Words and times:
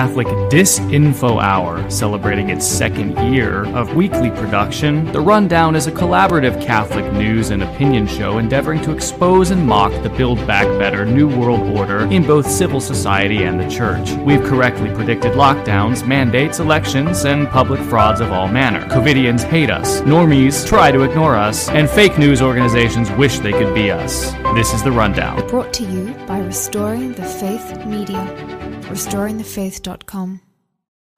Catholic 0.00 0.28
Disinfo 0.48 1.42
Hour, 1.42 1.90
celebrating 1.90 2.48
its 2.48 2.66
second 2.66 3.18
year 3.34 3.66
of 3.76 3.94
weekly 3.94 4.30
production. 4.30 5.04
The 5.12 5.20
Rundown 5.20 5.76
is 5.76 5.88
a 5.88 5.92
collaborative 5.92 6.58
Catholic 6.58 7.12
news 7.12 7.50
and 7.50 7.62
opinion 7.62 8.06
show 8.06 8.38
endeavoring 8.38 8.80
to 8.80 8.92
expose 8.92 9.50
and 9.50 9.66
mock 9.66 9.92
the 10.02 10.08
Build 10.08 10.38
Back 10.46 10.64
Better 10.78 11.04
New 11.04 11.28
World 11.28 11.76
Order 11.76 12.06
in 12.06 12.26
both 12.26 12.50
civil 12.50 12.80
society 12.80 13.42
and 13.42 13.60
the 13.60 13.68
church. 13.68 14.12
We've 14.24 14.42
correctly 14.42 14.88
predicted 14.94 15.32
lockdowns, 15.32 16.08
mandates, 16.08 16.60
elections, 16.60 17.26
and 17.26 17.46
public 17.48 17.82
frauds 17.82 18.22
of 18.22 18.32
all 18.32 18.48
manner. 18.48 18.80
Covidians 18.88 19.42
hate 19.42 19.68
us, 19.68 20.00
normies 20.00 20.66
try 20.66 20.90
to 20.90 21.02
ignore 21.02 21.36
us, 21.36 21.68
and 21.68 21.90
fake 21.90 22.16
news 22.16 22.40
organizations 22.40 23.10
wish 23.18 23.38
they 23.40 23.52
could 23.52 23.74
be 23.74 23.90
us. 23.90 24.32
This 24.54 24.72
is 24.72 24.82
The 24.82 24.92
Rundown. 24.92 25.46
Brought 25.48 25.74
to 25.74 25.84
you 25.84 26.14
by 26.26 26.38
Restoring 26.38 27.12
the 27.12 27.24
Faith 27.24 27.84
Media. 27.84 28.59
RestoringTheFaith.com. 28.90 30.40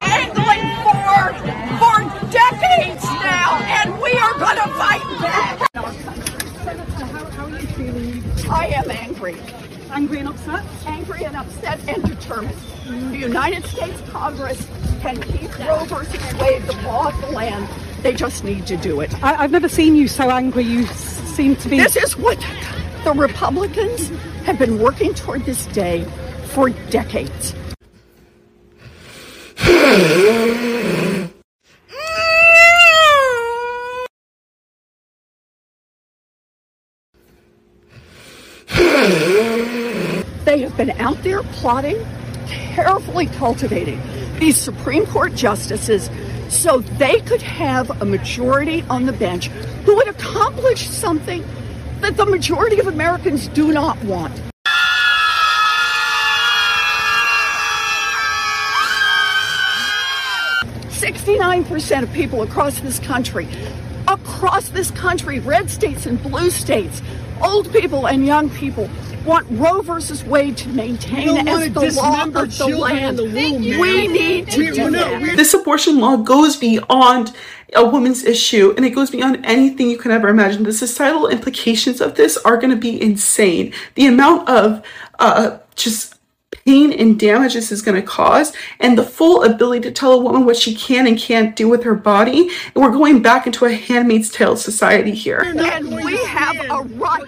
angling 0.01 0.69
for 0.83 1.33
for 1.79 2.29
decades 2.29 3.03
now, 3.03 3.57
and 3.63 3.99
we 3.99 4.11
are 4.13 4.33
going 4.37 4.57
to 4.57 4.67
fight 4.75 5.01
back. 5.19 5.67
How 5.73 7.45
are 7.45 7.49
you 7.49 7.67
feeling? 7.69 8.23
I 8.51 8.67
am 8.67 8.91
angry, 8.91 9.35
Angry 9.91 10.19
and 10.19 10.29
upset? 10.29 10.63
angry 10.85 11.23
and 11.25 11.35
upset 11.35 11.79
and 11.89 12.03
determined. 12.03 12.53
Mm. 12.85 13.09
The 13.09 13.17
United 13.17 13.65
States 13.65 13.99
Congress 14.11 14.67
can 15.01 15.19
keep 15.23 15.57
Roe 15.57 15.83
versus 15.85 16.33
Wade 16.39 16.61
the 16.63 16.79
law 16.83 17.07
of 17.07 17.19
the 17.21 17.31
land. 17.31 17.67
They 18.03 18.13
just 18.13 18.43
need 18.43 18.67
to 18.67 18.77
do 18.77 19.01
it. 19.01 19.11
I, 19.23 19.43
I've 19.43 19.51
never 19.51 19.67
seen 19.67 19.95
you 19.95 20.07
so 20.07 20.29
angry. 20.29 20.63
You 20.63 20.85
seem 20.85 21.55
to 21.55 21.69
be. 21.69 21.77
This 21.77 21.95
is 21.95 22.15
what 22.17 22.37
the 23.03 23.13
Republicans 23.13 24.09
have 24.45 24.59
been 24.59 24.77
working 24.77 25.15
toward 25.15 25.43
this 25.45 25.65
day 25.67 26.05
for 26.53 26.69
decades. 26.91 27.55
They 40.45 40.61
have 40.61 40.75
been 40.77 40.91
out 40.99 41.21
there 41.23 41.43
plotting, 41.43 42.03
carefully 42.47 43.27
cultivating 43.27 44.01
these 44.39 44.57
Supreme 44.57 45.05
Court 45.05 45.35
justices 45.35 46.09
so 46.49 46.79
they 46.79 47.19
could 47.21 47.41
have 47.41 48.01
a 48.01 48.05
majority 48.05 48.83
on 48.89 49.05
the 49.05 49.13
bench 49.13 49.47
who 49.85 49.95
would 49.95 50.07
accomplish 50.07 50.87
something 50.87 51.45
that 52.01 52.17
the 52.17 52.25
majority 52.25 52.79
of 52.79 52.87
Americans 52.87 53.47
do 53.49 53.71
not 53.71 54.03
want. 54.03 54.33
Sixty-nine 61.23 61.63
percent 61.63 62.03
of 62.03 62.11
people 62.11 62.41
across 62.41 62.81
this 62.81 62.99
country, 62.99 63.47
across 64.09 64.67
this 64.67 64.91
country, 64.91 65.39
red 65.39 65.69
states 65.69 66.05
and 66.05 66.21
blue 66.21 66.49
states, 66.49 67.01
old 67.41 67.71
people 67.71 68.07
and 68.07 68.25
young 68.25 68.49
people 68.49 68.89
want 69.25 69.47
Roe 69.51 69.81
versus 69.81 70.21
Wade 70.25 70.57
to 70.57 70.67
maintain 70.67 71.47
as 71.47 71.71
the 71.71 71.93
law 71.93 72.23
of 72.25 72.33
the 72.57 72.67
land. 72.77 73.17
the 73.19 73.23
womb, 73.23 73.61
we 73.79 74.05
need 74.09 74.49
to 74.49 74.59
We- 74.59 74.71
do 74.71 74.91
no, 74.91 74.99
that. 74.99 75.21
we- 75.21 75.35
This 75.37 75.53
abortion 75.53 76.01
law 76.01 76.17
goes 76.17 76.57
beyond 76.57 77.31
a 77.73 77.85
woman's 77.85 78.25
issue 78.25 78.73
and 78.75 78.85
it 78.85 78.89
goes 78.89 79.09
beyond 79.09 79.39
anything 79.45 79.89
you 79.89 79.97
can 79.97 80.11
ever 80.11 80.27
imagine. 80.27 80.63
The 80.63 80.73
societal 80.73 81.29
implications 81.29 82.01
of 82.01 82.15
this 82.15 82.35
are 82.43 82.57
going 82.57 82.71
to 82.71 82.75
be 82.75 83.01
insane. 83.01 83.71
The 83.95 84.07
amount 84.07 84.49
of 84.49 84.81
uh, 85.19 85.59
just 85.77 86.12
pain 86.65 86.93
and 86.93 87.19
damage 87.19 87.53
this 87.53 87.71
is 87.71 87.81
going 87.81 87.99
to 87.99 88.05
cause, 88.07 88.53
and 88.79 88.97
the 88.97 89.03
full 89.03 89.43
ability 89.43 89.81
to 89.81 89.91
tell 89.91 90.13
a 90.13 90.19
woman 90.19 90.45
what 90.45 90.57
she 90.57 90.73
can 90.75 91.07
and 91.07 91.17
can't 91.17 91.55
do 91.55 91.67
with 91.67 91.83
her 91.83 91.95
body. 91.95 92.49
And 92.73 92.83
we're 92.83 92.91
going 92.91 93.21
back 93.21 93.45
into 93.47 93.65
a 93.65 93.73
handmaid's 93.73 94.29
tale 94.29 94.55
society 94.55 95.11
here. 95.11 95.39
And 95.39 96.03
we 96.03 96.17
have 96.25 96.55
a 96.69 96.83
right. 96.95 97.23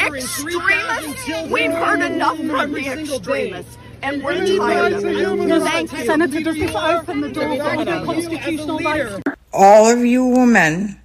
Extremists, 0.00 1.26
we've 1.50 1.72
heard 1.72 2.00
enough 2.02 2.36
from 2.36 2.72
the 2.72 2.82
single 2.82 3.18
day. 3.20 3.50
extremists, 3.50 3.78
and 4.02 4.22
we're 4.22 4.56
tired 4.58 4.92
of 4.92 5.02
day. 5.02 5.10
It. 5.10 5.62
Thank 5.62 5.92
you. 5.92 6.04
Senator, 6.06 6.40
does 6.40 6.56
this 6.58 6.72
You 6.72 6.76
open 6.76 7.20
the 7.20 7.30
door 7.30 7.56
for 7.56 7.62
as 7.62 7.78
any 7.78 7.90
a 7.90 8.04
constitutional 8.04 8.76
leader. 8.76 9.20
rights? 9.26 9.38
all 9.52 9.86
of 9.90 10.04
you 10.04 10.24
women 10.26 11.00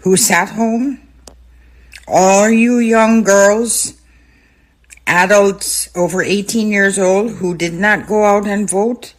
who 0.00 0.16
sat 0.16 0.50
home, 0.50 1.00
all 2.06 2.48
you 2.48 2.78
young 2.78 3.22
girls, 3.22 3.94
adults 5.06 5.88
over 5.96 6.22
18 6.22 6.68
years 6.68 6.98
old 6.98 7.32
who 7.32 7.54
did 7.54 7.74
not 7.74 8.06
go 8.06 8.24
out 8.24 8.46
and 8.46 8.68
vote, 8.68 9.14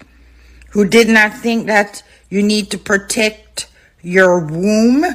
who 0.72 0.86
did 0.88 1.08
not 1.08 1.34
think 1.34 1.68
that 1.68 2.04
you 2.30 2.44
need 2.44 2.70
to 2.72 2.78
protect 2.78 3.70
your 4.02 4.40
womb, 4.40 5.06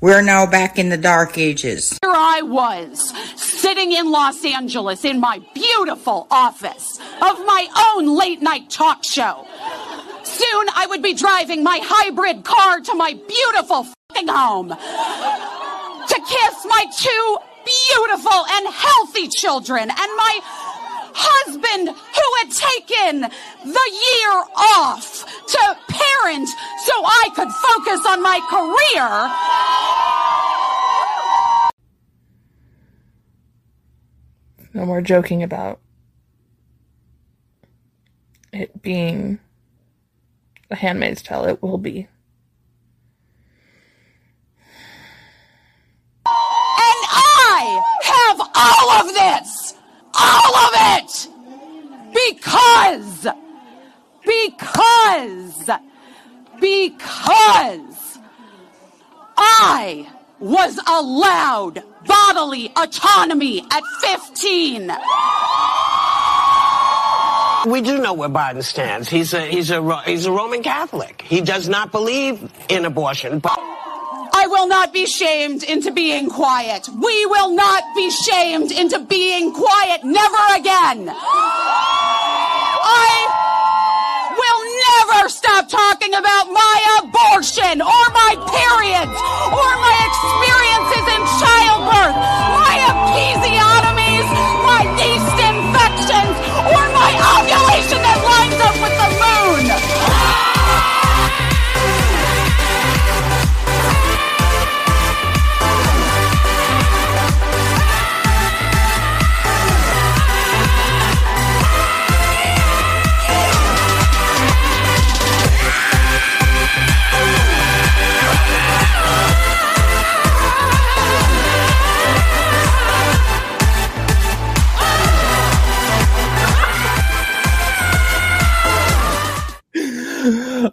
we're 0.00 0.22
now 0.22 0.46
back 0.46 0.78
in 0.78 0.90
the 0.90 0.96
dark 0.96 1.36
ages. 1.38 1.98
Here 2.02 2.12
I 2.14 2.42
was, 2.42 3.12
sitting 3.36 3.92
in 3.92 4.12
Los 4.12 4.44
Angeles 4.44 5.04
in 5.04 5.18
my 5.18 5.40
beautiful 5.54 6.28
office 6.30 6.98
of 7.20 7.38
my 7.44 7.94
own 7.96 8.16
late 8.16 8.40
night 8.40 8.70
talk 8.70 9.02
show. 9.04 9.46
Soon 10.22 10.66
I 10.74 10.86
would 10.88 11.02
be 11.02 11.14
driving 11.14 11.64
my 11.64 11.80
hybrid 11.82 12.44
car 12.44 12.80
to 12.80 12.94
my 12.94 13.14
beautiful 13.14 13.88
home 14.26 14.68
to 14.70 16.14
kiss 16.26 16.66
my 16.66 16.84
two 16.96 17.38
beautiful 17.68 18.46
and 18.50 18.66
healthy 18.72 19.28
children 19.28 19.82
and 19.82 20.10
my 20.16 20.40
husband 21.14 21.88
who 21.88 22.26
had 22.38 22.50
taken 22.50 23.20
the 23.64 23.88
year 24.06 24.44
off 24.56 25.24
to 25.46 25.76
parent 25.88 26.48
so 26.84 26.94
I 27.04 27.28
could 27.34 27.50
focus 27.50 28.06
on 28.06 28.22
my 28.22 28.40
career. 28.48 29.08
no 34.74 34.86
more 34.86 35.00
joking 35.00 35.42
about 35.42 35.80
it 38.52 38.80
being 38.80 39.40
a 40.70 40.76
handmaid's 40.76 41.22
tale. 41.22 41.44
It 41.44 41.60
will 41.62 41.78
be. 41.78 42.06
And 46.26 47.04
I 47.60 47.82
have 48.02 48.40
all 48.54 48.90
of 49.00 49.14
this! 49.14 49.74
All 50.14 50.56
of 50.56 50.72
it! 50.96 51.28
Because, 52.14 53.26
because, 54.24 55.70
because 56.60 58.18
I 59.36 60.08
was 60.38 60.78
allowed 60.86 61.82
bodily 62.06 62.72
autonomy 62.76 63.64
at 63.70 63.82
15. 64.02 64.92
We 67.66 67.80
do 67.80 67.98
know 67.98 68.12
where 68.12 68.28
Biden 68.28 68.62
stands. 68.62 69.08
He's 69.08 69.34
a 69.34 69.40
he's 69.40 69.70
a 69.70 70.02
he's 70.02 70.26
a 70.26 70.32
Roman 70.32 70.62
Catholic. 70.62 71.22
He 71.22 71.40
does 71.40 71.68
not 71.68 71.90
believe 71.90 72.50
in 72.68 72.84
abortion. 72.84 73.40
But 73.40 73.58
will 74.48 74.66
not 74.66 74.92
be 74.92 75.06
shamed 75.06 75.62
into 75.62 75.90
being 75.90 76.28
quiet. 76.28 76.86
We 76.88 77.26
will 77.26 77.50
not 77.54 77.84
be 77.94 78.10
shamed 78.10 78.72
into 78.72 78.98
being 78.98 79.52
quiet. 79.52 80.02
Never 80.04 80.38
again. 80.56 81.08
I 81.08 81.14
will 84.40 84.64
never 84.88 85.28
stop 85.28 85.68
talking 85.68 86.14
about 86.14 86.50
my 86.50 87.00
abortion 87.02 87.82
or 87.82 88.08
my 88.16 88.34
periods 88.48 89.12
or 89.52 89.70
my 89.84 89.96
experiences 90.08 91.04
in 91.14 91.22
childbirth, 91.38 92.16
my 92.16 92.76
episiotomies, 92.88 93.77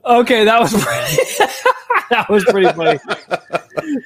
Okay, 0.05 0.45
that 0.45 0.59
was 0.59 0.71
pretty. 0.83 1.17
that 2.11 2.29
was 2.29 2.43
pretty 2.45 2.69
funny. 2.73 2.99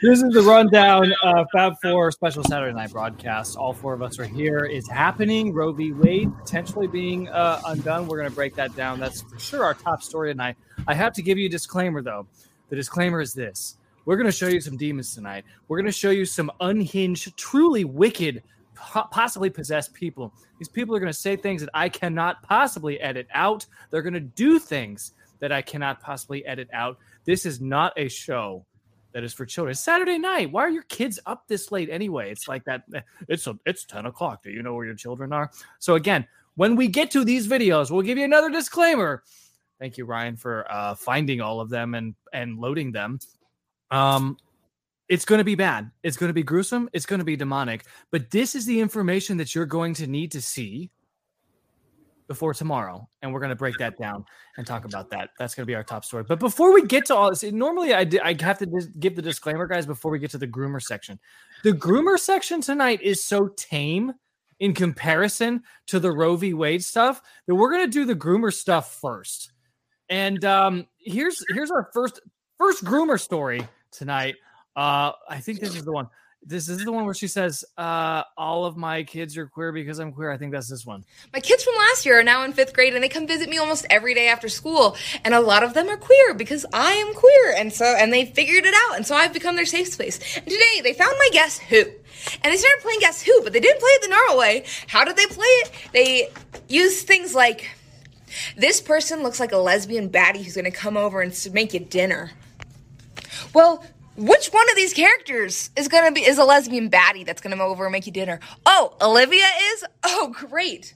this 0.01 0.21
is 0.21 0.33
the 0.33 0.41
rundown 0.41 1.11
uh, 1.21 1.43
Fab 1.51 1.73
Four 1.81 2.09
special 2.11 2.41
Saturday 2.41 2.73
night 2.73 2.91
broadcast. 2.91 3.57
All 3.57 3.73
four 3.73 3.93
of 3.93 4.01
us 4.01 4.17
are 4.17 4.25
here. 4.25 4.59
It's 4.59 4.89
happening. 4.89 5.53
Roe 5.53 5.73
v. 5.73 5.91
Wade 5.91 6.31
potentially 6.37 6.87
being 6.87 7.27
uh, 7.27 7.61
undone. 7.65 8.07
We're 8.07 8.17
going 8.17 8.29
to 8.29 8.35
break 8.35 8.55
that 8.55 8.73
down. 8.77 9.01
That's 9.01 9.23
for 9.23 9.37
sure 9.39 9.65
our 9.65 9.73
top 9.73 10.01
story 10.01 10.31
tonight. 10.31 10.55
I 10.87 10.93
have 10.93 11.11
to 11.13 11.21
give 11.21 11.37
you 11.37 11.47
a 11.47 11.49
disclaimer 11.49 12.01
though. 12.01 12.27
The 12.69 12.77
disclaimer 12.77 13.19
is 13.19 13.33
this: 13.33 13.75
We're 14.05 14.15
going 14.15 14.25
to 14.25 14.31
show 14.31 14.47
you 14.47 14.61
some 14.61 14.77
demons 14.77 15.13
tonight. 15.13 15.43
We're 15.67 15.77
going 15.77 15.85
to 15.85 15.91
show 15.91 16.11
you 16.11 16.23
some 16.23 16.49
unhinged, 16.61 17.35
truly 17.35 17.83
wicked, 17.83 18.41
possibly 18.73 19.49
possessed 19.49 19.93
people. 19.93 20.33
These 20.59 20.69
people 20.69 20.95
are 20.95 20.99
going 20.99 21.11
to 21.11 21.17
say 21.19 21.35
things 21.35 21.59
that 21.61 21.71
I 21.73 21.89
cannot 21.89 22.41
possibly 22.43 23.01
edit 23.01 23.27
out. 23.33 23.65
They're 23.89 24.01
going 24.01 24.13
to 24.13 24.21
do 24.21 24.59
things 24.59 25.11
that 25.39 25.51
I 25.51 25.61
cannot 25.61 26.01
possibly 26.01 26.45
edit 26.45 26.69
out. 26.73 26.97
This 27.25 27.45
is 27.45 27.59
not 27.61 27.93
a 27.97 28.07
show 28.07 28.65
that 29.13 29.23
is 29.23 29.33
for 29.33 29.45
children. 29.45 29.71
It's 29.71 29.79
Saturday 29.79 30.19
night. 30.19 30.51
Why 30.51 30.63
are 30.63 30.69
your 30.69 30.83
kids 30.83 31.19
up 31.25 31.47
this 31.47 31.71
late 31.71 31.89
anyway? 31.89 32.31
It's 32.31 32.47
like 32.47 32.63
that. 32.65 32.83
It's 33.27 33.47
a, 33.47 33.57
it's 33.65 33.85
ten 33.85 34.05
o'clock. 34.05 34.43
Do 34.43 34.51
you 34.51 34.61
know 34.61 34.75
where 34.75 34.85
your 34.85 34.95
children 34.95 35.33
are? 35.33 35.49
So 35.79 35.95
again, 35.95 36.27
when 36.55 36.75
we 36.75 36.87
get 36.87 37.09
to 37.11 37.23
these 37.23 37.47
videos, 37.47 37.89
we'll 37.89 38.01
give 38.03 38.17
you 38.17 38.25
another 38.25 38.49
disclaimer. 38.49 39.23
Thank 39.79 39.97
you, 39.97 40.05
Ryan, 40.05 40.35
for 40.35 40.69
uh, 40.69 40.93
finding 40.93 41.41
all 41.41 41.61
of 41.61 41.69
them 41.69 41.95
and 41.95 42.13
and 42.33 42.59
loading 42.59 42.91
them. 42.91 43.19
Um, 43.91 44.37
it's 45.07 45.25
going 45.25 45.39
to 45.39 45.45
be 45.45 45.55
bad. 45.55 45.89
It's 46.03 46.17
going 46.17 46.29
to 46.29 46.33
be 46.33 46.43
gruesome. 46.43 46.87
It's 46.93 47.07
going 47.07 47.19
to 47.19 47.25
be 47.25 47.35
demonic. 47.35 47.85
But 48.11 48.29
this 48.29 48.53
is 48.53 48.67
the 48.67 48.79
information 48.79 49.37
that 49.37 49.55
you're 49.55 49.65
going 49.65 49.95
to 49.95 50.05
need 50.05 50.31
to 50.33 50.41
see 50.41 50.91
before 52.29 52.53
tomorrow, 52.53 53.09
and 53.21 53.33
we're 53.33 53.39
going 53.39 53.49
to 53.49 53.55
break 53.55 53.75
that 53.79 53.97
down 53.97 54.23
and 54.55 54.65
talk 54.65 54.85
about 54.85 55.09
that. 55.09 55.31
That's 55.39 55.55
going 55.55 55.63
to 55.63 55.67
be 55.67 55.73
our 55.73 55.83
top 55.83 56.05
story. 56.05 56.23
But 56.23 56.39
before 56.39 56.71
we 56.71 56.85
get 56.85 57.05
to 57.07 57.15
all 57.15 57.29
this, 57.31 57.43
normally 57.43 57.93
I, 57.93 58.07
I 58.23 58.37
have 58.39 58.59
to 58.59 58.67
dis- 58.67 58.85
give 58.99 59.15
the 59.15 59.21
disclaimer, 59.21 59.65
guys, 59.65 59.87
before 59.87 60.11
we 60.11 60.19
get 60.19 60.29
to 60.31 60.37
the 60.37 60.47
groomer 60.47 60.81
section. 60.81 61.19
The 61.63 61.73
groomer 61.73 62.17
section 62.19 62.61
tonight 62.61 63.01
is 63.01 63.23
so 63.23 63.49
tame 63.57 64.13
in 64.59 64.73
comparison 64.73 65.63
to 65.87 65.99
the 65.99 66.11
Roe 66.11 66.35
v. 66.35 66.53
Wade 66.53 66.85
stuff 66.85 67.21
that 67.47 67.55
we're 67.55 67.71
going 67.71 67.85
to 67.85 67.91
do 67.91 68.05
the 68.05 68.15
groomer 68.15 68.53
stuff 68.53 68.93
first. 69.01 69.51
And 70.07 70.45
um, 70.45 70.87
here's 70.99 71.43
here's 71.49 71.71
our 71.71 71.89
first 71.93 72.21
first 72.59 72.85
groomer 72.85 73.19
story 73.19 73.67
tonight. 73.91 74.35
Uh, 74.75 75.13
I 75.27 75.39
think 75.39 75.59
this 75.59 75.75
is 75.75 75.83
the 75.83 75.91
one. 75.91 76.07
This 76.41 76.69
is 76.69 76.83
the 76.83 76.91
one 76.91 77.05
where 77.05 77.13
she 77.13 77.27
says, 77.27 77.65
uh, 77.77 78.23
"All 78.37 78.65
of 78.65 78.77
my 78.77 79.03
kids 79.03 79.37
are 79.37 79.45
queer 79.45 79.71
because 79.71 79.99
I'm 79.99 80.13
queer." 80.13 80.31
I 80.31 80.37
think 80.37 80.53
that's 80.53 80.69
this 80.69 80.85
one. 80.85 81.03
My 81.33 81.39
kids 81.41 81.63
from 81.63 81.75
last 81.75 82.05
year 82.05 82.19
are 82.19 82.23
now 82.23 82.43
in 82.43 82.53
fifth 82.53 82.73
grade 82.73 82.95
and 82.95 83.03
they 83.03 83.09
come 83.09 83.27
visit 83.27 83.49
me 83.49 83.57
almost 83.57 83.85
every 83.89 84.13
day 84.13 84.29
after 84.29 84.47
school. 84.47 84.95
And 85.25 85.33
a 85.33 85.41
lot 85.41 85.63
of 85.63 85.73
them 85.73 85.89
are 85.89 85.97
queer 85.97 86.33
because 86.33 86.65
I 86.73 86.93
am 86.93 87.13
queer. 87.13 87.53
And 87.57 87.73
so, 87.73 87.85
and 87.85 88.11
they 88.13 88.25
figured 88.25 88.65
it 88.65 88.73
out. 88.87 88.95
And 88.95 89.05
so 89.05 89.15
I've 89.15 89.33
become 89.33 89.57
their 89.57 89.65
safe 89.65 89.89
space. 89.89 90.37
And 90.37 90.45
today 90.45 90.81
they 90.81 90.93
found 90.93 91.13
my 91.19 91.29
Guess 91.33 91.59
Who. 91.59 91.81
And 91.81 92.53
they 92.53 92.57
started 92.57 92.81
playing 92.81 93.01
Guess 93.01 93.21
Who, 93.23 93.41
but 93.43 93.53
they 93.53 93.59
didn't 93.59 93.79
play 93.79 93.91
it 93.91 94.01
the 94.01 94.07
normal 94.09 94.37
way. 94.37 94.65
How 94.87 95.03
did 95.03 95.17
they 95.17 95.25
play 95.27 95.45
it? 95.45 95.71
They 95.91 96.29
used 96.67 97.05
things 97.05 97.35
like, 97.35 97.67
this 98.55 98.79
person 98.79 99.23
looks 99.23 99.39
like 99.39 99.51
a 99.51 99.57
lesbian 99.57 100.09
baddie 100.09 100.43
who's 100.43 100.55
gonna 100.55 100.71
come 100.71 100.97
over 100.97 101.21
and 101.21 101.49
make 101.53 101.73
you 101.73 101.81
dinner. 101.81 102.31
Well, 103.53 103.83
which 104.19 104.47
one 104.47 104.69
of 104.69 104.75
these 104.75 104.93
characters 104.93 105.69
is 105.75 105.87
gonna 105.87 106.11
be 106.11 106.21
is 106.21 106.37
a 106.37 106.43
lesbian 106.43 106.89
baddie 106.89 107.25
that's 107.25 107.41
gonna 107.41 107.55
come 107.55 107.65
over 107.65 107.85
and 107.85 107.91
make 107.91 108.05
you 108.05 108.11
dinner? 108.11 108.39
Oh, 108.65 108.95
Olivia 109.01 109.45
is. 109.73 109.85
Oh, 110.03 110.33
great. 110.33 110.93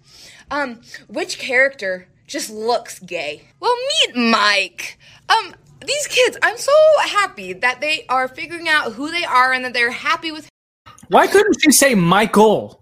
Um, 0.51 0.81
which 1.07 1.39
character 1.39 2.07
just 2.27 2.49
looks 2.49 2.99
gay? 2.99 3.43
Well, 3.59 3.75
meet 3.75 4.15
Mike. 4.15 4.99
Um, 5.29 5.55
these 5.85 6.07
kids, 6.07 6.37
I'm 6.41 6.57
so 6.57 6.71
happy 7.01 7.53
that 7.53 7.81
they 7.81 8.05
are 8.09 8.27
figuring 8.27 8.69
out 8.69 8.93
who 8.93 9.11
they 9.11 9.23
are 9.23 9.53
and 9.53 9.65
that 9.65 9.73
they're 9.73 9.91
happy 9.91 10.31
with. 10.31 10.47
Why 11.07 11.27
couldn't 11.27 11.57
she 11.61 11.71
say 11.71 11.95
Michael? 11.95 12.81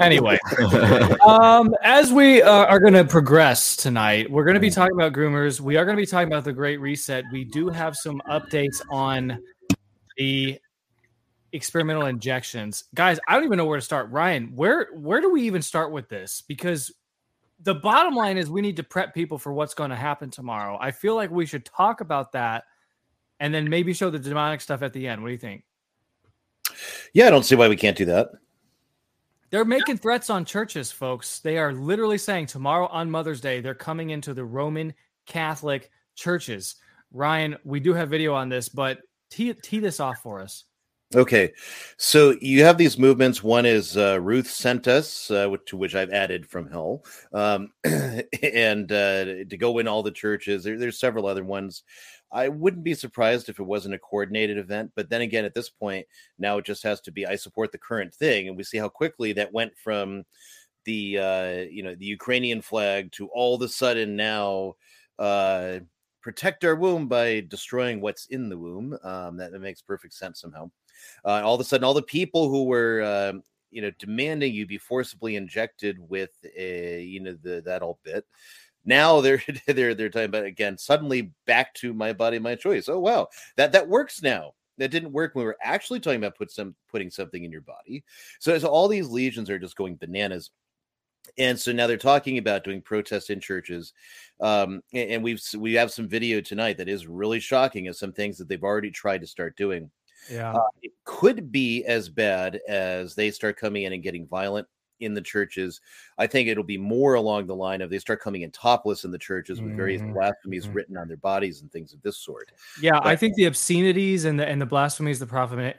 Anyway, 0.00 0.38
um, 1.26 1.72
as 1.82 2.12
we 2.12 2.42
uh, 2.42 2.66
are 2.66 2.80
going 2.80 2.94
to 2.94 3.04
progress 3.04 3.76
tonight, 3.76 4.30
we're 4.30 4.44
going 4.44 4.54
to 4.54 4.60
be 4.60 4.70
talking 4.70 4.94
about 4.94 5.12
groomers. 5.12 5.60
We 5.60 5.76
are 5.76 5.84
going 5.84 5.96
to 5.96 6.02
be 6.02 6.06
talking 6.06 6.26
about 6.26 6.44
the 6.44 6.52
Great 6.52 6.80
Reset. 6.80 7.24
We 7.32 7.44
do 7.44 7.68
have 7.68 7.96
some 7.96 8.20
updates 8.28 8.82
on 8.90 9.38
the 10.18 10.58
experimental 11.52 12.06
injections, 12.06 12.84
guys. 12.94 13.18
I 13.26 13.34
don't 13.34 13.44
even 13.44 13.56
know 13.56 13.64
where 13.64 13.78
to 13.78 13.84
start. 13.84 14.10
Ryan, 14.10 14.54
where 14.54 14.88
where 14.92 15.20
do 15.20 15.30
we 15.30 15.42
even 15.42 15.62
start 15.62 15.92
with 15.92 16.08
this? 16.08 16.42
Because 16.46 16.92
the 17.60 17.74
bottom 17.74 18.14
line 18.14 18.36
is 18.36 18.50
we 18.50 18.60
need 18.60 18.76
to 18.76 18.82
prep 18.82 19.14
people 19.14 19.38
for 19.38 19.52
what's 19.52 19.74
going 19.74 19.90
to 19.90 19.96
happen 19.96 20.30
tomorrow. 20.30 20.76
I 20.80 20.90
feel 20.90 21.14
like 21.14 21.30
we 21.30 21.46
should 21.46 21.64
talk 21.64 22.00
about 22.00 22.32
that, 22.32 22.64
and 23.40 23.54
then 23.54 23.70
maybe 23.70 23.94
show 23.94 24.10
the 24.10 24.18
demonic 24.18 24.60
stuff 24.60 24.82
at 24.82 24.92
the 24.92 25.08
end. 25.08 25.22
What 25.22 25.28
do 25.28 25.32
you 25.32 25.38
think? 25.38 25.64
Yeah, 27.14 27.26
I 27.26 27.30
don't 27.30 27.44
see 27.44 27.54
why 27.54 27.68
we 27.68 27.76
can't 27.76 27.96
do 27.96 28.04
that. 28.06 28.30
They're 29.50 29.64
making 29.64 29.96
threats 29.96 30.28
on 30.28 30.44
churches, 30.44 30.92
folks. 30.92 31.40
They 31.40 31.56
are 31.56 31.72
literally 31.72 32.18
saying 32.18 32.46
tomorrow 32.46 32.86
on 32.88 33.10
Mother's 33.10 33.40
Day, 33.40 33.60
they're 33.60 33.74
coming 33.74 34.10
into 34.10 34.34
the 34.34 34.44
Roman 34.44 34.92
Catholic 35.24 35.90
churches. 36.14 36.74
Ryan, 37.12 37.56
we 37.64 37.80
do 37.80 37.94
have 37.94 38.10
video 38.10 38.34
on 38.34 38.50
this, 38.50 38.68
but 38.68 38.98
tee, 39.30 39.52
tee 39.54 39.78
this 39.78 40.00
off 40.00 40.18
for 40.22 40.40
us. 40.40 40.64
Okay, 41.14 41.52
so 41.96 42.36
you 42.42 42.64
have 42.64 42.76
these 42.76 42.98
movements. 42.98 43.42
One 43.42 43.64
is 43.64 43.96
uh, 43.96 44.20
Ruth 44.20 44.50
sent 44.50 44.86
us, 44.86 45.30
uh, 45.30 45.56
to 45.64 45.76
which 45.78 45.94
I've 45.94 46.10
added 46.10 46.46
from 46.46 46.70
hell, 46.70 47.02
um, 47.32 47.72
and 47.84 48.92
uh, 48.92 49.24
to 49.48 49.56
go 49.58 49.78
in 49.78 49.88
all 49.88 50.02
the 50.02 50.10
churches. 50.10 50.64
There, 50.64 50.78
there's 50.78 51.00
several 51.00 51.24
other 51.24 51.44
ones. 51.44 51.82
I 52.30 52.50
wouldn't 52.50 52.84
be 52.84 52.92
surprised 52.92 53.48
if 53.48 53.58
it 53.58 53.64
wasn't 53.64 53.94
a 53.94 53.98
coordinated 53.98 54.58
event, 54.58 54.92
but 54.94 55.08
then 55.08 55.22
again, 55.22 55.46
at 55.46 55.54
this 55.54 55.70
point, 55.70 56.06
now 56.38 56.58
it 56.58 56.66
just 56.66 56.82
has 56.82 57.00
to 57.02 57.10
be. 57.10 57.24
I 57.24 57.36
support 57.36 57.72
the 57.72 57.78
current 57.78 58.14
thing, 58.14 58.46
and 58.46 58.54
we 58.54 58.62
see 58.62 58.76
how 58.76 58.90
quickly 58.90 59.32
that 59.32 59.50
went 59.50 59.72
from 59.82 60.24
the 60.84 61.18
uh, 61.18 61.52
you 61.70 61.82
know 61.82 61.94
the 61.94 62.04
Ukrainian 62.04 62.60
flag 62.60 63.12
to 63.12 63.28
all 63.28 63.54
of 63.54 63.62
a 63.62 63.68
sudden 63.68 64.14
now 64.14 64.74
uh, 65.18 65.78
protect 66.20 66.64
our 66.64 66.76
womb 66.76 67.08
by 67.08 67.40
destroying 67.48 68.00
what's 68.00 68.26
in 68.26 68.48
the 68.48 68.58
womb. 68.58 68.98
Um, 69.02 69.36
that, 69.36 69.52
that 69.52 69.60
makes 69.60 69.82
perfect 69.82 70.14
sense 70.14 70.40
somehow. 70.40 70.70
Uh, 71.24 71.42
all 71.44 71.54
of 71.54 71.60
a 71.60 71.64
sudden, 71.64 71.84
all 71.84 71.94
the 71.94 72.02
people 72.02 72.48
who 72.48 72.64
were 72.64 73.02
uh, 73.02 73.32
you 73.70 73.82
know 73.82 73.90
demanding 73.98 74.52
you 74.52 74.66
be 74.66 74.78
forcibly 74.78 75.36
injected 75.36 75.98
with 75.98 76.30
a, 76.56 77.02
you 77.02 77.20
know 77.20 77.36
the 77.42 77.62
that 77.64 77.82
old 77.82 77.98
bit. 78.02 78.24
Now 78.84 79.20
they're 79.20 79.42
they're 79.66 79.94
they're 79.94 80.10
talking 80.10 80.26
about 80.26 80.44
again 80.44 80.78
suddenly 80.78 81.32
back 81.46 81.74
to 81.74 81.94
my 81.94 82.12
body, 82.12 82.38
my 82.38 82.54
choice. 82.54 82.88
Oh 82.88 82.98
wow, 82.98 83.28
that 83.56 83.72
that 83.72 83.88
works 83.88 84.22
now. 84.22 84.54
That 84.78 84.92
didn't 84.92 85.12
work 85.12 85.34
when 85.34 85.42
we 85.42 85.46
were 85.46 85.58
actually 85.60 85.98
talking 85.98 86.20
about 86.20 86.36
put 86.36 86.52
some 86.52 86.74
putting 86.88 87.10
something 87.10 87.42
in 87.42 87.50
your 87.50 87.62
body. 87.62 88.04
So, 88.38 88.56
so 88.58 88.68
all 88.68 88.86
these 88.86 89.08
lesions 89.08 89.50
are 89.50 89.58
just 89.58 89.76
going 89.76 89.96
bananas 89.96 90.50
and 91.36 91.58
so 91.58 91.72
now 91.72 91.86
they're 91.86 91.96
talking 91.96 92.38
about 92.38 92.64
doing 92.64 92.80
protests 92.80 93.30
in 93.30 93.40
churches 93.40 93.92
um, 94.40 94.82
and, 94.92 95.10
and 95.10 95.24
we've 95.24 95.42
we 95.56 95.74
have 95.74 95.90
some 95.90 96.08
video 96.08 96.40
tonight 96.40 96.78
that 96.78 96.88
is 96.88 97.06
really 97.06 97.40
shocking 97.40 97.88
of 97.88 97.96
some 97.96 98.12
things 98.12 98.38
that 98.38 98.48
they've 98.48 98.64
already 98.64 98.90
tried 98.90 99.20
to 99.20 99.26
start 99.26 99.56
doing 99.56 99.90
Yeah. 100.30 100.52
uh, 100.52 100.60
it 100.82 100.92
could 101.04 101.50
be 101.52 101.84
as 101.84 102.08
bad 102.08 102.60
as 102.68 103.14
they 103.14 103.30
start 103.30 103.56
coming 103.56 103.84
in 103.84 103.92
and 103.92 104.02
getting 104.02 104.26
violent 104.26 104.66
in 105.00 105.14
the 105.14 105.20
churches 105.20 105.80
i 106.18 106.26
think 106.26 106.48
it'll 106.48 106.64
be 106.64 106.78
more 106.78 107.14
along 107.14 107.46
the 107.46 107.54
line 107.54 107.80
of 107.80 107.90
they 107.90 107.98
start 107.98 108.20
coming 108.20 108.42
in 108.42 108.50
topless 108.50 109.04
in 109.04 109.10
the 109.10 109.18
churches 109.18 109.60
with 109.60 109.76
various 109.76 110.02
Mhm. 110.02 110.12
blasphemies 110.14 110.68
written 110.68 110.96
on 110.96 111.08
their 111.08 111.16
bodies 111.16 111.62
and 111.62 111.70
things 111.72 111.92
of 111.92 112.02
this 112.02 112.16
sort 112.18 112.52
Yeah, 112.80 113.00
I 113.02 113.16
think 113.16 113.34
the 113.34 113.46
obscenities 113.46 114.24
and 114.24 114.38
the 114.38 114.46
and 114.46 114.60
the 114.60 114.66
blasphemies, 114.66 115.18
the 115.18 115.26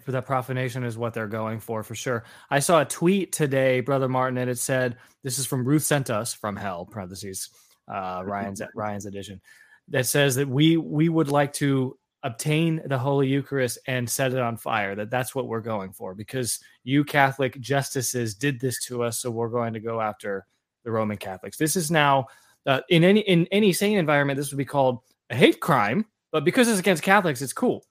the 0.05 0.21
profanation 0.21 0.83
is 0.83 0.97
what 0.97 1.13
they're 1.13 1.27
going 1.27 1.59
for 1.59 1.83
for 1.83 1.95
sure. 1.95 2.23
I 2.49 2.59
saw 2.59 2.81
a 2.81 2.85
tweet 2.85 3.31
today, 3.31 3.81
brother 3.81 4.07
Martin, 4.09 4.37
and 4.37 4.49
it 4.49 4.57
said, 4.57 4.97
"This 5.23 5.37
is 5.37 5.45
from 5.45 5.65
Ruth 5.65 5.83
sent 5.83 6.09
us 6.09 6.33
from 6.33 6.55
hell." 6.55 6.85
Parentheses, 6.85 7.49
uh, 7.87 8.23
Ryan's 8.25 8.61
Ryan's 8.75 9.05
edition 9.05 9.41
that 9.89 10.05
says 10.05 10.35
that 10.35 10.47
we 10.47 10.77
we 10.77 11.09
would 11.09 11.29
like 11.29 11.53
to 11.53 11.97
obtain 12.23 12.81
the 12.85 12.97
Holy 12.97 13.27
Eucharist 13.27 13.79
and 13.87 14.09
set 14.09 14.33
it 14.33 14.39
on 14.39 14.57
fire. 14.57 14.95
That 14.95 15.09
that's 15.09 15.33
what 15.33 15.47
we're 15.47 15.61
going 15.61 15.93
for 15.93 16.13
because 16.13 16.59
you 16.83 17.03
Catholic 17.03 17.59
justices 17.59 18.35
did 18.35 18.59
this 18.59 18.83
to 18.85 19.03
us, 19.03 19.19
so 19.19 19.31
we're 19.31 19.49
going 19.49 19.73
to 19.73 19.79
go 19.79 20.01
after 20.01 20.45
the 20.83 20.91
Roman 20.91 21.17
Catholics. 21.17 21.57
This 21.57 21.75
is 21.75 21.91
now 21.91 22.27
uh, 22.65 22.81
in 22.89 23.03
any 23.03 23.21
in 23.21 23.47
any 23.51 23.73
sane 23.73 23.97
environment, 23.97 24.37
this 24.37 24.51
would 24.51 24.57
be 24.57 24.65
called 24.65 24.99
a 25.29 25.35
hate 25.35 25.59
crime, 25.59 26.05
but 26.31 26.43
because 26.43 26.67
it's 26.67 26.79
against 26.79 27.03
Catholics, 27.03 27.41
it's 27.41 27.53
cool. 27.53 27.85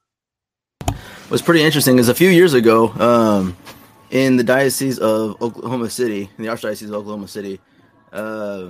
What's 1.29 1.43
pretty 1.43 1.63
interesting 1.63 1.99
is 1.99 2.09
a 2.09 2.15
few 2.15 2.29
years 2.29 2.53
ago, 2.53 2.89
um, 2.93 3.55
in 4.09 4.35
the 4.35 4.43
diocese 4.43 4.97
of 4.99 5.41
Oklahoma 5.41 5.89
City, 5.89 6.29
in 6.37 6.43
the 6.43 6.49
Archdiocese 6.49 6.87
of 6.87 6.93
Oklahoma 6.93 7.27
City, 7.27 7.59
uh, 8.11 8.69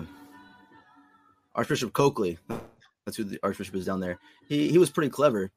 Archbishop 1.55 1.93
Coakley, 1.93 2.37
that's 3.09 3.17
who 3.17 3.23
the 3.25 3.39
Archbishop 3.43 3.75
is 3.75 3.85
down 3.85 3.99
there. 3.99 4.19
He 4.47 4.69
he 4.69 4.77
was 4.77 4.89
pretty 4.89 5.09
clever, 5.09 5.51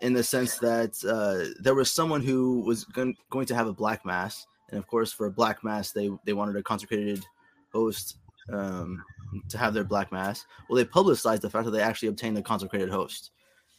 in 0.00 0.14
the 0.14 0.22
sense 0.22 0.58
that 0.58 0.96
uh, 1.04 1.54
there 1.62 1.74
was 1.74 1.92
someone 1.92 2.22
who 2.22 2.60
was 2.60 2.84
gon- 2.84 3.16
going 3.30 3.46
to 3.46 3.54
have 3.54 3.68
a 3.68 3.72
black 3.72 4.04
mass, 4.04 4.46
and 4.70 4.78
of 4.78 4.86
course, 4.86 5.12
for 5.12 5.26
a 5.26 5.30
black 5.30 5.62
mass, 5.62 5.92
they 5.92 6.10
they 6.24 6.32
wanted 6.32 6.56
a 6.56 6.62
consecrated 6.62 7.24
host 7.72 8.16
um, 8.52 9.02
to 9.48 9.58
have 9.58 9.74
their 9.74 9.84
black 9.84 10.10
mass. 10.12 10.46
Well, 10.68 10.76
they 10.76 10.84
publicized 10.84 11.42
the 11.42 11.50
fact 11.50 11.64
that 11.66 11.70
they 11.70 11.82
actually 11.82 12.08
obtained 12.08 12.36
the 12.36 12.42
consecrated 12.42 12.90
host. 12.90 13.30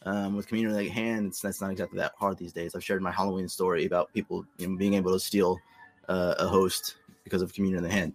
um, 0.06 0.36
with 0.36 0.46
communion 0.46 0.76
in 0.76 0.84
the 0.84 0.88
hand, 0.88 1.34
that's 1.42 1.60
not 1.60 1.72
exactly 1.72 1.98
that 1.98 2.12
hard 2.16 2.38
these 2.38 2.52
days. 2.52 2.74
I've 2.74 2.84
shared 2.84 3.02
my 3.02 3.10
Halloween 3.10 3.48
story 3.48 3.84
about 3.86 4.12
people 4.12 4.46
you 4.58 4.68
know, 4.68 4.76
being 4.76 4.94
able 4.94 5.12
to 5.12 5.20
steal 5.20 5.58
uh, 6.08 6.36
a 6.38 6.46
host 6.46 6.96
because 7.24 7.42
of 7.42 7.52
communion 7.52 7.82
in 7.82 7.88
the 7.88 7.94
hand. 7.94 8.12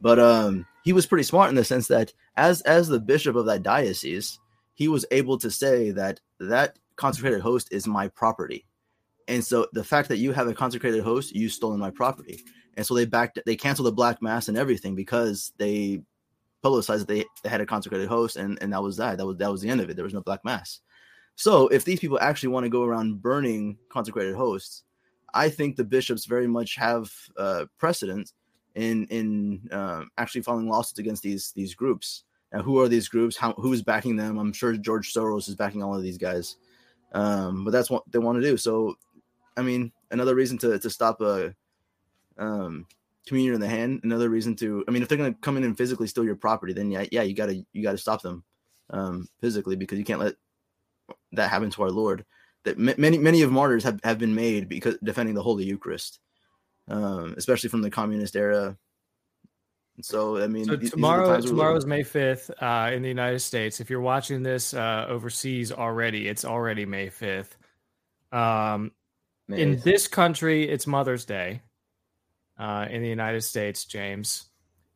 But 0.00 0.18
um, 0.18 0.66
he 0.84 0.92
was 0.92 1.06
pretty 1.06 1.24
smart 1.24 1.50
in 1.50 1.54
the 1.54 1.64
sense 1.64 1.86
that 1.88 2.12
as 2.36 2.62
as 2.62 2.88
the 2.88 2.98
bishop 2.98 3.36
of 3.36 3.46
that 3.46 3.62
diocese, 3.62 4.40
he 4.74 4.88
was 4.88 5.06
able 5.10 5.38
to 5.38 5.50
say 5.50 5.90
that 5.92 6.20
that 6.40 6.78
consecrated 6.96 7.40
host 7.40 7.68
is 7.70 7.86
my 7.86 8.08
property. 8.08 8.66
And 9.26 9.42
so 9.42 9.66
the 9.72 9.84
fact 9.84 10.08
that 10.08 10.18
you 10.18 10.32
have 10.32 10.48
a 10.48 10.54
consecrated 10.54 11.02
host, 11.02 11.34
you 11.34 11.48
stolen 11.48 11.80
my 11.80 11.90
property. 11.90 12.44
And 12.76 12.84
so 12.84 12.94
they 12.94 13.06
backed 13.06 13.38
they 13.46 13.56
canceled 13.56 13.86
the 13.86 13.92
black 13.92 14.20
mass 14.20 14.48
and 14.48 14.58
everything 14.58 14.94
because 14.94 15.52
they 15.58 16.02
publicized 16.62 17.06
that 17.06 17.12
they, 17.12 17.24
they 17.42 17.48
had 17.48 17.60
a 17.60 17.66
consecrated 17.66 18.08
host 18.08 18.36
and, 18.36 18.58
and 18.60 18.72
that 18.72 18.82
was 18.82 18.96
that. 18.98 19.18
That 19.18 19.26
was 19.26 19.36
that 19.38 19.50
was 19.50 19.62
the 19.62 19.68
end 19.68 19.80
of 19.80 19.88
it. 19.88 19.94
There 19.94 20.04
was 20.04 20.14
no 20.14 20.20
black 20.20 20.44
mass. 20.44 20.80
So 21.36 21.68
if 21.68 21.84
these 21.84 22.00
people 22.00 22.18
actually 22.20 22.50
want 22.50 22.64
to 22.64 22.70
go 22.70 22.84
around 22.84 23.22
burning 23.22 23.78
consecrated 23.90 24.34
hosts, 24.34 24.84
I 25.32 25.48
think 25.48 25.76
the 25.76 25.84
bishops 25.84 26.26
very 26.26 26.46
much 26.46 26.76
have 26.76 27.10
uh, 27.36 27.66
precedent 27.78 28.32
in 28.74 29.06
in 29.06 29.68
uh, 29.70 30.04
actually 30.18 30.42
filing 30.42 30.68
lawsuits 30.68 30.98
against 30.98 31.22
these 31.22 31.52
these 31.52 31.74
groups. 31.74 32.24
Who 32.62 32.78
are 32.80 32.88
these 32.88 33.08
groups? 33.08 33.36
How 33.36 33.52
who 33.54 33.72
is 33.72 33.82
backing 33.82 34.16
them? 34.16 34.38
I'm 34.38 34.52
sure 34.52 34.76
George 34.76 35.12
Soros 35.12 35.48
is 35.48 35.56
backing 35.56 35.82
all 35.82 35.96
of 35.96 36.02
these 36.02 36.18
guys. 36.18 36.56
Um, 37.12 37.64
but 37.64 37.70
that's 37.70 37.90
what 37.90 38.02
they 38.10 38.18
want 38.18 38.40
to 38.40 38.48
do. 38.48 38.56
So, 38.56 38.96
I 39.56 39.62
mean, 39.62 39.92
another 40.10 40.34
reason 40.34 40.58
to 40.58 40.78
to 40.78 40.90
stop 40.90 41.20
a 41.20 41.54
um, 42.38 42.86
communion 43.26 43.54
in 43.54 43.60
the 43.60 43.68
hand. 43.68 44.00
Another 44.04 44.28
reason 44.28 44.56
to, 44.56 44.84
I 44.86 44.90
mean, 44.90 45.02
if 45.02 45.08
they're 45.08 45.18
going 45.18 45.32
to 45.32 45.40
come 45.40 45.56
in 45.56 45.64
and 45.64 45.76
physically 45.76 46.06
steal 46.06 46.24
your 46.24 46.36
property, 46.36 46.72
then 46.72 46.90
yeah, 46.90 47.04
yeah, 47.10 47.22
you 47.22 47.34
gotta 47.34 47.64
you 47.72 47.82
gotta 47.82 47.98
stop 47.98 48.22
them 48.22 48.44
um, 48.90 49.28
physically 49.40 49.76
because 49.76 49.98
you 49.98 50.04
can't 50.04 50.20
let 50.20 50.34
that 51.32 51.50
happen 51.50 51.70
to 51.70 51.82
our 51.82 51.90
Lord. 51.90 52.24
That 52.64 52.78
many 52.78 53.18
many 53.18 53.42
of 53.42 53.52
martyrs 53.52 53.84
have, 53.84 54.00
have 54.04 54.18
been 54.18 54.34
made 54.34 54.68
because 54.68 54.96
defending 55.02 55.34
the 55.34 55.42
Holy 55.42 55.64
Eucharist, 55.64 56.18
um, 56.88 57.34
especially 57.36 57.68
from 57.68 57.82
the 57.82 57.90
communist 57.90 58.36
era. 58.36 58.76
So 60.00 60.42
I 60.42 60.46
mean, 60.48 60.64
so 60.64 60.76
these, 60.76 60.90
tomorrow 60.90 61.36
these 61.36 61.50
tomorrow's 61.50 61.86
May 61.86 62.02
fifth 62.02 62.50
uh, 62.60 62.90
in 62.92 63.02
the 63.02 63.08
United 63.08 63.40
States. 63.40 63.80
If 63.80 63.90
you're 63.90 64.00
watching 64.00 64.42
this 64.42 64.74
uh, 64.74 65.06
overseas 65.08 65.70
already, 65.70 66.28
it's 66.28 66.44
already 66.44 66.84
May 66.84 67.08
fifth. 67.10 67.56
Um, 68.32 68.90
May 69.46 69.62
in 69.62 69.80
this 69.80 70.08
country, 70.08 70.68
it's 70.68 70.86
Mother's 70.86 71.24
Day. 71.24 71.62
Uh, 72.56 72.86
in 72.88 73.02
the 73.02 73.08
United 73.08 73.42
States, 73.42 73.84
James, 73.84 74.46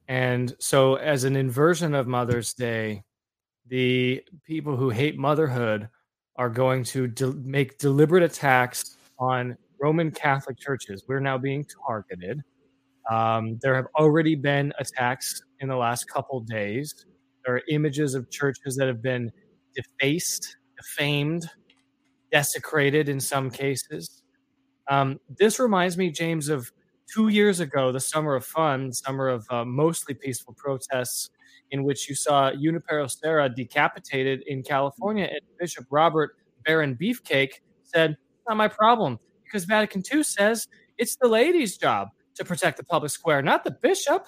and 0.07 0.55
so 0.61 0.95
as 0.95 1.25
an 1.25 1.35
inversion 1.35 1.93
of 1.93 2.07
Mother's 2.07 2.55
Day, 2.55 3.02
the 3.67 4.23
people 4.45 4.76
who 4.76 4.90
hate 4.90 5.19
motherhood 5.19 5.88
are 6.37 6.49
going 6.49 6.85
to 6.85 7.09
de- 7.09 7.33
make 7.33 7.78
deliberate 7.78 8.23
attacks 8.23 8.97
on 9.19 9.57
Roman 9.81 10.11
Catholic 10.11 10.59
churches. 10.59 11.05
We're 11.09 11.21
now 11.21 11.37
being 11.37 11.67
targeted. 11.87 12.43
Um, 13.11 13.59
there 13.62 13.75
have 13.75 13.87
already 13.99 14.35
been 14.35 14.73
attacks 14.79 15.43
in 15.61 15.69
the 15.69 15.77
last 15.77 16.09
couple 16.09 16.41
days. 16.41 17.07
There 17.45 17.57
are 17.57 17.62
images 17.71 18.15
of 18.15 18.31
churches 18.31 18.77
that 18.77 18.87
have 18.87 19.03
been 19.03 19.31
defaced, 19.75 20.57
defamed, 20.77 21.49
desecrated 22.31 23.09
in 23.09 23.21
some 23.21 23.50
cases. 23.50 24.23
Um, 24.88 25.21
this 25.38 25.59
reminds 25.59 25.97
me, 25.97 26.11
James, 26.11 26.49
of 26.49 26.71
two 27.12 27.29
years 27.29 27.61
ago, 27.61 27.93
the 27.93 28.00
summer 28.00 28.35
of 28.35 28.45
fun, 28.45 28.93
summer 28.93 29.29
of 29.29 29.47
uh, 29.50 29.65
mostly 29.65 30.15
peaceful 30.15 30.55
protests, 30.55 31.31
in 31.71 31.85
which 31.85 32.09
you 32.09 32.15
saw 32.15 32.50
Junipero 32.53 33.07
Serra 33.07 33.49
decapitated 33.49 34.43
in 34.47 34.62
California, 34.62 35.25
and 35.25 35.41
Bishop 35.59 35.87
Robert 35.91 36.37
Barron 36.65 36.97
Beefcake 36.97 37.61
said, 37.83 38.17
"Not 38.49 38.57
my 38.57 38.69
problem," 38.69 39.19
because 39.45 39.65
Vatican 39.65 40.03
II 40.12 40.23
says 40.23 40.69
it's 40.99 41.17
the 41.17 41.29
lady's 41.29 41.77
job 41.77 42.09
to 42.38 42.45
protect 42.45 42.78
the 42.78 42.85
public 42.85 43.11
square, 43.11 43.42
not 43.42 43.64
the 43.64 43.71
bishop. 43.71 44.26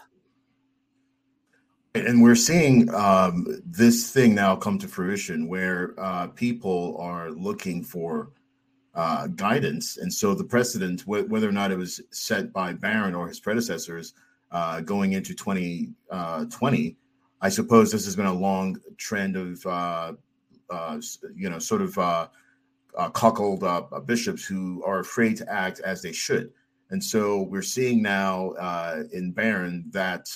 And 1.95 2.23
we're 2.23 2.37
seeing 2.37 2.93
um, 2.95 3.47
this 3.65 4.13
thing 4.13 4.35
now 4.35 4.55
come 4.55 4.79
to 4.79 4.87
fruition 4.87 5.49
where 5.49 5.95
uh, 5.99 6.29
people 6.29 6.97
are 7.01 7.31
looking 7.31 7.83
for 7.83 8.31
uh, 8.95 9.27
guidance. 9.29 9.97
And 9.97 10.13
so 10.13 10.35
the 10.35 10.45
precedent, 10.45 11.03
wh- 11.03 11.29
whether 11.29 11.49
or 11.49 11.53
not 11.53 11.73
it 11.73 11.79
was 11.79 12.01
set 12.11 12.53
by 12.53 12.75
Barron 12.75 13.15
or 13.15 13.27
his 13.27 13.41
predecessors 13.41 14.15
uh, 14.53 14.81
going 14.83 15.15
into 15.15 15.35
2020, 15.35 16.97
I 17.43 17.49
suppose 17.49 17.91
this 17.91 18.05
has 18.05 18.15
been 18.15 18.27
a 18.27 18.33
long 18.33 18.77
trend 18.97 19.37
of, 19.37 19.65
uh, 19.67 20.13
uh, 20.69 21.01
you 21.35 21.49
know, 21.49 21.59
sort 21.59 21.83
of 21.83 21.99
uh, 21.99 22.29
uh, 22.97 23.09
cuckold 23.11 23.65
uh, 23.65 23.83
bishops 24.05 24.45
who 24.45 24.83
are 24.85 25.01
afraid 25.01 25.37
to 25.39 25.53
act 25.53 25.81
as 25.81 26.03
they 26.03 26.13
should. 26.13 26.53
And 26.91 27.03
so 27.03 27.43
we're 27.43 27.63
seeing 27.63 28.03
now 28.03 28.51
uh, 28.51 29.05
in 29.13 29.31
Barron 29.31 29.85
that 29.91 30.29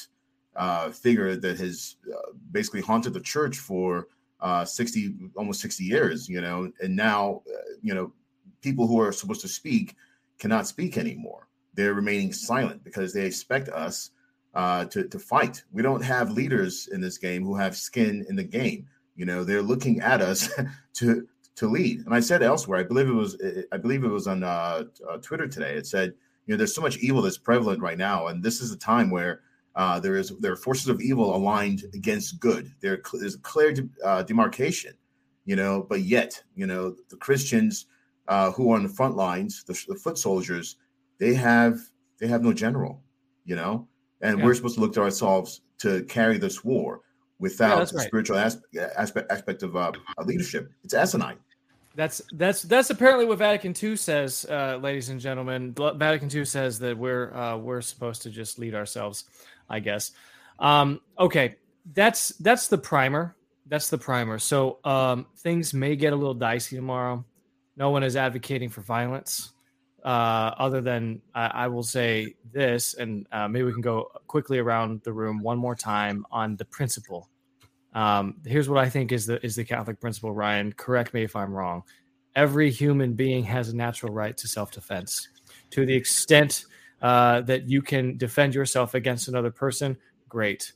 uh, 0.56 0.90
figure 0.90 1.36
that 1.36 1.58
has 1.58 1.96
uh, 2.12 2.32
basically 2.52 2.80
haunted 2.80 3.12
the 3.12 3.20
church 3.20 3.58
for 3.58 4.06
uh, 4.40 4.64
60, 4.64 5.14
almost 5.36 5.60
60 5.60 5.84
years, 5.84 6.28
you 6.28 6.40
know, 6.40 6.70
and 6.80 6.94
now, 6.94 7.42
uh, 7.48 7.72
you 7.82 7.94
know, 7.94 8.12
people 8.60 8.86
who 8.86 9.00
are 9.00 9.12
supposed 9.12 9.40
to 9.40 9.48
speak 9.48 9.96
cannot 10.38 10.66
speak 10.66 10.96
anymore. 10.96 11.48
They're 11.74 11.94
remaining 11.94 12.32
silent 12.32 12.84
because 12.84 13.12
they 13.12 13.26
expect 13.26 13.68
us 13.68 14.10
uh, 14.54 14.84
to, 14.86 15.08
to 15.08 15.18
fight. 15.18 15.64
We 15.72 15.82
don't 15.82 16.02
have 16.04 16.30
leaders 16.30 16.88
in 16.92 17.00
this 17.00 17.18
game 17.18 17.44
who 17.44 17.56
have 17.56 17.76
skin 17.76 18.24
in 18.28 18.36
the 18.36 18.44
game. 18.44 18.86
You 19.16 19.26
know, 19.26 19.42
they're 19.42 19.62
looking 19.62 20.00
at 20.00 20.20
us 20.20 20.48
to 20.94 21.26
to 21.56 21.68
lead. 21.68 22.04
And 22.04 22.12
I 22.12 22.18
said 22.18 22.42
elsewhere, 22.42 22.80
I 22.80 22.82
believe 22.82 23.08
it 23.08 23.12
was, 23.12 23.40
I 23.70 23.76
believe 23.76 24.02
it 24.02 24.08
was 24.08 24.26
on 24.26 24.40
Twitter 25.22 25.46
today. 25.46 25.74
It 25.74 25.86
said, 25.86 26.14
you 26.46 26.54
know, 26.54 26.58
there's 26.58 26.74
so 26.74 26.82
much 26.82 26.98
evil 26.98 27.22
that's 27.22 27.38
prevalent 27.38 27.80
right 27.80 27.98
now, 27.98 28.26
and 28.26 28.42
this 28.42 28.60
is 28.60 28.72
a 28.72 28.76
time 28.78 29.10
where 29.10 29.40
uh, 29.76 29.98
there 29.98 30.16
is 30.16 30.32
there 30.40 30.52
are 30.52 30.56
forces 30.56 30.88
of 30.88 31.00
evil 31.00 31.34
aligned 31.34 31.84
against 31.94 32.38
good. 32.38 32.70
There, 32.80 33.00
there's 33.14 33.34
a 33.34 33.40
clear 33.40 33.72
de- 33.72 33.88
uh, 34.04 34.22
demarcation, 34.22 34.94
you 35.44 35.56
know. 35.56 35.86
But 35.88 36.02
yet, 36.02 36.42
you 36.54 36.66
know, 36.66 36.94
the 37.08 37.16
Christians 37.16 37.86
uh, 38.28 38.52
who 38.52 38.70
are 38.72 38.76
on 38.76 38.82
the 38.82 38.88
front 38.88 39.16
lines, 39.16 39.64
the, 39.64 39.72
the 39.88 39.96
foot 39.96 40.18
soldiers, 40.18 40.76
they 41.18 41.34
have 41.34 41.80
they 42.18 42.26
have 42.28 42.42
no 42.42 42.52
general, 42.52 43.02
you 43.44 43.56
know, 43.56 43.88
and 44.20 44.38
Yeah. 44.38 44.44
we're 44.44 44.54
supposed 44.54 44.76
to 44.76 44.80
look 44.80 44.92
to 44.94 45.02
ourselves 45.02 45.62
to 45.78 46.04
carry 46.04 46.38
this 46.38 46.62
war 46.62 47.00
without 47.38 47.88
the 47.88 47.96
right. 47.96 48.06
spiritual 48.06 48.36
aspect 48.38 48.76
aspect, 48.96 49.32
aspect 49.32 49.62
of 49.62 49.76
uh, 49.76 49.92
leadership. 50.24 50.70
It's 50.84 50.94
asinine. 50.94 51.38
That's 51.96 52.20
that's 52.32 52.62
that's 52.62 52.90
apparently 52.90 53.24
what 53.24 53.38
Vatican 53.38 53.74
II 53.80 53.96
says, 53.96 54.44
uh, 54.50 54.78
ladies 54.82 55.10
and 55.10 55.20
gentlemen. 55.20 55.74
Vatican 55.96 56.28
II 56.32 56.44
says 56.44 56.78
that 56.80 56.96
we're 56.98 57.32
uh, 57.34 57.56
we're 57.56 57.80
supposed 57.80 58.22
to 58.22 58.30
just 58.30 58.58
lead 58.58 58.74
ourselves, 58.74 59.24
I 59.70 59.78
guess. 59.78 60.10
Um, 60.58 61.00
okay, 61.18 61.56
that's 61.94 62.30
that's 62.30 62.66
the 62.66 62.78
primer. 62.78 63.36
That's 63.66 63.90
the 63.90 63.98
primer. 63.98 64.38
So 64.38 64.78
um, 64.84 65.26
things 65.38 65.72
may 65.72 65.94
get 65.94 66.12
a 66.12 66.16
little 66.16 66.34
dicey 66.34 66.76
tomorrow. 66.76 67.24
No 67.76 67.90
one 67.90 68.02
is 68.02 68.16
advocating 68.16 68.70
for 68.70 68.80
violence. 68.80 69.52
Uh, 70.04 70.54
other 70.58 70.82
than 70.82 71.22
I, 71.34 71.46
I 71.46 71.68
will 71.68 71.82
say 71.82 72.34
this, 72.52 72.94
and 72.94 73.26
uh, 73.32 73.48
maybe 73.48 73.64
we 73.64 73.72
can 73.72 73.80
go 73.80 74.10
quickly 74.26 74.58
around 74.58 75.00
the 75.02 75.12
room 75.12 75.40
one 75.42 75.56
more 75.56 75.74
time 75.74 76.26
on 76.30 76.56
the 76.56 76.64
principle 76.66 77.30
um, 77.94 78.36
here's 78.44 78.68
what 78.68 78.78
I 78.78 78.90
think 78.90 79.12
is 79.12 79.26
the 79.26 79.44
is 79.44 79.56
the 79.56 79.64
Catholic 79.64 80.00
principle, 80.00 80.32
Ryan. 80.32 80.72
Correct 80.72 81.14
me 81.14 81.22
if 81.22 81.36
I'm 81.36 81.52
wrong. 81.52 81.84
Every 82.34 82.70
human 82.70 83.14
being 83.14 83.44
has 83.44 83.68
a 83.68 83.76
natural 83.76 84.12
right 84.12 84.36
to 84.36 84.48
self 84.48 84.72
defense. 84.72 85.28
To 85.70 85.86
the 85.86 85.94
extent 85.94 86.66
uh, 87.00 87.42
that 87.42 87.68
you 87.68 87.82
can 87.82 88.16
defend 88.16 88.54
yourself 88.54 88.94
against 88.94 89.28
another 89.28 89.50
person, 89.50 89.96
great. 90.28 90.72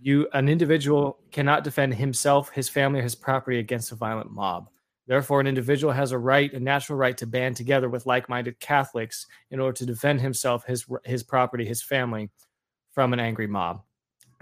You, 0.00 0.28
an 0.32 0.48
individual, 0.48 1.18
cannot 1.32 1.64
defend 1.64 1.94
himself, 1.94 2.50
his 2.50 2.68
family, 2.68 3.00
or 3.00 3.02
his 3.02 3.14
property 3.14 3.58
against 3.58 3.92
a 3.92 3.96
violent 3.96 4.30
mob. 4.30 4.68
Therefore, 5.06 5.40
an 5.40 5.46
individual 5.48 5.92
has 5.92 6.12
a 6.12 6.18
right, 6.18 6.52
a 6.52 6.60
natural 6.60 6.96
right, 6.96 7.16
to 7.18 7.26
band 7.26 7.56
together 7.56 7.88
with 7.88 8.06
like-minded 8.06 8.60
Catholics 8.60 9.26
in 9.50 9.58
order 9.58 9.74
to 9.78 9.86
defend 9.86 10.20
himself, 10.20 10.64
his 10.64 10.86
his 11.04 11.24
property, 11.24 11.64
his 11.64 11.82
family 11.82 12.30
from 12.92 13.12
an 13.12 13.20
angry 13.20 13.48
mob. 13.48 13.82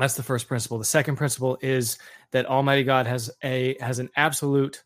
That's 0.01 0.15
the 0.15 0.23
first 0.23 0.49
principle. 0.49 0.79
The 0.79 0.85
second 0.87 1.17
principle 1.17 1.59
is 1.61 1.99
that 2.31 2.47
Almighty 2.47 2.85
God 2.85 3.07
has 3.07 3.31
a 3.45 3.77
has 3.81 3.99
an 3.99 4.09
absolute 4.17 4.83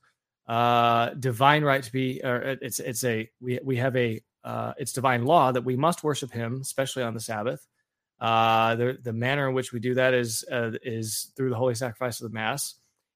uh, 0.49 1.11
divine 1.11 1.63
right 1.63 1.85
to 1.85 1.93
be, 1.93 2.21
or 2.25 2.59
it's 2.61 2.81
it's 2.81 3.05
a 3.05 3.31
we 3.41 3.61
we 3.63 3.77
have 3.77 3.95
a 3.95 4.21
uh, 4.43 4.73
it's 4.77 4.93
divine 4.93 5.25
law 5.25 5.53
that 5.53 5.63
we 5.63 5.77
must 5.77 6.03
worship 6.03 6.33
Him, 6.33 6.59
especially 6.61 7.05
on 7.05 7.15
the 7.15 7.21
Sabbath. 7.21 7.65
Uh, 8.21 8.75
the 8.75 8.99
the 9.03 9.13
manner 9.13 9.49
in 9.49 9.55
which 9.55 9.73
we 9.73 9.79
do 9.79 9.95
that 9.95 10.15
is 10.15 10.45
uh, 10.51 10.73
is 10.83 11.31
through 11.37 11.51
the 11.51 11.57
holy 11.57 11.77
sacrifice 11.77 12.21
of 12.21 12.29
the 12.29 12.35
Mass. 12.35 12.75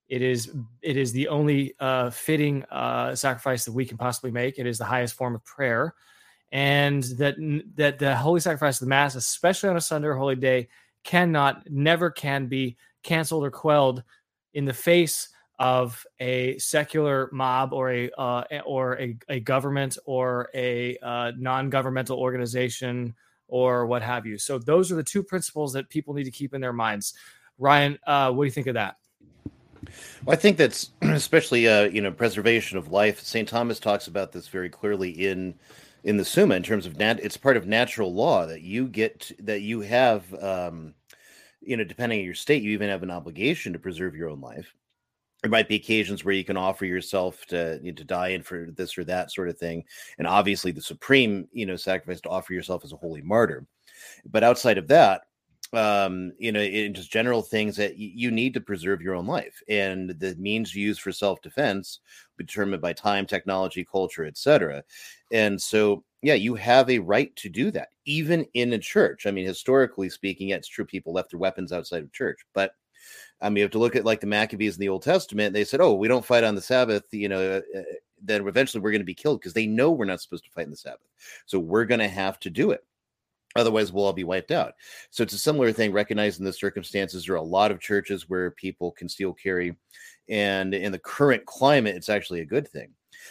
It 0.09 0.23
is 0.23 0.53
it 0.83 0.97
is 0.97 1.11
the 1.11 1.27
only 1.27 1.75
uh, 1.81 2.11
fitting 2.11 2.63
uh, 2.71 3.17
sacrifice 3.17 3.65
that 3.65 3.73
we 3.73 3.85
can 3.85 3.99
possibly 3.99 4.31
make. 4.31 4.61
It 4.61 4.69
is 4.69 4.79
the 4.79 4.85
highest 4.85 5.15
form 5.15 5.35
of 5.35 5.45
prayer, 5.45 5.95
and 6.53 7.03
that 7.19 7.35
that 7.75 7.99
the 7.99 8.15
holy 8.15 8.39
sacrifice 8.39 8.81
of 8.81 8.87
the 8.87 8.91
Mass, 8.91 9.17
especially 9.17 9.71
on 9.71 9.77
a 9.77 9.81
Sunday 9.81 10.07
or 10.07 10.15
holy 10.15 10.37
day, 10.37 10.69
cannot, 11.05 11.69
never 11.71 12.11
can 12.11 12.47
be 12.47 12.77
canceled 13.03 13.45
or 13.45 13.51
quelled 13.51 14.03
in 14.55 14.65
the 14.65 14.73
face 14.73 15.29
of 15.59 16.07
a 16.21 16.57
secular 16.59 17.29
mob 17.33 17.73
or 17.73 17.91
a 17.91 18.11
uh, 18.13 18.45
or 18.65 18.99
a, 19.01 19.17
a 19.29 19.41
government 19.41 19.99
or 20.05 20.49
a 20.55 20.97
uh, 21.03 21.33
non-governmental 21.37 22.19
organization 22.19 23.15
or 23.49 23.87
what 23.87 24.03
have 24.03 24.27
you. 24.27 24.39
So 24.39 24.59
those 24.59 24.93
are 24.93 24.95
the 24.95 25.03
two 25.03 25.23
principles 25.23 25.73
that 25.73 25.89
people 25.89 26.15
need 26.15 26.25
to 26.25 26.31
keep 26.31 26.55
in 26.55 26.61
their 26.61 26.73
minds. 26.73 27.15
Ryan, 27.59 27.99
uh, 28.07 28.31
what 28.31 28.45
do 28.45 28.47
you 28.47 28.53
think 28.53 28.69
of 28.69 28.75
that? 28.75 28.97
Well, 30.25 30.35
I 30.35 30.37
think 30.37 30.57
that's 30.57 30.91
especially 31.03 31.67
uh, 31.67 31.85
you 31.85 32.01
know 32.01 32.13
preservation 32.13 32.79
of 32.79 32.93
life. 32.93 33.21
Saint 33.21 33.49
Thomas 33.49 33.81
talks 33.81 34.07
about 34.07 34.33
this 34.33 34.49
very 34.49 34.69
clearly 34.69 35.11
in 35.11 35.55
in 36.05 36.17
the 36.17 36.25
Summa 36.25 36.55
in 36.55 36.63
terms 36.63 36.87
of 36.87 36.97
nat- 36.99 37.21
it's 37.23 37.37
part 37.37 37.57
of 37.57 37.67
natural 37.67 38.15
law 38.15 38.47
that 38.47 38.63
you 38.63 38.87
get 38.89 39.31
that 39.41 39.61
you 39.63 39.81
have 39.81 40.33
um, 40.43 40.95
you 41.61 41.77
know 41.77 41.85
depending 41.85 42.21
on 42.21 42.25
your 42.25 42.35
state 42.35 42.63
you 42.63 42.71
even 42.71 42.89
have 42.89 43.03
an 43.03 43.11
obligation 43.11 43.73
to 43.73 43.79
preserve 43.79 44.15
your 44.15 44.29
own 44.29 44.41
life. 44.41 44.75
There 45.43 45.51
might 45.51 45.69
be 45.69 45.77
occasions 45.77 46.25
where 46.25 46.35
you 46.35 46.45
can 46.45 46.57
offer 46.57 46.85
yourself 46.85 47.47
to 47.47 47.79
you 47.83 47.93
know, 47.93 47.97
to 47.97 48.05
die 48.05 48.29
in 48.29 48.43
for 48.43 48.69
this 48.77 48.99
or 48.99 49.05
that 49.05 49.31
sort 49.33 49.49
of 49.49 49.59
thing 49.59 49.85
and 50.19 50.27
obviously 50.27 50.73
the 50.73 50.83
supreme 50.83 51.49
you 51.53 51.67
know 51.67 51.77
sacrifice 51.77 52.21
to 52.23 52.29
offer 52.29 52.53
yourself 52.53 52.85
as 52.85 52.93
a 52.93 52.97
holy 52.97 53.23
martyr. 53.23 53.67
But 54.27 54.45
outside 54.45 54.79
of 54.79 54.89
that 54.89 55.23
um 55.75 56.33
you 56.39 56.51
know 56.51 56.61
in 56.61 56.95
just 56.95 57.13
general 57.13 57.43
things 57.43 57.77
that 57.77 57.91
y- 57.91 58.13
you 58.15 58.31
need 58.31 58.55
to 58.55 58.61
preserve 58.61 59.03
your 59.03 59.15
own 59.15 59.27
life 59.27 59.63
and 59.69 60.09
the 60.19 60.35
means 60.37 60.75
used 60.75 61.03
for 61.03 61.13
self-defense 61.13 62.01
determined 62.39 62.81
by 62.81 62.91
time 62.95 63.27
technology 63.27 63.85
culture 63.85 64.25
etc 64.25 64.83
and 65.31 65.61
so 65.61 66.05
yeah 66.23 66.35
you 66.35 66.55
have 66.55 66.89
a 66.91 66.99
right 66.99 67.35
to 67.37 67.49
do 67.49 67.71
that 67.71 67.89
even 68.05 68.45
in 68.55 68.73
a 68.73 68.79
church 68.79 69.27
i 69.27 69.31
mean 69.31 69.47
historically 69.47 70.09
speaking 70.09 70.49
yeah, 70.49 70.57
it's 70.57 70.69
true 70.69 70.85
people 70.85 71.13
left 71.13 71.31
their 71.31 71.41
weapons 71.41 71.73
outside 71.73 72.03
of 72.03 72.13
church 72.13 72.41
but 72.55 72.73
I 73.41 73.49
mean, 73.49 73.59
you 73.59 73.63
have 73.63 73.71
to 73.73 73.79
look 73.79 73.97
at 73.97 74.05
like 74.05 74.21
the 74.21 74.27
Maccabees 74.27 74.75
in 74.75 74.81
the 74.81 74.89
Old 74.89 75.03
Testament. 75.03 75.53
They 75.53 75.65
said, 75.65 75.81
"Oh, 75.81 75.95
we 75.95 76.09
don't 76.09 76.25
fight 76.25 76.45
on 76.45 76.55
the 76.55 76.61
Sabbath," 76.61 77.05
you 77.13 77.29
know. 77.29 77.63
Uh, 77.75 77.83
then 78.21 78.47
eventually 78.47 78.83
we're 78.83 78.91
going 78.91 79.01
to 79.01 79.05
be 79.05 79.15
killed 79.15 79.41
because 79.41 79.53
they 79.53 79.67
know 79.67 79.93
we're 79.93 80.05
not 80.05 80.21
supposed 80.21 80.45
to 80.45 80.51
fight 80.51 80.65
in 80.65 80.71
the 80.71 80.77
Sabbath. 80.77 81.07
So 81.47 81.59
we're 81.59 81.85
going 81.85 82.01
to 82.01 82.09
have 82.09 82.41
to 82.41 82.51
do 82.51 82.73
it. 82.73 82.85
Otherwise, 83.57 83.93
we'll 83.93 84.05
all 84.05 84.13
be 84.13 84.25
wiped 84.25 84.51
out. 84.51 84.75
So 85.11 85.23
it's 85.23 85.35
a 85.35 85.39
similar 85.39 85.73
thing. 85.73 85.93
Recognizing 85.93 86.45
the 86.45 86.53
circumstances, 86.53 87.25
there 87.25 87.35
are 87.35 87.39
a 87.39 87.43
lot 87.43 87.71
of 87.71 87.81
churches 87.81 88.29
where 88.29 88.51
people 88.53 88.93
can 88.93 89.09
still 89.09 89.33
carry, 89.33 89.77
and 90.29 90.75
in 90.75 90.93
the 90.93 90.99
current 90.99 91.47
climate, 91.47 91.97
it's 91.97 92.09
actually 92.09 92.41
a 92.41 92.47
good 92.47 92.69
thing. 92.69 92.91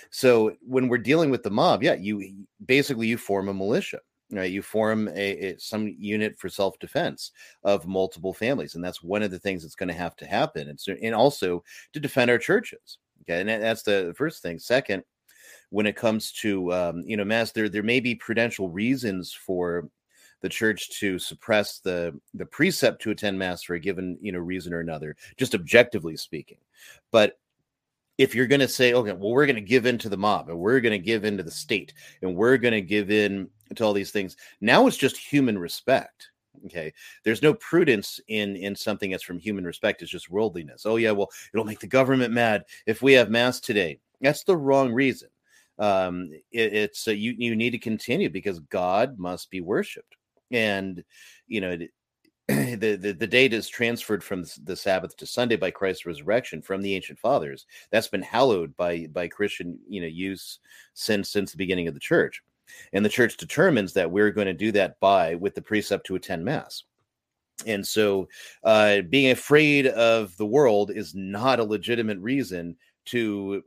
So 0.09 0.55
when 0.61 0.87
we're 0.87 0.97
dealing 0.97 1.29
with 1.29 1.43
the 1.43 1.51
mob, 1.51 1.83
yeah, 1.83 1.95
you 1.95 2.45
basically 2.65 3.07
you 3.07 3.17
form 3.17 3.49
a 3.49 3.53
militia 3.53 3.99
right? 4.29 4.51
You 4.51 4.61
form 4.61 5.07
a, 5.07 5.53
a 5.53 5.57
some 5.57 5.95
unit 5.97 6.37
for 6.37 6.49
self-defense 6.49 7.31
of 7.63 7.87
multiple 7.87 8.33
families 8.33 8.75
and 8.75 8.83
that's 8.83 9.01
one 9.01 9.23
of 9.23 9.31
the 9.31 9.39
things 9.39 9.61
that's 9.61 9.75
going 9.75 9.87
to 9.87 9.95
have 9.95 10.17
to 10.17 10.25
happen. 10.25 10.67
And 10.67 10.77
so 10.77 10.95
and 11.01 11.15
also 11.15 11.63
to 11.93 11.99
defend 12.01 12.29
our 12.29 12.37
churches 12.37 12.97
okay? 13.23 13.41
And 13.41 13.49
that's 13.49 13.83
the 13.83 14.13
first 14.17 14.41
thing. 14.41 14.59
Second 14.59 15.03
when 15.69 15.85
it 15.85 15.95
comes 15.95 16.31
to 16.31 16.71
um, 16.73 17.03
you 17.05 17.17
know 17.17 17.25
mass 17.25 17.51
there 17.51 17.69
there 17.69 17.83
may 17.83 17.99
be 17.99 18.15
prudential 18.15 18.69
reasons 18.69 19.33
for 19.33 19.89
the 20.41 20.49
church 20.49 20.99
to 20.99 21.17
suppress 21.19 21.79
the 21.79 22.17
the 22.33 22.45
precept 22.45 23.01
to 23.01 23.11
attend 23.11 23.37
mass 23.37 23.63
for 23.63 23.75
a 23.75 23.79
given 23.79 24.17
you 24.21 24.31
know 24.31 24.39
reason 24.39 24.73
or 24.73 24.79
another 24.79 25.15
just 25.37 25.55
objectively 25.55 26.15
speaking. 26.15 26.59
But 27.11 27.39
if 28.17 28.33
you're 28.33 28.47
going 28.47 28.61
to 28.61 28.67
say, 28.67 28.93
okay, 28.93 29.13
well, 29.13 29.31
we're 29.31 29.45
going 29.45 29.55
to 29.55 29.61
give 29.61 29.85
in 29.85 29.97
to 29.99 30.09
the 30.09 30.17
mob 30.17 30.49
and 30.49 30.57
we're 30.57 30.79
going 30.79 30.99
to 30.99 31.05
give 31.05 31.23
in 31.25 31.37
to 31.37 31.43
the 31.43 31.51
state 31.51 31.93
and 32.21 32.35
we're 32.35 32.57
going 32.57 32.73
to 32.73 32.81
give 32.81 33.11
in 33.11 33.49
to 33.75 33.83
all 33.83 33.93
these 33.93 34.11
things, 34.11 34.35
now 34.61 34.87
it's 34.87 34.97
just 34.97 35.17
human 35.17 35.57
respect. 35.57 36.29
Okay. 36.65 36.91
There's 37.23 37.43
no 37.43 37.53
prudence 37.53 38.19
in 38.27 38.55
in 38.55 38.75
something 38.75 39.11
that's 39.11 39.23
from 39.23 39.37
human 39.37 39.63
respect. 39.63 40.01
It's 40.01 40.11
just 40.11 40.29
worldliness. 40.29 40.85
Oh, 40.85 40.95
yeah, 40.95 41.11
well, 41.11 41.29
it'll 41.53 41.65
make 41.65 41.79
the 41.79 41.87
government 41.87 42.33
mad 42.33 42.63
if 42.87 43.01
we 43.01 43.13
have 43.13 43.29
mass 43.29 43.59
today. 43.59 43.99
That's 44.21 44.43
the 44.43 44.57
wrong 44.57 44.91
reason. 44.91 45.29
Um, 45.79 46.31
it, 46.51 46.73
it's 46.73 47.07
uh, 47.07 47.11
you 47.11 47.35
you 47.37 47.55
need 47.55 47.71
to 47.71 47.77
continue 47.77 48.29
because 48.29 48.59
God 48.59 49.19
must 49.19 49.51
be 49.51 49.61
worshipped. 49.61 50.15
And 50.49 51.03
you 51.47 51.61
know, 51.61 51.77
the, 52.77 52.95
the, 52.95 53.11
the 53.11 53.27
date 53.27 53.53
is 53.53 53.67
transferred 53.67 54.23
from 54.23 54.45
the 54.63 54.75
Sabbath 54.75 55.17
to 55.17 55.25
Sunday 55.25 55.57
by 55.57 55.69
Christ's 55.69 56.05
resurrection 56.05 56.61
from 56.61 56.81
the 56.81 56.95
ancient 56.95 57.19
fathers. 57.19 57.65
That's 57.91 58.07
been 58.07 58.21
hallowed 58.21 58.75
by 58.77 59.07
by 59.11 59.27
Christian 59.27 59.77
you 59.89 59.99
know 59.99 60.07
use 60.07 60.59
since 60.93 61.29
since 61.29 61.51
the 61.51 61.57
beginning 61.57 61.89
of 61.89 61.93
the 61.93 61.99
church, 61.99 62.41
and 62.93 63.03
the 63.03 63.09
church 63.09 63.35
determines 63.35 63.91
that 63.93 64.09
we're 64.09 64.31
going 64.31 64.47
to 64.47 64.53
do 64.53 64.71
that 64.71 64.97
by 65.01 65.35
with 65.35 65.55
the 65.55 65.61
precept 65.61 66.05
to 66.07 66.15
attend 66.15 66.45
mass. 66.45 66.83
And 67.65 67.85
so, 67.85 68.29
uh, 68.63 69.01
being 69.01 69.31
afraid 69.31 69.87
of 69.87 70.37
the 70.37 70.45
world 70.45 70.91
is 70.91 71.13
not 71.15 71.59
a 71.59 71.65
legitimate 71.65 72.19
reason 72.19 72.77
to 73.07 73.63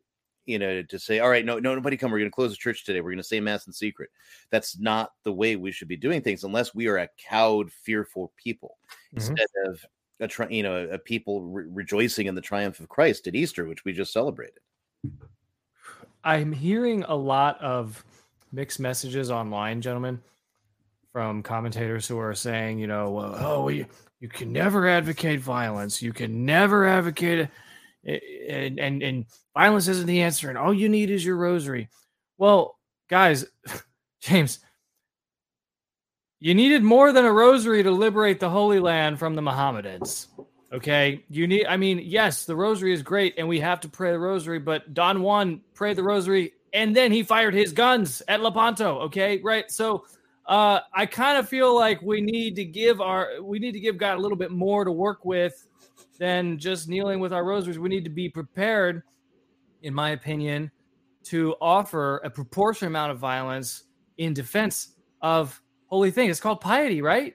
you 0.51 0.59
know, 0.59 0.83
to 0.83 0.99
say, 0.99 1.21
all 1.21 1.31
right, 1.31 1.45
no, 1.45 1.59
no, 1.59 1.75
nobody 1.75 1.97
come. 1.97 2.11
We're 2.11 2.19
going 2.19 2.31
to 2.31 2.35
close 2.35 2.51
the 2.51 2.57
church 2.57 2.85
today. 2.85 3.01
We're 3.01 3.11
going 3.11 3.19
to 3.19 3.25
say 3.25 3.41
mass 3.41 3.67
in 3.67 3.73
secret. 3.73 4.11
That's 4.51 4.79
not 4.79 5.13
the 5.25 5.33
way 5.33 5.57
we 5.57 5.73
should 5.73 5.89
be 5.89 5.97
doing 5.97 6.21
things 6.21 6.45
unless 6.45 6.75
we 6.75 6.89
are 6.89 6.99
a 6.99 7.09
cowed, 7.17 7.71
fearful 7.71 8.33
people 8.37 8.77
mm-hmm. 9.15 9.17
instead 9.19 9.47
of 9.67 9.85
a, 10.21 10.29
tri- 10.29 10.49
you 10.49 10.63
know, 10.63 10.89
a 10.91 10.99
people 10.99 11.43
re- 11.43 11.65
rejoicing 11.69 12.27
in 12.27 12.35
the 12.35 12.41
triumph 12.41 12.81
of 12.81 12.89
Christ 12.89 13.27
at 13.27 13.35
Easter, 13.35 13.67
which 13.67 13.85
we 13.85 13.93
just 13.93 14.13
celebrated. 14.13 14.59
I'm 16.25 16.53
hearing 16.53 17.05
a 17.05 17.15
lot 17.15 17.61
of 17.61 18.05
mixed 18.53 18.81
messages 18.81 19.31
online, 19.31 19.81
gentlemen, 19.81 20.21
from 21.13 21.43
commentators 21.43 22.07
who 22.07 22.19
are 22.19 22.35
saying, 22.35 22.79
you 22.79 22.87
know, 22.87 23.11
well, 23.11 23.35
oh, 23.39 23.69
you, 23.69 23.87
you 24.21 24.29
can 24.29 24.53
never 24.53 24.87
advocate 24.87 25.41
violence. 25.41 26.03
You 26.03 26.13
can 26.13 26.45
never 26.45 26.87
advocate 26.87 27.49
and 28.05 28.79
and 28.79 29.03
and 29.03 29.25
violence 29.55 29.89
isn't 29.89 30.07
the 30.07 30.23
answer 30.23 30.49
and 30.49 30.59
all 30.59 30.73
you 30.73 30.89
need 30.89 31.11
is 31.11 31.25
your 31.25 31.37
rosary. 31.37 31.89
Well 32.39 32.77
guys 33.09 33.45
james 34.21 34.61
you 36.39 36.55
needed 36.55 36.83
more 36.83 37.13
than 37.13 37.25
a 37.25 37.33
rosary 37.33 37.83
to 37.83 37.91
liberate 37.91 38.41
the 38.41 38.49
holy 38.49 38.79
land 38.79 39.19
from 39.19 39.35
the 39.35 39.43
mohammedans 39.43 40.29
okay? 40.73 41.25
You 41.29 41.47
need 41.49 41.67
i 41.67 41.77
mean 41.77 42.01
yes 42.05 42.45
the 42.45 42.55
rosary 42.55 42.93
is 42.93 43.03
great 43.03 43.35
and 43.37 43.49
we 43.49 43.59
have 43.61 43.81
to 43.81 43.89
pray 43.89 44.13
the 44.13 44.19
rosary 44.19 44.61
but 44.61 44.95
don 44.95 45.23
juan 45.23 45.61
prayed 45.75 45.97
the 45.97 46.05
rosary 46.05 46.53
and 46.73 46.95
then 46.95 47.11
he 47.11 47.25
fired 47.25 47.53
his 47.53 47.73
guns 47.73 48.23
at 48.29 48.41
lepanto 48.41 49.01
okay 49.01 49.41
right? 49.43 49.71
So 49.71 50.05
uh, 50.47 50.81
I 50.93 51.07
kind 51.07 51.39
of 51.39 51.49
feel 51.49 51.77
like 51.77 52.03
we 52.03 52.21
need 52.21 52.57
to 52.57 52.65
give 52.65 53.01
our 53.01 53.41
we 53.41 53.59
need 53.59 53.73
to 53.73 53.81
give 53.81 53.99
God 53.99 54.19
a 54.19 54.21
little 54.21 54.37
bit 54.37 54.51
more 54.51 54.85
to 54.85 54.91
work 54.91 55.25
with 55.25 55.67
than 56.19 56.59
just 56.59 56.89
kneeling 56.89 57.21
with 57.21 57.33
our 57.33 57.45
rosaries. 57.45 57.79
We 57.79 57.89
need 57.89 58.05
to 58.05 58.11
be 58.11 58.29
prepared, 58.29 59.03
in 59.83 59.95
my 59.95 60.11
opinion, 60.11 60.71
to 61.25 61.55
offer 61.61 62.19
a 62.25 62.31
proportionate 62.31 62.91
amount 62.91 63.13
of 63.13 63.19
violence 63.19 63.85
in 64.19 64.35
defense 64.35 64.95
of 65.23 65.61
holy 65.87 66.11
things. 66.11 66.31
It's 66.31 66.41
called 66.41 66.61
piety, 66.61 67.03
right? 67.03 67.35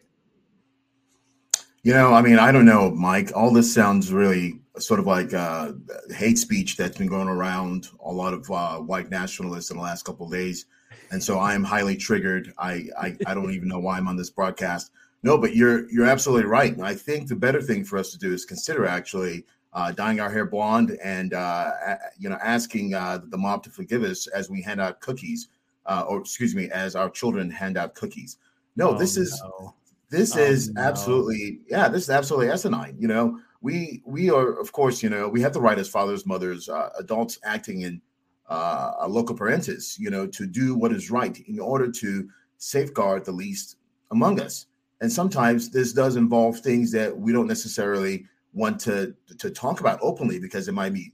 You 1.84 1.94
know, 1.94 2.14
I 2.14 2.22
mean, 2.22 2.40
I 2.40 2.52
don't 2.52 2.66
know, 2.66 2.90
Mike. 2.90 3.32
All 3.36 3.52
this 3.52 3.72
sounds 3.72 4.12
really 4.12 4.60
sort 4.80 5.00
of 5.00 5.06
like 5.06 5.34
uh, 5.36 5.74
hate 6.10 6.40
speech 6.40 6.78
that's 6.78 6.98
been 6.98 7.08
going 7.08 7.28
around 7.28 7.90
a 8.04 8.12
lot 8.12 8.34
of 8.34 8.50
uh, 8.50 8.78
white 8.78 9.12
nationalists 9.12 9.70
in 9.70 9.78
the 9.78 9.84
last 9.84 10.04
couple 10.04 10.26
of 10.26 10.32
days, 10.32 10.66
and 11.12 11.22
so 11.22 11.38
I 11.38 11.54
am 11.54 11.64
highly 11.64 11.96
triggered. 11.96 12.52
I, 12.58 12.88
I 13.00 13.16
I 13.28 13.36
don't 13.36 13.52
even 13.52 13.68
know 13.68 13.80
why 13.80 13.98
I'm 13.98 14.08
on 14.08 14.18
this 14.18 14.32
broadcast. 14.32 14.90
No, 15.26 15.40
but 15.40 15.56
you're 15.56 15.90
you're 15.90 16.06
absolutely 16.06 16.46
right. 16.46 16.72
And 16.72 16.86
I 16.86 16.94
think 16.94 17.28
the 17.28 17.36
better 17.36 17.60
thing 17.60 17.84
for 17.84 17.98
us 17.98 18.12
to 18.12 18.18
do 18.20 18.32
is 18.32 18.46
consider 18.46 18.86
actually 18.86 19.44
uh, 19.74 19.92
dyeing 19.92 20.20
our 20.20 20.30
hair 20.30 20.46
blonde 20.46 21.00
and 21.04 21.34
uh, 21.34 21.72
you 22.20 22.30
know 22.30 22.38
asking 22.44 22.94
uh, 22.94 23.22
the 23.30 23.38
mob 23.38 23.64
to 23.64 23.72
forgive 23.72 24.04
us 24.04 24.28
as 24.28 24.52
we 24.52 24.62
hand 24.62 24.80
out 24.80 25.02
cookies, 25.02 25.48
uh, 25.88 26.06
or 26.08 26.20
excuse 26.20 26.54
me, 26.54 26.70
as 26.70 26.96
our 26.96 27.10
children 27.10 27.50
hand 27.50 27.76
out 27.76 27.96
cookies. 27.96 28.38
No, 28.76 28.92
oh, 28.92 28.98
this 29.00 29.18
is 29.18 29.42
no. 29.44 29.74
this 30.12 30.38
oh, 30.38 30.42
is 30.42 30.70
no. 30.70 30.82
absolutely 30.84 31.62
yeah, 31.68 31.88
this 31.88 32.04
is 32.04 32.12
absolutely 32.12 32.52
asinine. 32.52 32.96
You 33.00 33.08
know, 33.08 33.40
we 33.62 34.04
we 34.06 34.30
are 34.30 34.60
of 34.60 34.74
course 34.74 35.02
you 35.02 35.10
know 35.10 35.28
we 35.28 35.42
have 35.42 35.54
the 35.54 35.60
right 35.60 35.80
as 35.80 35.90
fathers, 35.90 36.28
mothers, 36.28 36.70
uh, 36.70 36.90
adults 37.00 37.40
acting 37.44 37.82
in 37.82 38.00
uh, 38.48 38.92
a 39.00 39.10
loco 39.10 39.34
parentis, 39.34 39.98
you 39.98 40.12
know, 40.12 40.28
to 40.28 40.46
do 40.46 40.76
what 40.76 40.92
is 40.92 41.10
right 41.10 41.36
in 41.48 41.60
order 41.60 41.92
to 41.94 42.30
safeguard 42.60 43.26
the 43.26 43.32
least 43.32 43.78
among 44.12 44.40
us 44.40 44.68
and 45.02 45.12
sometimes 45.12 45.70
this 45.70 45.94
does 45.94 46.16
involve 46.16 46.60
things 46.60 46.92
that 46.92 47.16
we 47.16 47.32
don't 47.32 47.48
necessarily 47.48 48.26
want 48.54 48.80
to 48.80 49.14
to 49.38 49.50
talk 49.50 49.80
about 49.80 50.00
openly 50.02 50.40
because 50.40 50.68
it 50.68 50.74
might 50.74 50.94
be 50.94 51.14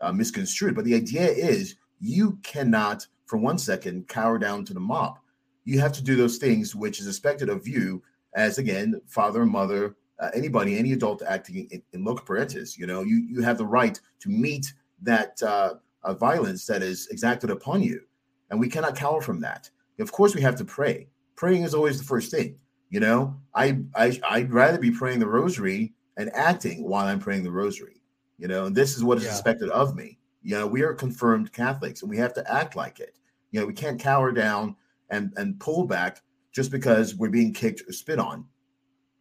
uh, 0.00 0.12
misconstrued. 0.12 0.74
But 0.74 0.84
the 0.84 0.94
idea 0.94 1.26
is 1.26 1.76
you 2.00 2.38
cannot 2.42 3.06
for 3.26 3.38
one 3.38 3.58
second 3.58 4.06
cower 4.08 4.38
down 4.38 4.64
to 4.66 4.74
the 4.74 4.80
mob. 4.80 5.18
You 5.64 5.80
have 5.80 5.92
to 5.92 6.04
do 6.04 6.14
those 6.14 6.36
things 6.36 6.74
which 6.74 7.00
is 7.00 7.08
expected 7.08 7.48
of 7.48 7.66
you 7.66 8.02
as 8.34 8.58
again 8.58 9.00
father 9.06 9.46
mother 9.46 9.96
uh, 10.20 10.30
anybody 10.34 10.76
any 10.76 10.92
adult 10.92 11.22
acting 11.26 11.68
in, 11.70 11.82
in 11.92 12.04
loco 12.04 12.22
parentis 12.22 12.76
you 12.76 12.86
know? 12.86 13.02
You 13.02 13.16
you 13.16 13.42
have 13.42 13.58
the 13.58 13.66
right 13.66 13.98
to 14.20 14.28
meet 14.28 14.72
that 15.00 15.42
uh, 15.42 15.74
uh, 16.02 16.14
violence 16.14 16.66
that 16.66 16.82
is 16.82 17.08
exacted 17.08 17.50
upon 17.50 17.82
you. 17.82 18.02
And 18.50 18.60
we 18.60 18.68
cannot 18.68 18.96
cower 18.96 19.22
from 19.22 19.40
that. 19.40 19.70
Of 19.98 20.12
course 20.12 20.34
we 20.34 20.42
have 20.42 20.56
to 20.56 20.64
pray. 20.64 21.08
Praying 21.34 21.62
is 21.62 21.74
always 21.74 21.98
the 21.98 22.04
first 22.04 22.30
thing 22.30 22.56
you 22.94 23.00
know, 23.00 23.34
I, 23.56 23.76
I 23.96 24.20
I'd 24.30 24.52
rather 24.52 24.78
be 24.78 24.92
praying 24.92 25.18
the 25.18 25.26
rosary 25.26 25.94
and 26.16 26.32
acting 26.32 26.84
while 26.88 27.06
I'm 27.08 27.18
praying 27.18 27.42
the 27.42 27.50
rosary. 27.50 28.00
You 28.38 28.46
know, 28.46 28.66
and 28.66 28.76
this 28.76 28.96
is 28.96 29.02
what 29.02 29.18
is 29.18 29.24
Yeah. 29.24 29.30
expected 29.30 29.68
of 29.70 29.96
me. 29.96 30.16
You 30.42 30.58
know, 30.58 30.66
we 30.68 30.82
are 30.82 30.94
confirmed 30.94 31.52
Catholics 31.52 32.02
and 32.02 32.10
we 32.10 32.16
have 32.18 32.32
to 32.34 32.48
act 32.52 32.76
like 32.76 33.00
it. 33.00 33.16
You 33.50 33.58
know, 33.60 33.66
we 33.66 33.72
can't 33.72 33.98
cower 33.98 34.30
down 34.30 34.76
and 35.10 35.32
and 35.36 35.58
pull 35.58 35.86
back 35.88 36.22
just 36.52 36.70
because 36.70 37.16
we're 37.16 37.30
being 37.30 37.52
kicked 37.52 37.82
or 37.88 37.92
spit 37.92 38.20
on. 38.20 38.44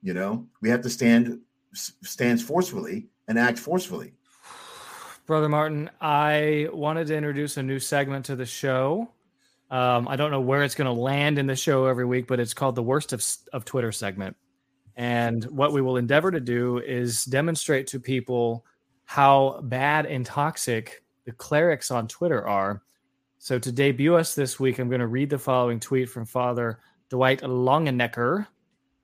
You 0.03 0.13
know, 0.13 0.47
we 0.61 0.69
have 0.69 0.81
to 0.81 0.89
stand 0.91 1.39
s- 1.73 1.93
stands 2.03 2.43
forcefully 2.43 3.07
and 3.27 3.39
act 3.39 3.57
forcefully. 3.57 4.13
Brother 5.25 5.49
Martin, 5.49 5.89
I 5.99 6.67
wanted 6.71 7.07
to 7.07 7.15
introduce 7.15 7.57
a 7.57 7.63
new 7.63 7.79
segment 7.79 8.23
to 8.25 8.35
the 8.35 8.45
show. 8.45 9.09
Um, 9.69 10.07
I 10.07 10.15
don't 10.15 10.31
know 10.31 10.41
where 10.41 10.63
it's 10.63 10.75
going 10.75 10.93
to 10.93 11.01
land 11.01 11.39
in 11.39 11.47
the 11.47 11.55
show 11.55 11.85
every 11.85 12.05
week, 12.05 12.27
but 12.27 12.39
it's 12.39 12.53
called 12.53 12.75
the 12.75 12.83
Worst 12.83 13.13
of, 13.13 13.25
of 13.53 13.65
Twitter 13.65 13.91
segment. 13.91 14.35
And 14.95 15.43
what 15.45 15.73
we 15.73 15.81
will 15.81 15.97
endeavor 15.97 16.29
to 16.29 16.39
do 16.39 16.77
is 16.77 17.25
demonstrate 17.25 17.87
to 17.87 17.99
people 17.99 18.65
how 19.05 19.59
bad 19.63 20.05
and 20.05 20.25
toxic 20.25 21.03
the 21.25 21.31
clerics 21.31 21.89
on 21.89 22.07
Twitter 22.07 22.47
are. 22.47 22.83
So 23.39 23.59
to 23.59 23.71
debut 23.71 24.15
us 24.15 24.35
this 24.35 24.59
week, 24.59 24.79
I'm 24.79 24.89
going 24.89 25.01
to 25.01 25.07
read 25.07 25.29
the 25.29 25.39
following 25.39 25.79
tweet 25.79 26.09
from 26.09 26.25
Father 26.25 26.79
Dwight 27.09 27.41
Longenecker. 27.41 28.47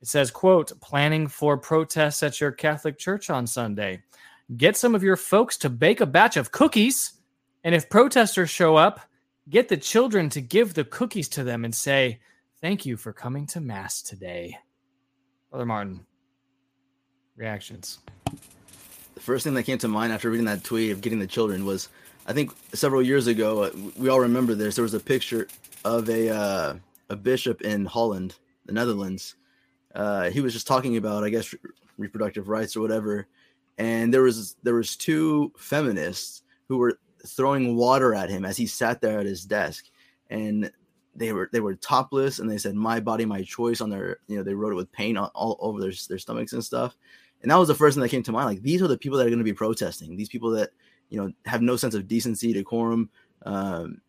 It 0.01 0.07
says, 0.07 0.31
quote, 0.31 0.79
planning 0.79 1.27
for 1.27 1.57
protests 1.57 2.23
at 2.23 2.39
your 2.39 2.51
Catholic 2.51 2.97
church 2.97 3.29
on 3.29 3.45
Sunday. 3.45 4.01
Get 4.55 4.77
some 4.77 4.95
of 4.95 5.03
your 5.03 5.17
folks 5.17 5.57
to 5.57 5.69
bake 5.69 5.99
a 5.99 6.05
batch 6.05 6.37
of 6.37 6.51
cookies. 6.51 7.13
And 7.63 7.75
if 7.75 7.89
protesters 7.89 8.49
show 8.49 8.77
up, 8.77 9.01
get 9.49 9.67
the 9.69 9.77
children 9.77 10.29
to 10.29 10.41
give 10.41 10.73
the 10.73 10.83
cookies 10.83 11.27
to 11.29 11.43
them 11.43 11.65
and 11.65 11.73
say, 11.73 12.19
Thank 12.61 12.85
you 12.85 12.97
for 12.97 13.13
coming 13.13 13.47
to 13.47 13.61
Mass 13.61 14.01
today. 14.01 14.57
Brother 15.49 15.65
Martin, 15.65 16.05
reactions. 17.37 17.99
the 19.15 19.21
first 19.21 19.45
thing 19.45 19.53
that 19.53 19.63
came 19.63 19.77
to 19.77 19.87
mind 19.87 20.11
after 20.11 20.29
reading 20.29 20.45
that 20.45 20.63
tweet 20.63 20.91
of 20.91 21.01
getting 21.01 21.19
the 21.19 21.27
children 21.27 21.65
was 21.65 21.87
I 22.27 22.33
think 22.33 22.51
several 22.73 23.01
years 23.01 23.27
ago 23.27 23.63
uh, 23.63 23.71
we 23.97 24.09
all 24.09 24.19
remember 24.19 24.55
this 24.55 24.75
there 24.75 24.83
was 24.83 24.93
a 24.93 24.99
picture 24.99 25.47
of 25.85 26.09
a 26.09 26.29
uh, 26.29 26.75
a 27.09 27.15
bishop 27.15 27.61
in 27.61 27.85
Holland 27.85 28.35
the 28.65 28.73
Netherlands 28.73 29.35
uh, 29.95 30.29
he 30.29 30.41
was 30.41 30.53
just 30.53 30.67
talking 30.67 30.97
about 30.97 31.23
I 31.23 31.29
guess 31.29 31.51
re- 31.53 31.59
reproductive 31.97 32.49
rights 32.49 32.75
or 32.75 32.81
whatever 32.81 33.27
and 33.77 34.13
there 34.13 34.21
was 34.21 34.57
there 34.63 34.75
was 34.75 34.95
two 34.97 35.53
feminists 35.57 36.43
who 36.67 36.77
were 36.77 36.99
throwing 37.25 37.75
water 37.75 38.13
at 38.13 38.29
him 38.29 38.45
as 38.45 38.57
he 38.57 38.65
sat 38.65 39.01
there 39.01 39.19
at 39.19 39.25
his 39.25 39.45
desk. 39.45 39.85
And 40.29 40.71
they 41.15 41.33
were 41.33 41.49
they 41.51 41.59
were 41.59 41.75
topless 41.75 42.39
and 42.39 42.49
they 42.49 42.57
said 42.57 42.75
my 42.75 42.99
body 42.99 43.25
my 43.25 43.41
choice 43.41 43.81
on 43.81 43.89
their 43.89 44.19
you 44.27 44.37
know 44.37 44.43
they 44.43 44.53
wrote 44.53 44.71
it 44.71 44.75
with 44.75 44.91
paint 44.91 45.17
all, 45.17 45.31
all 45.35 45.57
over 45.59 45.79
their, 45.79 45.91
their 46.07 46.17
stomachs 46.17 46.53
and 46.53 46.63
stuff. 46.63 46.95
And 47.41 47.49
that 47.49 47.57
was 47.57 47.67
the 47.67 47.75
first 47.75 47.95
thing 47.95 48.01
that 48.01 48.09
came 48.09 48.23
to 48.23 48.31
mind 48.31 48.47
like 48.47 48.61
these 48.61 48.81
are 48.81 48.87
the 48.87 48.97
people 48.97 49.17
that 49.17 49.25
are 49.25 49.29
going 49.29 49.39
to 49.39 49.43
be 49.43 49.53
protesting 49.53 50.15
these 50.15 50.29
people 50.29 50.51
that 50.51 50.69
you 51.09 51.19
know 51.19 51.31
have 51.45 51.61
no 51.61 51.75
sense 51.75 51.95
of 51.95 52.07
decency 52.07 52.53
decorum 52.53 53.09
um, 53.45 54.01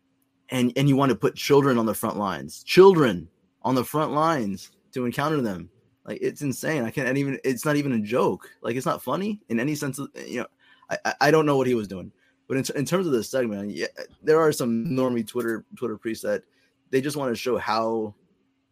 and 0.49 0.71
and 0.75 0.87
you 0.87 0.95
want 0.95 1.09
to 1.09 1.15
put 1.15 1.35
children 1.35 1.77
on 1.77 1.85
the 1.85 1.93
front 1.93 2.17
lines 2.17 2.63
children 2.63 3.27
on 3.63 3.75
the 3.75 3.83
front 3.83 4.11
lines 4.11 4.71
to 4.93 5.05
encounter 5.05 5.41
them. 5.41 5.69
Like 6.05 6.19
it's 6.21 6.41
insane. 6.41 6.83
I 6.83 6.91
can't 6.91 7.17
even 7.17 7.39
it's 7.43 7.65
not 7.65 7.75
even 7.75 7.93
a 7.93 7.99
joke. 7.99 8.49
Like 8.61 8.75
it's 8.75 8.85
not 8.85 9.03
funny 9.03 9.39
in 9.49 9.59
any 9.59 9.75
sense 9.75 9.99
of 9.99 10.09
you 10.27 10.41
know 10.41 10.47
i, 10.91 11.13
I 11.21 11.31
don't 11.31 11.45
know 11.45 11.57
what 11.57 11.67
he 11.67 11.75
was 11.75 11.87
doing 11.87 12.11
but 12.51 12.57
in, 12.57 12.75
in 12.75 12.85
terms 12.85 13.07
of 13.07 13.13
this 13.13 13.29
segment 13.29 13.71
yeah 13.71 13.87
there 14.21 14.37
are 14.37 14.51
some 14.51 14.85
normie 14.87 15.25
twitter 15.25 15.63
twitter 15.77 15.97
priests 15.97 16.21
that 16.21 16.43
they 16.89 16.99
just 16.99 17.15
want 17.15 17.31
to 17.31 17.35
show 17.35 17.57
how 17.57 18.13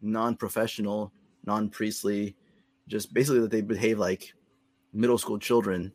non-professional 0.02 1.10
non-priestly 1.46 2.36
just 2.88 3.14
basically 3.14 3.40
that 3.40 3.50
they 3.50 3.62
behave 3.62 3.98
like 3.98 4.34
middle 4.92 5.16
school 5.16 5.38
children 5.38 5.90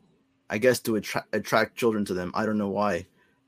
i 0.49 0.57
guess 0.57 0.79
to 0.79 0.95
attract 1.33 1.75
children 1.75 2.03
to 2.05 2.13
them. 2.13 2.31
I 2.33 2.45
don't 2.45 2.57
know 2.57 2.69
why. 2.69 3.05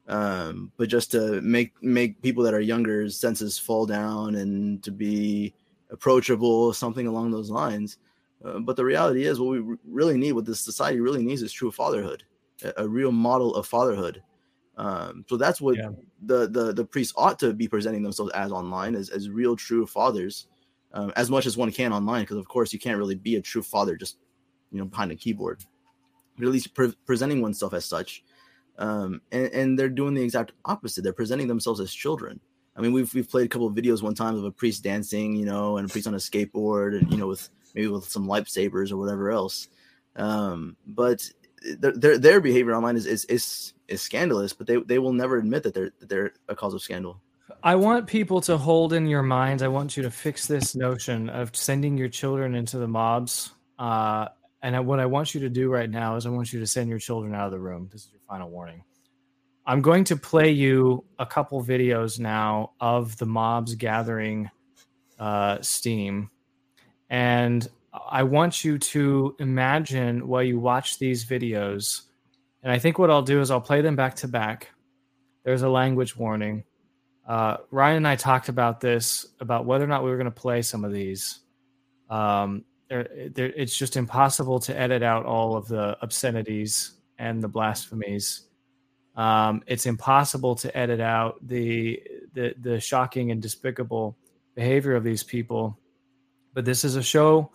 Um 0.08 0.72
but 0.78 0.88
just 0.88 1.12
to 1.12 1.42
make 1.42 1.74
make 1.82 2.22
people 2.22 2.44
that 2.44 2.54
are 2.54 2.62
younger 2.62 3.10
senses 3.10 3.58
fall 3.58 3.88
down 3.88 4.36
and 4.36 4.84
to 4.84 4.92
be 4.92 5.54
approachable 5.90 6.74
something 6.74 7.08
along 7.08 7.32
those 7.32 7.50
lines. 7.50 7.98
Uh, 8.46 8.60
but 8.60 8.76
the 8.76 8.86
reality 8.86 9.24
is 9.26 9.40
what 9.40 9.50
we 9.50 9.78
really 9.84 10.18
need 10.18 10.34
what 10.34 10.46
this 10.46 10.60
society 10.60 11.00
really 11.00 11.24
needs 11.24 11.42
is 11.42 11.52
true 11.52 11.72
fatherhood 11.72 12.24
a, 12.64 12.84
a 12.84 12.88
real 12.88 13.12
model 13.12 13.56
of 13.56 13.68
fatherhood. 13.68 14.22
Um 14.78 15.26
so 15.28 15.38
that's 15.38 15.60
what 15.60 15.78
the 16.22 16.48
the 16.48 16.74
the 16.74 16.86
priests 16.86 17.14
ought 17.18 17.40
to 17.40 17.54
be 17.54 17.68
presenting 17.68 18.04
themselves 18.04 18.32
as 18.34 18.52
online 18.52 18.96
as, 18.96 19.10
as 19.10 19.30
real 19.30 19.56
true 19.56 19.86
fathers 19.86 20.48
um, 20.94 21.12
as 21.16 21.30
much 21.30 21.46
as 21.46 21.58
one 21.58 21.72
can 21.72 21.94
online 21.94 22.24
because 22.24 22.38
of 22.38 22.48
course 22.48 22.72
you 22.74 22.80
can't 22.80 22.98
really 22.98 23.16
be 23.16 23.36
a 23.36 23.42
true 23.42 23.64
father 23.64 23.96
just 23.96 24.18
you 24.72 24.78
know 24.80 24.86
behind 24.86 25.12
a 25.12 25.16
keyboard. 25.16 25.64
But 26.38 26.46
at 26.46 26.52
least 26.52 26.76
pre- 26.76 26.96
presenting 27.06 27.42
oneself 27.42 27.74
as 27.74 27.86
such 27.86 28.24
um, 28.78 29.22
and, 29.32 29.52
and 29.54 29.80
they're 29.80 29.90
doing 29.90 30.14
the 30.14 30.22
exact 30.22 30.52
opposite. 30.66 31.04
They're 31.04 31.14
presenting 31.14 31.48
themselves 31.48 31.80
as 31.80 31.92
children. 31.92 32.40
I 32.76 32.82
mean 32.82 32.94
we've, 32.94 33.12
we've 33.14 33.30
played 33.30 33.46
a 33.46 33.50
couple 33.50 33.66
of 33.66 33.74
videos 33.74 34.04
one 34.04 34.14
time 34.14 34.36
of 34.36 34.44
a 34.44 34.52
priest 34.52 34.84
dancing 34.84 35.36
you 35.36 35.46
know 35.46 35.78
and 35.78 35.90
a 35.90 35.92
priest 35.92 36.08
on 36.08 36.14
a 36.14 36.18
skateboard 36.18 37.00
and 37.00 37.12
you 37.12 37.18
know 37.18 37.28
with 37.28 37.50
maybe 37.74 37.88
with 37.88 38.06
some 38.06 38.28
lightsabers 38.28 38.92
or 38.92 38.98
whatever 38.98 39.32
else. 39.32 39.70
Um, 40.16 40.76
but 40.86 41.28
their, 41.80 42.18
their 42.18 42.42
behavior 42.42 42.76
online 42.76 42.96
is 42.96 43.06
is, 43.06 43.26
is 43.26 43.74
is 43.88 44.02
scandalous 44.02 44.54
but 44.54 44.68
they, 44.68 44.78
they 44.78 45.00
will 45.00 45.14
never 45.14 45.38
admit 45.38 45.64
that 45.64 45.74
they're 45.74 45.92
that 46.00 46.10
they're 46.10 46.34
a 46.48 46.56
cause 46.56 46.74
of 46.74 46.82
scandal 46.82 47.22
I 47.64 47.76
want 47.76 48.08
people 48.08 48.42
to 48.42 48.58
hold 48.58 48.94
in 48.94 49.08
your 49.08 49.24
minds. 49.24 49.64
I 49.64 49.68
want 49.68 49.98
you 49.98 50.04
to 50.04 50.12
fix 50.12 50.48
this 50.48 50.76
notion 50.76 51.30
of 51.30 51.56
sending 51.56 51.98
your 51.98 52.10
children 52.10 52.56
into 52.56 52.78
the 52.78 52.88
mobs. 52.88 53.52
Uh, 53.80 54.28
and 54.62 54.76
I, 54.76 54.80
what 54.80 55.00
I 55.00 55.06
want 55.06 55.34
you 55.34 55.42
to 55.42 55.50
do 55.50 55.70
right 55.70 55.90
now 55.90 56.16
is 56.16 56.26
I 56.26 56.30
want 56.30 56.52
you 56.52 56.60
to 56.60 56.68
send 56.68 56.90
your 56.90 57.00
children 57.00 57.34
out 57.34 57.46
of 57.46 57.52
the 57.52 57.60
room. 57.60 57.90
This 57.92 58.06
is 58.06 58.12
your 58.12 58.22
final 58.28 58.50
warning. 58.50 58.84
I'm 59.66 59.82
going 59.82 60.04
to 60.06 60.16
play 60.16 60.52
you 60.52 61.04
a 61.20 61.26
couple 61.26 61.64
videos 61.64 62.20
now 62.20 62.72
of 62.80 63.18
the 63.18 63.26
mobs 63.26 63.76
gathering 63.76 64.50
uh, 65.20 65.62
steam. 65.62 66.30
And 67.10 67.68
I 68.10 68.24
want 68.24 68.64
you 68.64 68.78
to 68.78 69.36
imagine 69.40 70.28
while 70.28 70.44
you 70.44 70.60
watch 70.60 71.00
these 71.00 71.26
videos. 71.26 72.02
And 72.64 72.72
I 72.72 72.80
think 72.80 73.00
what 73.00 73.10
I'll 73.10 73.22
do 73.22 73.42
is 73.42 73.52
I'll 73.52 73.62
play 73.62 73.82
them 73.82 73.96
back 73.96 74.16
to 74.18 74.28
back. 74.28 74.72
There's 75.44 75.62
a 75.62 75.70
language 75.70 76.18
warning. 76.18 76.64
Uh, 77.28 77.58
Ryan 77.72 77.98
and 77.98 78.08
I 78.08 78.16
talked 78.16 78.50
about 78.50 78.80
this 78.80 79.26
about 79.40 79.66
whether 79.66 79.84
or 79.84 79.88
not 79.88 80.04
we 80.04 80.10
were 80.10 80.18
going 80.18 80.26
to 80.26 80.32
play 80.32 80.62
some 80.62 80.84
of 80.84 80.92
these. 80.92 81.40
Um, 82.10 82.64
there, 82.90 83.08
there, 83.34 83.48
it's 83.48 83.78
just 83.78 83.98
impossible 83.98 84.60
to 84.62 84.78
edit 84.78 85.04
out 85.04 85.26
all 85.26 85.56
of 85.56 85.68
the 85.68 85.98
obscenities 86.02 86.92
and 87.20 87.44
the 87.44 87.48
blasphemies. 87.48 88.44
Um, 89.16 89.64
it's 89.68 89.86
impossible 89.86 90.56
to 90.56 90.78
edit 90.78 91.02
out 91.02 91.36
the, 91.46 92.02
the 92.34 92.54
the 92.62 92.80
shocking 92.80 93.32
and 93.32 93.42
despicable 93.42 94.16
behavior 94.56 94.96
of 94.96 95.04
these 95.04 95.24
people. 95.24 95.78
But 96.54 96.66
this 96.66 96.86
is 96.86 96.96
a 96.96 97.04
show 97.04 97.52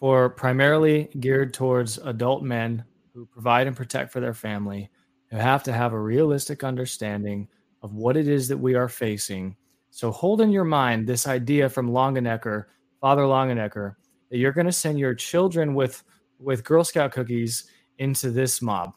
for 0.00 0.30
primarily 0.30 1.10
geared 1.20 1.52
towards 1.54 1.98
adult 1.98 2.42
men 2.42 2.84
who 3.14 3.26
provide 3.26 3.66
and 3.66 3.76
protect 3.76 4.10
for 4.10 4.18
their 4.18 4.34
family, 4.34 4.90
who 5.30 5.36
have 5.36 5.62
to 5.62 5.72
have 5.72 5.92
a 5.92 6.00
realistic 6.00 6.64
understanding 6.64 7.46
of 7.82 7.94
what 7.94 8.16
it 8.16 8.26
is 8.26 8.48
that 8.48 8.56
we 8.56 8.74
are 8.74 8.88
facing. 8.88 9.54
So 9.90 10.10
hold 10.10 10.40
in 10.40 10.50
your 10.50 10.64
mind 10.64 11.06
this 11.06 11.26
idea 11.26 11.68
from 11.68 11.90
Longenecker, 11.90 12.64
Father 13.00 13.22
Longenecker, 13.22 13.94
that 14.30 14.38
you're 14.38 14.52
going 14.52 14.66
to 14.66 14.72
send 14.72 14.98
your 14.98 15.14
children 15.14 15.74
with 15.74 16.02
with 16.38 16.64
Girl 16.64 16.82
Scout 16.82 17.12
cookies 17.12 17.70
into 17.98 18.30
this 18.30 18.62
mob. 18.62 18.94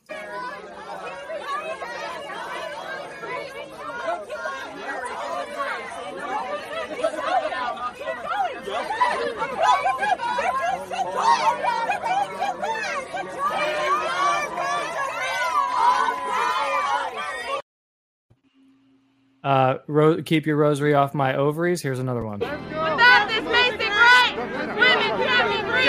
Uh, 19.43 19.72
ro- 19.87 20.21
keep 20.21 20.45
your 20.45 20.57
rosary 20.57 20.93
off 20.93 21.13
my 21.13 21.35
ovaries. 21.35 21.81
Here's 21.81 21.99
another 21.99 22.23
one. 22.23 22.39
Without 22.39 23.27
this 23.27 23.43
basic 23.43 23.89
right, 23.89 24.33
women 24.37 25.09
can't 25.23 25.47
be 25.49 25.59
free. 25.69 25.87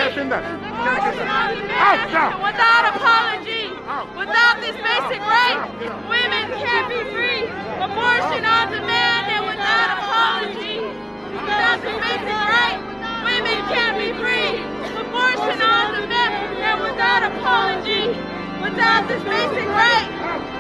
Without 2.45 2.85
apology, 2.95 3.69
without 4.19 4.61
this 4.61 4.77
basic 4.77 5.21
right, 5.21 5.67
women 6.09 6.45
can't 6.59 6.89
be 6.89 7.01
free. 7.13 7.45
Abortion 7.81 8.45
on 8.45 8.71
demand 8.73 9.27
and 9.31 9.45
without 9.47 9.99
apology. 9.99 10.81
Without 11.35 11.81
this 11.83 11.99
basic 12.01 12.39
right, 12.49 12.79
women 13.25 13.59
can't 13.73 13.97
be 13.99 14.13
free. 14.21 14.63
Abortion 14.99 15.61
on 15.63 16.01
demand 16.01 16.35
and 16.63 16.81
without 16.83 17.23
apology. 17.33 18.09
Without 18.63 19.07
this 19.09 19.23
basic 19.25 19.69
right, 19.69 20.09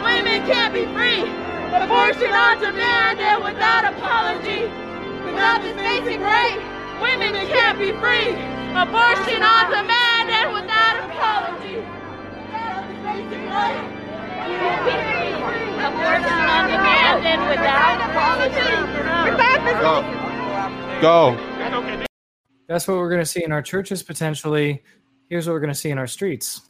women 0.04 0.44
can't 0.46 0.74
be 0.74 0.84
free. 0.92 1.43
Abortion 1.74 2.30
on 2.32 2.60
demand 2.60 3.18
and 3.20 3.42
without 3.42 3.84
apology. 3.84 4.62
Without 5.24 5.60
this 5.62 5.74
basic 5.76 6.20
right, 6.20 6.58
women 7.02 7.34
can't 7.48 7.78
be 7.78 7.90
free. 7.98 8.30
Abortion 8.78 9.42
on 9.42 9.70
demand 9.70 10.30
and 10.30 10.52
without 10.54 11.10
apology. 11.10 11.76
Without 11.76 12.86
this 12.86 12.98
basic 13.02 13.42
right, 13.50 13.90
Abortion 15.84 16.46
on 16.46 16.68
demand 16.70 17.26
and 17.26 17.42
without 17.50 17.98
apology. 18.10 18.70
Go. 21.02 21.36
That's 22.68 22.86
what 22.86 22.96
we're 22.96 23.10
going 23.10 23.20
to 23.20 23.26
see 23.26 23.42
in 23.44 23.52
our 23.52 23.62
churches 23.62 24.02
potentially. 24.02 24.82
Here's 25.28 25.46
what 25.46 25.52
we're 25.54 25.60
going 25.60 25.72
to 25.72 25.78
see 25.78 25.90
in 25.90 25.98
our 25.98 26.06
streets. 26.06 26.60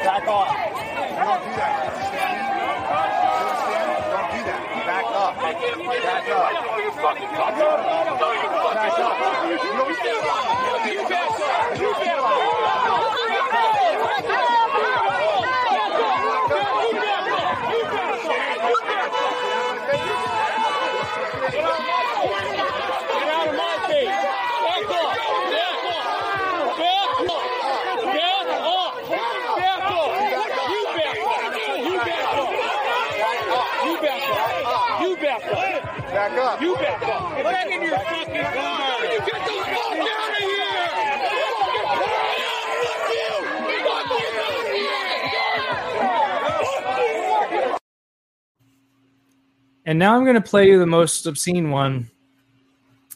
Back 0.00 0.26
off. 0.26 0.48
Don't 1.20 1.42
do 1.44 1.50
that. 1.56 1.72
Don't 4.10 4.30
do 4.32 4.40
that. 4.48 4.62
Back 4.86 5.04
up. 5.04 5.36
Back 5.36 5.54
up. 5.54 5.60
Back 8.80 8.98
up. 8.98 9.10
You 11.76 11.92
back 34.00 34.20
up. 34.20 35.00
You 35.00 35.16
back 35.16 35.44
up. 35.44 36.19
Back 36.30 36.38
up. 36.38 36.62
You 36.62 36.76
back 36.76 37.02
up. 37.02 37.36
Get 37.36 37.44
back 37.44 37.66
in 37.66 37.82
your 37.82 37.98
fucking 37.98 38.34
car. 38.34 39.02
You 39.02 39.18
get 39.18 39.26
the 39.26 39.50
fuck 39.66 39.98
out 39.98 40.30
of 40.30 40.38
here. 40.38 40.60
And 49.86 49.98
now 49.98 50.14
I'm 50.14 50.22
going 50.22 50.36
to 50.36 50.40
play 50.40 50.68
you 50.68 50.78
the 50.78 50.86
most 50.86 51.26
obscene 51.26 51.70
one. 51.70 52.08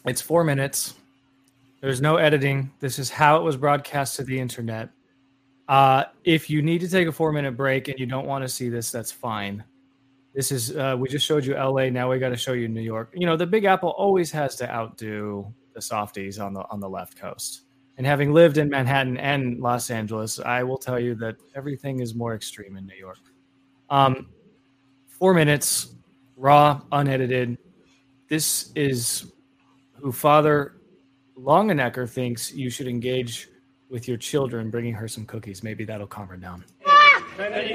It's 0.07 0.21
four 0.21 0.43
minutes. 0.43 0.95
There's 1.81 2.01
no 2.01 2.17
editing. 2.17 2.73
This 2.81 2.99
is 2.99 3.11
how 3.11 3.37
it 3.37 3.45
was 3.45 3.57
broadcast 3.57 4.17
to 4.17 4.25
the 4.25 4.41
internet. 4.41 4.89
Uh, 5.69 6.03
if 6.25 6.51
you 6.51 6.63
need 6.63 6.81
to 6.81 6.89
take 6.89 7.07
a 7.07 7.13
four 7.13 7.31
minute 7.31 7.57
break 7.57 7.87
and 7.87 7.97
you 8.01 8.07
don't 8.07 8.27
want 8.27 8.43
to 8.43 8.49
see 8.49 8.69
this, 8.69 8.91
that's 8.91 9.13
fine. 9.13 9.63
This 10.35 10.51
is 10.51 10.77
uh, 10.77 10.97
we 10.99 11.09
just 11.09 11.25
showed 11.25 11.45
you 11.45 11.55
LA. 11.55 11.91
Now 11.91 12.11
we 12.11 12.19
got 12.19 12.31
to 12.31 12.37
show 12.37 12.55
you 12.55 12.67
New 12.67 12.81
York. 12.81 13.11
You 13.15 13.27
know, 13.27 13.37
the 13.37 13.47
Big 13.47 13.65
Apple 13.65 13.91
always 13.91 14.33
has 14.33 14.57
to 14.57 14.71
outdo 14.71 15.53
the 15.75 15.81
softies 15.81 16.39
on 16.39 16.55
the 16.55 16.65
on 16.71 16.81
the 16.81 16.89
left 16.89 17.17
coast. 17.17 17.63
And 17.97 18.05
having 18.05 18.33
lived 18.33 18.59
in 18.59 18.69
Manhattan 18.69 19.17
and 19.19 19.61
Los 19.61 19.89
Angeles, 19.91 20.41
I 20.41 20.65
will 20.65 20.79
tell 20.79 20.99
you 20.99 21.15
that 21.17 21.37
everything 21.55 22.01
is 22.01 22.15
more 22.15 22.35
extreme 22.35 22.77
in 22.77 22.87
New 22.87 22.97
York. 22.97 23.21
Um, 23.89 24.27
four 25.07 25.33
minutes, 25.33 25.95
raw, 26.37 26.81
unedited. 26.91 27.57
This 28.29 28.73
is 28.75 29.33
who 29.93 30.11
Father 30.11 30.75
Longenecker 31.39 32.09
thinks 32.09 32.53
you 32.53 32.69
should 32.69 32.89
engage 32.89 33.49
with 33.89 34.09
your 34.09 34.17
children, 34.17 34.71
bringing 34.71 34.95
her 34.95 35.07
some 35.07 35.25
cookies. 35.25 35.63
Maybe 35.63 35.85
that'll 35.85 36.09
calm 36.09 36.27
her 36.27 36.37
down. 36.37 36.65
Let 37.37 37.51
the 37.51 37.67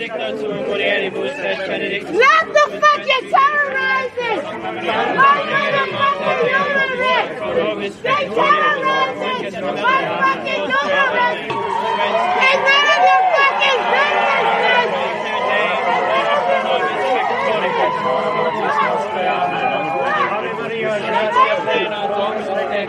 fucking 2.79 3.25
terrorizing! 3.29 4.39
My 4.55 5.35
motherfucking 5.75 6.47
humanists! 7.43 7.99
They! 7.99 8.23
My 8.29 8.45
fucking 10.21 10.63
humanists! 10.63 11.51
Get 12.39 12.59
rid 12.63 13.03
of 13.03 13.23
fucking 13.35 13.79
businesses! 19.11 19.68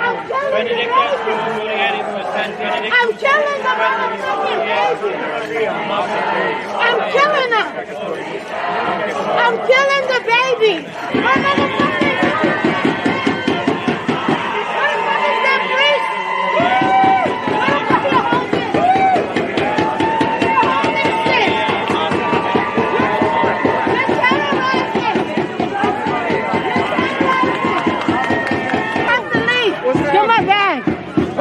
I'm 0.01 0.17
killing 3.19 3.61
the 3.61 3.75
motherfucking 3.81 4.61
baby! 4.65 5.13
I'm 6.81 7.01
killing 7.13 7.53
her! 7.53 7.69
I'm 9.45 9.57
killing 9.69 10.05
the 10.09 10.21
baby! 10.27 11.90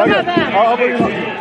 Get 0.05 0.25
my 0.25 0.75
bag. 0.77 1.38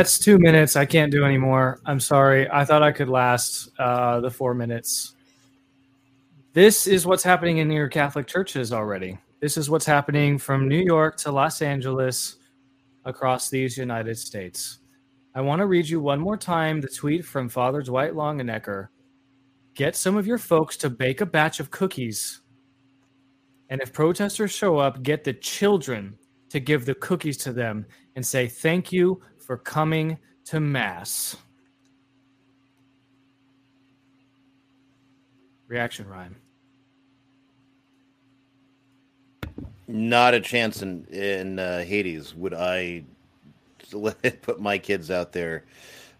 That's 0.00 0.18
two 0.18 0.38
minutes. 0.38 0.76
I 0.76 0.86
can't 0.86 1.12
do 1.12 1.26
anymore. 1.26 1.78
I'm 1.84 2.00
sorry. 2.00 2.50
I 2.50 2.64
thought 2.64 2.82
I 2.82 2.90
could 2.90 3.10
last 3.10 3.68
uh, 3.78 4.18
the 4.20 4.30
four 4.30 4.54
minutes. 4.54 5.14
This 6.54 6.86
is 6.86 7.04
what's 7.04 7.22
happening 7.22 7.58
in 7.58 7.70
your 7.70 7.86
Catholic 7.86 8.26
churches 8.26 8.72
already. 8.72 9.18
This 9.40 9.58
is 9.58 9.68
what's 9.68 9.84
happening 9.84 10.38
from 10.38 10.66
New 10.66 10.82
York 10.82 11.18
to 11.18 11.30
Los 11.30 11.60
Angeles 11.60 12.36
across 13.04 13.50
these 13.50 13.76
United 13.76 14.16
States. 14.16 14.78
I 15.34 15.42
want 15.42 15.60
to 15.60 15.66
read 15.66 15.86
you 15.86 16.00
one 16.00 16.18
more 16.18 16.38
time 16.38 16.80
the 16.80 16.88
tweet 16.88 17.26
from 17.26 17.50
Father 17.50 17.82
Dwight 17.82 18.14
Longenecker. 18.14 18.88
Get 19.74 19.96
some 19.96 20.16
of 20.16 20.26
your 20.26 20.38
folks 20.38 20.78
to 20.78 20.88
bake 20.88 21.20
a 21.20 21.26
batch 21.26 21.60
of 21.60 21.70
cookies. 21.70 22.40
And 23.68 23.82
if 23.82 23.92
protesters 23.92 24.50
show 24.50 24.78
up, 24.78 25.02
get 25.02 25.24
the 25.24 25.34
children 25.34 26.16
to 26.48 26.58
give 26.58 26.86
the 26.86 26.94
cookies 26.94 27.36
to 27.36 27.52
them 27.52 27.84
and 28.16 28.24
say 28.26 28.48
thank 28.48 28.92
you 28.92 29.20
for 29.50 29.56
coming 29.56 30.16
to 30.44 30.60
mass. 30.60 31.36
Reaction, 35.66 36.06
Ryan. 36.06 36.36
Not 39.88 40.34
a 40.34 40.40
chance 40.40 40.82
in 40.82 41.04
in 41.06 41.58
uh, 41.58 41.82
Hades 41.82 42.32
would 42.32 42.54
I 42.54 43.02
put 44.42 44.60
my 44.60 44.78
kids 44.78 45.10
out 45.10 45.32
there 45.32 45.64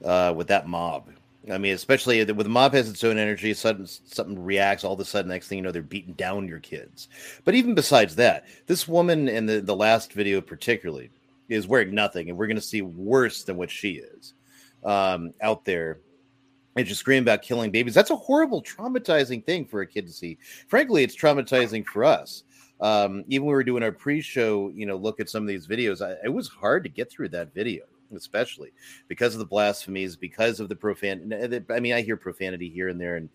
uh, 0.04 0.34
with 0.36 0.48
that 0.48 0.66
mob. 0.66 1.08
I 1.48 1.56
mean, 1.56 1.74
especially 1.74 2.24
with 2.24 2.36
the 2.36 2.48
mob 2.48 2.72
has 2.72 2.90
its 2.90 3.04
own 3.04 3.16
energy. 3.16 3.54
Sudden 3.54 3.86
something 3.86 4.44
reacts. 4.44 4.82
All 4.82 4.94
of 4.94 4.98
a 4.98 5.04
sudden, 5.04 5.28
next 5.28 5.46
thing 5.46 5.58
you 5.58 5.62
know, 5.62 5.70
they're 5.70 5.82
beating 5.82 6.14
down 6.14 6.48
your 6.48 6.58
kids. 6.58 7.08
But 7.44 7.54
even 7.54 7.76
besides 7.76 8.16
that, 8.16 8.44
this 8.66 8.88
woman 8.88 9.28
in 9.28 9.46
the 9.46 9.60
the 9.60 9.76
last 9.76 10.14
video, 10.14 10.40
particularly, 10.40 11.12
is 11.50 11.66
wearing 11.66 11.94
nothing, 11.94 12.30
and 12.30 12.38
we're 12.38 12.46
going 12.46 12.56
to 12.56 12.62
see 12.62 12.82
worse 12.82 13.44
than 13.44 13.56
what 13.56 13.70
she 13.70 13.96
is 13.96 14.34
um, 14.84 15.32
out 15.42 15.64
there. 15.64 16.00
And 16.76 16.86
just 16.86 17.00
screaming 17.00 17.24
about 17.24 17.42
killing 17.42 17.72
babies. 17.72 17.94
That's 17.94 18.10
a 18.10 18.16
horrible, 18.16 18.62
traumatizing 18.62 19.44
thing 19.44 19.66
for 19.66 19.80
a 19.80 19.86
kid 19.86 20.06
to 20.06 20.12
see. 20.12 20.38
Frankly, 20.68 21.02
it's 21.02 21.16
traumatizing 21.16 21.84
for 21.84 22.04
us 22.04 22.44
um, 22.80 23.24
even 23.28 23.46
when 23.46 23.52
we 23.52 23.56
were 23.56 23.64
doing 23.64 23.82
our 23.82 23.92
pre-show, 23.92 24.70
you 24.74 24.86
know, 24.86 24.96
look 24.96 25.20
at 25.20 25.28
some 25.28 25.42
of 25.42 25.48
these 25.48 25.66
videos, 25.66 26.04
I, 26.04 26.16
it 26.24 26.32
was 26.32 26.48
hard 26.48 26.82
to 26.84 26.88
get 26.88 27.10
through 27.10 27.28
that 27.30 27.52
video, 27.52 27.84
especially 28.14 28.72
because 29.06 29.34
of 29.34 29.38
the 29.38 29.46
blasphemies, 29.46 30.16
because 30.16 30.60
of 30.60 30.68
the 30.68 30.76
profanity. 30.76 31.62
I 31.70 31.80
mean, 31.80 31.92
I 31.92 32.00
hear 32.00 32.16
profanity 32.16 32.70
here 32.70 32.88
and 32.88 33.00
there, 33.00 33.16
and 33.16 33.28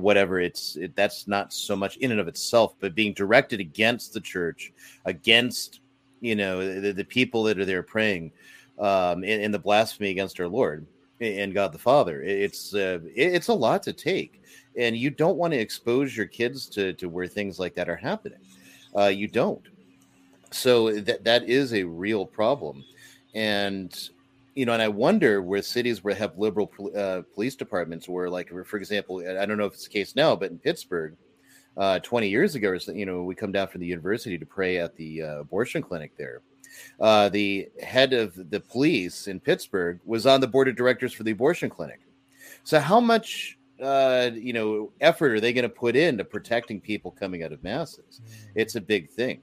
whatever. 0.00 0.40
It's 0.40 0.76
it, 0.76 0.96
that's 0.96 1.28
not 1.28 1.52
so 1.52 1.76
much 1.76 1.98
in 1.98 2.10
and 2.10 2.20
of 2.20 2.28
itself, 2.28 2.74
but 2.80 2.94
being 2.94 3.12
directed 3.12 3.60
against 3.60 4.14
the 4.14 4.20
church, 4.20 4.72
against 5.04 5.80
you 6.20 6.36
know 6.36 6.80
the, 6.80 6.92
the 6.92 7.04
people 7.04 7.42
that 7.44 7.58
are 7.58 7.64
there 7.64 7.82
praying, 7.82 8.32
um, 8.78 9.24
and, 9.24 9.52
the 9.52 9.58
blasphemy 9.58 10.10
against 10.10 10.40
our 10.40 10.48
Lord 10.48 10.86
and 11.20 11.52
God 11.52 11.72
the 11.72 11.78
Father. 11.78 12.22
It's 12.22 12.74
uh, 12.74 12.98
it's 13.14 13.48
a 13.48 13.54
lot 13.54 13.82
to 13.84 13.92
take, 13.92 14.42
and 14.76 14.96
you 14.96 15.10
don't 15.10 15.36
want 15.36 15.52
to 15.52 15.58
expose 15.58 16.16
your 16.16 16.26
kids 16.26 16.66
to 16.70 16.92
to 16.94 17.08
where 17.08 17.26
things 17.26 17.58
like 17.58 17.74
that 17.74 17.88
are 17.88 17.96
happening 17.96 18.40
uh, 18.96 19.06
you 19.06 19.28
don't. 19.28 19.66
So 20.50 20.92
that 21.00 21.24
that 21.24 21.48
is 21.48 21.72
a 21.74 21.84
real 21.84 22.26
problem, 22.26 22.84
and 23.34 23.96
you 24.54 24.66
know, 24.66 24.72
and 24.72 24.82
I 24.82 24.88
wonder 24.88 25.42
where 25.42 25.62
cities 25.62 26.02
where 26.02 26.14
have 26.14 26.36
liberal 26.36 26.72
uh, 26.96 27.22
police 27.34 27.54
departments, 27.54 28.08
where 28.08 28.28
like 28.28 28.50
for 28.66 28.76
example, 28.76 29.18
I 29.18 29.46
don't 29.46 29.58
know 29.58 29.66
if 29.66 29.74
it's 29.74 29.84
the 29.84 29.90
case 29.90 30.16
now, 30.16 30.34
but 30.34 30.50
in 30.50 30.58
Pittsburgh, 30.58 31.16
uh, 31.80 31.98
20 32.00 32.28
years 32.28 32.54
ago, 32.54 32.68
or 32.68 32.76
you 32.92 33.06
know, 33.06 33.22
we 33.22 33.34
come 33.34 33.50
down 33.50 33.66
from 33.66 33.80
the 33.80 33.86
university 33.86 34.36
to 34.36 34.44
pray 34.44 34.78
at 34.78 34.94
the 34.96 35.22
uh, 35.22 35.40
abortion 35.40 35.82
clinic 35.82 36.12
there. 36.16 36.42
Uh, 37.00 37.28
the 37.30 37.68
head 37.82 38.12
of 38.12 38.50
the 38.50 38.60
police 38.60 39.26
in 39.26 39.40
Pittsburgh 39.40 39.98
was 40.04 40.26
on 40.26 40.40
the 40.40 40.46
board 40.46 40.68
of 40.68 40.76
directors 40.76 41.12
for 41.12 41.22
the 41.22 41.30
abortion 41.30 41.70
clinic. 41.70 42.00
So 42.64 42.78
how 42.78 43.00
much 43.00 43.58
uh, 43.82 44.30
you 44.34 44.52
know, 44.52 44.92
effort 45.00 45.32
are 45.32 45.40
they 45.40 45.54
going 45.54 45.62
to 45.62 45.68
put 45.70 45.96
into 45.96 46.22
protecting 46.22 46.82
people 46.82 47.10
coming 47.12 47.42
out 47.42 47.50
of 47.50 47.62
masses? 47.64 48.20
Mm-hmm. 48.22 48.50
It's 48.56 48.74
a 48.74 48.80
big 48.80 49.08
thing. 49.08 49.40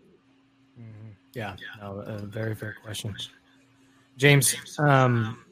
Mm-hmm. 0.80 1.10
Yeah, 1.34 1.56
no, 1.82 2.02
a 2.02 2.19
very 2.19 2.54
fair 2.54 2.76
question. 2.84 3.15
James, 4.15 4.56
um, 4.78 5.43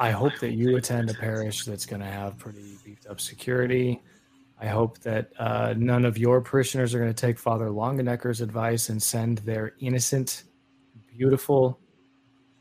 I 0.00 0.10
hope 0.10 0.36
that 0.40 0.52
you 0.52 0.76
attend 0.76 1.10
a 1.10 1.14
parish 1.14 1.64
that's 1.64 1.86
going 1.86 2.02
to 2.02 2.08
have 2.08 2.38
pretty 2.38 2.76
beefed 2.84 3.06
up 3.06 3.20
security. 3.20 4.02
I 4.60 4.66
hope 4.66 4.98
that 5.00 5.32
uh, 5.38 5.74
none 5.76 6.04
of 6.04 6.16
your 6.16 6.40
parishioners 6.40 6.94
are 6.94 6.98
going 6.98 7.12
to 7.12 7.26
take 7.26 7.38
Father 7.38 7.66
Longenecker's 7.66 8.40
advice 8.40 8.88
and 8.88 9.02
send 9.02 9.38
their 9.38 9.74
innocent, 9.80 10.44
beautiful 11.14 11.78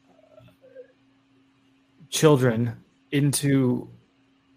uh, 0.10 0.41
children 2.10 2.75
into 3.12 3.88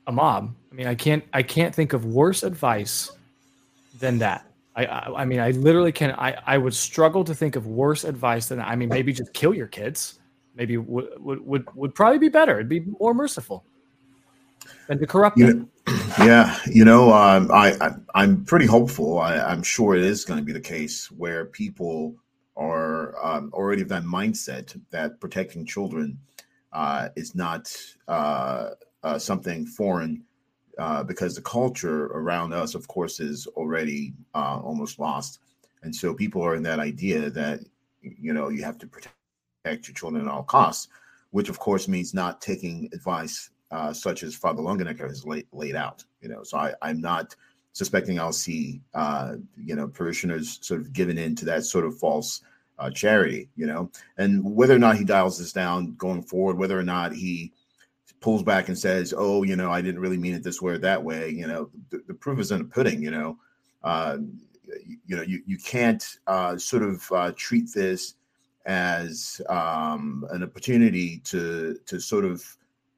a 0.09 0.13
mob. 0.13 0.53
I 0.73 0.75
mean, 0.75 0.87
I 0.89 0.95
can't 0.95 1.25
I 1.33 1.43
can't 1.43 1.75
think 1.75 1.93
of 1.93 2.07
worse 2.07 2.43
advice 2.43 3.11
than 4.01 4.19
that. 4.19 4.45
I, 4.75 4.87
I, 4.87 5.23
I 5.23 5.25
mean, 5.25 5.41
I 5.41 5.51
literally 5.53 5.93
can. 5.93 6.13
I, 6.13 6.37
I 6.47 6.59
would 6.59 6.75
struggle 6.75 7.25
to 7.25 7.35
think 7.35 7.57
of 7.57 7.67
worse 7.67 8.05
advice 8.05 8.49
than 8.49 8.59
that. 8.59 8.69
I 8.69 8.75
mean, 8.77 8.89
maybe 8.89 9.13
just 9.13 9.33
kill 9.33 9.55
your 9.55 9.67
kids. 9.67 10.19
Maybe 10.57 10.77
would 10.77 11.09
would 11.19 11.47
would, 11.47 11.75
would 11.77 11.95
probably 11.95 12.19
be 12.19 12.29
better. 12.29 12.55
It'd 12.57 12.69
be 12.69 12.81
more 12.99 13.15
merciful 13.15 13.65
than 14.89 14.99
to 14.99 15.07
corrupt 15.07 15.39
you 15.39 15.47
them. 15.47 15.71
Yeah, 16.19 16.59
you 16.67 16.85
know, 16.85 17.13
um, 17.13 17.51
I, 17.53 17.77
I 18.15 18.25
am 18.25 18.45
pretty 18.45 18.67
hopeful. 18.67 19.19
I, 19.19 19.39
I'm 19.39 19.63
sure 19.63 19.95
it 19.95 20.03
is 20.03 20.25
going 20.25 20.39
to 20.39 20.45
be 20.45 20.53
the 20.53 20.61
case 20.61 21.11
where 21.11 21.47
people 21.47 22.17
are 22.57 23.15
um, 23.25 23.51
already 23.55 23.83
of 23.83 23.89
that 23.89 24.03
mindset 24.03 24.79
that 24.91 25.21
protecting 25.21 25.65
children 25.65 26.19
uh, 26.73 27.09
is 27.17 27.35
not 27.35 27.75
uh, 28.09 28.71
uh, 29.03 29.19
something 29.19 29.65
foreign 29.65 30.25
uh, 30.79 31.03
because 31.05 31.35
the 31.35 31.43
culture 31.43 32.07
around 32.07 32.53
us, 32.53 32.75
of 32.75 32.87
course, 32.89 33.21
is 33.21 33.47
already 33.49 34.13
uh, 34.35 34.61
almost 34.63 34.99
lost. 34.99 35.41
And 35.83 35.95
so 35.95 36.13
people 36.13 36.43
are 36.43 36.57
in 36.57 36.63
that 36.65 36.81
idea 36.81 37.31
that, 37.31 37.61
you 38.03 38.33
know, 38.33 38.49
you 38.49 38.65
have 38.65 38.79
to 38.79 38.87
protect 38.87 39.15
your 39.65 39.95
children 39.95 40.27
at 40.27 40.31
all 40.31 40.43
costs, 40.43 40.89
which 41.31 41.49
of 41.49 41.59
course 41.59 41.89
means 41.89 42.13
not 42.13 42.41
taking 42.41 42.89
advice 42.93 43.51
uh, 43.71 43.93
such 43.93 44.23
as 44.23 44.35
Father 44.35 44.63
Longenecker 44.63 45.09
has 45.09 45.27
laid, 45.27 45.47
laid 45.53 45.77
out, 45.77 46.05
you 46.21 46.29
know. 46.29 46.43
So 46.43 46.59
I, 46.59 46.75
I'm 46.83 47.01
not 47.01 47.35
suspecting 47.73 48.19
I'll 48.19 48.33
see, 48.33 48.81
uh, 48.95 49.35
you 49.57 49.77
know, 49.77 49.89
parishioners 49.89 50.59
sort 50.63 50.81
of 50.81 50.93
given 50.93 51.19
in 51.19 51.35
to 51.37 51.45
that 51.47 51.65
sort 51.65 51.85
of 51.85 51.99
false 51.99 52.43
uh, 52.79 52.91
charity, 52.91 53.49
you 53.57 53.67
know, 53.67 53.91
and 54.17 54.43
whether 54.45 54.75
or 54.75 54.79
not 54.79 54.97
he 54.97 55.05
dials 55.05 55.39
this 55.39 55.53
down 55.53 55.95
going 55.97 56.23
forward, 56.23 56.59
whether 56.59 56.79
or 56.79 56.85
not 56.85 57.13
he 57.13 57.53
pulls 58.21 58.43
back 58.43 58.69
and 58.69 58.79
says, 58.79 59.15
"Oh, 59.17 59.43
you 59.43 59.57
know, 59.57 59.71
I 59.71 59.81
didn't 59.81 60.01
really 60.01 60.19
mean 60.19 60.35
it 60.35 60.43
this 60.43 60.63
way 60.63 60.73
or 60.73 60.79
that 60.79 61.03
way," 61.03 61.31
you 61.31 61.47
know, 61.47 61.71
the, 61.91 62.03
the 62.07 62.15
proof 62.15 62.39
is 62.39 62.53
in 62.53 62.59
the 62.59 62.65
pudding. 62.65 63.03
You 63.03 63.11
know, 63.11 63.39
uh, 63.83 64.19
you, 64.87 64.99
you, 65.07 65.17
know, 65.17 65.23
you 65.23 65.43
you 65.47 65.59
can't 65.59 66.05
uh, 66.27 66.57
sort 66.57 66.83
of 66.83 67.13
uh, 67.13 67.33
treat 67.37 67.73
this 67.75 68.15
as 68.67 69.41
um, 69.49 70.27
an 70.31 70.43
opportunity 70.43 71.19
to 71.21 71.79
to 71.87 72.01
sort 72.01 72.25
of 72.25 72.45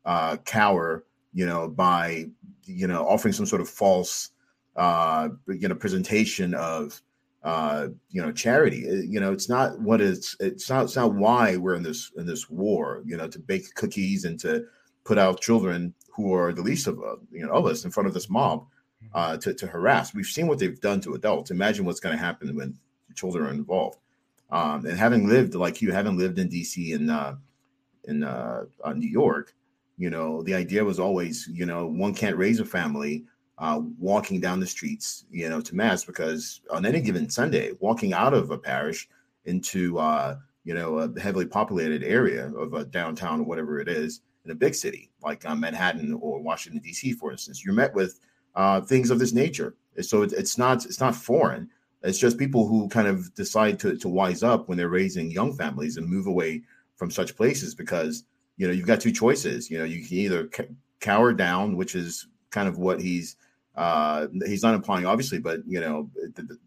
uh, 0.05 0.37
cower, 0.39 1.05
you 1.33 1.47
know, 1.47 1.69
by 1.69 2.27
you 2.65 2.87
know 2.87 3.07
offering 3.07 3.33
some 3.33 3.47
sort 3.47 3.61
of 3.61 3.69
false, 3.69 4.31
uh, 4.77 5.29
you 5.47 5.69
know, 5.69 5.75
presentation 5.75 6.55
of 6.55 7.01
uh 7.43 7.89
you 8.11 8.21
know 8.21 8.31
charity 8.31 9.07
you 9.09 9.19
know 9.19 9.33
it's 9.33 9.49
not 9.49 9.81
what 9.81 9.99
it's 9.99 10.37
it's 10.41 10.69
not 10.69 10.85
it's 10.85 10.95
not 10.95 11.15
why 11.15 11.57
we're 11.57 11.75
in 11.75 11.83
this 11.83 12.13
in 12.19 12.27
this 12.27 12.51
war 12.51 13.03
you 13.07 13.17
know 13.17 13.27
to 13.27 13.39
bake 13.39 13.75
cookies 13.77 14.27
and 14.27 14.39
to 14.39 14.63
put 15.05 15.17
out 15.17 15.41
children 15.41 15.95
who 16.15 16.35
are 16.35 16.53
the 16.53 16.61
least 16.61 16.87
of 16.87 16.99
uh, 16.99 17.17
you 17.33 17.47
know 17.47 17.53
of 17.53 17.65
us 17.65 17.87
in 17.87 17.91
front 17.91 18.07
of 18.07 18.13
this 18.13 18.29
mob 18.29 18.67
uh, 19.15 19.37
to, 19.39 19.55
to 19.55 19.67
harass. 19.67 20.15
We've 20.15 20.27
seen 20.27 20.47
what 20.47 20.59
they've 20.59 20.81
done 20.81 21.01
to 21.03 21.15
adults. 21.15 21.51
Imagine 21.51 21.85
what's 21.85 22.01
going 22.01 22.17
to 22.17 22.23
happen 22.23 22.55
when 22.55 22.77
children 23.15 23.47
are 23.47 23.51
involved. 23.51 23.99
Um, 24.51 24.85
and 24.85 24.99
having 24.99 25.29
lived 25.29 25.55
like 25.55 25.81
you, 25.81 25.93
having 25.93 26.17
lived 26.17 26.39
in 26.39 26.49
DC 26.49 26.95
and 26.95 27.11
uh, 27.11 27.35
in 28.05 28.25
uh, 28.25 28.65
uh, 28.83 28.93
New 28.93 29.09
York, 29.09 29.55
you 30.01 30.09
know 30.09 30.43
the 30.43 30.55
idea 30.55 30.83
was 30.83 30.99
always 30.99 31.47
you 31.53 31.67
know 31.67 31.87
one 31.87 32.15
can't 32.15 32.39
raise 32.39 32.59
a 32.59 32.65
family 32.65 33.25
uh, 33.59 33.83
walking 33.99 34.41
down 34.41 34.59
the 34.59 34.67
streets 34.67 35.27
you 35.31 35.47
know 35.47 35.61
to 35.61 35.77
mass 35.77 36.05
because 36.05 36.63
on 36.71 36.87
any 36.87 37.01
given 37.03 37.29
Sunday, 37.29 37.73
walking 37.81 38.15
out 38.15 38.33
of 38.33 38.51
a 38.51 38.57
parish 38.57 39.07
into 39.45 39.99
uh, 39.99 40.37
you 40.65 40.73
know 40.73 41.01
a 41.01 41.21
heavily 41.21 41.45
populated 41.45 42.03
area 42.03 42.51
of 42.57 42.73
a 42.73 42.87
downtown 42.87 43.41
or 43.41 43.45
whatever 43.45 43.79
it 43.79 43.89
is 43.89 44.23
in 44.47 44.51
a 44.51 44.55
big 44.55 44.75
city 44.75 45.11
like 45.23 45.45
uh, 45.45 45.55
Manhattan 45.55 46.15
or 46.15 46.41
Washington 46.41 46.81
D.C., 46.81 47.13
for 47.13 47.31
instance, 47.31 47.63
you're 47.63 47.75
met 47.75 47.95
with 47.95 48.21
uh, 48.55 48.81
things 48.81 49.11
of 49.11 49.19
this 49.19 49.35
nature. 49.35 49.75
So 50.01 50.23
it, 50.23 50.33
it's 50.33 50.57
not 50.57 50.87
it's 50.87 51.01
not 51.01 51.15
foreign. 51.15 51.69
It's 52.03 52.19
just 52.19 52.39
people 52.39 52.67
who 52.67 52.89
kind 52.89 53.07
of 53.07 53.35
decide 53.35 53.79
to 53.81 53.99
to 53.99 54.09
wise 54.09 54.43
up 54.43 54.67
when 54.67 54.79
they're 54.79 54.89
raising 54.89 55.31
young 55.31 55.53
families 55.53 55.99
and 55.99 56.09
move 56.09 56.27
away 56.27 56.63
from 56.97 57.11
such 57.11 57.37
places 57.37 57.75
because 57.75 58.25
you 58.61 58.67
know 58.67 58.75
you've 58.75 58.87
got 58.87 59.01
two 59.01 59.11
choices. 59.11 59.71
You 59.71 59.79
know, 59.79 59.85
you 59.85 60.05
can 60.05 60.19
either 60.19 60.51
c- 60.55 60.69
cower 61.01 61.33
down, 61.33 61.79
which 61.79 61.95
is 61.95 62.27
kind 62.51 62.69
of 62.69 62.77
what 62.77 63.01
he's 63.01 63.37
uh, 63.75 64.27
he's 64.45 64.63
not 64.63 64.75
implying, 64.75 65.07
obviously, 65.07 65.39
but 65.39 65.61
you 65.67 65.81
know 65.81 66.11
the, 66.35 66.43
the, 66.43 66.59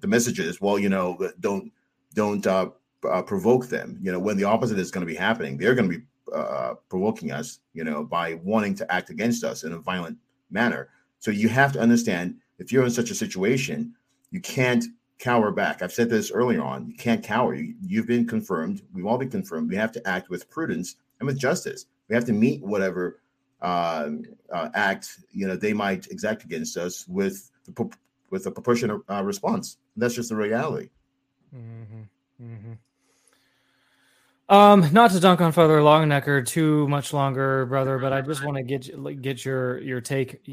the 0.00 0.06
message 0.08 0.40
is 0.40 0.60
well, 0.60 0.76
you 0.76 0.88
know, 0.88 1.16
don't 1.38 1.70
don't 2.14 2.44
uh, 2.48 2.70
uh, 3.08 3.22
provoke 3.22 3.68
them. 3.68 3.96
You 4.02 4.10
know, 4.10 4.18
when 4.18 4.36
the 4.36 4.42
opposite 4.42 4.76
is 4.76 4.90
going 4.90 5.06
to 5.06 5.12
be 5.12 5.16
happening, 5.16 5.56
they're 5.56 5.76
going 5.76 5.88
to 5.88 5.98
be 5.98 6.04
uh, 6.34 6.74
provoking 6.88 7.30
us, 7.30 7.60
you 7.74 7.84
know, 7.84 8.02
by 8.02 8.34
wanting 8.42 8.74
to 8.74 8.92
act 8.92 9.08
against 9.10 9.44
us 9.44 9.62
in 9.62 9.72
a 9.72 9.78
violent 9.78 10.18
manner. 10.50 10.88
So 11.20 11.30
you 11.30 11.48
have 11.48 11.72
to 11.74 11.80
understand 11.80 12.34
if 12.58 12.72
you're 12.72 12.84
in 12.84 12.90
such 12.90 13.10
a 13.10 13.14
situation, 13.14 13.94
you 14.32 14.40
can't 14.40 14.84
cower 15.20 15.52
back. 15.52 15.80
I've 15.80 15.92
said 15.92 16.10
this 16.10 16.30
earlier 16.32 16.62
on. 16.62 16.88
You 16.88 16.96
can't 16.96 17.22
cower. 17.22 17.54
You, 17.54 17.98
have 17.98 18.06
been 18.08 18.26
confirmed. 18.26 18.82
We've 18.92 19.06
all 19.06 19.18
been 19.18 19.30
confirmed. 19.30 19.70
We 19.70 19.76
have 19.76 19.92
to 19.92 20.08
act 20.08 20.28
with 20.28 20.50
prudence 20.50 20.96
and 21.24 21.26
with 21.26 21.38
justice. 21.38 21.86
We 22.08 22.14
have 22.14 22.24
to 22.26 22.32
meet 22.32 22.62
whatever 22.62 23.20
uh, 23.62 24.10
uh, 24.52 24.68
act 24.74 25.18
you 25.32 25.48
know 25.48 25.56
they 25.56 25.72
might 25.72 26.06
exact 26.08 26.44
against 26.44 26.76
us 26.76 27.08
with 27.08 27.50
the 27.64 27.90
with 28.30 28.46
a 28.46 28.50
proportionate 28.50 29.00
uh, 29.10 29.24
response. 29.24 29.78
That's 29.96 30.14
just 30.14 30.28
the 30.28 30.36
reality. 30.36 30.90
Mm-hmm. 31.54 32.72
Um, 34.46 34.92
not 34.92 35.12
to 35.12 35.20
dunk 35.20 35.40
on 35.40 35.52
Father 35.52 35.80
Longenecker 35.80 36.46
too 36.46 36.86
much 36.88 37.14
longer, 37.14 37.64
brother, 37.64 37.98
but 37.98 38.12
I 38.12 38.20
just 38.20 38.44
want 38.44 38.58
to 38.58 38.62
get 38.62 39.22
get 39.22 39.44
your 39.44 39.78
your 39.78 40.02
take. 40.02 40.44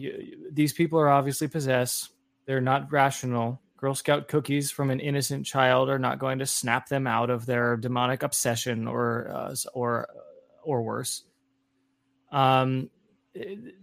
These 0.51 0.73
people 0.73 0.97
are 0.99 1.09
obviously 1.09 1.49
possessed. 1.49 2.11
They're 2.45 2.61
not 2.61 2.91
rational. 2.91 3.59
Girl 3.75 3.95
Scout 3.95 4.27
cookies 4.27 4.71
from 4.71 4.91
an 4.91 4.99
innocent 4.99 5.45
child 5.45 5.89
are 5.89 5.99
not 5.99 6.19
going 6.19 6.39
to 6.39 6.45
snap 6.45 6.87
them 6.87 7.07
out 7.07 7.29
of 7.29 7.45
their 7.45 7.75
demonic 7.75 8.23
obsession 8.23 8.87
or 8.87 9.27
uh, 9.33 9.55
or 9.73 10.07
or 10.63 10.81
worse. 10.81 11.23
Um, 12.31 12.89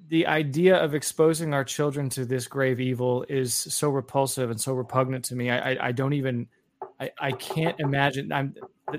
the 0.09 0.27
idea 0.27 0.77
of 0.77 0.95
exposing 0.95 1.55
our 1.55 1.65
children 1.65 2.09
to 2.11 2.25
this 2.25 2.47
grave 2.47 2.81
evil 2.81 3.25
is 3.29 3.55
so 3.55 3.89
repulsive 3.89 4.51
and 4.51 4.61
so 4.61 4.73
repugnant 4.73 5.25
to 5.27 5.35
me. 5.35 5.51
I, 5.51 5.73
I, 5.73 5.89
I 5.89 5.93
don't 5.93 6.13
even, 6.13 6.49
I, 7.01 7.11
I 7.19 7.33
can't 7.33 7.79
imagine. 7.81 8.33
I'm 8.33 8.55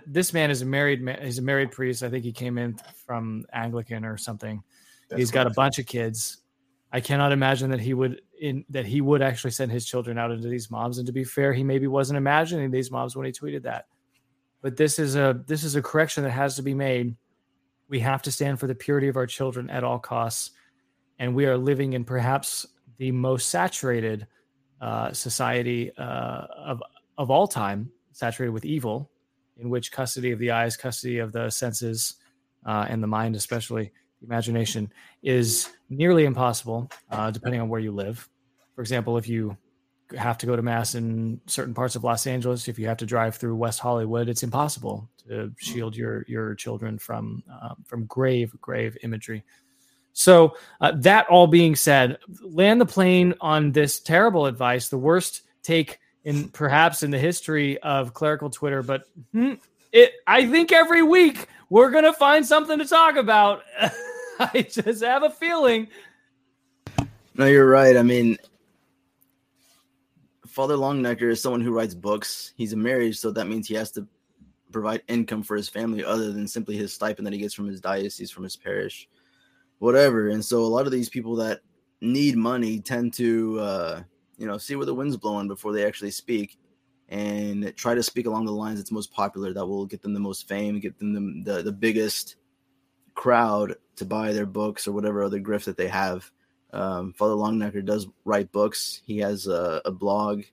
this 0.05 0.33
man 0.33 0.51
is 0.51 0.61
a 0.61 0.65
married 0.65 1.01
man. 1.01 1.19
He's 1.21 1.39
a 1.39 1.43
married 1.43 1.71
priest. 1.71 2.03
I 2.03 2.09
think 2.09 2.23
he 2.23 2.31
came 2.31 2.57
in 2.57 2.77
from 3.05 3.45
Anglican 3.53 4.05
or 4.05 4.17
something. 4.17 4.63
That's 5.09 5.19
he's 5.19 5.31
got 5.31 5.47
a 5.47 5.51
bunch 5.51 5.79
of 5.79 5.85
kids. 5.85 6.37
I 6.91 7.01
cannot 7.01 7.31
imagine 7.31 7.69
that 7.71 7.79
he 7.79 7.93
would 7.93 8.21
in 8.39 8.65
that 8.69 8.85
he 8.85 9.01
would 9.01 9.21
actually 9.21 9.51
send 9.51 9.71
his 9.71 9.85
children 9.85 10.17
out 10.17 10.31
into 10.31 10.47
these 10.47 10.71
mobs. 10.71 10.97
And 10.97 11.07
to 11.07 11.13
be 11.13 11.23
fair, 11.23 11.53
he 11.53 11.63
maybe 11.63 11.87
wasn't 11.87 12.17
imagining 12.17 12.71
these 12.71 12.91
mobs 12.91 13.15
when 13.15 13.25
he 13.25 13.31
tweeted 13.31 13.63
that. 13.63 13.87
But 14.61 14.75
this 14.75 14.99
is 14.99 15.15
a 15.15 15.41
this 15.47 15.63
is 15.63 15.75
a 15.75 15.81
correction 15.81 16.23
that 16.23 16.31
has 16.31 16.55
to 16.55 16.61
be 16.61 16.73
made. 16.73 17.15
We 17.89 17.99
have 18.01 18.21
to 18.21 18.31
stand 18.31 18.59
for 18.59 18.67
the 18.67 18.75
purity 18.75 19.07
of 19.07 19.17
our 19.17 19.25
children 19.25 19.69
at 19.69 19.83
all 19.83 19.99
costs, 19.99 20.51
and 21.17 21.35
we 21.35 21.45
are 21.47 21.57
living 21.57 21.93
in 21.93 22.05
perhaps 22.05 22.67
the 22.97 23.11
most 23.11 23.49
saturated 23.49 24.27
uh, 24.79 25.11
society 25.11 25.91
uh, 25.97 26.45
of 26.55 26.83
of 27.17 27.31
all 27.31 27.47
time, 27.47 27.91
saturated 28.13 28.51
with 28.51 28.63
evil, 28.63 29.11
in 29.57 29.69
which 29.69 29.91
custody 29.91 30.31
of 30.31 30.39
the 30.39 30.51
eyes, 30.51 30.77
custody 30.77 31.17
of 31.17 31.31
the 31.31 31.49
senses, 31.49 32.15
uh, 32.65 32.85
and 32.87 33.03
the 33.03 33.07
mind, 33.07 33.35
especially 33.35 33.91
the 34.21 34.27
imagination, 34.27 34.93
is 35.23 35.69
nearly 35.89 36.25
impossible, 36.25 36.89
uh, 37.11 37.31
depending 37.31 37.59
on 37.59 37.69
where 37.69 37.81
you 37.81 37.91
live. 37.91 38.29
For 38.75 38.81
example, 38.81 39.17
if 39.17 39.27
you 39.27 39.57
have 40.17 40.37
to 40.37 40.45
go 40.45 40.55
to 40.55 40.61
mass 40.61 40.95
in 40.95 41.41
certain 41.45 41.73
parts 41.73 41.95
of 41.95 42.03
Los 42.03 42.25
Angeles, 42.25 42.67
if 42.67 42.79
you 42.79 42.87
have 42.87 42.97
to 42.97 43.05
drive 43.05 43.35
through 43.35 43.55
West 43.55 43.79
Hollywood, 43.79 44.29
it's 44.29 44.43
impossible 44.43 45.09
to 45.29 45.53
shield 45.57 45.95
your 45.95 46.25
your 46.27 46.55
children 46.55 46.97
from 46.97 47.43
uh, 47.51 47.75
from 47.85 48.05
grave 48.05 48.53
grave 48.59 48.97
imagery. 49.03 49.43
So 50.13 50.55
uh, 50.81 50.93
that 50.97 51.27
all 51.29 51.47
being 51.47 51.75
said, 51.75 52.17
land 52.41 52.81
the 52.81 52.85
plane 52.85 53.35
on 53.39 53.71
this 53.71 53.99
terrible 53.99 54.47
advice, 54.47 54.89
the 54.89 54.97
worst 54.97 55.43
take 55.63 55.99
in 56.23 56.49
perhaps 56.49 57.03
in 57.03 57.11
the 57.11 57.19
history 57.19 57.77
of 57.79 58.13
clerical 58.13 58.49
Twitter, 58.49 58.83
but 58.83 59.03
hmm, 59.31 59.53
it 59.91 60.13
I 60.27 60.47
think 60.47 60.71
every 60.71 61.03
week 61.03 61.47
we're 61.69 61.91
gonna 61.91 62.13
find 62.13 62.45
something 62.45 62.79
to 62.79 62.85
talk 62.85 63.15
about. 63.15 63.63
I 64.39 64.65
just 64.69 65.03
have 65.03 65.23
a 65.23 65.29
feeling. 65.29 65.87
No, 67.35 67.45
you're 67.45 67.69
right. 67.69 67.95
I 67.95 68.03
mean, 68.03 68.37
Father 70.47 70.75
Longenecker 70.75 71.31
is 71.31 71.41
someone 71.41 71.61
who 71.61 71.71
writes 71.71 71.93
books. 71.93 72.53
He's 72.57 72.73
a 72.73 72.77
married, 72.77 73.15
so 73.15 73.31
that 73.31 73.47
means 73.47 73.67
he 73.67 73.75
has 73.75 73.91
to 73.91 74.07
provide 74.71 75.03
income 75.07 75.43
for 75.43 75.55
his 75.55 75.69
family 75.69 76.03
other 76.03 76.31
than 76.31 76.47
simply 76.47 76.77
his 76.77 76.93
stipend 76.93 77.25
that 77.25 77.33
he 77.33 77.39
gets 77.39 77.53
from 77.53 77.67
his 77.67 77.81
diocese, 77.81 78.31
from 78.31 78.43
his 78.43 78.55
parish, 78.55 79.09
whatever. 79.79 80.29
And 80.29 80.43
so 80.43 80.63
a 80.63 80.65
lot 80.65 80.85
of 80.85 80.91
these 80.91 81.09
people 81.09 81.35
that 81.37 81.61
need 82.01 82.37
money 82.37 82.79
tend 82.79 83.13
to, 83.15 83.59
uh, 83.59 84.01
you 84.37 84.47
know, 84.47 84.57
see 84.57 84.75
where 84.75 84.85
the 84.85 84.93
wind's 84.93 85.17
blowing 85.17 85.47
before 85.47 85.73
they 85.73 85.85
actually 85.85 86.11
speak 86.11 86.57
and 87.09 87.75
try 87.75 87.95
to 87.95 88.03
speak 88.03 88.27
along 88.27 88.45
the 88.45 88.51
lines 88.51 88.79
that's 88.79 88.91
most 88.91 89.11
popular 89.11 89.53
that 89.53 89.65
will 89.65 89.85
get 89.85 90.01
them 90.01 90.13
the 90.13 90.19
most 90.19 90.47
fame, 90.47 90.79
get 90.79 90.97
them 90.99 91.43
the, 91.43 91.53
the, 91.53 91.63
the 91.63 91.71
biggest 91.71 92.35
crowd 93.15 93.75
to 93.95 94.05
buy 94.05 94.31
their 94.31 94.45
books 94.45 94.87
or 94.87 94.91
whatever 94.91 95.23
other 95.23 95.39
grift 95.39 95.65
that 95.65 95.75
they 95.75 95.87
have. 95.87 96.29
Um, 96.71 97.13
Father 97.13 97.33
Longenecker 97.33 97.83
does 97.83 98.07
write 98.25 98.51
books. 98.51 99.01
He 99.05 99.17
has 99.17 99.47
a, 99.47 99.81
a 99.85 99.91
blog, 99.91 100.43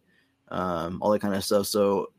um, 0.49 0.99
all 1.03 1.11
that 1.11 1.21
kind 1.21 1.35
of 1.35 1.45
stuff. 1.45 1.67
So 1.67 2.11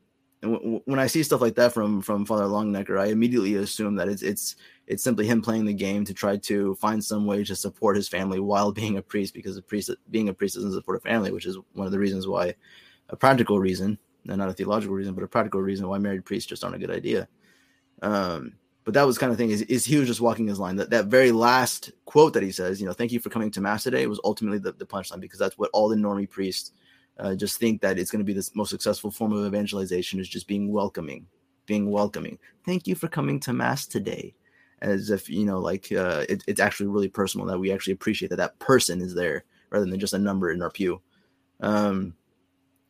w- 0.41 0.81
when 0.85 0.99
I 0.99 1.07
see 1.07 1.23
stuff 1.23 1.41
like 1.41 1.55
that 1.55 1.73
from 1.73 2.01
from 2.01 2.25
Father 2.25 2.45
Longenecker, 2.45 2.99
I 2.99 3.07
immediately 3.07 3.55
assume 3.55 3.95
that 3.95 4.07
it's 4.07 4.21
it's 4.21 4.55
it's 4.87 5.03
simply 5.03 5.25
him 5.25 5.41
playing 5.41 5.65
the 5.65 5.73
game 5.73 6.05
to 6.05 6.13
try 6.13 6.37
to 6.37 6.75
find 6.75 7.03
some 7.03 7.25
way 7.25 7.43
to 7.43 7.55
support 7.55 7.95
his 7.95 8.07
family 8.07 8.39
while 8.39 8.71
being 8.81 8.97
a 8.97 9.01
priest, 9.01 9.33
because 9.33 9.57
a 9.57 9.61
priest 9.61 9.89
being 10.11 10.29
a 10.29 10.33
priest 10.33 10.55
doesn't 10.55 10.73
support 10.73 10.97
a 10.97 11.01
family, 11.01 11.31
which 11.31 11.45
is 11.45 11.57
one 11.73 11.85
of 11.85 11.91
the 11.91 11.99
reasons 11.99 12.27
why 12.27 12.53
a 13.09 13.15
practical 13.15 13.59
reason, 13.59 13.97
and 14.27 14.37
not 14.37 14.49
a 14.49 14.53
theological 14.53 14.95
reason, 14.95 15.13
but 15.13 15.23
a 15.23 15.27
practical 15.27 15.61
reason 15.61 15.87
why 15.87 15.97
married 15.97 16.25
priests 16.25 16.49
just 16.49 16.63
aren't 16.63 16.75
a 16.75 16.79
good 16.79 16.91
idea. 16.91 17.27
Um, 18.01 18.53
but 18.83 18.93
that 18.93 19.05
was 19.05 19.17
kind 19.17 19.33
of 19.33 19.37
thing 19.37 19.49
is, 19.49 19.63
is 19.63 19.83
he 19.83 19.97
was 19.97 20.07
just 20.07 20.21
walking 20.21 20.47
his 20.47 20.59
line. 20.59 20.77
That 20.77 20.89
that 20.91 21.07
very 21.07 21.31
last 21.31 21.91
quote 22.05 22.33
that 22.33 22.43
he 22.43 22.51
says, 22.51 22.79
you 22.79 22.87
know, 22.87 22.93
thank 22.93 23.11
you 23.11 23.19
for 23.19 23.29
coming 23.29 23.51
to 23.51 23.61
mass 23.61 23.83
today, 23.83 24.07
was 24.07 24.21
ultimately 24.23 24.59
the, 24.59 24.71
the 24.71 24.85
punchline 24.85 25.19
because 25.19 25.39
that's 25.39 25.57
what 25.57 25.69
all 25.73 25.89
the 25.89 25.95
normie 25.95 26.29
priests 26.29 26.71
uh, 27.19 27.35
just 27.35 27.59
think 27.59 27.81
that 27.81 27.97
it's 27.97 28.11
going 28.11 28.19
to 28.19 28.25
be 28.25 28.33
the 28.33 28.49
most 28.53 28.69
successful 28.69 29.11
form 29.11 29.33
of 29.33 29.45
evangelization 29.45 30.19
is 30.19 30.29
just 30.29 30.47
being 30.47 30.71
welcoming, 30.71 31.25
being 31.65 31.89
welcoming. 31.89 32.37
Thank 32.65 32.87
you 32.87 32.95
for 32.95 33.07
coming 33.07 33.39
to 33.41 33.53
mass 33.53 33.85
today, 33.85 34.35
as 34.81 35.09
if 35.09 35.29
you 35.29 35.45
know, 35.45 35.59
like 35.59 35.91
uh, 35.91 36.25
it, 36.29 36.43
it's 36.47 36.61
actually 36.61 36.87
really 36.87 37.09
personal 37.09 37.47
that 37.47 37.59
we 37.59 37.71
actually 37.71 37.93
appreciate 37.93 38.29
that 38.29 38.37
that 38.37 38.59
person 38.59 39.01
is 39.01 39.15
there 39.15 39.43
rather 39.69 39.85
than 39.85 39.99
just 39.99 40.13
a 40.13 40.19
number 40.19 40.51
in 40.51 40.61
our 40.61 40.69
pew. 40.69 41.01
Um, 41.59 42.13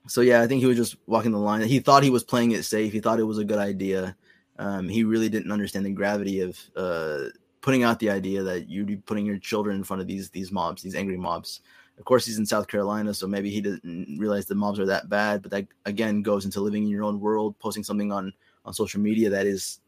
so 0.08 0.22
yeah, 0.22 0.42
I 0.42 0.48
think 0.48 0.62
he 0.62 0.68
was 0.68 0.78
just 0.78 0.96
walking 1.06 1.32
the 1.32 1.38
line. 1.38 1.62
He 1.62 1.80
thought 1.80 2.04
he 2.04 2.10
was 2.10 2.24
playing 2.24 2.52
it 2.52 2.64
safe. 2.64 2.94
He 2.94 3.00
thought 3.00 3.20
it 3.20 3.24
was 3.24 3.38
a 3.38 3.46
good 3.46 3.58
idea. 3.58 4.16
Um, 4.60 4.90
he 4.90 5.04
really 5.04 5.30
didn't 5.30 5.52
understand 5.52 5.86
the 5.86 5.92
gravity 5.92 6.42
of 6.42 6.60
uh, 6.76 7.26
putting 7.62 7.84
out 7.84 8.00
the 8.00 8.10
idea 8.10 8.44
that 8.44 8.70
you'd 8.70 8.88
be 8.88 8.98
putting 8.98 9.26
your 9.26 9.38
children 9.38 9.76
in 9.76 9.84
front 9.84 10.02
of 10.02 10.08
these 10.08 10.30
these 10.30 10.52
mobs, 10.52 10.82
these 10.82 10.96
angry 10.96 11.18
mobs. 11.18 11.62
Of 11.98 12.06
course, 12.06 12.26
he's 12.26 12.38
in 12.38 12.46
South 12.46 12.68
Carolina, 12.68 13.14
so 13.14 13.28
maybe 13.28 13.50
he 13.50 13.60
didn't 13.60 14.18
realize 14.20 14.46
the 14.46 14.56
mobs 14.56 14.80
are 14.80 14.86
that 14.86 15.10
bad. 15.10 15.42
But 15.42 15.52
that 15.52 15.68
again 15.86 16.22
goes 16.22 16.46
into 16.46 16.62
living 16.62 16.84
in 16.84 16.90
your 16.90 17.04
own 17.04 17.20
world, 17.20 17.58
posting 17.60 17.84
something 17.84 18.12
on 18.12 18.34
on 18.66 18.74
social 18.74 19.00
media 19.00 19.30
that 19.32 19.48
is, 19.48 19.80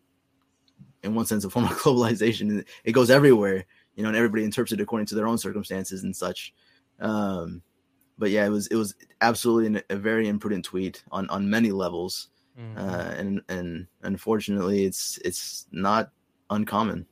in 1.03 1.13
one 1.13 1.25
sense, 1.25 1.43
a 1.45 1.49
form 1.49 1.65
of 1.65 1.71
globalization. 1.77 2.65
It 2.83 2.93
goes 2.93 3.09
everywhere, 3.11 3.65
you 3.95 4.03
know, 4.03 4.09
and 4.09 4.17
everybody 4.17 4.43
interprets 4.43 4.71
it 4.71 4.81
according 4.81 5.05
to 5.07 5.15
their 5.15 5.27
own 5.27 5.37
circumstances 5.37 6.03
and 6.03 6.15
such. 6.15 6.53
Um, 6.99 7.61
but 8.17 8.31
yeah, 8.31 8.45
it 8.45 8.49
was 8.49 8.67
it 8.67 8.75
was 8.75 8.95
absolutely 9.21 9.67
an, 9.67 9.83
a 9.89 9.95
very 9.95 10.27
imprudent 10.27 10.65
tweet 10.65 11.03
on 11.11 11.29
on 11.29 11.49
many 11.49 11.71
levels, 11.71 12.29
uh, 12.77 13.13
and 13.17 13.41
and 13.49 13.87
unfortunately, 14.01 14.83
it's 14.83 15.19
it's 15.23 15.67
not 15.71 16.11
uncommon. 16.49 17.05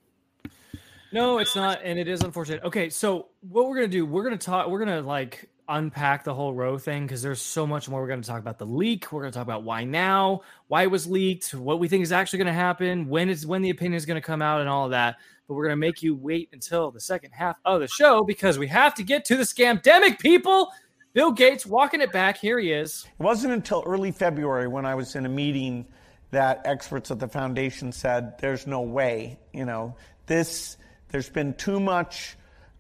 No, 1.11 1.37
it's 1.39 1.55
not, 1.55 1.79
and 1.83 1.97
it 1.97 2.07
is 2.07 2.21
unfortunate. 2.21 2.63
Okay, 2.63 2.89
so 2.89 3.29
what 3.41 3.67
we're 3.67 3.75
gonna 3.75 3.87
do, 3.87 4.05
we're 4.05 4.23
gonna 4.23 4.37
talk, 4.37 4.67
we're 4.67 4.79
gonna 4.79 5.01
like 5.01 5.49
unpack 5.69 6.23
the 6.23 6.33
whole 6.33 6.53
Roe 6.53 6.77
thing 6.77 7.03
because 7.03 7.21
there's 7.21 7.41
so 7.41 7.65
much 7.67 7.89
more. 7.89 8.01
We're 8.01 8.07
gonna 8.07 8.23
talk 8.23 8.39
about 8.39 8.57
the 8.57 8.65
leak. 8.65 9.11
We're 9.11 9.21
gonna 9.21 9.31
talk 9.31 9.43
about 9.43 9.63
why 9.63 9.83
now, 9.83 10.41
why 10.67 10.83
it 10.83 10.91
was 10.91 11.07
leaked, 11.07 11.53
what 11.53 11.79
we 11.79 11.87
think 11.87 12.03
is 12.03 12.11
actually 12.11 12.39
gonna 12.39 12.53
happen, 12.53 13.07
when 13.07 13.29
is 13.29 13.45
when 13.45 13.61
the 13.61 13.69
opinion 13.69 13.95
is 13.95 14.05
gonna 14.05 14.21
come 14.21 14.41
out, 14.41 14.59
and 14.59 14.69
all 14.69 14.85
of 14.85 14.91
that. 14.91 15.17
But 15.47 15.53
we're 15.53 15.63
gonna 15.63 15.77
make 15.77 16.03
you 16.03 16.15
wait 16.15 16.49
until 16.51 16.91
the 16.91 16.99
second 16.99 17.31
half 17.31 17.55
of 17.63 17.79
the 17.79 17.87
show 17.87 18.23
because 18.23 18.59
we 18.59 18.67
have 18.67 18.93
to 18.95 19.03
get 19.03 19.23
to 19.25 19.37
the 19.37 19.43
scamdemic 19.43 20.19
people. 20.19 20.69
Bill 21.13 21.31
Gates 21.31 21.65
walking 21.65 22.01
it 22.01 22.11
back. 22.11 22.37
Here 22.37 22.59
he 22.59 22.71
is. 22.71 23.05
It 23.19 23.23
wasn't 23.23 23.53
until 23.53 23.81
early 23.85 24.11
February 24.11 24.67
when 24.67 24.85
I 24.85 24.93
was 24.93 25.15
in 25.15 25.25
a 25.25 25.29
meeting 25.29 25.87
that 26.31 26.61
experts 26.65 27.09
at 27.11 27.19
the 27.19 27.27
foundation 27.27 27.93
said, 27.93 28.37
"There's 28.39 28.67
no 28.67 28.81
way, 28.81 29.39
you 29.53 29.65
know, 29.65 29.95
this. 30.25 30.77
There's 31.09 31.29
been 31.29 31.53
too 31.53 31.79
much 31.79 32.35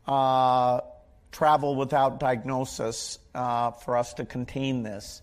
uh, 0.05 0.81
travel 1.31 1.75
without 1.75 2.19
diagnosis 2.19 3.19
uh, 3.35 3.71
for 3.71 3.97
us 3.97 4.13
to 4.15 4.25
contain 4.25 4.83
this." 4.83 5.21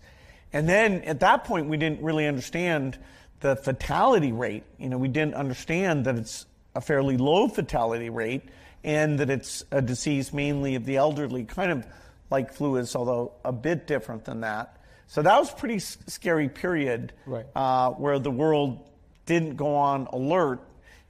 And 0.53 0.69
then 0.69 1.01
at 1.01 1.19
that 1.19 1.43
point, 1.43 1.67
we 1.67 1.77
didn't 1.77 2.01
really 2.01 2.27
understand 2.27 2.97
the 3.41 3.55
fatality 3.55 4.31
rate. 4.31 4.63
You 4.77 4.89
know, 4.89 4.97
we 4.97 5.07
didn't 5.09 5.35
understand 5.35 6.05
that 6.05 6.15
it's 6.15 6.45
a 6.73 6.81
fairly 6.81 7.17
low 7.17 7.47
fatality 7.47 8.09
rate 8.09 8.43
and 8.83 9.19
that 9.19 9.29
it's 9.29 9.63
a 9.71 9.81
disease 9.81 10.31
mainly 10.33 10.75
of 10.75 10.85
the 10.85 10.97
elderly, 10.97 11.43
kind 11.43 11.71
of 11.71 11.85
like 12.29 12.53
flu 12.53 12.77
is, 12.77 12.95
although 12.95 13.33
a 13.43 13.51
bit 13.51 13.87
different 13.87 14.25
than 14.25 14.41
that. 14.41 14.77
So 15.07 15.21
that 15.21 15.37
was 15.39 15.51
a 15.51 15.55
pretty 15.55 15.79
scary 15.79 16.49
period 16.49 17.13
Right. 17.25 17.45
uh, 17.55 17.91
where 17.91 18.17
the 18.19 18.31
world 18.31 18.89
didn't 19.25 19.55
go 19.57 19.75
on 19.75 20.07
alert, 20.11 20.61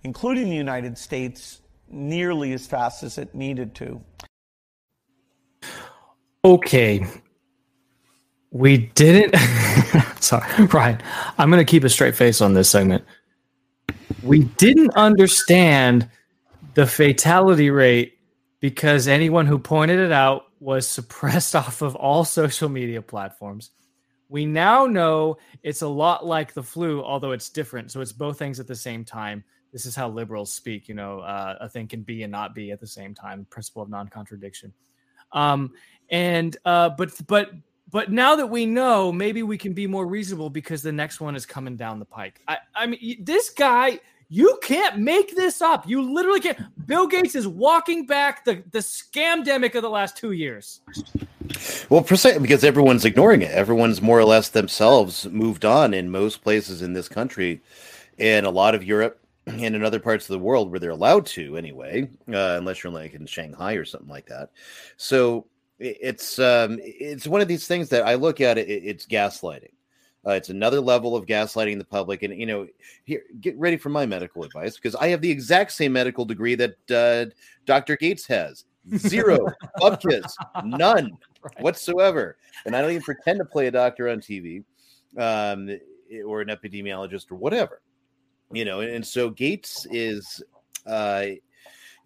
including 0.04 0.50
the 0.50 0.56
United 0.56 0.98
States, 0.98 1.62
nearly 1.90 2.54
as 2.54 2.68
fast 2.68 3.04
as 3.04 3.18
it 3.18 3.34
needed 3.34 3.76
to. 3.76 4.02
Okay. 6.44 7.06
We 8.52 8.78
didn't. 8.96 9.36
Sorry, 10.22 10.68
Brian. 10.68 11.02
I'm 11.38 11.50
going 11.50 11.66
to 11.66 11.70
keep 11.70 11.84
a 11.84 11.90
straight 11.90 12.16
face 12.16 12.42
on 12.42 12.54
this 12.54 12.70
segment. 12.70 13.04
We 14.24 14.44
didn't 14.44 14.92
understand 14.96 16.10
the 16.76 16.86
fatality 16.86 17.70
rate 17.70 18.18
because 18.60 19.08
anyone 19.08 19.46
who 19.46 19.60
pointed 19.60 20.00
it 20.00 20.12
out 20.12 20.46
was 20.60 20.88
suppressed 20.88 21.56
off 21.56 21.82
of 21.82 21.96
all 21.96 22.24
social 22.24 22.70
media 22.70 23.02
platforms. 23.02 23.72
We 24.30 24.46
now 24.46 24.86
know 24.86 25.38
it's 25.64 25.82
a 25.82 25.88
lot 25.88 26.26
like 26.26 26.54
the 26.54 26.64
flu, 26.64 27.04
although 27.04 27.32
it's 27.32 27.50
different. 27.50 27.92
So 27.92 28.02
it's 28.02 28.12
both 28.12 28.40
things 28.40 28.60
at 28.60 28.68
the 28.68 28.76
same 28.76 29.06
time. 29.06 29.44
This 29.76 29.86
is 29.86 29.94
how 29.94 30.08
liberals 30.08 30.54
speak. 30.54 30.88
You 30.88 30.96
know, 30.96 31.20
uh, 31.20 31.58
a 31.60 31.68
thing 31.68 31.86
can 31.90 32.02
be 32.02 32.24
and 32.24 32.32
not 32.32 32.56
be 32.56 32.72
at 32.72 32.80
the 32.80 32.88
same 32.88 33.14
time. 33.14 33.46
Principle 33.50 33.82
of 33.82 33.90
non-contradiction. 33.90 34.72
Um, 35.34 35.74
and 36.10 36.56
uh, 36.64 36.92
but 36.92 37.12
but 37.28 37.52
but 37.92 38.10
now 38.10 38.38
that 38.38 38.48
we 38.48 38.66
know, 38.66 39.12
maybe 39.12 39.44
we 39.44 39.58
can 39.58 39.74
be 39.74 39.86
more 39.86 40.08
reasonable 40.08 40.50
because 40.50 40.82
the 40.82 40.94
next 40.94 41.20
one 41.20 41.36
is 41.36 41.46
coming 41.46 41.76
down 41.76 42.00
the 42.00 42.06
pike. 42.06 42.40
I, 42.48 42.60
I 42.74 42.86
mean, 42.86 43.26
this 43.26 43.50
guy, 43.50 44.00
you 44.30 44.58
can't 44.64 45.00
make 45.00 45.36
this 45.36 45.62
up. 45.62 45.86
You 45.86 46.02
literally 46.02 46.40
can't. 46.40 46.58
Bill 46.88 47.06
Gates 47.06 47.36
is 47.36 47.46
walking 47.46 48.06
back 48.06 48.46
the 48.46 48.64
the 48.72 48.80
scamdemic 48.80 49.76
of 49.76 49.82
the 49.82 49.90
last 49.90 50.16
two 50.16 50.32
years. 50.32 50.80
Well, 51.90 52.02
precisely 52.02 52.40
because 52.40 52.64
everyone's 52.64 53.04
ignoring 53.04 53.42
it. 53.42 53.52
Everyone's 53.52 54.02
more 54.02 54.20
or 54.20 54.26
less 54.26 54.48
themselves 54.48 55.26
moved 55.26 55.66
on 55.66 55.94
in 55.94 56.10
most 56.10 56.44
places 56.44 56.82
in 56.82 56.94
this 56.94 57.10
country, 57.10 57.62
and 58.18 58.46
a 58.46 58.50
lot 58.50 58.74
of 58.74 58.82
Europe 58.82 59.20
and 59.48 59.76
in 59.76 59.84
other 59.84 60.00
parts 60.00 60.26
of 60.30 60.34
the 60.34 60.40
world 60.40 60.72
where 60.72 60.80
they're 60.80 60.90
allowed 60.92 61.26
to 61.28 61.58
anyway, 61.58 62.10
uh, 62.30 62.56
unless 62.58 62.84
you're 62.84 62.94
like 62.94 63.14
in 63.14 63.26
Shanghai 63.26 63.74
or 63.74 63.86
something 63.86 64.10
like 64.10 64.26
that. 64.28 64.50
So 64.98 65.46
it's 65.80 66.40
um, 66.40 66.80
it's 66.84 67.28
one 67.28 67.42
of 67.42 67.48
these 67.48 67.68
things 67.68 67.90
that 67.90 68.06
I 68.08 68.16
look 68.16 68.42
at 68.42 68.58
it. 68.58 68.70
it- 68.70 68.84
It's 68.84 69.06
gaslighting. 69.06 69.70
Uh, 70.28 70.32
it's 70.32 70.50
another 70.50 70.82
level 70.82 71.16
of 71.16 71.28
gaslighting 71.28 71.78
the 71.78 71.86
public, 71.86 72.24
and 72.24 72.34
you 72.36 72.48
know, 72.48 72.68
here, 73.04 73.22
get 73.42 73.56
ready 73.60 73.78
for 73.78 73.90
my 73.90 74.08
medical 74.08 74.44
advice 74.44 74.76
because 74.76 74.96
I 74.96 75.10
have 75.10 75.22
the 75.22 75.30
exact 75.30 75.72
same 75.72 75.94
medical 75.94 76.26
degree 76.26 76.56
that 76.56 76.76
uh, 76.92 77.32
Dr. 77.66 77.96
Gates 77.96 78.26
has. 78.26 78.66
Zero 78.98 79.46
bupkis, 79.80 80.32
none 80.64 81.12
whatsoever, 81.60 82.38
and 82.66 82.76
I 82.76 82.82
don't 82.82 82.90
even 82.90 83.04
pretend 83.04 83.38
to 83.38 83.46
play 83.46 83.68
a 83.68 83.72
doctor 83.72 84.10
on 84.10 84.20
TV, 84.20 84.64
um, 85.18 85.70
or 86.26 86.42
an 86.42 86.48
epidemiologist 86.48 87.32
or 87.32 87.36
whatever, 87.36 87.82
you 88.52 88.66
know. 88.66 88.82
And, 88.82 88.92
and 88.92 89.06
so 89.06 89.30
Gates 89.30 89.88
is, 89.92 90.44
uh, 90.86 91.26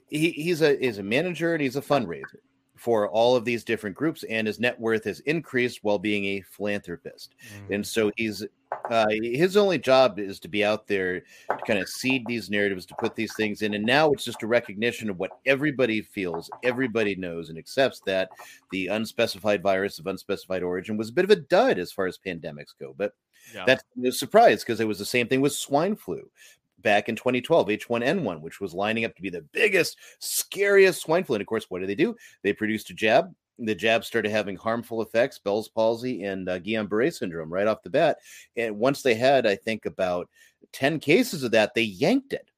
he, 0.08 0.32
he's 0.32 0.62
a 0.62 0.80
is 0.84 0.98
a 0.98 1.04
manager 1.04 1.54
and 1.54 1.62
he's 1.62 1.76
a 1.76 1.82
fundraiser 1.82 2.40
for 2.76 3.10
all 3.10 3.36
of 3.36 3.44
these 3.44 3.66
different 3.66 3.96
groups, 3.96 4.24
and 4.24 4.48
his 4.48 4.60
net 4.60 4.80
worth 4.80 5.04
has 5.04 5.20
increased 5.22 5.80
while 5.84 6.00
being 6.00 6.26
a 6.26 6.42
philanthropist. 6.42 7.36
And 7.70 7.86
so 7.86 8.10
he's 8.16 8.46
uh, 8.90 9.08
his 9.10 9.58
only 9.58 9.78
job 9.78 10.18
is 10.18 10.40
to 10.40 10.48
be 10.48 10.64
out 10.64 10.88
there 10.88 11.20
to 11.20 11.58
kind 11.68 11.80
of 11.80 11.90
seed 11.90 12.24
these 12.26 12.50
narratives, 12.50 12.86
to 12.86 12.96
put 12.96 13.16
these 13.16 13.36
things 13.36 13.62
in. 13.62 13.74
And 13.74 13.86
now 13.86 14.12
it's 14.12 14.24
just 14.24 14.44
a 14.44 14.48
recognition 14.48 15.10
of 15.10 15.20
what 15.20 15.32
everybody 15.46 16.02
feels, 16.02 16.50
everybody 16.64 17.16
knows 17.16 17.50
and 17.50 17.58
accepts 17.58 18.00
that 18.06 18.30
the 18.72 18.88
unspecified 18.88 19.62
virus 19.62 20.00
of 20.00 20.08
unspecified 20.08 20.64
origin 20.64 20.98
was 20.98 21.10
a 21.10 21.14
bit 21.14 21.26
of 21.26 21.32
a 21.32 21.36
dud 21.36 21.78
as 21.78 21.92
far 21.92 22.08
as 22.08 22.18
pandemics 22.18 22.74
go. 22.80 22.96
But 22.98 23.14
Yeah. 23.54 23.66
that's 23.66 23.84
no 23.96 24.10
surprise 24.10 24.64
because 24.64 24.80
it 24.80 24.88
was 24.88 25.00
the 25.00 25.06
same 25.06 25.28
thing 25.28 25.42
with 25.42 25.54
swine 25.54 25.96
flu 25.96 26.30
back 26.82 27.10
in 27.10 27.16
2012, 27.16 27.68
H1N1, 27.68 28.42
which 28.42 28.62
was 28.62 28.74
lining 28.74 29.06
up 29.06 29.16
to 29.16 29.22
be 29.22 29.30
the 29.30 29.42
biggest, 29.52 29.98
scariest 30.20 31.02
swine 31.02 31.24
flu. 31.24 31.36
And 31.36 31.42
of 31.42 31.48
course, 31.48 31.66
what 31.70 31.80
did 31.80 31.90
they 31.90 31.96
do? 31.96 32.16
They 32.44 32.54
produced 32.54 32.90
a 32.90 32.94
jab. 32.94 33.34
The 33.58 33.76
jab 33.76 34.06
started 34.06 34.32
having 34.32 34.56
harmful 34.56 35.02
effects, 35.02 35.40
Bell's 35.40 35.68
palsy 35.68 36.24
and 36.24 36.48
uh, 36.48 36.60
Guillain-Barré 36.60 37.14
syndrome 37.14 37.52
right 37.52 37.68
off 37.68 37.84
the 37.84 37.90
bat. 37.90 38.18
And 38.56 38.80
once 38.80 39.02
they 39.02 39.16
had, 39.16 39.46
I 39.46 39.56
think, 39.56 39.86
about 39.86 40.30
10 40.72 41.00
cases 41.00 41.44
of 41.44 41.52
that, 41.52 41.74
they 41.74 41.82
yanked 41.82 42.32
it 42.32 42.49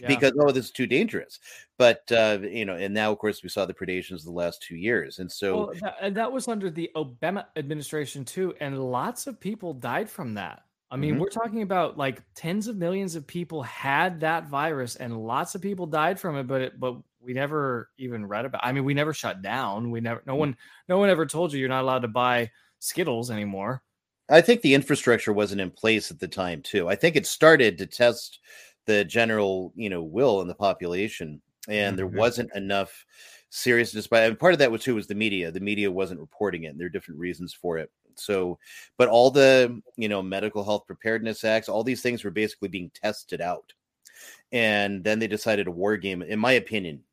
Yeah. 0.00 0.08
because 0.08 0.32
oh 0.40 0.50
this 0.50 0.66
is 0.66 0.70
too 0.70 0.86
dangerous 0.86 1.38
but 1.76 2.10
uh 2.10 2.38
you 2.40 2.64
know 2.64 2.74
and 2.74 2.94
now 2.94 3.12
of 3.12 3.18
course 3.18 3.42
we 3.42 3.48
saw 3.48 3.66
the 3.66 3.74
predations 3.74 4.20
of 4.20 4.24
the 4.24 4.30
last 4.32 4.62
two 4.62 4.76
years 4.76 5.18
and 5.18 5.30
so 5.30 5.66
Well, 5.66 5.72
that, 5.82 5.96
and 6.00 6.16
that 6.16 6.32
was 6.32 6.48
under 6.48 6.70
the 6.70 6.90
Obama 6.96 7.44
administration 7.56 8.24
too, 8.24 8.54
and 8.60 8.78
lots 8.90 9.26
of 9.26 9.38
people 9.38 9.74
died 9.74 10.08
from 10.08 10.34
that. 10.34 10.62
I 10.90 10.96
mean, 10.96 11.14
Mhm. 11.14 11.18
we're 11.20 11.28
talking 11.28 11.62
about 11.62 11.96
like 11.98 12.22
tens 12.34 12.66
of 12.66 12.76
millions 12.76 13.14
of 13.14 13.26
people 13.26 13.62
had 13.62 14.20
that 14.20 14.48
virus, 14.48 14.96
and 14.96 15.16
lots 15.24 15.54
of 15.54 15.62
people 15.62 15.86
died 15.86 16.18
from 16.18 16.36
it. 16.36 16.48
But 16.48 16.60
it, 16.62 16.80
but 16.80 16.96
we 17.20 17.32
never 17.32 17.90
even 17.98 18.26
read 18.26 18.44
about. 18.44 18.62
I 18.64 18.72
mean, 18.72 18.84
we 18.84 18.94
never 18.94 19.12
shut 19.12 19.40
down. 19.42 19.90
We 19.92 20.00
never. 20.00 20.22
No 20.26 20.34
one. 20.34 20.56
No 20.88 20.98
one 20.98 21.08
ever 21.10 21.26
told 21.26 21.52
you 21.52 21.60
you're 21.60 21.68
not 21.68 21.82
allowed 21.82 22.00
to 22.02 22.08
buy 22.08 22.50
Skittles 22.80 23.30
anymore. 23.30 23.82
I 24.28 24.40
think 24.40 24.62
the 24.62 24.74
infrastructure 24.74 25.32
wasn't 25.32 25.60
in 25.60 25.70
place 25.70 26.10
at 26.10 26.18
the 26.18 26.28
time 26.28 26.62
too. 26.62 26.88
I 26.88 26.96
think 26.96 27.14
it 27.16 27.26
started 27.26 27.78
to 27.78 27.86
test 27.86 28.40
the 28.90 29.04
general, 29.04 29.72
you 29.76 29.88
know, 29.88 30.02
will 30.02 30.40
in 30.40 30.48
the 30.48 30.54
population, 30.54 31.40
and 31.68 31.98
there 31.98 32.08
Mhm. 32.08 32.16
wasn't 32.16 32.54
enough 32.54 33.06
seriousness. 33.50 34.06
By 34.06 34.22
and 34.24 34.38
part 34.38 34.52
of 34.52 34.58
that 34.60 34.70
was 34.72 34.82
too 34.82 34.94
was 34.96 35.06
the 35.06 35.14
media. 35.14 35.50
The 35.50 35.60
media 35.60 35.90
wasn't 35.90 36.20
reporting 36.20 36.64
it. 36.64 36.68
And 36.68 36.78
there 36.80 36.86
are 36.86 36.96
different 36.96 37.20
reasons 37.20 37.52
for 37.52 37.78
it. 37.78 37.90
So, 38.16 38.58
but 38.96 39.08
all 39.08 39.30
the 39.30 39.80
you 39.96 40.08
know 40.08 40.22
medical 40.22 40.64
health 40.64 40.86
preparedness 40.86 41.44
acts, 41.44 41.68
all 41.68 41.84
these 41.84 42.02
things 42.02 42.24
were 42.24 42.30
basically 42.32 42.68
being 42.68 42.90
tested 42.90 43.40
out, 43.40 43.72
and 44.52 45.04
then 45.04 45.18
they 45.18 45.28
decided 45.28 45.64
to 45.64 45.70
war 45.70 45.96
game. 45.96 46.22
In 46.22 46.38
my 46.38 46.52
opinion, 46.52 47.04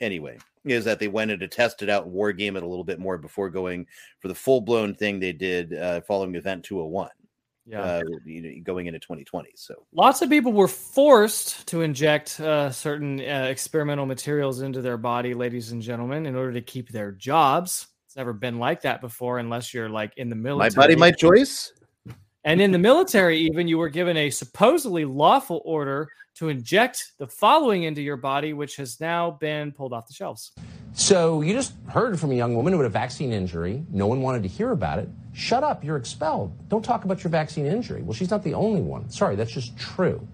anyway, 0.00 0.38
is 0.64 0.84
that 0.84 0.98
they 1.00 1.08
wanted 1.08 1.40
to 1.40 1.48
test 1.48 1.82
it 1.82 1.90
out 1.90 2.04
and 2.04 2.12
war 2.12 2.32
game 2.32 2.56
it 2.56 2.62
a 2.62 2.66
little 2.66 2.84
bit 2.84 3.00
more 3.00 3.18
before 3.18 3.50
going 3.50 3.86
for 4.20 4.28
the 4.28 4.34
full 4.34 4.60
blown 4.60 4.94
thing 4.94 5.18
they 5.20 5.32
did 5.32 5.74
uh, 5.74 6.00
following 6.02 6.34
Event 6.36 6.64
201. 6.64 7.10
Yeah. 7.66 7.80
uh, 7.80 8.02
you 8.26 8.42
know, 8.42 8.50
going 8.62 8.86
into 8.86 8.98
2020. 8.98 9.50
So 9.56 9.86
Lots 9.92 10.20
of 10.20 10.28
people 10.28 10.52
were 10.52 10.68
forced 10.68 11.66
to 11.68 11.80
inject 11.80 12.38
uh, 12.38 12.70
certain 12.70 13.20
uh, 13.20 13.46
experimental 13.48 14.04
materials 14.04 14.60
into 14.60 14.82
their 14.82 14.98
body, 14.98 15.32
ladies 15.32 15.72
and 15.72 15.80
gentlemen, 15.80 16.26
in 16.26 16.36
order 16.36 16.52
to 16.52 16.60
keep 16.60 16.90
their 16.90 17.12
jobs. 17.12 17.88
It's 18.06 18.16
never 18.16 18.32
been 18.32 18.58
like 18.58 18.82
that 18.82 19.00
before, 19.00 19.38
unless 19.38 19.72
you're 19.72 19.88
like 19.88 20.12
in 20.18 20.28
the 20.28 20.36
military. 20.36 20.70
my 20.76 20.82
body, 20.82 20.96
my 20.96 21.10
choice. 21.10 21.72
And 22.44 22.60
in 22.60 22.70
the 22.70 22.78
military, 22.78 23.38
even 23.38 23.66
you 23.66 23.78
were 23.78 23.88
given 23.88 24.18
a 24.18 24.28
supposedly 24.28 25.06
lawful 25.06 25.62
order 25.64 26.08
to 26.34 26.50
inject 26.50 27.12
the 27.18 27.26
following 27.26 27.84
into 27.84 28.02
your 28.02 28.18
body, 28.18 28.52
which 28.52 28.76
has 28.76 29.00
now 29.00 29.30
been 29.30 29.72
pulled 29.72 29.94
off 29.94 30.06
the 30.06 30.12
shelves. 30.12 30.52
So 30.94 31.42
you 31.42 31.52
just 31.52 31.74
heard 31.88 32.18
from 32.20 32.30
a 32.30 32.34
young 32.34 32.54
woman 32.54 32.72
who 32.72 32.78
had 32.78 32.86
a 32.86 32.88
vaccine 32.88 33.32
injury. 33.32 33.84
No 33.90 34.06
one 34.06 34.22
wanted 34.22 34.44
to 34.44 34.48
hear 34.48 34.70
about 34.70 35.00
it. 35.00 35.08
Shut 35.32 35.64
up, 35.64 35.82
you're 35.82 35.96
expelled. 35.96 36.52
Don't 36.68 36.84
talk 36.84 37.04
about 37.04 37.24
your 37.24 37.32
vaccine 37.32 37.66
injury. 37.66 38.02
Well, 38.02 38.14
she's 38.14 38.30
not 38.30 38.44
the 38.44 38.54
only 38.54 38.80
one. 38.80 39.10
Sorry, 39.10 39.34
that's 39.34 39.52
just 39.52 39.76
true. 39.76 40.26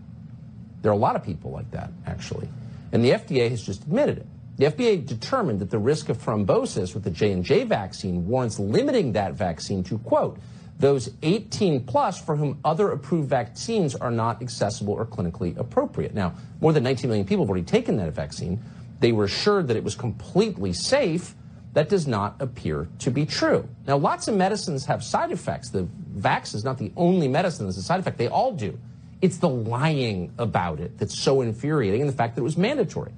There 0.82 0.90
are 0.90 0.94
a 0.94 0.98
lot 0.98 1.16
of 1.16 1.24
people 1.24 1.50
like 1.50 1.70
that, 1.70 1.90
actually. 2.06 2.46
And 2.92 3.02
the 3.02 3.12
FDA 3.12 3.48
has 3.48 3.64
just 3.64 3.84
admitted 3.84 4.18
it. 4.18 4.26
The 4.58 4.66
FDA 4.66 5.06
determined 5.06 5.61
that 5.61 5.70
the 5.70 5.78
risk 5.78 6.11
of 6.11 6.18
thrombosis 6.18 6.92
with 6.92 7.04
the 7.04 7.11
J&J 7.11 7.64
vaccine 7.64 8.28
warrants 8.28 8.58
limiting 8.58 9.12
that 9.12 9.32
vaccine 9.32 9.82
to, 9.84 9.96
quote, 10.00 10.38
those 10.78 11.11
18 11.22 11.84
plus 11.84 12.20
for 12.22 12.36
whom 12.36 12.58
other 12.64 12.90
approved 12.90 13.30
vaccines 13.30 13.94
are 13.94 14.11
not 14.11 14.42
accessible 14.42 14.92
or 14.92 15.06
clinically 15.06 15.56
appropriate. 15.56 16.14
Now, 16.14 16.34
more 16.61 16.74
than 16.74 16.82
19 16.82 17.08
million 17.08 17.26
people 17.26 17.44
have 17.44 17.50
already 17.50 17.64
taken 17.64 17.96
that 17.96 18.12
vaccine. 18.12 18.62
They 19.01 19.12
were 19.12 19.24
assured 19.24 19.68
that 19.68 19.76
it 19.76 19.84
was 19.84 19.94
completely 19.94 20.72
safe. 20.72 21.34
That 21.72 21.88
does 21.88 22.07
not 22.07 22.36
appear 22.40 22.88
to 23.01 23.11
be 23.11 23.26
true. 23.26 23.68
Now, 23.86 23.96
lots 23.96 24.28
of 24.28 24.34
medicines 24.34 24.84
have 24.86 25.03
side 25.03 25.30
effects. 25.30 25.70
The 25.70 25.88
vax 26.16 26.55
is 26.55 26.64
not 26.64 26.78
the 26.78 26.92
only 26.96 27.28
medicine 27.28 27.66
that's 27.66 27.78
a 27.78 27.82
side 27.82 28.01
effect. 28.01 28.18
They 28.18 28.28
all 28.28 28.53
do. 28.53 28.78
It's 29.22 29.38
the 29.38 29.48
lying 29.48 30.32
about 30.38 30.80
it 30.80 30.98
that's 30.98 31.18
so 31.18 31.42
infuriating 31.42 32.01
and 32.01 32.09
the 32.09 32.14
fact 32.14 32.34
that 32.34 32.40
it 32.40 32.44
was 32.44 32.57
mandatory. 32.57 33.12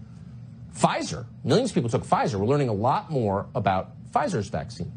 Pfizer, 0.76 1.26
millions 1.44 1.70
of 1.70 1.74
people 1.74 1.90
took 1.90 2.04
Pfizer. 2.04 2.34
We're 2.34 2.46
learning 2.46 2.68
a 2.68 2.74
lot 2.74 3.10
more 3.10 3.46
about 3.54 3.90
Pfizer's 4.12 4.48
vaccine. 4.48 4.92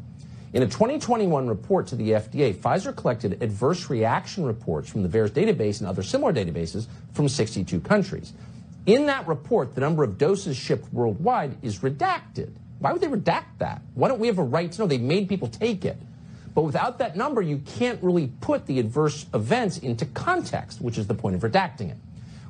In 0.52 0.62
a 0.62 0.66
2021 0.66 1.48
report 1.48 1.86
to 1.88 1.96
the 1.96 2.12
FDA, 2.12 2.54
Pfizer 2.54 2.94
collected 2.94 3.42
adverse 3.42 3.90
reaction 3.90 4.44
reports 4.44 4.88
from 4.88 5.02
the 5.02 5.08
VAERS 5.08 5.30
database 5.30 5.80
and 5.80 5.88
other 5.88 6.02
similar 6.02 6.32
databases 6.32 6.86
from 7.12 7.28
62 7.28 7.80
countries. 7.80 8.32
In 8.86 9.06
that 9.06 9.26
report, 9.26 9.74
the 9.74 9.80
number 9.80 10.04
of 10.04 10.16
doses 10.16 10.56
shipped 10.56 10.92
worldwide 10.92 11.56
is 11.62 11.80
redacted. 11.80 12.52
Why 12.78 12.92
would 12.92 13.00
they 13.00 13.08
redact 13.08 13.58
that? 13.58 13.82
Why 13.94 14.08
don't 14.08 14.20
we 14.20 14.28
have 14.28 14.38
a 14.38 14.44
right 14.44 14.70
to 14.70 14.78
know? 14.80 14.86
They 14.86 14.98
made 14.98 15.28
people 15.28 15.48
take 15.48 15.84
it. 15.84 15.98
But 16.54 16.62
without 16.62 16.98
that 16.98 17.16
number, 17.16 17.42
you 17.42 17.58
can't 17.58 18.02
really 18.02 18.28
put 18.40 18.66
the 18.66 18.78
adverse 18.78 19.26
events 19.34 19.78
into 19.78 20.06
context, 20.06 20.80
which 20.80 20.98
is 20.98 21.06
the 21.06 21.14
point 21.14 21.34
of 21.34 21.42
redacting 21.42 21.90
it. 21.90 21.96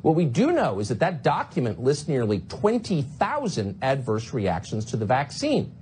What 0.02 0.14
we 0.14 0.26
do 0.26 0.52
know 0.52 0.78
is 0.78 0.90
that 0.90 1.00
that 1.00 1.24
document 1.24 1.82
lists 1.82 2.06
nearly 2.06 2.40
20,000 2.40 3.78
adverse 3.82 4.32
reactions 4.32 4.84
to 4.86 4.96
the 4.96 5.06
vaccine. 5.06 5.72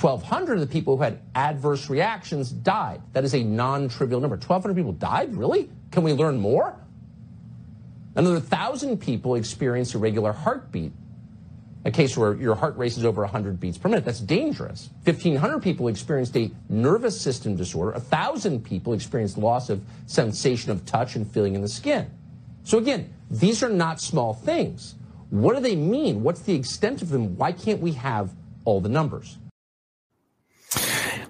1,200 0.00 0.54
of 0.54 0.60
the 0.60 0.66
people 0.72 0.96
who 0.96 1.02
had 1.02 1.20
adverse 1.34 1.90
reactions 1.90 2.50
died. 2.50 3.02
That 3.12 3.24
is 3.24 3.34
a 3.34 3.42
non 3.42 3.88
trivial 3.88 4.20
number. 4.20 4.36
1,200 4.36 4.74
people 4.74 4.92
died? 4.92 5.34
Really? 5.34 5.68
Can 5.90 6.04
we 6.04 6.12
learn 6.12 6.38
more? 6.38 6.76
Another 8.16 8.34
1,000 8.34 8.98
people 8.98 9.36
experienced 9.36 9.94
irregular 9.94 10.32
heartbeat, 10.32 10.92
a 11.84 11.90
case 11.90 12.16
where 12.16 12.34
your 12.34 12.54
heart 12.54 12.76
races 12.76 13.04
over 13.04 13.22
100 13.22 13.60
beats 13.60 13.78
per 13.78 13.88
minute. 13.88 14.04
That's 14.04 14.20
dangerous. 14.20 14.90
1,500 15.04 15.62
people 15.62 15.88
experienced 15.88 16.36
a 16.36 16.50
nervous 16.68 17.18
system 17.18 17.56
disorder. 17.56 17.92
1,000 17.92 18.64
people 18.64 18.92
experienced 18.92 19.38
loss 19.38 19.70
of 19.70 19.80
sensation 20.06 20.72
of 20.72 20.84
touch 20.84 21.16
and 21.16 21.30
feeling 21.30 21.54
in 21.54 21.62
the 21.62 21.68
skin. 21.68 22.10
So 22.64 22.78
again, 22.78 23.12
these 23.30 23.62
are 23.62 23.68
not 23.68 24.00
small 24.00 24.34
things. 24.34 24.96
What 25.30 25.54
do 25.54 25.62
they 25.62 25.76
mean? 25.76 26.22
What's 26.22 26.40
the 26.40 26.54
extent 26.54 27.02
of 27.02 27.08
them? 27.08 27.36
Why 27.36 27.52
can't 27.52 27.80
we 27.80 27.92
have 27.92 28.34
all 28.64 28.80
the 28.80 28.88
numbers? 28.88 29.38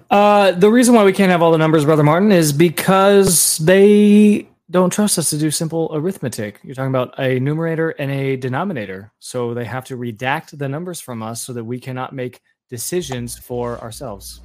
Uh, 0.09 0.51
the 0.51 0.69
reason 0.69 0.93
why 0.93 1.05
we 1.05 1.13
can't 1.13 1.31
have 1.31 1.41
all 1.41 1.51
the 1.51 1.57
numbers, 1.57 1.85
Brother 1.85 2.03
Martin, 2.03 2.31
is 2.33 2.51
because 2.51 3.57
they 3.59 4.49
don't 4.71 4.91
trust 4.91 5.19
us 5.19 5.29
to 5.29 5.37
do 5.37 5.51
simple 5.51 5.91
arithmetic. 5.93 6.59
You're 6.63 6.75
talking 6.75 6.89
about 6.89 7.19
a 7.19 7.39
numerator 7.39 7.89
and 7.91 8.09
a 8.09 8.37
denominator. 8.37 9.11
So 9.19 9.53
they 9.53 9.65
have 9.65 9.85
to 9.85 9.97
redact 9.97 10.57
the 10.57 10.69
numbers 10.69 11.01
from 11.01 11.21
us 11.21 11.41
so 11.41 11.53
that 11.53 11.63
we 11.63 11.79
cannot 11.79 12.13
make 12.13 12.41
decisions 12.69 13.37
for 13.37 13.79
ourselves. 13.81 14.41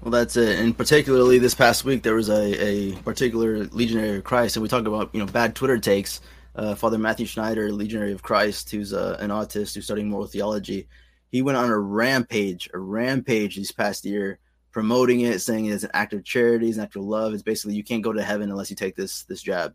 Well, 0.00 0.10
that's 0.10 0.36
it. 0.36 0.58
And 0.58 0.76
particularly 0.76 1.38
this 1.38 1.54
past 1.54 1.84
week, 1.84 2.02
there 2.02 2.14
was 2.14 2.30
a, 2.30 2.62
a 2.62 2.92
particular 3.02 3.64
Legionary 3.66 4.18
of 4.18 4.24
Christ, 4.24 4.56
and 4.56 4.62
we 4.62 4.68
talked 4.68 4.86
about 4.86 5.10
you 5.14 5.20
know 5.20 5.26
bad 5.26 5.54
Twitter 5.54 5.78
takes. 5.78 6.20
Uh, 6.56 6.74
Father 6.74 6.98
Matthew 6.98 7.26
Schneider, 7.26 7.72
Legionary 7.72 8.12
of 8.12 8.22
Christ, 8.22 8.70
who's 8.70 8.92
uh, 8.92 9.16
an 9.18 9.30
autist 9.30 9.74
who's 9.74 9.84
studying 9.84 10.08
moral 10.08 10.26
theology, 10.26 10.88
he 11.30 11.42
went 11.42 11.58
on 11.58 11.68
a 11.68 11.78
rampage, 11.78 12.68
a 12.72 12.78
rampage 12.78 13.56
this 13.56 13.72
past 13.72 14.04
year, 14.04 14.38
promoting 14.74 15.20
it, 15.20 15.40
saying 15.40 15.66
it's 15.66 15.84
an 15.84 15.90
act 15.94 16.12
of 16.12 16.24
charity, 16.24 16.68
it's 16.68 16.76
an 16.76 16.82
act 16.82 16.96
of 16.96 17.04
love. 17.04 17.32
It's 17.32 17.44
basically 17.44 17.76
you 17.76 17.84
can't 17.84 18.02
go 18.02 18.12
to 18.12 18.22
heaven 18.22 18.50
unless 18.50 18.70
you 18.70 18.76
take 18.76 18.96
this 18.96 19.22
this 19.22 19.40
jab, 19.40 19.72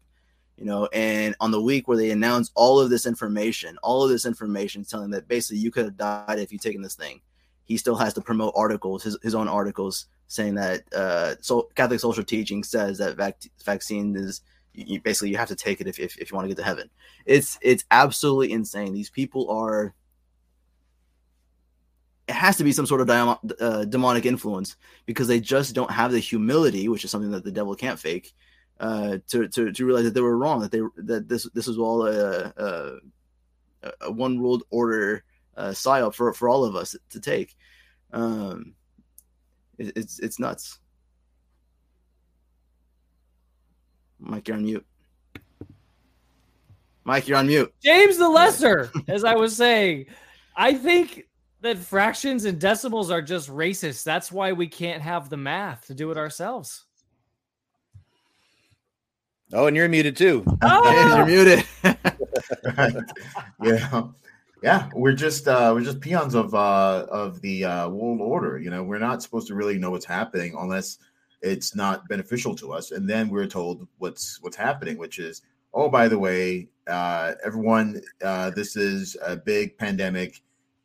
you 0.57 0.65
know. 0.65 0.87
And 0.91 1.35
on 1.39 1.51
the 1.51 1.61
week 1.61 1.87
where 1.87 1.97
they 1.97 2.11
announce 2.11 2.51
all 2.53 2.81
of 2.81 2.89
this 2.89 3.05
information, 3.05 3.77
all 3.81 4.03
of 4.03 4.09
this 4.09 4.25
information 4.25 4.83
telling 4.83 5.09
that 5.11 5.29
basically 5.29 5.59
you 5.59 5.71
could 5.71 5.85
have 5.85 5.97
died 5.97 6.37
if 6.37 6.51
you 6.51 6.59
taken 6.59 6.81
this 6.81 6.95
thing, 6.95 7.21
he 7.63 7.77
still 7.77 7.95
has 7.95 8.13
to 8.15 8.21
promote 8.21 8.53
articles, 8.57 9.01
his, 9.01 9.17
his 9.23 9.33
own 9.33 9.47
articles, 9.47 10.07
saying 10.27 10.55
that 10.55 10.81
uh, 10.93 11.35
so 11.39 11.69
Catholic 11.75 12.01
social 12.01 12.25
teaching 12.25 12.61
says 12.61 12.97
that 12.97 13.15
vac- 13.15 13.49
vaccine 13.63 14.17
is 14.17 14.41
you, 14.73 14.99
basically 14.99 15.29
you 15.29 15.37
have 15.37 15.47
to 15.47 15.55
take 15.55 15.79
it 15.79 15.87
if, 15.87 15.97
if, 15.97 16.17
if 16.17 16.29
you 16.29 16.35
want 16.35 16.43
to 16.43 16.49
get 16.49 16.57
to 16.57 16.67
heaven. 16.67 16.89
It's 17.25 17.57
it's 17.61 17.85
absolutely 17.89 18.51
insane. 18.51 18.93
These 18.93 19.09
people 19.09 19.49
are. 19.49 19.95
It 22.29 22.35
has 22.35 22.57
to 22.57 22.63
be 22.63 22.71
some 22.71 22.85
sort 22.85 23.01
of 23.01 23.09
uh, 23.09 23.85
demonic 23.85 24.27
influence 24.27 24.75
because 25.07 25.27
they 25.27 25.39
just 25.39 25.73
don't 25.73 25.89
have 25.89 26.11
the 26.11 26.19
humility, 26.19 26.87
which 26.87 27.03
is 27.03 27.09
something 27.09 27.31
that 27.31 27.43
the 27.43 27.51
devil 27.51 27.73
can't 27.75 27.97
fake, 27.97 28.33
uh, 28.79 29.17
to, 29.29 29.47
to 29.47 29.71
to 29.71 29.85
realize 29.85 30.03
that 30.03 30.13
they 30.13 30.21
were 30.21 30.37
wrong, 30.37 30.59
that 30.59 30.71
they 30.71 30.81
that 30.97 31.27
this 31.27 31.49
this 31.55 31.65
was 31.65 31.79
all 31.79 32.05
a, 32.05 32.53
a, 32.55 32.99
a 34.01 34.11
one 34.11 34.39
world 34.39 34.61
order 34.69 35.23
uh, 35.57 35.73
for 36.11 36.33
for 36.33 36.47
all 36.47 36.63
of 36.63 36.75
us 36.75 36.95
to 37.09 37.19
take. 37.19 37.57
Um, 38.13 38.75
it, 39.79 39.97
it's 39.97 40.19
it's 40.19 40.37
nuts. 40.37 40.77
Mike, 44.19 44.47
you're 44.47 44.57
on 44.57 44.65
mute. 44.65 44.85
Mike, 47.05 47.27
you're 47.27 47.39
on 47.39 47.47
mute. 47.47 47.73
James 47.81 48.17
the 48.17 48.29
Lesser, 48.29 48.91
as 49.07 49.23
I 49.23 49.33
was 49.33 49.55
saying, 49.55 50.05
I 50.55 50.75
think 50.75 51.25
that 51.61 51.77
fractions 51.77 52.45
and 52.45 52.59
decimals 52.59 53.11
are 53.11 53.21
just 53.21 53.49
racist. 53.49 54.03
That's 54.03 54.31
why 54.31 54.53
we 54.53 54.67
can't 54.67 55.01
have 55.01 55.29
the 55.29 55.37
math 55.37 55.87
to 55.87 55.93
do 55.93 56.11
it 56.11 56.17
ourselves. 56.17 56.85
Oh, 59.51 59.65
and 59.65 59.75
you're 59.75 59.89
muted 59.89 60.15
too. 60.15 60.45
Oh! 60.61 61.15
you're 61.17 61.25
muted. 61.25 61.65
right. 62.77 62.95
Yeah. 63.63 64.03
Yeah, 64.61 64.89
we're 64.93 65.13
just 65.13 65.47
uh, 65.47 65.71
we're 65.73 65.85
just 65.85 66.01
peons 66.01 66.35
of 66.35 66.53
uh, 66.53 67.05
of 67.09 67.39
the 67.39 67.63
uh, 67.63 67.89
world 67.89 68.19
order. 68.19 68.59
You 68.59 68.69
know, 68.69 68.83
we're 68.83 68.99
not 68.99 69.23
supposed 69.23 69.47
to 69.47 69.55
really 69.55 69.77
know 69.77 69.91
what's 69.91 70.05
happening 70.05 70.53
unless 70.59 70.97
it's 71.41 71.75
not 71.75 72.07
beneficial 72.09 72.55
to 72.55 72.73
us, 72.73 72.91
and 72.91 73.09
then 73.09 73.29
we're 73.29 73.47
told 73.47 73.87
what's 73.99 74.41
what's 74.41 74.57
happening, 74.57 74.97
which 74.97 75.17
is, 75.17 75.43
oh, 75.73 75.87
by 75.87 76.09
the 76.09 76.19
way, 76.19 76.67
uh, 76.87 77.35
everyone, 77.45 78.01
uh, 78.21 78.49
this 78.49 78.75
is 78.75 79.15
a 79.25 79.37
big 79.37 79.77
pandemic, 79.77 80.41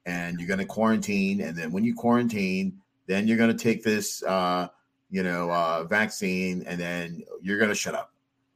and 0.06 0.38
you're 0.38 0.48
going 0.48 0.60
to 0.60 0.66
quarantine, 0.66 1.40
and 1.40 1.56
then 1.56 1.72
when 1.72 1.84
you 1.84 1.94
quarantine, 1.94 2.78
then 3.06 3.26
you're 3.26 3.38
going 3.38 3.54
to 3.54 3.62
take 3.62 3.82
this, 3.82 4.22
uh, 4.24 4.68
you 5.10 5.22
know, 5.22 5.50
uh, 5.50 5.84
vaccine, 5.84 6.62
and 6.66 6.80
then 6.80 7.22
you're 7.42 7.58
going 7.58 7.70
to 7.70 7.74
shut 7.74 7.94
up. 7.94 8.12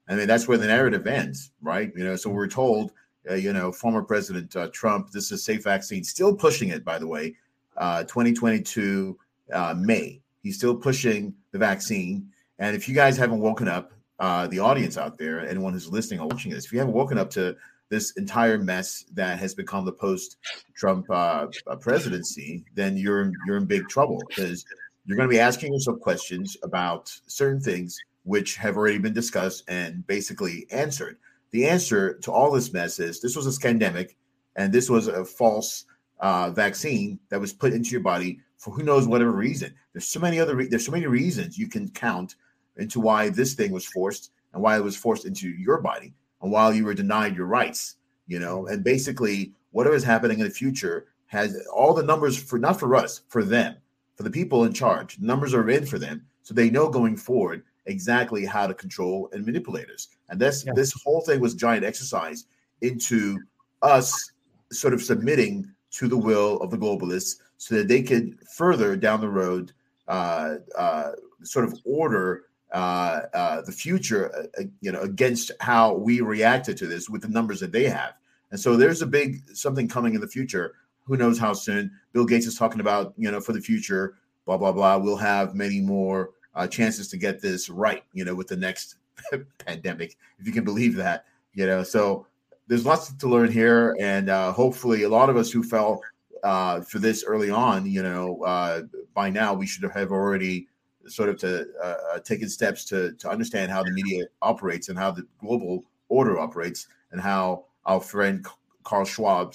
I 0.09 0.15
mean, 0.15 0.27
that's 0.27 0.49
where 0.49 0.59
the 0.59 0.67
narrative 0.67 1.07
ends, 1.07 1.53
right? 1.61 1.93
You 1.95 2.05
know, 2.05 2.17
so 2.17 2.31
we're 2.31 2.49
told 2.49 2.93
uh, 3.31 3.35
you 3.35 3.53
know, 3.53 3.71
former 3.73 4.03
President 4.03 4.55
uh, 4.57 4.69
Trump. 4.73 5.11
This 5.11 5.31
is 5.33 5.45
safe 5.45 5.65
vaccine, 5.65 6.05
still 6.05 6.35
pushing 6.35 6.71
it, 6.71 6.85
by 6.85 6.99
the 6.99 7.07
way. 7.07 7.37
Uh, 7.77 8.03
2022 8.05 9.19
uh, 9.53 9.75
May, 9.77 10.21
he's 10.43 10.57
still 10.57 10.75
pushing 10.75 11.35
the 11.53 11.59
vaccine. 11.59 12.29
And 12.59 12.75
if 12.75 12.89
you 12.89 12.95
guys 12.95 13.17
haven't 13.17 13.41
woken 13.41 13.69
up, 13.69 13.93
uh, 14.19 14.49
the 14.49 14.59
audience 14.59 14.97
out 14.97 15.17
there, 15.17 15.47
anyone 15.47 15.73
who's 15.73 15.89
listening 15.89 16.21
or 16.21 16.27
watching 16.27 16.51
this, 16.51 16.65
if 16.65 16.73
you 16.73 16.79
haven't 16.79 16.95
woken 16.95 17.19
up 17.19 17.31
to 17.31 17.57
this 17.89 18.13
entire 18.13 18.59
mess 18.59 19.05
that 19.15 19.39
has 19.39 19.55
become 19.55 19.85
the 19.85 19.93
post-Trump 19.93 21.07
uh, 21.11 21.47
presidency, 21.81 22.65
then 22.75 22.97
you're 22.97 23.23
in, 23.23 23.33
you're 23.47 23.57
in 23.57 23.65
big 23.65 23.89
trouble 23.89 24.23
because 24.29 24.65
you're 25.07 25.17
going 25.17 25.29
to 25.29 25.35
be 25.35 25.41
asking 25.41 25.73
yourself 25.73 26.01
questions 26.01 26.57
about 26.63 27.11
certain 27.27 27.61
things 27.61 27.99
which 28.25 28.57
have 28.57 28.77
already 28.77 28.99
been 28.99 29.15
discussed 29.15 29.65
and 29.69 30.07
basically 30.07 30.67
answered 30.71 31.17
the 31.51 31.67
answer 31.67 32.15
to 32.15 32.33
all 32.33 32.51
this 32.51 32.73
mess 32.73 32.99
is 32.99 33.21
this 33.21 33.37
was 33.37 33.47
a 33.47 33.61
scamdemic 33.61 34.15
and 34.57 34.73
this 34.73 34.91
was 34.91 35.09
a 35.09 35.25
false 35.25 35.85
uh, 36.21 36.51
vaccine 36.51 37.19
that 37.31 37.41
was 37.41 37.53
put 37.53 37.73
into 37.73 37.91
your 37.91 38.01
body 38.01 38.41
for 38.57 38.73
who 38.73 38.83
knows 38.83 39.07
whatever 39.07 39.31
reason. 39.31 39.73
There's 39.93 40.07
so 40.07 40.21
many 40.21 40.41
other 40.41 40.57
re- 40.57 40.69
there's 40.69 40.85
so 40.85 40.93
many 40.93 41.07
reasons 41.07 41.57
you 41.57 41.69
can 41.69 41.89
count 41.91 42.35
into 42.77 43.01
why 43.01 43.29
this 43.29 43.55
thing 43.55 43.73
was 43.73 43.87
forced 43.87 44.33
and 44.53 44.63
why 44.63 44.77
it 44.77 44.85
was 44.85 44.97
forced 44.97 45.25
into 45.25 45.49
your 45.49 45.81
body 45.81 46.13
and 46.43 46.51
while 46.51 46.73
you 46.73 46.85
were 46.85 46.95
denied 46.95 47.37
your 47.37 47.47
rights. 47.47 47.97
You 48.27 48.39
know, 48.39 48.67
and 48.67 48.85
basically 48.85 49.53
whatever 49.71 49.97
is 49.97 50.05
happening 50.05 50.39
in 50.39 50.45
the 50.45 50.51
future 50.51 51.07
has 51.27 51.67
all 51.75 51.95
the 51.95 52.03
numbers 52.03 52.37
for 52.37 52.59
not 52.59 52.79
for 52.79 52.95
us, 52.95 53.23
for 53.29 53.43
them, 53.43 53.77
for 54.17 54.23
the 54.23 54.31
people 54.31 54.65
in 54.65 54.73
charge. 54.73 55.19
Numbers 55.19 55.55
are 55.55 55.71
in 55.71 55.87
for 55.87 55.99
them, 55.99 56.25
so 56.43 56.53
they 56.53 56.71
know 56.71 56.89
going 56.89 57.17
forward 57.17 57.63
exactly 57.87 58.45
how 58.45 58.67
to 58.67 58.75
control 58.75 59.31
and 59.33 59.45
manipulate 59.45 59.89
us. 59.91 60.09
And 60.29 60.41
this 60.41 60.65
yeah. 60.67 60.73
this 60.75 60.93
whole 61.05 61.23
thing 61.23 61.41
was 61.41 61.55
giant 61.55 61.85
exercise 61.85 62.47
into 62.83 63.39
us 63.83 64.33
sort 64.71 64.95
of 64.95 65.03
submitting 65.03 65.71
to 65.91 66.09
the 66.09 66.17
will 66.17 66.61
of 66.61 66.71
the 66.71 66.77
globalists 66.77 67.37
so 67.57 67.77
that 67.77 67.89
they 67.89 68.03
could 68.03 68.39
further 68.55 68.97
down 68.97 69.21
the 69.21 69.29
road 69.29 69.73
uh, 70.07 70.57
uh, 70.77 71.13
sort 71.43 71.65
of 71.65 71.75
order 71.85 72.45
uh, 72.73 73.23
uh 73.33 73.63
the 73.63 73.73
future, 73.73 74.35
uh, 74.35 74.61
uh, 74.61 74.65
you 74.81 74.93
know, 74.93 75.01
against 75.01 75.51
how 75.61 75.95
we 75.95 76.21
reacted 76.21 76.77
to 76.79 76.87
this 76.87 77.09
with 77.09 77.23
the 77.23 77.29
numbers 77.29 77.61
that 77.61 77.73
they 77.73 77.85
have. 77.85 78.15
And 78.51 78.61
so 78.61 78.77
there's 78.77 79.03
a 79.03 79.07
big 79.07 79.43
something 79.57 79.89
coming 79.89 80.15
in 80.15 80.21
the 80.21 80.29
future. 80.29 80.75
Who 81.05 81.17
knows 81.17 81.39
how 81.39 81.55
soon? 81.55 81.91
Bill 82.13 82.27
Gates 82.27 82.47
is 82.47 82.57
talking 82.57 82.81
about, 82.81 83.15
you 83.17 83.31
know, 83.31 83.41
for 83.41 83.53
the 83.53 83.61
future, 83.61 84.17
blah 84.45 84.57
blah 84.57 84.73
blah. 84.73 84.99
We'll 84.99 85.17
have 85.17 85.55
many 85.55 85.81
more 85.81 86.31
uh, 86.55 86.67
chances 86.67 87.09
to 87.09 87.17
get 87.17 87.41
this 87.41 87.69
right, 87.71 88.03
you 88.13 88.25
know, 88.25 88.35
with 88.35 88.49
the 88.49 88.57
next 88.57 88.97
pandemic, 89.59 90.17
if 90.39 90.47
you 90.47 90.53
can 90.53 90.65
believe 90.65 90.97
that, 90.97 91.25
you 91.55 91.67
know. 91.67 91.83
So 91.83 92.27
there's 92.67 92.85
lots 92.85 93.13
to 93.13 93.29
learn 93.29 93.51
here, 93.51 93.97
and 93.99 94.29
uh, 94.29 94.53
hopefully, 94.53 95.05
a 95.05 95.09
lot 95.09 95.31
of 95.31 95.37
us 95.37 95.51
who 95.51 95.63
fell 95.63 96.03
uh, 96.43 96.81
for 96.83 96.99
this 96.99 97.25
early 97.25 97.51
on, 97.51 97.87
you 97.87 98.03
know, 98.03 98.43
uh, 98.43 98.83
by 99.15 99.31
now 99.31 99.55
we 99.55 99.67
should 99.67 99.91
have 99.91 100.13
already 100.13 100.69
sort 101.09 101.29
of 101.29 101.39
to 101.39 101.67
uh, 101.83 101.97
uh, 102.15 102.49
steps 102.49 102.85
to 102.87 103.13
to 103.13 103.29
understand 103.29 103.71
how 103.71 103.83
the 103.83 103.91
media 103.93 104.27
operates 104.43 104.89
and 104.89 104.99
how 104.99 105.11
the 105.11 105.27
global 105.41 105.85
order 106.09 106.39
operates 106.39 106.87
and 107.13 107.21
how 107.21 107.65
our 107.87 108.01
friend 108.01 108.47
Carl 108.85 109.05
Schwab 109.05 109.55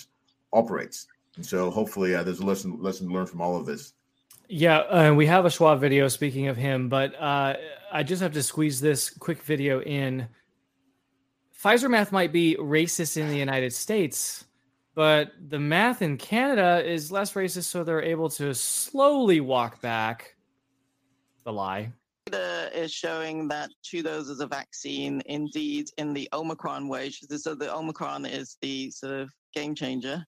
operates. 0.52 1.08
And 1.36 1.46
so, 1.46 1.72
hopefully, 1.72 2.16
uh, 2.16 2.24
there's 2.24 2.40
a 2.40 2.46
lesson 2.46 2.82
lesson 2.82 3.10
learned 3.10 3.30
from 3.30 3.42
all 3.42 3.56
of 3.56 3.66
this. 3.66 3.94
Yeah, 4.48 4.80
uh, 4.80 5.14
we 5.14 5.26
have 5.26 5.46
a 5.46 5.50
Schwab 5.50 5.80
video 5.80 6.08
speaking 6.08 6.48
of 6.48 6.58
him, 6.58 6.90
but 6.90 7.20
uh, 7.20 7.56
I 7.92 8.04
just 8.04 8.22
have 8.22 8.34
to 8.34 8.44
squeeze 8.44 8.80
this 8.80 9.10
quick 9.10 9.42
video 9.42 9.82
in. 9.82 10.28
Pfizer 11.64 11.90
math 11.90 12.12
might 12.12 12.34
be 12.34 12.58
racist 12.60 13.16
in 13.16 13.30
the 13.30 13.38
United 13.38 13.74
States, 13.74 14.46
but 14.96 15.32
the 15.48 15.60
math 15.60 16.02
in 16.02 16.18
Canada 16.18 16.84
is 16.86 17.12
less 17.12 17.34
racist, 17.34 17.64
so 17.64 17.84
they're 17.84 18.02
able 18.04 18.30
to 18.32 18.54
slowly 18.54 19.40
walk 19.40 19.82
back 19.82 20.33
the 21.44 21.54
lie. 21.54 21.92
Data 22.26 22.70
is 22.74 22.92
showing 22.92 23.48
that 23.50 23.70
two 23.84 24.02
doses 24.02 24.40
of 24.40 24.50
vaccine, 24.50 25.22
indeed, 25.26 25.90
in 25.98 26.14
the 26.14 26.30
Omicron 26.34 26.88
wave. 26.88 27.14
So 27.14 27.54
the 27.54 27.74
Omicron 27.74 28.26
is 28.26 28.58
the 28.62 28.90
sort 28.92 29.14
of 29.14 29.30
game 29.54 29.76
changer 29.76 30.26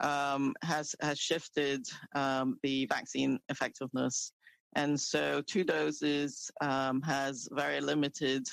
um, 0.00 0.54
has 0.62 0.94
has 1.00 1.18
shifted 1.18 1.86
um, 2.14 2.58
the 2.62 2.86
vaccine 2.86 3.38
effectiveness, 3.48 4.32
and 4.74 4.98
so 5.00 5.42
two 5.46 5.64
doses 5.64 6.50
um, 6.60 7.00
has 7.02 7.48
very 7.52 7.80
limited 7.80 8.46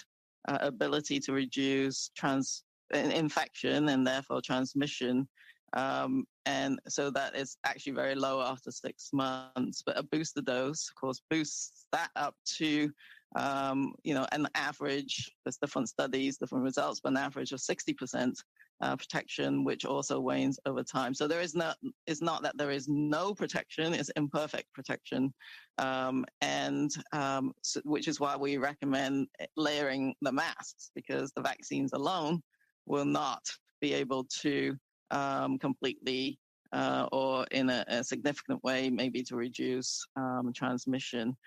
uh, 0.47 0.59
ability 0.61 1.19
to 1.21 1.33
reduce 1.33 2.11
trans 2.15 2.63
infection 2.93 3.89
and 3.89 4.05
therefore 4.05 4.41
transmission. 4.41 5.27
Um, 5.75 6.25
and 6.45 6.79
so 6.87 7.09
that 7.11 7.35
is 7.35 7.57
actually 7.65 7.93
very 7.93 8.15
low 8.15 8.41
after 8.41 8.71
six 8.71 9.09
months. 9.13 9.81
But 9.85 9.97
a 9.97 10.03
booster 10.03 10.41
dose, 10.41 10.89
of 10.89 10.95
course, 10.95 11.21
boosts 11.29 11.85
that 11.91 12.09
up 12.15 12.35
to 12.57 12.91
um, 13.35 13.95
you 14.03 14.13
know, 14.13 14.27
an 14.31 14.47
average, 14.53 15.31
there's 15.43 15.57
different 15.57 15.89
studies, 15.89 16.37
different 16.37 16.63
results, 16.63 16.99
but 16.99 17.13
an 17.13 17.17
average 17.17 17.51
of 17.51 17.59
60%. 17.59 18.35
uh, 18.81 18.95
protection, 18.97 19.63
which 19.63 19.85
also 19.85 20.19
wanes 20.19 20.59
over 20.65 20.83
time. 20.83 21.13
So 21.13 21.27
there 21.27 21.39
is 21.41 21.55
not 21.55 21.77
it's 22.05 22.21
not 22.21 22.43
that 22.43 22.57
there 22.57 22.71
is 22.71 22.87
no 22.89 23.33
protection; 23.33 23.93
it's 23.93 24.09
imperfect 24.17 24.73
protection, 24.73 25.33
um, 25.77 26.25
and 26.41 26.91
um, 27.13 27.53
so, 27.61 27.79
which 27.85 28.07
is 28.07 28.19
why 28.19 28.35
we 28.35 28.57
recommend 28.57 29.27
layering 29.55 30.13
the 30.21 30.31
masks 30.31 30.91
because 30.95 31.31
the 31.31 31.41
vaccines 31.41 31.93
alone 31.93 32.41
will 32.85 33.05
not 33.05 33.43
be 33.79 33.93
able 33.93 34.25
to 34.41 34.75
um, 35.13 35.57
completely 35.57 36.39
uh, 36.73 37.07
or 37.11 37.45
in 37.51 37.69
a, 37.69 37.85
a, 37.87 38.03
significant 38.03 38.63
way, 38.63 38.89
maybe 38.89 39.21
to 39.23 39.35
reduce 39.35 40.05
um, 40.15 40.51
transmission. 40.53 41.37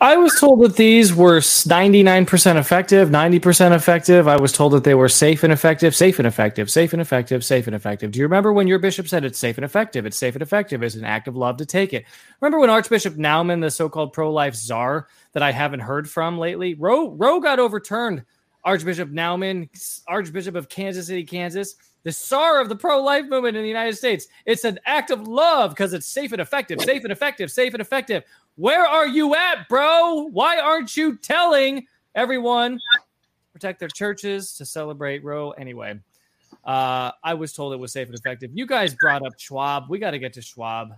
I 0.00 0.16
was 0.16 0.38
told 0.38 0.60
that 0.62 0.76
these 0.76 1.14
were 1.14 1.38
99% 1.38 2.56
effective, 2.56 3.08
90% 3.08 3.74
effective. 3.74 4.28
I 4.28 4.36
was 4.36 4.52
told 4.52 4.72
that 4.72 4.84
they 4.84 4.94
were 4.94 5.08
safe 5.08 5.44
and 5.44 5.52
effective, 5.52 5.94
safe 5.94 6.18
and 6.18 6.26
effective, 6.26 6.70
safe 6.70 6.92
and 6.92 7.00
effective, 7.00 7.44
safe 7.44 7.66
and 7.66 7.76
effective. 7.76 8.10
Do 8.10 8.18
you 8.18 8.24
remember 8.24 8.52
when 8.52 8.66
your 8.66 8.80
bishop 8.80 9.08
said 9.08 9.24
it's 9.24 9.38
safe 9.38 9.56
and 9.56 9.64
effective? 9.64 10.04
It's 10.04 10.16
safe 10.16 10.34
and 10.34 10.42
effective. 10.42 10.82
It's 10.82 10.96
an 10.96 11.04
act 11.04 11.28
of 11.28 11.36
love 11.36 11.56
to 11.58 11.66
take 11.66 11.94
it. 11.94 12.04
Remember 12.40 12.58
when 12.58 12.70
Archbishop 12.70 13.14
Naumann, 13.14 13.60
the 13.60 13.70
so 13.70 13.88
called 13.88 14.12
pro 14.12 14.30
life 14.30 14.54
czar 14.54 15.08
that 15.32 15.42
I 15.42 15.52
haven't 15.52 15.80
heard 15.80 16.10
from 16.10 16.38
lately, 16.38 16.74
Roe, 16.74 17.10
Roe 17.10 17.40
got 17.40 17.58
overturned. 17.60 18.24
Archbishop 18.64 19.10
Naumann, 19.10 19.70
Archbishop 20.06 20.54
of 20.54 20.68
Kansas 20.68 21.06
City, 21.06 21.24
Kansas, 21.24 21.76
the 22.04 22.12
czar 22.12 22.60
of 22.60 22.68
the 22.68 22.76
pro 22.76 23.02
life 23.02 23.26
movement 23.26 23.56
in 23.56 23.62
the 23.62 23.68
United 23.68 23.96
States. 23.96 24.28
It's 24.46 24.64
an 24.64 24.78
act 24.86 25.10
of 25.10 25.26
love 25.26 25.70
because 25.70 25.92
it's 25.92 26.06
safe 26.06 26.32
and 26.32 26.40
effective, 26.40 26.80
safe 26.80 27.02
and 27.04 27.12
effective, 27.12 27.50
safe 27.50 27.74
and 27.74 27.80
effective. 27.80 28.24
Where 28.56 28.84
are 28.86 29.06
you 29.06 29.34
at, 29.34 29.68
bro? 29.68 30.28
Why 30.32 30.58
aren't 30.58 30.96
you 30.96 31.16
telling 31.16 31.86
everyone 32.14 32.80
protect 33.52 33.80
their 33.80 33.88
churches 33.88 34.54
to 34.54 34.64
celebrate 34.64 35.22
Roe? 35.24 35.50
Anyway, 35.52 35.98
uh, 36.64 37.12
I 37.22 37.34
was 37.34 37.52
told 37.52 37.72
it 37.72 37.78
was 37.78 37.92
safe 37.92 38.08
and 38.08 38.18
effective. 38.18 38.50
You 38.54 38.66
guys 38.66 38.94
brought 38.94 39.24
up 39.24 39.38
Schwab. 39.38 39.88
We 39.88 39.98
got 39.98 40.12
to 40.12 40.18
get 40.18 40.32
to 40.34 40.42
Schwab. 40.42 40.96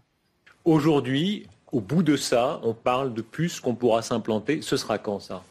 Aujourd'hui, 0.65 1.47
au 1.73 1.81
bout 1.81 2.03
de 2.03 2.17
ça, 2.17 2.61
on 2.63 2.75
parle 2.75 3.15
de 3.15 3.23
puces 3.23 3.61
qu'on 3.61 3.75
pourra 3.75 4.03
s'implanter. 4.03 4.63
Ce 4.63 4.77
sera 4.77 4.99
quand 4.99 5.21
ça 5.21 5.43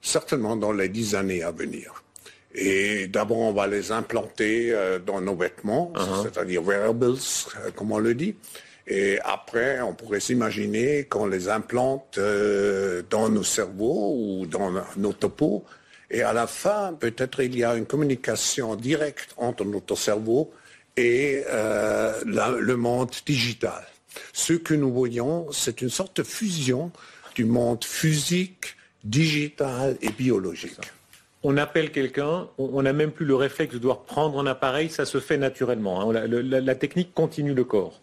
Certainement 0.00 0.56
dans 0.56 0.72
les 0.72 0.88
dix 0.88 1.14
années 1.14 1.42
à 1.42 1.50
venir. 1.50 2.03
Et 2.54 3.08
d'abord, 3.08 3.38
on 3.38 3.52
va 3.52 3.66
les 3.66 3.90
implanter 3.90 4.72
euh, 4.72 4.98
dans 4.98 5.20
nos 5.20 5.34
vêtements, 5.34 5.92
uh 5.96 5.98
-huh. 5.98 6.22
c'est-à-dire 6.22 6.62
wearables, 6.62 7.16
euh, 7.16 7.70
comme 7.74 7.92
on 7.92 7.98
le 7.98 8.14
dit. 8.14 8.34
Et 8.86 9.18
après, 9.24 9.80
on 9.80 9.94
pourrait 9.94 10.20
s'imaginer 10.20 11.04
qu'on 11.04 11.26
les 11.26 11.48
implante 11.48 12.18
euh, 12.18 13.02
dans 13.08 13.28
nos 13.30 13.42
cerveaux 13.42 14.14
ou 14.18 14.46
dans 14.46 14.70
nos 14.96 15.12
topos. 15.12 15.64
Et 16.10 16.22
à 16.22 16.32
la 16.32 16.46
fin, 16.46 16.92
peut-être 16.92 17.42
il 17.42 17.56
y 17.56 17.64
a 17.64 17.74
une 17.76 17.86
communication 17.86 18.76
directe 18.76 19.30
entre 19.36 19.64
notre 19.64 19.96
cerveau 19.96 20.52
et 20.96 21.42
euh, 21.48 22.12
la, 22.26 22.50
le 22.50 22.76
monde 22.76 23.10
digital. 23.26 23.82
Ce 24.32 24.52
que 24.52 24.74
nous 24.74 24.92
voyons, 24.92 25.50
c'est 25.50 25.80
une 25.80 25.90
sorte 25.90 26.18
de 26.18 26.22
fusion 26.22 26.92
du 27.34 27.46
monde 27.46 27.84
physique, 27.84 28.76
digital 29.02 29.96
et 30.02 30.10
biologique. 30.10 30.86
On 31.46 31.58
appelle 31.58 31.92
quelqu'un, 31.92 32.48
on 32.56 32.82
n'a 32.82 32.94
même 32.94 33.10
plus 33.10 33.26
le 33.26 33.34
réflexe 33.34 33.74
de 33.74 33.78
devoir 33.78 34.04
prendre 34.04 34.40
un 34.40 34.46
appareil, 34.46 34.88
ça 34.88 35.04
se 35.04 35.20
fait 35.20 35.36
naturellement. 35.36 36.00
Hein. 36.00 36.12
La, 36.12 36.26
la, 36.26 36.60
la 36.60 36.74
technique 36.74 37.12
continue 37.12 37.52
le 37.52 37.64
corps. 37.64 38.00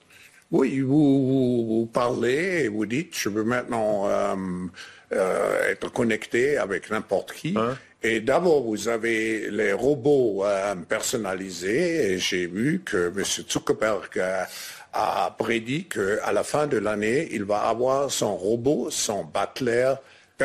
Oui, 0.51 0.81
vous, 0.81 1.25
vous, 1.25 1.65
vous, 1.65 1.85
parlez 1.85 2.63
et 2.63 2.67
vous 2.67 2.85
dites, 2.85 3.17
je 3.17 3.29
veux 3.29 3.43
maintenant 3.43 4.07
euh, 4.07 4.35
euh, 5.13 5.71
être 5.71 5.91
connecté 5.91 6.57
avec 6.57 6.91
n'importe 6.91 7.31
qui. 7.31 7.55
Hein? 7.57 7.77
Et 8.03 8.19
d'abord, 8.19 8.61
vous 8.63 8.89
avez 8.89 9.49
les 9.49 9.73
robots 9.73 10.43
euh, 10.45 10.75
personnalisés. 10.87 12.11
Et 12.11 12.17
j'ai 12.19 12.47
vu 12.47 12.81
que 12.85 13.07
M. 13.15 13.23
Zuckerberg 13.23 14.21
a 14.93 15.35
prédit 15.39 15.85
qu'à 15.85 16.31
la 16.31 16.43
fin 16.43 16.67
de 16.67 16.77
l'année, 16.77 17.29
il 17.31 17.45
va 17.45 17.61
avoir 17.61 18.11
son 18.11 18.35
robot, 18.35 18.89
son 18.91 19.23
butler 19.23 19.93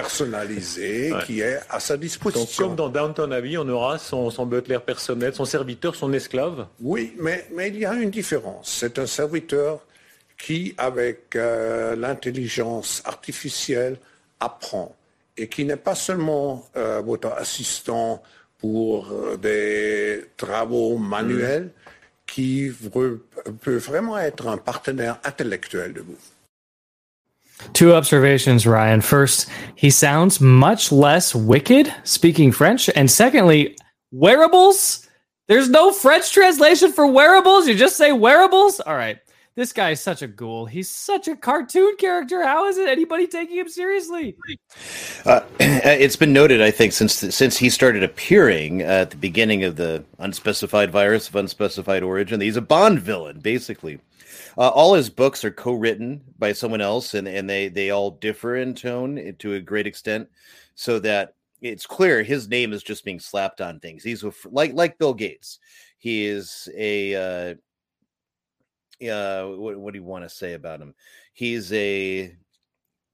personnalisé 0.01 1.12
Ouais. 1.12 1.22
qui 1.26 1.40
est 1.40 1.59
à 1.70 1.80
sa 1.80 1.94
Donc, 1.94 2.03
disposition. 2.03 2.66
comme 2.68 2.76
dans 2.76 2.88
Downton 2.88 3.32
Abbey, 3.32 3.57
on 3.57 3.68
aura 3.68 3.99
son, 3.99 4.30
son 4.30 4.47
butler 4.47 4.78
personnel, 4.84 5.34
son 5.34 5.44
serviteur, 5.44 5.94
son 5.94 6.12
esclave? 6.12 6.66
Oui, 6.80 7.14
mais, 7.18 7.47
mais 7.55 7.68
il 7.68 7.78
y 7.78 7.86
a 7.86 7.94
une 7.94 8.11
différence. 8.11 8.70
C'est 8.80 8.99
un 8.99 9.07
serviteur 9.07 9.80
qui, 10.38 10.74
avec 10.76 11.34
euh, 11.34 11.97
l'intelligence 11.97 13.03
artificielle, 13.05 13.97
apprend 14.40 14.94
et 15.38 15.49
qui 15.49 15.64
n'est 15.64 15.76
pas 15.90 15.94
seulement 15.94 16.66
euh, 16.76 17.01
votre 17.05 17.28
assistant 17.32 18.22
pour 18.59 19.11
euh, 19.12 19.36
des 19.36 20.24
travaux 20.36 20.97
manuels, 20.99 21.70
qui 22.26 22.68
vre- 22.68 23.18
peut 23.62 23.76
vraiment 23.76 24.18
être 24.18 24.49
un 24.49 24.57
partenaire 24.59 25.18
intellectuel 25.24 25.92
de 25.92 26.01
vous. 26.01 26.18
Two 27.72 27.94
observations, 27.94 28.66
Ryan. 28.66 29.00
First, 29.00 29.48
he 29.74 29.90
sounds 29.90 30.40
much 30.40 30.92
less 30.92 31.34
wicked 31.34 31.92
speaking 32.04 32.52
French. 32.52 32.88
And 32.94 33.11
secondly, 33.11 33.76
wearables? 34.12 35.09
There's 35.48 35.70
no 35.70 35.92
French 35.92 36.32
translation 36.32 36.92
for 36.92 37.07
wearables. 37.07 37.68
You 37.68 37.74
just 37.74 37.96
say 37.96 38.12
wearables? 38.12 38.80
All 38.80 38.96
right. 38.96 39.18
This 39.57 39.72
guy 39.72 39.92
is 39.92 40.02
such 40.02 40.20
a 40.20 40.26
ghoul. 40.26 40.66
He's 40.66 40.90
such 40.90 41.28
a 41.28 41.36
cartoon 41.36 41.96
character. 41.96 42.42
How 42.42 42.68
is 42.68 42.76
it 42.76 42.90
anybody 42.90 43.26
taking 43.26 43.57
him 43.57 43.70
seriously? 43.70 44.36
Uh, 45.24 45.40
it's 45.61 46.16
been 46.16 46.34
noted, 46.34 46.61
I 46.61 46.70
think, 46.70 46.92
since 46.92 47.14
since 47.14 47.57
he 47.57 47.70
started 47.70 48.02
appearing 48.02 48.82
at 48.82 49.11
the 49.11 49.16
beginning 49.16 49.64
of 49.64 49.76
the 49.76 50.04
unspecified 50.18 50.90
virus 50.90 51.28
of 51.30 51.36
unspecified 51.36 52.02
origin, 52.02 52.42
he's 52.42 52.59
a 52.59 52.61
Bond 52.61 53.00
villain, 53.00 53.40
basically. 53.40 53.98
Uh, 54.59 54.68
all 54.68 54.94
his 54.94 55.11
books 55.11 55.44
are 55.44 55.50
co-written 55.50 56.22
by 56.38 56.52
someone 56.52 56.80
else, 56.80 57.14
and 57.14 57.28
and 57.28 57.48
they 57.48 57.68
they 57.68 57.90
all 57.90 58.12
differ 58.12 58.57
in 58.57 58.74
tone 58.74 59.34
to 59.38 59.54
a 59.54 59.61
great 59.61 59.86
extent, 59.86 60.28
so 60.74 60.98
that 60.98 61.34
it's 61.61 61.86
clear 61.86 62.22
his 62.22 62.48
name 62.48 62.72
is 62.72 62.82
just 62.82 63.04
being 63.04 63.20
slapped 63.20 63.61
on 63.61 63.80
things. 63.80 64.02
He's 64.02 64.24
a, 64.24 64.32
like 64.46 64.72
like 64.72 64.98
Bill 64.98 65.14
Gates. 65.14 65.59
He 65.98 66.26
is 66.26 66.68
a 66.76 67.14
uh, 67.14 67.54
uh, 69.04 69.46
what, 69.46 69.76
what 69.78 69.92
do 69.92 69.98
you 69.98 70.04
want 70.04 70.24
to 70.24 70.28
say 70.28 70.54
about 70.54 70.80
him? 70.80 70.94
He's 71.32 71.72
a 71.72 72.34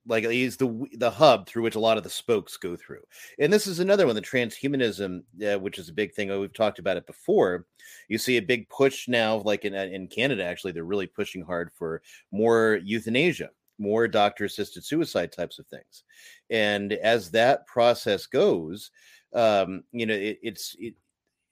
like 0.07 0.24
he's 0.24 0.57
the 0.57 0.86
the 0.94 1.11
hub 1.11 1.46
through 1.46 1.62
which 1.62 1.76
a 1.76 1.80
lot 1.80 1.96
of 1.96 2.05
the 2.05 2.11
spokes 2.11 2.57
go 2.57 2.76
through. 2.76 3.03
And 3.38 3.53
this 3.53 3.66
is 3.66 3.78
another 3.78 4.07
one, 4.07 4.14
the 4.14 4.22
transhumanism, 4.22 5.22
uh, 5.46 5.59
which 5.59 5.78
is 5.78 5.88
a 5.88 5.94
big 5.94 6.12
thing. 6.12 6.30
Oh, 6.30 6.40
we've 6.40 6.53
talked 6.53 6.78
about 6.78 6.96
it 6.96 7.07
before. 7.07 7.66
You 8.09 8.18
see 8.18 8.36
a 8.36 8.42
big 8.42 8.68
push 8.68 9.09
now, 9.09 9.36
like 9.36 9.64
in 9.64 9.74
uh, 9.74 9.88
in 9.92 10.09
Canada, 10.09 10.44
actually, 10.44 10.72
they're 10.72 10.84
really 10.84 11.07
pushing 11.07 11.42
hard 11.42 11.70
for 11.72 12.03
more 12.32 12.80
euthanasia, 12.82 13.50
more 13.78 14.09
doctor 14.09 14.44
assisted 14.44 14.84
suicide 14.84 15.32
types 15.32 15.59
of 15.59 15.66
things. 15.66 16.05
And 16.50 16.92
as 16.94 17.30
that 17.30 17.66
process 17.66 18.26
goes, 18.26 18.90
um, 19.34 19.84
you 19.92 20.07
know, 20.07 20.14
it, 20.14 20.38
it's 20.42 20.76
it, 20.78 20.94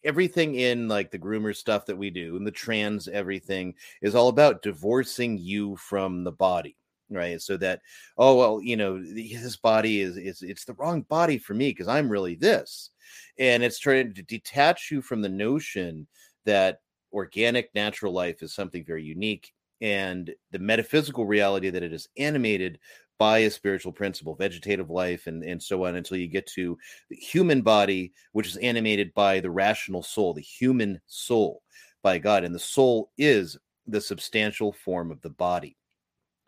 everything 0.05 0.55
in 0.57 0.89
like 0.89 1.11
the 1.11 1.19
groomer 1.19 1.55
stuff 1.55 1.87
that 1.87 1.97
we 1.97 2.11
do 2.11 2.37
and 2.37 2.47
the 2.47 2.51
trans 2.51 3.07
everything 3.07 3.75
is 4.01 4.15
all 4.15 4.29
about 4.29 4.63
divorcing 4.63 5.37
you 5.37 5.77
from 5.77 6.25
the 6.25 6.33
body 6.33 6.75
right 7.11 7.41
so 7.43 7.57
that 7.57 7.81
oh 8.19 8.37
well 8.37 8.61
you 8.63 8.77
know 8.77 9.03
this 9.03 9.57
body 9.57 10.01
is 10.01 10.17
is 10.17 10.43
it's 10.43 10.65
the 10.65 10.75
wrong 10.75 11.03
body 11.03 11.39
for 11.39 11.55
me 11.55 11.71
because 11.71 11.89
i'm 11.89 12.09
really 12.09 12.35
this 12.35 12.91
and 13.39 13.63
it's 13.63 13.79
trying 13.79 14.15
to 14.15 14.23
detach 14.23 14.91
you 14.91 15.03
from 15.03 15.23
the 15.23 15.29
notion 15.29 16.07
that 16.45 16.81
organic 17.13 17.75
natural 17.75 18.13
life 18.13 18.43
is 18.43 18.55
something 18.55 18.85
very 18.85 19.03
unique 19.03 19.53
and 19.81 20.33
the 20.51 20.59
metaphysical 20.59 21.25
reality 21.25 21.71
that 21.71 21.83
it 21.83 21.93
is 21.93 22.09
animated 22.19 22.79
by 23.21 23.41
a 23.41 23.51
spiritual 23.51 23.93
principle, 23.93 24.35
vegetative 24.35 24.89
life, 24.89 25.27
and, 25.27 25.45
and 25.45 25.63
so 25.63 25.85
on, 25.85 25.95
until 25.95 26.17
you 26.17 26.27
get 26.27 26.47
to 26.47 26.77
the 27.11 27.17
human 27.17 27.61
body, 27.61 28.15
which 28.33 28.47
is 28.47 28.57
animated 28.57 29.13
by 29.13 29.41
the 29.41 29.51
rational 29.51 30.03
soul, 30.03 30.33
the 30.33 30.41
human 30.41 30.99
soul 31.07 31.63
by 32.03 32.17
God. 32.17 32.45
And 32.45 32.55
the 32.55 32.59
soul 32.59 33.11
is 33.19 33.59
the 33.87 34.01
substantial 34.01 34.73
form 34.73 35.11
of 35.11 35.21
the 35.21 35.29
body. 35.29 35.77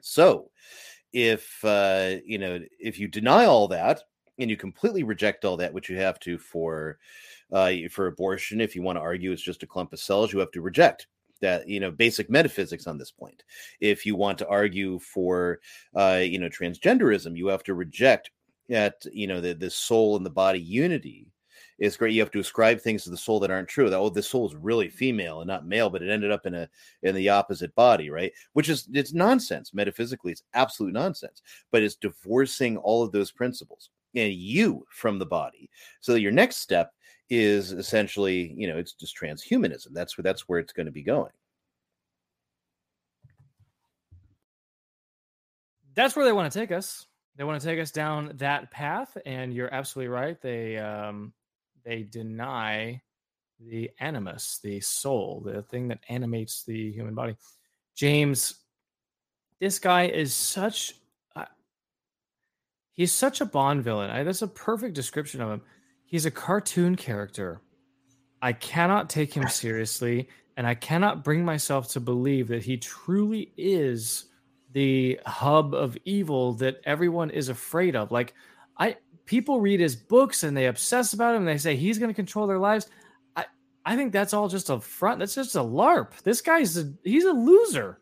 So 0.03 0.50
if 1.12 1.64
uh, 1.64 2.16
you 2.26 2.38
know, 2.38 2.61
if 2.78 2.98
you 2.98 3.09
deny 3.09 3.46
all 3.46 3.68
that 3.68 4.03
and 4.38 4.50
you 4.50 4.57
completely 4.57 5.03
reject 5.05 5.44
all 5.44 5.57
that, 5.59 5.72
which 5.72 5.88
you 5.88 5.96
have 5.96 6.20
to 6.20 6.38
for 6.38 6.98
uh, 7.53 7.72
for 7.90 8.07
abortion, 8.09 8.61
if 8.61 8.76
you 8.76 8.82
want 8.82 8.96
to 8.96 9.03
argue 9.03 9.32
it's 9.32 9.42
just 9.42 9.62
a 9.62 9.66
clump 9.66 9.92
of 9.92 10.00
cells, 10.00 10.32
you 10.32 10.38
have 10.38 10.50
to 10.53 10.61
reject 10.61 11.07
that 11.40 11.68
you 11.68 11.80
know 11.80 11.90
basic 11.90 12.30
metaphysics 12.30 12.86
on 12.86 12.98
this 12.98 13.11
point. 13.11 13.42
If 13.80 14.07
you 14.07 14.16
want 14.16 14.38
to 14.38 14.48
argue 14.48 14.98
for 15.00 15.61
uh 15.96 16.20
you 16.22 16.38
know 16.38 16.48
transgenderism 16.48 17.36
you 17.36 17.48
have 17.48 17.64
to 17.64 17.74
reject 17.74 18.30
that 18.68 19.05
you 19.12 19.26
know 19.26 19.40
the, 19.40 19.55
the 19.55 19.70
soul 19.70 20.16
and 20.16 20.24
the 20.24 20.30
body 20.30 20.61
unity 20.61 21.32
is 21.79 21.97
great 21.97 22.12
you 22.12 22.20
have 22.20 22.31
to 22.31 22.41
ascribe 22.41 22.81
things 22.81 23.05
to 23.05 23.11
the 23.11 23.16
soul 23.16 23.41
that 23.41 23.51
aren't 23.51 23.68
true 23.68 23.91
that 23.91 23.99
oh 23.99 24.09
the 24.09 24.23
soul 24.23 24.47
is 24.47 24.55
really 24.55 24.89
female 24.89 25.41
and 25.41 25.49
not 25.49 25.66
male 25.66 25.91
but 25.91 26.03
it 26.03 26.11
ended 26.11 26.31
up 26.31 26.47
in 26.47 26.55
a 26.55 26.68
in 27.03 27.14
the 27.14 27.29
opposite 27.29 27.75
body 27.75 28.11
right 28.11 28.33
which 28.53 28.68
is 28.68 28.89
it's 28.93 29.12
nonsense 29.12 29.75
metaphysically 29.75 30.33
it's 30.33 30.45
absolute 30.55 30.93
nonsense 30.93 31.43
but 31.70 31.83
it's 31.83 31.97
divorcing 31.97 32.77
all 32.79 33.03
of 33.03 33.12
those 33.12 33.31
principles 33.31 33.91
and 34.14 34.33
you 34.33 34.85
from 34.91 35.18
the 35.18 35.27
body 35.27 35.68
so 36.01 36.14
your 36.14 36.33
next 36.33 36.57
step 36.57 36.93
is 37.31 37.73
essentially, 37.73 38.53
you 38.59 38.68
know, 38.68 38.77
it's 38.77 38.93
just 38.93 39.16
transhumanism. 39.16 39.87
That's 39.93 40.18
where 40.18 40.23
that's 40.23 40.51
where 40.51 40.59
it's 40.59 40.75
going 40.75 40.85
to 40.85 40.93
be 40.93 41.03
going. 41.03 41.33
that's 45.95 46.16
where 46.16 46.25
they 46.25 46.33
want 46.33 46.53
to 46.53 46.59
take 46.59 46.73
us. 46.73 47.07
They 47.37 47.45
want 47.45 47.61
to 47.61 47.66
take 47.66 47.81
us 47.81 47.91
down 47.91 48.33
that 48.37 48.70
path, 48.70 49.16
and 49.25 49.55
you're 49.55 49.73
absolutely 49.73 50.09
right. 50.09 50.41
They 50.41 50.79
um, 50.79 51.33
they 51.85 52.03
deny 52.03 53.01
the 53.61 53.91
animus, 54.01 54.59
the 54.62 54.80
soul, 54.80 55.43
the 55.45 55.62
thing 55.62 55.89
that 55.89 56.01
animates 56.09 56.64
the 56.64 56.91
human 56.93 57.14
body. 57.14 57.37
James, 57.95 58.55
this 59.61 59.78
guy 59.78 60.07
is 60.07 60.35
such. 60.35 60.95
Uh, 61.37 61.45
he's 62.93 63.12
such 63.12 63.41
a 63.41 63.47
Bond 63.47 63.85
villain. 63.85 64.11
I, 64.11 64.22
that's 64.22 64.43
a 64.43 64.49
perfect 64.49 64.95
description 64.95 65.41
of 65.41 65.51
him. 65.51 65.62
He's 66.05 66.26
a 66.26 66.30
cartoon 66.30 66.97
character. 66.97 67.61
I 68.41 68.53
cannot 68.53 69.09
take 69.09 69.33
him 69.33 69.49
seriously, 69.49 70.28
and 70.57 70.66
I 70.66 70.74
cannot 70.74 71.22
bring 71.22 71.45
myself 71.45 71.89
to 71.93 72.01
believe 72.01 72.49
that 72.49 72.64
he 72.64 72.76
truly 72.76 73.53
is 73.57 74.26
the 74.72 75.20
hub 75.26 75.74
of 75.74 75.97
evil 76.05 76.55
that 76.55 76.80
everyone 76.85 77.30
is 77.30 77.49
afraid 77.49 77.95
of. 77.95 78.11
Like 78.11 78.35
I 78.78 78.97
people 79.25 79.61
read 79.61 79.81
his 79.81 79.97
books 79.97 80.43
and 80.43 80.57
they 80.57 80.66
obsess 80.66 81.12
about 81.12 81.35
him 81.35 81.43
and 81.43 81.49
they 81.49 81.59
say 81.59 81.77
he's 81.77 81.99
going 81.99 82.11
to 82.11 82.14
control 82.14 82.47
their 82.47 82.59
lives. 82.59 82.89
I 83.37 83.47
I 83.85 83.97
think 83.97 84.12
that's 84.12 84.35
all 84.35 84.49
just 84.49 84.70
a 84.70 84.81
front. 84.81 85.18
That's 85.18 85.35
just 85.35 85.55
a 85.57 85.61
larp. 85.61 86.20
This 86.23 86.41
guy's 86.41 86.77
a 86.77 86.93
he's 87.05 87.25
a 87.25 87.33
loser. 87.33 87.99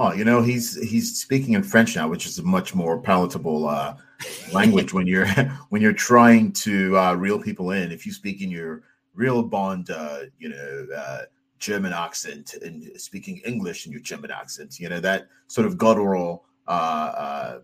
Oh, 0.00 0.12
you 0.12 0.24
know, 0.24 0.42
he's 0.42 0.80
he's 0.88 1.18
speaking 1.18 1.54
in 1.54 1.64
French 1.64 1.96
now, 1.96 2.08
which 2.08 2.24
is 2.24 2.38
a 2.38 2.42
much 2.44 2.72
more 2.72 3.00
palatable 3.00 3.66
uh, 3.66 3.96
language 4.52 4.92
when 4.92 5.08
you're 5.08 5.26
when 5.70 5.82
you're 5.82 5.92
trying 5.92 6.52
to 6.52 6.96
uh, 6.96 7.14
reel 7.14 7.40
people 7.40 7.72
in. 7.72 7.90
If 7.90 8.06
you 8.06 8.12
speak 8.12 8.40
in 8.40 8.50
your 8.50 8.84
real 9.14 9.42
Bond, 9.42 9.90
uh, 9.90 10.20
you 10.38 10.50
know, 10.50 10.86
uh, 10.96 11.22
German 11.58 11.92
accent 11.92 12.54
and 12.62 12.88
speaking 13.00 13.38
English 13.38 13.86
in 13.86 13.92
your 13.92 14.00
German 14.00 14.30
accent. 14.30 14.78
You 14.78 14.88
know 14.88 15.00
that 15.00 15.26
sort 15.48 15.66
of 15.66 15.76
guttural, 15.76 16.44
uh, 16.68 16.70
uh, 16.70 17.58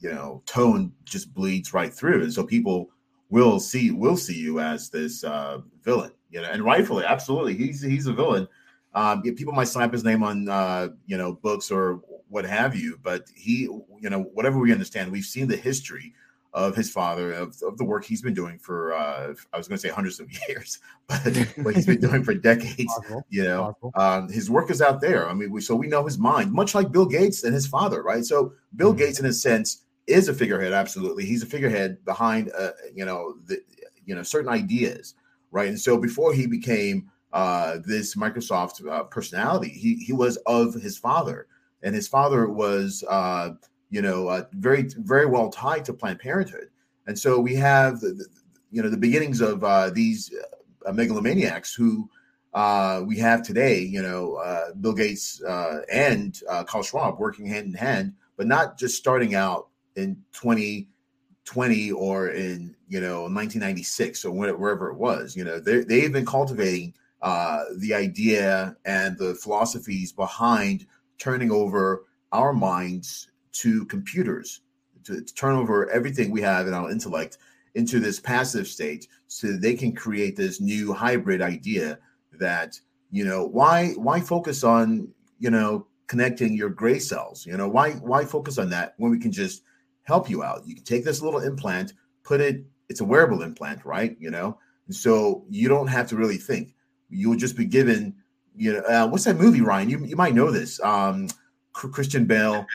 you 0.00 0.10
know, 0.10 0.42
tone 0.46 0.92
just 1.04 1.34
bleeds 1.34 1.74
right 1.74 1.92
through, 1.92 2.22
and 2.22 2.32
so 2.32 2.42
people 2.42 2.90
will 3.30 3.60
see 3.60 3.90
will 3.90 4.16
see 4.16 4.38
you 4.38 4.58
as 4.58 4.88
this 4.88 5.22
uh, 5.22 5.58
villain. 5.82 6.12
You 6.30 6.40
know, 6.40 6.48
and 6.48 6.64
rightfully, 6.64 7.04
absolutely, 7.04 7.54
he's 7.54 7.82
he's 7.82 8.06
a 8.06 8.12
villain. 8.12 8.48
Um, 8.94 9.22
people 9.22 9.52
might 9.52 9.68
slap 9.68 9.92
his 9.92 10.02
name 10.02 10.22
on 10.22 10.48
uh, 10.48 10.88
you 11.06 11.18
know 11.18 11.34
books 11.34 11.70
or 11.70 12.00
what 12.28 12.44
have 12.46 12.74
you, 12.74 12.98
but 13.02 13.28
he, 13.34 13.62
you 13.62 14.10
know, 14.10 14.22
whatever 14.34 14.58
we 14.58 14.72
understand, 14.72 15.10
we've 15.12 15.24
seen 15.24 15.46
the 15.46 15.56
history 15.56 16.14
of 16.54 16.74
his 16.74 16.90
father, 16.90 17.32
of, 17.32 17.54
of 17.62 17.76
the 17.76 17.84
work 17.84 18.04
he's 18.04 18.22
been 18.22 18.34
doing 18.34 18.58
for, 18.58 18.94
uh, 18.94 19.34
I 19.52 19.56
was 19.56 19.68
going 19.68 19.76
to 19.76 19.80
say 19.80 19.92
hundreds 19.92 20.18
of 20.18 20.28
years, 20.48 20.78
but 21.06 21.36
what 21.62 21.74
he's 21.74 21.86
been 21.86 22.00
doing 22.00 22.24
for 22.24 22.34
decades. 22.50 22.92
Possible. 22.96 23.24
You 23.28 23.44
know, 23.44 23.76
um, 23.94 24.28
his 24.28 24.50
work 24.50 24.70
is 24.70 24.80
out 24.80 25.00
there. 25.00 25.28
I 25.28 25.34
mean, 25.34 25.50
we, 25.50 25.60
so 25.60 25.74
we 25.74 25.88
know 25.88 26.04
his 26.04 26.18
mind, 26.18 26.52
much 26.52 26.74
like 26.74 26.90
Bill 26.90 27.06
Gates 27.06 27.44
and 27.44 27.54
his 27.54 27.66
father, 27.66 28.02
right? 28.02 28.24
So 28.24 28.52
Bill 28.76 28.90
mm-hmm. 28.90 28.98
Gates, 28.98 29.20
in 29.20 29.26
a 29.26 29.32
sense, 29.32 29.84
is 30.06 30.28
a 30.28 30.34
figurehead. 30.34 30.72
Absolutely, 30.72 31.26
he's 31.26 31.42
a 31.42 31.46
figurehead 31.46 32.02
behind, 32.04 32.50
uh, 32.58 32.70
you 32.94 33.04
know, 33.04 33.34
the, 33.44 33.60
you 34.06 34.14
know, 34.14 34.22
certain 34.22 34.48
ideas, 34.48 35.14
right? 35.50 35.68
And 35.68 35.78
so 35.78 35.98
before 35.98 36.32
he 36.32 36.46
became 36.46 37.10
uh, 37.34 37.76
this 37.84 38.14
Microsoft 38.14 38.86
uh, 38.90 39.04
personality, 39.04 39.68
he 39.68 39.96
he 39.96 40.14
was 40.14 40.38
of 40.46 40.72
his 40.74 40.96
father, 40.96 41.46
and 41.82 41.94
his 41.94 42.08
father 42.08 42.48
was. 42.48 43.04
You 43.90 44.02
know, 44.02 44.28
uh, 44.28 44.44
very 44.52 44.88
very 44.98 45.26
well 45.26 45.50
tied 45.50 45.84
to 45.86 45.94
Planned 45.94 46.20
Parenthood. 46.20 46.68
And 47.06 47.18
so 47.18 47.40
we 47.40 47.54
have 47.54 48.00
the, 48.00 48.10
the 48.10 48.26
you 48.70 48.82
know 48.82 48.90
the 48.90 48.96
beginnings 48.96 49.40
of 49.40 49.64
uh, 49.64 49.90
these 49.90 50.32
uh, 50.86 50.92
megalomaniacs 50.92 51.74
who 51.74 52.08
uh, 52.54 53.02
we 53.04 53.16
have 53.18 53.42
today. 53.42 53.80
You 53.80 54.02
know, 54.02 54.34
uh, 54.34 54.72
Bill 54.80 54.92
Gates 54.92 55.42
uh, 55.42 55.80
and 55.92 56.40
Klaus 56.66 56.88
Schwab 56.88 57.18
working 57.18 57.46
hand 57.46 57.66
in 57.66 57.74
hand, 57.74 58.14
but 58.36 58.46
not 58.46 58.78
just 58.78 58.96
starting 58.96 59.34
out 59.34 59.68
in 59.96 60.16
2020 60.32 61.92
or 61.92 62.28
in 62.30 62.76
you 62.88 63.00
know 63.00 63.22
1996 63.22 64.24
or 64.24 64.32
wherever 64.32 64.90
it 64.90 64.96
was. 64.96 65.34
You 65.34 65.44
know, 65.44 65.58
they've 65.60 66.12
been 66.12 66.26
cultivating 66.26 66.94
the 67.22 67.94
idea 67.94 68.76
and 68.84 69.16
the 69.18 69.34
philosophies 69.34 70.12
behind 70.12 70.86
turning 71.18 71.50
over 71.50 72.04
our 72.32 72.52
minds 72.52 73.28
to 73.58 73.84
computers 73.86 74.60
to, 75.04 75.22
to 75.22 75.34
turn 75.34 75.56
over 75.56 75.90
everything 75.90 76.30
we 76.30 76.42
have 76.42 76.66
in 76.66 76.74
our 76.74 76.90
intellect 76.90 77.38
into 77.74 78.00
this 78.00 78.20
passive 78.20 78.66
state 78.66 79.08
so 79.26 79.56
they 79.56 79.74
can 79.74 79.92
create 79.92 80.36
this 80.36 80.60
new 80.60 80.92
hybrid 80.92 81.40
idea 81.40 81.98
that 82.38 82.78
you 83.10 83.24
know 83.24 83.46
why 83.46 83.90
why 83.92 84.20
focus 84.20 84.64
on 84.64 85.08
you 85.38 85.50
know 85.50 85.86
connecting 86.06 86.54
your 86.54 86.70
gray 86.70 86.98
cells? 86.98 87.46
You 87.46 87.56
know 87.56 87.68
why 87.68 87.92
why 87.92 88.24
focus 88.24 88.58
on 88.58 88.70
that 88.70 88.94
when 88.98 89.10
we 89.10 89.18
can 89.18 89.32
just 89.32 89.62
help 90.04 90.28
you 90.28 90.42
out? 90.42 90.66
You 90.66 90.74
can 90.74 90.84
take 90.84 91.04
this 91.04 91.22
little 91.22 91.40
implant 91.40 91.94
put 92.22 92.40
it 92.40 92.64
it's 92.88 93.00
a 93.00 93.04
wearable 93.04 93.42
implant 93.42 93.84
right? 93.84 94.16
You 94.18 94.30
know? 94.30 94.58
And 94.86 94.94
so 94.94 95.44
you 95.50 95.68
don't 95.68 95.88
have 95.88 96.08
to 96.08 96.16
really 96.16 96.38
think. 96.38 96.74
You'll 97.10 97.36
just 97.36 97.56
be 97.56 97.64
given 97.64 98.14
you 98.56 98.72
know 98.74 98.80
uh, 98.80 99.06
what's 99.06 99.24
that 99.24 99.36
movie 99.36 99.60
ryan? 99.60 99.90
You, 99.90 100.04
you 100.04 100.16
might 100.16 100.34
know 100.34 100.50
this. 100.50 100.80
Um 100.82 101.28
christian 101.72 102.24
bale 102.24 102.66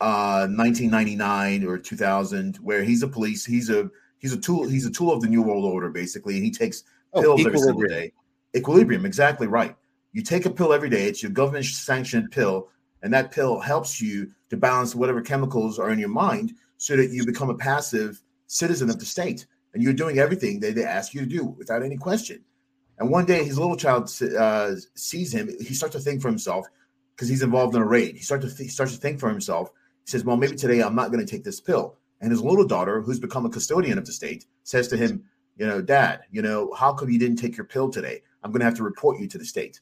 uh 0.00 0.46
1999 0.46 1.64
or 1.64 1.78
2000 1.78 2.56
where 2.56 2.82
he's 2.82 3.02
a 3.02 3.08
police 3.08 3.44
he's 3.44 3.68
a 3.68 3.90
he's 4.18 4.32
a 4.32 4.38
tool 4.38 4.68
he's 4.68 4.86
a 4.86 4.90
tool 4.90 5.12
of 5.12 5.20
the 5.20 5.28
new 5.28 5.42
world 5.42 5.64
order 5.64 5.90
basically 5.90 6.36
and 6.36 6.44
he 6.44 6.50
takes 6.50 6.84
oh, 7.14 7.20
pills 7.20 7.44
every 7.44 7.58
single 7.58 7.82
day. 7.82 8.12
Equilibrium 8.56 9.04
exactly 9.04 9.46
right. 9.46 9.76
You 10.12 10.22
take 10.22 10.46
a 10.46 10.50
pill 10.50 10.72
every 10.72 10.88
day 10.88 11.06
it's 11.06 11.22
your 11.22 11.32
government 11.32 11.64
sanctioned 11.64 12.30
pill 12.30 12.68
and 13.02 13.12
that 13.12 13.32
pill 13.32 13.60
helps 13.60 14.00
you 14.00 14.30
to 14.50 14.56
balance 14.56 14.94
whatever 14.94 15.20
chemicals 15.20 15.78
are 15.78 15.90
in 15.90 15.98
your 15.98 16.08
mind 16.08 16.52
so 16.76 16.96
that 16.96 17.10
you 17.10 17.26
become 17.26 17.50
a 17.50 17.56
passive 17.56 18.22
citizen 18.46 18.90
of 18.90 18.98
the 18.98 19.04
state 19.04 19.46
and 19.74 19.82
you're 19.82 19.92
doing 19.92 20.18
everything 20.18 20.60
that 20.60 20.74
they 20.74 20.84
ask 20.84 21.14
you 21.14 21.20
to 21.20 21.26
do 21.26 21.44
without 21.44 21.82
any 21.82 21.96
question. 21.96 22.42
And 22.98 23.10
one 23.10 23.26
day 23.26 23.44
his 23.44 23.58
little 23.58 23.76
child 23.76 24.10
uh, 24.36 24.72
sees 24.94 25.32
him 25.32 25.48
he 25.60 25.74
starts 25.74 25.94
to 25.94 26.00
think 26.00 26.20
for 26.20 26.28
himself 26.28 26.66
because 27.14 27.28
he's 27.28 27.42
involved 27.42 27.74
in 27.74 27.82
a 27.82 27.86
raid. 27.86 28.16
He 28.16 28.22
starts 28.22 28.44
to 28.44 28.50
th- 28.50 28.66
he 28.66 28.72
starts 28.72 28.94
to 28.94 29.00
think 29.00 29.20
for 29.20 29.28
himself 29.28 29.70
he 30.08 30.10
says, 30.10 30.24
Well, 30.24 30.38
maybe 30.38 30.56
today 30.56 30.80
I'm 30.80 30.94
not 30.94 31.12
going 31.12 31.24
to 31.24 31.30
take 31.30 31.44
this 31.44 31.60
pill. 31.60 31.96
And 32.22 32.30
his 32.30 32.40
little 32.40 32.66
daughter, 32.66 33.02
who's 33.02 33.20
become 33.20 33.44
a 33.44 33.50
custodian 33.50 33.98
of 33.98 34.06
the 34.06 34.12
state, 34.12 34.46
says 34.62 34.88
to 34.88 34.96
him, 34.96 35.22
You 35.58 35.66
know, 35.66 35.82
Dad, 35.82 36.22
you 36.30 36.40
know, 36.40 36.72
how 36.72 36.94
come 36.94 37.10
you 37.10 37.18
didn't 37.18 37.36
take 37.36 37.58
your 37.58 37.66
pill 37.66 37.90
today? 37.90 38.22
I'm 38.42 38.50
going 38.50 38.60
to 38.60 38.64
have 38.64 38.76
to 38.76 38.82
report 38.82 39.20
you 39.20 39.28
to 39.28 39.36
the 39.36 39.44
state. 39.44 39.80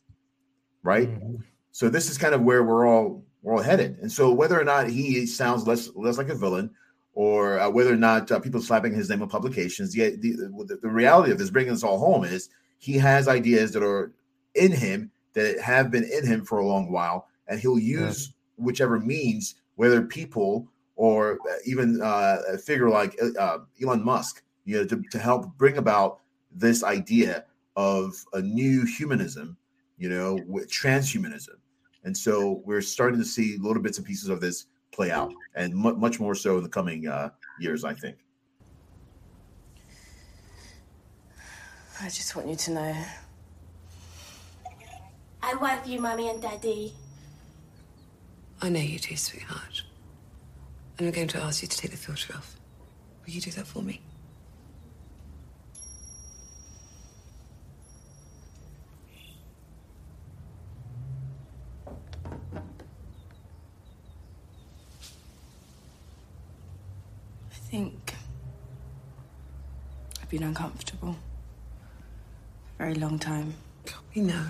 Right. 0.83 1.09
Mm-hmm. 1.09 1.37
So 1.71 1.89
this 1.89 2.11
is 2.11 2.19
kind 2.19 2.35
of 2.35 2.43
where 2.43 2.65
we're 2.65 2.89
all 2.89 3.25
we're 3.43 3.55
all 3.55 3.63
headed. 3.63 3.99
And 4.01 4.11
so 4.11 4.33
whether 4.33 4.61
or 4.61 4.65
not 4.65 4.89
he 4.89 5.27
sounds 5.27 5.65
less 5.65 5.91
less 5.95 6.19
like 6.19 6.29
a 6.29 6.35
villain, 6.35 6.71
or 7.15 7.61
uh, 7.61 7.71
whether 7.71 7.93
or 7.93 7.97
not 7.97 8.33
uh, 8.33 8.41
people 8.41 8.61
slapping 8.61 8.95
his 8.95 9.09
name 9.09 9.23
on 9.23 9.29
publications, 9.29 9.93
the, 9.93 10.17
the, 10.17 10.79
the 10.83 10.89
reality 10.89 11.31
of 11.31 11.39
this 11.39 11.51
bringing 11.51 11.73
us 11.73 11.85
all 11.85 12.01
home 12.01 12.25
is 12.25 12.49
he 12.79 12.95
has 12.95 13.29
ideas 13.29 13.71
that 13.73 13.85
are 13.85 14.13
in 14.57 14.73
him 14.73 15.13
that 15.35 15.61
have 15.61 15.93
been 15.93 16.03
in 16.03 16.27
him 16.27 16.45
for 16.45 16.59
a 16.59 16.67
long 16.67 16.91
while, 16.91 17.29
and 17.47 17.61
he'll 17.61 17.79
use 17.79 18.27
yeah. 18.27 18.65
whichever 18.65 18.99
means 18.99 19.55
whether 19.77 20.03
people 20.03 20.69
or 20.97 21.39
even 21.65 22.01
uh, 22.03 22.39
a 22.49 22.59
figure 22.59 22.89
like 22.89 23.17
uh, 23.39 23.59
Elon 23.83 24.05
Musk, 24.05 24.43
you 24.65 24.79
know, 24.79 24.87
to, 24.87 25.03
to 25.11 25.19
help 25.19 25.57
bring 25.57 25.77
about 25.77 26.21
this 26.51 26.83
idea 26.83 27.45
of 27.77 28.15
a 28.33 28.41
new 28.41 28.85
humanism, 28.85 29.57
you 29.99 30.09
know, 30.09 30.41
with 30.47 30.71
transhumanism. 30.71 31.57
And 32.05 32.17
so 32.17 32.63
we're 32.65 32.81
starting 32.81 33.19
to 33.19 33.27
see 33.27 33.59
little 33.59 33.83
bits 33.83 33.99
and 33.99 34.07
pieces 34.07 34.29
of 34.29 34.41
this 34.41 34.67
play 34.93 35.11
out, 35.11 35.33
and 35.55 35.73
m- 35.73 36.01
much 36.01 36.19
more 36.19 36.35
so 36.35 36.57
in 36.57 36.63
the 36.63 36.69
coming 36.69 37.07
uh, 37.07 37.31
years, 37.61 37.85
I 37.85 37.93
think. 37.93 38.17
I 42.01 42.05
just 42.05 42.35
want 42.37 42.49
you 42.49 42.57
to 42.57 42.71
know. 42.73 42.97
I 45.43 45.53
love 45.55 45.87
you, 45.87 46.01
Mommy 46.01 46.29
and 46.29 46.41
Daddy. 46.41 46.93
I 48.61 48.69
know 48.69 48.81
you 48.81 48.99
do, 48.99 49.15
sweetheart. 49.17 49.83
And 50.99 51.07
I'm 51.07 51.13
going 51.15 51.29
to 51.29 51.39
ask 51.43 51.63
you 51.63 51.69
to 51.69 51.77
take 51.77 51.91
the 51.91 51.97
filter 51.97 52.35
off. 52.35 52.57
Will 53.25 53.33
you 53.33 53.41
do 53.41 53.51
that 53.53 53.67
for 53.67 53.83
me? 53.83 54.01
I 67.51 67.55
think 67.69 68.15
I've 70.23 70.31
been 70.31 70.45
uncomfortable. 70.45 71.17
A 72.77 72.79
very 72.79 72.95
long 72.95 73.19
time. 73.19 73.55
We 74.15 74.23
know. 74.23 74.47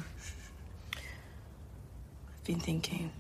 I've 0.95 2.45
been 2.45 2.61
thinking 2.61 3.11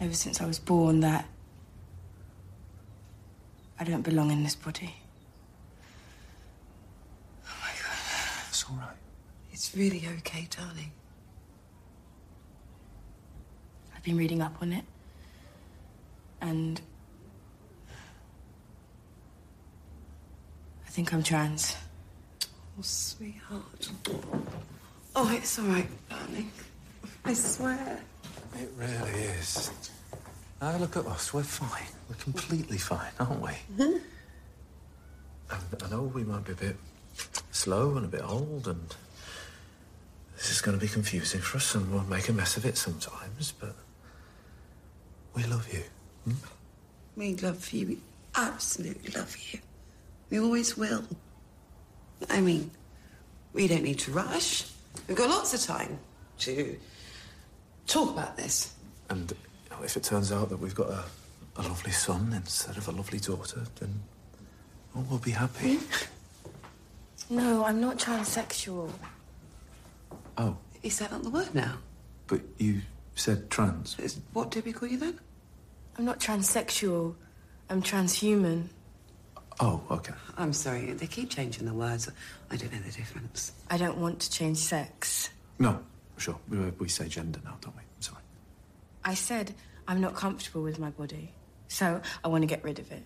ever 0.00 0.14
since 0.14 0.40
I 0.40 0.46
was 0.46 0.58
born 0.58 1.00
that 1.00 1.26
I 3.80 3.84
don't 3.84 4.02
belong 4.02 4.30
in 4.30 4.42
this 4.42 4.54
body. 4.54 4.94
Oh 7.44 7.56
my 7.60 7.70
God. 7.70 8.44
It's 8.48 8.64
all 8.68 8.76
right. 8.76 8.96
It's 9.52 9.74
really 9.76 10.04
okay, 10.18 10.48
darling. 10.50 10.92
I've 13.94 14.02
been 14.02 14.16
reading 14.16 14.42
up 14.42 14.56
on 14.60 14.72
it. 14.72 14.84
And. 16.40 16.80
I 20.86 20.90
think 20.90 21.12
I'm 21.12 21.22
trans. 21.22 21.76
Oh, 22.78 22.82
sweetheart. 22.82 23.90
Oh, 25.14 25.32
it's 25.32 25.58
all 25.58 25.66
right, 25.66 25.88
darling. 26.08 26.50
I 27.24 27.32
swear. 27.34 28.00
It 28.54 28.70
really 28.76 29.10
is. 29.38 29.70
Now 30.60 30.76
look 30.76 30.96
at 30.96 31.06
us. 31.06 31.32
We're 31.32 31.42
fine. 31.42 31.86
We're 32.08 32.16
completely 32.16 32.78
fine, 32.78 33.12
aren't 33.18 33.40
we? 33.40 33.52
And 35.50 35.82
I 35.82 35.88
know 35.88 36.02
we 36.02 36.24
might 36.24 36.44
be 36.44 36.52
a 36.52 36.56
bit 36.56 36.76
slow 37.52 37.96
and 37.96 38.04
a 38.04 38.08
bit 38.08 38.22
old, 38.22 38.68
and 38.68 38.94
this 40.36 40.50
is 40.50 40.60
going 40.60 40.78
to 40.78 40.84
be 40.84 40.92
confusing 40.92 41.40
for 41.40 41.56
us, 41.56 41.74
and 41.74 41.90
we'll 41.90 42.04
make 42.04 42.28
a 42.28 42.34
mess 42.34 42.58
of 42.58 42.66
it 42.66 42.76
sometimes. 42.76 43.52
But 43.52 43.74
we 45.34 45.44
love 45.44 45.72
you. 45.72 45.82
Hmm? 46.24 46.32
We 47.16 47.34
love 47.36 47.72
you. 47.72 47.86
We 47.86 47.98
absolutely 48.34 49.10
love 49.18 49.34
you. 49.50 49.60
We 50.28 50.38
always 50.38 50.76
will. 50.76 51.04
I 52.28 52.40
mean, 52.40 52.70
we 53.54 53.68
don't 53.68 53.84
need 53.84 54.00
to 54.00 54.10
rush. 54.12 54.66
We've 55.06 55.16
got 55.16 55.30
lots 55.30 55.54
of 55.54 55.62
time 55.62 55.98
to 56.40 56.76
talk 57.88 58.10
about 58.10 58.36
this. 58.36 58.74
And 59.10 59.30
you 59.30 59.76
know, 59.76 59.82
if 59.82 59.96
it 59.96 60.04
turns 60.04 60.30
out 60.30 60.48
that 60.50 60.58
we've 60.58 60.74
got 60.74 60.90
a, 60.90 61.04
a 61.56 61.62
lovely 61.62 61.90
son 61.92 62.32
instead 62.34 62.76
of 62.76 62.86
a 62.88 62.92
lovely 62.92 63.18
daughter, 63.18 63.64
then 63.80 64.00
oh, 64.94 65.04
we'll 65.08 65.18
be 65.18 65.32
happy. 65.32 65.76
Hmm? 65.76 67.34
No, 67.36 67.64
I'm 67.64 67.80
not 67.80 67.98
transsexual. 67.98 68.90
Oh, 70.38 70.56
Is 70.82 70.98
that 71.00 71.10
not 71.10 71.22
the 71.22 71.30
word 71.30 71.54
now? 71.54 71.78
but 72.26 72.40
you 72.58 72.82
said 73.14 73.48
trans. 73.50 73.98
Is, 73.98 74.20
what 74.34 74.50
did 74.50 74.64
we 74.66 74.72
call 74.72 74.86
you 74.88 74.98
then? 74.98 75.18
I'm 75.96 76.04
not 76.04 76.20
transsexual. 76.20 77.14
I'm 77.70 77.82
transhuman. 77.82 78.68
Oh, 79.60 79.82
okay. 79.90 80.12
I'm 80.36 80.52
sorry, 80.52 80.92
they 80.92 81.06
keep 81.06 81.30
changing 81.30 81.64
the 81.66 81.72
words. 81.74 82.08
I 82.50 82.56
don't 82.56 82.70
know 82.72 82.78
the 82.80 82.92
difference. 82.92 83.52
I 83.70 83.78
don't 83.78 83.96
want 83.96 84.20
to 84.20 84.30
change 84.30 84.58
sex. 84.58 85.30
No, 85.58 85.80
sure. 86.18 86.38
We, 86.78 86.88
say 86.88 87.08
gender 87.08 87.40
now, 87.44 87.56
don't 87.60 87.74
we? 87.76 87.82
I'm 87.82 88.02
sorry. 88.02 88.22
I 89.04 89.14
said 89.14 89.54
I'm 89.86 90.00
not 90.00 90.14
comfortable 90.14 90.62
with 90.62 90.78
my 90.78 90.90
body, 90.90 91.32
so 91.68 92.00
I 92.24 92.28
want 92.28 92.42
to 92.42 92.46
get 92.46 92.62
rid 92.64 92.78
of 92.78 92.90
it. 92.92 93.04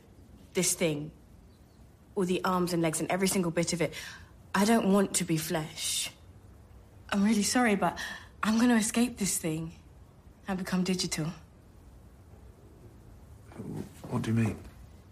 This 0.54 0.74
thing, 0.74 1.10
all 2.14 2.24
the 2.24 2.42
arms 2.44 2.72
and 2.72 2.82
legs 2.82 3.00
and 3.00 3.10
every 3.10 3.28
single 3.28 3.50
bit 3.50 3.72
of 3.72 3.80
it. 3.80 3.94
I 4.54 4.64
don't 4.64 4.92
want 4.92 5.14
to 5.14 5.24
be 5.24 5.36
flesh. 5.38 6.10
I'm 7.10 7.24
really 7.24 7.42
sorry, 7.42 7.74
but 7.74 7.96
I'm 8.42 8.56
going 8.56 8.68
to 8.68 8.76
escape 8.76 9.18
this 9.18 9.38
thing 9.38 9.72
and 10.48 10.58
become 10.58 10.82
digital. 10.82 11.26
What 14.10 14.22
do 14.22 14.30
you 14.30 14.36
mean? 14.36 14.58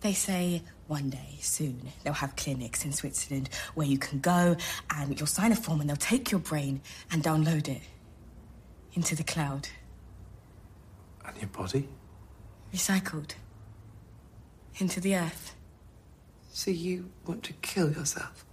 They 0.00 0.12
say 0.12 0.62
one 0.90 1.08
day 1.08 1.36
soon 1.40 1.80
they'll 2.02 2.12
have 2.12 2.34
clinics 2.34 2.84
in 2.84 2.92
Switzerland 2.92 3.48
where 3.74 3.86
you 3.86 3.96
can 3.96 4.18
go 4.18 4.56
and 4.96 5.16
you'll 5.18 5.26
sign 5.28 5.52
a 5.52 5.56
form 5.56 5.80
and 5.80 5.88
they'll 5.88 5.96
take 5.96 6.32
your 6.32 6.40
brain 6.40 6.80
and 7.12 7.22
download 7.22 7.68
it 7.68 7.80
into 8.94 9.14
the 9.14 9.22
cloud. 9.22 9.68
And 11.24 11.36
your 11.36 11.46
body? 11.46 11.88
Recycled 12.74 13.34
into 14.78 15.00
the 15.00 15.14
earth. 15.14 15.54
So 16.50 16.72
you 16.72 17.10
want 17.24 17.44
to 17.44 17.52
kill 17.62 17.92
yourself? 17.92 18.44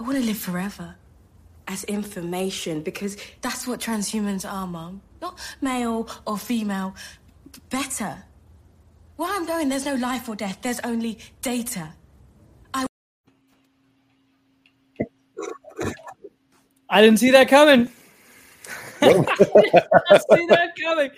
I 0.00 0.02
want 0.02 0.16
to 0.16 0.24
live 0.24 0.38
forever 0.38 0.96
as 1.68 1.84
information 1.84 2.82
because 2.82 3.16
that's 3.42 3.64
what 3.64 3.78
transhumans 3.78 4.50
are, 4.50 4.66
Mum. 4.66 5.02
Not 5.22 5.38
male 5.60 6.08
or 6.26 6.36
female, 6.36 6.96
b- 7.52 7.60
better. 7.70 8.24
Where 9.18 9.34
I'm 9.34 9.46
going, 9.46 9.68
there's 9.68 9.84
no 9.84 9.96
life 9.96 10.28
or 10.28 10.36
death, 10.36 10.58
there's 10.62 10.78
only 10.84 11.18
data. 11.42 11.88
I 16.88 17.02
didn't 17.02 17.18
see 17.18 17.32
that 17.32 17.48
coming. 17.48 17.90
I 19.02 19.08
didn't 19.08 19.28
see 19.28 20.46
that 20.46 20.70
coming. 20.80 21.10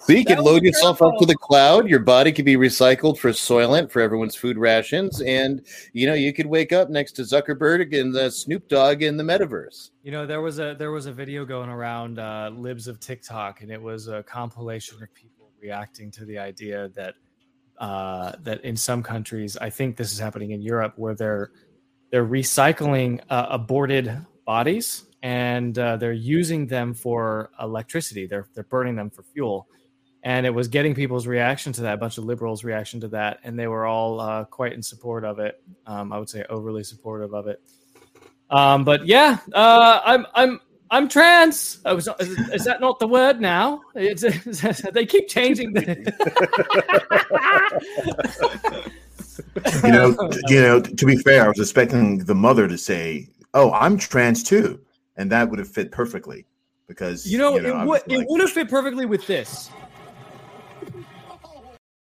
So 0.00 0.12
you 0.12 0.26
can 0.26 0.38
load 0.38 0.64
yourself 0.64 1.00
up 1.00 1.14
to 1.18 1.24
the 1.24 1.34
cloud. 1.34 1.88
Your 1.88 2.00
body 2.00 2.30
can 2.30 2.44
be 2.44 2.56
recycled 2.56 3.16
for 3.16 3.30
Soylent 3.30 3.90
for 3.90 4.02
everyone's 4.02 4.36
food 4.36 4.58
rations, 4.58 5.22
and 5.22 5.64
you 5.94 6.06
know 6.06 6.12
you 6.12 6.34
could 6.34 6.46
wake 6.46 6.74
up 6.74 6.90
next 6.90 7.12
to 7.12 7.22
Zuckerberg 7.22 7.98
and 7.98 8.14
the 8.14 8.30
Snoop 8.30 8.68
Dogg 8.68 9.02
in 9.02 9.16
the 9.16 9.24
metaverse. 9.24 9.92
You 10.02 10.12
know, 10.12 10.26
there 10.26 10.42
was 10.42 10.58
a 10.58 10.76
there 10.78 10.90
was 10.92 11.06
a 11.06 11.12
video 11.12 11.46
going 11.46 11.70
around 11.70 12.18
uh, 12.18 12.50
libs 12.54 12.86
of 12.86 13.00
TikTok, 13.00 13.62
and 13.62 13.70
it 13.70 13.80
was 13.80 14.08
a 14.08 14.22
compilation 14.24 15.02
of 15.02 15.12
people 15.14 15.50
reacting 15.58 16.10
to 16.10 16.26
the 16.26 16.38
idea 16.38 16.90
that 16.90 17.14
uh, 17.78 18.32
that 18.42 18.64
in 18.64 18.76
some 18.76 19.02
countries, 19.02 19.56
I 19.56 19.70
think 19.70 19.96
this 19.96 20.12
is 20.12 20.18
happening 20.18 20.50
in 20.50 20.62
Europe, 20.62 20.94
where 20.96 21.14
they're 21.14 21.50
they're 22.10 22.26
recycling 22.26 23.20
uh, 23.28 23.46
aborted 23.50 24.16
bodies 24.44 25.06
and 25.22 25.76
uh, 25.78 25.96
they're 25.96 26.12
using 26.12 26.68
them 26.68 26.94
for 26.94 27.50
electricity. 27.60 28.26
They're 28.26 28.46
they're 28.54 28.64
burning 28.64 28.94
them 28.94 29.10
for 29.10 29.22
fuel, 29.22 29.66
and 30.22 30.46
it 30.46 30.50
was 30.50 30.68
getting 30.68 30.94
people's 30.94 31.26
reaction 31.26 31.72
to 31.74 31.82
that. 31.82 31.94
A 31.94 31.96
bunch 31.96 32.18
of 32.18 32.24
liberals' 32.24 32.62
reaction 32.62 33.00
to 33.00 33.08
that, 33.08 33.40
and 33.42 33.58
they 33.58 33.66
were 33.66 33.86
all 33.86 34.20
uh, 34.20 34.44
quite 34.44 34.72
in 34.72 34.82
support 34.82 35.24
of 35.24 35.38
it. 35.40 35.60
Um, 35.86 36.12
I 36.12 36.18
would 36.18 36.28
say 36.28 36.44
overly 36.48 36.84
supportive 36.84 37.34
of 37.34 37.48
it. 37.48 37.60
Um, 38.50 38.84
but 38.84 39.06
yeah, 39.06 39.38
uh, 39.52 40.00
I'm 40.04 40.26
I'm 40.34 40.60
I'm 40.90 41.08
trans. 41.08 41.78
Oh, 41.84 41.90
I 41.90 41.94
was, 41.94 42.08
is, 42.20 42.38
is 42.50 42.64
that 42.64 42.80
not 42.80 43.00
the 43.00 43.08
word 43.08 43.40
now? 43.40 43.82
It's, 43.94 44.22
they 44.92 45.06
keep 45.06 45.28
changing 45.28 45.72
the. 45.72 46.12
You 49.84 49.92
know, 49.92 50.30
you 50.48 50.62
know. 50.62 50.80
To 50.80 51.06
be 51.06 51.16
fair, 51.16 51.44
I 51.44 51.48
was 51.48 51.58
expecting 51.58 52.24
the 52.24 52.34
mother 52.34 52.66
to 52.68 52.78
say, 52.78 53.28
"Oh, 53.52 53.70
I'm 53.72 53.98
trans 53.98 54.42
too," 54.42 54.80
and 55.16 55.30
that 55.30 55.50
would 55.50 55.58
have 55.58 55.68
fit 55.68 55.92
perfectly 55.92 56.46
because 56.86 57.26
You 57.26 57.38
know, 57.38 57.56
I 57.56 57.60
it 57.60 57.74
was 57.74 58.02
would 58.08 58.12
it 58.12 58.26
would 58.28 58.40
have 58.40 58.50
fit 58.50 58.68
perfectly 58.68 59.06
with 59.06 59.26
this. 59.26 59.70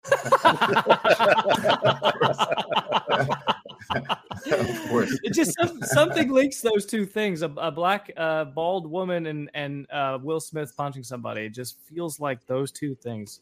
of 3.94 4.88
course. 4.88 5.18
It 5.22 5.34
just 5.34 5.54
some, 5.60 5.80
something 5.82 6.30
links 6.30 6.60
those 6.60 6.86
two 6.86 7.04
things: 7.06 7.42
a, 7.42 7.46
a 7.56 7.70
black, 7.70 8.10
uh, 8.16 8.46
bald 8.46 8.90
woman 8.90 9.26
and 9.26 9.50
and 9.54 9.86
uh, 9.90 10.18
Will 10.22 10.40
Smith 10.40 10.74
punching 10.76 11.02
somebody. 11.02 11.42
It 11.42 11.54
just 11.54 11.78
feels 11.80 12.20
like 12.20 12.46
those 12.46 12.70
two 12.70 12.94
things 12.94 13.40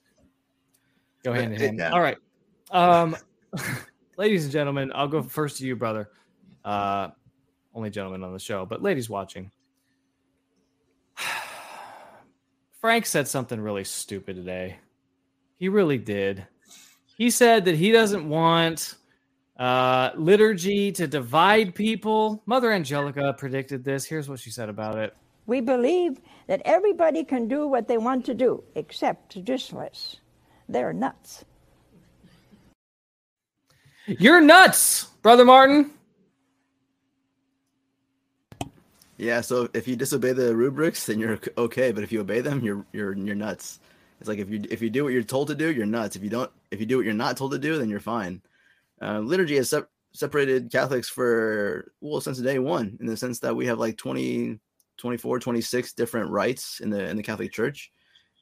go 1.22 1.32
hand 1.32 1.52
in 1.54 1.60
hand. 1.60 1.78
Yeah. 1.78 1.90
All 1.90 2.00
right, 2.00 2.18
um, 2.70 3.16
ladies 4.16 4.44
and 4.44 4.52
gentlemen, 4.52 4.92
I'll 4.94 5.08
go 5.08 5.22
first 5.22 5.58
to 5.58 5.66
you, 5.66 5.76
brother. 5.76 6.10
Uh, 6.64 7.08
only 7.74 7.90
gentlemen 7.90 8.22
on 8.22 8.32
the 8.32 8.38
show, 8.38 8.66
but 8.66 8.82
ladies 8.82 9.08
watching. 9.08 9.50
Frank 12.80 13.06
said 13.06 13.28
something 13.28 13.60
really 13.60 13.84
stupid 13.84 14.36
today. 14.36 14.78
He 15.58 15.68
really 15.68 15.98
did. 15.98 16.46
He 17.16 17.30
said 17.30 17.64
that 17.66 17.76
he 17.76 17.92
doesn't 17.92 18.28
want 18.28 18.96
uh, 19.58 20.10
liturgy 20.16 20.92
to 20.92 21.06
divide 21.06 21.74
people. 21.74 22.42
Mother 22.46 22.72
Angelica 22.72 23.34
predicted 23.36 23.84
this. 23.84 24.04
Here's 24.04 24.28
what 24.28 24.40
she 24.40 24.50
said 24.50 24.68
about 24.68 24.98
it. 24.98 25.14
We 25.46 25.60
believe 25.60 26.20
that 26.46 26.62
everybody 26.64 27.24
can 27.24 27.48
do 27.48 27.66
what 27.66 27.88
they 27.88 27.98
want 27.98 28.24
to 28.26 28.34
do, 28.34 28.62
except 28.74 29.32
traditionalists. 29.32 30.20
They're 30.68 30.92
nuts. 30.92 31.44
You're 34.06 34.40
nuts, 34.40 35.04
brother 35.22 35.44
Martin. 35.44 35.90
Yeah, 39.16 39.40
so 39.40 39.68
if 39.74 39.86
you 39.86 39.94
disobey 39.94 40.32
the 40.32 40.56
rubrics, 40.56 41.06
then 41.06 41.20
you're 41.20 41.38
okay. 41.56 41.92
But 41.92 42.02
if 42.02 42.10
you 42.10 42.20
obey 42.20 42.40
them, 42.40 42.60
you're 42.64 42.84
you're 42.92 43.16
you're 43.16 43.36
nuts. 43.36 43.78
It's 44.18 44.28
like 44.28 44.38
if 44.38 44.50
you 44.50 44.64
if 44.70 44.82
you 44.82 44.90
do 44.90 45.04
what 45.04 45.12
you're 45.12 45.22
told 45.22 45.48
to 45.48 45.54
do, 45.54 45.70
you're 45.70 45.86
nuts. 45.86 46.16
If 46.16 46.24
you 46.24 46.30
don't, 46.30 46.50
if 46.72 46.80
you 46.80 46.86
do 46.86 46.96
what 46.96 47.04
you're 47.04 47.14
not 47.14 47.36
told 47.36 47.52
to 47.52 47.58
do, 47.58 47.78
then 47.78 47.88
you're 47.88 48.00
fine. 48.00 48.40
Uh, 49.02 49.18
liturgy 49.20 49.56
has 49.56 49.70
sep- 49.70 49.90
separated 50.12 50.70
Catholics 50.70 51.08
for 51.08 51.92
well 52.00 52.20
since 52.20 52.38
day 52.38 52.58
one, 52.58 52.96
in 53.00 53.06
the 53.06 53.16
sense 53.16 53.40
that 53.40 53.56
we 53.56 53.66
have 53.66 53.78
like 53.78 53.96
20, 53.96 54.58
24, 54.98 55.40
26 55.40 55.92
different 55.94 56.30
rites 56.30 56.80
in 56.80 56.90
the 56.90 57.08
in 57.08 57.16
the 57.16 57.22
Catholic 57.22 57.52
Church, 57.52 57.90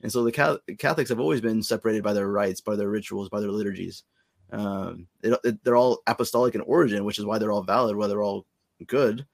and 0.03 0.13
so 0.13 0.25
the 0.25 0.33
Catholic, 0.33 0.79
Catholics 0.79 1.11
have 1.11 1.21
always 1.21 1.41
been 1.41 1.63
separated 1.63 2.03
by 2.03 2.13
their 2.13 2.29
rites, 2.29 2.61
by 2.61 2.77
their 2.77 2.91
rituals, 2.91 3.29
by 3.29 3.41
their 3.41 3.53
liturgies. 3.53 4.05
Um, 4.53 5.07
it, 5.23 5.39
it- 5.45 5.65
they're 5.65 5.77
all 5.77 6.03
apostolic 6.07 6.55
in 6.55 6.61
origin, 6.63 7.05
which 7.05 7.19
is 7.19 7.25
why 7.25 7.39
they're 7.39 7.53
all 7.53 7.63
valid, 7.63 7.97
why 7.97 8.07
they're 8.09 8.23
all 8.23 8.47
good. 8.87 9.27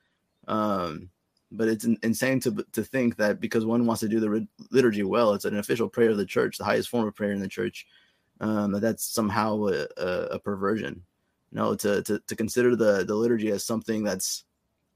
Um, 0.49 1.11
but 1.53 1.69
it's 1.69 1.85
insane 1.85 2.41
to 2.41 2.65
to 2.73 2.83
think 2.85 3.17
that 3.17 3.41
because 3.41 3.65
one 3.65 3.87
wants 3.87 4.01
to 4.01 4.09
do 4.09 4.21
the 4.21 4.47
liturgy 4.71 5.03
well, 5.05 5.33
it's 5.35 5.45
an 5.45 5.59
official 5.59 5.89
prayer 5.89 6.11
of 6.11 6.17
the 6.19 6.27
church, 6.27 6.59
the 6.59 6.65
highest 6.65 6.89
form 6.89 7.07
of 7.09 7.15
prayer 7.15 7.33
in 7.33 7.41
the 7.41 7.49
church. 7.49 7.87
Um, 8.41 8.73
that 8.73 8.81
that's 8.81 9.05
somehow 9.05 9.67
a, 9.69 9.87
a, 9.97 10.09
a 10.33 10.39
perversion. 10.39 11.03
No, 11.57 11.75
to, 11.75 12.03
to 12.03 12.21
to 12.21 12.37
consider 12.37 12.77
the 12.77 13.03
the 13.07 13.15
liturgy 13.15 13.51
as 13.51 13.65
something 13.65 14.05
that's 14.05 14.45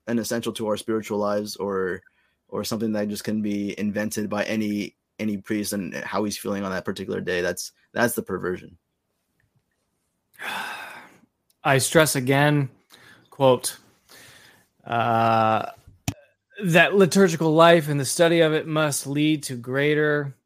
an 0.07 0.19
essential 0.19 0.53
to 0.53 0.69
our 0.69 0.77
spiritual 0.77 1.17
lives 1.17 1.57
or 1.57 2.03
or 2.49 2.65
something 2.65 2.93
that 2.93 3.09
just 3.09 3.25
can 3.25 3.41
be 3.41 3.75
invented 3.81 4.29
by 4.29 4.45
any 4.45 4.95
any 5.19 5.39
priest 5.39 5.73
and 5.73 5.95
how 5.95 6.23
he's 6.23 6.37
feeling 6.37 6.63
on 6.63 6.71
that 6.71 6.85
particular 6.85 7.23
day. 7.23 7.41
That's 7.41 7.73
that's 7.95 8.15
the 8.15 8.23
perversion. 8.23 8.77
I 11.65 11.79
stress 11.79 12.15
again, 12.15 12.69
quote, 13.31 13.79
uh, 14.85 15.71
that 16.63 16.95
liturgical 16.95 17.55
life 17.55 17.89
and 17.89 17.99
the 17.99 18.05
study 18.05 18.41
of 18.41 18.53
it 18.53 18.67
must 18.67 19.07
lead 19.07 19.43
to 19.45 19.57
greater 19.57 20.37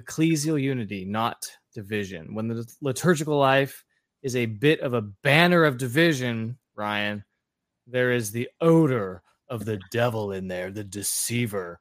ecclesial 0.00 0.60
unity, 0.60 1.04
not 1.04 1.46
division. 1.72 2.34
When 2.34 2.48
the 2.48 2.66
liturgical 2.80 3.38
life 3.38 3.84
is 4.22 4.36
a 4.36 4.46
bit 4.46 4.80
of 4.80 4.94
a 4.94 5.02
banner 5.02 5.64
of 5.64 5.78
division, 5.78 6.56
Ryan, 6.74 7.24
there 7.86 8.12
is 8.12 8.30
the 8.30 8.48
odor 8.60 9.22
of 9.48 9.64
the 9.64 9.80
devil 9.90 10.32
in 10.32 10.48
there, 10.48 10.70
the 10.70 10.84
deceiver. 10.84 11.80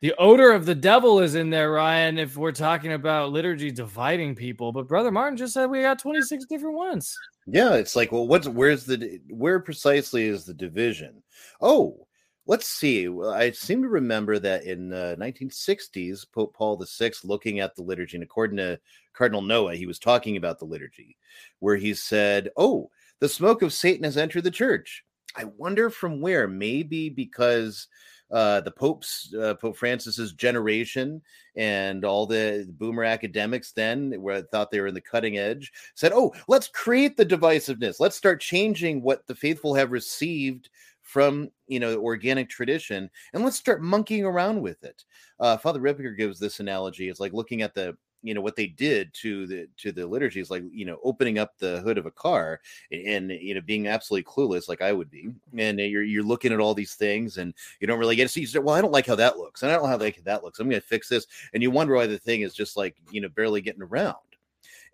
The 0.00 0.14
odor 0.18 0.52
of 0.52 0.64
the 0.64 0.74
devil 0.74 1.20
is 1.20 1.34
in 1.34 1.50
there, 1.50 1.72
Ryan, 1.72 2.16
if 2.18 2.36
we're 2.36 2.52
talking 2.52 2.94
about 2.94 3.32
liturgy 3.32 3.70
dividing 3.70 4.34
people. 4.34 4.72
But 4.72 4.88
Brother 4.88 5.10
Martin 5.10 5.36
just 5.36 5.52
said 5.52 5.66
we 5.66 5.82
got 5.82 5.98
26 5.98 6.46
different 6.46 6.76
ones. 6.76 7.14
Yeah, 7.46 7.74
it's 7.74 7.94
like, 7.94 8.10
well, 8.10 8.26
what's 8.26 8.48
where's 8.48 8.86
the 8.86 9.20
where 9.28 9.60
precisely 9.60 10.24
is 10.24 10.44
the 10.46 10.54
division? 10.54 11.22
Oh, 11.60 12.06
let's 12.50 12.66
see. 12.66 13.08
I 13.08 13.52
seem 13.52 13.80
to 13.82 13.88
remember 13.88 14.40
that 14.40 14.64
in 14.64 14.92
uh, 14.92 15.14
1960s, 15.20 16.26
Pope 16.32 16.52
Paul 16.52 16.84
VI, 16.84 17.12
looking 17.22 17.60
at 17.60 17.76
the 17.76 17.82
liturgy, 17.82 18.16
and 18.16 18.24
according 18.24 18.56
to 18.56 18.80
Cardinal 19.12 19.40
Noah, 19.40 19.76
he 19.76 19.86
was 19.86 20.00
talking 20.00 20.36
about 20.36 20.58
the 20.58 20.64
liturgy, 20.64 21.16
where 21.60 21.76
he 21.76 21.94
said, 21.94 22.50
"Oh, 22.56 22.90
the 23.20 23.28
smoke 23.28 23.62
of 23.62 23.72
Satan 23.72 24.02
has 24.02 24.16
entered 24.16 24.42
the 24.42 24.50
church." 24.50 25.04
I 25.36 25.44
wonder 25.44 25.90
from 25.90 26.20
where. 26.20 26.48
Maybe 26.48 27.08
because 27.08 27.86
uh, 28.32 28.60
the 28.62 28.72
Pope's 28.72 29.32
uh, 29.40 29.54
Pope 29.54 29.76
Francis's 29.76 30.32
generation 30.32 31.22
and 31.54 32.04
all 32.04 32.26
the 32.26 32.66
boomer 32.78 33.04
academics 33.04 33.70
then 33.70 34.12
where 34.20 34.42
thought 34.42 34.72
they 34.72 34.80
were 34.80 34.88
in 34.88 34.94
the 34.94 35.00
cutting 35.00 35.38
edge 35.38 35.72
said, 35.94 36.10
"Oh, 36.12 36.34
let's 36.48 36.66
create 36.66 37.16
the 37.16 37.24
divisiveness. 37.26 38.00
Let's 38.00 38.16
start 38.16 38.40
changing 38.40 39.02
what 39.02 39.24
the 39.28 39.36
faithful 39.36 39.76
have 39.76 39.92
received." 39.92 40.68
From 41.10 41.50
you 41.66 41.80
know 41.80 41.96
organic 42.00 42.48
tradition, 42.48 43.10
and 43.32 43.44
let's 43.44 43.56
start 43.56 43.82
monkeying 43.82 44.24
around 44.24 44.60
with 44.60 44.84
it. 44.84 45.04
Uh, 45.40 45.56
Father 45.56 45.80
Ripper 45.80 46.10
gives 46.10 46.38
this 46.38 46.60
analogy: 46.60 47.08
it's 47.08 47.18
like 47.18 47.32
looking 47.32 47.62
at 47.62 47.74
the 47.74 47.96
you 48.22 48.32
know 48.32 48.40
what 48.40 48.54
they 48.54 48.66
did 48.66 49.12
to 49.14 49.46
the 49.48 49.66
to 49.76 49.90
the 49.90 50.06
liturgy 50.06 50.40
is 50.40 50.50
like 50.50 50.62
you 50.70 50.84
know 50.84 50.98
opening 51.02 51.38
up 51.38 51.58
the 51.58 51.80
hood 51.80 51.98
of 51.98 52.06
a 52.06 52.10
car 52.10 52.60
and 52.92 53.30
you 53.30 53.54
know 53.54 53.60
being 53.60 53.88
absolutely 53.88 54.30
clueless 54.30 54.68
like 54.68 54.82
I 54.82 54.92
would 54.92 55.10
be 55.10 55.30
and 55.56 55.80
you're 55.80 56.02
you're 56.02 56.22
looking 56.22 56.52
at 56.52 56.60
all 56.60 56.74
these 56.74 56.94
things 56.94 57.38
and 57.38 57.54
you 57.80 57.86
don't 57.86 57.98
really 57.98 58.16
get 58.16 58.24
to 58.24 58.28
see 58.28 58.46
say, 58.46 58.58
well 58.58 58.74
I 58.74 58.80
don't 58.80 58.92
like 58.92 59.06
how 59.06 59.16
that 59.16 59.38
looks 59.38 59.62
and 59.62 59.70
I 59.70 59.74
don't 59.74 59.84
know 59.84 59.90
how 59.90 59.98
like 59.98 60.22
that 60.24 60.44
looks 60.44 60.58
I'm 60.58 60.68
going 60.68 60.80
to 60.80 60.86
fix 60.86 61.08
this 61.08 61.26
and 61.54 61.62
you 61.62 61.70
wonder 61.70 61.94
why 61.94 62.06
the 62.06 62.18
thing 62.18 62.42
is 62.42 62.54
just 62.54 62.76
like 62.76 62.96
you 63.10 63.20
know 63.20 63.28
barely 63.30 63.60
getting 63.60 63.82
around 63.82 64.16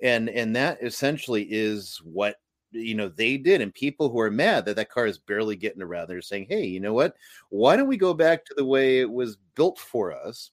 and 0.00 0.28
and 0.28 0.54
that 0.56 0.78
essentially 0.82 1.46
is 1.50 2.00
what 2.04 2.36
you 2.76 2.94
know 2.94 3.08
they 3.08 3.36
did 3.36 3.60
and 3.60 3.74
people 3.74 4.08
who 4.08 4.20
are 4.20 4.30
mad 4.30 4.64
that 4.64 4.76
that 4.76 4.90
car 4.90 5.06
is 5.06 5.18
barely 5.18 5.56
getting 5.56 5.82
around 5.82 6.08
they're 6.08 6.20
saying 6.20 6.46
hey 6.48 6.64
you 6.64 6.80
know 6.80 6.92
what 6.92 7.14
why 7.48 7.76
don't 7.76 7.88
we 7.88 7.96
go 7.96 8.14
back 8.14 8.44
to 8.44 8.54
the 8.56 8.64
way 8.64 9.00
it 9.00 9.10
was 9.10 9.38
built 9.54 9.78
for 9.78 10.12
us 10.12 10.50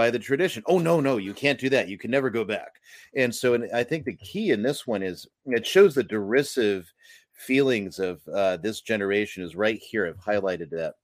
by 0.00 0.10
the 0.10 0.18
tradition. 0.18 0.62
Oh 0.66 0.78
no, 0.78 0.98
no, 0.98 1.18
you 1.18 1.34
can't 1.34 1.60
do 1.60 1.68
that. 1.68 1.88
You 1.88 1.98
can 1.98 2.10
never 2.10 2.30
go 2.30 2.42
back. 2.42 2.80
And 3.14 3.34
so, 3.34 3.52
and 3.52 3.70
I 3.74 3.84
think 3.84 4.06
the 4.06 4.16
key 4.16 4.50
in 4.50 4.62
this 4.62 4.86
one 4.86 5.02
is 5.02 5.26
it 5.44 5.66
shows 5.66 5.94
the 5.94 6.02
derisive 6.02 6.90
feelings 7.34 7.98
of 7.98 8.26
uh, 8.28 8.56
this 8.56 8.80
generation 8.80 9.42
is 9.42 9.56
right 9.56 9.78
here. 9.78 10.06
I've 10.06 10.16
highlighted 10.16 10.70
that. 10.70 10.94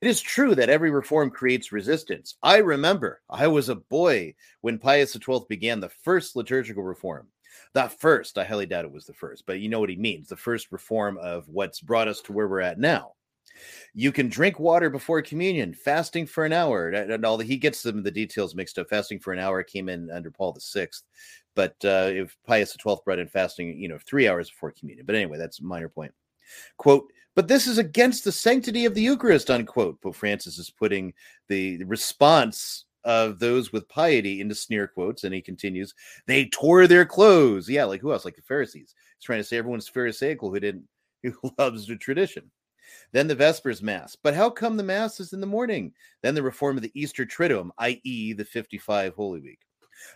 It 0.00 0.06
is 0.06 0.20
true 0.20 0.54
that 0.54 0.68
every 0.68 0.92
reform 0.92 1.30
creates 1.30 1.72
resistance. 1.72 2.36
I 2.42 2.58
remember 2.58 3.20
I 3.28 3.48
was 3.48 3.68
a 3.68 3.74
boy 3.74 4.34
when 4.60 4.78
Pius 4.78 5.12
XII 5.12 5.40
began 5.48 5.80
the 5.80 5.88
first 5.88 6.36
liturgical 6.36 6.84
reform. 6.84 7.28
The 7.74 7.88
first, 7.88 8.36
I 8.36 8.44
highly 8.44 8.66
doubt 8.66 8.84
it 8.84 8.92
was 8.92 9.06
the 9.06 9.14
first, 9.14 9.46
but 9.46 9.60
you 9.60 9.68
know 9.68 9.80
what 9.80 9.88
he 9.88 9.96
means 9.96 10.28
the 10.28 10.36
first 10.36 10.72
reform 10.72 11.16
of 11.18 11.48
what's 11.48 11.80
brought 11.80 12.08
us 12.08 12.20
to 12.22 12.32
where 12.32 12.48
we're 12.48 12.60
at 12.60 12.78
now. 12.78 13.12
You 13.94 14.12
can 14.12 14.28
drink 14.28 14.58
water 14.58 14.90
before 14.90 15.20
communion, 15.22 15.74
fasting 15.74 16.26
for 16.26 16.44
an 16.44 16.52
hour. 16.52 16.88
And 16.88 17.24
all 17.24 17.36
the, 17.36 17.44
he 17.44 17.56
gets 17.56 17.82
them 17.82 18.02
the 18.02 18.10
details 18.10 18.54
mixed 18.54 18.78
up. 18.78 18.88
Fasting 18.88 19.20
for 19.20 19.32
an 19.32 19.38
hour 19.38 19.62
came 19.62 19.88
in 19.88 20.10
under 20.10 20.30
Paul 20.30 20.52
the 20.52 20.60
Sixth, 20.60 21.04
but 21.54 21.76
uh, 21.84 22.08
if 22.10 22.36
Pius 22.46 22.72
the 22.72 22.78
Twelfth 22.78 23.04
brought 23.04 23.18
in 23.18 23.28
fasting, 23.28 23.78
you 23.78 23.88
know, 23.88 23.98
three 24.06 24.28
hours 24.28 24.50
before 24.50 24.72
communion. 24.72 25.06
But 25.06 25.16
anyway, 25.16 25.38
that's 25.38 25.60
a 25.60 25.64
minor 25.64 25.88
point. 25.88 26.12
Quote, 26.76 27.12
but 27.34 27.48
this 27.48 27.66
is 27.66 27.78
against 27.78 28.24
the 28.24 28.32
sanctity 28.32 28.84
of 28.84 28.94
the 28.94 29.02
Eucharist, 29.02 29.50
unquote. 29.50 30.00
Pope 30.00 30.14
Francis 30.14 30.58
is 30.58 30.70
putting 30.70 31.14
the 31.48 31.82
response 31.84 32.84
of 33.04 33.38
those 33.38 33.72
with 33.72 33.88
piety 33.88 34.40
into 34.40 34.54
sneer 34.54 34.86
quotes, 34.86 35.24
and 35.24 35.34
he 35.34 35.40
continues, 35.40 35.94
they 36.26 36.46
tore 36.46 36.86
their 36.86 37.04
clothes. 37.04 37.68
Yeah, 37.68 37.84
like 37.84 38.00
who 38.00 38.12
else? 38.12 38.24
Like 38.24 38.36
the 38.36 38.42
Pharisees. 38.42 38.94
He's 39.18 39.24
trying 39.24 39.40
to 39.40 39.44
say 39.44 39.56
everyone's 39.56 39.88
Pharisaical 39.88 40.50
who 40.50 40.60
didn't 40.60 40.88
who 41.22 41.50
loves 41.58 41.86
the 41.86 41.96
tradition. 41.96 42.50
Then 43.12 43.26
the 43.26 43.34
Vespers 43.34 43.82
Mass. 43.82 44.16
But 44.16 44.34
how 44.34 44.50
come 44.50 44.76
the 44.76 44.82
Mass 44.82 45.20
is 45.20 45.32
in 45.32 45.40
the 45.40 45.46
morning? 45.46 45.92
Then 46.22 46.34
the 46.34 46.42
reform 46.42 46.76
of 46.76 46.82
the 46.82 46.92
Easter 46.94 47.24
Triduum, 47.24 47.70
i.e., 47.78 48.32
the 48.32 48.44
55 48.44 49.14
Holy 49.14 49.40
Week. 49.40 49.60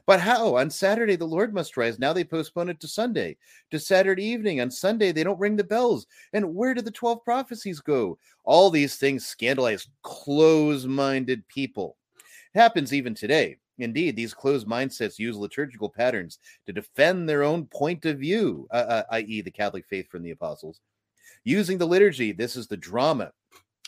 But 0.07 0.21
how? 0.21 0.57
On 0.57 0.71
Saturday, 0.71 1.17
the 1.17 1.27
Lord 1.27 1.55
must 1.55 1.77
rise. 1.77 1.99
Now 1.99 2.13
they 2.13 2.25
postpone 2.25 2.69
it 2.71 2.81
to 2.81 2.89
Sunday, 2.89 3.37
to 3.71 3.79
Saturday 3.79 4.25
evening. 4.25 4.61
On 4.61 4.71
Sunday, 4.71 5.13
they 5.13 5.25
don't 5.25 5.39
ring 5.39 5.57
the 5.57 5.65
bells. 5.65 6.07
And 6.33 6.55
where 6.55 6.75
do 6.75 6.83
the 6.83 6.91
12 6.91 7.23
prophecies 7.25 7.81
go? 7.81 8.19
All 8.45 8.71
these 8.71 8.97
things 8.97 9.27
scandalize 9.27 9.89
close 10.03 10.87
minded 10.87 11.47
people. 11.49 11.97
It 12.57 12.61
happens 12.61 12.95
even 12.95 13.15
today. 13.15 13.59
Indeed, 13.79 14.17
these 14.17 14.33
closed 14.33 14.67
mindsets 14.67 15.19
use 15.19 15.37
liturgical 15.37 15.91
patterns 15.91 16.39
to 16.65 16.73
defend 16.73 17.29
their 17.29 17.43
own 17.43 17.67
point 17.67 18.07
of 18.07 18.19
view, 18.19 18.67
uh, 18.71 18.77
uh, 18.89 19.03
i.e., 19.11 19.43
the 19.43 19.51
Catholic 19.51 19.85
faith 19.87 20.09
from 20.09 20.23
the 20.23 20.31
apostles, 20.31 20.81
Using 21.45 21.77
the 21.77 21.87
liturgy, 21.87 22.33
this 22.33 22.57
is 22.57 22.67
the 22.67 22.77
drama 22.79 23.31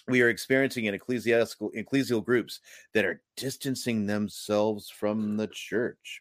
we 0.07 0.21
are 0.21 0.29
experiencing 0.29 0.85
in 0.85 0.93
ecclesiastical 0.93 1.71
ecclesial 1.71 2.23
groups 2.23 2.61
that 2.93 3.07
are 3.07 3.23
distancing 3.39 4.05
themselves 4.05 4.91
from 4.91 5.39
the 5.39 5.47
church, 5.47 6.21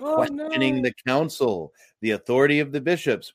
oh, 0.00 0.14
questioning 0.14 0.76
no. 0.76 0.82
the 0.82 0.94
council, 1.06 1.74
the 2.00 2.12
authority 2.12 2.58
of 2.60 2.72
the 2.72 2.80
bishops, 2.80 3.34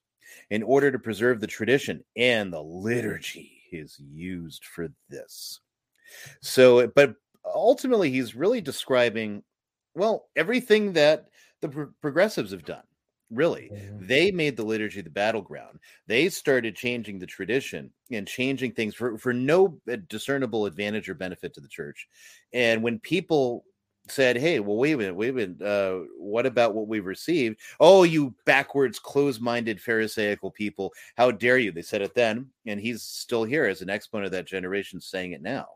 in 0.49 0.63
order 0.63 0.91
to 0.91 0.97
preserve 0.97 1.39
the 1.39 1.47
tradition, 1.47 2.03
and 2.15 2.51
the 2.51 2.61
liturgy 2.61 3.61
is 3.71 3.99
used 3.99 4.65
for 4.65 4.89
this. 5.09 5.59
So, 6.41 6.87
but 6.87 7.15
ultimately, 7.53 8.11
he's 8.11 8.35
really 8.35 8.61
describing, 8.61 9.43
well, 9.95 10.27
everything 10.35 10.93
that 10.93 11.27
the 11.61 11.69
pro- 11.69 11.91
progressives 12.01 12.51
have 12.51 12.65
done 12.65 12.83
really. 13.31 13.69
Mm-hmm. 13.73 14.07
they 14.07 14.31
made 14.31 14.55
the 14.55 14.65
liturgy 14.65 15.01
the 15.01 15.09
battleground. 15.09 15.79
They 16.07 16.29
started 16.29 16.75
changing 16.75 17.19
the 17.19 17.25
tradition 17.25 17.91
and 18.11 18.27
changing 18.27 18.73
things 18.73 18.95
for, 18.95 19.17
for 19.17 19.33
no 19.33 19.79
uh, 19.91 19.97
discernible 20.07 20.65
advantage 20.65 21.09
or 21.09 21.13
benefit 21.13 21.53
to 21.55 21.61
the 21.61 21.67
church. 21.67 22.07
And 22.53 22.81
when 22.81 22.99
people 22.99 23.65
said 24.09 24.37
hey 24.37 24.61
well 24.61 24.77
wait 24.77 24.93
a 24.93 24.97
minute 24.97 25.15
wait 25.15 25.31
a 25.31 25.33
minute 25.33 25.61
uh, 25.61 25.99
what 26.17 26.45
about 26.45 26.73
what 26.73 26.87
we've 26.87 27.05
received? 27.05 27.59
Oh 27.81 28.03
you 28.03 28.33
backwards 28.45 28.99
closed-minded 28.99 29.81
pharisaical 29.81 30.53
people 30.53 30.93
how 31.17 31.29
dare 31.31 31.57
you? 31.57 31.73
They 31.73 31.81
said 31.81 32.01
it 32.01 32.15
then 32.15 32.47
and 32.65 32.79
he's 32.79 33.03
still 33.03 33.43
here 33.43 33.65
as 33.65 33.81
an 33.81 33.89
exponent 33.89 34.27
of 34.27 34.31
that 34.31 34.47
generation 34.47 35.01
saying 35.01 35.33
it 35.33 35.41
now 35.41 35.67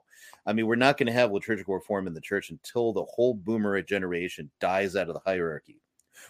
I 0.46 0.54
mean, 0.54 0.66
we're 0.66 0.76
not 0.76 0.98
going 0.98 1.08
to 1.08 1.14
have 1.14 1.32
liturgical 1.32 1.74
reform 1.74 2.08
in 2.08 2.14
the 2.14 2.22
church 2.22 2.50
until 2.50 2.94
the 2.94 3.06
whole 3.06 3.34
boomer 3.34 3.82
generation 3.82 4.50
dies 4.60 4.96
out 4.96 5.08
of 5.08 5.14
the 5.14 5.22
hierarchy 5.26 5.80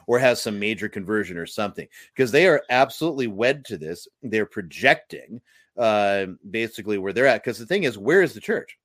or 0.07 0.19
has 0.19 0.41
some 0.41 0.59
major 0.59 0.89
conversion 0.89 1.37
or 1.37 1.45
something 1.45 1.87
because 2.15 2.31
they 2.31 2.47
are 2.47 2.63
absolutely 2.69 3.27
wed 3.27 3.65
to 3.65 3.77
this. 3.77 4.07
They're 4.21 4.45
projecting 4.45 5.41
uh, 5.77 6.27
basically 6.49 6.97
where 6.97 7.13
they're 7.13 7.27
at. 7.27 7.43
Because 7.43 7.57
the 7.57 7.65
thing 7.65 7.83
is, 7.83 7.97
where 7.97 8.21
is 8.21 8.33
the 8.33 8.41
church? 8.41 8.77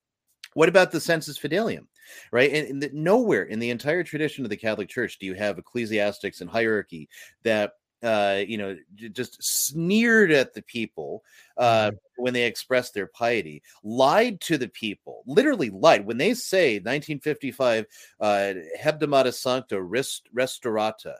What 0.54 0.68
about 0.68 0.90
the 0.90 1.00
sensus 1.00 1.38
fidelium? 1.38 1.86
Right. 2.30 2.52
And, 2.52 2.68
and 2.68 2.82
the, 2.82 2.90
nowhere 2.92 3.42
in 3.44 3.58
the 3.58 3.70
entire 3.70 4.04
tradition 4.04 4.44
of 4.44 4.50
the 4.50 4.56
Catholic 4.56 4.88
Church 4.88 5.18
do 5.18 5.26
you 5.26 5.34
have 5.34 5.58
ecclesiastics 5.58 6.40
and 6.40 6.48
hierarchy 6.48 7.08
that 7.42 7.72
uh, 8.02 8.43
you 8.47 8.59
know, 8.59 8.77
just 9.12 9.43
sneered 9.43 10.31
at 10.31 10.55
the 10.55 10.62
people 10.62 11.23
uh, 11.56 11.89
mm-hmm. 11.89 11.97
when 12.16 12.35
they 12.35 12.44
expressed 12.44 12.94
their 12.94 13.06
piety, 13.06 13.62
lied 13.82 14.40
to 14.43 14.59
the 14.59 14.68
people, 14.68 15.23
literally 15.27 15.70
lied. 15.70 16.06
When 16.06 16.18
they 16.18 16.35
say 16.35 16.74
1955, 16.74 17.86
uh, 18.20 18.52
hebdomada 18.78 19.32
sancta 19.32 19.81
rest, 19.81 20.28
restaurata, 20.35 21.14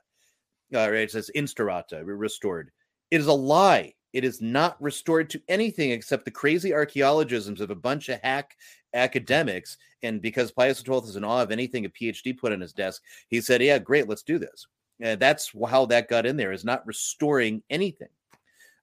uh, 0.75 0.91
it 0.93 1.11
says 1.11 1.31
instaurata, 1.35 2.03
restored. 2.05 2.71
It 3.11 3.21
is 3.21 3.27
a 3.27 3.33
lie. 3.33 3.95
It 4.13 4.25
is 4.25 4.41
not 4.41 4.81
restored 4.81 5.31
to 5.31 5.43
anything 5.49 5.91
except 5.91 6.25
the 6.25 6.31
crazy 6.31 6.73
archaeologisms 6.73 7.61
of 7.61 7.71
a 7.71 7.75
bunch 7.75 8.09
of 8.09 8.21
hack 8.23 8.57
academics. 8.95 9.77
And 10.03 10.23
because 10.23 10.53
Pius 10.53 10.81
XII 10.81 10.97
is 10.99 11.17
in 11.17 11.25
awe 11.25 11.43
of 11.43 11.51
anything 11.51 11.85
a 11.85 11.91
PhD 11.91 12.37
put 12.37 12.53
on 12.53 12.61
his 12.61 12.73
desk, 12.73 13.03
he 13.29 13.41
said, 13.41 13.63
Yeah, 13.63 13.79
great, 13.79 14.09
let's 14.09 14.23
do 14.23 14.39
this. 14.39 14.67
Uh, 15.05 15.17
that's 15.17 15.53
how 15.69 15.87
that 15.87 16.09
got 16.09 16.27
in 16.27 16.37
there 16.37 16.53
is 16.53 16.65
not 16.65 16.87
restoring 16.87 17.63
anything. 17.71 18.09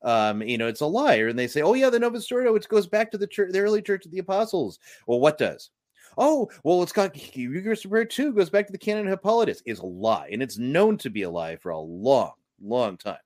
um, 0.04 0.42
you 0.42 0.58
know, 0.58 0.68
it's 0.68 0.82
a 0.82 0.86
liar. 0.86 1.30
And 1.30 1.40
they 1.40 1.48
say, 1.48 1.62
oh, 1.62 1.74
yeah, 1.76 1.90
the 1.90 1.98
Novus 2.00 2.30
Ordo, 2.32 2.52
which 2.52 2.68
goes 2.68 2.88
back 2.88 3.10
to 3.12 3.18
the 3.18 3.26
church, 3.26 3.52
the 3.54 3.60
early 3.62 3.82
church 3.82 4.06
of 4.06 4.12
the 4.12 4.20
apostles. 4.20 4.80
Well, 5.08 5.22
what 5.22 5.38
does? 5.38 5.70
Oh, 6.18 6.50
well, 6.64 6.84
it's 6.84 6.92
got 6.92 7.36
Eucharist 7.36 7.90
Prayer 7.90 8.06
2 8.06 8.34
goes 8.34 8.50
back 8.50 8.66
to 8.68 8.72
the 8.72 8.78
canon 8.78 9.08
of 9.08 9.12
Hippolytus, 9.12 9.64
is 9.66 9.80
a 9.80 9.86
lie. 9.86 10.30
And 10.32 10.44
it's 10.44 10.58
known 10.58 10.98
to 10.98 11.10
be 11.10 11.22
a 11.24 11.30
lie 11.30 11.56
for 11.56 11.72
a 11.72 11.80
long, 11.80 12.34
long 12.62 12.98
time. 12.98 13.18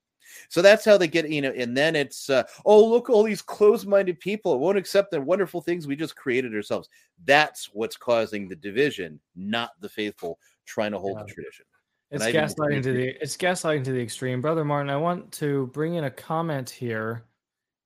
So 0.49 0.61
that's 0.61 0.85
how 0.85 0.97
they 0.97 1.07
get, 1.07 1.30
you 1.30 1.41
know, 1.41 1.51
and 1.51 1.76
then 1.76 1.95
it's, 1.95 2.30
uh, 2.30 2.43
oh, 2.65 2.85
look, 2.85 3.09
all 3.09 3.23
these 3.23 3.41
closed 3.41 3.88
minded 3.88 4.19
people 4.19 4.59
won't 4.59 4.77
accept 4.77 5.09
the 5.11 5.19
wonderful 5.19 5.61
things 5.61 5.88
we 5.88 5.95
just 5.95 6.15
created 6.15 6.53
ourselves. 6.53 6.89
That's 7.26 7.69
what's 7.73 7.97
causing 7.97 8.47
the 8.47 8.55
division, 8.55 9.19
not 9.35 9.72
the 9.80 9.89
faithful 9.89 10.38
trying 10.65 10.91
to 10.91 10.99
hold 10.99 11.18
Yeah. 11.18 11.23
the 11.23 11.34
tradition. 11.34 11.65
It's 12.09 12.23
And 12.23 12.29
I 12.29 12.31
didn't 12.31 12.57
gaslighting 12.57 12.84
to 12.84 12.93
the 12.93 13.07
it's 13.21 13.38
gaslighting 13.38 13.84
to 13.85 13.91
the 13.91 14.01
extreme, 14.01 14.41
brother 14.41 14.63
Martin. 14.63 14.89
I 14.89 14.97
want 14.97 15.31
to 15.34 15.67
bring 15.67 15.95
in 15.95 16.05
a 16.05 16.11
comment 16.11 16.69
here, 16.69 17.25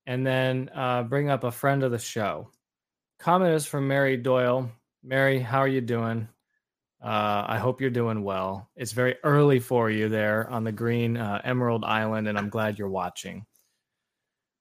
and 0.05 0.25
then 0.25 0.69
uh, 0.75 1.03
bring 1.03 1.29
up 1.29 1.43
a 1.43 1.51
friend 1.51 1.83
of 1.83 1.91
the 1.91 1.99
show. 1.99 2.49
Comment 3.19 3.53
is 3.53 3.65
from 3.65 3.87
Mary 3.87 4.17
Doyle. 4.17 4.71
Mary, 5.03 5.39
how 5.39 5.59
are 5.59 5.67
you 5.67 5.81
doing? 5.81 6.27
Uh, 7.03 7.45
I 7.47 7.57
hope 7.57 7.81
you're 7.81 7.89
doing 7.89 8.23
well. 8.23 8.69
It's 8.75 8.91
very 8.91 9.15
early 9.23 9.59
for 9.59 9.89
you 9.89 10.07
there 10.07 10.47
on 10.51 10.63
the 10.63 10.71
green 10.71 11.17
uh, 11.17 11.41
Emerald 11.43 11.83
Island, 11.83 12.27
and 12.27 12.37
I'm 12.37 12.49
glad 12.49 12.77
you're 12.77 12.89
watching. 12.89 13.45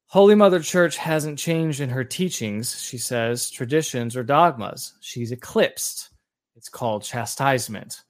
Holy 0.07 0.35
Mother 0.35 0.61
Church 0.61 0.97
hasn't 0.97 1.39
changed 1.39 1.81
in 1.81 1.91
her 1.91 2.03
teachings, 2.03 2.81
she 2.81 2.97
says, 2.99 3.51
traditions 3.51 4.17
or 4.17 4.25
dogmas. 4.25 4.95
She's 5.01 5.33
eclipsed. 5.33 6.09
It's 6.57 6.71
called 6.71 7.05
chastisement. 7.05 8.03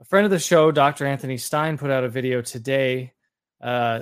A 0.00 0.04
friend 0.04 0.24
of 0.24 0.30
the 0.30 0.38
show, 0.38 0.72
Dr. 0.72 1.06
Anthony 1.06 1.36
Stine, 1.36 1.76
put 1.76 1.90
out 1.90 2.04
a 2.04 2.08
video 2.08 2.40
today 2.40 3.12
uh, 3.60 4.00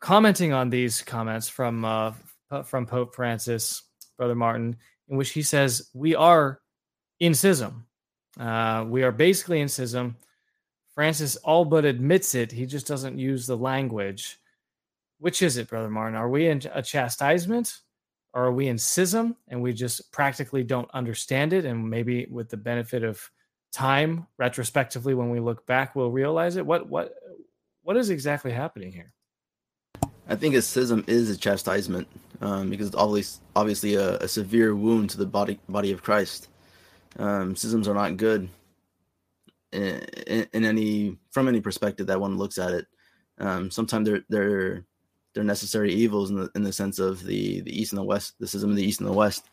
commenting 0.00 0.52
on 0.52 0.68
these 0.68 1.00
comments 1.00 1.48
from 1.48 1.84
uh, 1.84 2.12
from 2.64 2.86
Pope 2.86 3.14
Francis, 3.14 3.82
Brother 4.18 4.34
Martin, 4.34 4.76
in 5.06 5.16
which 5.16 5.30
he 5.30 5.42
says 5.42 5.90
we 5.94 6.16
are 6.16 6.60
in 7.20 7.34
schism. 7.34 7.86
Uh, 8.38 8.84
we 8.88 9.04
are 9.04 9.12
basically 9.12 9.60
in 9.60 9.68
schism. 9.68 10.16
Francis 10.92 11.36
all 11.36 11.64
but 11.64 11.84
admits 11.84 12.34
it. 12.34 12.50
He 12.50 12.66
just 12.66 12.88
doesn't 12.88 13.16
use 13.16 13.46
the 13.46 13.56
language. 13.56 14.40
Which 15.20 15.40
is 15.40 15.56
it, 15.56 15.68
Brother 15.68 15.90
Martin? 15.90 16.16
Are 16.16 16.28
we 16.28 16.48
in 16.48 16.62
a 16.72 16.82
chastisement? 16.82 17.78
Or 18.32 18.46
are 18.46 18.52
we 18.52 18.66
in 18.66 18.78
schism 18.78 19.36
and 19.48 19.62
we 19.62 19.72
just 19.72 20.10
practically 20.12 20.64
don't 20.64 20.90
understand 20.92 21.52
it? 21.52 21.64
And 21.64 21.88
maybe 21.88 22.26
with 22.28 22.48
the 22.48 22.56
benefit 22.56 23.04
of 23.04 23.30
time, 23.72 24.26
retrospectively, 24.38 25.14
when 25.14 25.30
we 25.30 25.40
look 25.40 25.66
back, 25.66 25.94
we'll 25.94 26.10
realize 26.10 26.56
it. 26.56 26.66
What 26.66 26.88
what 26.88 27.14
what 27.82 27.96
is 27.96 28.10
exactly 28.10 28.52
happening 28.52 28.92
here? 28.92 29.12
I 30.28 30.36
think 30.36 30.54
a 30.54 30.62
schism 30.62 31.04
is 31.08 31.28
a 31.30 31.36
chastisement 31.36 32.06
um, 32.40 32.70
because 32.70 32.88
it's 32.88 32.96
obviously 32.96 33.42
obviously 33.56 33.94
a, 33.94 34.16
a 34.18 34.28
severe 34.28 34.74
wound 34.74 35.10
to 35.10 35.18
the 35.18 35.26
body 35.26 35.58
body 35.68 35.92
of 35.92 36.02
Christ. 36.02 36.48
Um, 37.18 37.56
schisms 37.56 37.88
are 37.88 37.94
not 37.94 38.16
good 38.16 38.48
in, 39.72 40.00
in, 40.26 40.46
in 40.52 40.64
any 40.64 41.18
from 41.30 41.48
any 41.48 41.60
perspective 41.60 42.06
that 42.06 42.20
one 42.20 42.38
looks 42.38 42.58
at 42.58 42.72
it. 42.72 42.86
Um, 43.38 43.70
sometimes 43.70 44.08
they're 44.08 44.24
they're 44.28 44.84
they're 45.34 45.44
necessary 45.44 45.92
evils 45.92 46.30
in 46.30 46.36
the 46.36 46.50
in 46.54 46.62
the 46.62 46.72
sense 46.72 46.98
of 46.98 47.24
the 47.24 47.60
the 47.62 47.80
east 47.80 47.92
and 47.92 47.98
the 47.98 48.04
west, 48.04 48.34
the 48.38 48.46
schism 48.46 48.70
of 48.70 48.76
the 48.76 48.84
east 48.84 49.00
and 49.00 49.08
the 49.08 49.14
west. 49.14 49.48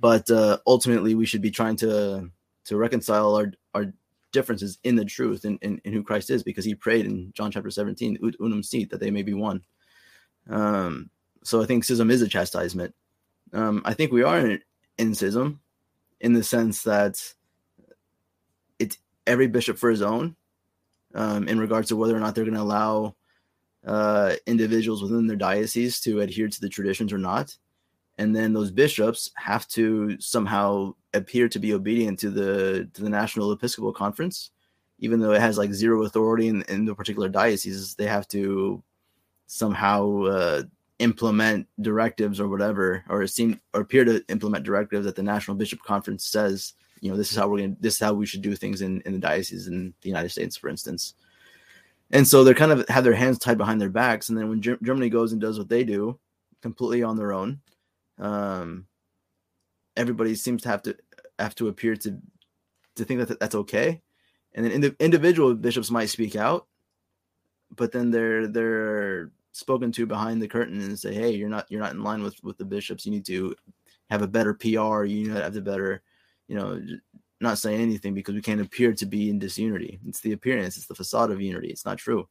But 0.00 0.30
uh, 0.30 0.58
ultimately, 0.66 1.14
we 1.14 1.26
should 1.26 1.42
be 1.42 1.50
trying 1.50 1.76
to 1.76 2.30
to 2.68 2.76
reconcile 2.76 3.34
our 3.34 3.52
our 3.74 3.92
differences 4.30 4.78
in 4.84 4.94
the 4.94 5.04
truth 5.04 5.44
and 5.44 5.58
in, 5.62 5.80
in, 5.84 5.92
who 5.92 6.02
Christ 6.02 6.30
is, 6.30 6.42
because 6.42 6.64
He 6.64 6.74
prayed 6.74 7.06
in 7.06 7.32
John 7.32 7.50
chapter 7.50 7.70
seventeen, 7.70 8.18
"Ut 8.22 8.36
unum 8.40 8.62
sit," 8.62 8.90
that 8.90 9.00
they 9.00 9.10
may 9.10 9.22
be 9.22 9.34
one. 9.34 9.62
Um, 10.48 11.10
so 11.42 11.62
I 11.62 11.66
think 11.66 11.84
schism 11.84 12.10
is 12.10 12.22
a 12.22 12.28
chastisement. 12.28 12.94
Um, 13.52 13.82
I 13.84 13.94
think 13.94 14.12
we 14.12 14.22
are 14.22 14.38
in, 14.38 14.60
in 14.98 15.14
schism 15.14 15.60
in 16.20 16.32
the 16.32 16.42
sense 16.42 16.82
that 16.82 17.22
it's 18.78 18.98
every 19.26 19.46
bishop 19.46 19.78
for 19.78 19.90
his 19.90 20.02
own 20.02 20.36
um, 21.14 21.48
in 21.48 21.58
regards 21.58 21.88
to 21.88 21.96
whether 21.96 22.16
or 22.16 22.20
not 22.20 22.34
they're 22.34 22.44
going 22.44 22.54
to 22.54 22.60
allow 22.60 23.14
uh, 23.86 24.34
individuals 24.46 25.02
within 25.02 25.26
their 25.26 25.36
diocese 25.36 26.00
to 26.00 26.20
adhere 26.20 26.48
to 26.48 26.60
the 26.60 26.68
traditions 26.68 27.12
or 27.12 27.18
not. 27.18 27.56
And 28.18 28.34
then 28.34 28.52
those 28.52 28.72
bishops 28.72 29.30
have 29.36 29.66
to 29.68 30.20
somehow 30.20 30.94
appear 31.14 31.48
to 31.48 31.58
be 31.58 31.72
obedient 31.72 32.18
to 32.20 32.30
the 32.30 32.90
to 32.92 33.02
the 33.02 33.08
National 33.08 33.52
Episcopal 33.52 33.92
Conference, 33.92 34.50
even 34.98 35.20
though 35.20 35.32
it 35.32 35.40
has 35.40 35.56
like 35.56 35.72
zero 35.72 36.04
authority 36.04 36.48
in, 36.48 36.62
in 36.62 36.84
the 36.84 36.94
particular 36.94 37.28
dioceses. 37.28 37.94
They 37.94 38.06
have 38.06 38.26
to 38.28 38.82
somehow 39.46 40.22
uh, 40.24 40.62
implement 40.98 41.68
directives 41.80 42.40
or 42.40 42.48
whatever, 42.48 43.04
or 43.08 43.26
seem 43.28 43.60
or 43.72 43.82
appear 43.82 44.04
to 44.04 44.24
implement 44.28 44.64
directives 44.64 45.06
that 45.06 45.14
the 45.14 45.22
National 45.22 45.56
Bishop 45.56 45.82
Conference 45.82 46.26
says. 46.26 46.74
You 47.00 47.12
know, 47.12 47.16
this 47.16 47.30
is 47.30 47.38
how 47.38 47.46
we're 47.46 47.58
to 47.58 47.76
This 47.78 47.94
is 47.94 48.00
how 48.00 48.14
we 48.14 48.26
should 48.26 48.42
do 48.42 48.56
things 48.56 48.82
in 48.82 49.00
in 49.02 49.12
the 49.12 49.20
diocese 49.20 49.68
in 49.68 49.94
the 50.00 50.08
United 50.08 50.30
States, 50.30 50.56
for 50.56 50.68
instance. 50.68 51.14
And 52.10 52.26
so 52.26 52.42
they're 52.42 52.54
kind 52.54 52.72
of 52.72 52.88
have 52.88 53.04
their 53.04 53.14
hands 53.14 53.38
tied 53.38 53.58
behind 53.58 53.80
their 53.80 53.90
backs, 53.90 54.28
and 54.28 54.36
then 54.36 54.48
when 54.48 54.60
Ger- 54.60 54.78
Germany 54.82 55.08
goes 55.08 55.30
and 55.30 55.40
does 55.40 55.58
what 55.58 55.68
they 55.68 55.84
do, 55.84 56.18
completely 56.62 57.04
on 57.04 57.16
their 57.16 57.32
own, 57.32 57.60
um, 58.18 58.86
everybody 59.96 60.34
seems 60.34 60.62
to 60.62 60.68
have 60.68 60.82
to 60.82 60.96
have 61.38 61.54
to 61.56 61.68
appear 61.68 61.96
to 61.96 62.18
to 62.96 63.04
think 63.04 63.20
that 63.20 63.38
that's 63.40 63.54
okay, 63.54 64.00
and 64.54 64.64
then 64.64 64.72
indi- 64.72 64.96
individual 64.98 65.54
bishops 65.54 65.90
might 65.90 66.06
speak 66.10 66.36
out, 66.36 66.66
but 67.74 67.92
then 67.92 68.10
they're 68.10 68.46
they're 68.46 69.30
spoken 69.52 69.90
to 69.92 70.06
behind 70.06 70.40
the 70.40 70.48
curtain 70.48 70.80
and 70.80 70.98
say, 70.98 71.12
hey, 71.12 71.30
you're 71.30 71.48
not 71.48 71.70
you're 71.70 71.80
not 71.80 71.92
in 71.92 72.02
line 72.02 72.22
with 72.22 72.42
with 72.42 72.58
the 72.58 72.64
bishops. 72.64 73.04
You 73.04 73.12
need 73.12 73.26
to 73.26 73.54
have 74.10 74.22
a 74.22 74.28
better 74.28 74.54
PR. 74.54 75.04
You 75.04 75.22
need 75.22 75.34
to 75.34 75.42
have 75.42 75.54
the 75.54 75.60
better, 75.60 76.02
you 76.46 76.56
know, 76.56 76.80
not 77.40 77.58
saying 77.58 77.80
anything 77.80 78.14
because 78.14 78.34
we 78.34 78.42
can't 78.42 78.60
appear 78.60 78.92
to 78.94 79.06
be 79.06 79.30
in 79.30 79.38
disunity. 79.38 79.98
It's 80.06 80.20
the 80.20 80.32
appearance, 80.32 80.76
it's 80.76 80.86
the 80.86 80.94
facade 80.94 81.30
of 81.30 81.40
unity. 81.40 81.68
It's 81.68 81.84
not 81.84 81.98
true. 81.98 82.28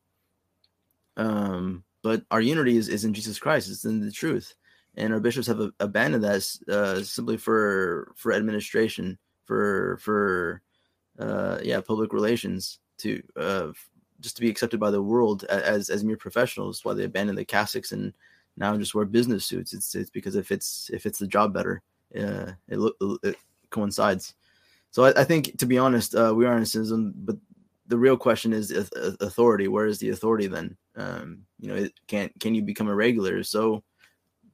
Um, 1.15 1.83
but 2.03 2.23
our 2.31 2.41
unity 2.41 2.77
is, 2.77 2.89
is 2.89 3.05
in 3.05 3.13
Jesus 3.13 3.39
Christ. 3.39 3.69
It's 3.69 3.85
in 3.85 3.99
the 3.99 4.11
truth, 4.11 4.53
and 4.97 5.13
our 5.13 5.19
bishops 5.19 5.47
have 5.47 5.61
abandoned 5.79 6.23
that 6.23 6.57
uh, 6.69 7.01
simply 7.03 7.37
for 7.37 8.13
for 8.15 8.33
administration, 8.33 9.17
for 9.45 9.97
for 10.01 10.61
uh, 11.19 11.59
yeah, 11.63 11.79
public 11.81 12.11
relations 12.11 12.79
to 12.97 13.21
uh, 13.35 13.67
just 14.19 14.35
to 14.35 14.41
be 14.41 14.49
accepted 14.49 14.79
by 14.79 14.91
the 14.91 15.01
world 15.01 15.43
as 15.45 15.89
as 15.89 16.03
mere 16.03 16.17
professionals. 16.17 16.83
Why 16.83 16.93
they 16.93 17.03
abandoned 17.03 17.37
the 17.37 17.45
cassocks 17.45 17.91
and 17.91 18.13
now 18.57 18.75
just 18.75 18.95
wear 18.95 19.05
business 19.05 19.45
suits. 19.45 19.73
It's 19.73 19.95
it's 19.95 20.09
because 20.09 20.35
if 20.35 20.51
it's 20.51 20.89
if 20.91 21.05
it's 21.05 21.19
the 21.19 21.27
job 21.27 21.53
better, 21.53 21.81
uh, 22.15 22.51
it, 22.67 22.93
it 23.23 23.35
coincides. 23.69 24.33
So 24.91 25.03
I, 25.03 25.21
I 25.21 25.23
think, 25.23 25.57
to 25.59 25.65
be 25.65 25.77
honest, 25.77 26.15
uh, 26.15 26.33
we 26.35 26.45
are 26.45 26.55
in 26.57 26.63
a 26.63 26.65
schism, 26.65 27.13
but 27.17 27.35
the 27.87 27.97
real 27.97 28.17
question 28.17 28.51
is 28.51 28.71
authority. 29.21 29.67
Where 29.67 29.85
is 29.85 29.99
the 29.99 30.09
authority 30.09 30.47
then? 30.47 30.75
Um, 30.95 31.43
you 31.59 31.69
know, 31.69 31.75
it 31.75 31.93
can 32.07 32.29
can 32.39 32.55
you 32.55 32.63
become 32.63 32.87
a 32.87 32.95
regular? 32.95 33.43
So 33.43 33.83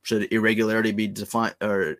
should 0.03 0.31
irregularity 0.31 0.91
be 0.91 1.07
defined 1.07 1.55
or 1.61 1.97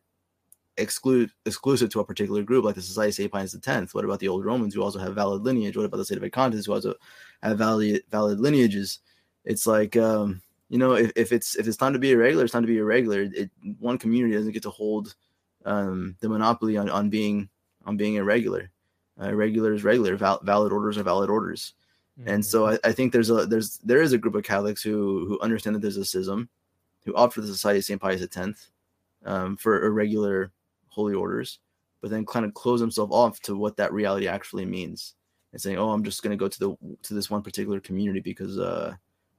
exclude 0.78 1.32
exclusive 1.46 1.90
to 1.92 2.00
a 2.00 2.06
particular 2.06 2.44
group, 2.44 2.66
like 2.66 2.76
the 2.76 2.82
Society 2.82 3.10
of 3.10 3.16
Saint 3.16 3.32
Pius 3.32 3.56
X? 3.68 3.94
What 3.94 4.06
about 4.06 4.20
the 4.20 4.28
old 4.28 4.46
Romans 4.46 4.74
who 4.74 4.84
also 4.84 5.00
have 5.00 5.16
valid 5.16 5.42
lineage? 5.42 5.76
What 5.76 5.86
about 5.86 5.98
the 5.98 6.04
sedevacantists 6.04 6.68
who 6.68 6.74
also 6.74 6.94
have 7.42 7.58
valid 7.58 8.04
valid 8.12 8.40
lineages? 8.40 9.00
It's 9.46 9.66
like 9.66 9.98
um, 9.98 10.42
you 10.70 10.78
know, 10.78 10.94
if, 10.94 11.12
if 11.16 11.32
it's 11.32 11.56
if 11.56 11.68
it's 11.68 11.78
time 11.78 11.94
to 11.94 12.00
be 12.00 12.12
irregular, 12.12 12.44
it's 12.44 12.54
time 12.54 12.64
to 12.64 12.68
be 12.68 12.78
irregular. 12.78 13.22
It, 13.22 13.50
one 13.80 13.98
community 13.98 14.36
doesn't 14.36 14.52
get 14.52 14.64
to 14.64 14.70
hold 14.70 15.16
um, 15.66 16.16
the 16.20 16.30
monopoly 16.30 16.78
on, 16.78 16.90
on 16.90 17.10
being 17.10 17.50
on 17.86 17.98
being 17.98 18.16
irregular. 18.16 18.70
Uh, 19.20 19.30
irregular 19.30 19.74
is 19.74 19.84
regular. 19.84 20.16
Val- 20.18 20.42
valid 20.44 20.72
orders 20.72 20.98
are 20.98 21.04
valid 21.04 21.30
orders. 21.30 21.74
And 22.26 22.46
so 22.46 22.68
I, 22.68 22.80
I 22.84 22.92
think 22.92 23.12
there's 23.12 23.32
a 23.32 23.46
there's 23.46 23.80
there 23.80 24.02
is 24.02 24.14
a 24.14 24.18
group 24.18 24.36
of 24.36 24.44
Catholics 24.44 24.84
who 24.84 25.26
who 25.28 25.40
understand 25.40 25.76
that 25.76 25.82
there's 25.82 25.98
a 25.98 26.06
schism, 26.06 26.48
who 27.06 27.16
opt 27.16 27.34
for 27.34 27.42
the 27.42 27.48
Society 27.48 27.80
of 27.80 27.86
Saint 27.86 28.02
Pius 28.02 28.22
X, 28.22 28.72
um, 29.26 29.58
for 29.58 29.86
irregular 29.86 30.52
holy 30.88 31.14
orders, 31.14 31.60
but 32.02 32.10
then 32.10 32.26
kind 32.26 32.46
of 32.46 32.54
close 32.54 32.80
themselves 32.80 33.14
off 33.14 33.40
to 33.42 33.56
what 33.56 33.78
that 33.78 33.94
reality 33.94 34.28
actually 34.28 34.66
means, 34.66 35.16
and 35.52 35.62
saying, 35.62 35.78
"Oh, 35.78 35.92
I'm 35.92 36.04
just 36.04 36.24
going 36.24 36.38
to 36.38 36.42
go 36.42 36.48
to 36.48 36.60
the 36.60 36.96
to 37.04 37.14
this 37.14 37.30
one 37.30 37.42
particular 37.42 37.80
community 37.80 38.20
because 38.20 38.60
uh, 38.60 38.94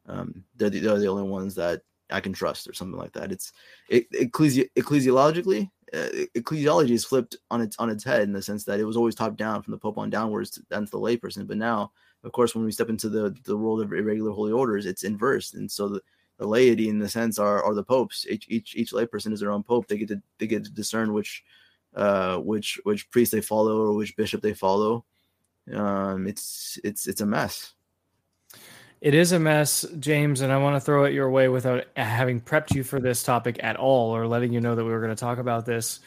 um, 0.07 0.45
they're 0.57 0.70
the, 0.70 0.81
they're 0.81 0.99
the 0.99 1.09
only 1.09 1.28
ones 1.28 1.55
that 1.57 1.82
I 2.11 2.20
can 2.20 2.32
trust," 2.32 2.69
or 2.69 2.73
something 2.73 2.99
like 2.99 3.12
that. 3.12 3.32
It's 3.32 3.53
it, 3.89 4.11
ecclesi- 4.12 4.70
ecclesiologically, 4.77 5.70
uh, 5.93 6.09
ecclesiology 6.36 6.91
is 6.91 7.05
flipped 7.05 7.36
on 7.51 7.61
its 7.61 7.77
on 7.78 7.91
its 7.91 8.05
head 8.05 8.23
in 8.23 8.32
the 8.32 8.43
sense 8.43 8.65
that 8.65 8.81
it 8.81 8.85
was 8.85 8.97
always 8.97 9.15
top 9.15 9.36
down 9.36 9.62
from 9.62 9.73
the 9.73 9.78
Pope 9.78 9.99
on 9.99 10.11
downwards 10.11 10.51
to, 10.53 10.62
down 10.70 10.86
to 10.86 10.91
the 10.91 11.01
layperson, 11.01 11.47
but 11.47 11.57
now 11.57 11.93
of 12.24 12.32
course, 12.32 12.55
when 12.55 12.65
we 12.65 12.73
step 12.73 12.89
into 12.89 13.09
the, 13.09 13.36
the 13.45 13.57
world 13.57 13.82
of 13.82 13.93
irregular 13.93 14.32
holy 14.32 14.53
orders, 14.53 14.86
it's 14.86 15.05
inverse. 15.05 15.53
And 15.53 15.70
so 15.70 15.91
the, 15.91 16.01
the 16.39 16.47
laity, 16.47 16.89
in 16.89 16.98
the 16.98 17.09
sense, 17.09 17.39
are, 17.39 17.62
are 17.62 17.74
the 17.74 17.85
popes. 17.85 18.27
Each 18.28 18.47
each 18.48 18.74
each 18.77 18.93
layperson 18.93 19.32
is 19.32 19.40
their 19.40 19.52
own 19.52 19.62
pope. 19.62 19.86
They 19.86 19.98
get 19.98 20.09
to 20.09 20.23
they 20.39 20.47
get 20.47 20.65
to 20.65 20.70
discern 20.70 21.12
which 21.12 21.44
uh 21.94 22.39
which 22.39 22.81
which 22.85 23.11
priest 23.11 23.32
they 23.32 23.40
follow 23.40 23.78
or 23.78 23.93
which 23.94 24.16
bishop 24.16 24.43
they 24.43 24.55
follow. 24.55 25.05
Um, 25.73 26.27
it's 26.27 26.78
it's 26.85 27.06
it's 27.06 27.20
a 27.20 27.27
mess. 27.27 27.74
It 29.01 29.15
is 29.15 29.32
a 29.32 29.39
mess, 29.39 29.85
James, 29.98 30.40
and 30.40 30.51
I 30.51 30.56
want 30.56 30.77
to 30.77 30.81
throw 30.81 31.05
it 31.05 31.12
your 31.12 31.28
way 31.28 31.48
without 31.48 31.85
having 31.94 32.40
prepped 32.40 32.74
you 32.74 32.82
for 32.82 33.01
this 33.01 33.23
topic 33.23 33.62
at 33.62 33.77
all 33.77 34.16
or 34.16 34.27
letting 34.27 34.55
you 34.55 34.62
know 34.62 34.74
that 34.74 34.82
we 34.82 34.90
were 34.90 35.01
going 35.01 35.15
to 35.15 35.20
talk 35.20 35.36
about 35.36 35.66
this. 35.66 36.01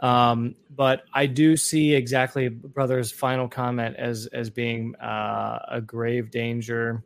Um, 0.00 0.56
but 0.68 1.04
I 1.12 1.26
do 1.26 1.56
see 1.56 1.94
exactly 1.94 2.48
brother's 2.48 3.12
final 3.12 3.46
comment 3.48 3.96
as 3.96 4.26
as 4.26 4.50
being 4.50 4.96
uh, 4.96 5.60
a 5.68 5.80
grave 5.80 6.32
danger. 6.32 7.04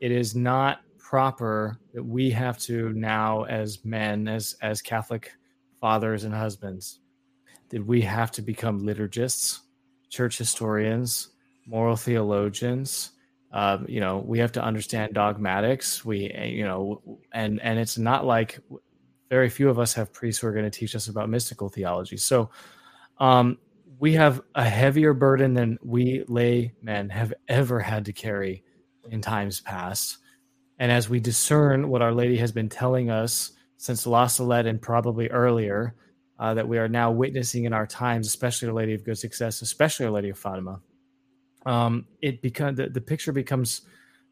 It 0.00 0.12
is 0.12 0.34
not 0.34 0.80
proper 1.10 1.76
that 1.92 2.04
we 2.04 2.30
have 2.30 2.56
to 2.56 2.92
now, 2.92 3.42
as 3.42 3.84
men, 3.84 4.28
as 4.28 4.54
as 4.62 4.80
Catholic 4.80 5.32
fathers 5.80 6.22
and 6.22 6.32
husbands, 6.32 7.00
that 7.70 7.84
we 7.84 8.00
have 8.00 8.30
to 8.30 8.42
become 8.42 8.82
liturgists, 8.82 9.58
church 10.08 10.38
historians, 10.38 11.30
moral 11.66 11.96
theologians. 11.96 13.10
Um, 13.50 13.86
you 13.88 13.98
know, 13.98 14.18
we 14.18 14.38
have 14.38 14.52
to 14.52 14.62
understand 14.62 15.12
dogmatics. 15.12 16.04
We, 16.04 16.32
you 16.44 16.64
know, 16.64 17.02
and 17.32 17.60
and 17.60 17.80
it's 17.80 17.98
not 17.98 18.24
like 18.24 18.60
very 19.28 19.48
few 19.48 19.68
of 19.68 19.80
us 19.80 19.92
have 19.94 20.12
priests 20.12 20.40
who 20.40 20.46
are 20.46 20.52
going 20.52 20.70
to 20.70 20.70
teach 20.70 20.94
us 20.94 21.08
about 21.08 21.28
mystical 21.28 21.68
theology. 21.68 22.18
So, 22.18 22.50
um, 23.18 23.58
we 23.98 24.12
have 24.12 24.42
a 24.54 24.62
heavier 24.62 25.12
burden 25.12 25.54
than 25.54 25.76
we 25.82 26.22
lay 26.28 26.72
men 26.80 27.08
have 27.08 27.34
ever 27.48 27.80
had 27.80 28.04
to 28.04 28.12
carry 28.12 28.62
in 29.10 29.20
times 29.20 29.60
past. 29.60 30.18
And 30.80 30.90
as 30.90 31.10
we 31.10 31.20
discern 31.20 31.90
what 31.90 32.00
Our 32.00 32.12
Lady 32.12 32.38
has 32.38 32.52
been 32.52 32.70
telling 32.70 33.10
us 33.10 33.52
since 33.76 34.06
La 34.06 34.26
Salette 34.26 34.66
and 34.66 34.80
probably 34.80 35.28
earlier, 35.28 35.94
uh, 36.38 36.54
that 36.54 36.66
we 36.66 36.78
are 36.78 36.88
now 36.88 37.10
witnessing 37.10 37.66
in 37.66 37.74
our 37.74 37.86
times, 37.86 38.26
especially 38.26 38.68
Our 38.68 38.74
Lady 38.74 38.94
of 38.94 39.04
Good 39.04 39.18
Success, 39.18 39.60
especially 39.60 40.06
Our 40.06 40.12
Lady 40.12 40.30
of 40.30 40.38
Fatima, 40.38 40.80
um, 41.66 42.06
it 42.22 42.40
become 42.40 42.74
the, 42.74 42.88
the 42.88 43.00
picture 43.00 43.30
becomes 43.30 43.82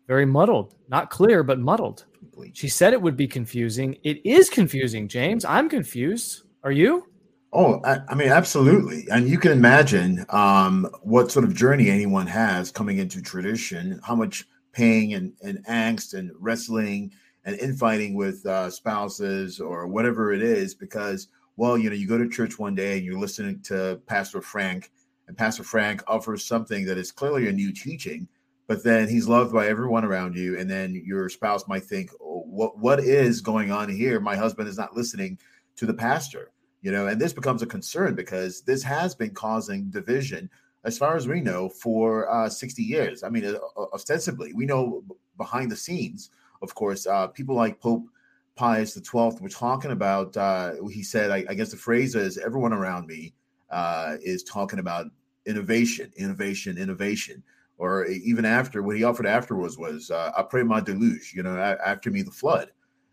very 0.06 0.24
muddled, 0.24 0.74
not 0.88 1.10
clear, 1.10 1.42
but 1.42 1.58
muddled. 1.58 2.06
She 2.54 2.68
said 2.68 2.94
it 2.94 3.02
would 3.02 3.16
be 3.16 3.28
confusing. 3.28 3.98
It 4.02 4.24
is 4.24 4.48
confusing, 4.48 5.06
James. 5.06 5.44
I'm 5.44 5.68
confused. 5.68 6.44
Are 6.64 6.72
you? 6.72 7.04
Oh, 7.52 7.82
I, 7.84 7.98
I 8.08 8.14
mean, 8.14 8.28
absolutely. 8.28 9.06
And 9.10 9.28
you 9.28 9.38
can 9.38 9.52
imagine 9.52 10.24
um, 10.30 10.88
what 11.02 11.30
sort 11.30 11.44
of 11.44 11.54
journey 11.54 11.90
anyone 11.90 12.26
has 12.26 12.70
coming 12.70 12.96
into 12.96 13.20
tradition, 13.20 14.00
how 14.02 14.14
much 14.14 14.46
pain 14.78 15.14
and, 15.14 15.32
and 15.42 15.66
angst 15.66 16.16
and 16.16 16.30
wrestling 16.38 17.10
and 17.44 17.58
infighting 17.58 18.14
with 18.14 18.46
uh, 18.46 18.70
spouses 18.70 19.58
or 19.58 19.88
whatever 19.88 20.32
it 20.32 20.42
is, 20.42 20.74
because, 20.74 21.28
well, 21.56 21.76
you 21.76 21.90
know, 21.90 21.96
you 21.96 22.06
go 22.06 22.16
to 22.16 22.28
church 22.28 22.58
one 22.58 22.76
day 22.76 22.96
and 22.96 23.04
you're 23.04 23.18
listening 23.18 23.60
to 23.62 24.00
Pastor 24.06 24.40
Frank, 24.40 24.92
and 25.26 25.36
Pastor 25.36 25.64
Frank 25.64 26.02
offers 26.06 26.44
something 26.44 26.84
that 26.86 26.96
is 26.96 27.10
clearly 27.10 27.48
a 27.48 27.52
new 27.52 27.72
teaching, 27.72 28.28
but 28.68 28.84
then 28.84 29.08
he's 29.08 29.26
loved 29.26 29.52
by 29.52 29.66
everyone 29.66 30.04
around 30.04 30.36
you. 30.36 30.56
And 30.58 30.70
then 30.70 30.94
your 31.04 31.28
spouse 31.28 31.66
might 31.66 31.84
think, 31.84 32.10
oh, 32.20 32.44
what, 32.46 32.78
what 32.78 33.00
is 33.00 33.40
going 33.40 33.72
on 33.72 33.88
here? 33.88 34.20
My 34.20 34.36
husband 34.36 34.68
is 34.68 34.78
not 34.78 34.96
listening 34.96 35.38
to 35.76 35.86
the 35.86 35.94
pastor 35.94 36.52
you 36.80 36.92
know 36.92 37.06
and 37.06 37.20
this 37.20 37.32
becomes 37.32 37.62
a 37.62 37.66
concern 37.66 38.14
because 38.14 38.62
this 38.62 38.82
has 38.82 39.14
been 39.14 39.30
causing 39.30 39.90
division 39.90 40.48
as 40.84 40.98
far 40.98 41.16
as 41.16 41.26
we 41.26 41.40
know 41.40 41.68
for 41.68 42.30
uh, 42.30 42.48
60 42.48 42.82
years. 42.82 43.22
I 43.22 43.28
mean 43.28 43.44
uh, 43.44 43.58
uh 43.76 43.86
ostensibly 43.92 44.52
we 44.52 44.66
know 44.66 45.02
behind 45.36 45.70
the 45.70 45.76
scenes 45.76 46.30
of 46.62 46.74
course 46.74 47.06
uh, 47.06 47.28
people 47.28 47.54
like 47.54 47.80
pope 47.80 48.06
pius 48.56 48.94
the 48.94 49.00
12th 49.00 49.40
were 49.40 49.48
talking 49.48 49.92
about 49.92 50.36
uh, 50.36 50.72
he 50.90 51.02
said 51.02 51.30
I, 51.30 51.44
I, 51.48 51.54
guess 51.54 51.70
the 51.70 51.76
phrase 51.76 52.14
is 52.14 52.38
everyone 52.38 52.72
around 52.72 53.06
me 53.06 53.34
uh, 53.70 54.16
is 54.20 54.42
talking 54.42 54.78
about 54.78 55.06
innovation 55.46 56.12
innovation 56.16 56.78
innovation. 56.78 57.42
Or 57.80 58.06
even 58.06 58.44
after 58.44 58.82
what 58.82 58.96
he 58.96 59.04
offered 59.04 59.26
afterwards 59.26 59.78
was 59.78 60.10
après 60.10 60.66
ma 60.66 60.80
deluge 60.80 61.32
you 61.34 61.42
know 61.44 61.56
after 61.84 62.10
me 62.10 62.22
the 62.22 62.30
flood. 62.30 62.72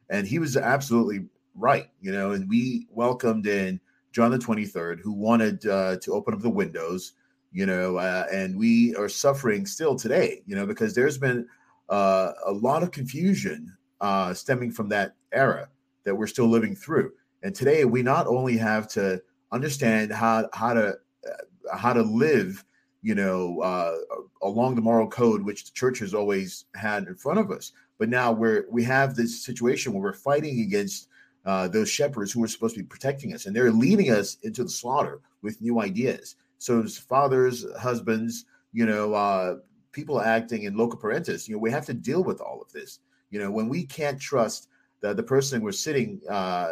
And 0.10 0.28
he 0.28 0.40
was 0.40 0.56
absolutely 0.58 1.26
right, 1.56 1.88
you 2.02 2.12
know, 2.12 2.32
and 2.32 2.48
we 2.50 2.88
welcomed 2.92 3.48
in 3.48 3.80
John 4.12 4.32
the 4.32 4.38
23rd, 4.38 5.00
who 5.00 5.14
wanted 5.14 5.62
to 5.62 6.00
open 6.12 6.34
up 6.34 6.42
the 6.42 6.50
windows, 6.50 7.14
you 7.56 7.66
know, 7.66 7.96
uh, 7.96 8.28
and 8.34 8.58
we 8.58 8.94
are 8.98 9.08
suffering 9.08 9.66
still 9.66 9.96
today, 9.96 10.42
you 10.46 10.58
know, 10.58 10.68
because 10.68 10.94
there's 10.94 11.18
been 11.18 11.48
uh, 11.88 12.34
a 12.46 12.52
lot 12.52 12.84
of 12.84 12.92
confusion 12.92 13.74
uh, 14.02 14.34
stemming 14.34 14.72
from 14.72 14.90
that 14.90 15.16
era 15.32 15.70
that 16.04 16.14
we're 16.14 16.28
still 16.28 16.50
living 16.50 16.76
through. 16.76 17.14
And 17.44 17.56
today 17.56 17.86
we 17.86 18.04
not 18.04 18.28
only 18.28 18.58
have 18.58 18.90
to 18.90 19.22
understand 19.54 20.12
how 20.12 20.50
how 20.52 20.74
to 20.74 20.98
uh, 21.26 21.78
how 21.78 21.94
to 21.94 22.02
live, 22.02 22.62
you 23.02 23.16
know, 23.16 23.62
uh, 23.62 23.96
along 24.42 24.76
the 24.76 24.82
moral 24.82 25.08
code 25.08 25.42
which 25.42 25.64
the 25.64 25.72
church 25.72 26.00
has 26.00 26.14
always 26.14 26.66
had 26.76 27.08
in 27.08 27.16
front 27.16 27.40
of 27.40 27.52
us, 27.52 27.72
but 27.98 28.10
now 28.10 28.34
we're 28.34 28.66
we 28.70 28.84
have 28.84 29.16
this 29.16 29.46
situation 29.46 29.94
where 29.94 30.02
we're 30.02 30.14
fighting 30.14 30.60
against 30.60 31.08
uh, 31.46 31.70
those 31.70 31.90
shepherds 31.90 32.34
who 32.34 32.44
are 32.44 32.50
supposed 32.50 32.76
to 32.76 32.82
be 32.82 32.88
protecting 32.88 33.34
us, 33.34 33.46
and 33.46 33.56
they're 33.56 33.72
leading 33.72 34.12
us 34.12 34.36
into 34.44 34.62
the 34.62 34.70
slaughter 34.70 35.22
with 35.42 35.62
new 35.62 35.80
ideas. 35.80 36.36
So, 36.66 36.84
fathers, 36.84 37.64
husbands, 37.78 38.46
you 38.74 38.88
know, 38.88 39.14
uh, 39.14 39.58
people 39.92 40.20
acting 40.20 40.64
in 40.64 40.76
loco 40.76 40.98
parentis, 40.98 41.48
you 41.48 41.54
know, 41.54 41.60
we 41.60 41.70
have 41.70 41.86
to 41.86 41.94
deal 41.94 42.24
with 42.24 42.42
all 42.42 42.60
of 42.60 42.72
this. 42.72 43.02
You 43.30 43.38
know, 43.38 43.52
when 43.52 43.70
we 43.70 43.86
can't 43.86 44.20
trust 44.20 44.70
the, 45.00 45.14
the 45.14 45.22
person 45.22 45.62
we're 45.62 45.72
sitting 45.72 46.22
uh, 46.28 46.72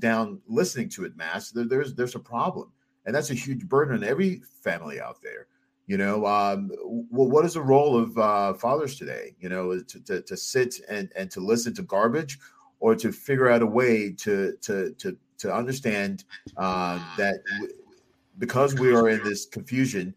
down 0.00 0.40
listening 0.48 0.88
to 0.88 1.04
at 1.04 1.16
mass, 1.16 1.52
there, 1.52 1.66
there's 1.66 1.94
there's 1.94 2.16
a 2.16 2.18
problem, 2.18 2.72
and 3.06 3.14
that's 3.14 3.30
a 3.30 3.34
huge 3.34 3.68
burden 3.68 3.94
on 3.94 4.02
every 4.02 4.42
family 4.60 5.00
out 5.00 5.22
there. 5.22 5.46
You 5.86 5.98
know, 5.98 6.26
um, 6.26 6.70
what 6.82 7.44
is 7.44 7.54
the 7.54 7.62
role 7.62 7.96
of 7.96 8.18
uh, 8.18 8.54
fathers 8.54 8.96
today? 8.96 9.36
You 9.38 9.50
know, 9.50 9.80
to, 9.80 10.00
to, 10.00 10.20
to 10.20 10.36
sit 10.36 10.80
and, 10.88 11.12
and 11.14 11.30
to 11.30 11.38
listen 11.38 11.74
to 11.74 11.82
garbage, 11.82 12.40
or 12.80 12.96
to 12.96 13.12
figure 13.12 13.48
out 13.48 13.62
a 13.62 13.66
way 13.66 14.10
to 14.14 14.56
to 14.62 14.90
to 14.94 15.16
to 15.38 15.54
understand 15.54 16.24
uh, 16.56 16.98
that 17.16 17.36
because 18.38 18.74
we 18.74 18.94
are 18.94 19.08
in 19.08 19.22
this 19.24 19.46
confusion, 19.46 20.14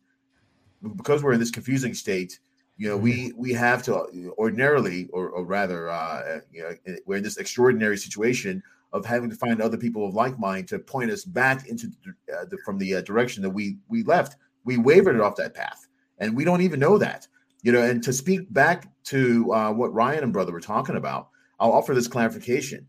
because 0.95 1.23
we're 1.23 1.33
in 1.33 1.39
this 1.39 1.51
confusing 1.51 1.93
state, 1.93 2.39
you 2.77 2.89
know, 2.89 2.97
we 2.97 3.29
mm-hmm. 3.29 3.39
we 3.39 3.53
have 3.53 3.83
to 3.83 4.33
ordinarily, 4.37 5.07
or, 5.13 5.29
or 5.29 5.45
rather, 5.45 5.89
uh, 5.89 6.39
you 6.51 6.63
know, 6.63 6.95
we're 7.05 7.17
in 7.17 7.23
this 7.23 7.37
extraordinary 7.37 7.97
situation 7.97 8.63
of 8.93 9.05
having 9.05 9.29
to 9.29 9.35
find 9.35 9.61
other 9.61 9.77
people 9.77 10.05
of 10.07 10.13
like 10.13 10.37
mind 10.39 10.67
to 10.67 10.79
point 10.79 11.11
us 11.11 11.23
back 11.23 11.67
into 11.67 11.87
uh, 12.33 12.45
the, 12.49 12.57
from 12.65 12.77
the 12.77 12.95
uh, 12.95 13.01
direction 13.01 13.43
that 13.43 13.49
we 13.49 13.77
we 13.87 14.03
left. 14.03 14.37
We 14.63 14.77
wavered 14.77 15.19
off 15.19 15.35
that 15.37 15.53
path, 15.53 15.87
and 16.19 16.35
we 16.35 16.43
don't 16.43 16.61
even 16.61 16.79
know 16.79 16.97
that. 16.97 17.27
You 17.63 17.71
know, 17.71 17.83
and 17.83 18.03
to 18.03 18.11
speak 18.11 18.51
back 18.51 18.87
to 19.05 19.53
uh, 19.53 19.71
what 19.71 19.93
Ryan 19.93 20.23
and 20.23 20.33
brother 20.33 20.51
were 20.51 20.59
talking 20.59 20.95
about, 20.95 21.29
I'll 21.59 21.71
offer 21.71 21.93
this 21.93 22.07
clarification. 22.07 22.87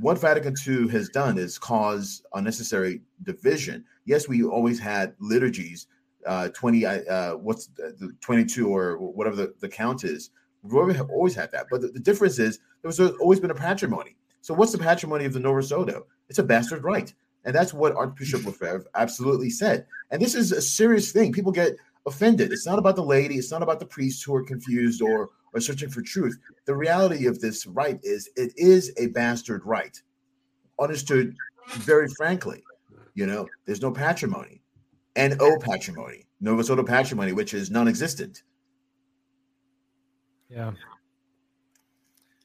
What 0.00 0.20
Vatican 0.20 0.54
II 0.66 0.88
has 0.88 1.08
done 1.08 1.38
is 1.38 1.58
cause 1.58 2.22
unnecessary 2.34 3.02
division. 3.24 3.84
Yes, 4.04 4.28
we 4.28 4.42
always 4.42 4.78
had 4.78 5.14
liturgies, 5.18 5.86
uh, 6.26 6.48
20, 6.48 6.86
uh, 6.86 7.36
what's 7.36 7.66
the 7.66 8.14
22 8.20 8.68
or 8.68 8.96
whatever 8.98 9.36
the, 9.36 9.54
the 9.60 9.68
count 9.68 10.04
is. 10.04 10.30
We've 10.62 11.00
always 11.10 11.34
had 11.34 11.50
that. 11.52 11.66
But 11.70 11.80
the, 11.80 11.88
the 11.88 12.00
difference 12.00 12.38
is 12.38 12.58
there 12.82 12.88
was 12.88 13.00
always 13.00 13.40
been 13.40 13.50
a 13.50 13.54
patrimony. 13.54 14.16
So 14.40 14.54
what's 14.54 14.72
the 14.72 14.78
patrimony 14.78 15.24
of 15.24 15.32
the 15.32 15.40
Novus? 15.40 15.72
It's 16.28 16.38
a 16.38 16.42
bastard 16.42 16.84
rite. 16.84 17.14
And 17.44 17.54
that's 17.54 17.74
what 17.74 17.94
Archbishop 17.94 18.44
Lefebvre 18.44 18.86
absolutely 18.94 19.50
said. 19.50 19.86
And 20.10 20.22
this 20.22 20.34
is 20.34 20.52
a 20.52 20.62
serious 20.62 21.12
thing. 21.12 21.32
People 21.32 21.52
get 21.52 21.76
offended. 22.06 22.52
It's 22.52 22.66
not 22.66 22.78
about 22.78 22.96
the 22.96 23.04
lady. 23.04 23.36
It's 23.36 23.50
not 23.50 23.62
about 23.62 23.80
the 23.80 23.86
priests 23.86 24.22
who 24.22 24.34
are 24.34 24.44
confused 24.44 25.02
or 25.02 25.30
or 25.54 25.60
searching 25.60 25.90
for 25.90 26.02
truth. 26.02 26.38
The 26.66 26.74
reality 26.74 27.26
of 27.26 27.40
this 27.40 27.66
rite 27.66 28.00
is 28.02 28.28
it 28.36 28.52
is 28.56 28.92
a 28.98 29.08
bastard 29.08 29.64
rite, 29.64 30.02
understood 30.80 31.34
very 31.68 32.08
frankly. 32.08 32.62
You 33.14 33.26
know, 33.26 33.46
there's 33.66 33.82
no 33.82 33.90
patrimony, 33.90 34.62
and 35.16 35.40
o 35.40 35.58
patrimony, 35.58 36.26
Novus 36.40 36.70
Ordo 36.70 36.82
patrimony, 36.82 37.32
which 37.32 37.54
is 37.54 37.70
non-existent. 37.70 38.42
Yeah. 40.48 40.72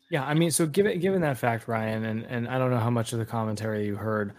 Yeah, 0.09 0.23
I 0.23 0.33
mean, 0.33 0.51
so 0.51 0.65
given 0.65 0.99
given 0.99 1.21
that 1.21 1.37
fact, 1.37 1.67
Ryan, 1.67 2.05
and 2.05 2.23
and 2.23 2.47
I 2.47 2.57
don't 2.57 2.71
know 2.71 2.79
how 2.79 2.89
much 2.89 3.11
of 3.11 3.19
the 3.19 3.25
commentary 3.25 3.85
you 3.85 3.95
heard, 3.97 4.33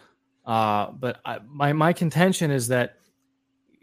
uh, 0.46 0.90
but 0.92 1.20
I, 1.26 1.40
my 1.46 1.74
my 1.74 1.92
contention 1.92 2.50
is 2.50 2.68
that 2.68 2.97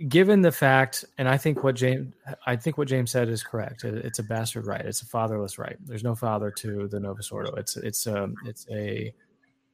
given 0.07 0.41
the 0.41 0.51
fact, 0.51 1.05
and 1.17 1.27
I 1.27 1.37
think 1.37 1.63
what 1.63 1.75
James, 1.75 2.13
I 2.45 2.55
think 2.55 2.77
what 2.77 2.87
James 2.87 3.11
said 3.11 3.29
is 3.29 3.43
correct. 3.43 3.83
It's 3.83 4.19
a 4.19 4.23
bastard 4.23 4.65
rite. 4.65 4.85
It's 4.85 5.01
a 5.01 5.05
fatherless 5.05 5.57
rite. 5.57 5.77
There's 5.85 6.03
no 6.03 6.15
father 6.15 6.51
to 6.51 6.87
the 6.87 6.99
Novus 6.99 7.31
Ordo. 7.31 7.53
It's 7.55 7.77
it's 7.77 8.07
a 8.07 8.23
um, 8.23 8.35
it's 8.45 8.67
a 8.71 9.13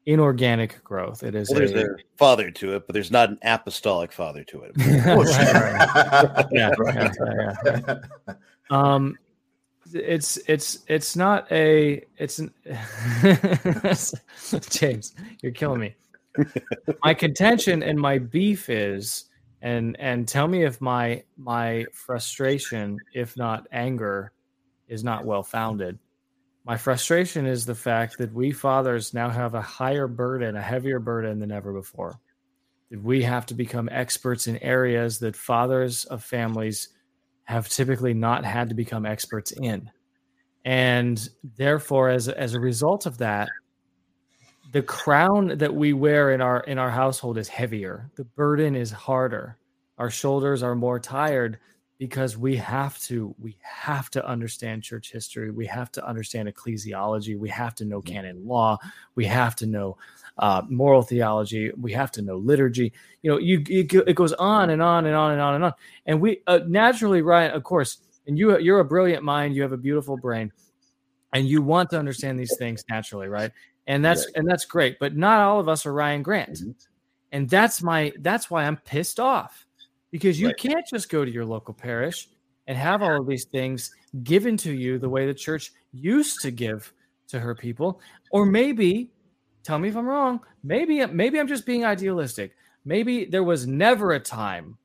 inorganic 0.05 0.83
growth. 0.83 1.23
It 1.23 1.35
is. 1.35 1.49
Well, 1.49 1.59
there's 1.59 1.71
a, 1.71 1.85
a, 1.85 1.95
father 2.17 2.51
to 2.51 2.75
it, 2.75 2.87
but 2.87 2.93
there's 2.93 3.11
not 3.11 3.29
an 3.29 3.39
apostolic 3.43 4.11
father 4.11 4.43
to 4.45 4.63
it. 4.63 4.71
right, 4.77 5.53
right. 5.53 6.45
yeah, 6.51 6.71
yeah, 6.93 7.95
yeah. 8.27 8.33
Um, 8.69 9.17
it's 9.93 10.37
it's 10.47 10.79
it's 10.87 11.15
not 11.15 11.51
a 11.51 12.03
it's 12.17 12.39
an 12.39 12.51
James. 14.69 15.13
You're 15.41 15.51
killing 15.51 15.81
me. 15.81 15.95
My 17.03 17.13
contention 17.13 17.83
and 17.83 17.99
my 17.99 18.17
beef 18.17 18.69
is 18.69 19.25
and 19.61 19.95
and 19.99 20.27
tell 20.27 20.47
me 20.47 20.63
if 20.63 20.81
my 20.81 21.23
my 21.37 21.85
frustration 21.93 22.97
if 23.13 23.37
not 23.37 23.67
anger 23.71 24.31
is 24.87 25.03
not 25.03 25.25
well 25.25 25.43
founded. 25.43 25.99
My 26.65 26.77
frustration 26.77 27.45
is 27.47 27.65
the 27.65 27.75
fact 27.75 28.17
that 28.19 28.33
we 28.33 28.51
fathers 28.51 29.13
now 29.13 29.29
have 29.29 29.55
a 29.55 29.61
higher 29.61 30.07
burden, 30.07 30.55
a 30.55 30.61
heavier 30.61 30.99
burden 30.99 31.39
than 31.39 31.51
ever 31.51 31.73
before. 31.73 32.19
That 32.91 33.01
we 33.01 33.23
have 33.23 33.45
to 33.47 33.55
become 33.55 33.89
experts 33.91 34.47
in 34.47 34.57
areas 34.57 35.19
that 35.19 35.35
fathers 35.35 36.05
of 36.05 36.23
families 36.23 36.89
have 37.45 37.67
typically 37.67 38.13
not 38.13 38.45
had 38.45 38.69
to 38.69 38.75
become 38.75 39.05
experts 39.05 39.51
in. 39.51 39.89
And 40.63 41.27
therefore, 41.57 42.09
as, 42.09 42.27
as 42.27 42.53
a 42.53 42.59
result 42.59 43.05
of 43.07 43.17
that, 43.17 43.49
the 44.71 44.81
crown 44.81 45.57
that 45.57 45.73
we 45.73 45.93
wear 45.93 46.31
in 46.31 46.41
our 46.41 46.61
in 46.61 46.77
our 46.77 46.89
household 46.89 47.37
is 47.37 47.47
heavier. 47.47 48.09
The 48.15 48.23
burden 48.23 48.75
is 48.75 48.91
harder. 48.91 49.57
Our 49.97 50.09
shoulders 50.09 50.63
are 50.63 50.75
more 50.75 50.99
tired 50.99 51.59
because 51.97 52.37
we 52.37 52.55
have 52.55 52.97
to 52.99 53.35
we 53.37 53.57
have 53.61 54.09
to 54.11 54.25
understand 54.25 54.81
church 54.81 55.11
history. 55.11 55.51
We 55.51 55.65
have 55.67 55.91
to 55.91 56.07
understand 56.07 56.49
ecclesiology. 56.49 57.37
We 57.37 57.49
have 57.49 57.75
to 57.75 57.85
know 57.85 58.01
canon 58.01 58.47
law. 58.47 58.77
We 59.15 59.25
have 59.25 59.55
to 59.57 59.65
know 59.65 59.97
uh, 60.37 60.61
moral 60.69 61.01
theology. 61.01 61.71
We 61.79 61.91
have 61.91 62.11
to 62.13 62.21
know 62.21 62.37
liturgy. 62.37 62.93
You 63.21 63.31
know 63.31 63.37
you, 63.37 63.63
you 63.67 63.85
it 64.07 64.15
goes 64.15 64.33
on 64.33 64.69
and 64.69 64.81
on 64.81 65.05
and 65.05 65.15
on 65.15 65.33
and 65.33 65.41
on 65.41 65.55
and 65.55 65.63
on. 65.65 65.73
And 66.05 66.21
we 66.21 66.41
uh, 66.47 66.61
naturally 66.65 67.21
ryan 67.21 67.51
of 67.51 67.63
course 67.63 67.97
and 68.25 68.37
you 68.37 68.57
you're 68.59 68.79
a 68.79 68.85
brilliant 68.85 69.23
mind. 69.23 69.55
You 69.55 69.63
have 69.63 69.73
a 69.73 69.77
beautiful 69.77 70.17
brain. 70.17 70.51
And 71.33 71.47
you 71.47 71.61
want 71.61 71.89
to 71.91 71.97
understand 71.97 72.37
these 72.37 72.57
things 72.57 72.83
naturally 72.89 73.29
right 73.29 73.51
and 73.91 74.03
that's 74.03 74.25
and 74.35 74.47
that's 74.47 74.65
great 74.65 74.97
but 74.99 75.15
not 75.15 75.41
all 75.41 75.59
of 75.59 75.67
us 75.67 75.85
are 75.85 75.93
ryan 75.93 76.23
grant. 76.23 76.53
Mm-hmm. 76.53 76.71
And 77.33 77.49
that's 77.49 77.81
my 77.81 78.11
that's 78.19 78.49
why 78.49 78.65
i'm 78.65 78.77
pissed 78.77 79.19
off 79.19 79.65
because 80.11 80.39
you 80.39 80.47
Right. 80.47 80.57
can't 80.57 80.85
just 80.87 81.09
go 81.09 81.23
to 81.23 81.31
your 81.31 81.45
local 81.45 81.73
parish 81.73 82.29
and 82.67 82.77
have 82.77 83.01
all 83.01 83.21
of 83.21 83.27
these 83.27 83.45
things 83.45 83.91
given 84.23 84.57
to 84.57 84.71
you 84.73 84.99
the 84.99 85.09
way 85.09 85.25
the 85.25 85.33
church 85.33 85.71
used 85.93 86.41
to 86.41 86.51
give 86.51 86.93
to 87.29 87.39
her 87.39 87.55
people. 87.55 88.01
Or 88.31 88.45
maybe 88.45 89.11
tell 89.63 89.79
me 89.79 89.89
if 89.89 89.95
i'm 89.95 90.07
wrong 90.07 90.39
maybe 90.63 91.05
maybe 91.05 91.39
i'm 91.39 91.47
just 91.47 91.65
being 91.65 91.85
idealistic. 91.85 92.55
Maybe 92.83 93.25
there 93.25 93.43
was 93.43 93.67
never 93.67 94.13
a 94.13 94.19
time 94.19 94.77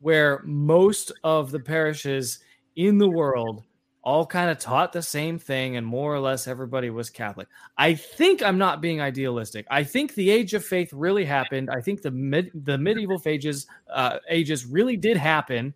where 0.00 0.42
most 0.44 1.10
of 1.24 1.50
the 1.50 1.58
parishes 1.60 2.38
in 2.76 2.98
the 2.98 3.10
world 3.10 3.64
all 4.02 4.26
kind 4.26 4.50
of 4.50 4.58
taught 4.58 4.92
the 4.92 5.02
same 5.02 5.38
thing 5.38 5.76
and 5.76 5.86
more 5.86 6.12
or 6.12 6.18
less 6.18 6.48
everybody 6.48 6.90
was 6.90 7.08
catholic. 7.10 7.48
I 7.76 7.94
think 7.94 8.42
i'm 8.42 8.58
not 8.58 8.80
being 8.80 9.00
idealistic. 9.00 9.66
I 9.70 9.84
think 9.84 10.14
the 10.14 10.30
age 10.30 10.54
of 10.54 10.64
faith 10.64 10.92
really 10.92 11.24
happened. 11.24 11.70
I 11.70 11.80
think 11.80 12.02
the 12.02 12.10
mid 12.10 12.50
the 12.54 12.78
medieval 12.78 13.20
ages 13.24 13.66
uh, 13.92 14.18
ages 14.28 14.66
really 14.66 14.96
did 14.96 15.16
happen 15.16 15.74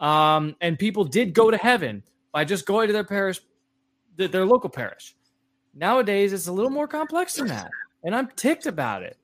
um, 0.00 0.56
and 0.60 0.78
people 0.78 1.04
did 1.04 1.34
go 1.34 1.50
to 1.50 1.56
heaven 1.56 2.02
by 2.32 2.44
just 2.44 2.66
going 2.66 2.86
to 2.86 2.92
their 2.92 3.04
parish 3.04 3.40
th- 4.16 4.30
their 4.30 4.46
local 4.46 4.70
parish. 4.70 5.14
Nowadays 5.74 6.32
it's 6.32 6.46
a 6.46 6.52
little 6.52 6.70
more 6.70 6.88
complex 6.88 7.34
than 7.34 7.48
that 7.48 7.70
and 8.04 8.14
i'm 8.14 8.28
ticked 8.36 8.66
about 8.66 9.02
it 9.02 9.16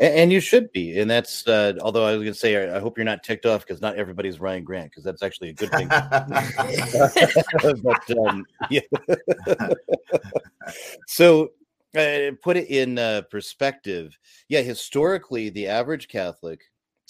And, 0.00 0.14
and 0.14 0.32
you 0.32 0.40
should 0.40 0.72
be. 0.72 0.98
And 0.98 1.10
that's, 1.10 1.46
uh, 1.46 1.74
although 1.80 2.04
I 2.04 2.12
was 2.12 2.22
going 2.22 2.32
to 2.32 2.38
say, 2.38 2.70
I, 2.70 2.76
I 2.76 2.80
hope 2.80 2.96
you're 2.96 3.04
not 3.04 3.22
ticked 3.22 3.46
off 3.46 3.66
because 3.66 3.80
not 3.80 3.96
everybody's 3.96 4.40
Ryan 4.40 4.64
Grant, 4.64 4.90
because 4.90 5.04
that's 5.04 5.22
actually 5.22 5.50
a 5.50 5.54
good 5.54 5.70
thing. 5.70 5.88
but, 7.82 8.18
um, 8.18 8.44
yeah. 8.70 8.80
so, 11.06 11.50
uh, 11.96 12.32
put 12.42 12.56
it 12.56 12.68
in 12.68 12.98
uh, 12.98 13.22
perspective. 13.30 14.18
Yeah, 14.48 14.60
historically, 14.60 15.48
the 15.50 15.68
average 15.68 16.08
Catholic, 16.08 16.60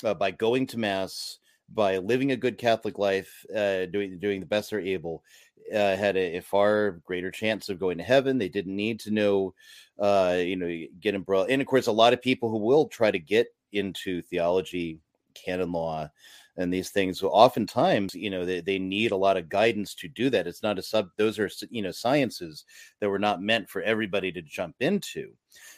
uh, 0.04 0.14
by 0.14 0.30
going 0.30 0.66
to 0.68 0.78
Mass, 0.78 1.38
by 1.72 1.98
living 1.98 2.30
a 2.30 2.36
good 2.36 2.58
Catholic 2.58 2.98
life, 2.98 3.44
uh, 3.54 3.86
doing 3.86 4.18
doing 4.18 4.40
the 4.40 4.46
best 4.46 4.70
they're 4.70 4.80
able, 4.80 5.24
uh, 5.72 5.96
had 5.96 6.16
a, 6.16 6.36
a 6.36 6.42
far 6.42 7.00
greater 7.04 7.30
chance 7.30 7.68
of 7.68 7.78
going 7.78 7.98
to 7.98 8.04
heaven. 8.04 8.38
They 8.38 8.48
didn't 8.48 8.76
need 8.76 9.00
to 9.00 9.10
know, 9.10 9.54
uh, 9.98 10.36
you 10.38 10.56
know, 10.56 10.86
get 11.00 11.14
embroiled. 11.14 11.50
And 11.50 11.60
of 11.60 11.68
course, 11.68 11.86
a 11.86 11.92
lot 11.92 12.12
of 12.12 12.22
people 12.22 12.50
who 12.50 12.58
will 12.58 12.86
try 12.86 13.10
to 13.10 13.18
get 13.18 13.48
into 13.72 14.22
theology, 14.22 14.98
canon 15.34 15.72
law, 15.72 16.08
and 16.58 16.72
these 16.72 16.90
things, 16.90 17.22
oftentimes, 17.22 18.14
you 18.14 18.30
know, 18.30 18.44
they, 18.46 18.60
they 18.60 18.78
need 18.78 19.10
a 19.12 19.16
lot 19.16 19.36
of 19.36 19.48
guidance 19.48 19.94
to 19.96 20.08
do 20.08 20.30
that. 20.30 20.46
It's 20.46 20.62
not 20.62 20.78
a 20.78 20.82
sub; 20.82 21.10
those 21.18 21.38
are 21.38 21.50
you 21.70 21.82
know 21.82 21.90
sciences 21.90 22.64
that 23.00 23.10
were 23.10 23.18
not 23.18 23.42
meant 23.42 23.68
for 23.68 23.82
everybody 23.82 24.32
to 24.32 24.42
jump 24.42 24.74
into. 24.80 25.32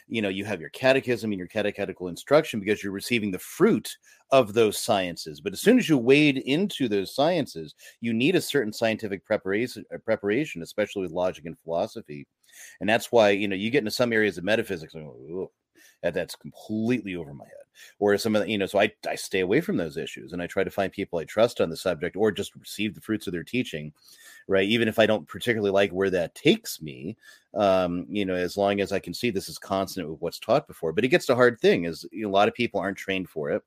You 0.07 0.21
know, 0.21 0.29
you 0.29 0.45
have 0.45 0.61
your 0.61 0.69
catechism 0.69 1.31
and 1.31 1.37
your 1.39 1.47
catechetical 1.47 2.07
instruction 2.07 2.59
because 2.59 2.81
you're 2.81 2.93
receiving 2.93 3.31
the 3.31 3.39
fruit 3.39 3.97
of 4.31 4.53
those 4.53 4.77
sciences. 4.77 5.41
But 5.41 5.53
as 5.53 5.61
soon 5.61 5.79
as 5.79 5.89
you 5.89 5.97
wade 5.97 6.37
into 6.37 6.87
those 6.87 7.13
sciences, 7.13 7.75
you 8.01 8.13
need 8.13 8.35
a 8.35 8.41
certain 8.41 8.73
scientific 8.73 9.25
preparation, 9.25 9.85
uh, 9.93 9.97
preparation, 9.97 10.61
especially 10.61 11.01
with 11.01 11.11
logic 11.11 11.45
and 11.45 11.57
philosophy. 11.59 12.25
And 12.79 12.89
that's 12.89 13.11
why 13.11 13.31
you 13.31 13.47
know 13.47 13.55
you 13.55 13.69
get 13.69 13.79
into 13.79 13.91
some 13.91 14.13
areas 14.13 14.37
of 14.37 14.43
metaphysics, 14.43 14.93
and 14.93 15.09
that's 16.01 16.35
completely 16.35 17.15
over 17.15 17.33
my 17.33 17.45
head. 17.45 17.68
Or 17.99 18.17
some 18.17 18.35
of 18.35 18.43
the, 18.43 18.49
you 18.49 18.57
know, 18.57 18.65
so 18.65 18.79
I 18.79 18.91
I 19.07 19.15
stay 19.15 19.41
away 19.41 19.61
from 19.61 19.77
those 19.77 19.97
issues, 19.97 20.33
and 20.33 20.41
I 20.41 20.47
try 20.47 20.63
to 20.63 20.71
find 20.71 20.91
people 20.91 21.19
I 21.19 21.25
trust 21.25 21.61
on 21.61 21.69
the 21.69 21.77
subject, 21.77 22.15
or 22.15 22.31
just 22.31 22.55
receive 22.55 22.95
the 22.95 23.01
fruits 23.01 23.27
of 23.27 23.33
their 23.33 23.43
teaching, 23.43 23.93
right? 24.47 24.67
Even 24.67 24.87
if 24.87 24.99
I 24.99 25.05
don't 25.05 25.27
particularly 25.27 25.71
like 25.71 25.91
where 25.91 26.09
that 26.09 26.35
takes 26.35 26.81
me, 26.81 27.17
um, 27.53 28.05
you 28.09 28.25
know, 28.25 28.35
as 28.35 28.57
long 28.57 28.79
as 28.79 28.91
I 28.91 28.99
can 28.99 29.13
see 29.13 29.29
this 29.29 29.49
is 29.49 29.57
consonant 29.57 30.09
with 30.09 30.21
what's 30.21 30.39
taught 30.39 30.67
before. 30.67 30.93
But 30.93 31.05
it 31.05 31.09
gets 31.09 31.25
the 31.25 31.35
hard 31.35 31.59
thing 31.59 31.85
is 31.85 32.05
you 32.11 32.23
know, 32.23 32.29
a 32.29 32.31
lot 32.31 32.47
of 32.47 32.53
people 32.53 32.79
aren't 32.79 32.97
trained 32.97 33.29
for 33.29 33.49
it, 33.51 33.63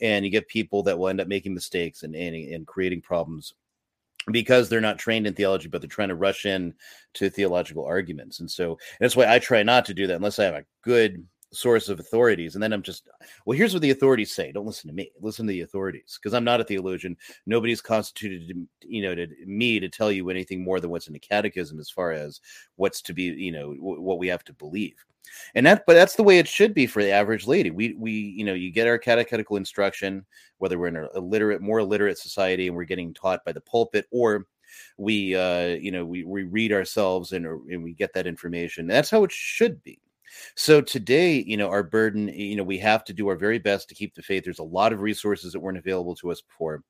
and 0.00 0.24
you 0.24 0.30
get 0.30 0.48
people 0.48 0.82
that 0.84 0.98
will 0.98 1.08
end 1.08 1.20
up 1.20 1.28
making 1.28 1.54
mistakes 1.54 2.02
and 2.02 2.14
and, 2.14 2.34
and 2.34 2.66
creating 2.66 3.02
problems 3.02 3.54
because 4.30 4.68
they're 4.68 4.80
not 4.80 4.98
trained 4.98 5.26
in 5.26 5.34
theology, 5.34 5.68
but 5.68 5.80
they're 5.80 5.88
trying 5.88 6.08
to 6.08 6.14
rush 6.14 6.46
in 6.46 6.74
to 7.14 7.30
theological 7.30 7.84
arguments. 7.84 8.40
And 8.40 8.50
so 8.50 8.78
that's 9.00 9.16
why 9.16 9.32
I 9.32 9.38
try 9.38 9.62
not 9.62 9.84
to 9.86 9.94
do 9.94 10.06
that 10.06 10.16
unless 10.16 10.38
I 10.38 10.44
have 10.44 10.54
a 10.54 10.66
good 10.82 11.26
source 11.52 11.88
of 11.88 12.00
authorities. 12.00 12.54
And 12.54 12.62
then 12.62 12.72
I'm 12.72 12.82
just, 12.82 13.08
well, 13.44 13.56
here's 13.56 13.72
what 13.72 13.82
the 13.82 13.90
authorities 13.90 14.32
say. 14.32 14.52
Don't 14.52 14.66
listen 14.66 14.88
to 14.88 14.94
me. 14.94 15.10
Listen 15.20 15.46
to 15.46 15.52
the 15.52 15.62
authorities 15.62 16.18
because 16.20 16.34
I'm 16.34 16.44
not 16.44 16.60
a 16.60 16.64
theologian. 16.64 17.16
Nobody's 17.46 17.80
constituted, 17.80 18.66
you 18.82 19.02
know, 19.02 19.14
to 19.14 19.26
me 19.46 19.80
to 19.80 19.88
tell 19.88 20.12
you 20.12 20.30
anything 20.30 20.62
more 20.62 20.80
than 20.80 20.90
what's 20.90 21.06
in 21.06 21.12
the 21.12 21.18
catechism 21.18 21.80
as 21.80 21.90
far 21.90 22.12
as 22.12 22.40
what's 22.76 23.02
to 23.02 23.12
be, 23.12 23.24
you 23.24 23.52
know, 23.52 23.74
w- 23.74 24.00
what 24.00 24.18
we 24.18 24.28
have 24.28 24.44
to 24.44 24.52
believe. 24.52 24.94
And 25.54 25.66
that, 25.66 25.84
but 25.86 25.94
that's 25.94 26.16
the 26.16 26.22
way 26.22 26.38
it 26.38 26.48
should 26.48 26.74
be 26.74 26.86
for 26.86 27.02
the 27.02 27.10
average 27.10 27.46
lady. 27.46 27.70
We, 27.70 27.94
we, 27.94 28.12
you 28.12 28.44
know, 28.44 28.54
you 28.54 28.72
get 28.72 28.88
our 28.88 28.98
catechetical 28.98 29.56
instruction, 29.56 30.24
whether 30.58 30.78
we're 30.78 30.88
in 30.88 30.96
a 30.96 31.08
illiterate, 31.14 31.60
more 31.60 31.80
illiterate 31.80 32.18
society 32.18 32.66
and 32.66 32.76
we're 32.76 32.84
getting 32.84 33.14
taught 33.14 33.44
by 33.44 33.52
the 33.52 33.60
pulpit, 33.60 34.06
or 34.10 34.46
we, 34.96 35.34
uh, 35.34 35.66
you 35.80 35.90
know, 35.90 36.04
we, 36.04 36.24
we 36.24 36.44
read 36.44 36.72
ourselves 36.72 37.32
and, 37.32 37.44
and 37.44 37.82
we 37.82 37.92
get 37.92 38.12
that 38.14 38.26
information. 38.26 38.86
That's 38.86 39.10
how 39.10 39.24
it 39.24 39.32
should 39.32 39.82
be. 39.82 40.00
So 40.54 40.80
today, 40.80 41.44
you 41.46 41.56
know, 41.56 41.68
our 41.68 41.82
burden, 41.82 42.28
you 42.28 42.56
know, 42.56 42.62
we 42.62 42.78
have 42.78 43.04
to 43.04 43.12
do 43.12 43.28
our 43.28 43.36
very 43.36 43.58
best 43.58 43.88
to 43.88 43.94
keep 43.94 44.14
the 44.14 44.22
faith. 44.22 44.44
There's 44.44 44.58
a 44.58 44.64
lot 44.64 44.92
of 44.92 45.00
resources 45.00 45.52
that 45.52 45.60
weren't 45.60 45.78
available 45.78 46.14
to 46.16 46.30
us 46.30 46.40
before. 46.40 46.82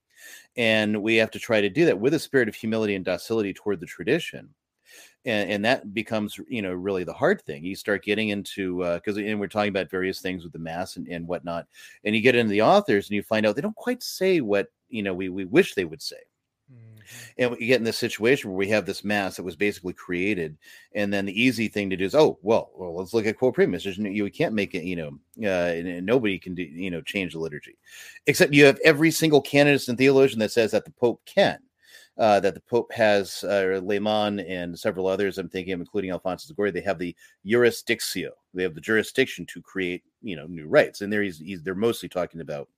And 0.56 1.02
we 1.02 1.16
have 1.16 1.30
to 1.32 1.38
try 1.38 1.60
to 1.60 1.70
do 1.70 1.86
that 1.86 1.98
with 1.98 2.14
a 2.14 2.18
spirit 2.18 2.48
of 2.48 2.54
humility 2.54 2.94
and 2.94 3.04
docility 3.04 3.54
toward 3.54 3.80
the 3.80 3.86
tradition 3.86 4.50
and, 5.24 5.50
and 5.50 5.64
that 5.64 5.92
becomes 5.92 6.38
you 6.48 6.62
know 6.62 6.72
really 6.72 7.04
the 7.04 7.12
hard 7.12 7.42
thing 7.42 7.64
you 7.64 7.76
start 7.76 8.04
getting 8.04 8.30
into 8.30 8.82
uh, 8.82 8.94
because 8.96 9.16
and 9.16 9.38
we're 9.38 9.46
talking 9.46 9.68
about 9.68 9.90
various 9.90 10.20
things 10.20 10.42
with 10.42 10.52
the 10.52 10.58
mass 10.58 10.96
and, 10.96 11.06
and 11.08 11.26
whatnot 11.26 11.66
and 12.04 12.14
you 12.14 12.22
get 12.22 12.34
into 12.34 12.50
the 12.50 12.62
authors 12.62 13.08
and 13.08 13.16
you 13.16 13.22
find 13.22 13.46
out 13.46 13.54
they 13.54 13.62
don't 13.62 13.76
quite 13.76 14.02
say 14.02 14.40
what 14.40 14.68
you 14.88 15.02
know 15.02 15.14
we, 15.14 15.28
we 15.28 15.44
wish 15.44 15.74
they 15.74 15.84
would 15.84 16.02
say 16.02 16.16
and 17.38 17.50
we 17.50 17.66
get 17.66 17.78
in 17.78 17.84
this 17.84 17.98
situation 17.98 18.50
where 18.50 18.56
we 18.56 18.68
have 18.68 18.86
this 18.86 19.04
mass 19.04 19.36
that 19.36 19.42
was 19.42 19.56
basically 19.56 19.92
created 19.92 20.56
and 20.94 21.12
then 21.12 21.26
the 21.26 21.42
easy 21.42 21.68
thing 21.68 21.90
to 21.90 21.96
do 21.96 22.04
is 22.04 22.14
oh 22.14 22.38
well, 22.42 22.70
well 22.74 22.94
let's 22.94 23.14
look 23.14 23.26
at 23.26 23.38
quo 23.38 23.52
primum 23.52 23.82
There's, 23.82 23.98
no- 23.98 24.10
you 24.10 24.30
can't 24.30 24.54
make 24.54 24.74
it 24.74 24.84
you 24.84 24.96
know 24.96 25.18
uh, 25.48 26.00
nobody 26.02 26.38
can 26.38 26.54
do 26.54 26.62
you 26.62 26.90
know 26.90 27.00
change 27.00 27.32
the 27.32 27.38
liturgy 27.38 27.76
except 28.26 28.52
you 28.54 28.64
have 28.64 28.78
every 28.84 29.10
single 29.10 29.40
canonist 29.40 29.88
and 29.88 29.98
theologian 29.98 30.38
that 30.40 30.52
says 30.52 30.72
that 30.72 30.84
the 30.84 30.92
pope 30.92 31.20
can 31.24 31.58
uh, 32.20 32.38
that 32.38 32.52
the 32.52 32.60
Pope 32.60 32.92
has, 32.92 33.42
uh, 33.44 33.80
Lehmann 33.82 34.40
and 34.40 34.78
several 34.78 35.06
others, 35.06 35.38
I'm 35.38 35.48
thinking 35.48 35.72
of, 35.72 35.80
including 35.80 36.10
Alphonsus 36.10 36.50
Liguori, 36.50 36.70
they 36.70 36.82
have 36.82 36.98
the 36.98 37.16
jurisdictio. 37.46 38.28
They 38.52 38.62
have 38.62 38.74
the 38.74 38.80
jurisdiction 38.80 39.46
to 39.46 39.62
create, 39.62 40.02
you 40.20 40.36
know, 40.36 40.46
new 40.46 40.68
rites. 40.68 41.00
And 41.00 41.10
there 41.10 41.22
he's, 41.22 41.38
he's 41.38 41.62
they're 41.62 41.74
mostly 41.74 42.10
talking 42.10 42.42
about, 42.42 42.68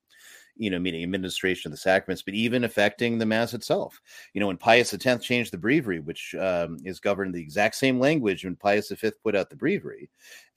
you 0.62 0.70
know, 0.70 0.78
meaning 0.78 1.02
administration 1.02 1.68
of 1.68 1.72
the 1.72 1.76
sacraments, 1.76 2.22
but 2.22 2.34
even 2.34 2.62
affecting 2.62 3.18
the 3.18 3.26
Mass 3.26 3.52
itself. 3.52 4.00
You 4.32 4.40
know, 4.40 4.46
when 4.46 4.56
Pius 4.56 4.94
X 4.94 5.24
changed 5.24 5.52
the 5.52 5.58
breviary, 5.58 5.98
which 5.98 6.36
um, 6.36 6.78
is 6.84 7.00
governed 7.00 7.34
the 7.34 7.42
exact 7.42 7.74
same 7.74 7.98
language 7.98 8.44
when 8.44 8.54
Pius 8.54 8.92
V 8.92 9.10
put 9.24 9.34
out 9.34 9.50
the 9.50 9.56
breviary, 9.56 10.08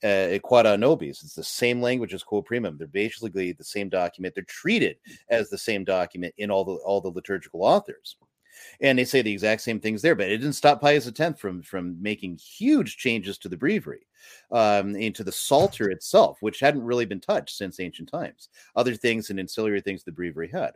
uh, 0.04 0.38
Quod 0.44 0.64
a 0.64 0.76
Nobis, 0.76 1.24
it's 1.24 1.34
the 1.34 1.42
same 1.42 1.82
language 1.82 2.14
as 2.14 2.22
Quo 2.22 2.40
Primum. 2.40 2.78
They're 2.78 2.86
basically 2.86 3.50
the 3.50 3.64
same 3.64 3.88
document. 3.88 4.36
They're 4.36 4.44
treated 4.44 4.96
as 5.28 5.50
the 5.50 5.58
same 5.58 5.82
document 5.82 6.34
in 6.38 6.52
all 6.52 6.64
the 6.64 6.74
all 6.74 7.00
the 7.00 7.08
liturgical 7.08 7.64
authors 7.64 8.16
and 8.80 8.98
they 8.98 9.04
say 9.04 9.22
the 9.22 9.32
exact 9.32 9.62
same 9.62 9.80
things 9.80 10.02
there. 10.02 10.14
But 10.14 10.28
it 10.28 10.38
didn't 10.38 10.54
stop 10.54 10.80
Pius 10.80 11.08
X 11.08 11.40
from 11.40 11.62
from 11.62 12.00
making 12.00 12.38
huge 12.38 12.96
changes 12.96 13.38
to 13.38 13.48
the 13.48 13.56
breviary, 13.56 14.06
um, 14.50 14.94
into 14.96 15.24
the 15.24 15.32
Psalter 15.32 15.90
itself, 15.90 16.38
which 16.40 16.60
hadn't 16.60 16.84
really 16.84 17.06
been 17.06 17.20
touched 17.20 17.56
since 17.56 17.80
ancient 17.80 18.08
times. 18.08 18.48
Other 18.74 18.94
things 18.94 19.30
and 19.30 19.40
ancillary 19.40 19.80
things 19.80 20.04
the 20.04 20.12
breviary 20.12 20.48
had. 20.48 20.72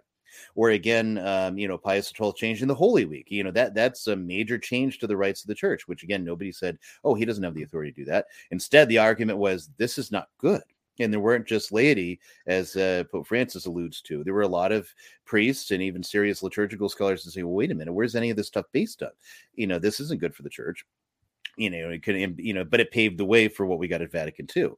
Or 0.55 0.70
again, 0.70 1.19
um, 1.19 1.59
you 1.59 1.69
know, 1.69 1.78
Pius 1.78 2.12
XII 2.16 2.32
changing 2.36 2.69
the 2.69 2.74
Holy 2.74 3.05
Week. 3.05 3.27
You 3.31 3.44
know 3.44 3.51
that 3.52 3.74
that's 3.74 4.07
a 4.07 4.16
major 4.16 4.59
change 4.59 4.98
to 4.98 5.07
the 5.07 5.16
rites 5.16 5.43
of 5.43 5.48
the 5.48 5.55
church. 5.55 5.89
Which 5.89 6.02
again, 6.02 6.24
nobody 6.24 6.52
said, 6.52 6.78
"Oh, 7.05 7.15
he 7.15 7.24
doesn't 7.24 7.44
have 7.44 7.55
the 7.55 7.62
authority 7.62 7.93
to 7.93 7.97
do 7.97 8.05
that." 8.07 8.27
Instead, 8.51 8.89
the 8.89 8.98
argument 8.98 9.39
was, 9.39 9.70
"This 9.77 9.98
is 9.98 10.12
not 10.12 10.28
good." 10.39 10.62
And 11.01 11.13
there 11.13 11.21
weren't 11.21 11.47
just 11.49 11.73
laity, 11.73 12.21
as 12.47 12.77
uh, 12.77 13.05
Pope 13.11 13.27
Francis 13.27 13.67
alludes 13.67 14.01
to. 14.03 14.23
There 14.23 14.35
were 14.35 14.43
a 14.43 14.49
lot 14.49 14.71
of 14.73 14.89
priests 15.25 15.71
and 15.73 15.83
even 15.83 16.03
serious 16.03 16.43
liturgical 16.43 16.89
scholars 16.89 17.23
to 17.25 17.31
say, 17.31 17.43
"Well, 17.43 17.55
wait 17.55 17.71
a 17.73 17.75
minute, 17.75 17.93
where's 17.93 18.15
any 18.17 18.31
of 18.31 18.37
this 18.37 18.49
stuff 18.49 18.67
based 18.73 19.03
on? 19.03 19.11
You 19.55 19.67
know, 19.67 19.79
this 19.79 19.99
isn't 20.01 20.21
good 20.21 20.35
for 20.35 20.43
the 20.43 20.51
church." 20.51 20.85
You 21.57 21.71
know, 21.71 21.91
it 21.91 22.03
could, 22.03 22.17
you 22.39 22.55
know, 22.55 22.65
but 22.65 22.81
it 22.81 22.91
paved 22.91 23.19
the 23.19 23.25
way 23.25 23.49
for 23.49 23.67
what 23.67 23.79
we 23.79 23.89
got 23.89 24.03
at 24.03 24.13
Vatican 24.13 24.47
II. 24.55 24.71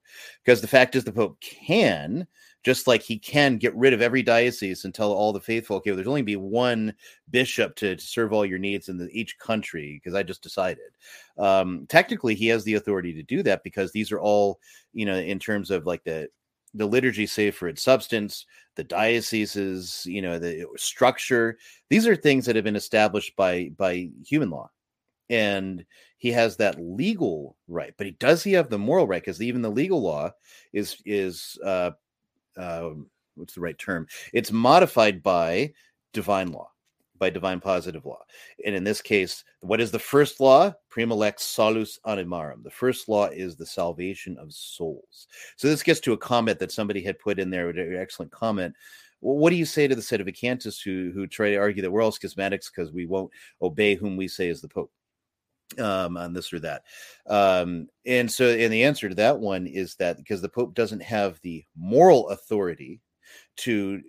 Because 0.45 0.61
the 0.61 0.69
fact 0.69 0.97
is, 0.97 1.05
the 1.05 1.13
Pope 1.13 1.41
can, 1.41 2.27
just 2.63 2.87
like 2.87 3.03
he 3.03 3.19
can 3.19 3.57
get 3.57 3.75
rid 3.75 3.93
of 3.93 4.01
every 4.01 4.23
diocese 4.23 4.85
and 4.85 4.95
tell 4.95 5.13
all 5.13 5.33
the 5.33 5.41
faithful, 5.41 5.77
okay, 5.77 5.91
well, 5.91 5.97
there's 5.97 6.09
only 6.09 6.23
be 6.23 6.37
one 6.37 6.95
bishop 7.31 7.75
to, 7.77 7.97
to 7.97 8.03
serve 8.03 8.33
all 8.33 8.47
your 8.47 8.59
needs 8.59 8.89
in 8.89 8.99
the, 8.99 9.09
each 9.13 9.39
country, 9.39 10.01
because 10.03 10.15
I 10.15 10.23
just 10.23 10.43
decided. 10.43 10.91
Um, 11.39 11.87
technically, 11.89 12.35
he 12.35 12.49
has 12.49 12.65
the 12.65 12.75
authority 12.75 13.13
to 13.15 13.23
do 13.23 13.43
that 13.43 13.63
because 13.65 13.93
these 13.93 14.13
are 14.13 14.21
all, 14.21 14.61
you 14.93 15.07
know, 15.07 15.17
in 15.17 15.39
terms 15.39 15.71
of 15.71 15.87
like 15.87 16.05
the 16.05 16.29
the 16.75 16.87
liturgy 16.87 17.27
say 17.27 17.51
for 17.51 17.69
its 17.69 17.83
substance, 17.83 18.47
the 18.77 18.85
dioceses, 18.85 20.05
you 20.07 20.23
know, 20.23 20.39
the 20.39 20.67
structure. 20.77 21.59
These 21.91 22.07
are 22.07 22.17
things 22.17 22.47
that 22.47 22.57
have 22.57 22.65
been 22.65 22.77
established 22.77 23.37
by 23.37 23.71
by 23.77 24.09
human 24.25 24.49
law 24.49 24.71
and 25.31 25.85
he 26.19 26.31
has 26.31 26.57
that 26.57 26.81
legal 26.81 27.57
right 27.67 27.95
but 27.97 28.07
he 28.07 28.13
does 28.13 28.43
he 28.43 28.53
have 28.53 28.71
the 28.71 28.79
moral 28.79 29.07
right? 29.07 29.23
Because 29.23 29.43
even 29.43 29.63
the 29.63 29.71
legal 29.71 30.01
law 30.01 30.31
is 30.73 30.97
is 31.05 31.59
uh, 31.65 31.91
uh 32.57 32.91
what's 33.35 33.55
the 33.55 33.61
right 33.61 33.79
term? 33.79 34.07
It's 34.33 34.53
modified 34.53 35.23
by 35.23 35.73
divine 36.13 36.53
law 36.53 36.69
by 37.19 37.31
divine 37.31 37.61
positive 37.61 38.05
law. 38.05 38.19
And 38.67 38.75
in 38.75 38.85
this 38.85 39.01
case 39.01 39.45
what 39.61 39.81
is 39.81 39.91
the 39.91 39.99
first 39.99 40.41
law? 40.41 40.73
Prima 40.91 41.15
lex 41.15 41.45
salus 41.45 41.99
animarum. 42.07 42.63
The 42.63 42.71
first 42.71 43.09
law 43.09 43.27
is 43.27 43.57
the 43.57 43.67
salvation 43.67 44.37
of 44.39 44.53
souls. 44.53 45.29
So 45.57 45.69
this 45.69 45.83
gets 45.83 46.01
to 46.01 46.13
a 46.13 46.19
comment 46.19 46.59
that 46.59 46.73
somebody 46.73 47.03
had 47.03 47.19
put 47.19 47.39
in 47.39 47.51
there 47.51 47.71
an 47.71 47.97
excellent 47.97 48.33
comment. 48.33 48.75
What 49.21 49.51
do 49.51 49.57
you 49.57 49.65
say 49.65 49.87
to 49.87 49.95
the 49.95 50.03
sedevacantists 50.03 50.83
who 50.83 51.13
who 51.15 51.29
try 51.29 51.51
to 51.51 51.57
argue 51.57 51.83
that 51.83 51.91
we're 51.91 52.03
all 52.03 52.11
schismatics 52.11 52.71
because 52.75 52.93
we 52.93 53.07
won't 53.07 53.31
obey 53.61 53.95
whom 53.95 54.17
we 54.17 54.27
say 54.27 54.49
is 54.49 54.61
the 54.61 54.69
pope 54.69 54.91
um, 55.79 56.17
on 56.17 56.33
this 56.33 56.53
or 56.53 56.61
that. 56.61 56.85
Um, 57.27 57.89
and 58.07 58.31
so, 58.31 58.49
and 58.49 58.73
the 58.73 58.85
answer 58.85 59.09
to 59.09 59.15
that 59.17 59.39
one 59.39 59.67
is 59.67 59.95
that 59.97 60.17
because 60.17 60.41
the 60.41 60.49
Pope 60.49 60.75
doesn't 60.75 61.03
have 61.03 61.41
the 61.43 61.65
moral 61.77 62.29
authority 62.31 63.01
to 63.59 64.01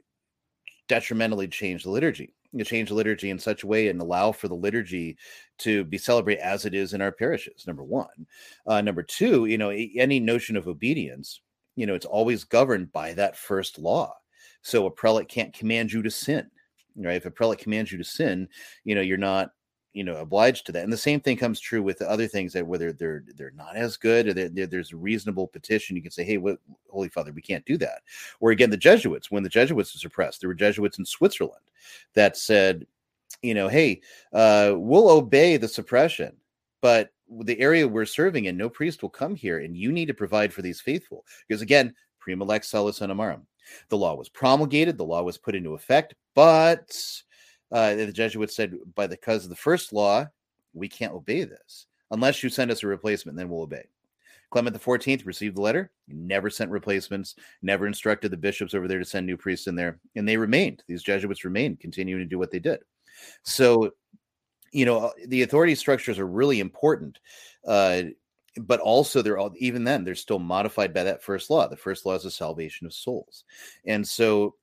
detrimentally 0.88 1.48
change 1.48 1.84
the 1.84 1.90
liturgy, 1.90 2.34
to 2.58 2.64
change 2.64 2.90
the 2.90 2.96
liturgy 2.96 3.30
in 3.30 3.40
such 3.40 3.64
a 3.64 3.68
way 3.68 3.88
and 3.88 4.02
allow 4.02 4.32
for 4.32 4.48
the 4.48 4.56
liturgy 4.56 5.18
to 5.60 5.84
be 5.84 5.98
celebrated 5.98 6.42
as 6.42 6.66
it 6.66 6.74
is 6.74 6.94
in 6.94 7.02
our 7.02 7.12
parishes. 7.12 7.66
Number 7.68 7.84
one, 7.84 8.28
uh, 8.68 8.82
number 8.82 9.04
two, 9.04 9.46
you 9.46 9.58
know, 9.58 9.70
any 9.70 10.20
notion 10.20 10.58
of 10.58 10.68
obedience, 10.68 11.42
you 11.76 11.86
know, 11.86 11.96
it's 11.96 12.06
always 12.06 12.44
governed 12.44 12.92
by 12.92 13.14
that 13.14 13.38
first 13.38 13.80
law. 13.80 14.14
So 14.62 14.86
a 14.86 14.92
prelate 14.92 15.28
can't 15.28 15.54
command 15.54 15.92
you 15.92 16.02
to 16.04 16.12
sin 16.12 16.50
right 16.98 17.16
if 17.16 17.26
a 17.26 17.32
prelate 17.32 17.60
commands 17.60 17.92
you 17.92 17.98
to 17.98 18.04
sin 18.04 18.48
you 18.84 18.96
know 18.96 19.02
you're 19.02 19.18
not 19.18 19.52
you 19.94 20.04
know 20.04 20.16
obliged 20.18 20.66
to 20.66 20.72
that 20.72 20.84
and 20.84 20.92
the 20.92 20.98
same 20.98 21.20
thing 21.20 21.38
comes 21.38 21.60
true 21.60 21.82
with 21.82 22.00
the 22.00 22.10
other 22.10 22.28
things 22.28 22.52
that 22.54 22.66
whether 22.66 22.92
they're 22.92 23.24
they're 23.36 23.52
not 23.52 23.76
as 23.76 23.96
good 23.96 24.28
or 24.28 24.34
they're, 24.34 24.50
they're, 24.50 24.68
there's 24.68 24.92
a 24.92 24.98
reasonable 24.98 25.48
petition 25.48 25.96
you 25.96 26.02
can 26.02 26.12
say 26.12 26.24
hey 26.24 26.38
what 26.38 26.58
holy 26.90 27.10
father 27.10 27.32
we 27.32 27.42
can't 27.42 27.66
do 27.66 27.78
that. 27.78 28.02
Or 28.40 28.52
again 28.52 28.70
the 28.70 28.78
jesuits 28.78 29.32
when 29.32 29.44
the 29.44 29.50
jesuits 29.50 29.94
were 29.94 30.00
suppressed 30.00 30.42
there 30.42 30.50
were 30.50 30.56
jesuits 30.56 30.98
in 30.98 31.06
switzerland 31.06 31.64
that 32.14 32.38
said 32.38 32.86
you 33.42 33.54
know 33.54 33.68
hey 33.68 34.02
uh, 34.34 34.74
we'll 34.76 35.10
obey 35.10 35.58
the 35.58 35.68
suppression 35.68 36.36
but 36.82 37.12
the 37.42 37.60
area 37.60 37.88
we're 37.88 38.06
serving 38.06 38.46
in 38.46 38.58
no 38.58 38.70
priest 38.70 39.02
will 39.02 39.10
come 39.10 39.36
here 39.36 39.60
and 39.60 39.78
you 39.78 39.92
need 39.92 40.08
to 40.08 40.14
provide 40.14 40.54
for 40.54 40.62
these 40.62 40.82
faithful. 40.82 41.26
Because 41.48 41.62
again 41.62 41.94
prima 42.20 42.44
lex 42.44 42.70
salus 42.70 43.00
animarum 43.00 43.42
the 43.90 43.98
law 43.98 44.16
was 44.16 44.30
promulgated 44.30 44.98
the 44.98 45.06
law 45.06 45.22
was 45.22 45.38
put 45.38 45.56
into 45.56 45.74
effect 45.74 46.16
but 46.36 46.98
uh, 47.74 47.96
the 47.96 48.12
Jesuits 48.12 48.56
said, 48.56 48.76
by 48.96 49.08
the 49.08 49.16
because 49.16 49.44
of 49.44 49.50
the 49.50 49.56
first 49.56 49.92
law, 49.92 50.28
we 50.74 50.88
can't 50.88 51.14
obey 51.14 51.44
this 51.44 51.88
unless 52.14 52.44
you 52.44 52.50
send 52.50 52.72
us 52.72 52.84
a 52.84 52.88
replacement, 52.88 53.38
then 53.38 53.50
we'll 53.50 53.64
obey. 53.64 53.84
Clement 54.52 54.80
XIV 54.80 55.26
received 55.26 55.58
the 55.58 55.62
letter. 55.62 55.92
He 56.08 56.14
never 56.14 56.50
sent 56.50 56.70
replacements, 56.70 57.36
never 57.64 57.88
instructed 57.88 58.30
the 58.30 58.38
bishops 58.38 58.76
over 58.76 58.88
there 58.88 59.00
to 59.00 59.06
send 59.06 59.26
new 59.26 59.36
priests 59.36 59.66
in 59.66 59.76
there. 59.76 60.00
And 60.16 60.30
they 60.30 60.38
remained. 60.38 60.84
These 60.88 61.02
Jesuits 61.02 61.44
remained, 61.44 61.80
continuing 61.80 62.22
to 62.22 62.30
do 62.30 62.38
what 62.38 62.52
they 62.52 62.60
did. 62.60 62.80
So, 63.42 63.92
you 64.72 64.86
know, 64.86 65.08
uh, 65.08 65.12
the 65.28 65.42
authority 65.42 65.74
structures 65.74 66.20
are 66.20 66.28
really 66.28 66.60
important. 66.60 67.20
Uh, 67.68 68.04
but 68.58 68.80
also 68.80 69.24
they're 69.24 69.40
all 69.40 69.52
even 69.58 69.84
then 69.84 70.04
they're 70.04 70.14
still 70.14 70.38
modified 70.38 70.94
by 70.94 71.04
that 71.04 71.24
first 71.24 71.50
law. 71.50 71.68
The 71.68 71.76
first 71.76 72.06
law 72.06 72.14
is 72.14 72.22
the 72.22 72.30
salvation 72.30 72.86
of 72.86 72.94
souls. 72.94 73.46
And 73.88 74.08
so 74.08 74.54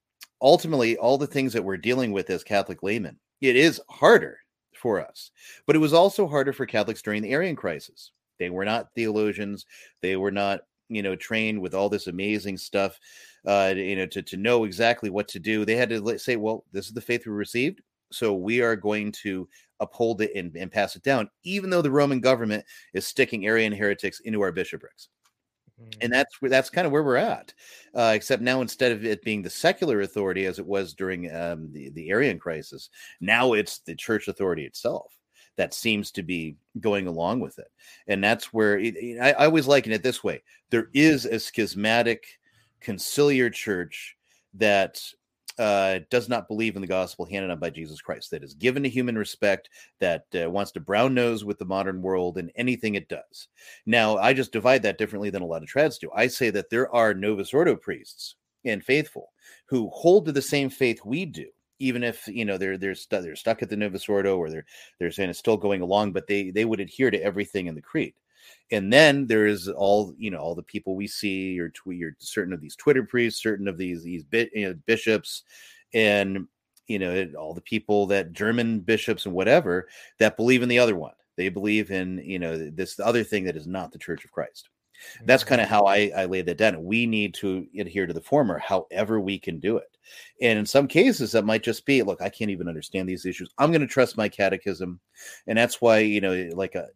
ultimately 0.42 0.96
all 0.96 1.18
the 1.18 1.26
things 1.26 1.52
that 1.52 1.64
we're 1.64 1.76
dealing 1.76 2.12
with 2.12 2.30
as 2.30 2.44
Catholic 2.44 2.82
laymen, 2.82 3.18
it 3.40 3.56
is 3.56 3.80
harder 3.88 4.38
for 4.74 5.00
us. 5.00 5.30
But 5.66 5.76
it 5.76 5.80
was 5.80 5.92
also 5.92 6.26
harder 6.26 6.52
for 6.52 6.66
Catholics 6.66 7.02
during 7.02 7.22
the 7.22 7.32
Arian 7.32 7.56
crisis. 7.56 8.12
They 8.38 8.50
were 8.50 8.64
not 8.64 8.88
theologians. 8.94 9.66
They 10.00 10.16
were 10.16 10.30
not, 10.30 10.60
you 10.88 11.02
know, 11.02 11.14
trained 11.14 11.60
with 11.60 11.74
all 11.74 11.88
this 11.88 12.06
amazing 12.06 12.56
stuff, 12.56 12.98
uh, 13.46 13.74
you 13.76 13.96
know, 13.96 14.06
to, 14.06 14.22
to 14.22 14.36
know 14.36 14.64
exactly 14.64 15.10
what 15.10 15.28
to 15.28 15.38
do. 15.38 15.64
They 15.64 15.76
had 15.76 15.90
to 15.90 16.18
say, 16.18 16.36
well, 16.36 16.64
this 16.72 16.86
is 16.86 16.94
the 16.94 17.00
faith 17.00 17.26
we 17.26 17.32
received. 17.32 17.82
So 18.12 18.34
we 18.34 18.60
are 18.60 18.74
going 18.74 19.12
to 19.22 19.48
uphold 19.78 20.20
it 20.20 20.32
and, 20.34 20.56
and 20.56 20.72
pass 20.72 20.96
it 20.96 21.02
down, 21.02 21.30
even 21.44 21.70
though 21.70 21.82
the 21.82 21.90
Roman 21.90 22.20
government 22.20 22.64
is 22.92 23.06
sticking 23.06 23.46
Arian 23.46 23.72
heretics 23.72 24.20
into 24.20 24.40
our 24.40 24.52
bishoprics. 24.52 25.08
Mm. 25.80 25.96
and 26.02 26.12
that's 26.12 26.36
that's 26.42 26.70
kind 26.70 26.86
of 26.86 26.92
where 26.92 27.02
we're 27.02 27.16
at. 27.16 27.52
Uh, 27.94 28.12
except 28.14 28.42
now, 28.42 28.60
instead 28.60 28.92
of 28.92 29.04
it 29.04 29.22
being 29.22 29.42
the 29.42 29.50
secular 29.50 30.00
authority 30.02 30.46
as 30.46 30.58
it 30.58 30.66
was 30.66 30.94
during 30.94 31.34
um, 31.34 31.72
the 31.72 31.90
the 31.90 32.10
Arian 32.10 32.38
crisis, 32.38 32.90
now 33.20 33.52
it's 33.52 33.78
the 33.78 33.94
church 33.94 34.28
authority 34.28 34.64
itself 34.64 35.16
that 35.56 35.74
seems 35.74 36.10
to 36.12 36.22
be 36.22 36.56
going 36.80 37.06
along 37.06 37.40
with 37.40 37.58
it, 37.58 37.70
and 38.06 38.22
that's 38.22 38.52
where 38.52 38.78
it, 38.78 38.94
I, 39.20 39.32
I 39.32 39.46
always 39.46 39.66
liken 39.66 39.92
it 39.92 40.02
this 40.02 40.22
way: 40.22 40.42
there 40.70 40.88
is 40.94 41.24
a 41.26 41.38
schismatic 41.38 42.24
conciliar 42.82 43.52
church 43.52 44.16
that 44.54 45.02
uh, 45.60 46.00
does 46.08 46.28
not 46.28 46.48
believe 46.48 46.74
in 46.74 46.80
the 46.80 46.88
gospel 46.88 47.26
handed 47.26 47.50
on 47.50 47.60
by 47.60 47.68
Jesus 47.68 48.00
Christ, 48.00 48.30
that 48.30 48.42
is 48.42 48.54
given 48.54 48.82
to 48.82 48.88
human 48.88 49.16
respect, 49.16 49.68
that 50.00 50.24
uh, 50.34 50.50
wants 50.50 50.72
to 50.72 50.80
brown 50.80 51.12
nose 51.12 51.44
with 51.44 51.58
the 51.58 51.66
modern 51.66 52.00
world 52.00 52.38
and 52.38 52.50
anything 52.56 52.94
it 52.94 53.10
does. 53.10 53.48
Now, 53.84 54.16
I 54.16 54.32
just 54.32 54.52
divide 54.52 54.82
that 54.82 54.96
differently 54.96 55.28
than 55.28 55.42
a 55.42 55.46
lot 55.46 55.62
of 55.62 55.68
trads 55.68 56.00
do. 56.00 56.10
I 56.16 56.28
say 56.28 56.48
that 56.48 56.70
there 56.70 56.92
are 56.94 57.12
Novus 57.12 57.52
Ordo 57.52 57.76
priests 57.76 58.36
and 58.64 58.82
faithful 58.82 59.32
who 59.66 59.90
hold 59.90 60.24
to 60.26 60.32
the 60.32 60.40
same 60.40 60.70
faith 60.70 61.02
we 61.04 61.26
do. 61.26 61.46
Even 61.78 62.04
if 62.04 62.26
you 62.26 62.44
know 62.44 62.58
they're 62.58 62.76
they're, 62.76 62.94
stu- 62.94 63.22
they're 63.22 63.36
stuck 63.36 63.62
at 63.62 63.70
the 63.70 63.76
Novus 63.76 64.06
Ordo 64.06 64.36
or 64.36 64.50
they're 64.50 64.66
they're 64.98 65.10
saying 65.10 65.30
it's 65.30 65.38
still 65.38 65.56
going 65.56 65.80
along, 65.80 66.12
but 66.12 66.26
they 66.26 66.50
they 66.50 66.66
would 66.66 66.80
adhere 66.80 67.10
to 67.10 67.22
everything 67.22 67.68
in 67.68 67.74
the 67.74 67.80
creed 67.80 68.12
and 68.70 68.92
then 68.92 69.26
there 69.26 69.46
is 69.46 69.68
all 69.68 70.14
you 70.18 70.30
know 70.30 70.38
all 70.38 70.54
the 70.54 70.62
people 70.62 70.94
we 70.94 71.06
see 71.06 71.58
or 71.58 71.70
tweet 71.70 72.02
or 72.02 72.16
certain 72.18 72.52
of 72.52 72.60
these 72.60 72.76
twitter 72.76 73.02
priests 73.02 73.42
certain 73.42 73.68
of 73.68 73.78
these 73.78 74.02
these 74.02 74.24
bit, 74.24 74.50
you 74.54 74.68
know, 74.68 74.74
bishops 74.86 75.42
and 75.94 76.46
you 76.86 76.98
know 76.98 77.26
all 77.38 77.54
the 77.54 77.60
people 77.60 78.06
that 78.06 78.32
german 78.32 78.80
bishops 78.80 79.26
and 79.26 79.34
whatever 79.34 79.88
that 80.18 80.36
believe 80.36 80.62
in 80.62 80.68
the 80.68 80.78
other 80.78 80.96
one 80.96 81.14
they 81.36 81.48
believe 81.48 81.90
in 81.90 82.18
you 82.24 82.38
know 82.38 82.56
this 82.70 82.98
other 83.00 83.24
thing 83.24 83.44
that 83.44 83.56
is 83.56 83.66
not 83.66 83.92
the 83.92 83.98
church 83.98 84.24
of 84.24 84.32
christ 84.32 84.68
that's 85.24 85.42
mm-hmm. 85.42 85.48
kind 85.48 85.60
of 85.62 85.68
how 85.68 85.84
I, 85.84 86.12
I 86.16 86.24
laid 86.26 86.46
that 86.46 86.58
down. 86.58 86.84
We 86.84 87.06
need 87.06 87.34
to 87.34 87.66
adhere 87.78 88.06
to 88.06 88.12
the 88.12 88.20
former, 88.20 88.58
however 88.58 89.20
we 89.20 89.38
can 89.38 89.58
do 89.58 89.76
it. 89.76 89.96
And 90.42 90.58
in 90.58 90.66
some 90.66 90.86
cases, 90.86 91.32
that 91.32 91.44
might 91.44 91.62
just 91.62 91.86
be, 91.86 92.02
look, 92.02 92.20
I 92.20 92.28
can't 92.28 92.50
even 92.50 92.68
understand 92.68 93.08
these 93.08 93.26
issues. 93.26 93.50
I'm 93.58 93.70
going 93.70 93.80
to 93.80 93.86
trust 93.86 94.16
my 94.16 94.28
catechism, 94.28 95.00
and 95.46 95.56
that's 95.56 95.80
why 95.80 95.98
you 95.98 96.20
know, 96.20 96.50
like 96.54 96.74
a 96.74 96.88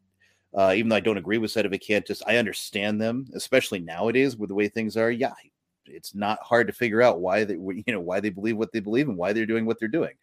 uh, 0.54 0.72
even 0.76 0.88
though 0.88 0.96
I 0.96 1.00
don't 1.00 1.18
agree 1.18 1.38
with 1.38 1.52
sedevacantists, 1.52 2.22
I 2.26 2.36
understand 2.36 3.00
them, 3.00 3.26
especially 3.34 3.80
nowadays 3.80 4.36
with 4.36 4.48
the 4.48 4.54
way 4.54 4.68
things 4.68 4.96
are. 4.96 5.10
Yeah, 5.10 5.32
it's 5.86 6.14
not 6.14 6.38
hard 6.42 6.68
to 6.68 6.72
figure 6.72 7.02
out 7.02 7.20
why 7.20 7.44
they, 7.44 7.54
you 7.54 7.84
know, 7.88 8.00
why 8.00 8.20
they 8.20 8.30
believe 8.30 8.56
what 8.56 8.72
they 8.72 8.80
believe 8.80 9.08
and 9.08 9.18
why 9.18 9.32
they're 9.32 9.46
doing 9.46 9.66
what 9.66 9.80
they're 9.80 9.88
doing. 9.88 10.14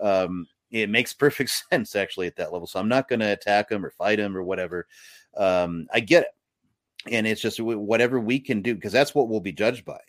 Um, 0.00 0.46
it 0.70 0.90
makes 0.90 1.12
perfect 1.14 1.50
sense 1.70 1.96
actually 1.96 2.26
at 2.26 2.36
that 2.36 2.52
level. 2.52 2.66
So 2.66 2.78
I'm 2.78 2.88
not 2.88 3.08
going 3.08 3.20
to 3.20 3.32
attack 3.32 3.68
them 3.68 3.84
or 3.84 3.90
fight 3.90 4.16
them 4.16 4.36
or 4.36 4.42
whatever. 4.42 4.86
Um, 5.36 5.86
I 5.92 6.00
get 6.00 6.24
it, 6.24 7.12
and 7.12 7.26
it's 7.26 7.40
just 7.40 7.60
whatever 7.60 8.20
we 8.20 8.40
can 8.40 8.60
do 8.60 8.74
because 8.74 8.92
that's 8.92 9.14
what 9.14 9.28
we'll 9.28 9.40
be 9.40 9.52
judged 9.52 9.84
by, 9.84 10.00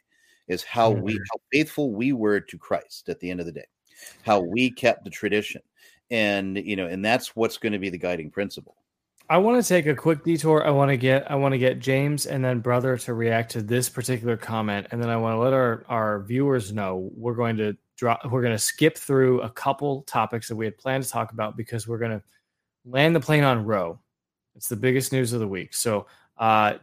is 0.47 0.63
how 0.63 0.89
we 0.89 1.13
mm-hmm. 1.13 1.23
how 1.31 1.39
faithful 1.53 1.93
we 1.93 2.11
were 2.11 2.39
to 2.41 2.57
Christ 2.57 3.07
at 3.07 3.19
the 3.19 3.31
end 3.31 3.39
of 3.39 3.45
the 3.45 3.51
day, 3.51 3.67
how 4.23 4.41
we 4.41 4.71
kept 4.71 5.03
the 5.05 5.09
tradition, 5.09 5.61
and 6.09 6.57
you 6.57 6.75
know, 6.75 6.87
and 6.87 7.05
that's 7.05 7.35
what's 7.35 7.57
going 7.57 7.73
to 7.73 7.79
be 7.79 7.89
the 7.89 7.97
guiding 7.97 8.31
principle. 8.31 8.75
I 9.31 9.37
want 9.37 9.63
to 9.63 9.67
take 9.67 9.85
a 9.85 9.93
quick 9.93 10.23
detour. 10.23 10.65
I 10.65 10.71
want 10.71 10.89
to 10.89 10.97
get 10.97 11.29
I 11.29 11.35
want 11.35 11.51
to 11.51 11.59
get 11.59 11.77
James 11.77 12.25
and 12.25 12.43
then 12.43 12.61
brother 12.61 12.97
to 12.97 13.13
react 13.13 13.51
to 13.51 13.61
this 13.61 13.87
particular 13.87 14.35
comment, 14.35 14.87
and 14.89 15.01
then 15.01 15.11
I 15.11 15.17
want 15.17 15.35
to 15.35 15.39
let 15.39 15.53
our 15.53 15.85
our 15.87 16.23
viewers 16.23 16.73
know 16.73 17.11
we're 17.15 17.35
going 17.35 17.55
to 17.57 17.77
drop. 17.95 18.25
We're 18.25 18.41
going 18.41 18.55
to 18.55 18.59
skip 18.59 18.97
through 18.97 19.41
a 19.41 19.49
couple 19.51 20.01
topics 20.03 20.47
that 20.47 20.55
we 20.55 20.65
had 20.65 20.79
planned 20.79 21.03
to 21.03 21.09
talk 21.09 21.31
about 21.31 21.55
because 21.55 21.87
we're 21.87 21.99
going 21.99 22.19
to 22.19 22.23
land 22.85 23.15
the 23.15 23.19
plane 23.19 23.43
on 23.43 23.65
Roe. 23.65 23.99
It's 24.55 24.67
the 24.67 24.75
biggest 24.75 25.13
news 25.13 25.31
of 25.31 25.41
the 25.41 25.47
week. 25.47 25.75
So, 25.75 26.07
uh, 26.39 26.75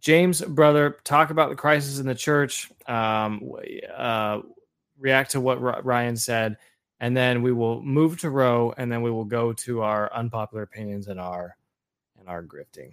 James, 0.00 0.42
brother, 0.42 0.98
talk 1.04 1.30
about 1.30 1.48
the 1.48 1.56
crisis 1.56 2.00
in 2.00 2.06
the 2.06 2.14
church. 2.14 2.72
Um, 2.86 3.52
uh, 3.96 4.40
react 4.98 5.30
to 5.30 5.40
what 5.40 5.84
Ryan 5.84 6.16
said, 6.16 6.56
and 6.98 7.16
then 7.16 7.40
we 7.40 7.52
will 7.52 7.80
move 7.82 8.18
to 8.22 8.30
Roe, 8.30 8.74
and 8.76 8.90
then 8.90 9.00
we 9.02 9.12
will 9.12 9.24
go 9.24 9.52
to 9.52 9.82
our 9.82 10.12
unpopular 10.12 10.64
opinions 10.64 11.06
and 11.06 11.20
our 11.20 11.56
our 12.28 12.44
grifting. 12.44 12.92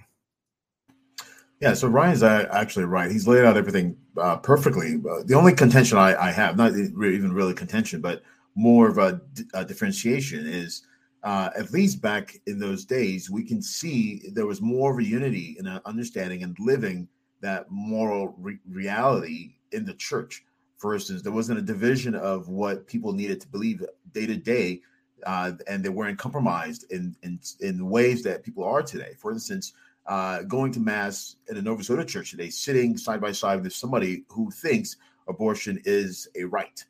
Yeah, 1.62 1.74
so 1.74 1.88
Ryan's 1.88 2.24
actually 2.24 2.86
right. 2.86 3.12
He's 3.12 3.28
laid 3.28 3.45
out 3.45 3.56
everything 3.56 3.95
uh, 4.18 4.38
perfectly. 4.38 4.95
Uh, 5.10 5.24
the 5.24 5.36
only 5.36 5.53
contention 5.53 5.98
I, 5.98 6.16
I 6.16 6.32
have, 6.32 6.57
not 6.57 6.72
even 6.74 7.32
really 7.32 7.53
contention, 7.53 8.02
but 8.02 8.24
more 8.56 8.90
of 8.90 8.98
a 8.98 9.22
differentiation 9.66 10.45
is 10.45 10.86
uh, 11.24 11.49
at 11.57 11.72
least 11.72 12.02
back 12.02 12.40
in 12.45 12.60
those 12.60 12.86
days, 12.86 13.32
we 13.32 13.44
can 13.44 13.62
see 13.62 14.30
there 14.34 14.45
was 14.45 14.62
more 14.62 14.91
of 14.91 14.99
a 14.99 15.03
unity 15.03 15.56
in 15.57 15.66
uh, 15.66 15.80
understanding 15.86 16.44
and 16.44 16.56
living 16.60 17.07
that 17.41 17.66
moral 17.72 18.36
re- 18.38 18.60
reality 18.70 19.56
in 19.72 19.86
the 19.86 19.94
church. 19.95 20.45
For 20.78 20.94
instance, 20.94 21.24
there 21.24 21.32
wasn't 21.32 21.57
a 21.57 21.64
division 21.64 22.14
of 22.14 22.48
what 22.48 22.86
people 22.86 23.12
needed 23.12 23.41
to 23.41 23.48
believe 23.48 23.84
day 24.14 24.28
to 24.28 24.36
day, 24.36 24.82
uh, 25.25 25.53
and 25.67 25.83
they 25.83 25.89
weren't 25.89 26.19
compromised 26.19 26.85
in, 26.91 27.15
in 27.23 27.39
in 27.59 27.89
ways 27.89 28.23
that 28.23 28.43
people 28.43 28.63
are 28.63 28.83
today. 28.83 29.13
For 29.17 29.31
instance, 29.31 29.73
uh, 30.05 30.43
going 30.43 30.71
to 30.73 30.79
mass 30.79 31.37
in 31.49 31.57
a 31.57 31.61
Novus 31.61 31.89
Ordo 31.89 32.03
church 32.03 32.31
today, 32.31 32.49
sitting 32.49 32.97
side 32.97 33.21
by 33.21 33.31
side 33.31 33.63
with 33.63 33.73
somebody 33.73 34.23
who 34.29 34.51
thinks 34.51 34.97
abortion 35.27 35.81
is 35.85 36.27
a 36.35 36.43
right 36.43 36.83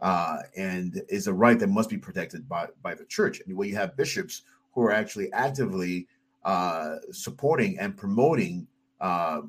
uh, 0.00 0.38
and 0.56 1.02
is 1.08 1.26
a 1.26 1.32
right 1.32 1.58
that 1.58 1.68
must 1.68 1.90
be 1.90 1.98
protected 1.98 2.48
by, 2.48 2.66
by 2.82 2.94
the 2.94 3.04
church. 3.04 3.40
And 3.46 3.56
where 3.56 3.68
you 3.68 3.76
have 3.76 3.96
bishops 3.96 4.42
who 4.72 4.82
are 4.82 4.92
actually 4.92 5.32
actively 5.32 6.08
uh, 6.44 6.96
supporting 7.10 7.78
and 7.78 7.96
promoting 7.96 8.66
uh, 9.00 9.42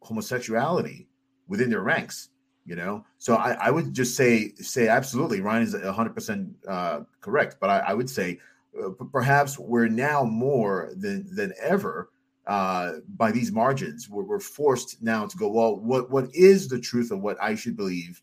homosexuality 0.00 1.08
within 1.48 1.70
their 1.70 1.82
ranks. 1.82 2.28
You 2.64 2.76
know, 2.76 3.04
so 3.18 3.34
I, 3.34 3.52
I 3.54 3.70
would 3.70 3.92
just 3.92 4.16
say 4.16 4.52
say 4.54 4.86
absolutely. 4.86 5.40
Ryan 5.40 5.62
is 5.64 5.74
hundred 5.74 6.14
percent 6.14 6.48
uh, 6.68 7.00
correct, 7.20 7.56
but 7.60 7.70
I, 7.70 7.78
I 7.78 7.94
would 7.94 8.08
say 8.08 8.38
uh, 8.80 8.90
perhaps 9.10 9.58
we're 9.58 9.88
now 9.88 10.22
more 10.22 10.92
than 10.96 11.26
than 11.34 11.52
ever 11.60 12.10
uh, 12.46 12.92
by 13.16 13.32
these 13.32 13.50
margins. 13.50 14.08
We're, 14.08 14.22
we're 14.22 14.40
forced 14.40 15.02
now 15.02 15.26
to 15.26 15.36
go. 15.36 15.48
Well, 15.48 15.76
what 15.76 16.08
what 16.10 16.32
is 16.34 16.68
the 16.68 16.78
truth 16.78 17.10
of 17.10 17.20
what 17.20 17.36
I 17.42 17.56
should 17.56 17.76
believe 17.76 18.22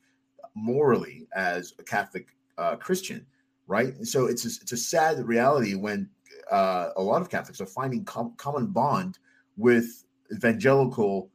morally 0.55 1.27
as 1.35 1.73
a 1.79 1.83
Catholic 1.83 2.27
uh, 2.57 2.75
Christian, 2.77 3.25
right? 3.67 3.93
And 3.95 4.07
so 4.07 4.25
it's 4.25 4.45
a, 4.45 4.61
it's 4.61 4.71
a 4.71 4.77
sad 4.77 5.25
reality 5.25 5.75
when 5.75 6.09
uh, 6.51 6.89
a 6.95 7.01
lot 7.01 7.21
of 7.21 7.29
Catholics 7.29 7.61
are 7.61 7.65
finding 7.65 8.05
com- 8.05 8.33
common 8.37 8.67
bond 8.67 9.19
with 9.57 10.05
evangelical 10.31 11.29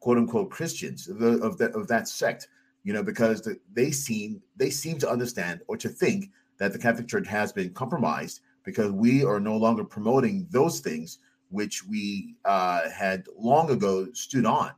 quote 0.00 0.18
unquote 0.18 0.50
Christians 0.50 1.08
of, 1.08 1.18
the, 1.18 1.38
of, 1.40 1.58
that 1.58 1.72
of 1.72 1.88
that 1.88 2.08
sect, 2.08 2.48
you 2.84 2.92
know, 2.92 3.02
because 3.02 3.42
the, 3.42 3.58
they 3.72 3.90
seem 3.90 4.42
they 4.56 4.70
seem 4.70 4.98
to 4.98 5.10
understand 5.10 5.60
or 5.68 5.76
to 5.76 5.88
think 5.88 6.30
that 6.58 6.72
the 6.72 6.78
Catholic 6.78 7.08
Church 7.08 7.26
has 7.28 7.52
been 7.52 7.70
compromised 7.72 8.40
because 8.64 8.92
we 8.92 9.24
are 9.24 9.40
no 9.40 9.56
longer 9.56 9.84
promoting 9.84 10.46
those 10.50 10.80
things 10.80 11.18
which 11.50 11.84
we 11.84 12.34
uh, 12.44 12.88
had 12.90 13.24
long 13.38 13.70
ago 13.70 14.06
stood 14.12 14.44
on, 14.44 14.70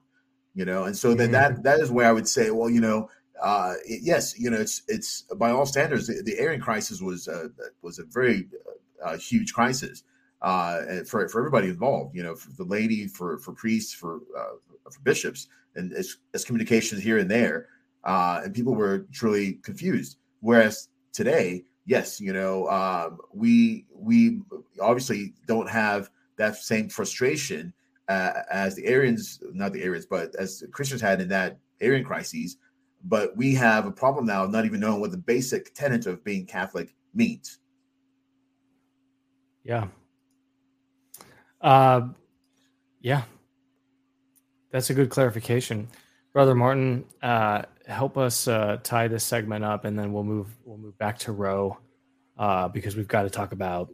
you 0.55 0.65
know, 0.65 0.85
and 0.85 0.97
so 0.97 1.15
that 1.15 1.33
that 1.33 1.63
that 1.63 1.81
is 1.81 1.91
where 1.91 2.09
I 2.09 2.13
would 2.13 2.29
say, 2.29 2.51
well, 2.51 2.71
you 2.71 2.81
know, 2.81 3.11
uh, 3.43 3.75
it- 3.85 4.03
yes, 4.03 4.39
you 4.39 4.51
know, 4.51 4.61
it's 4.61 4.83
it's 4.89 5.23
by 5.37 5.51
all 5.51 5.67
standards, 5.67 6.07
the, 6.07 6.23
the 6.23 6.39
Arian 6.39 6.61
crisis 6.61 7.01
was 7.01 7.27
uh, 7.29 7.49
was 7.83 7.99
a 7.99 8.05
very 8.05 8.49
uh, 9.05 9.17
huge 9.17 9.53
crisis 9.53 10.03
uh, 10.43 11.05
for 11.07 11.29
for 11.29 11.39
everybody 11.39 11.69
involved. 11.69 12.17
You 12.17 12.23
know, 12.23 12.35
for 12.35 12.51
the 12.53 12.65
laity, 12.65 13.07
for 13.07 13.39
for 13.39 13.53
priests, 13.53 13.93
for 13.93 14.21
uh, 14.37 14.57
for 14.91 15.01
bishops, 15.03 15.49
and 15.77 15.93
it's, 15.93 16.45
communications 16.45 17.03
here 17.03 17.19
and 17.19 17.31
there, 17.31 17.69
uh, 18.05 18.41
and 18.45 18.55
people 18.55 18.75
were 18.75 19.07
truly 19.13 19.55
confused. 19.63 20.19
Whereas 20.41 20.89
today, 21.13 21.65
yes, 21.87 22.21
you 22.21 22.33
know, 22.33 22.69
um, 22.69 23.19
we 23.33 23.87
we 23.93 24.41
obviously 24.81 25.35
don't 25.47 25.69
have 25.69 26.11
that 26.37 26.57
same 26.57 26.89
frustration 26.89 27.73
uh, 28.09 28.43
as 28.51 28.75
the 28.75 28.87
Arians, 28.87 29.41
not 29.53 29.73
the 29.73 29.83
Arians, 29.83 30.07
but 30.07 30.35
as 30.37 30.65
Christians 30.73 31.01
had 31.01 31.21
in 31.21 31.29
that 31.29 31.59
Arian 31.81 32.05
crises. 32.05 32.57
But 33.05 33.37
we 33.37 33.55
have 33.55 33.87
a 33.87 33.91
problem 33.91 34.27
now 34.27 34.45
of 34.45 34.51
not 34.51 34.67
even 34.67 34.81
knowing 34.81 35.01
what 35.01 35.11
the 35.11 35.17
basic 35.17 35.75
tenet 35.75 36.07
of 36.07 36.23
being 36.23 36.45
Catholic 36.45 36.95
means. 37.15 37.59
Yeah. 39.65 39.87
Uh, 41.61 42.09
yeah. 43.01 43.23
That's 44.71 44.91
a 44.91 44.95
good 44.95 45.11
clarification. 45.11 45.89
Brother 46.33 46.55
Martin, 46.55 47.05
uh, 47.23 47.63
help 47.87 48.17
us 48.17 48.47
uh, 48.47 48.79
tie 48.83 49.09
this 49.09 49.25
segment 49.25 49.65
up 49.65 49.85
and 49.85 49.99
then 49.99 50.13
we'll 50.13 50.25
move 50.25 50.49
we'll 50.65 50.79
move 50.79 50.97
back 50.97 51.19
to 51.21 51.33
Roe 51.33 51.79
uh, 52.39 52.69
because 52.69 52.97
we've 52.97 53.09
got 53.09 53.25
to 53.25 53.31
talk 53.31 53.53
about 53.53 53.91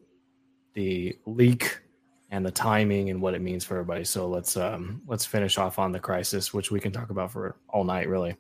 the 0.75 1.19
leak 1.25 1.81
and 2.31 2.45
the 2.45 2.51
timing 2.51 3.11
and 3.11 3.21
what 3.21 3.35
it 3.35 3.41
means 3.41 3.65
for 3.65 3.75
everybody. 3.75 4.05
So 4.05 4.29
let's 4.29 4.57
um, 4.57 5.03
let's 5.07 5.25
finish 5.25 5.59
off 5.59 5.79
on 5.79 5.93
the 5.93 6.01
crisis, 6.01 6.53
which 6.53 6.71
we 6.71 6.81
can 6.81 6.93
talk 6.93 7.11
about 7.11 7.33
for 7.33 7.57
all 7.69 7.85
night, 7.85 8.09
really. 8.09 8.37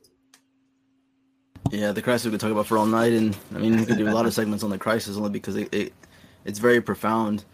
Yeah, 1.71 1.93
the 1.93 2.03
crisis 2.03 2.27
we 2.27 2.31
could 2.33 2.41
talk 2.41 2.53
about 2.53 2.67
for 2.67 2.79
all 2.79 2.87
night, 2.87 3.13
and 3.13 3.37
I 3.55 3.59
mean, 3.59 3.77
we 3.77 3.87
could 3.87 3.97
do 3.97 4.09
a 4.09 4.13
lot 4.13 4.27
of 4.27 4.35
segments 4.35 4.63
on 4.63 4.71
the 4.71 4.79
crisis 4.79 5.17
only 5.17 5.31
because 5.31 5.57
it, 5.57 5.73
it 5.73 5.93
it's 6.45 6.59
very 6.59 6.81
profound. 6.81 7.45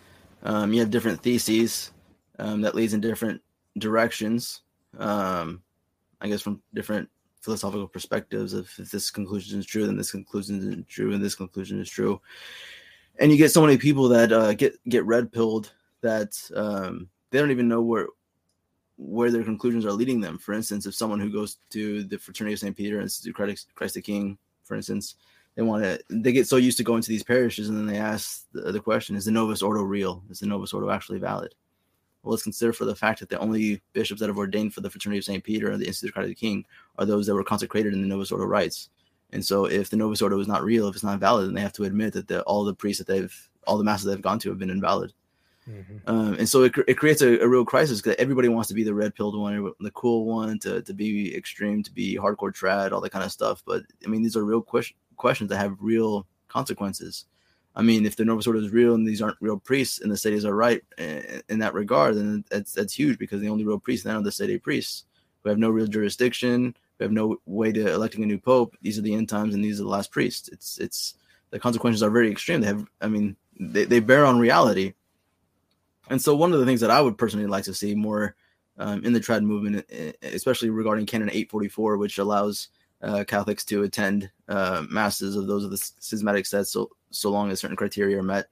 Um, 0.42 0.72
you 0.72 0.80
have 0.80 0.90
different 0.90 1.22
theses 1.22 1.92
um, 2.38 2.60
that 2.62 2.74
leads 2.74 2.94
in 2.94 3.00
different 3.00 3.40
directions. 3.78 4.62
Um, 4.98 5.62
I 6.20 6.28
guess 6.28 6.42
from 6.42 6.62
different 6.74 7.08
philosophical 7.40 7.88
perspectives 7.88 8.52
of 8.52 8.70
if 8.78 8.90
this 8.90 9.10
conclusion 9.10 9.58
is 9.58 9.66
true, 9.66 9.86
then 9.86 9.96
this 9.96 10.12
conclusion 10.12 10.80
is 10.80 10.86
true, 10.86 11.12
and 11.12 11.22
this 11.22 11.34
conclusion 11.34 11.80
is 11.80 11.90
true. 11.90 12.20
And 13.18 13.30
you 13.30 13.36
get 13.36 13.52
so 13.52 13.60
many 13.60 13.76
people 13.76 14.08
that 14.08 14.32
uh, 14.32 14.54
get 14.54 14.74
get 14.88 15.04
red 15.04 15.32
pilled 15.32 15.72
that 16.00 16.38
um, 16.54 17.08
they 17.30 17.38
don't 17.38 17.50
even 17.50 17.68
know 17.68 17.82
where 17.82 18.08
where 18.96 19.30
their 19.30 19.44
conclusions 19.44 19.84
are 19.84 19.92
leading 19.92 20.20
them. 20.20 20.38
For 20.38 20.54
instance, 20.54 20.86
if 20.86 20.94
someone 20.94 21.20
who 21.20 21.32
goes 21.32 21.58
to 21.70 22.04
the 22.04 22.18
Fraternity 22.18 22.54
of 22.54 22.60
St. 22.60 22.76
Peter 22.76 23.00
and 23.00 23.10
to 23.10 23.32
Christ, 23.32 23.68
Christ 23.74 23.94
the 23.94 24.02
King, 24.02 24.38
for 24.64 24.76
instance, 24.76 25.16
they 25.54 25.62
want 25.62 25.82
to, 25.82 26.00
they 26.08 26.32
get 26.32 26.48
so 26.48 26.56
used 26.56 26.78
to 26.78 26.84
going 26.84 27.02
to 27.02 27.08
these 27.08 27.22
parishes 27.22 27.68
and 27.68 27.76
then 27.76 27.86
they 27.86 27.98
ask 27.98 28.46
the, 28.52 28.72
the 28.72 28.80
question, 28.80 29.16
is 29.16 29.24
the 29.24 29.30
Novus 29.30 29.62
Ordo 29.62 29.82
real? 29.82 30.22
Is 30.30 30.40
the 30.40 30.46
Novus 30.46 30.72
Ordo 30.72 30.90
actually 30.90 31.18
valid? 31.18 31.54
Well, 32.22 32.30
let's 32.30 32.42
consider 32.42 32.72
for 32.72 32.84
the 32.84 32.94
fact 32.94 33.20
that 33.20 33.28
the 33.28 33.38
only 33.38 33.82
bishops 33.92 34.20
that 34.20 34.28
have 34.28 34.38
ordained 34.38 34.74
for 34.74 34.80
the 34.80 34.88
Fraternity 34.88 35.18
of 35.18 35.24
St. 35.24 35.42
Peter 35.42 35.70
and 35.70 35.80
the 35.80 35.86
Institute 35.86 36.10
of 36.10 36.14
Christ 36.14 36.28
the 36.28 36.34
King 36.34 36.64
are 36.98 37.04
those 37.04 37.26
that 37.26 37.34
were 37.34 37.44
consecrated 37.44 37.92
in 37.92 38.00
the 38.00 38.06
Novus 38.06 38.30
Ordo 38.30 38.44
rites. 38.44 38.90
And 39.32 39.44
so 39.44 39.64
if 39.64 39.90
the 39.90 39.96
Novus 39.96 40.22
Ordo 40.22 40.38
is 40.38 40.48
not 40.48 40.62
real, 40.62 40.88
if 40.88 40.94
it's 40.94 41.04
not 41.04 41.18
valid, 41.18 41.46
then 41.46 41.54
they 41.54 41.60
have 41.60 41.72
to 41.74 41.84
admit 41.84 42.12
that 42.12 42.28
the, 42.28 42.42
all 42.42 42.64
the 42.64 42.74
priests 42.74 42.98
that 42.98 43.12
they've, 43.12 43.34
all 43.66 43.78
the 43.78 43.84
masses 43.84 44.06
they've 44.06 44.22
gone 44.22 44.38
to 44.40 44.50
have 44.50 44.58
been 44.58 44.70
invalid. 44.70 45.12
Um, 46.06 46.34
and 46.34 46.48
so 46.48 46.64
it, 46.64 46.72
it 46.88 46.94
creates 46.94 47.22
a, 47.22 47.38
a 47.38 47.48
real 47.48 47.64
crisis 47.64 48.00
because 48.00 48.16
everybody 48.18 48.48
wants 48.48 48.68
to 48.68 48.74
be 48.74 48.82
the 48.82 48.94
red 48.94 49.14
pilled 49.14 49.38
one, 49.38 49.72
the 49.80 49.90
cool 49.92 50.26
one, 50.26 50.58
to, 50.60 50.82
to 50.82 50.92
be 50.92 51.34
extreme, 51.36 51.82
to 51.84 51.92
be 51.92 52.16
hardcore 52.16 52.52
trad, 52.52 52.92
all 52.92 53.00
that 53.00 53.12
kind 53.12 53.24
of 53.24 53.32
stuff. 53.32 53.62
But 53.64 53.82
I 54.04 54.08
mean, 54.08 54.22
these 54.22 54.36
are 54.36 54.44
real 54.44 54.60
ques- 54.60 54.92
questions 55.16 55.50
that 55.50 55.58
have 55.58 55.76
real 55.80 56.26
consequences. 56.48 57.26
I 57.74 57.82
mean, 57.82 58.04
if 58.04 58.16
the 58.16 58.24
Novus 58.24 58.46
Ordo 58.46 58.60
is 58.60 58.70
real 58.70 58.94
and 58.94 59.06
these 59.06 59.22
aren't 59.22 59.38
real 59.40 59.58
priests 59.58 60.00
and 60.00 60.12
the 60.12 60.16
sedes 60.16 60.44
are 60.44 60.54
right 60.54 60.82
in, 60.98 61.42
in 61.48 61.58
that 61.60 61.74
regard, 61.74 62.16
then 62.16 62.44
that's 62.50 62.72
that's 62.72 62.92
huge 62.92 63.18
because 63.18 63.40
the 63.40 63.48
only 63.48 63.64
real 63.64 63.78
priests 63.78 64.04
now 64.04 64.18
are 64.18 64.22
the 64.22 64.30
sede 64.30 64.62
priests 64.62 65.04
who 65.42 65.48
have 65.48 65.58
no 65.58 65.70
real 65.70 65.86
jurisdiction, 65.86 66.76
who 66.98 67.04
have 67.04 67.12
no 67.12 67.40
way 67.46 67.72
to 67.72 67.92
electing 67.92 68.22
a 68.22 68.26
new 68.26 68.38
pope. 68.38 68.76
These 68.82 68.98
are 68.98 69.02
the 69.02 69.14
end 69.14 69.28
times 69.28 69.54
and 69.54 69.64
these 69.64 69.80
are 69.80 69.84
the 69.84 69.88
last 69.88 70.10
priests. 70.10 70.48
It's 70.48 70.78
it's 70.78 71.14
the 71.52 71.60
consequences 71.60 72.02
are 72.02 72.10
very 72.10 72.30
extreme. 72.30 72.60
They 72.60 72.66
have, 72.66 72.84
I 73.00 73.08
mean, 73.08 73.36
they, 73.60 73.84
they 73.84 74.00
bear 74.00 74.24
on 74.24 74.38
reality. 74.38 74.94
And 76.08 76.20
so, 76.20 76.34
one 76.34 76.52
of 76.52 76.58
the 76.58 76.66
things 76.66 76.80
that 76.80 76.90
I 76.90 77.00
would 77.00 77.16
personally 77.16 77.46
like 77.46 77.64
to 77.64 77.74
see 77.74 77.94
more 77.94 78.34
um, 78.78 79.04
in 79.04 79.12
the 79.12 79.20
trad 79.20 79.42
movement, 79.42 79.86
e- 79.90 80.12
especially 80.22 80.70
regarding 80.70 81.06
Canon 81.06 81.28
844, 81.28 81.98
which 81.98 82.18
allows 82.18 82.68
uh, 83.02 83.24
Catholics 83.26 83.64
to 83.66 83.82
attend 83.82 84.30
uh, 84.48 84.84
masses 84.88 85.36
of 85.36 85.46
those 85.46 85.64
of 85.64 85.70
the 85.70 85.76
schismatic 85.76 86.46
sets, 86.46 86.70
so 86.70 86.90
so 87.10 87.30
long 87.30 87.50
as 87.50 87.60
certain 87.60 87.76
criteria 87.76 88.18
are 88.18 88.22
met, 88.22 88.46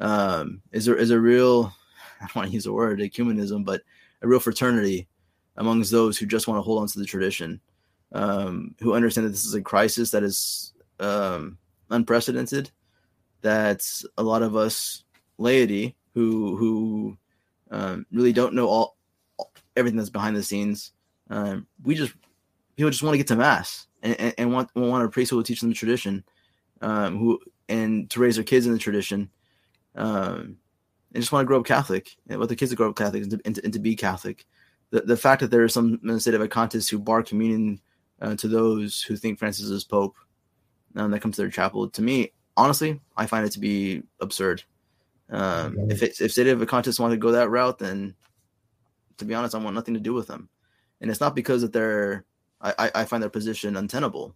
um, 0.00 0.62
is 0.72 0.84
there 0.84 0.96
is 0.96 1.10
a 1.10 1.20
real 1.20 1.72
I 2.20 2.26
don't 2.26 2.36
want 2.36 2.48
to 2.48 2.54
use 2.54 2.64
the 2.64 2.72
word 2.72 3.00
ecumenism, 3.00 3.64
but 3.64 3.82
a 4.22 4.28
real 4.28 4.40
fraternity 4.40 5.06
amongst 5.56 5.90
those 5.90 6.18
who 6.18 6.26
just 6.26 6.48
want 6.48 6.58
to 6.58 6.62
hold 6.62 6.80
on 6.80 6.88
to 6.88 6.98
the 6.98 7.04
tradition, 7.04 7.60
um, 8.12 8.74
who 8.80 8.94
understand 8.94 9.26
that 9.26 9.30
this 9.30 9.44
is 9.44 9.54
a 9.54 9.62
crisis 9.62 10.10
that 10.10 10.22
is 10.22 10.72
um, 11.00 11.58
unprecedented, 11.90 12.70
that 13.42 13.86
a 14.16 14.22
lot 14.22 14.42
of 14.42 14.56
us 14.56 15.04
laity 15.38 15.96
who 16.14 16.56
who 16.56 17.18
um, 17.70 18.06
really 18.10 18.32
don't 18.32 18.54
know 18.54 18.66
all 18.66 18.96
everything 19.76 19.98
that's 19.98 20.10
behind 20.10 20.36
the 20.36 20.42
scenes. 20.42 20.92
Um, 21.30 21.66
we 21.84 21.94
just 21.94 22.14
people 22.78 22.90
just 22.90 23.02
want 23.02 23.12
to 23.12 23.18
get 23.18 23.26
to 23.26 23.34
mass 23.34 23.88
and, 24.04 24.18
and, 24.20 24.34
and 24.38 24.52
want 24.52 24.72
want 24.76 25.04
a 25.04 25.08
priest 25.08 25.30
who 25.30 25.36
will 25.36 25.42
teach 25.42 25.60
them 25.60 25.68
the 25.68 25.74
tradition, 25.74 26.22
um, 26.80 27.18
who 27.18 27.40
and 27.68 28.08
to 28.10 28.20
raise 28.20 28.36
their 28.36 28.44
kids 28.44 28.66
in 28.66 28.72
the 28.72 28.78
tradition, 28.78 29.28
um, 29.96 30.56
and 31.12 31.22
just 31.22 31.32
want 31.32 31.42
to 31.42 31.46
grow 31.46 31.58
up 31.58 31.66
Catholic 31.66 32.16
and 32.28 32.38
want 32.38 32.48
the 32.48 32.54
kids 32.54 32.70
to 32.70 32.76
grow 32.76 32.88
up 32.88 32.96
Catholic 32.96 33.24
and 33.24 33.32
to, 33.32 33.40
and 33.44 33.54
to, 33.56 33.64
and 33.64 33.72
to 33.72 33.80
be 33.80 33.96
Catholic. 33.96 34.46
The 34.90 35.00
the 35.00 35.16
fact 35.16 35.40
that 35.40 35.50
there 35.50 35.64
are 35.64 35.68
some 35.68 35.98
in 36.02 36.08
the 36.08 36.14
sedevacantists 36.14 36.88
who 36.88 37.00
bar 37.00 37.24
communion 37.24 37.80
uh, 38.22 38.36
to 38.36 38.46
those 38.46 39.02
who 39.02 39.16
think 39.16 39.40
Francis 39.40 39.70
is 39.70 39.82
Pope, 39.82 40.14
um, 40.94 41.10
that 41.10 41.20
comes 41.20 41.34
to 41.34 41.42
their 41.42 41.50
chapel. 41.50 41.90
To 41.90 42.00
me, 42.00 42.32
honestly, 42.56 43.00
I 43.16 43.26
find 43.26 43.44
it 43.44 43.50
to 43.52 43.60
be 43.60 44.04
absurd. 44.20 44.62
Um, 45.30 45.90
if 45.90 46.04
it's 46.04 46.20
if 46.20 46.32
sedevacantists 46.32 47.00
want 47.00 47.10
to 47.10 47.18
go 47.18 47.32
that 47.32 47.50
route, 47.50 47.80
then 47.80 48.14
to 49.16 49.24
be 49.24 49.34
honest, 49.34 49.56
I 49.56 49.58
want 49.58 49.74
nothing 49.74 49.94
to 49.94 50.00
do 50.00 50.14
with 50.14 50.28
them. 50.28 50.48
And 51.00 51.10
it's 51.10 51.20
not 51.20 51.34
because 51.34 51.62
that 51.62 51.72
they're 51.72 52.24
I, 52.60 52.90
I 52.94 53.04
find 53.04 53.22
their 53.22 53.30
position 53.30 53.76
untenable. 53.76 54.34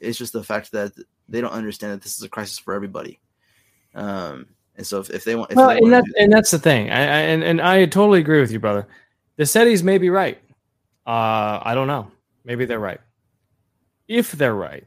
It's 0.00 0.18
just 0.18 0.32
the 0.32 0.42
fact 0.42 0.72
that 0.72 0.92
they 1.28 1.40
don't 1.40 1.52
understand 1.52 1.92
that 1.92 2.02
this 2.02 2.16
is 2.16 2.22
a 2.22 2.28
crisis 2.28 2.58
for 2.58 2.74
everybody. 2.74 3.20
Um, 3.94 4.46
and 4.76 4.86
so 4.86 4.98
if, 5.00 5.10
if 5.10 5.24
they 5.24 5.36
want, 5.36 5.50
if 5.50 5.56
well, 5.56 5.68
they 5.68 5.76
and, 5.76 5.90
want 5.90 6.06
that, 6.06 6.12
to 6.12 6.22
and 6.22 6.32
that's 6.32 6.50
the 6.50 6.58
thing. 6.58 6.90
I, 6.90 7.00
I, 7.00 7.20
and, 7.20 7.42
and 7.42 7.60
I 7.60 7.84
totally 7.86 8.20
agree 8.20 8.40
with 8.40 8.50
you, 8.50 8.58
brother. 8.58 8.88
The 9.36 9.46
sedes 9.46 9.82
may 9.82 9.98
be 9.98 10.10
right. 10.10 10.38
Uh, 11.06 11.60
I 11.62 11.74
don't 11.74 11.86
know. 11.86 12.10
Maybe 12.44 12.64
they're 12.64 12.80
right. 12.80 13.00
If 14.08 14.32
they're 14.32 14.54
right, 14.54 14.86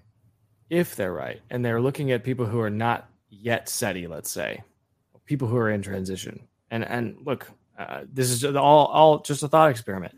if 0.69 0.95
they're 0.95 1.13
right, 1.13 1.41
and 1.49 1.63
they're 1.63 1.81
looking 1.81 2.11
at 2.11 2.23
people 2.23 2.45
who 2.45 2.59
are 2.59 2.69
not 2.69 3.09
yet 3.29 3.69
sede, 3.69 4.07
let's 4.09 4.31
say, 4.31 4.61
people 5.25 5.47
who 5.47 5.57
are 5.57 5.69
in 5.69 5.81
transition, 5.81 6.41
and 6.71 6.83
and 6.83 7.15
look, 7.23 7.49
uh, 7.77 8.01
this 8.11 8.29
is 8.29 8.43
all 8.43 8.87
all 8.87 9.19
just 9.19 9.43
a 9.43 9.47
thought 9.47 9.69
experiment. 9.69 10.13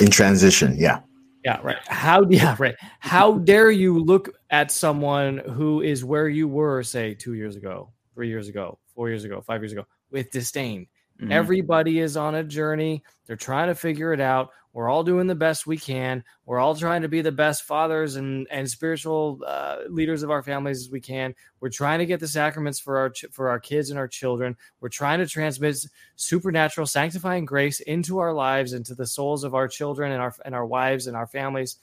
In 0.00 0.10
transition, 0.10 0.74
yeah. 0.76 1.00
Yeah, 1.44 1.60
right. 1.62 1.76
How 1.86 2.22
yeah, 2.28 2.56
right. 2.58 2.74
How 3.00 3.38
dare 3.38 3.70
you 3.70 3.98
look 3.98 4.30
at 4.50 4.70
someone 4.70 5.38
who 5.38 5.80
is 5.82 6.04
where 6.04 6.28
you 6.28 6.48
were, 6.48 6.82
say, 6.82 7.14
two 7.14 7.34
years 7.34 7.56
ago, 7.56 7.90
three 8.14 8.28
years 8.28 8.48
ago, 8.48 8.78
four 8.94 9.08
years 9.08 9.24
ago, 9.24 9.40
five 9.40 9.62
years 9.62 9.72
ago, 9.72 9.86
with 10.10 10.30
disdain. 10.30 10.86
Mhm. 11.20 11.32
Everybody 11.32 12.00
is 12.00 12.16
on 12.16 12.36
a 12.36 12.44
journey. 12.44 13.02
They're 13.26 13.36
trying 13.36 13.68
to 13.68 13.74
figure 13.74 14.12
it 14.12 14.20
out. 14.20 14.50
We're 14.78 14.90
all 14.90 15.02
doing 15.02 15.26
the 15.26 15.34
best 15.34 15.66
we 15.66 15.76
can. 15.76 16.22
We're 16.46 16.60
all 16.60 16.76
trying 16.76 17.02
to 17.02 17.08
be 17.08 17.20
the 17.20 17.32
best 17.32 17.64
fathers 17.64 18.14
and 18.14 18.46
and 18.48 18.70
spiritual 18.70 19.40
uh, 19.44 19.78
leaders 19.88 20.22
of 20.22 20.30
our 20.30 20.40
families 20.40 20.82
as 20.82 20.88
we 20.88 21.00
can. 21.00 21.34
We're 21.58 21.68
trying 21.68 21.98
to 21.98 22.06
get 22.06 22.20
the 22.20 22.28
sacraments 22.28 22.78
for 22.78 22.96
our 22.96 23.10
ch- 23.10 23.24
for 23.32 23.50
our 23.50 23.58
kids 23.58 23.90
and 23.90 23.98
our 23.98 24.06
children. 24.06 24.56
We're 24.78 24.88
trying 24.88 25.18
to 25.18 25.26
transmit 25.26 25.84
supernatural 26.14 26.86
sanctifying 26.86 27.44
grace 27.44 27.80
into 27.80 28.18
our 28.18 28.32
lives, 28.32 28.72
into 28.72 28.94
the 28.94 29.04
souls 29.04 29.42
of 29.42 29.52
our 29.52 29.66
children 29.66 30.12
and 30.12 30.22
our 30.22 30.32
and 30.44 30.54
our 30.54 30.64
wives 30.64 31.08
and 31.08 31.16
our 31.16 31.26
families. 31.26 31.78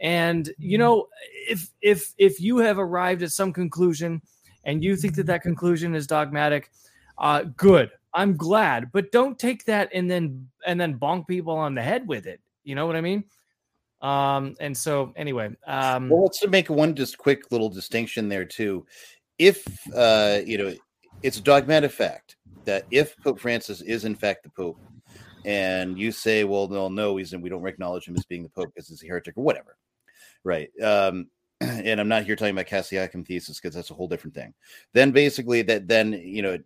And 0.00 0.50
you 0.56 0.78
know, 0.78 1.08
if 1.46 1.68
if 1.82 2.14
if 2.16 2.40
you 2.40 2.56
have 2.56 2.78
arrived 2.78 3.22
at 3.22 3.32
some 3.32 3.52
conclusion 3.52 4.22
and 4.64 4.82
you 4.82 4.96
think 4.96 5.16
that 5.16 5.26
that 5.26 5.42
conclusion 5.42 5.94
is 5.94 6.06
dogmatic, 6.06 6.70
uh, 7.18 7.42
good. 7.54 7.90
I'm 8.12 8.36
glad, 8.36 8.90
but 8.92 9.12
don't 9.12 9.38
take 9.38 9.64
that 9.66 9.90
and 9.94 10.10
then 10.10 10.48
and 10.66 10.80
then 10.80 10.98
bonk 10.98 11.28
people 11.28 11.54
on 11.54 11.74
the 11.74 11.82
head 11.82 12.06
with 12.08 12.26
it. 12.26 12.40
You 12.64 12.74
know 12.74 12.86
what 12.86 12.96
I 12.96 13.00
mean? 13.00 13.24
Um, 14.02 14.54
and 14.60 14.76
so 14.76 15.12
anyway, 15.16 15.50
um, 15.66 16.08
well, 16.08 16.24
let's 16.24 16.46
make 16.46 16.70
one 16.70 16.94
just 16.94 17.18
quick 17.18 17.50
little 17.50 17.68
distinction 17.68 18.28
there 18.28 18.44
too. 18.44 18.86
If 19.38 19.66
uh, 19.94 20.40
you 20.44 20.58
know, 20.58 20.74
it's 21.22 21.38
a 21.38 21.42
dogmatic 21.42 21.92
fact 21.92 22.36
that 22.64 22.86
if 22.90 23.16
Pope 23.18 23.40
Francis 23.40 23.80
is 23.82 24.04
in 24.04 24.14
fact 24.14 24.44
the 24.44 24.50
Pope, 24.50 24.78
and 25.44 25.98
you 25.98 26.12
say, 26.12 26.44
well, 26.44 26.68
no, 26.68 26.88
no, 26.88 27.16
he's 27.16 27.34
we 27.34 27.48
don't 27.48 27.66
acknowledge 27.66 28.06
him 28.06 28.16
as 28.16 28.24
being 28.24 28.42
the 28.42 28.48
Pope 28.48 28.72
because 28.74 28.88
he's 28.88 29.02
a 29.02 29.06
heretic 29.06 29.36
or 29.36 29.44
whatever, 29.44 29.76
right? 30.44 30.70
Um, 30.82 31.28
and 31.60 32.00
I'm 32.00 32.08
not 32.08 32.24
here 32.24 32.36
talking 32.36 32.54
about 32.54 32.66
Cassiciacum 32.66 33.26
thesis 33.26 33.60
because 33.60 33.74
that's 33.74 33.90
a 33.90 33.94
whole 33.94 34.08
different 34.08 34.34
thing. 34.34 34.54
Then 34.94 35.12
basically, 35.12 35.62
that 35.62 35.88
then 35.88 36.12
you 36.12 36.42
know, 36.42 36.58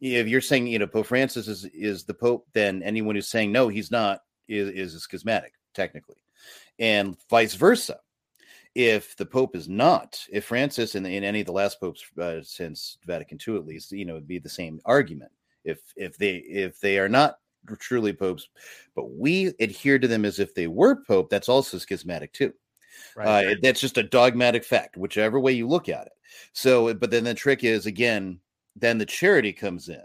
if 0.00 0.28
you're 0.28 0.40
saying 0.40 0.66
you 0.66 0.78
know 0.78 0.86
Pope 0.86 1.06
Francis 1.06 1.48
is 1.48 1.64
is 1.66 2.04
the 2.04 2.14
Pope, 2.14 2.46
then 2.52 2.82
anyone 2.82 3.14
who's 3.14 3.28
saying 3.28 3.52
no, 3.52 3.68
he's 3.68 3.90
not 3.90 4.20
is 4.48 4.68
is 4.68 4.94
a 4.94 5.00
schismatic 5.00 5.52
technically, 5.74 6.16
and 6.78 7.16
vice 7.28 7.54
versa 7.54 8.00
if 8.74 9.16
the 9.16 9.26
Pope 9.26 9.56
is 9.56 9.68
not, 9.68 10.24
if 10.30 10.44
Francis 10.44 10.94
and 10.94 11.06
in 11.06 11.24
any 11.24 11.40
of 11.40 11.46
the 11.46 11.52
last 11.52 11.80
popes 11.80 12.04
uh, 12.20 12.40
since 12.42 12.98
Vatican 13.04 13.38
II 13.46 13.56
at 13.56 13.66
least, 13.66 13.92
you 13.92 14.04
know, 14.04 14.14
it'd 14.14 14.28
be 14.28 14.38
the 14.38 14.48
same 14.48 14.80
argument. 14.84 15.32
If 15.64 15.80
if 15.96 16.16
they 16.16 16.36
if 16.36 16.80
they 16.80 16.98
are 16.98 17.08
not 17.08 17.38
truly 17.78 18.12
popes, 18.12 18.48
but 18.94 19.10
we 19.10 19.52
adhere 19.60 19.98
to 19.98 20.08
them 20.08 20.24
as 20.24 20.38
if 20.38 20.54
they 20.54 20.66
were 20.66 21.02
pope, 21.04 21.30
that's 21.30 21.48
also 21.48 21.78
schismatic 21.78 22.32
too. 22.32 22.52
Right. 23.16 23.52
Uh, 23.52 23.54
that's 23.62 23.80
just 23.80 23.98
a 23.98 24.02
dogmatic 24.02 24.64
fact, 24.64 24.96
whichever 24.96 25.40
way 25.40 25.52
you 25.52 25.66
look 25.66 25.88
at 25.88 26.06
it. 26.06 26.12
So, 26.52 26.94
but 26.94 27.10
then 27.10 27.24
the 27.24 27.34
trick 27.34 27.64
is 27.64 27.86
again, 27.86 28.38
then 28.76 28.98
the 28.98 29.06
charity 29.06 29.52
comes 29.52 29.88
in. 29.88 30.04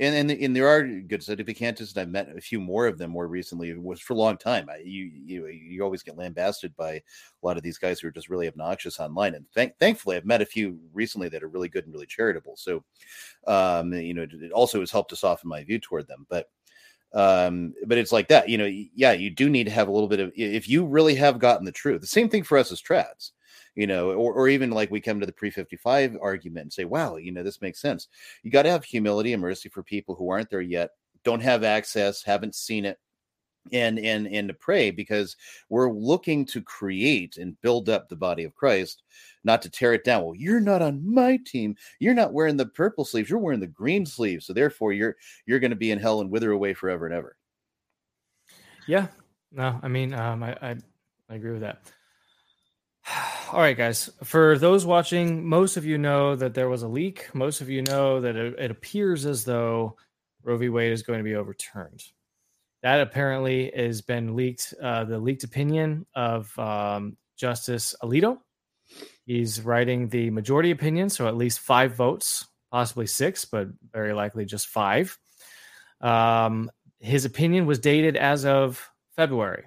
And, 0.00 0.16
and 0.16 0.30
and 0.42 0.56
there 0.56 0.66
are 0.66 0.82
good 0.82 1.20
sedevacantists, 1.20 1.92
and 1.92 1.98
I've 1.98 2.08
met 2.08 2.36
a 2.36 2.40
few 2.40 2.60
more 2.60 2.88
of 2.88 2.98
them 2.98 3.12
more 3.12 3.28
recently. 3.28 3.70
It 3.70 3.80
was 3.80 4.00
for 4.00 4.14
a 4.14 4.16
long 4.16 4.36
time. 4.36 4.68
I, 4.68 4.78
you 4.78 5.04
you 5.04 5.46
you 5.46 5.84
always 5.84 6.02
get 6.02 6.16
lambasted 6.16 6.74
by 6.74 6.94
a 6.94 7.02
lot 7.42 7.56
of 7.56 7.62
these 7.62 7.78
guys 7.78 8.00
who 8.00 8.08
are 8.08 8.10
just 8.12 8.28
really 8.28 8.48
obnoxious 8.48 8.98
online. 8.98 9.34
And 9.36 9.46
thank, 9.54 9.78
thankfully, 9.78 10.16
I've 10.16 10.24
met 10.24 10.42
a 10.42 10.46
few 10.46 10.80
recently 10.92 11.28
that 11.28 11.44
are 11.44 11.48
really 11.48 11.68
good 11.68 11.84
and 11.84 11.94
really 11.94 12.06
charitable. 12.06 12.56
So, 12.56 12.82
um, 13.46 13.92
you 13.92 14.14
know, 14.14 14.22
it, 14.22 14.32
it 14.32 14.50
also 14.50 14.80
has 14.80 14.90
helped 14.90 15.10
to 15.10 15.16
soften 15.16 15.48
my 15.48 15.62
view 15.62 15.78
toward 15.78 16.08
them. 16.08 16.26
But 16.28 16.48
um, 17.12 17.72
but 17.86 17.96
it's 17.96 18.10
like 18.10 18.26
that. 18.28 18.48
You 18.48 18.58
know, 18.58 18.66
yeah, 18.66 19.12
you 19.12 19.30
do 19.30 19.48
need 19.48 19.64
to 19.64 19.70
have 19.70 19.86
a 19.86 19.92
little 19.92 20.08
bit 20.08 20.18
of 20.18 20.32
if 20.34 20.68
you 20.68 20.84
really 20.84 21.14
have 21.14 21.38
gotten 21.38 21.64
the 21.64 21.70
truth. 21.70 22.00
The 22.00 22.08
same 22.08 22.28
thing 22.28 22.42
for 22.42 22.58
us 22.58 22.72
as 22.72 22.82
trads 22.82 23.30
you 23.74 23.86
know, 23.86 24.10
or, 24.10 24.32
or 24.32 24.48
even 24.48 24.70
like 24.70 24.90
we 24.90 25.00
come 25.00 25.20
to 25.20 25.26
the 25.26 25.32
pre 25.32 25.50
55 25.50 26.16
argument 26.20 26.64
and 26.64 26.72
say, 26.72 26.84
wow, 26.84 27.16
you 27.16 27.32
know, 27.32 27.42
this 27.42 27.60
makes 27.60 27.80
sense. 27.80 28.08
You 28.42 28.50
got 28.50 28.62
to 28.62 28.70
have 28.70 28.84
humility 28.84 29.32
and 29.32 29.42
mercy 29.42 29.68
for 29.68 29.82
people 29.82 30.14
who 30.14 30.30
aren't 30.30 30.50
there 30.50 30.60
yet, 30.60 30.90
don't 31.24 31.42
have 31.42 31.64
access, 31.64 32.22
haven't 32.22 32.54
seen 32.54 32.84
it. 32.84 32.98
And 33.72 33.98
and 33.98 34.26
and 34.26 34.48
to 34.48 34.54
pray 34.54 34.90
because 34.90 35.36
we're 35.70 35.90
looking 35.90 36.44
to 36.46 36.60
create 36.60 37.38
and 37.38 37.58
build 37.62 37.88
up 37.88 38.10
the 38.10 38.16
body 38.16 38.44
of 38.44 38.54
Christ, 38.54 39.02
not 39.42 39.62
to 39.62 39.70
tear 39.70 39.94
it 39.94 40.04
down. 40.04 40.22
Well, 40.22 40.34
you're 40.34 40.60
not 40.60 40.82
on 40.82 41.14
my 41.14 41.38
team. 41.46 41.74
You're 41.98 42.12
not 42.12 42.34
wearing 42.34 42.58
the 42.58 42.66
purple 42.66 43.06
sleeves. 43.06 43.30
You're 43.30 43.38
wearing 43.38 43.60
the 43.60 43.66
green 43.66 44.04
sleeves. 44.04 44.44
So 44.44 44.52
therefore, 44.52 44.92
you're 44.92 45.16
you're 45.46 45.60
going 45.60 45.70
to 45.70 45.76
be 45.76 45.92
in 45.92 45.98
hell 45.98 46.20
and 46.20 46.30
wither 46.30 46.50
away 46.50 46.74
forever 46.74 47.06
and 47.06 47.14
ever. 47.14 47.38
Yeah. 48.86 49.06
No, 49.50 49.80
I 49.82 49.88
mean, 49.88 50.12
um, 50.12 50.42
I, 50.42 50.52
I, 50.60 50.76
I 51.30 51.34
agree 51.34 51.52
with 51.52 51.62
that. 51.62 51.80
All 53.52 53.60
right, 53.60 53.76
guys. 53.76 54.10
For 54.22 54.58
those 54.58 54.86
watching, 54.86 55.46
most 55.46 55.76
of 55.76 55.84
you 55.84 55.98
know 55.98 56.36
that 56.36 56.54
there 56.54 56.68
was 56.68 56.82
a 56.82 56.88
leak. 56.88 57.34
Most 57.34 57.60
of 57.60 57.68
you 57.68 57.82
know 57.82 58.20
that 58.20 58.36
it, 58.36 58.58
it 58.58 58.70
appears 58.70 59.26
as 59.26 59.44
though 59.44 59.96
Roe 60.42 60.56
v. 60.56 60.68
Wade 60.68 60.92
is 60.92 61.02
going 61.02 61.18
to 61.18 61.24
be 61.24 61.34
overturned. 61.34 62.02
That 62.82 63.00
apparently 63.00 63.72
has 63.74 64.02
been 64.02 64.36
leaked. 64.36 64.74
Uh, 64.82 65.04
the 65.04 65.18
leaked 65.18 65.44
opinion 65.44 66.06
of 66.14 66.56
um, 66.58 67.16
Justice 67.36 67.94
Alito. 68.02 68.38
He's 69.24 69.62
writing 69.62 70.08
the 70.08 70.30
majority 70.30 70.70
opinion, 70.70 71.08
so 71.08 71.26
at 71.26 71.36
least 71.36 71.60
five 71.60 71.94
votes, 71.94 72.46
possibly 72.70 73.06
six, 73.06 73.46
but 73.46 73.68
very 73.90 74.12
likely 74.12 74.44
just 74.44 74.66
five. 74.66 75.18
Um, 76.02 76.70
his 77.00 77.24
opinion 77.24 77.64
was 77.64 77.78
dated 77.78 78.16
as 78.16 78.44
of 78.44 78.90
February. 79.16 79.64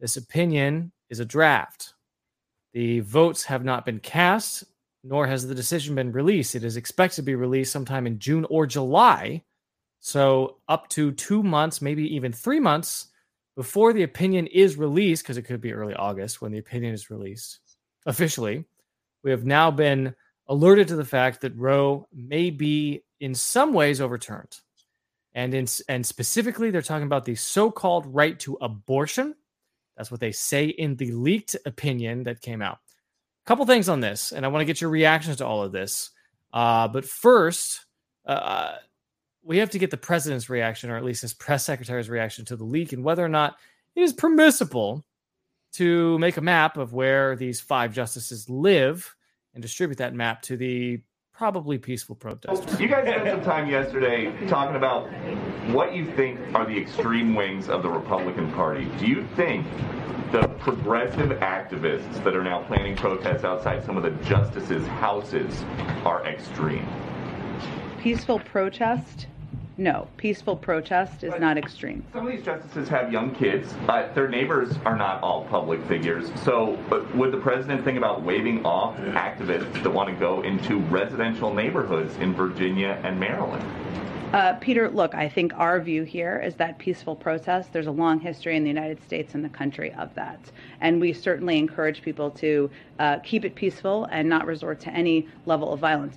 This 0.00 0.16
opinion 0.16 0.90
is 1.10 1.20
a 1.20 1.24
draft. 1.24 1.94
The 2.72 3.00
votes 3.00 3.44
have 3.44 3.64
not 3.64 3.84
been 3.84 4.00
cast, 4.00 4.64
nor 5.04 5.26
has 5.26 5.46
the 5.46 5.54
decision 5.54 5.94
been 5.94 6.12
released. 6.12 6.54
It 6.54 6.64
is 6.64 6.76
expected 6.76 7.16
to 7.16 7.22
be 7.22 7.34
released 7.34 7.72
sometime 7.72 8.06
in 8.06 8.18
June 8.18 8.46
or 8.48 8.66
July. 8.66 9.42
So, 10.00 10.56
up 10.68 10.88
to 10.90 11.12
two 11.12 11.42
months, 11.42 11.82
maybe 11.82 12.14
even 12.14 12.32
three 12.32 12.60
months 12.60 13.08
before 13.54 13.92
the 13.92 14.02
opinion 14.02 14.46
is 14.46 14.76
released, 14.76 15.22
because 15.22 15.36
it 15.36 15.42
could 15.42 15.60
be 15.60 15.72
early 15.72 15.94
August 15.94 16.40
when 16.40 16.52
the 16.52 16.58
opinion 16.58 16.94
is 16.94 17.10
released 17.10 17.60
officially. 18.06 18.64
We 19.22 19.30
have 19.30 19.44
now 19.44 19.70
been 19.70 20.14
alerted 20.48 20.88
to 20.88 20.96
the 20.96 21.04
fact 21.04 21.40
that 21.42 21.56
Roe 21.56 22.08
may 22.12 22.50
be 22.50 23.04
in 23.20 23.34
some 23.34 23.72
ways 23.72 24.00
overturned. 24.00 24.58
And, 25.34 25.54
in, 25.54 25.66
and 25.88 26.04
specifically, 26.04 26.70
they're 26.70 26.82
talking 26.82 27.06
about 27.06 27.24
the 27.24 27.34
so 27.34 27.70
called 27.70 28.06
right 28.06 28.38
to 28.40 28.58
abortion. 28.60 29.34
That's 30.02 30.10
what 30.10 30.18
they 30.18 30.32
say 30.32 30.64
in 30.66 30.96
the 30.96 31.12
leaked 31.12 31.54
opinion 31.64 32.24
that 32.24 32.40
came 32.40 32.60
out. 32.60 32.78
A 33.44 33.46
couple 33.46 33.64
things 33.66 33.88
on 33.88 34.00
this, 34.00 34.32
and 34.32 34.44
I 34.44 34.48
want 34.48 34.62
to 34.62 34.64
get 34.64 34.80
your 34.80 34.90
reactions 34.90 35.36
to 35.36 35.46
all 35.46 35.62
of 35.62 35.70
this. 35.70 36.10
Uh, 36.52 36.88
but 36.88 37.04
first, 37.04 37.86
uh, 38.26 38.78
we 39.44 39.58
have 39.58 39.70
to 39.70 39.78
get 39.78 39.92
the 39.92 39.96
president's 39.96 40.50
reaction, 40.50 40.90
or 40.90 40.96
at 40.96 41.04
least 41.04 41.22
his 41.22 41.34
press 41.34 41.64
secretary's 41.64 42.10
reaction 42.10 42.44
to 42.46 42.56
the 42.56 42.64
leak, 42.64 42.92
and 42.92 43.04
whether 43.04 43.24
or 43.24 43.28
not 43.28 43.58
it 43.94 44.02
is 44.02 44.12
permissible 44.12 45.04
to 45.74 46.18
make 46.18 46.36
a 46.36 46.40
map 46.40 46.78
of 46.78 46.92
where 46.92 47.36
these 47.36 47.60
five 47.60 47.94
justices 47.94 48.50
live 48.50 49.14
and 49.54 49.62
distribute 49.62 49.98
that 49.98 50.14
map 50.14 50.42
to 50.42 50.56
the 50.56 51.00
probably 51.32 51.78
peaceful 51.78 52.16
protesters. 52.16 52.80
You 52.80 52.88
guys 52.88 53.06
spent 53.06 53.28
some 53.28 53.44
time 53.44 53.68
yesterday 53.68 54.32
talking 54.48 54.74
about 54.74 55.08
what 55.72 55.94
you 55.94 56.06
think 56.12 56.40
are 56.54 56.66
the 56.66 56.76
extreme 56.76 57.34
wings 57.34 57.68
of 57.68 57.82
the 57.82 57.88
Republican 57.88 58.50
Party. 58.52 58.86
Do 58.98 59.06
you 59.06 59.26
think 59.36 59.66
the 60.32 60.48
progressive 60.58 61.30
activists 61.40 62.22
that 62.24 62.34
are 62.34 62.42
now 62.42 62.62
planning 62.62 62.96
protests 62.96 63.44
outside 63.44 63.84
some 63.84 63.96
of 63.96 64.02
the 64.02 64.10
justices' 64.24 64.86
houses 64.86 65.62
are 66.04 66.24
extreme? 66.26 66.88
Peaceful 68.00 68.40
protest? 68.40 69.26
No, 69.78 70.08
peaceful 70.16 70.56
protest 70.56 71.24
is 71.24 71.32
not 71.38 71.56
extreme. 71.56 72.04
Some 72.12 72.26
of 72.26 72.32
these 72.32 72.44
justices 72.44 72.88
have 72.88 73.10
young 73.10 73.34
kids. 73.34 73.72
Uh, 73.88 74.12
their 74.14 74.28
neighbors 74.28 74.76
are 74.84 74.96
not 74.96 75.22
all 75.22 75.44
public 75.46 75.82
figures. 75.86 76.30
So, 76.42 76.76
uh, 76.90 77.04
would 77.16 77.32
the 77.32 77.38
president 77.38 77.82
think 77.82 77.96
about 77.96 78.22
waving 78.22 78.66
off 78.66 78.96
activists 78.98 79.82
that 79.82 79.90
want 79.90 80.10
to 80.10 80.14
go 80.16 80.42
into 80.42 80.78
residential 80.78 81.54
neighborhoods 81.54 82.14
in 82.16 82.34
Virginia 82.34 83.00
and 83.02 83.18
Maryland? 83.18 83.64
Uh, 84.32 84.54
Peter, 84.54 84.88
look, 84.88 85.14
I 85.14 85.28
think 85.28 85.52
our 85.56 85.78
view 85.78 86.04
here 86.04 86.40
is 86.42 86.54
that 86.54 86.78
peaceful 86.78 87.14
protest, 87.14 87.70
there's 87.70 87.86
a 87.86 87.92
long 87.92 88.18
history 88.18 88.56
in 88.56 88.62
the 88.62 88.70
United 88.70 89.02
States 89.02 89.34
and 89.34 89.44
the 89.44 89.48
country 89.50 89.92
of 89.92 90.14
that. 90.14 90.40
And 90.80 90.98
we 90.98 91.12
certainly 91.12 91.58
encourage 91.58 92.00
people 92.00 92.30
to 92.32 92.70
uh, 92.98 93.18
keep 93.18 93.44
it 93.44 93.54
peaceful 93.54 94.06
and 94.06 94.26
not 94.26 94.46
resort 94.46 94.80
to 94.80 94.90
any 94.90 95.28
level 95.44 95.70
of 95.70 95.80
violence. 95.80 96.16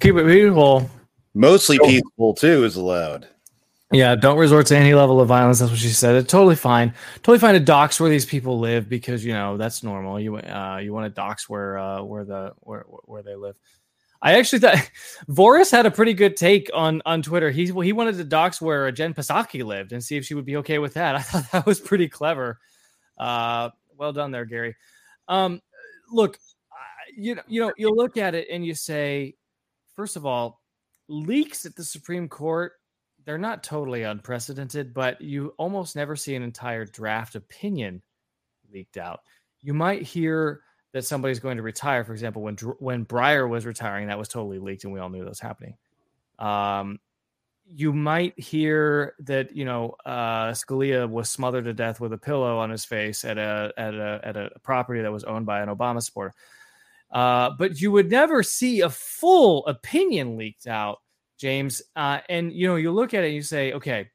Keep 0.00 0.16
it 0.16 0.26
peaceful. 0.26 0.88
Mostly 1.34 1.78
peaceful 1.78 2.32
too 2.32 2.64
is 2.64 2.76
allowed. 2.76 3.28
Yeah, 3.92 4.14
don't 4.14 4.38
resort 4.38 4.66
to 4.68 4.76
any 4.76 4.94
level 4.94 5.20
of 5.20 5.28
violence. 5.28 5.58
That's 5.58 5.70
what 5.70 5.78
she 5.78 5.88
said. 5.88 6.14
It's 6.14 6.30
totally 6.30 6.56
fine. 6.56 6.94
Totally 7.16 7.38
fine 7.38 7.54
to 7.54 7.60
dox 7.60 8.00
where 8.00 8.08
these 8.08 8.24
people 8.24 8.58
live 8.58 8.88
because 8.88 9.24
you 9.24 9.32
know 9.34 9.56
that's 9.56 9.82
normal. 9.82 10.18
You 10.18 10.36
uh, 10.36 10.80
you 10.82 10.92
want 10.92 11.04
to 11.04 11.10
dox 11.10 11.48
where 11.48 11.78
uh, 11.78 12.02
where 12.02 12.24
the 12.24 12.54
where 12.60 12.84
where 13.04 13.22
they 13.22 13.34
live. 13.34 13.56
I 14.24 14.38
actually 14.38 14.60
thought 14.60 14.90
Voris 15.28 15.70
had 15.70 15.86
a 15.86 15.90
pretty 15.90 16.14
good 16.14 16.36
take 16.36 16.70
on 16.74 17.02
on 17.06 17.22
Twitter. 17.22 17.50
He 17.50 17.66
he 17.66 17.92
wanted 17.92 18.16
to 18.16 18.24
dox 18.24 18.60
where 18.60 18.90
Jen 18.90 19.14
Psaki 19.14 19.64
lived 19.64 19.92
and 19.92 20.02
see 20.02 20.16
if 20.16 20.24
she 20.24 20.34
would 20.34 20.46
be 20.46 20.56
okay 20.56 20.78
with 20.78 20.94
that. 20.94 21.14
I 21.16 21.20
thought 21.20 21.52
that 21.52 21.66
was 21.66 21.78
pretty 21.78 22.08
clever. 22.08 22.58
Uh, 23.18 23.70
well 23.96 24.12
done 24.12 24.32
there, 24.32 24.46
Gary. 24.46 24.74
Um, 25.28 25.60
look, 26.10 26.38
you 27.16 27.36
know 27.36 27.42
you 27.46 27.60
know 27.60 27.72
you 27.76 27.94
look 27.94 28.16
at 28.16 28.34
it 28.34 28.48
and 28.50 28.66
you 28.66 28.74
say, 28.74 29.34
first 29.94 30.16
of 30.16 30.26
all, 30.26 30.60
leaks 31.06 31.66
at 31.66 31.76
the 31.76 31.84
Supreme 31.84 32.28
Court 32.28 32.72
they're 33.24 33.38
not 33.38 33.62
totally 33.62 34.02
unprecedented, 34.02 34.92
but 34.92 35.20
you 35.20 35.54
almost 35.56 35.96
never 35.96 36.16
see 36.16 36.34
an 36.34 36.42
entire 36.42 36.84
draft 36.84 37.34
opinion 37.34 38.02
leaked 38.72 38.96
out. 38.96 39.20
You 39.62 39.72
might 39.72 40.02
hear 40.02 40.60
that 40.94 41.04
somebody's 41.04 41.40
going 41.40 41.56
to 41.56 41.62
retire. 41.62 42.04
For 42.04 42.12
example, 42.12 42.40
when 42.40 42.56
when 42.78 43.04
Breyer 43.04 43.48
was 43.48 43.66
retiring, 43.66 44.06
that 44.06 44.18
was 44.18 44.28
totally 44.28 44.60
leaked, 44.60 44.84
and 44.84 44.92
we 44.92 45.00
all 45.00 45.10
knew 45.10 45.24
that 45.24 45.28
was 45.28 45.40
happening. 45.40 45.76
Um, 46.38 47.00
you 47.66 47.92
might 47.92 48.38
hear 48.38 49.14
that 49.20 49.54
you 49.54 49.64
know 49.64 49.96
uh, 50.06 50.52
Scalia 50.52 51.10
was 51.10 51.28
smothered 51.28 51.64
to 51.64 51.74
death 51.74 52.00
with 52.00 52.12
a 52.12 52.18
pillow 52.18 52.58
on 52.58 52.70
his 52.70 52.84
face 52.84 53.24
at 53.24 53.36
a 53.36 53.72
at 53.76 53.94
a 53.94 54.20
at 54.22 54.36
a 54.36 54.50
property 54.62 55.02
that 55.02 55.12
was 55.12 55.24
owned 55.24 55.46
by 55.46 55.60
an 55.60 55.68
Obama 55.68 56.00
supporter. 56.00 56.32
Uh, 57.10 57.50
but 57.58 57.80
you 57.80 57.90
would 57.90 58.10
never 58.10 58.42
see 58.42 58.80
a 58.80 58.90
full 58.90 59.66
opinion 59.66 60.36
leaked 60.36 60.66
out 60.66 61.00
James. 61.38 61.82
Uh, 61.96 62.20
and 62.28 62.52
you 62.52 62.68
know, 62.68 62.76
you 62.76 62.92
look 62.92 63.14
at 63.14 63.24
it 63.24 63.28
and 63.28 63.34
you 63.34 63.42
say, 63.42 63.72
okay, 63.72 64.08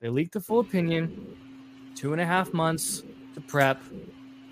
they 0.00 0.10
leaked 0.10 0.34
the 0.34 0.40
full 0.40 0.60
opinion, 0.60 1.92
two 1.94 2.12
and 2.12 2.20
a 2.20 2.26
half 2.26 2.52
months 2.52 3.02
to 3.34 3.40
prep. 3.40 3.80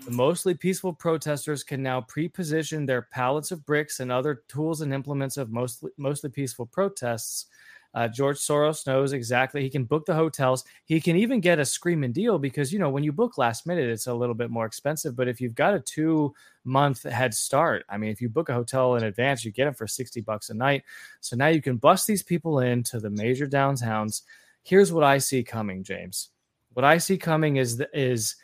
The 0.05 0.11
mostly 0.11 0.53
peaceful 0.53 0.93
protesters 0.93 1.63
can 1.63 1.81
now 1.81 2.01
pre-position 2.01 2.85
their 2.85 3.01
pallets 3.01 3.51
of 3.51 3.65
bricks 3.65 3.99
and 3.99 4.11
other 4.11 4.43
tools 4.47 4.81
and 4.81 4.93
implements 4.93 5.37
of 5.37 5.51
mostly 5.51 5.91
mostly 5.97 6.29
peaceful 6.29 6.65
protests 6.65 7.47
uh, 7.95 8.09
George 8.09 8.37
Soros 8.37 8.85
knows 8.85 9.13
exactly. 9.13 9.61
He 9.61 9.69
can 9.69 9.85
book 9.85 10.05
the 10.05 10.13
hotels. 10.13 10.65
He 10.83 10.99
can 10.99 11.15
even 11.15 11.39
get 11.39 11.59
a 11.59 11.65
screaming 11.65 12.11
deal 12.11 12.37
because, 12.37 12.73
you 12.73 12.77
know, 12.77 12.89
when 12.89 13.05
you 13.05 13.13
book 13.13 13.37
last 13.37 13.65
minute, 13.65 13.87
it's 13.87 14.07
a 14.07 14.13
little 14.13 14.35
bit 14.35 14.51
more 14.51 14.65
expensive. 14.65 15.15
But 15.15 15.29
if 15.29 15.39
you've 15.39 15.55
got 15.55 15.73
a 15.73 15.79
two 15.79 16.35
month 16.65 17.03
head 17.03 17.33
start, 17.33 17.85
I 17.87 17.97
mean, 17.97 18.11
if 18.11 18.21
you 18.21 18.27
book 18.27 18.49
a 18.49 18.53
hotel 18.53 18.95
in 18.95 19.05
advance, 19.05 19.45
you 19.45 19.51
get 19.51 19.69
it 19.69 19.77
for 19.77 19.87
60 19.87 20.19
bucks 20.21 20.49
a 20.49 20.53
night. 20.53 20.83
So 21.21 21.37
now 21.37 21.47
you 21.47 21.61
can 21.61 21.77
bust 21.77 22.05
these 22.05 22.21
people 22.21 22.59
into 22.59 22.99
the 22.99 23.09
major 23.09 23.47
downtowns. 23.47 24.23
Here's 24.61 24.91
what 24.91 25.05
I 25.05 25.17
see 25.17 25.41
coming, 25.41 25.81
James. 25.81 26.31
What 26.73 26.83
I 26.83 26.97
see 26.97 27.17
coming 27.17 27.55
is, 27.55 27.81
is 27.93 28.35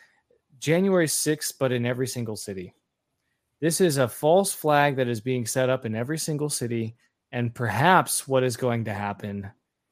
January 0.61 1.07
6th, 1.07 1.55
but 1.59 1.73
in 1.73 1.85
every 1.85 2.07
single 2.07 2.37
city. 2.37 2.73
This 3.59 3.81
is 3.81 3.97
a 3.97 4.07
false 4.07 4.53
flag 4.53 4.95
that 4.95 5.09
is 5.09 5.19
being 5.19 5.45
set 5.45 5.69
up 5.69 5.85
in 5.85 5.95
every 5.95 6.17
single 6.17 6.49
city 6.49 6.95
and 7.31 7.53
perhaps 7.53 8.27
what 8.27 8.43
is 8.43 8.57
going 8.57 8.85
to 8.85 8.93
happen 8.93 9.51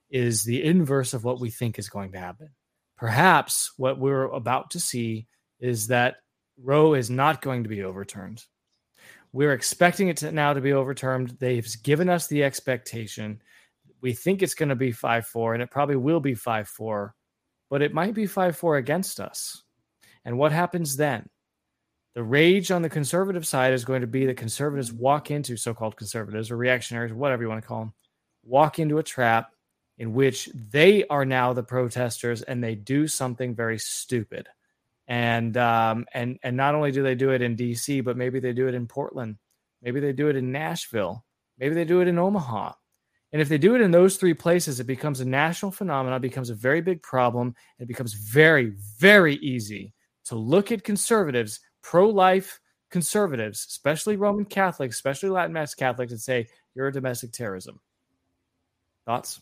is 0.10 0.44
the 0.44 0.64
inverse 0.64 1.14
of 1.14 1.24
what 1.24 1.40
we 1.40 1.50
think 1.50 1.80
is 1.80 1.90
going 1.90 2.12
to 2.12 2.20
happen. 2.20 2.50
Perhaps 2.98 3.72
what 3.78 4.00
we're 4.00 4.26
about 4.26 4.72
to 4.72 4.80
see 4.80 5.28
is 5.60 5.88
that 5.88 6.18
Roe 6.62 6.94
is 6.96 7.10
not 7.10 7.42
going 7.42 7.64
to 7.64 7.70
be 7.70 7.84
overturned. 7.84 8.44
We're 9.32 9.54
expecting 9.54 10.10
it 10.10 10.18
to 10.18 10.32
now 10.32 10.54
to 10.54 10.62
be 10.62 10.74
overturned. 10.74 11.38
They've 11.40 11.68
given 11.84 12.10
us 12.10 12.28
the 12.28 12.44
expectation. 12.44 13.42
We 14.02 14.14
think 14.14 14.42
it's 14.42 14.56
going 14.56 14.70
to 14.70 14.76
be 14.76 14.92
5 14.92 15.28
4, 15.28 15.54
and 15.54 15.64
it 15.64 15.72
probably 15.72 15.96
will 15.96 16.20
be 16.20 16.34
5 16.34 16.68
4, 16.68 17.16
but 17.70 17.82
it 17.82 17.94
might 17.94 18.16
be 18.16 18.26
5 18.26 18.58
4 18.58 18.78
against 18.78 19.20
us. 19.20 19.64
And 20.26 20.38
what 20.38 20.52
happens 20.52 20.98
then? 20.98 21.30
The 22.16 22.24
rage 22.24 22.72
on 22.72 22.82
the 22.82 22.90
conservative 22.90 23.48
side 23.48 23.74
is 23.74 23.86
going 23.86 24.02
to 24.02 24.08
be 24.08 24.26
that 24.26 24.38
conservatives 24.38 24.92
walk 24.92 25.32
into 25.32 25.58
so 25.58 25.74
called 25.74 25.96
conservatives 25.96 26.52
or 26.52 26.58
reactionaries, 26.58 27.14
whatever 27.14 27.44
you 27.44 27.50
want 27.50 27.62
to 27.62 27.68
call 27.68 27.80
them, 27.80 27.94
walk 28.44 28.80
into 28.80 28.98
a 28.98 29.04
trap 29.04 29.54
in 29.98 30.14
which 30.14 30.50
they 30.54 31.06
are 31.08 31.26
now 31.26 31.54
the 31.54 31.64
protesters 31.64 32.42
and 32.42 32.64
they 32.64 32.74
do 32.74 33.08
something 33.08 33.54
very 33.54 33.78
stupid. 33.78 34.48
And 35.08 35.56
um, 35.58 36.06
and 36.14 36.40
and 36.44 36.56
not 36.56 36.76
only 36.76 36.92
do 36.92 37.04
they 37.04 37.16
do 37.16 37.32
it 37.32 37.42
in 37.42 37.56
D.C., 37.56 38.02
but 38.02 38.18
maybe 38.18 38.40
they 38.40 38.54
do 38.54 38.68
it 38.68 38.76
in 38.76 38.86
Portland, 38.88 39.38
maybe 39.82 40.00
they 40.00 40.14
do 40.14 40.30
it 40.30 40.36
in 40.36 40.52
Nashville, 40.52 41.26
maybe 41.58 41.74
they 41.74 41.86
do 41.86 42.02
it 42.02 42.08
in 42.08 42.20
Omaha. 42.20 42.74
And 43.32 43.42
if 43.42 43.50
they 43.50 43.58
do 43.58 43.76
it 43.76 43.82
in 43.82 43.92
those 43.92 44.18
three 44.18 44.34
places, 44.34 44.80
it 44.80 44.88
becomes 44.88 45.20
a 45.20 45.26
national 45.26 45.72
phenomenon, 45.72 46.22
becomes 46.22 46.50
a 46.50 46.56
very 46.56 46.82
big 46.82 47.02
problem. 47.04 47.48
And 47.48 47.86
it 47.86 47.88
becomes 47.88 48.14
very, 48.14 48.74
very 48.98 49.36
easy 49.36 49.94
to 50.30 50.36
look 50.36 50.72
at 50.72 50.84
conservatives 50.84 51.60
pro 51.82 52.08
life 52.08 52.60
conservatives, 52.90 53.66
especially 53.70 54.16
Roman 54.16 54.46
Catholics, 54.46 54.96
especially 54.96 55.30
Latin 55.30 55.54
Mass 55.54 55.76
Catholics, 55.76 56.12
and 56.12 56.22
say 56.22 56.48
you're 56.76 56.88
a 56.88 56.94
domestic 56.94 57.32
terrorism. 57.32 57.80
Thoughts? 59.06 59.42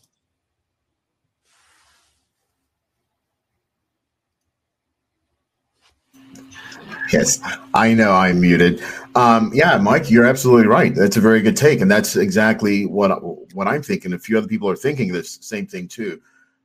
Yes, 7.12 7.40
I 7.72 7.94
know 7.94 8.12
I'm 8.12 8.40
muted. 8.40 8.82
Um, 9.14 9.50
yeah, 9.54 9.78
Mike, 9.78 10.10
you're 10.10 10.26
absolutely 10.26 10.66
right. 10.66 10.94
That's 10.94 11.16
a 11.16 11.20
very 11.20 11.40
good 11.40 11.56
take, 11.56 11.80
and 11.80 11.90
that's 11.90 12.16
exactly 12.16 12.84
what 12.86 13.10
what 13.54 13.66
I'm 13.66 13.82
thinking. 13.82 14.12
A 14.12 14.18
few 14.18 14.36
other 14.36 14.46
people 14.46 14.68
are 14.68 14.76
thinking 14.76 15.12
this 15.12 15.38
same 15.40 15.66
thing 15.66 15.88
too. 15.88 16.20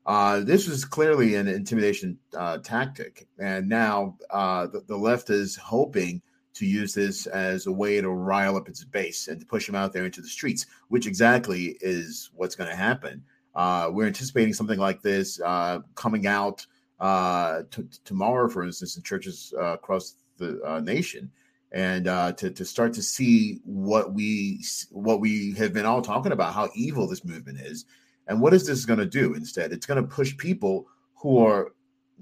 Uh, 0.06 0.42
this 0.42 0.68
was 0.68 0.84
clearly 0.84 1.36
an 1.36 1.48
intimidation 1.48 2.18
uh, 2.38 2.58
tactic, 2.58 3.28
and 3.40 3.70
now 3.70 4.18
uh, 4.32 4.68
the, 4.68 4.82
the, 4.82 4.98
left 4.98 5.30
is 5.30 5.56
hoping 5.56 6.22
to 6.54 6.66
use 6.66 6.94
this 6.94 7.26
as 7.28 7.68
a 7.68 7.72
way 7.72 8.02
to 8.02 8.10
rile 8.10 8.58
up 8.58 8.68
its 8.68 8.84
base 8.84 9.30
and 9.30 9.40
to 9.40 9.46
push 9.46 9.66
them 9.66 9.76
out 9.76 9.94
there 9.94 10.04
into 10.06 10.22
the 10.22 10.28
streets, 10.28 10.66
which 10.90 11.08
exactly 11.08 11.78
is 11.80 12.30
what's 12.36 12.56
going 12.56 12.70
to 12.70 12.76
happen. 12.76 13.24
Uh, 13.56 13.90
we're 13.94 14.06
anticipating 14.06 14.54
something 14.54 14.78
like 14.78 15.02
this 15.02 15.40
uh, 15.40 15.80
coming 15.96 16.28
out 16.28 16.66
uh, 17.00 17.62
t- 17.72 17.84
tomorrow, 18.04 18.50
for 18.50 18.64
instance, 18.64 18.98
in 18.98 19.04
churches 19.04 19.54
across 19.58 20.16
the 20.38 20.82
nation, 20.84 21.32
and 21.72 22.06
to, 22.38 22.52
to 22.52 22.66
start 22.66 22.92
to 22.94 23.02
see 23.02 23.62
what 23.64 24.14
we 24.14 24.62
what 24.92 25.22
we 25.22 25.54
have 25.54 25.72
been 25.72 25.86
all 25.86 26.02
talking 26.02 26.34
about, 26.34 26.54
how 26.54 26.70
evil 26.76 27.08
this 27.08 27.24
movement 27.24 27.62
is 27.62 27.86
and 28.28 28.40
what 28.40 28.54
is 28.54 28.66
this 28.66 28.86
going 28.86 29.00
to 29.00 29.06
do 29.06 29.34
instead? 29.34 29.72
It's 29.72 29.86
going 29.86 30.02
to 30.02 30.08
push 30.08 30.36
people 30.38 30.88
who 31.16 31.46
are 31.46 31.74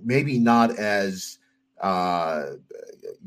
maybe 0.04 0.40
not 0.40 0.78
as 0.78 1.38
uh, 1.82 2.46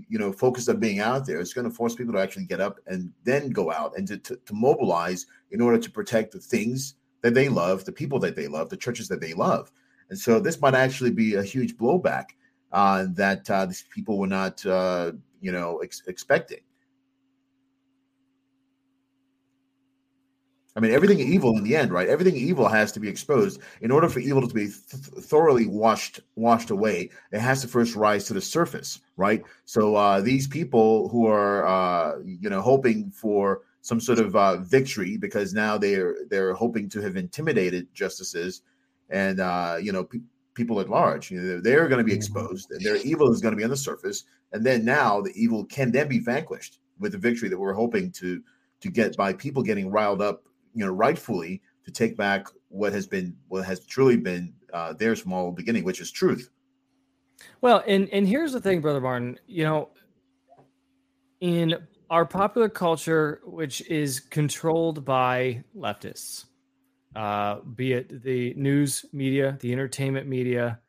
you 0.09 0.19
know 0.19 0.33
focused 0.33 0.69
on 0.69 0.79
being 0.79 1.01
out 1.01 1.27
there. 1.27 1.41
It's 1.41 1.53
going 1.53 1.69
to 1.69 1.75
force 1.75 1.95
people 1.95 2.15
to 2.15 2.21
actually 2.21 2.47
get 2.47 2.61
up 2.61 2.79
and 2.87 3.13
then 3.25 3.51
go 3.51 3.73
out 3.73 3.97
and 3.97 4.07
to, 4.09 4.19
to, 4.19 4.37
to 4.37 4.55
mobilize 4.55 5.27
in 5.51 5.61
order 5.61 5.79
to 5.79 5.91
protect 5.91 6.33
the 6.33 6.41
things 6.41 6.95
that 7.23 7.35
they 7.35 7.49
love, 7.49 7.85
the 7.85 7.93
people 7.93 8.19
that 8.21 8.37
they 8.37 8.49
love, 8.49 8.69
the 8.69 8.77
churches 8.77 9.09
that 9.09 9.21
they 9.21 9.35
love. 9.35 9.71
And 10.11 10.19
so 10.19 10.39
this 10.39 10.61
might 10.61 10.75
actually 10.75 11.11
be 11.11 11.35
a 11.35 11.43
huge 11.43 11.77
blowback 11.77 12.27
uh, 12.73 13.07
that 13.11 13.49
uh, 13.49 13.67
these 13.67 13.85
people 13.95 14.19
were 14.19 14.27
not, 14.27 14.65
uh, 14.67 15.13
you 15.41 15.53
know, 15.53 15.79
ex- 15.79 16.03
expecting. 16.07 16.61
I 20.77 20.81
mean, 20.81 20.91
everything 20.91 21.21
evil 21.21 21.57
in 21.57 21.63
the 21.63 21.77
end, 21.77 21.93
right? 21.93 22.09
Everything 22.09 22.35
evil 22.35 22.69
has 22.69 22.91
to 22.93 23.01
be 23.01 23.09
exposed. 23.09 23.61
In 23.81 23.93
order 23.93 24.09
for 24.09 24.19
evil 24.19 24.47
to 24.47 24.53
be 24.53 24.67
th- 24.67 24.75
thoroughly 25.25 25.67
washed 25.67 26.21
washed 26.35 26.71
away, 26.71 27.11
it 27.31 27.39
has 27.39 27.61
to 27.63 27.69
first 27.69 27.95
rise 27.95 28.25
to 28.25 28.35
the 28.35 28.41
surface, 28.41 29.01
right? 29.17 29.45
So 29.67 29.95
uh, 29.95 30.21
these 30.21 30.49
people 30.49 31.09
who 31.11 31.27
are, 31.27 31.65
uh, 31.67 32.19
you 32.25 32.51
know, 32.51 32.61
hoping 32.61 33.11
for 33.11 33.63
some 33.83 34.01
sort 34.01 34.19
of 34.19 34.35
uh, 34.35 34.57
victory 34.57 35.17
because 35.17 35.55
now 35.55 35.79
they're 35.79 36.17
they're 36.29 36.55
hoping 36.55 36.89
to 36.89 37.01
have 37.03 37.17
intimidated 37.17 37.87
justices 37.95 38.63
and 39.11 39.39
uh, 39.39 39.77
you 39.81 39.93
know 39.93 40.05
pe- 40.05 40.19
people 40.55 40.81
at 40.81 40.89
large. 40.89 41.31
You 41.31 41.41
know, 41.41 41.47
they're, 41.47 41.61
they're 41.61 41.89
going 41.89 41.99
to 41.99 42.05
be 42.05 42.15
exposed, 42.15 42.71
and 42.73 42.81
their 42.81 42.97
evil 42.97 43.33
is 43.33 43.41
going 43.41 43.53
to 43.53 43.57
be 43.57 43.65
on 43.65 43.71
the 43.71 43.77
surface, 43.77 44.25
and 44.53 44.65
then 44.65 44.85
now 44.85 45.21
the 45.21 45.33
evil 45.35 45.65
can 45.67 45.93
then 45.93 46.09
be 46.09 46.19
vanquished 46.19 46.79
with 46.99 47.13
the 47.13 47.19
victory 47.19 47.49
that 47.49 47.59
we're 47.59 47.75
hoping 47.75 48.11
to 48.13 48.43
to 48.81 48.91
get 48.91 49.17
by 49.17 49.33
people 49.33 49.63
getting 49.63 49.91
riled 49.91 50.21
up, 50.21 50.45
you 50.75 50.85
know, 50.85 50.93
rightfully 50.93 51.63
to 51.85 51.91
take 51.91 52.17
back 52.17 52.49
what 52.69 52.93
has 52.93 53.07
been 53.07 53.37
what 53.49 53.65
has 53.65 53.85
truly 53.87 54.17
been 54.17 54.53
uh, 54.73 54.93
their 54.93 55.15
small 55.17 55.53
beginning, 55.53 55.85
which 55.85 56.01
is 56.01 56.11
truth. 56.11 56.51
Well, 57.61 57.83
and 57.87 58.09
and 58.11 58.27
here's 58.27 58.53
the 58.53 58.61
thing, 58.61 58.81
brother 58.81 59.01
Martin. 59.01 59.39
You 59.47 59.65
know, 59.65 59.89
in 61.41 61.77
our 62.11 62.25
popular 62.27 62.69
culture, 62.69 63.41
which 63.45 63.81
is 63.89 64.21
controlled 64.21 65.05
by 65.05 65.65
leftists, 65.77 66.47
uh, 67.17 67.61
be 67.61 67.93
it 67.93 68.23
the 68.23 68.55
news 68.55 69.05
media, 69.13 69.57
the 69.61 69.73
entertainment 69.73 70.29
media, 70.29 70.81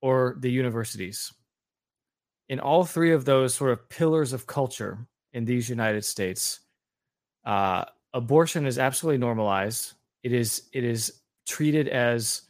or 0.00 0.36
the 0.40 0.50
universities, 0.50 1.32
in 2.48 2.60
all 2.60 2.84
three 2.84 3.12
of 3.12 3.24
those 3.24 3.54
sort 3.54 3.72
of 3.72 3.88
pillars 3.88 4.32
of 4.32 4.46
culture 4.46 5.06
in 5.32 5.44
these 5.44 5.68
United 5.68 6.04
States, 6.04 6.60
uh, 7.44 7.84
abortion 8.14 8.64
is 8.64 8.78
absolutely 8.78 9.18
normalized. 9.18 9.92
It 10.22 10.32
is 10.32 10.62
it 10.72 10.84
is 10.84 11.20
treated 11.46 11.88
as 11.88 12.42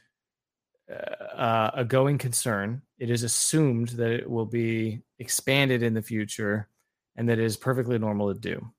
uh, 0.89 1.71
a 1.75 1.85
going 1.85 2.19
concern. 2.19 2.83
It 2.99 3.11
is 3.11 3.25
assumed 3.25 3.89
that 3.91 4.13
it 4.13 4.31
will 4.31 4.47
be 4.47 5.03
expanded 5.19 5.83
in 5.83 5.95
the 5.95 6.03
future, 6.03 6.69
and 7.17 7.29
that 7.29 7.39
it 7.39 7.45
is 7.45 7.57
perfectly 7.57 7.99
normal 7.99 8.33
to 8.33 8.39
do. 8.39 8.71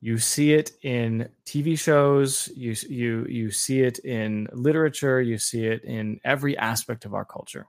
You 0.00 0.18
see 0.18 0.52
it 0.52 0.72
in 0.82 1.28
TV 1.46 1.78
shows. 1.78 2.48
You 2.54 2.74
you 2.88 3.26
you 3.28 3.50
see 3.50 3.80
it 3.80 4.00
in 4.00 4.48
literature. 4.52 5.20
You 5.20 5.38
see 5.38 5.66
it 5.66 5.84
in 5.84 6.20
every 6.24 6.56
aspect 6.58 7.04
of 7.04 7.14
our 7.14 7.24
culture. 7.24 7.66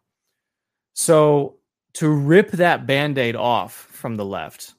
So 0.94 1.58
to 1.94 2.10
rip 2.10 2.52
that 2.52 2.86
band-aid 2.86 3.36
off 3.36 3.74
from 3.74 4.16
the 4.16 4.26
left, 4.26 4.74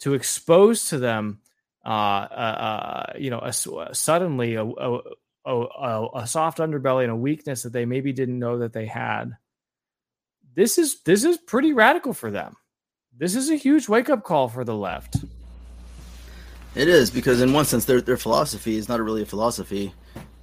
to 0.00 0.14
expose 0.14 0.88
to 0.88 0.98
them, 0.98 1.40
uh, 1.84 1.88
uh, 1.88 3.12
you 3.18 3.30
know, 3.30 3.40
a, 3.40 3.52
suddenly 3.52 4.54
a, 4.54 4.64
a, 4.64 4.98
a, 5.46 6.08
a 6.14 6.26
soft 6.26 6.58
underbelly 6.58 7.02
and 7.02 7.12
a 7.12 7.16
weakness 7.16 7.62
that 7.62 7.72
they 7.72 7.84
maybe 7.84 8.12
didn't 8.12 8.38
know 8.38 8.58
that 8.58 8.72
they 8.72 8.86
had. 8.86 9.32
This 10.54 10.78
is 10.78 11.02
this 11.02 11.24
is 11.24 11.36
pretty 11.36 11.72
radical 11.72 12.14
for 12.14 12.30
them. 12.30 12.56
This 13.16 13.34
is 13.34 13.50
a 13.50 13.56
huge 13.56 13.88
wake 13.88 14.08
up 14.08 14.24
call 14.24 14.48
for 14.48 14.64
the 14.64 14.74
left. 14.74 15.16
It 16.74 16.88
is 16.88 17.10
because 17.10 17.40
in 17.40 17.52
one 17.52 17.64
sense 17.64 17.84
their 17.84 18.00
their 18.00 18.16
philosophy 18.16 18.76
is 18.76 18.88
not 18.88 19.00
really 19.00 19.22
a 19.22 19.26
philosophy. 19.26 19.92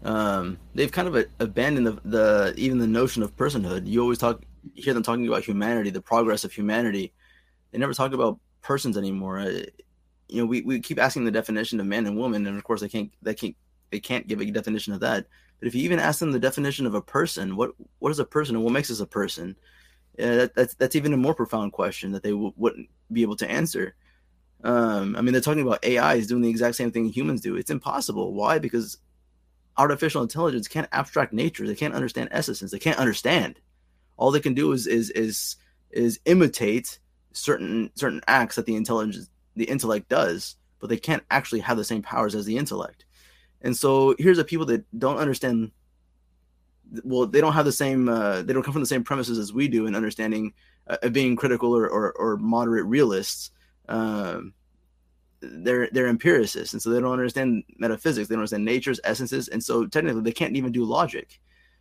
Um, 0.04 0.58
they've 0.74 0.92
kind 0.92 1.08
of 1.08 1.26
abandoned 1.40 1.88
the, 1.88 2.02
the 2.04 2.54
even 2.58 2.78
the 2.80 2.88
notion 2.88 3.24
of 3.24 3.36
personhood. 3.36 3.88
You 3.88 4.02
always 4.02 4.18
talk 4.18 4.44
hear 4.76 4.94
them 4.94 5.04
talking 5.04 5.28
about 5.28 5.44
humanity, 5.44 5.90
the 5.90 6.02
progress 6.02 6.44
of 6.44 6.52
humanity. 6.52 7.14
They 7.72 7.80
never 7.80 7.94
talk 7.94 8.14
about 8.14 8.40
persons 8.62 8.98
anymore. 8.98 9.40
Uh, 9.40 9.64
you 10.32 10.42
know, 10.42 10.46
we, 10.46 10.62
we 10.62 10.80
keep 10.80 10.98
asking 10.98 11.26
the 11.26 11.32
definition 11.32 11.80
of 11.80 11.86
man 11.86 12.08
and 12.08 12.18
woman, 12.18 12.48
and 12.48 12.58
of 12.58 12.64
course 12.64 12.80
they 12.82 12.90
can't 12.90 13.12
they 13.22 13.34
can't 13.34 13.56
they 13.92 14.00
can't 14.00 14.28
give 14.28 14.40
a 14.40 14.46
definition 14.46 14.94
of 14.94 15.02
that. 15.02 15.28
But 15.60 15.68
if 15.68 15.76
you 15.76 15.84
even 15.84 16.00
ask 16.00 16.20
them 16.20 16.32
the 16.32 16.40
definition 16.40 16.86
of 16.86 16.96
a 16.96 17.02
person, 17.02 17.58
what 17.58 17.72
what 18.00 18.12
is 18.12 18.20
a 18.20 18.26
person 18.26 18.56
and 18.56 18.64
what 18.64 18.74
makes 18.74 18.90
us 18.90 19.02
a 19.02 19.06
person? 19.06 19.58
That, 20.18 20.56
that's 20.56 20.74
that's 20.76 20.96
even 20.96 21.14
a 21.14 21.18
more 21.18 21.36
profound 21.36 21.74
question 21.74 22.14
that 22.14 22.24
they 22.24 22.32
w- 22.32 22.54
wouldn't 22.56 22.90
be 23.12 23.24
able 23.24 23.36
to 23.38 23.52
answer. 23.52 23.94
Um, 24.64 25.18
I 25.18 25.22
mean, 25.22 25.34
they're 25.34 25.42
talking 25.42 25.64
about 25.64 25.84
AI 25.84 26.16
is 26.16 26.28
doing 26.28 26.42
the 26.42 26.50
exact 26.50 26.76
same 26.76 26.92
thing 26.92 27.06
humans 27.06 27.42
do. 27.42 27.58
It's 27.58 27.72
impossible. 27.72 28.34
Why? 28.34 28.58
Because 28.58 28.98
artificial 29.78 30.22
intelligence 30.22 30.68
can't 30.68 30.88
abstract 30.94 31.34
nature. 31.34 31.68
They 31.68 31.76
can't 31.76 31.94
understand 31.94 32.30
essences. 32.32 32.72
They 32.72 32.80
can't 32.80 33.00
understand. 33.00 33.60
All 34.16 34.32
they 34.32 34.40
can 34.40 34.54
do 34.54 34.72
is 34.72 34.88
is 34.88 35.10
is 35.10 35.58
is 35.92 36.22
imitate 36.24 37.00
certain 37.34 37.92
certain 37.96 38.22
acts 38.28 38.56
that 38.56 38.66
the 38.66 38.76
intelligence 38.76 39.30
the 39.56 39.66
intellect 39.66 40.10
does, 40.10 40.56
but 40.80 40.90
they 40.90 40.98
can't 40.98 41.24
actually 41.30 41.60
have 41.62 41.78
the 41.78 41.84
same 41.84 42.02
powers 42.02 42.36
as 42.36 42.46
the 42.46 42.58
intellect. 42.58 43.06
And 43.62 43.76
so 43.76 44.16
here's 44.18 44.38
the 44.38 44.44
people 44.44 44.66
that 44.68 44.86
don't 44.98 45.18
understand. 45.18 45.72
Well, 47.04 47.28
they 47.28 47.42
don't 47.42 47.54
have 47.54 47.66
the 47.66 47.72
same. 47.72 48.10
Uh, 48.10 48.42
they 48.42 48.54
don't 48.54 48.64
come 48.64 48.74
from 48.74 48.82
the 48.82 48.88
same 48.88 49.04
premises 49.04 49.38
as 49.38 49.54
we 49.54 49.68
do 49.68 49.86
in 49.86 49.96
understanding 49.96 50.54
uh, 50.88 51.10
being 51.10 51.36
critical 51.36 51.76
or, 51.76 51.88
or, 51.88 52.12
or 52.14 52.38
moderate 52.38 52.86
realists. 52.86 53.52
Um, 53.88 54.54
they're 55.42 55.90
they're 55.92 56.08
empiricists, 56.08 56.74
and 56.74 56.82
so 56.82 56.90
they 56.90 57.00
don't 57.00 57.14
understand 57.14 57.64
metaphysics. 57.78 58.28
They 58.28 58.36
don't 58.36 58.42
understand 58.42 58.66
nature's 58.66 59.00
essences, 59.04 59.48
and 59.48 59.64
so 59.64 59.86
technically 59.88 60.22
they 60.22 60.32
can't 60.32 60.56
even 60.56 60.72
do 60.72 60.84
logic, 60.84 61.40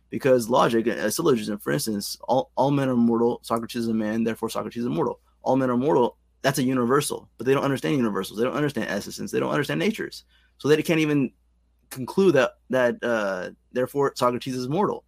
because 0.09 0.49
logic, 0.49 0.87
a 0.87 1.11
syllogism, 1.11 1.57
for 1.59 1.71
instance, 1.71 2.17
all, 2.27 2.51
all 2.55 2.71
men 2.71 2.89
are 2.89 2.95
mortal. 2.95 3.39
Socrates 3.43 3.83
is 3.83 3.87
a 3.87 3.93
man, 3.93 4.23
therefore 4.23 4.49
Socrates 4.49 4.81
is 4.81 4.87
immortal. 4.87 5.19
All 5.43 5.55
men 5.55 5.69
are 5.69 5.77
mortal. 5.77 6.17
That's 6.41 6.59
a 6.59 6.63
universal, 6.63 7.29
but 7.37 7.45
they 7.45 7.53
don't 7.53 7.63
understand 7.63 7.95
universals. 7.95 8.39
They 8.39 8.45
don't 8.45 8.55
understand 8.55 8.89
essences. 8.89 9.31
They 9.31 9.39
don't 9.39 9.51
understand 9.51 9.79
natures, 9.79 10.25
so 10.57 10.67
they 10.67 10.81
can't 10.81 10.99
even 10.99 11.31
conclude 11.91 12.33
that 12.35 12.53
that 12.69 13.03
uh, 13.03 13.51
therefore 13.71 14.13
Socrates 14.15 14.55
is 14.55 14.67
mortal. 14.67 15.03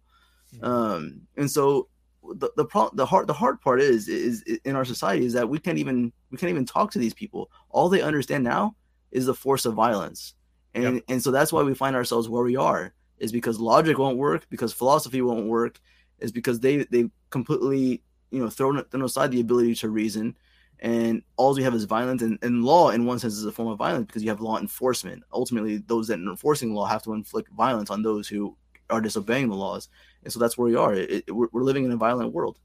Mm-hmm. 0.54 0.64
Um, 0.64 1.20
and 1.36 1.50
so 1.50 1.88
the 2.22 2.50
the 2.56 2.64
pro- 2.64 2.90
the 2.94 3.04
hard 3.04 3.26
the 3.26 3.32
hard 3.32 3.60
part 3.60 3.80
is, 3.80 4.08
is, 4.08 4.42
is 4.42 4.58
in 4.64 4.76
our 4.76 4.84
society 4.84 5.26
is 5.26 5.32
that 5.32 5.48
we 5.48 5.58
can't 5.58 5.78
even 5.78 6.12
we 6.30 6.38
can't 6.38 6.50
even 6.50 6.64
talk 6.64 6.92
to 6.92 6.98
these 6.98 7.14
people. 7.14 7.50
All 7.70 7.88
they 7.88 8.02
understand 8.02 8.44
now 8.44 8.76
is 9.10 9.26
the 9.26 9.34
force 9.34 9.64
of 9.64 9.74
violence, 9.74 10.34
and 10.74 10.96
yep. 10.96 11.04
and 11.08 11.22
so 11.22 11.30
that's 11.30 11.52
why 11.52 11.62
we 11.62 11.74
find 11.74 11.96
ourselves 11.96 12.28
where 12.28 12.44
we 12.44 12.56
are 12.56 12.94
is 13.18 13.32
because 13.32 13.60
logic 13.60 13.98
won't 13.98 14.18
work, 14.18 14.46
because 14.50 14.72
philosophy 14.72 15.22
won't 15.22 15.46
work, 15.46 15.80
is 16.18 16.32
because 16.32 16.60
they 16.60 16.84
they 16.84 17.10
completely 17.30 18.02
you 18.30 18.40
know 18.40 18.50
thrown, 18.50 18.82
thrown 18.84 19.04
aside 19.04 19.30
the 19.30 19.40
ability 19.40 19.74
to 19.74 19.88
reason 19.88 20.36
and 20.84 21.22
all 21.38 21.54
we 21.54 21.62
have 21.62 21.74
is 21.74 21.84
violence 21.84 22.20
and, 22.20 22.38
and 22.42 22.62
law 22.62 22.90
in 22.90 23.06
one 23.06 23.18
sense 23.18 23.32
is 23.32 23.46
a 23.46 23.50
form 23.50 23.68
of 23.68 23.78
violence 23.78 24.06
because 24.06 24.22
you 24.22 24.28
have 24.28 24.42
law 24.42 24.58
enforcement. 24.58 25.22
Ultimately 25.32 25.78
those 25.78 26.06
that 26.08 26.20
are 26.20 26.30
enforcing 26.30 26.74
law 26.74 26.84
have 26.84 27.02
to 27.04 27.14
inflict 27.14 27.50
violence 27.52 27.90
on 27.90 28.02
those 28.02 28.28
who 28.28 28.54
are 28.90 29.00
disobeying 29.00 29.48
the 29.48 29.56
laws 29.56 29.88
and 30.22 30.32
so 30.32 30.38
that's 30.38 30.58
where 30.58 30.68
we 30.68 30.76
are. 30.76 30.94
It, 30.94 31.24
it, 31.26 31.34
we're, 31.34 31.48
we're 31.52 31.62
living 31.62 31.86
in 31.86 31.90
a 31.90 31.96
violent 31.96 32.32
world. 32.32 32.58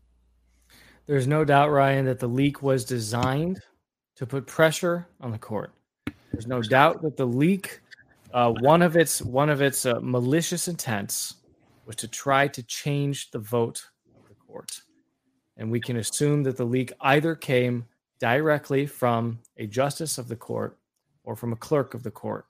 There's 1.06 1.28
no 1.28 1.46
doubt 1.46 1.72
ryan 1.72 2.06
that 2.06 2.20
the 2.20 2.28
leak 2.28 2.62
was 2.62 2.84
designed 2.84 3.62
to 4.18 4.26
put 4.26 4.46
pressure 4.46 5.08
on 5.22 5.32
the 5.32 5.40
court. 5.40 5.72
There's 6.34 6.46
no 6.46 6.62
doubt 6.62 7.02
that 7.02 7.16
the 7.16 7.26
leak 7.26 7.80
uh, 8.34 8.52
one 8.60 8.82
of 8.82 8.98
its 8.98 9.22
one 9.22 9.50
of 9.50 9.62
its 9.62 9.86
uh, 9.86 10.00
malicious 10.02 10.68
intents 10.68 11.36
was 11.86 11.96
to 11.96 12.08
try 12.08 12.48
to 12.50 12.62
change 12.64 13.32
the 13.32 13.40
vote 13.40 13.90
of 14.16 14.28
the 14.28 14.36
court. 14.36 14.82
And 15.58 15.72
we 15.72 15.80
can 15.80 15.98
assume 15.98 16.44
that 16.44 16.58
the 16.58 16.66
leak 16.66 16.92
either 17.02 17.34
came 17.34 17.86
directly 18.20 18.86
from 18.86 19.40
a 19.58 19.68
justice 19.68 20.18
of 20.18 20.28
the 20.28 20.36
court 20.36 20.78
or 21.24 21.36
from 21.36 21.54
a 21.54 21.58
clerk 21.58 21.94
of 21.94 22.04
the 22.04 22.12
court. 22.12 22.46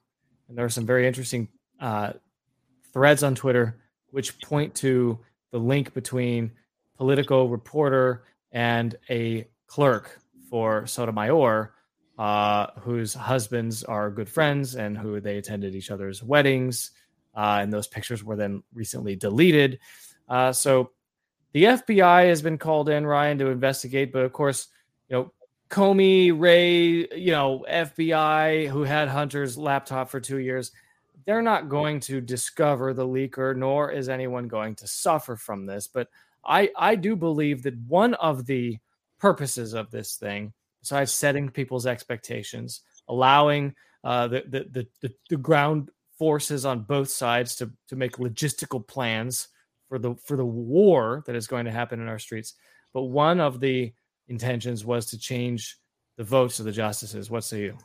And 0.48 0.56
there 0.56 0.64
are 0.64 0.70
some 0.70 0.86
very 0.86 1.06
interesting 1.06 1.48
uh, 1.80 2.12
threads 2.92 3.22
on 3.22 3.34
Twitter 3.34 3.76
which 4.10 4.40
point 4.40 4.74
to 4.74 5.18
the 5.52 5.58
link 5.58 5.94
between 5.94 6.50
Politico 6.96 7.46
reporter 7.46 8.24
and 8.52 8.96
a 9.08 9.46
clerk 9.66 10.20
for 10.48 10.86
Sotomayor, 10.86 11.72
uh, 12.18 12.66
whose 12.80 13.14
husbands 13.14 13.84
are 13.84 14.10
good 14.10 14.28
friends 14.28 14.74
and 14.74 14.98
who 14.98 15.20
they 15.20 15.38
attended 15.38 15.74
each 15.74 15.90
other's 15.90 16.22
weddings. 16.22 16.90
Uh, 17.34 17.60
and 17.62 17.72
those 17.72 17.86
pictures 17.86 18.24
were 18.24 18.36
then 18.36 18.62
recently 18.74 19.14
deleted. 19.14 19.78
Uh, 20.28 20.52
so 20.52 20.90
the 21.52 21.64
FBI 21.64 22.26
has 22.28 22.42
been 22.42 22.58
called 22.58 22.88
in, 22.88 23.06
Ryan, 23.06 23.38
to 23.38 23.46
investigate. 23.46 24.12
But 24.12 24.24
of 24.24 24.32
course, 24.32 24.68
you 25.08 25.16
know, 25.16 25.32
Comey, 25.70 26.32
Wray, 26.36 27.06
you 27.16 27.30
know, 27.30 27.64
FBI, 27.70 28.68
who 28.68 28.82
had 28.82 29.08
Hunter's 29.08 29.56
laptop 29.56 30.10
for 30.10 30.20
two 30.20 30.38
years, 30.38 30.72
they're 31.26 31.42
not 31.42 31.68
going 31.68 32.00
to 32.00 32.20
discover 32.20 32.92
the 32.92 33.06
leaker, 33.06 33.56
nor 33.56 33.90
is 33.90 34.08
anyone 34.08 34.48
going 34.48 34.74
to 34.76 34.88
suffer 34.88 35.36
from 35.36 35.66
this. 35.66 35.86
But 35.86 36.08
I, 36.44 36.70
I 36.76 36.96
do 36.96 37.14
believe 37.14 37.62
that 37.62 37.78
one 37.86 38.14
of 38.14 38.46
the 38.46 38.78
purposes 39.18 39.72
of 39.72 39.90
this 39.90 40.16
thing, 40.16 40.52
besides 40.80 41.12
setting 41.12 41.48
people's 41.48 41.86
expectations, 41.86 42.80
allowing 43.08 43.74
uh, 44.02 44.26
the, 44.26 44.42
the, 44.48 44.86
the, 45.02 45.12
the 45.28 45.36
ground 45.36 45.90
forces 46.18 46.66
on 46.66 46.82
both 46.82 47.10
sides 47.10 47.54
to, 47.56 47.70
to 47.88 47.96
make 47.96 48.16
logistical 48.16 48.84
plans 48.84 49.48
for 49.88 49.98
the 49.98 50.14
for 50.24 50.36
the 50.36 50.44
war 50.44 51.22
that 51.26 51.36
is 51.36 51.46
going 51.46 51.64
to 51.64 51.70
happen 51.70 52.00
in 52.00 52.08
our 52.08 52.18
streets. 52.18 52.54
But 52.92 53.04
one 53.04 53.40
of 53.40 53.60
the 53.60 53.92
intentions 54.30 54.84
was 54.84 55.06
to 55.06 55.18
change 55.18 55.76
the 56.16 56.24
votes 56.24 56.58
of 56.58 56.64
the 56.64 56.72
justices. 56.72 57.30
What 57.30 57.44
say 57.44 57.62
you? 57.62 57.78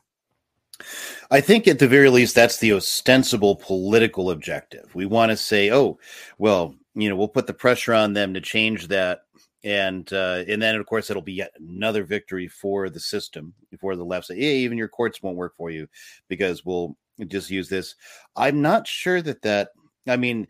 I 1.32 1.42
think 1.42 1.68
at 1.68 1.80
the 1.80 1.88
very 1.88 2.10
least, 2.10 2.36
that's 2.36 2.58
the 2.58 2.74
ostensible 2.74 3.56
political 3.56 4.32
objective. 4.32 4.94
We 4.94 5.06
want 5.06 5.32
to 5.32 5.38
say, 5.38 5.72
oh, 5.72 6.00
well, 6.38 6.76
you 6.94 7.10
know, 7.10 7.16
we'll 7.16 7.28
put 7.28 7.48
the 7.48 7.54
pressure 7.54 7.94
on 7.94 8.14
them 8.14 8.34
to 8.34 8.42
change 8.42 8.88
that 8.90 9.22
and 9.66 10.14
uh, 10.14 10.44
and 10.48 10.62
then 10.62 10.76
of 10.76 10.86
course 10.86 11.10
it'll 11.10 11.24
be 11.24 11.34
yet 11.34 11.52
another 11.60 12.04
victory 12.04 12.48
for 12.48 12.90
the 12.90 13.00
system 13.00 13.54
for 13.82 13.96
the 13.96 14.06
left 14.06 14.28
side. 14.28 14.38
Yeah, 14.38 14.50
even 14.50 14.78
your 14.78 14.88
courts 14.88 15.22
won't 15.22 15.38
work 15.38 15.56
for 15.58 15.72
you 15.72 15.88
because 16.30 16.64
we'll 16.64 16.96
just 17.28 17.50
use 17.50 17.68
this. 17.68 17.96
I'm 18.36 18.62
not 18.62 18.88
sure 18.88 19.22
that 19.24 19.42
that. 19.42 19.70
I 20.08 20.18
mean, 20.18 20.48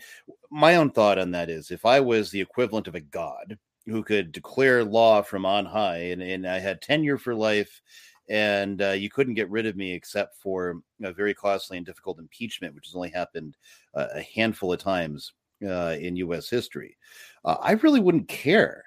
my 0.52 0.76
own 0.76 0.92
thought 0.92 1.18
on 1.18 1.32
that 1.32 1.50
is 1.50 1.72
if 1.72 1.86
I 1.86 2.02
was 2.02 2.30
the 2.30 2.42
equivalent 2.42 2.90
of 2.90 2.96
a 2.96 3.00
god 3.00 3.58
who 3.88 4.04
could 4.04 4.32
declare 4.32 4.84
law 4.84 5.22
from 5.22 5.46
on 5.46 5.66
high, 5.66 5.98
and, 5.98 6.22
and 6.22 6.48
I 6.48 6.60
had 6.60 6.82
tenure 6.82 7.18
for 7.18 7.36
life, 7.36 7.82
and 8.30 8.82
uh, 8.82 8.92
you 8.92 9.10
couldn't 9.10 9.36
get 9.36 9.50
rid 9.50 9.66
of 9.66 9.76
me 9.76 9.94
except 9.94 10.36
for 10.38 10.82
a 11.04 11.14
very 11.14 11.34
costly 11.34 11.78
and 11.78 11.86
difficult 11.86 12.20
impeachment, 12.20 12.74
which 12.74 12.88
has 12.88 12.96
only 12.96 13.12
happened 13.12 13.56
uh, 13.94 14.08
a 14.16 14.22
handful 14.36 14.74
of 14.74 14.80
times 14.80 15.34
uh, 15.68 15.96
in 16.00 16.16
U.S. 16.18 16.50
history. 16.50 16.98
Uh, 17.44 17.58
I 17.62 17.74
really 17.74 18.00
wouldn't 18.00 18.28
care, 18.28 18.86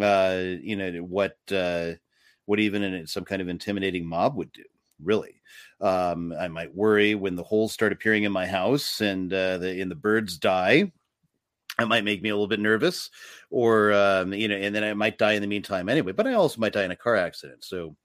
uh, 0.00 0.40
you 0.60 0.76
know, 0.76 0.90
what 1.00 1.36
uh, 1.50 1.92
what 2.46 2.58
even 2.58 2.82
in 2.82 3.06
some 3.06 3.24
kind 3.24 3.42
of 3.42 3.48
intimidating 3.48 4.06
mob 4.06 4.36
would 4.36 4.52
do. 4.52 4.64
Really, 5.02 5.42
um, 5.80 6.32
I 6.38 6.46
might 6.48 6.74
worry 6.74 7.16
when 7.16 7.34
the 7.34 7.42
holes 7.42 7.72
start 7.72 7.92
appearing 7.92 8.22
in 8.22 8.32
my 8.32 8.46
house 8.46 9.00
and 9.00 9.30
the 9.30 9.76
and 9.80 9.90
the 9.90 9.96
birds 9.96 10.38
die. 10.38 10.92
It 11.82 11.88
might 11.88 12.04
make 12.04 12.22
me 12.22 12.30
a 12.30 12.34
little 12.34 12.48
bit 12.48 12.60
nervous, 12.60 13.10
or 13.50 13.92
um, 13.92 14.32
you 14.32 14.48
know, 14.48 14.56
and 14.56 14.74
then 14.74 14.84
I 14.84 14.94
might 14.94 15.18
die 15.18 15.32
in 15.32 15.42
the 15.42 15.48
meantime 15.48 15.88
anyway. 15.88 16.12
But 16.12 16.26
I 16.26 16.34
also 16.34 16.60
might 16.60 16.72
die 16.72 16.84
in 16.84 16.90
a 16.90 16.96
car 16.96 17.16
accident. 17.16 17.64
So, 17.64 17.96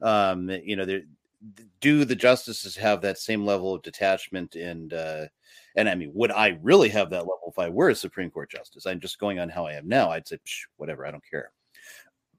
um, 0.00 0.48
you 0.48 0.76
know, 0.76 1.00
do 1.80 2.04
the 2.04 2.14
justices 2.14 2.76
have 2.76 3.00
that 3.02 3.18
same 3.18 3.44
level 3.44 3.74
of 3.74 3.82
detachment 3.82 4.54
and 4.54 4.92
uh, 4.94 5.26
and 5.76 5.88
I 5.88 5.94
mean, 5.94 6.12
would 6.14 6.30
I 6.30 6.58
really 6.62 6.88
have 6.90 7.10
that 7.10 7.20
level 7.20 7.48
if 7.48 7.58
I 7.58 7.68
were 7.68 7.88
a 7.88 7.94
Supreme 7.94 8.30
Court 8.30 8.50
justice? 8.50 8.86
I'm 8.86 9.00
just 9.00 9.18
going 9.18 9.38
on 9.38 9.48
how 9.48 9.66
I 9.66 9.72
am 9.72 9.88
now. 9.88 10.10
I'd 10.10 10.28
say, 10.28 10.38
whatever, 10.76 11.06
I 11.06 11.10
don't 11.10 11.24
care. 11.28 11.50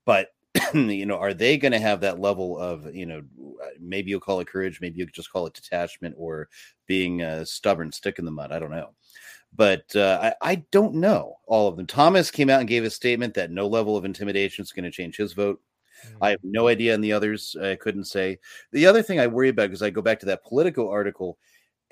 But 0.06 0.30
you 0.74 1.06
know, 1.06 1.18
are 1.18 1.34
they 1.34 1.58
going 1.58 1.72
to 1.72 1.80
have 1.80 2.02
that 2.02 2.20
level 2.20 2.58
of 2.60 2.94
you 2.94 3.06
know, 3.06 3.22
uh, 3.64 3.70
maybe 3.80 4.12
you'll 4.12 4.20
call 4.20 4.40
it 4.40 4.48
courage, 4.48 4.80
maybe 4.82 5.00
you 5.00 5.06
just 5.08 5.32
call 5.32 5.48
it 5.48 5.54
detachment 5.54 6.16
or 6.18 6.48
being 6.86 7.22
a 7.22 7.46
stubborn, 7.46 7.92
stick 7.92 8.20
in 8.20 8.26
the 8.26 8.32
mud. 8.32 8.52
I 8.52 8.60
don't 8.60 8.72
know. 8.72 8.92
But 9.56 9.96
uh, 9.96 10.34
I, 10.42 10.52
I 10.52 10.56
don't 10.72 10.96
know 10.96 11.38
all 11.46 11.68
of 11.68 11.78
them. 11.78 11.86
Thomas 11.86 12.32
came 12.32 12.50
out 12.50 12.60
and 12.60 12.70
gave 12.70 12.84
a 12.84 12.90
statement 12.90 13.34
that 13.36 13.52
no 13.52 13.68
level 13.68 13.96
of 13.96 14.06
intimidation 14.06 14.64
is 14.64 14.72
going 14.72 14.86
to 14.86 14.92
change 14.92 15.16
his 15.18 15.34
vote. 15.34 15.62
I 16.22 16.32
have 16.32 16.40
no 16.44 16.68
idea 16.68 16.94
on 16.94 17.02
the 17.02 17.14
others. 17.14 17.56
I 17.62 17.76
couldn't 17.76 18.06
say. 18.06 18.40
The 18.72 18.86
other 18.86 19.02
thing 19.02 19.20
I 19.20 19.28
worry 19.28 19.50
about 19.50 19.70
because 19.70 19.82
I 19.82 19.90
go 19.90 20.02
back 20.02 20.20
to 20.22 20.26
that 20.28 20.44
Politico 20.44 20.90
article 20.90 21.38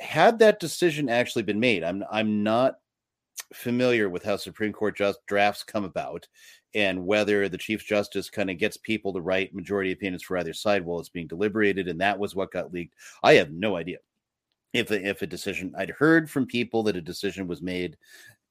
had 0.02 0.40
that 0.40 0.60
decision 0.60 1.10
actually 1.10 1.44
been 1.44 1.60
made, 1.60 1.84
I'm 1.84 2.04
I'm 2.12 2.44
not 2.44 2.76
familiar 3.54 4.10
with 4.10 4.24
how 4.24 4.36
Supreme 4.38 4.74
Court 4.74 4.98
just 4.98 5.26
drafts 5.28 5.64
come 5.64 5.84
about 5.84 6.28
and 6.74 7.06
whether 7.06 7.50
the 7.50 7.58
Chief 7.58 7.86
Justice 7.86 8.30
kind 8.30 8.50
of 8.50 8.58
gets 8.58 8.78
people 8.78 9.14
to 9.14 9.22
write 9.22 9.54
majority 9.54 9.92
opinions 9.92 10.24
for 10.24 10.38
either 10.38 10.54
side 10.54 10.84
while 10.84 11.00
it's 11.00 11.10
being 11.10 11.28
deliberated, 11.28 11.88
and 11.88 12.00
that 12.00 12.18
was 12.18 12.34
what 12.34 12.52
got 12.52 12.74
leaked. 12.74 12.96
I 13.24 13.34
have 13.34 13.52
no 13.52 13.76
idea 13.76 13.98
if 14.74 14.92
a, 14.92 15.08
if 15.08 15.22
a 15.22 15.28
decision 15.28 15.74
I'd 15.78 15.90
heard 15.90 16.30
from 16.30 16.46
people 16.46 16.84
that 16.84 16.96
a 16.96 17.02
decision 17.02 17.48
was 17.48 17.62
made 17.62 17.98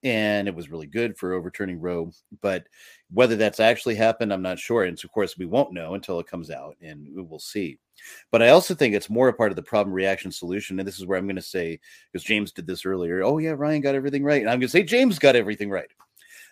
and 0.02 0.48
it 0.48 0.54
was 0.54 0.70
really 0.70 0.86
good 0.86 1.16
for 1.16 1.32
overturning 1.34 1.80
Roe. 1.80 2.10
But 2.40 2.66
whether 3.12 3.36
that's 3.36 3.60
actually 3.60 3.94
happened, 3.94 4.32
I'm 4.32 4.42
not 4.42 4.58
sure. 4.58 4.84
And 4.84 4.98
so, 4.98 5.06
of 5.06 5.12
course, 5.12 5.36
we 5.36 5.46
won't 5.46 5.72
know 5.72 5.94
until 5.94 6.18
it 6.20 6.26
comes 6.26 6.50
out, 6.50 6.76
and 6.80 7.06
we 7.14 7.22
will 7.22 7.38
see. 7.38 7.78
But 8.30 8.42
I 8.42 8.48
also 8.48 8.74
think 8.74 8.94
it's 8.94 9.10
more 9.10 9.28
a 9.28 9.32
part 9.32 9.52
of 9.52 9.56
the 9.56 9.62
problem 9.62 9.92
reaction 9.92 10.32
solution. 10.32 10.78
And 10.78 10.88
this 10.88 10.98
is 10.98 11.06
where 11.06 11.18
I'm 11.18 11.26
going 11.26 11.36
to 11.36 11.42
say, 11.42 11.78
because 12.10 12.24
James 12.24 12.52
did 12.52 12.66
this 12.66 12.86
earlier. 12.86 13.22
Oh 13.22 13.38
yeah, 13.38 13.50
Ryan 13.50 13.82
got 13.82 13.94
everything 13.94 14.24
right, 14.24 14.40
and 14.40 14.48
I'm 14.48 14.58
going 14.58 14.68
to 14.68 14.68
say 14.68 14.82
James 14.82 15.18
got 15.18 15.36
everything 15.36 15.70
right. 15.70 15.90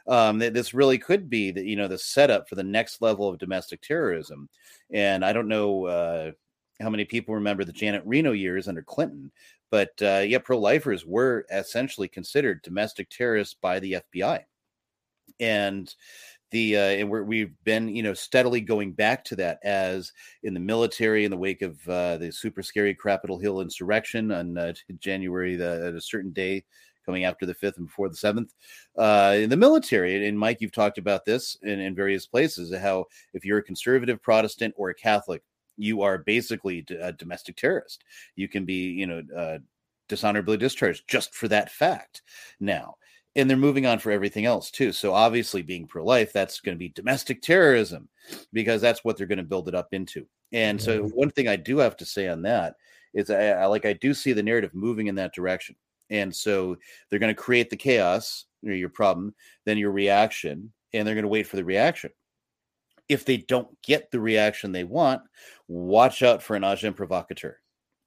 Um, 0.06 0.38
that 0.38 0.54
this 0.54 0.72
really 0.72 0.96
could 0.96 1.28
be 1.28 1.50
the 1.50 1.62
you 1.62 1.76
know 1.76 1.88
the 1.88 1.98
setup 1.98 2.48
for 2.48 2.54
the 2.54 2.62
next 2.62 3.02
level 3.02 3.28
of 3.28 3.38
domestic 3.38 3.80
terrorism. 3.80 4.48
And 4.90 5.24
I 5.24 5.32
don't 5.32 5.48
know 5.48 5.86
uh, 5.86 6.32
how 6.80 6.90
many 6.90 7.04
people 7.04 7.34
remember 7.34 7.64
the 7.64 7.72
Janet 7.72 8.02
Reno 8.06 8.32
years 8.32 8.68
under 8.68 8.82
Clinton, 8.82 9.30
but 9.70 9.90
uh, 10.02 10.22
yeah, 10.26 10.38
pro 10.38 10.58
lifers 10.58 11.04
were 11.04 11.44
essentially 11.50 12.08
considered 12.08 12.62
domestic 12.62 13.10
terrorists 13.10 13.56
by 13.60 13.80
the 13.80 13.98
FBI. 14.14 14.44
And 15.40 15.94
the 16.50 16.76
uh, 16.76 16.80
and 16.80 17.10
we're, 17.10 17.24
we've 17.24 17.52
been 17.64 17.94
you 17.94 18.02
know 18.02 18.14
steadily 18.14 18.60
going 18.60 18.92
back 18.92 19.24
to 19.24 19.36
that 19.36 19.58
as 19.62 20.12
in 20.42 20.54
the 20.54 20.60
military 20.60 21.24
in 21.24 21.30
the 21.30 21.36
wake 21.36 21.62
of 21.62 21.86
uh, 21.88 22.16
the 22.16 22.32
super 22.32 22.62
scary 22.62 22.94
Capitol 22.94 23.38
Hill 23.38 23.60
insurrection 23.60 24.32
on 24.32 24.56
uh, 24.56 24.72
January 24.98 25.56
the, 25.56 25.86
at 25.88 25.94
a 25.94 26.00
certain 26.00 26.30
day 26.30 26.64
coming 27.04 27.24
after 27.24 27.46
the 27.46 27.54
fifth 27.54 27.78
and 27.78 27.86
before 27.86 28.10
the 28.10 28.16
seventh 28.16 28.54
uh, 28.98 29.34
in 29.38 29.48
the 29.48 29.56
military. 29.56 30.28
And 30.28 30.38
Mike, 30.38 30.58
you've 30.60 30.72
talked 30.72 30.98
about 30.98 31.24
this 31.24 31.56
in, 31.62 31.80
in 31.80 31.94
various 31.94 32.26
places 32.26 32.74
how 32.76 33.06
if 33.32 33.46
you're 33.46 33.58
a 33.58 33.62
conservative 33.62 34.20
Protestant 34.20 34.74
or 34.76 34.90
a 34.90 34.94
Catholic, 34.94 35.42
you 35.78 36.02
are 36.02 36.18
basically 36.18 36.84
a 37.00 37.12
domestic 37.12 37.56
terrorist. 37.56 38.04
You 38.36 38.48
can 38.48 38.64
be, 38.64 38.90
you 38.90 39.06
know, 39.06 39.22
uh, 39.34 39.58
dishonorably 40.08 40.56
discharged 40.56 41.08
just 41.08 41.34
for 41.34 41.48
that 41.48 41.70
fact. 41.70 42.22
Now, 42.60 42.96
and 43.36 43.48
they're 43.48 43.56
moving 43.56 43.86
on 43.86 44.00
for 44.00 44.10
everything 44.10 44.44
else 44.44 44.70
too. 44.70 44.92
So 44.92 45.14
obviously, 45.14 45.62
being 45.62 45.86
pro-life, 45.86 46.32
that's 46.32 46.60
going 46.60 46.74
to 46.74 46.78
be 46.78 46.88
domestic 46.88 47.40
terrorism 47.40 48.08
because 48.52 48.80
that's 48.80 49.04
what 49.04 49.16
they're 49.16 49.26
going 49.26 49.38
to 49.38 49.44
build 49.44 49.68
it 49.68 49.74
up 49.74 49.88
into. 49.92 50.26
And 50.52 50.80
so, 50.80 51.04
one 51.14 51.30
thing 51.30 51.46
I 51.46 51.56
do 51.56 51.78
have 51.78 51.96
to 51.98 52.04
say 52.04 52.26
on 52.26 52.42
that 52.42 52.74
is, 53.14 53.30
I, 53.30 53.50
I 53.50 53.66
like 53.66 53.86
I 53.86 53.92
do 53.92 54.12
see 54.14 54.32
the 54.32 54.42
narrative 54.42 54.74
moving 54.74 55.06
in 55.06 55.14
that 55.16 55.34
direction. 55.34 55.76
And 56.10 56.34
so 56.34 56.76
they're 57.08 57.18
going 57.18 57.34
to 57.34 57.40
create 57.40 57.68
the 57.68 57.76
chaos, 57.76 58.46
your 58.62 58.88
problem, 58.88 59.34
then 59.66 59.76
your 59.76 59.90
reaction, 59.90 60.72
and 60.94 61.06
they're 61.06 61.14
going 61.14 61.22
to 61.22 61.28
wait 61.28 61.46
for 61.46 61.56
the 61.56 61.64
reaction 61.64 62.10
if 63.08 63.24
they 63.24 63.38
don't 63.38 63.68
get 63.82 64.10
the 64.10 64.20
reaction 64.20 64.72
they 64.72 64.84
want, 64.84 65.22
watch 65.66 66.22
out 66.22 66.42
for 66.42 66.56
an 66.56 66.64
agent 66.64 66.96
provocateur. 66.96 67.58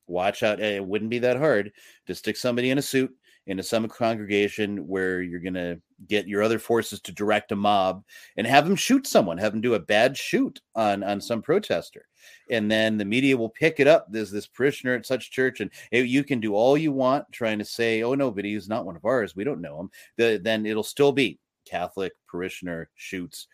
Watch 0.07 0.43
out. 0.43 0.59
Eh, 0.59 0.75
it 0.75 0.85
wouldn't 0.85 1.09
be 1.09 1.19
that 1.19 1.37
hard 1.37 1.71
to 2.07 2.15
stick 2.15 2.37
somebody 2.37 2.69
in 2.69 2.77
a 2.77 2.81
suit 2.81 3.15
into 3.47 3.63
some 3.63 3.87
congregation 3.87 4.87
where 4.87 5.21
you're 5.21 5.39
going 5.39 5.53
to 5.53 5.79
get 6.07 6.27
your 6.27 6.43
other 6.43 6.59
forces 6.59 7.01
to 7.01 7.11
direct 7.11 7.51
a 7.51 7.55
mob 7.55 8.03
and 8.37 8.45
have 8.45 8.67
them 8.67 8.75
shoot 8.75 9.07
someone, 9.07 9.37
have 9.37 9.51
them 9.51 9.61
do 9.61 9.73
a 9.73 9.79
bad 9.79 10.15
shoot 10.15 10.61
on, 10.75 11.03
on 11.03 11.19
some 11.19 11.41
protester. 11.41 12.07
And 12.51 12.69
then 12.69 12.97
the 12.97 13.05
media 13.05 13.35
will 13.35 13.49
pick 13.49 13.79
it 13.79 13.87
up. 13.87 14.05
There's 14.09 14.29
this 14.29 14.47
parishioner 14.47 14.93
at 14.93 15.07
such 15.07 15.31
church, 15.31 15.59
and 15.59 15.71
it, 15.91 16.05
you 16.05 16.23
can 16.23 16.39
do 16.39 16.53
all 16.53 16.77
you 16.77 16.91
want 16.91 17.25
trying 17.31 17.57
to 17.59 17.65
say, 17.65 18.03
oh, 18.03 18.13
no, 18.13 18.29
but 18.29 18.45
he's 18.45 18.69
not 18.69 18.85
one 18.85 18.95
of 18.95 19.05
ours. 19.05 19.35
We 19.35 19.43
don't 19.43 19.61
know 19.61 19.79
him. 19.79 19.89
The, 20.17 20.39
then 20.41 20.65
it'll 20.67 20.83
still 20.83 21.11
be 21.11 21.39
Catholic 21.65 22.13
parishioner 22.27 22.89
shoots 22.95 23.47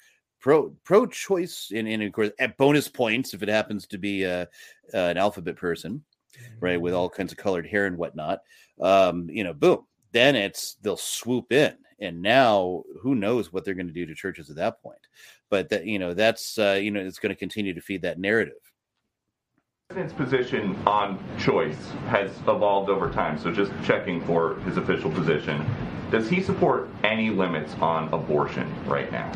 pro 0.47 0.69
pro 0.85 1.05
choice 1.05 1.73
and, 1.75 1.89
and 1.89 2.01
of 2.01 2.13
course 2.13 2.31
at 2.39 2.55
bonus 2.57 2.87
points 2.87 3.33
if 3.33 3.43
it 3.43 3.49
happens 3.49 3.85
to 3.85 3.97
be 3.97 4.25
uh, 4.25 4.45
uh, 4.93 4.97
an 4.97 5.17
alphabet 5.17 5.57
person 5.57 6.01
right 6.61 6.79
with 6.79 6.93
all 6.93 7.09
kinds 7.09 7.33
of 7.33 7.37
colored 7.37 7.67
hair 7.67 7.85
and 7.85 7.97
whatnot 7.97 8.39
um 8.79 9.29
you 9.29 9.43
know 9.43 9.53
boom 9.53 9.85
then 10.13 10.37
it's 10.37 10.77
they'll 10.81 10.95
swoop 10.95 11.51
in 11.51 11.75
and 11.99 12.21
now 12.21 12.83
who 13.01 13.15
knows 13.15 13.51
what 13.51 13.65
they're 13.65 13.73
going 13.73 13.87
to 13.87 13.93
do 13.93 14.05
to 14.05 14.15
churches 14.15 14.49
at 14.49 14.55
that 14.55 14.81
point. 14.81 14.99
But 15.49 15.69
that 15.69 15.85
you 15.85 15.99
know 15.99 16.13
that's 16.13 16.57
uh, 16.57 16.79
you 16.81 16.91
know 16.91 16.99
it's 16.99 17.19
going 17.19 17.33
to 17.33 17.39
continue 17.39 17.73
to 17.73 17.81
feed 17.81 18.01
that 18.03 18.19
narrative. 18.19 18.55
The 19.89 19.95
president's 19.95 20.13
position 20.13 20.75
on 20.85 21.23
choice 21.39 21.91
has 22.09 22.29
evolved 22.39 22.89
over 22.89 23.09
time 23.09 23.39
so 23.39 23.51
just 23.51 23.71
checking 23.83 24.21
for 24.25 24.55
his 24.61 24.77
official 24.77 25.09
position. 25.11 25.65
Does 26.11 26.29
he 26.29 26.41
support 26.41 26.89
any 27.03 27.29
limits 27.29 27.73
on 27.75 28.13
abortion 28.13 28.71
right 28.85 29.11
now 29.11 29.31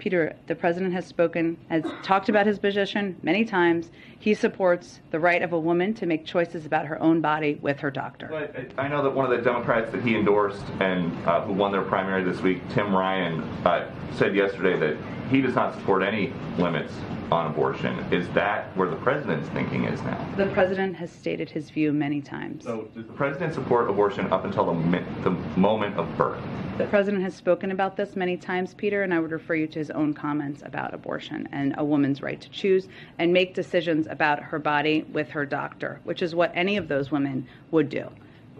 Peter, 0.00 0.34
the 0.46 0.54
president 0.54 0.94
has 0.94 1.06
spoken, 1.06 1.56
has 1.68 1.84
talked 2.02 2.28
about 2.30 2.46
his 2.46 2.58
position 2.58 3.14
many 3.22 3.44
times. 3.44 3.90
He 4.18 4.34
supports 4.34 5.00
the 5.10 5.20
right 5.20 5.42
of 5.42 5.52
a 5.52 5.60
woman 5.60 5.94
to 5.94 6.06
make 6.06 6.24
choices 6.24 6.66
about 6.66 6.86
her 6.86 7.00
own 7.00 7.20
body 7.20 7.58
with 7.60 7.78
her 7.80 7.90
doctor. 7.90 8.50
I 8.78 8.88
know 8.88 9.02
that 9.02 9.10
one 9.10 9.30
of 9.30 9.30
the 9.30 9.44
Democrats 9.44 9.92
that 9.92 10.02
he 10.02 10.16
endorsed 10.16 10.64
and 10.80 11.14
uh, 11.28 11.42
who 11.42 11.52
won 11.52 11.70
their 11.70 11.82
primary 11.82 12.24
this 12.24 12.40
week, 12.40 12.66
Tim 12.70 12.94
Ryan, 12.94 13.42
uh, 13.64 13.90
said 14.16 14.34
yesterday 14.34 14.78
that 14.78 14.96
he 15.30 15.40
does 15.40 15.54
not 15.54 15.74
support 15.74 16.02
any 16.02 16.32
limits 16.58 16.92
on 17.30 17.46
abortion. 17.46 17.96
Is 18.12 18.28
that 18.30 18.76
where 18.76 18.88
the 18.88 18.96
president's 18.96 19.48
thinking 19.50 19.84
is 19.84 20.00
now? 20.02 20.34
The 20.36 20.46
president 20.46 20.96
has 20.96 21.12
stated 21.12 21.48
his 21.48 21.70
view 21.70 21.92
many 21.92 22.20
times. 22.20 22.64
So, 22.64 22.88
does 22.94 23.06
the 23.06 23.12
president 23.12 23.54
support 23.54 23.88
abortion 23.88 24.32
up 24.32 24.44
until 24.44 24.66
the, 24.66 25.04
the 25.22 25.30
moment 25.58 25.96
of 25.96 26.08
birth? 26.16 26.42
The 26.78 26.86
president 26.86 27.22
has 27.22 27.34
spoken 27.34 27.70
about 27.70 27.96
this 27.96 28.16
many 28.16 28.36
times, 28.36 28.74
Peter, 28.74 29.02
and 29.02 29.14
I 29.14 29.20
would 29.20 29.30
refer 29.30 29.54
you 29.54 29.66
to 29.68 29.78
his 29.78 29.89
own 29.90 30.14
comments 30.14 30.62
about 30.64 30.94
abortion 30.94 31.48
and 31.52 31.74
a 31.78 31.84
woman's 31.84 32.22
right 32.22 32.40
to 32.40 32.48
choose 32.50 32.88
and 33.18 33.32
make 33.32 33.54
decisions 33.54 34.06
about 34.08 34.42
her 34.42 34.58
body 34.58 35.02
with 35.12 35.30
her 35.30 35.44
doctor, 35.44 36.00
which 36.04 36.22
is 36.22 36.34
what 36.34 36.52
any 36.54 36.76
of 36.76 36.88
those 36.88 37.10
women 37.10 37.46
would 37.70 37.88
do. 37.88 38.08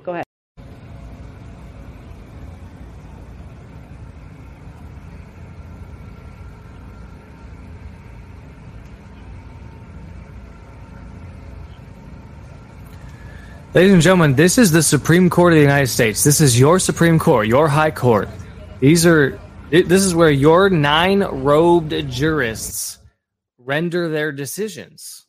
Go 0.02 0.12
ahead. 0.12 0.24
Ladies 13.72 13.92
and 13.92 14.02
gentlemen, 14.02 14.34
this 14.34 14.58
is 14.58 14.72
the 14.72 14.82
Supreme 14.82 15.30
Court 15.30 15.52
of 15.52 15.58
the 15.58 15.62
United 15.62 15.86
States. 15.86 16.24
This 16.24 16.40
is 16.40 16.58
your 16.58 16.80
Supreme 16.80 17.20
Court, 17.20 17.46
your 17.46 17.68
High 17.68 17.92
Court. 17.92 18.28
These 18.80 19.06
are 19.06 19.38
This 19.70 20.04
is 20.04 20.16
where 20.16 20.32
your 20.32 20.68
nine 20.68 21.20
robed 21.20 21.92
jurists 22.10 22.98
render 23.56 24.08
their 24.08 24.32
decisions. 24.32 25.26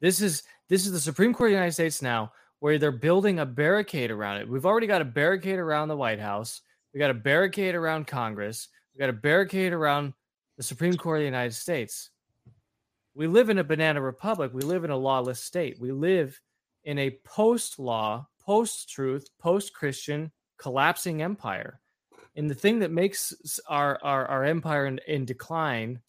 This 0.00 0.20
is 0.20 0.42
this 0.68 0.84
is 0.84 0.90
the 0.90 0.98
Supreme 0.98 1.32
Court 1.32 1.50
of 1.50 1.52
the 1.52 1.58
United 1.58 1.72
States 1.72 2.02
now, 2.02 2.32
where 2.58 2.78
they're 2.78 2.90
building 2.90 3.38
a 3.38 3.46
barricade 3.46 4.10
around 4.10 4.38
it. 4.38 4.48
We've 4.48 4.66
already 4.66 4.88
got 4.88 5.02
a 5.02 5.04
barricade 5.04 5.60
around 5.60 5.86
the 5.86 5.96
White 5.96 6.18
House. 6.18 6.62
We 6.92 6.98
got 6.98 7.12
a 7.12 7.14
barricade 7.14 7.76
around 7.76 8.08
Congress. 8.08 8.66
We 8.92 8.98
got 8.98 9.08
a 9.08 9.12
barricade 9.12 9.72
around 9.72 10.14
the 10.56 10.64
Supreme 10.64 10.96
Court 10.96 11.18
of 11.18 11.22
the 11.22 11.26
United 11.26 11.54
States. 11.54 12.10
We 13.14 13.28
live 13.28 13.50
in 13.50 13.58
a 13.58 13.64
banana 13.64 14.02
republic. 14.02 14.50
We 14.52 14.62
live 14.62 14.82
in 14.82 14.90
a 14.90 14.96
lawless 14.96 15.40
state. 15.40 15.80
We 15.80 15.92
live 15.92 16.40
in 16.82 16.98
a 16.98 17.16
post-law, 17.24 18.26
post-truth, 18.44 19.28
post-Christian 19.38 20.32
collapsing 20.58 21.22
empire. 21.22 21.80
And 22.38 22.48
the 22.48 22.54
thing 22.54 22.78
that 22.78 22.90
makes 22.90 23.60
our 23.68 23.98
our, 24.02 24.26
our 24.26 24.44
empire 24.44 24.86
in, 24.86 25.00
in 25.06 25.26
decline 25.26 26.00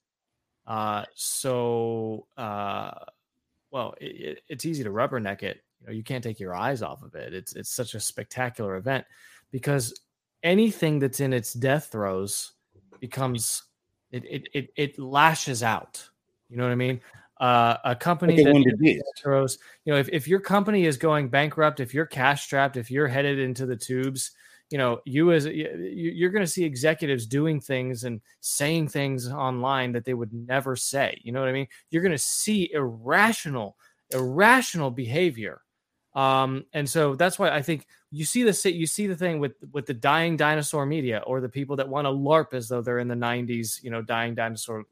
uh, 0.67 1.03
so 1.15 2.27
uh, 2.37 2.91
well, 3.71 3.95
it, 3.99 4.05
it, 4.05 4.41
it's 4.47 4.65
easy 4.65 4.83
to 4.83 4.91
rubberneck 4.91 5.41
it. 5.41 5.63
You 5.81 5.87
know, 5.87 5.93
you 5.93 6.03
can't 6.03 6.23
take 6.23 6.39
your 6.39 6.55
eyes 6.55 6.81
off 6.83 7.01
of 7.01 7.15
it. 7.15 7.33
It's 7.33 7.55
it's 7.55 7.71
such 7.71 7.95
a 7.95 7.99
spectacular 7.99 8.75
event 8.75 9.05
because 9.51 9.99
anything 10.43 10.99
that's 10.99 11.19
in 11.19 11.33
its 11.33 11.53
death 11.53 11.89
throes 11.91 12.51
becomes 12.99 13.63
it 14.11 14.23
it 14.25 14.47
it, 14.53 14.69
it 14.75 14.99
lashes 14.99 15.63
out. 15.63 16.07
You 16.49 16.57
know 16.57 16.63
what 16.63 16.71
I 16.71 16.75
mean? 16.75 17.01
Uh, 17.39 17.77
a 17.85 17.95
company 17.95 18.35
Like 18.35 18.45
that 18.45 18.53
wounded 18.53 18.73
is 18.75 18.79
beast. 18.79 19.03
death 19.03 19.23
throes. 19.23 19.57
You 19.85 19.93
know, 19.93 19.99
if 19.99 20.09
if 20.09 20.27
your 20.27 20.39
company 20.39 20.85
is 20.85 20.97
going 20.97 21.29
bankrupt, 21.29 21.79
if 21.79 21.93
you're 21.95 22.05
cash 22.05 22.43
strapped, 22.43 22.77
if 22.77 22.91
you're 22.91 23.07
headed 23.07 23.39
into 23.39 23.65
the 23.65 23.75
tubes, 23.75 24.31
you 24.69 24.77
know, 24.77 25.01
you 25.05 25.31
as 25.31 25.45
you- 25.45 26.11
you're 26.15 26.29
going 26.29 26.45
to 26.45 26.51
see 26.51 26.63
executives 26.63 27.25
doing 27.25 27.59
things 27.59 28.03
and 28.03 28.21
saying 28.41 28.87
things 28.89 29.27
online 29.31 29.91
that 29.93 30.05
they 30.05 30.13
would 30.13 30.31
never 30.33 30.75
say. 30.75 31.19
You 31.23 31.31
know 31.31 31.39
what 31.39 31.49
I 31.49 31.53
mean? 31.53 31.67
You're 31.89 32.03
going 32.03 32.11
to 32.11 32.17
see 32.17 32.71
irrational, 32.73 33.77
irrational 34.11 34.91
behavior. 34.91 35.61
Um, 36.15 36.65
and 36.73 36.89
so 36.89 37.15
that's 37.15 37.37
why 37.37 37.49
I 37.51 37.61
think 37.61 37.85
you 38.11 38.25
see 38.25 38.41
the 38.43 38.71
you 38.71 38.87
see 38.87 39.05
the 39.07 39.15
thing 39.15 39.39
with 39.39 39.53
with 39.71 39.85
the 39.85 39.93
dying 39.93 40.35
dinosaur 40.37 40.85
media 40.85 41.21
or 41.27 41.39
the 41.39 41.47
people 41.49 41.75
that 41.75 41.87
want 41.87 42.05
to 42.05 42.09
LARP 42.11 42.53
as 42.53 42.67
though 42.67 42.81
they're 42.81 42.97
in 42.99 43.07
the 43.07 43.15
90s, 43.15 43.81
you 43.83 43.91
know, 43.91 44.01
dying 44.01 44.33
dinosaur 44.33 44.85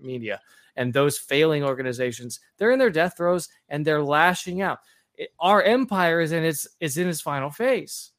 media, 0.00 0.40
and 0.74 0.92
those 0.92 1.18
failing 1.18 1.62
organizations, 1.62 2.40
they're 2.58 2.72
in 2.72 2.78
their 2.80 2.90
death 2.90 3.16
throes 3.16 3.48
and 3.68 3.84
they're 3.86 4.02
lashing 4.02 4.60
out. 4.60 4.80
It- 5.14 5.30
our 5.38 5.62
empire 5.62 6.20
is 6.20 6.32
in 6.32 6.44
its 6.44 6.66
is 6.80 6.98
in 6.98 7.08
its 7.08 7.20
final 7.20 7.50
phase, 7.50 8.10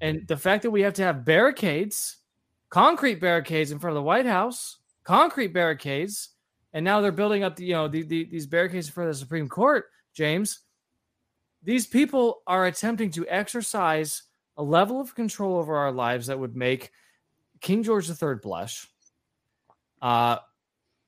and 0.00 0.26
the 0.26 0.36
fact 0.36 0.62
that 0.62 0.70
we 0.70 0.82
have 0.82 0.94
to 0.94 1.02
have 1.02 1.24
barricades, 1.24 2.18
concrete 2.70 3.20
barricades 3.20 3.72
in 3.72 3.78
front 3.78 3.92
of 3.92 4.00
the 4.00 4.06
White 4.06 4.26
House, 4.26 4.78
concrete 5.04 5.48
barricades, 5.48 6.30
and 6.72 6.84
now 6.84 7.00
they're 7.00 7.12
building 7.12 7.42
up 7.42 7.56
the, 7.56 7.64
you 7.64 7.72
know 7.74 7.88
the, 7.88 8.02
the, 8.02 8.24
these 8.24 8.46
barricades 8.46 8.88
of 8.88 8.94
the 8.94 9.14
Supreme 9.14 9.48
Court, 9.48 9.86
James 10.14 10.60
these 11.66 11.86
people 11.86 12.42
are 12.46 12.66
attempting 12.66 13.10
to 13.10 13.26
exercise 13.28 14.22
a 14.56 14.62
level 14.62 15.00
of 15.00 15.14
control 15.16 15.58
over 15.58 15.76
our 15.76 15.90
lives 15.90 16.28
that 16.28 16.38
would 16.38 16.56
make 16.56 16.92
King 17.60 17.82
George 17.82 18.08
III 18.08 18.36
blush. 18.40 18.88
Uh, 20.00 20.38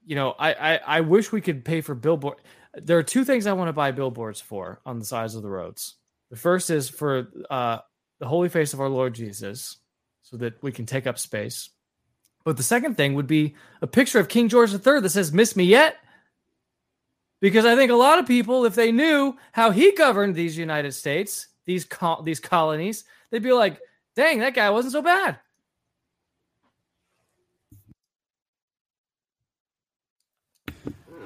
you 0.05 0.17
know, 0.17 0.35
I, 0.39 0.53
I 0.53 0.81
I 0.99 1.01
wish 1.03 1.31
we 1.31 1.41
could 1.41 1.65
pay 1.65 1.81
for 1.81 1.95
billboard. 1.95 2.39
There 2.75 2.99
are 2.99 3.05
two 3.05 3.25
things 3.25 3.47
I 3.47 3.53
want 3.53 3.69
to 3.69 3.73
buy 3.73 3.93
billboards 3.93 4.41
for 4.41 4.81
on 4.85 4.99
the 4.99 5.05
sides 5.05 5.37
of 5.37 5.43
the 5.43 5.49
roads. 5.49 5.95
The 6.31 6.37
first 6.37 6.71
is 6.71 6.89
for 6.89 7.29
uh, 7.49 7.79
the 8.19 8.29
holy 8.29 8.49
face 8.49 8.73
of 8.73 8.81
our 8.81 8.89
Lord 8.89 9.15
Jesus, 9.15 9.77
so 10.23 10.37
that 10.39 10.63
we 10.63 10.73
can 10.73 10.87
take 10.87 11.07
up 11.07 11.19
space. 11.19 11.71
But 12.45 12.57
the 12.57 12.63
second 12.63 12.97
thing 12.97 13.15
would 13.15 13.27
be 13.27 13.55
a 13.83 13.87
picture 13.87 14.19
of 14.19 14.29
King 14.29 14.49
George 14.49 14.73
III 14.73 15.01
that 15.01 15.11
says 15.11 15.33
"Miss 15.33 15.57
me 15.57 15.65
yet." 15.65 15.97
because 17.41 17.65
I 17.65 17.77
think 17.77 17.91
a 17.91 17.97
lot 17.97 18.19
of 18.19 18.27
people, 18.27 18.65
if 18.65 18.75
they 18.75 18.93
knew 18.93 19.37
how 19.53 19.71
he 19.71 19.93
governed 19.93 20.35
these 20.35 20.59
United 20.59 20.93
States, 20.93 21.49
these 21.67 21.85
col- 21.85 22.23
these 22.23 22.41
colonies, 22.41 23.05
they'd 23.31 23.43
be 23.43 23.53
like, 23.53 23.81
"Dang, 24.17 24.41
that 24.41 24.55
guy 24.55 24.71
wasn't 24.71 24.93
so 24.93 25.03
bad." 25.03 25.39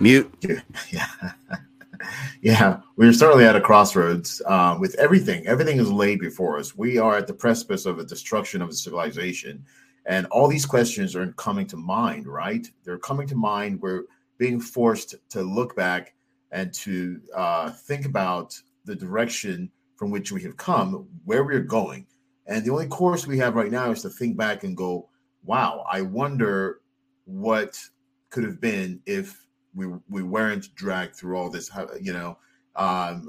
Mute. 0.01 0.33
Yeah. 0.91 1.07
yeah, 2.43 2.81
we're 2.97 3.13
certainly 3.13 3.45
at 3.45 3.57
a 3.57 3.61
crossroads 3.61 4.43
uh, 4.47 4.77
with 4.79 4.95
everything. 4.97 5.47
Everything 5.47 5.79
is 5.79 5.91
laid 5.91 6.21
before 6.21 6.59
us. 6.59 6.77
We 6.77 6.99
are 6.99 7.17
at 7.17 7.27
the 7.27 7.35
precipice 7.35 7.87
of 7.87 7.99
a 7.99 8.05
destruction 8.05 8.63
of 8.63 8.69
a 8.69 8.75
civilization. 8.75 9.65
And 10.07 10.27
all 10.27 10.49
these 10.49 10.67
questions 10.67 11.15
are 11.15 11.33
coming 11.33 11.67
to 11.69 11.77
mind, 11.77 12.27
right? 12.27 12.67
They're 12.85 12.99
coming 12.99 13.27
to 13.29 13.37
mind. 13.37 13.81
We're 13.81 14.05
being 14.39 14.61
forced 14.61 15.15
to 15.31 15.43
look 15.43 15.77
back 15.77 16.15
and 16.51 16.73
to 16.75 17.21
uh, 17.35 17.71
think 17.71 18.05
about 18.05 18.61
the 18.85 18.95
direction 18.95 19.71
from 19.97 20.11
which 20.11 20.33
we 20.33 20.43
have 20.43 20.57
come, 20.57 21.07
where 21.25 21.45
we're 21.45 21.61
going. 21.61 22.07
And 22.47 22.65
the 22.65 22.73
only 22.73 22.89
course 22.89 23.27
we 23.27 23.39
have 23.39 23.55
right 23.55 23.71
now 23.71 23.91
is 23.93 24.03
to 24.03 24.11
think 24.11 24.37
back 24.37 24.65
and 24.65 24.77
go, 24.77 25.09
wow, 25.45 25.85
I 25.91 26.03
wonder 26.03 26.81
what 27.25 27.79
could 28.31 28.45
have 28.45 28.61
been 28.61 29.01
if 29.07 29.47
we 29.75 29.87
we 30.09 30.23
weren't 30.23 30.75
dragged 30.75 31.17
through 31.17 31.37
all 31.37 31.51
this. 31.51 31.71
You 32.01 32.13
know, 32.13 32.39
um, 32.77 33.29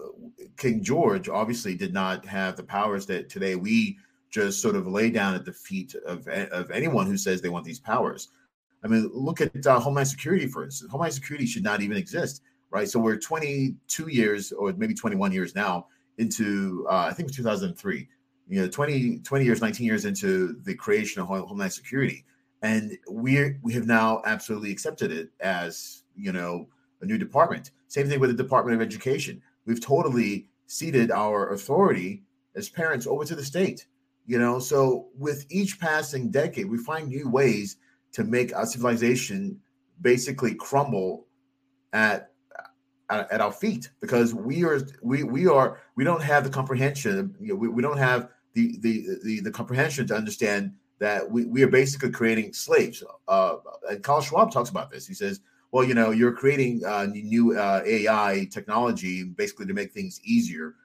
King 0.58 0.84
George 0.84 1.30
obviously 1.30 1.76
did 1.76 1.94
not 1.94 2.26
have 2.26 2.56
the 2.56 2.64
powers 2.64 3.06
that 3.08 3.30
today 3.30 3.56
we 3.56 3.98
just 4.30 4.62
sort 4.62 4.76
of 4.76 4.88
lay 4.88 5.10
down 5.10 5.36
at 5.36 5.46
the 5.46 5.54
feet 5.54 5.96
of 6.06 6.28
of 6.28 6.72
anyone 6.72 7.06
who 7.06 7.18
says 7.18 7.42
they 7.42 7.50
want 7.50 7.66
these 7.66 7.80
powers. 7.80 8.30
I 8.84 8.88
mean, 8.88 9.10
look 9.14 9.40
at 9.40 9.66
uh, 9.66 9.80
Homeland 9.80 10.10
Security, 10.10 10.48
for 10.48 10.64
instance. 10.64 10.92
Homeland 10.92 11.14
Security 11.14 11.46
should 11.46 11.64
not 11.64 11.82
even 11.82 11.96
exist, 11.96 12.42
right? 12.70 12.90
So 12.90 13.00
we're 13.00 13.18
22 13.18 14.10
years, 14.10 14.52
or 14.52 14.74
maybe 14.74 14.94
21 14.94 15.32
years 15.32 15.56
now, 15.56 15.88
into 16.18 16.86
uh, 16.90 17.08
I 17.10 17.14
think 17.14 17.30
it's 17.30 17.38
2003. 17.38 18.08
You 18.50 18.62
know, 18.62 18.68
20 18.68 19.20
20 19.20 19.46
years, 19.46 19.62
19 19.62 19.86
years 19.86 20.06
into 20.06 20.60
the 20.64 20.76
creation 20.76 21.22
of 21.22 21.28
Homeland 21.28 21.72
Security, 21.72 22.26
and 22.62 22.98
we 23.10 23.56
we 23.62 23.74
have 23.74 23.88
now 23.88 24.22
absolutely 24.26 24.72
accepted 24.72 25.12
it 25.12 25.30
as 25.40 26.03
you 26.16 26.32
know 26.32 26.68
a 27.02 27.06
new 27.06 27.18
department. 27.18 27.72
Same 27.88 28.08
thing 28.08 28.20
with 28.20 28.36
the 28.36 28.44
Department 28.44 28.76
of 28.76 28.86
Education. 28.86 29.42
We've 29.66 29.82
totally 29.82 30.48
ceded 30.68 31.12
our 31.12 31.52
authority 31.52 32.24
as 32.56 32.70
parents 32.70 33.06
over 33.08 33.26
to 33.26 33.36
the 33.36 33.44
state. 33.44 33.86
You 34.26 34.40
know, 34.40 34.58
so 34.60 35.08
with 35.18 35.46
each 35.50 35.80
passing 35.80 36.32
decade, 36.32 36.70
we 36.70 36.78
find 36.78 37.10
new 37.10 37.30
ways 37.30 37.76
to 38.14 38.24
make 38.24 38.56
our 38.56 38.66
civilization 38.66 39.60
basically 40.02 40.56
crumble 40.56 41.28
at 41.92 42.32
at, 43.10 43.42
our 43.42 43.52
feet 43.52 43.90
because 44.02 44.34
we 44.34 44.64
are 44.64 44.82
we 45.02 45.24
we 45.24 45.46
are 45.46 45.82
we 45.96 46.04
don't 46.04 46.24
have 46.24 46.44
the 46.44 46.50
comprehension 46.50 47.36
you 47.40 47.50
know, 47.50 47.56
we, 47.56 47.68
we 47.68 47.82
don't 47.82 47.98
have 47.98 48.30
the, 48.54 48.78
the 48.80 49.20
the 49.24 49.40
the 49.42 49.52
comprehension 49.52 50.08
to 50.08 50.16
understand 50.16 50.74
that 51.00 51.30
we, 51.30 51.46
we 51.46 51.62
are 51.62 51.68
basically 51.68 52.10
creating 52.10 52.54
slaves 52.54 53.04
uh 53.28 53.58
and 53.90 54.02
Carl 54.04 54.22
Schwab 54.22 54.52
talks 54.52 54.70
about 54.70 54.90
this 54.90 55.06
he 55.06 55.14
says 55.14 55.42
well 55.74 55.84
you 55.84 55.94
know 55.94 56.12
you're 56.12 56.32
creating 56.32 56.82
uh, 56.86 57.06
new 57.12 57.58
uh, 57.58 57.82
AI 57.86 58.48
technology 58.50 59.24
basically 59.24 59.66
to 59.66 59.74
make 59.74 59.92
things 59.92 60.22
easier 60.24 60.76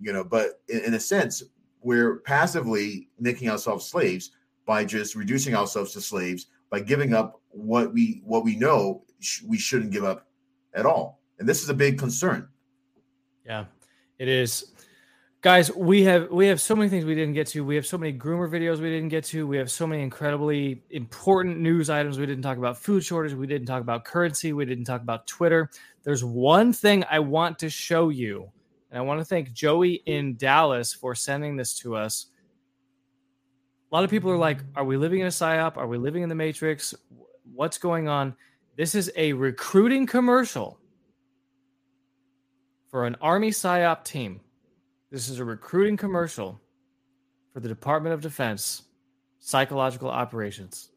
you 0.00 0.12
know 0.12 0.24
but 0.24 0.62
in, 0.68 0.80
in 0.80 0.94
a 0.94 1.00
sense 1.00 1.44
we're 1.82 2.16
passively 2.20 3.08
making 3.20 3.48
ourselves 3.48 3.86
slaves 3.86 4.32
by 4.66 4.84
just 4.84 5.14
reducing 5.14 5.54
ourselves 5.54 5.92
to 5.92 6.00
slaves 6.00 6.46
by 6.70 6.80
giving 6.80 7.14
up 7.14 7.40
what 7.50 7.92
we 7.92 8.22
what 8.24 8.42
we 8.42 8.56
know 8.56 9.04
sh- 9.20 9.42
we 9.46 9.58
shouldn't 9.58 9.92
give 9.92 10.04
up 10.04 10.26
at 10.74 10.86
all 10.86 11.20
and 11.38 11.48
this 11.48 11.62
is 11.62 11.68
a 11.68 11.74
big 11.74 11.98
concern 11.98 12.48
Yeah, 13.44 13.64
it 14.18 14.28
is. 14.28 14.72
Guys, 15.42 15.74
we 15.74 16.02
have 16.02 16.30
we 16.30 16.48
have 16.48 16.60
so 16.60 16.76
many 16.76 16.90
things 16.90 17.06
we 17.06 17.14
didn't 17.14 17.32
get 17.32 17.46
to. 17.46 17.64
We 17.64 17.74
have 17.76 17.86
so 17.86 17.96
many 17.96 18.12
groomer 18.12 18.50
videos 18.50 18.78
we 18.78 18.90
didn't 18.90 19.08
get 19.08 19.24
to. 19.24 19.46
We 19.46 19.56
have 19.56 19.70
so 19.70 19.86
many 19.86 20.02
incredibly 20.02 20.82
important 20.90 21.60
news 21.60 21.88
items 21.88 22.18
we 22.18 22.26
didn't 22.26 22.42
talk 22.42 22.58
about. 22.58 22.76
Food 22.76 23.02
shortage, 23.02 23.32
we 23.32 23.46
didn't 23.46 23.66
talk 23.66 23.80
about 23.80 24.04
currency, 24.04 24.52
we 24.52 24.66
didn't 24.66 24.84
talk 24.84 25.00
about 25.00 25.26
Twitter. 25.26 25.70
There's 26.02 26.22
one 26.22 26.74
thing 26.74 27.04
I 27.10 27.20
want 27.20 27.58
to 27.60 27.70
show 27.70 28.10
you, 28.10 28.50
and 28.90 28.98
I 28.98 29.00
want 29.00 29.18
to 29.20 29.24
thank 29.24 29.50
Joey 29.54 30.02
in 30.04 30.36
Dallas 30.36 30.92
for 30.92 31.14
sending 31.14 31.56
this 31.56 31.72
to 31.78 31.96
us. 31.96 32.26
A 33.90 33.94
lot 33.94 34.04
of 34.04 34.10
people 34.10 34.30
are 34.30 34.36
like, 34.36 34.58
"Are 34.76 34.84
we 34.84 34.98
living 34.98 35.20
in 35.20 35.26
a 35.26 35.30
psyop? 35.30 35.78
Are 35.78 35.88
we 35.88 35.96
living 35.96 36.22
in 36.22 36.28
the 36.28 36.34
Matrix? 36.34 36.94
What's 37.54 37.78
going 37.78 38.08
on?" 38.08 38.36
This 38.76 38.94
is 38.94 39.10
a 39.16 39.32
recruiting 39.32 40.06
commercial 40.06 40.78
for 42.90 43.06
an 43.06 43.16
Army 43.22 43.52
PSYOP 43.52 44.04
team. 44.04 44.42
This 45.10 45.28
is 45.28 45.40
a 45.40 45.44
recruiting 45.44 45.96
commercial 45.96 46.60
for 47.52 47.58
the 47.58 47.68
Department 47.68 48.14
of 48.14 48.20
Defense 48.20 48.82
psychological 49.40 50.08
operations. 50.08 50.89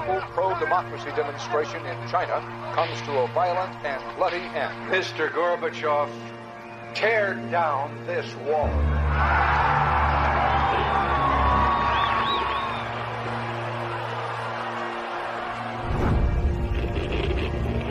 Peaceful 0.00 0.20
pro-democracy 0.32 1.10
demonstration 1.16 1.84
in 1.86 2.08
China 2.08 2.40
comes 2.74 3.00
to 3.02 3.12
a 3.18 3.26
violent 3.28 3.74
and 3.84 4.02
bloody 4.16 4.36
end. 4.36 4.74
Mr. 4.90 5.30
Gorbachev, 5.30 6.10
tear 6.94 7.34
down 7.50 8.06
this 8.06 8.34
wall. 8.46 8.70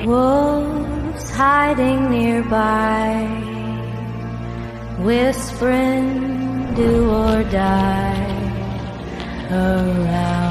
Wolves 0.06 1.30
hiding 1.32 2.10
nearby, 2.10 3.26
whispering, 5.00 6.74
do 6.76 7.10
or 7.12 7.44
die 7.44 8.40
around 9.52 10.49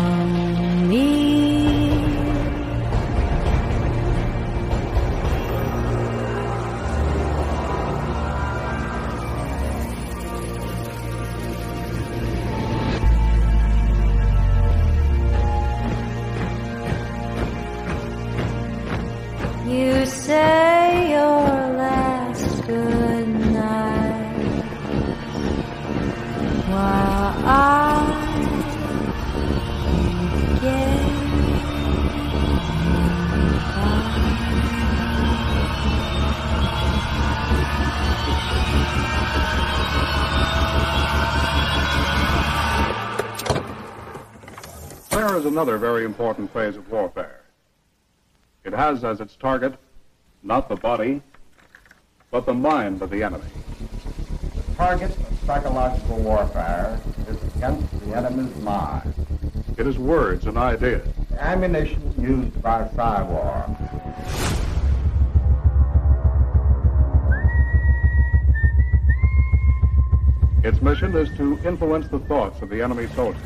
is 45.39 45.45
another 45.45 45.79
very 45.79 46.05
important 46.05 46.53
phase 46.53 46.75
of 46.75 46.91
warfare. 46.91 47.43
It 48.65 48.73
has 48.73 49.05
as 49.05 49.21
its 49.21 49.37
target 49.37 49.73
not 50.43 50.69
the 50.69 50.75
body, 50.75 51.23
but 52.33 52.45
the 52.45 52.55
mind 52.55 53.01
of 53.03 53.11
the 53.11 53.23
enemy. 53.23 53.45
The 54.57 54.75
target 54.75 55.17
of 55.17 55.39
psychological 55.47 56.17
warfare 56.17 56.99
is 57.29 57.41
against 57.55 58.01
the 58.01 58.17
enemy's 58.17 58.57
mind. 58.57 59.15
It 59.77 59.87
is 59.87 59.97
words 59.97 60.47
and 60.47 60.59
ideas. 60.59 61.07
The 61.31 61.41
ammunition 61.41 62.13
used 62.19 62.61
by 62.61 62.89
Psywar. 62.89 63.77
Its 70.65 70.83
mission 70.83 71.17
is 71.17 71.29
to 71.37 71.57
influence 71.65 72.09
the 72.09 72.19
thoughts 72.19 72.61
of 72.61 72.71
the 72.71 72.83
enemy 72.83 73.07
soldier, 73.15 73.39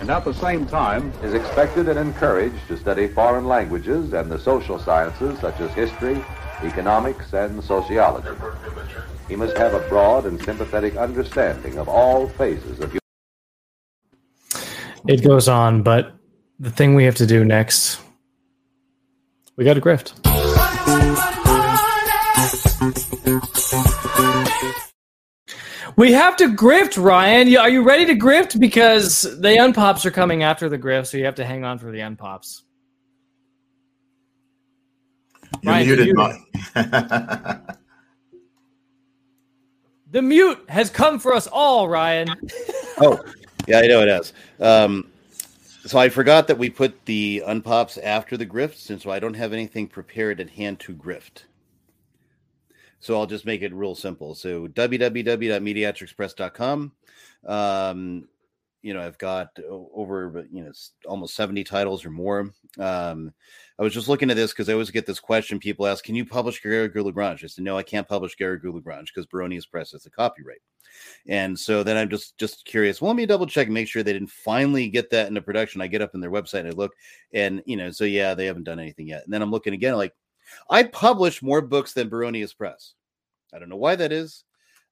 and 0.00 0.10
at 0.10 0.24
the 0.24 0.32
same 0.32 0.66
time 0.66 1.12
is 1.22 1.34
expected 1.34 1.88
and 1.88 1.98
encouraged 1.98 2.66
to 2.68 2.76
study 2.76 3.08
foreign 3.08 3.46
languages 3.46 4.12
and 4.12 4.30
the 4.30 4.38
social 4.38 4.78
sciences 4.78 5.38
such 5.40 5.58
as 5.60 5.72
history, 5.72 6.24
economics, 6.62 7.32
and 7.32 7.62
sociology. 7.62 8.28
He 9.28 9.36
must 9.36 9.56
have 9.56 9.74
a 9.74 9.80
broad 9.88 10.24
and 10.26 10.40
sympathetic 10.42 10.96
understanding 10.96 11.78
of 11.78 11.88
all 11.88 12.28
phases 12.28 12.80
of 12.80 12.96
It 15.06 15.22
goes 15.22 15.48
on, 15.48 15.82
but 15.82 16.14
the 16.58 16.70
thing 16.70 16.94
we 16.94 17.04
have 17.04 17.16
to 17.16 17.26
do 17.26 17.44
next, 17.44 18.00
we 19.56 19.64
got 19.64 19.74
to 19.74 19.80
grift. 19.80 20.14
We 25.98 26.12
have 26.12 26.36
to 26.36 26.44
grift, 26.44 26.96
Ryan. 27.02 27.56
Are 27.56 27.68
you 27.68 27.82
ready 27.82 28.06
to 28.06 28.14
grift? 28.14 28.60
Because 28.60 29.22
the 29.22 29.48
unpops 29.48 30.06
are 30.06 30.12
coming 30.12 30.44
after 30.44 30.68
the 30.68 30.78
grift, 30.78 31.08
so 31.08 31.16
you 31.16 31.24
have 31.24 31.34
to 31.34 31.44
hang 31.44 31.64
on 31.64 31.76
for 31.76 31.90
the 31.90 31.98
unpops. 31.98 32.62
You're 35.60 35.72
Ryan, 35.72 35.86
muted, 35.88 36.06
you're 36.06 36.16
The 40.12 40.22
mute 40.22 40.64
has 40.68 40.88
come 40.88 41.18
for 41.18 41.34
us 41.34 41.48
all, 41.48 41.88
Ryan. 41.88 42.28
oh, 42.98 43.18
yeah, 43.66 43.80
I 43.80 43.88
know 43.88 44.00
it 44.00 44.08
has. 44.08 44.32
Um, 44.60 45.10
so 45.84 45.98
I 45.98 46.10
forgot 46.10 46.46
that 46.46 46.58
we 46.58 46.70
put 46.70 47.06
the 47.06 47.42
unpops 47.44 47.98
after 48.00 48.36
the 48.36 48.46
grift, 48.46 48.88
and 48.90 49.02
so 49.02 49.10
I 49.10 49.18
don't 49.18 49.34
have 49.34 49.52
anything 49.52 49.88
prepared 49.88 50.38
at 50.38 50.50
hand 50.50 50.78
to 50.78 50.94
grift. 50.94 51.42
So 53.00 53.16
I'll 53.16 53.26
just 53.26 53.46
make 53.46 53.62
it 53.62 53.74
real 53.74 53.94
simple. 53.94 54.34
So 54.34 54.66
www.mediatrixpress.com. 54.68 56.92
Um, 57.46 58.28
you 58.82 58.94
know, 58.94 59.02
I've 59.02 59.18
got 59.18 59.58
over 59.68 60.46
you 60.52 60.64
know 60.64 60.70
almost 61.06 61.34
seventy 61.34 61.64
titles 61.64 62.04
or 62.04 62.10
more. 62.10 62.52
Um, 62.78 63.32
I 63.78 63.82
was 63.82 63.92
just 63.92 64.08
looking 64.08 64.30
at 64.30 64.36
this 64.36 64.52
because 64.52 64.68
I 64.68 64.72
always 64.72 64.90
get 64.90 65.04
this 65.04 65.18
question. 65.18 65.58
People 65.58 65.86
ask, 65.86 66.04
"Can 66.04 66.14
you 66.14 66.24
publish 66.24 66.62
Garrigou 66.62 67.04
Lagrange?" 67.04 67.42
I 67.42 67.48
said, 67.48 67.64
"No, 67.64 67.76
I 67.76 67.82
can't 67.82 68.06
publish 68.06 68.36
Gary 68.36 68.60
Lagrange 68.62 69.12
because 69.12 69.26
Baronius 69.26 69.68
Press 69.68 69.92
has 69.92 70.04
the 70.04 70.10
copyright." 70.10 70.60
And 71.26 71.58
so 71.58 71.82
then 71.82 71.96
I'm 71.96 72.08
just 72.08 72.38
just 72.38 72.64
curious. 72.64 73.00
Well, 73.00 73.10
let 73.10 73.16
me 73.16 73.26
double 73.26 73.46
check 73.46 73.66
and 73.66 73.74
make 73.74 73.88
sure 73.88 74.02
they 74.02 74.12
didn't 74.12 74.30
finally 74.30 74.88
get 74.88 75.10
that 75.10 75.28
into 75.28 75.42
production. 75.42 75.80
I 75.80 75.88
get 75.88 76.02
up 76.02 76.14
in 76.14 76.20
their 76.20 76.30
website 76.30 76.60
and 76.60 76.68
I 76.68 76.72
look, 76.72 76.94
and 77.32 77.62
you 77.66 77.76
know, 77.76 77.90
so 77.90 78.04
yeah, 78.04 78.34
they 78.34 78.46
haven't 78.46 78.64
done 78.64 78.80
anything 78.80 79.08
yet. 79.08 79.24
And 79.24 79.32
then 79.32 79.42
I'm 79.42 79.50
looking 79.50 79.74
again, 79.74 79.96
like 79.96 80.14
I 80.70 80.82
publish 80.84 81.42
more 81.42 81.60
books 81.60 81.92
than 81.92 82.10
Baronius 82.10 82.56
Press. 82.56 82.94
I 83.54 83.58
don't 83.58 83.68
know 83.68 83.76
why 83.76 83.96
that 83.96 84.12
is. 84.12 84.44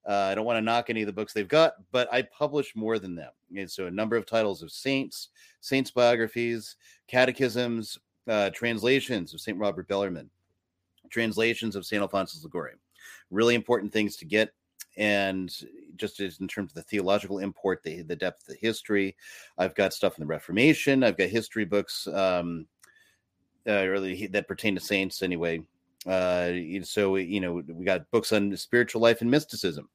Uh, 0.09 0.29
I 0.31 0.35
don't 0.37 0.47
want 0.47 0.57
to 0.57 0.63
knock 0.63 0.89
any 0.89 1.03
of 1.03 1.07
the 1.07 1.13
books 1.13 1.33
they've 1.33 1.49
got, 1.49 1.75
but 1.91 2.09
I 2.13 2.23
publish 2.23 2.77
more 2.77 2.99
than 2.99 3.17
them. 3.17 3.33
And 3.57 3.69
so 3.71 3.87
a 3.87 3.91
number 3.91 4.17
of 4.17 4.25
titles 4.25 4.63
of 4.63 4.71
saints, 4.71 5.29
saints 5.61 5.91
biographies, 5.91 6.77
catechisms, 7.09 7.99
uh, 8.29 8.51
translations 8.51 9.35
of 9.35 9.41
Saint 9.41 9.59
Robert 9.59 9.89
Bellarmine, 9.89 10.31
translations 11.11 11.75
of 11.75 11.85
Saint 11.85 12.03
Alphonsus 12.03 12.45
Liguori. 12.45 12.75
Really 13.31 13.57
important 13.57 13.93
things 13.93 14.17
to 14.17 14.25
get. 14.25 14.53
And 14.97 15.53
just 15.97 16.21
in 16.21 16.49
terms 16.49 16.71
of 16.71 16.75
the 16.75 16.83
theological 16.83 17.41
import, 17.41 17.83
the, 17.83 18.03
the 18.03 18.17
depth 18.17 18.43
of 18.43 18.55
the 18.55 18.61
history, 18.61 19.17
I've 19.59 19.75
got 19.75 19.93
stuff 19.93 20.17
in 20.17 20.23
the 20.23 20.27
Reformation. 20.27 21.03
I've 21.03 21.19
got 21.19 21.29
history 21.29 21.65
books 21.65 22.07
um, 22.07 22.67
uh, 23.69 23.87
really 23.87 24.27
that 24.29 24.49
pertain 24.49 24.75
to 24.75 24.81
saints 24.81 25.23
anyway. 25.23 25.63
Uh, 26.07 26.53
so 26.83 27.17
you 27.17 27.41
know 27.41 27.63
we 27.69 27.85
got 27.85 28.11
books 28.11 28.33
on 28.33 28.57
spiritual 28.57 29.01
life 29.01 29.21
and 29.21 29.31
mysticism. 29.31 29.89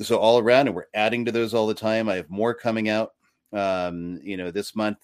So 0.00 0.18
all 0.18 0.38
around, 0.38 0.66
and 0.66 0.76
we're 0.76 0.86
adding 0.94 1.24
to 1.24 1.32
those 1.32 1.54
all 1.54 1.66
the 1.66 1.74
time. 1.74 2.08
I 2.08 2.16
have 2.16 2.30
more 2.30 2.54
coming 2.54 2.88
out. 2.88 3.12
Um, 3.52 4.20
you 4.22 4.36
know, 4.36 4.50
this 4.50 4.76
month, 4.76 4.98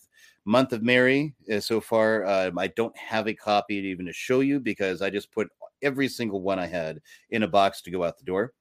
month 0.44 0.72
of 0.72 0.82
Mary. 0.82 1.34
Uh, 1.50 1.60
so 1.60 1.80
far, 1.80 2.26
um, 2.26 2.58
I 2.58 2.66
don't 2.68 2.96
have 2.96 3.26
a 3.26 3.34
copy 3.34 3.76
even 3.76 4.06
to 4.06 4.12
show 4.12 4.40
you 4.40 4.60
because 4.60 5.00
I 5.00 5.08
just 5.08 5.32
put 5.32 5.48
every 5.82 6.08
single 6.08 6.42
one 6.42 6.58
I 6.58 6.66
had 6.66 7.00
in 7.30 7.42
a 7.42 7.48
box 7.48 7.80
to 7.82 7.90
go 7.90 8.04
out 8.04 8.18
the 8.18 8.24
door. 8.24 8.52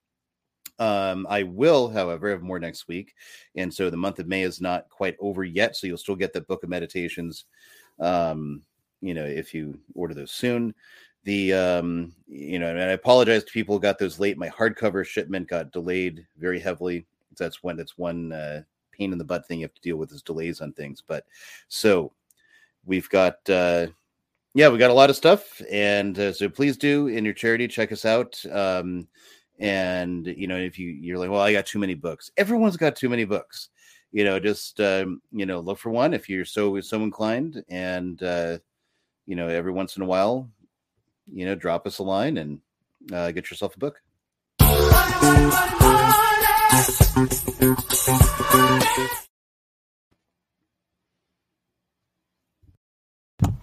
Um, 0.80 1.28
I 1.30 1.44
will, 1.44 1.90
however, 1.90 2.30
have 2.30 2.42
more 2.42 2.60
next 2.60 2.88
week, 2.88 3.14
and 3.56 3.72
so 3.72 3.90
the 3.90 3.98
month 3.98 4.20
of 4.20 4.28
May 4.28 4.42
is 4.42 4.62
not 4.62 4.90
quite 4.90 5.16
over 5.20 5.44
yet. 5.44 5.76
So 5.76 5.86
you'll 5.86 5.98
still 5.98 6.16
get 6.16 6.34
the 6.34 6.42
Book 6.42 6.64
of 6.64 6.70
Meditations. 6.70 7.46
Um, 8.00 8.64
you 9.02 9.14
know, 9.14 9.26
if 9.26 9.54
you 9.54 9.80
order 9.96 10.14
those 10.14 10.32
soon. 10.32 10.74
The 11.24 11.54
um, 11.54 12.14
you 12.28 12.58
know, 12.58 12.70
and 12.70 12.80
I 12.80 12.94
apologize 12.94 13.44
to 13.44 13.52
people 13.52 13.76
who 13.76 13.82
got 13.82 14.00
those 14.00 14.20
late. 14.20 14.38
My 14.38 14.50
hardcover 14.50 15.06
shipment 15.06 15.48
got 15.48 15.72
delayed 15.72 16.26
very 16.38 16.60
heavily. 16.60 17.06
That's 17.38 17.62
when 17.62 17.78
that's 17.78 17.98
one 17.98 18.32
uh, 18.32 18.64
pain 18.92 19.12
in 19.12 19.20
the 19.20 19.24
butt 19.24 19.48
thing 19.48 19.60
you 19.60 19.66
have 19.66 19.74
to 19.76 19.82
deal 19.82 19.98
with 19.98 20.12
is 20.12 20.24
delays 20.24 20.62
on 20.62 20.74
things. 20.74 21.04
But 21.06 21.26
so 21.68 22.12
we've 22.86 23.10
got 23.10 23.38
uh, 23.50 23.88
yeah, 24.54 24.70
we 24.70 24.78
got 24.78 24.92
a 24.92 24.96
lot 24.96 25.10
of 25.10 25.16
stuff, 25.16 25.62
and 25.72 26.18
uh, 26.18 26.34
so 26.34 26.50
please 26.50 26.76
do 26.76 27.08
in 27.08 27.24
your 27.24 27.34
charity 27.34 27.68
check 27.68 27.92
us 27.92 28.04
out. 28.04 28.44
Um, 28.52 29.08
and 29.60 30.28
you 30.28 30.48
know, 30.48 30.58
if 30.58 30.78
you 30.78 30.90
you're 30.90 31.18
like, 31.18 31.30
well, 31.30 31.42
I 31.42 31.54
got 31.54 31.66
too 31.66 31.80
many 31.80 31.94
books. 31.94 32.32
Everyone's 32.36 32.78
got 32.78 32.96
too 32.96 33.10
many 33.10 33.24
books. 33.26 33.70
You 34.12 34.26
know, 34.26 34.40
just 34.40 34.82
um, 34.82 35.22
you 35.32 35.46
know, 35.46 35.60
look 35.60 35.78
for 35.78 35.90
one 35.90 36.14
if 36.14 36.28
you're 36.28 36.46
so 36.46 36.82
so 36.82 37.02
inclined, 37.04 37.64
and 37.70 38.22
uh, 38.24 38.58
you 39.32 39.38
know, 39.38 39.48
every 39.48 39.72
once 39.72 39.96
in 39.96 40.04
a 40.04 40.06
while, 40.06 40.50
you 41.32 41.46
know, 41.46 41.56
drop 41.56 41.88
us 41.88 42.00
a 42.00 42.04
line 42.04 42.36
and 42.38 42.60
uh, 43.14 43.32
get 43.32 43.50
yourself 43.50 43.78
a 43.78 43.80
book. 43.80 44.02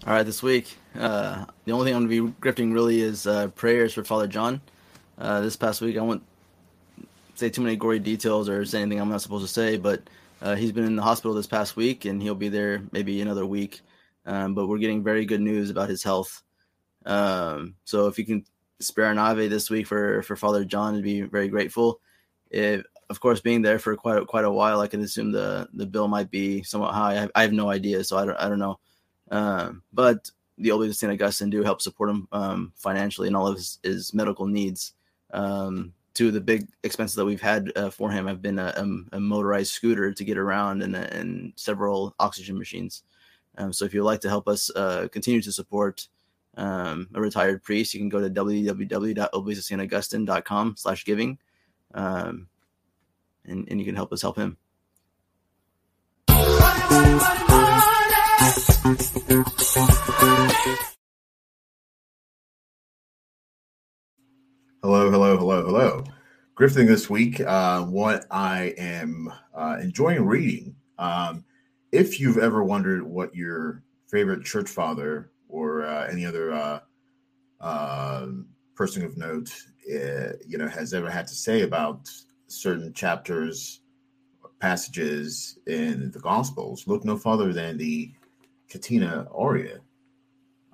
All 0.07 0.15
right, 0.15 0.23
this 0.23 0.43
week, 0.43 0.75
uh, 0.99 1.45
the 1.67 1.73
only 1.73 1.85
thing 1.85 1.95
I'm 1.95 2.09
going 2.09 2.09
to 2.09 2.33
be 2.33 2.41
grifting 2.41 2.73
really 2.73 3.03
is 3.03 3.27
uh, 3.27 3.49
prayers 3.49 3.93
for 3.93 4.03
Father 4.05 4.27
John. 4.27 4.63
Uh, 5.19 5.43
this 5.43 5.55
past 5.55 5.83
week, 5.83 5.99
I 5.99 6.01
won't 6.01 6.23
say 7.35 7.51
too 7.51 7.61
many 7.61 7.77
gory 7.77 7.99
details 7.99 8.49
or 8.49 8.65
say 8.65 8.81
anything 8.81 9.03
I'm 9.03 9.11
not 9.11 9.21
supposed 9.21 9.47
to 9.47 9.53
say, 9.53 9.77
but 9.77 10.01
Uh, 10.41 10.55
he's 10.55 10.71
been 10.71 10.85
in 10.85 10.95
the 10.97 11.03
hospital 11.03 11.35
this 11.35 11.49
past 11.49 11.77
week, 11.77 12.05
and 12.05 12.23
he'll 12.23 12.37
be 12.37 12.49
there 12.49 12.81
maybe 12.93 13.21
another 13.21 13.45
week. 13.45 13.83
Um, 14.29 14.55
but 14.55 14.69
we're 14.69 14.79
getting 14.79 15.03
very 15.03 15.25
good 15.25 15.41
news 15.41 15.71
about 15.71 15.89
his 15.89 16.03
health. 16.03 16.43
Um, 17.07 17.77
so 17.85 18.07
if 18.09 18.19
you 18.19 18.27
can 18.27 18.45
spare 18.79 19.11
an 19.11 19.19
Ave 19.19 19.49
this 19.49 19.71
week 19.71 19.87
for 19.87 20.23
for 20.23 20.37
Father 20.37 20.65
John, 20.65 20.95
I'd 20.95 21.03
be 21.03 21.23
very 21.23 21.49
grateful. 21.49 22.01
If, 22.51 22.85
of 23.09 23.21
course, 23.21 23.41
being 23.41 23.63
there 23.63 23.79
for 23.79 23.97
quite 23.97 24.19
a, 24.19 24.27
quite 24.27 24.45
a 24.45 24.51
while, 24.51 24.81
I 24.81 24.87
can 24.87 25.01
assume 25.01 25.33
the 25.33 25.67
the 25.73 25.87
bill 25.87 26.09
might 26.09 26.31
be 26.31 26.63
somewhat 26.63 26.93
high. 26.93 27.25
I, 27.25 27.29
I 27.35 27.43
have 27.43 27.55
no 27.55 27.71
idea, 27.71 28.05
so 28.05 28.19
I 28.19 28.27
don't 28.27 28.37
I 28.37 28.49
don't 28.51 28.59
know. 28.59 28.79
Um, 29.31 29.83
but 29.95 30.31
the 30.59 30.73
Oblates 30.73 30.93
of 30.93 30.97
St. 30.97 31.13
Augustine 31.13 31.51
do 31.51 31.63
help 31.63 31.81
support 31.81 32.11
him 32.11 32.29
um, 32.31 32.73
financially 32.77 33.29
in 33.29 33.35
all 33.35 33.47
of 33.47 33.57
his, 33.57 33.79
his 33.83 34.13
medical 34.13 34.47
needs. 34.47 34.93
Um, 35.33 35.95
two 36.15 36.29
of 36.29 36.35
the 36.35 36.41
big 36.41 36.69
expenses 36.83 37.15
that 37.17 37.25
we've 37.25 37.41
had 37.41 37.73
uh, 37.77 37.91
for 37.91 38.11
him 38.11 38.27
have 38.27 38.43
been 38.43 38.59
a, 38.59 38.75
a, 38.77 39.17
a, 39.17 39.21
motorized 39.21 39.73
scooter 39.73 40.13
to 40.13 40.25
get 40.25 40.37
around 40.37 40.83
and, 40.83 40.97
and 40.97 41.53
several 41.55 42.15
oxygen 42.19 42.59
machines. 42.59 43.05
Um, 43.59 43.73
so 43.73 43.85
if 43.85 43.93
you'd 43.93 44.05
like 44.05 44.21
to 44.21 44.29
help 44.29 44.47
us 44.49 44.71
uh, 44.75 45.09
continue 45.11 45.43
to 45.43 45.53
support 45.53 46.09
um, 46.57 47.09
a 47.15 47.21
retired 47.21 47.63
priest, 47.63 47.93
you 47.93 48.01
can 48.01 48.09
go 48.09 48.21
to 48.21 48.31
www.oblatesofstaugustine.com 48.31 50.75
slash 50.77 51.05
giving 51.05 51.39
um, 51.95 52.49
and, 53.45 53.67
and 53.69 53.81
you 53.81 53.87
can 53.87 53.97
help 53.97 54.13
us 54.13 54.23
help 54.23 54.37
him. 54.37 54.57
Hello, 64.83 65.11
hello, 65.11 65.37
hello, 65.37 65.65
hello. 65.65 66.05
Grifting 66.57 66.87
this 66.87 67.11
week, 67.11 67.41
uh, 67.41 67.83
what 67.83 68.25
I 68.31 68.75
am 68.79 69.33
uh, 69.55 69.79
enjoying 69.81 70.25
reading. 70.25 70.77
Um, 70.99 71.45
if 71.93 72.21
you've 72.21 72.39
ever 72.39 72.63
wondered 72.63 73.03
what 73.03 73.35
your 73.35 73.83
favorite 74.09 74.45
church 74.45 74.69
father 74.69 75.31
or 75.49 75.85
uh, 75.85 76.07
any 76.07 76.25
other 76.25 76.53
uh, 76.53 76.81
uh, 77.61 78.27
person 78.75 79.05
of 79.05 79.17
note, 79.17 79.51
uh, 79.91 80.33
you 80.47 80.59
know, 80.59 80.69
has 80.69 80.93
ever 80.93 81.11
had 81.11 81.27
to 81.27 81.35
say 81.35 81.63
about 81.63 82.09
certain 82.47 82.93
chapters, 82.93 83.81
passages 84.61 85.59
in 85.67 86.11
the 86.11 86.19
Gospels, 86.19 86.87
look 86.87 87.05
no 87.05 87.17
farther 87.17 87.53
than 87.53 87.77
the 87.77 88.11
Catena 88.69 89.27
Aurea. 89.31 89.79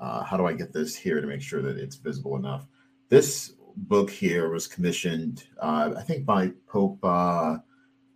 how 0.00 0.36
do 0.36 0.46
I 0.46 0.52
get 0.52 0.72
this 0.72 0.96
here 0.96 1.20
to 1.20 1.26
make 1.26 1.42
sure 1.42 1.62
that 1.62 1.76
it's 1.76 1.96
visible 1.96 2.36
enough? 2.36 2.66
This 3.08 3.54
book 3.76 4.10
here 4.10 4.50
was 4.50 4.66
commissioned, 4.66 5.44
uh, 5.60 5.92
I 5.96 6.02
think, 6.02 6.24
by 6.24 6.52
Pope 6.66 6.98
uh, 7.02 7.58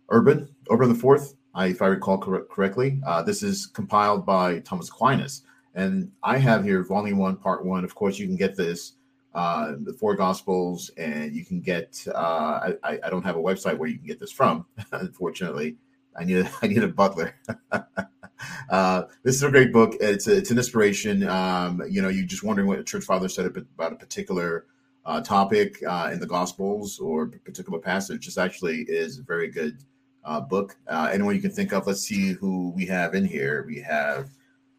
Urban, 0.09 0.49
Urban 0.69 0.89
the 0.89 0.95
Fourth, 0.95 1.35
if 1.57 1.81
I 1.81 1.87
recall 1.87 2.17
cor- 2.17 2.45
correctly. 2.45 3.01
Uh, 3.05 3.21
this 3.21 3.43
is 3.43 3.65
compiled 3.65 4.25
by 4.25 4.59
Thomas 4.59 4.89
Aquinas, 4.89 5.43
and 5.75 6.11
I 6.23 6.37
have 6.37 6.63
here 6.63 6.83
Volume 6.83 7.17
One, 7.17 7.37
Part 7.37 7.65
One. 7.65 7.83
Of 7.83 7.95
course, 7.95 8.17
you 8.17 8.27
can 8.27 8.35
get 8.35 8.55
this, 8.55 8.93
uh, 9.33 9.73
the 9.79 9.93
four 9.93 10.15
Gospels, 10.15 10.91
and 10.97 11.35
you 11.35 11.45
can 11.45 11.61
get. 11.61 12.05
Uh, 12.13 12.71
I, 12.83 12.99
I 13.03 13.09
don't 13.09 13.23
have 13.23 13.35
a 13.35 13.41
website 13.41 13.77
where 13.77 13.89
you 13.89 13.97
can 13.97 14.07
get 14.07 14.19
this 14.19 14.31
from, 14.31 14.65
unfortunately. 14.91 15.77
I 16.15 16.23
need 16.23 16.37
a, 16.37 16.51
I 16.61 16.67
need 16.67 16.83
a 16.83 16.87
butler. 16.87 17.35
uh, 18.69 19.03
this 19.23 19.35
is 19.35 19.43
a 19.43 19.51
great 19.51 19.71
book. 19.71 19.95
It's 19.99 20.27
a, 20.27 20.37
it's 20.37 20.51
an 20.51 20.57
inspiration. 20.57 21.27
Um, 21.27 21.81
you 21.89 22.01
know, 22.01 22.09
you're 22.09 22.25
just 22.25 22.43
wondering 22.43 22.67
what 22.67 22.79
a 22.79 22.83
church 22.83 23.03
father 23.03 23.29
said 23.29 23.45
about 23.45 23.93
a 23.93 23.95
particular 23.95 24.65
uh, 25.05 25.21
topic 25.21 25.81
uh, 25.87 26.09
in 26.11 26.19
the 26.19 26.27
Gospels 26.27 26.99
or 26.99 27.27
particular 27.27 27.79
passage. 27.79 28.25
This 28.25 28.37
actually 28.37 28.81
is 28.83 29.19
a 29.19 29.23
very 29.23 29.49
good 29.49 29.83
uh, 30.23 30.41
book. 30.41 30.77
Uh, 30.87 31.09
anyone 31.11 31.35
you 31.35 31.41
can 31.41 31.51
think 31.51 31.73
of. 31.73 31.87
Let's 31.87 32.01
see 32.01 32.33
who 32.33 32.71
we 32.75 32.85
have 32.87 33.15
in 33.15 33.25
here. 33.25 33.63
We 33.67 33.79
have 33.79 34.29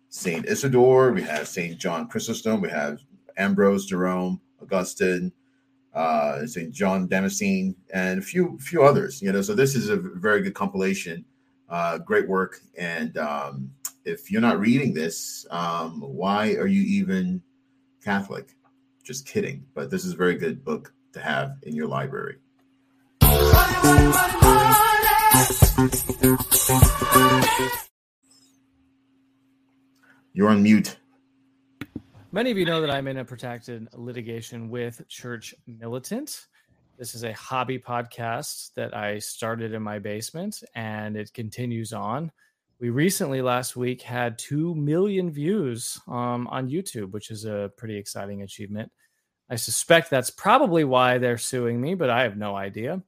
Saint 0.08 0.46
Isidore. 0.46 1.12
We 1.12 1.22
have 1.22 1.48
Saint 1.48 1.78
John 1.78 2.08
Chrysostom. 2.08 2.60
We 2.60 2.70
have 2.70 3.00
Ambrose, 3.36 3.86
Jerome, 3.86 4.40
Augustine, 4.60 5.32
uh, 5.94 6.46
Saint 6.46 6.72
John 6.72 7.08
Damascene, 7.08 7.74
and 7.92 8.18
a 8.18 8.22
few 8.22 8.58
few 8.58 8.82
others. 8.82 9.22
You 9.22 9.32
know, 9.32 9.42
so 9.42 9.54
this 9.54 9.74
is 9.74 9.88
a 9.88 9.96
very 9.96 10.42
good 10.42 10.54
compilation. 10.54 11.24
Uh, 11.68 11.98
great 11.98 12.28
work. 12.28 12.60
And 12.76 13.16
um, 13.16 13.70
if 14.04 14.30
you're 14.30 14.40
not 14.40 14.58
reading 14.58 14.92
this, 14.92 15.46
um, 15.50 16.00
why 16.00 16.54
are 16.54 16.66
you 16.66 16.82
even 16.82 17.40
Catholic? 18.04 18.56
Just 19.04 19.26
kidding. 19.26 19.64
But 19.74 19.90
this 19.90 20.04
is 20.04 20.14
a 20.14 20.16
very 20.16 20.34
good 20.34 20.64
book 20.64 20.92
to 21.12 21.20
have 21.20 21.56
in 21.62 21.74
your 21.74 21.86
library. 21.86 22.38
You're 30.32 30.48
on 30.48 30.62
mute. 30.62 30.96
Many 32.30 32.52
of 32.52 32.56
you 32.56 32.64
know 32.64 32.80
that 32.80 32.90
I'm 32.90 33.08
in 33.08 33.16
a 33.16 33.24
protected 33.24 33.88
litigation 33.92 34.70
with 34.70 35.02
Church 35.08 35.52
Militant. 35.66 36.46
This 36.98 37.16
is 37.16 37.24
a 37.24 37.32
hobby 37.32 37.80
podcast 37.80 38.74
that 38.74 38.96
I 38.96 39.18
started 39.18 39.74
in 39.74 39.82
my 39.82 39.98
basement 39.98 40.62
and 40.76 41.16
it 41.16 41.34
continues 41.34 41.92
on. 41.92 42.30
We 42.78 42.90
recently 42.90 43.42
last 43.42 43.74
week 43.74 44.02
had 44.02 44.38
2 44.38 44.76
million 44.76 45.32
views 45.32 45.98
um, 46.06 46.46
on 46.46 46.70
YouTube, 46.70 47.10
which 47.10 47.32
is 47.32 47.44
a 47.44 47.72
pretty 47.76 47.96
exciting 47.96 48.42
achievement. 48.42 48.92
I 49.50 49.56
suspect 49.56 50.10
that's 50.10 50.30
probably 50.30 50.84
why 50.84 51.18
they're 51.18 51.38
suing 51.38 51.80
me, 51.80 51.96
but 51.96 52.08
I 52.08 52.22
have 52.22 52.36
no 52.36 52.54
idea. 52.54 53.02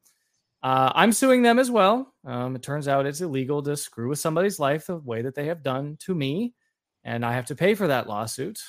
Uh, 0.62 0.92
I'm 0.94 1.12
suing 1.12 1.42
them 1.42 1.58
as 1.58 1.70
well. 1.70 2.14
Um, 2.24 2.54
it 2.54 2.62
turns 2.62 2.86
out 2.86 3.06
it's 3.06 3.20
illegal 3.20 3.62
to 3.62 3.76
screw 3.76 4.08
with 4.08 4.20
somebody's 4.20 4.60
life 4.60 4.86
the 4.86 4.96
way 4.96 5.22
that 5.22 5.34
they 5.34 5.46
have 5.46 5.62
done 5.62 5.96
to 6.00 6.14
me, 6.14 6.54
and 7.02 7.26
I 7.26 7.32
have 7.32 7.46
to 7.46 7.56
pay 7.56 7.74
for 7.74 7.88
that 7.88 8.08
lawsuit. 8.08 8.60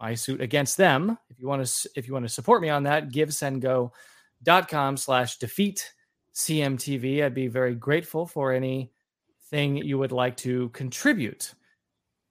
My 0.00 0.14
suit 0.14 0.40
against 0.40 0.76
them. 0.76 1.18
If 1.28 1.40
you 1.40 1.48
want 1.48 1.66
to, 1.66 1.90
if 1.96 2.06
you 2.06 2.14
want 2.14 2.24
to 2.24 2.32
support 2.32 2.62
me 2.62 2.68
on 2.68 2.84
that, 2.84 3.10
givesendgo.com 3.10 4.96
slash 4.96 5.38
defeat 5.38 5.92
CMTV. 6.34 7.24
I'd 7.24 7.34
be 7.34 7.48
very 7.48 7.74
grateful 7.74 8.24
for 8.24 8.52
anything 8.52 9.76
you 9.76 9.98
would 9.98 10.12
like 10.12 10.36
to 10.38 10.68
contribute. 10.68 11.52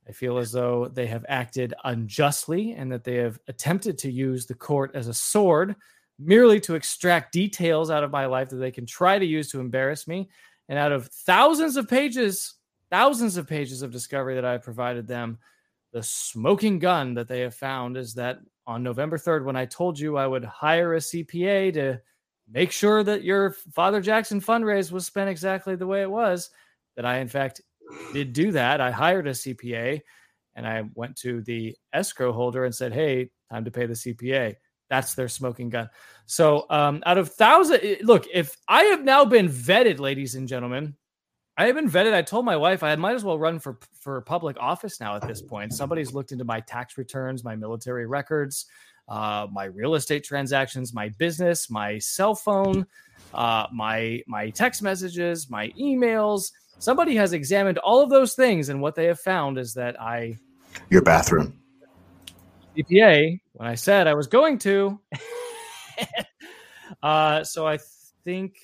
I 0.07 0.13
feel 0.13 0.37
as 0.37 0.53
though 0.53 0.87
they 0.87 1.07
have 1.07 1.25
acted 1.27 1.73
unjustly 1.83 2.71
and 2.71 2.89
that 2.93 3.03
they 3.03 3.15
have 3.15 3.37
attempted 3.49 3.97
to 3.99 4.11
use 4.11 4.45
the 4.45 4.53
court 4.53 4.91
as 4.93 5.09
a 5.09 5.13
sword 5.13 5.75
merely 6.19 6.59
to 6.61 6.75
extract 6.75 7.31
details 7.31 7.89
out 7.89 8.03
of 8.03 8.11
my 8.11 8.25
life 8.25 8.49
that 8.49 8.57
they 8.57 8.71
can 8.71 8.85
try 8.85 9.19
to 9.19 9.25
use 9.25 9.51
to 9.51 9.59
embarrass 9.59 10.07
me. 10.07 10.29
And 10.69 10.77
out 10.77 10.91
of 10.91 11.07
thousands 11.07 11.77
of 11.77 11.87
pages, 11.87 12.55
thousands 12.89 13.37
of 13.37 13.47
pages 13.47 13.81
of 13.81 13.91
discovery 13.91 14.35
that 14.35 14.45
I 14.45 14.57
provided 14.57 15.07
them, 15.07 15.37
the 15.93 16.03
smoking 16.03 16.79
gun 16.79 17.13
that 17.13 17.27
they 17.27 17.41
have 17.41 17.55
found 17.55 17.97
is 17.97 18.13
that 18.15 18.39
on 18.65 18.83
November 18.83 19.17
3rd, 19.17 19.45
when 19.45 19.55
I 19.55 19.65
told 19.65 19.97
you 19.97 20.17
I 20.17 20.27
would 20.27 20.43
hire 20.43 20.95
a 20.95 20.99
CPA 20.99 21.73
to 21.73 22.01
make 22.49 22.71
sure 22.71 23.03
that 23.03 23.23
your 23.23 23.51
Father 23.73 24.01
Jackson 24.01 24.41
fundraise 24.41 24.91
was 24.91 25.05
spent 25.05 25.29
exactly 25.29 25.75
the 25.75 25.87
way 25.87 26.01
it 26.01 26.11
was, 26.11 26.49
that 26.95 27.05
I, 27.05 27.19
in 27.19 27.27
fact, 27.27 27.61
did 28.13 28.33
do 28.33 28.51
that. 28.51 28.81
I 28.81 28.91
hired 28.91 29.27
a 29.27 29.31
CPA 29.31 30.01
and 30.55 30.67
I 30.67 30.83
went 30.95 31.15
to 31.17 31.41
the 31.41 31.75
escrow 31.93 32.33
holder 32.33 32.65
and 32.65 32.75
said, 32.75 32.91
Hey, 32.91 33.29
time 33.49 33.63
to 33.63 33.71
pay 33.71 33.85
the 33.85 33.93
CPA. 33.93 34.55
That's 34.89 35.15
their 35.15 35.27
smoking 35.27 35.69
gun. 35.69 35.89
So, 36.25 36.65
um, 36.69 37.03
out 37.05 37.17
of 37.17 37.31
thousand, 37.33 37.79
eh, 37.83 37.95
look, 38.01 38.25
if 38.33 38.55
I 38.67 38.83
have 38.85 39.03
now 39.03 39.25
been 39.25 39.49
vetted, 39.49 39.99
ladies 39.99 40.35
and 40.35 40.47
gentlemen, 40.47 40.95
I 41.57 41.65
have 41.65 41.75
been 41.75 41.89
vetted. 41.89 42.13
I 42.13 42.21
told 42.21 42.45
my 42.45 42.55
wife 42.55 42.83
I 42.83 42.95
might 42.95 43.15
as 43.15 43.23
well 43.23 43.39
run 43.39 43.59
for 43.59 43.79
for 43.99 44.21
public 44.21 44.57
office 44.59 44.99
now 44.99 45.15
at 45.15 45.27
this 45.27 45.41
point. 45.41 45.73
Somebody's 45.73 46.13
looked 46.13 46.31
into 46.31 46.45
my 46.45 46.59
tax 46.61 46.97
returns, 46.97 47.43
my 47.43 47.55
military 47.55 48.05
records, 48.05 48.65
uh, 49.07 49.47
my 49.51 49.65
real 49.65 49.95
estate 49.95 50.23
transactions, 50.23 50.93
my 50.93 51.09
business, 51.17 51.69
my 51.69 51.97
cell 51.99 52.35
phone, 52.35 52.85
uh, 53.33 53.67
my 53.73 54.21
my 54.27 54.49
text 54.51 54.81
messages, 54.81 55.49
my 55.49 55.69
emails 55.79 56.51
somebody 56.79 57.15
has 57.15 57.33
examined 57.33 57.77
all 57.79 58.01
of 58.01 58.09
those 58.09 58.33
things, 58.33 58.69
and 58.69 58.81
what 58.81 58.95
they 58.95 59.05
have 59.05 59.19
found 59.19 59.57
is 59.57 59.73
that 59.73 59.99
I 60.01 60.37
your 60.89 61.01
bathroom 61.01 61.59
CPA 62.77 63.39
when 63.53 63.67
I 63.67 63.75
said 63.75 64.07
I 64.07 64.13
was 64.13 64.27
going 64.27 64.59
to. 64.59 64.99
uh, 67.03 67.43
so 67.43 67.67
I 67.67 67.79
think 68.23 68.57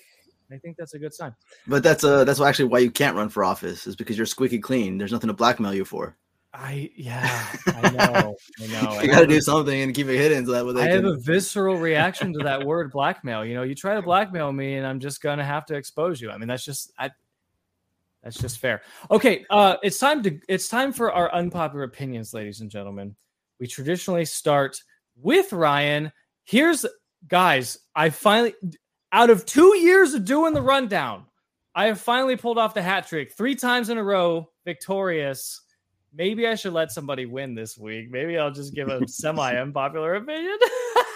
I 0.51 0.57
think 0.57 0.77
that's 0.77 0.93
a 0.93 0.99
good 0.99 1.13
sign. 1.13 1.35
But 1.67 1.83
that's 1.83 2.03
uh 2.03 2.23
that's 2.23 2.39
actually 2.39 2.65
why 2.65 2.79
you 2.79 2.91
can't 2.91 3.15
run 3.15 3.29
for 3.29 3.43
office 3.43 3.87
is 3.87 3.95
because 3.95 4.17
you're 4.17 4.25
squeaky 4.25 4.59
clean. 4.59 4.97
There's 4.97 5.11
nothing 5.11 5.29
to 5.29 5.33
blackmail 5.33 5.73
you 5.73 5.85
for. 5.85 6.15
I 6.53 6.91
yeah, 6.95 7.47
I 7.65 7.89
know, 7.89 8.35
I 8.61 8.67
know. 8.67 9.01
you 9.01 9.07
got 9.09 9.21
to 9.21 9.27
do 9.27 9.41
something 9.41 9.81
and 9.81 9.95
keep 9.95 10.07
it 10.07 10.17
hidden 10.17 10.45
so 10.45 10.51
that 10.51 10.63
way 10.63 10.79
I 10.83 10.87
can... 10.87 11.03
have 11.03 11.15
a 11.15 11.17
visceral 11.17 11.77
reaction 11.77 12.31
to 12.33 12.43
that 12.43 12.63
word 12.63 12.91
blackmail. 12.91 13.43
You 13.43 13.55
know, 13.55 13.63
you 13.63 13.73
try 13.73 13.95
to 13.95 14.03
blackmail 14.03 14.51
me, 14.51 14.75
and 14.75 14.85
I'm 14.85 14.99
just 14.99 15.19
gonna 15.19 15.43
have 15.43 15.65
to 15.67 15.75
expose 15.75 16.21
you. 16.21 16.29
I 16.29 16.37
mean, 16.37 16.47
that's 16.47 16.63
just 16.63 16.93
I, 16.99 17.09
that's 18.23 18.37
just 18.37 18.59
fair. 18.59 18.83
Okay, 19.09 19.45
uh, 19.49 19.77
it's 19.81 19.97
time 19.97 20.21
to 20.23 20.39
it's 20.47 20.67
time 20.67 20.93
for 20.93 21.11
our 21.11 21.33
unpopular 21.33 21.85
opinions, 21.85 22.35
ladies 22.35 22.61
and 22.61 22.69
gentlemen. 22.69 23.15
We 23.63 23.67
traditionally 23.67 24.25
start 24.25 24.83
with 25.15 25.53
Ryan. 25.53 26.11
Here's 26.43 26.85
guys, 27.29 27.77
I 27.95 28.09
finally 28.09 28.55
out 29.13 29.29
of 29.29 29.45
two 29.45 29.77
years 29.77 30.13
of 30.13 30.25
doing 30.25 30.53
the 30.53 30.61
rundown, 30.61 31.27
I 31.73 31.85
have 31.85 32.01
finally 32.01 32.35
pulled 32.35 32.57
off 32.57 32.73
the 32.73 32.81
hat 32.81 33.07
trick 33.07 33.31
three 33.31 33.55
times 33.55 33.89
in 33.89 33.97
a 33.97 34.03
row, 34.03 34.49
victorious. 34.65 35.61
Maybe 36.13 36.45
I 36.45 36.55
should 36.55 36.73
let 36.73 36.91
somebody 36.91 37.25
win 37.25 37.55
this 37.55 37.77
week. 37.77 38.11
Maybe 38.11 38.37
I'll 38.37 38.51
just 38.51 38.75
give 38.75 38.89
a 38.89 38.99
semi 39.07 39.55
unpopular 39.55 40.15
opinion. 40.15 40.57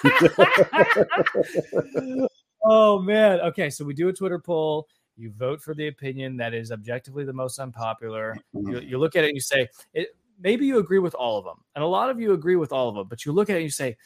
oh 2.63 2.99
man. 2.99 3.41
Okay, 3.41 3.69
so 3.69 3.83
we 3.83 3.93
do 3.93 4.07
a 4.07 4.13
Twitter 4.13 4.39
poll. 4.39 4.87
You 5.17 5.31
vote 5.31 5.61
for 5.61 5.75
the 5.75 5.89
opinion 5.89 6.37
that 6.37 6.53
is 6.53 6.71
objectively 6.71 7.25
the 7.25 7.33
most 7.33 7.59
unpopular. 7.59 8.37
You, 8.53 8.79
you 8.79 8.97
look 8.99 9.17
at 9.17 9.25
it 9.25 9.27
and 9.27 9.35
you 9.35 9.41
say, 9.41 9.67
it, 9.93 10.15
maybe 10.39 10.65
you 10.65 10.79
agree 10.79 10.99
with 10.99 11.15
all 11.15 11.37
of 11.37 11.45
them, 11.45 11.63
and 11.75 11.83
a 11.83 11.87
lot 11.87 12.09
of 12.09 12.19
you 12.19 12.33
agree 12.33 12.55
with 12.55 12.71
all 12.71 12.89
of 12.89 12.95
them. 12.95 13.07
But 13.07 13.25
you 13.25 13.31
look 13.31 13.49
at 13.49 13.53
it 13.53 13.59
and 13.59 13.63
you 13.63 13.69
say, 13.69 13.97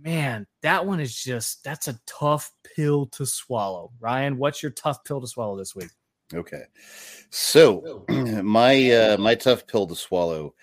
man, 0.00 0.46
that 0.62 0.86
one 0.86 1.00
is 1.00 1.14
just 1.14 1.62
that's 1.64 1.88
a 1.88 1.98
tough 2.06 2.50
pill 2.74 3.06
to 3.06 3.26
swallow. 3.26 3.92
Ryan, 4.00 4.38
what's 4.38 4.62
your 4.62 4.72
tough 4.72 5.04
pill 5.04 5.20
to 5.20 5.26
swallow 5.26 5.56
this 5.56 5.74
week? 5.74 5.90
Okay. 6.32 6.64
So 7.30 8.04
my 8.08 8.90
uh 8.90 9.16
my 9.18 9.34
tough 9.34 9.66
pill 9.66 9.86
to 9.86 9.94
swallow. 9.94 10.54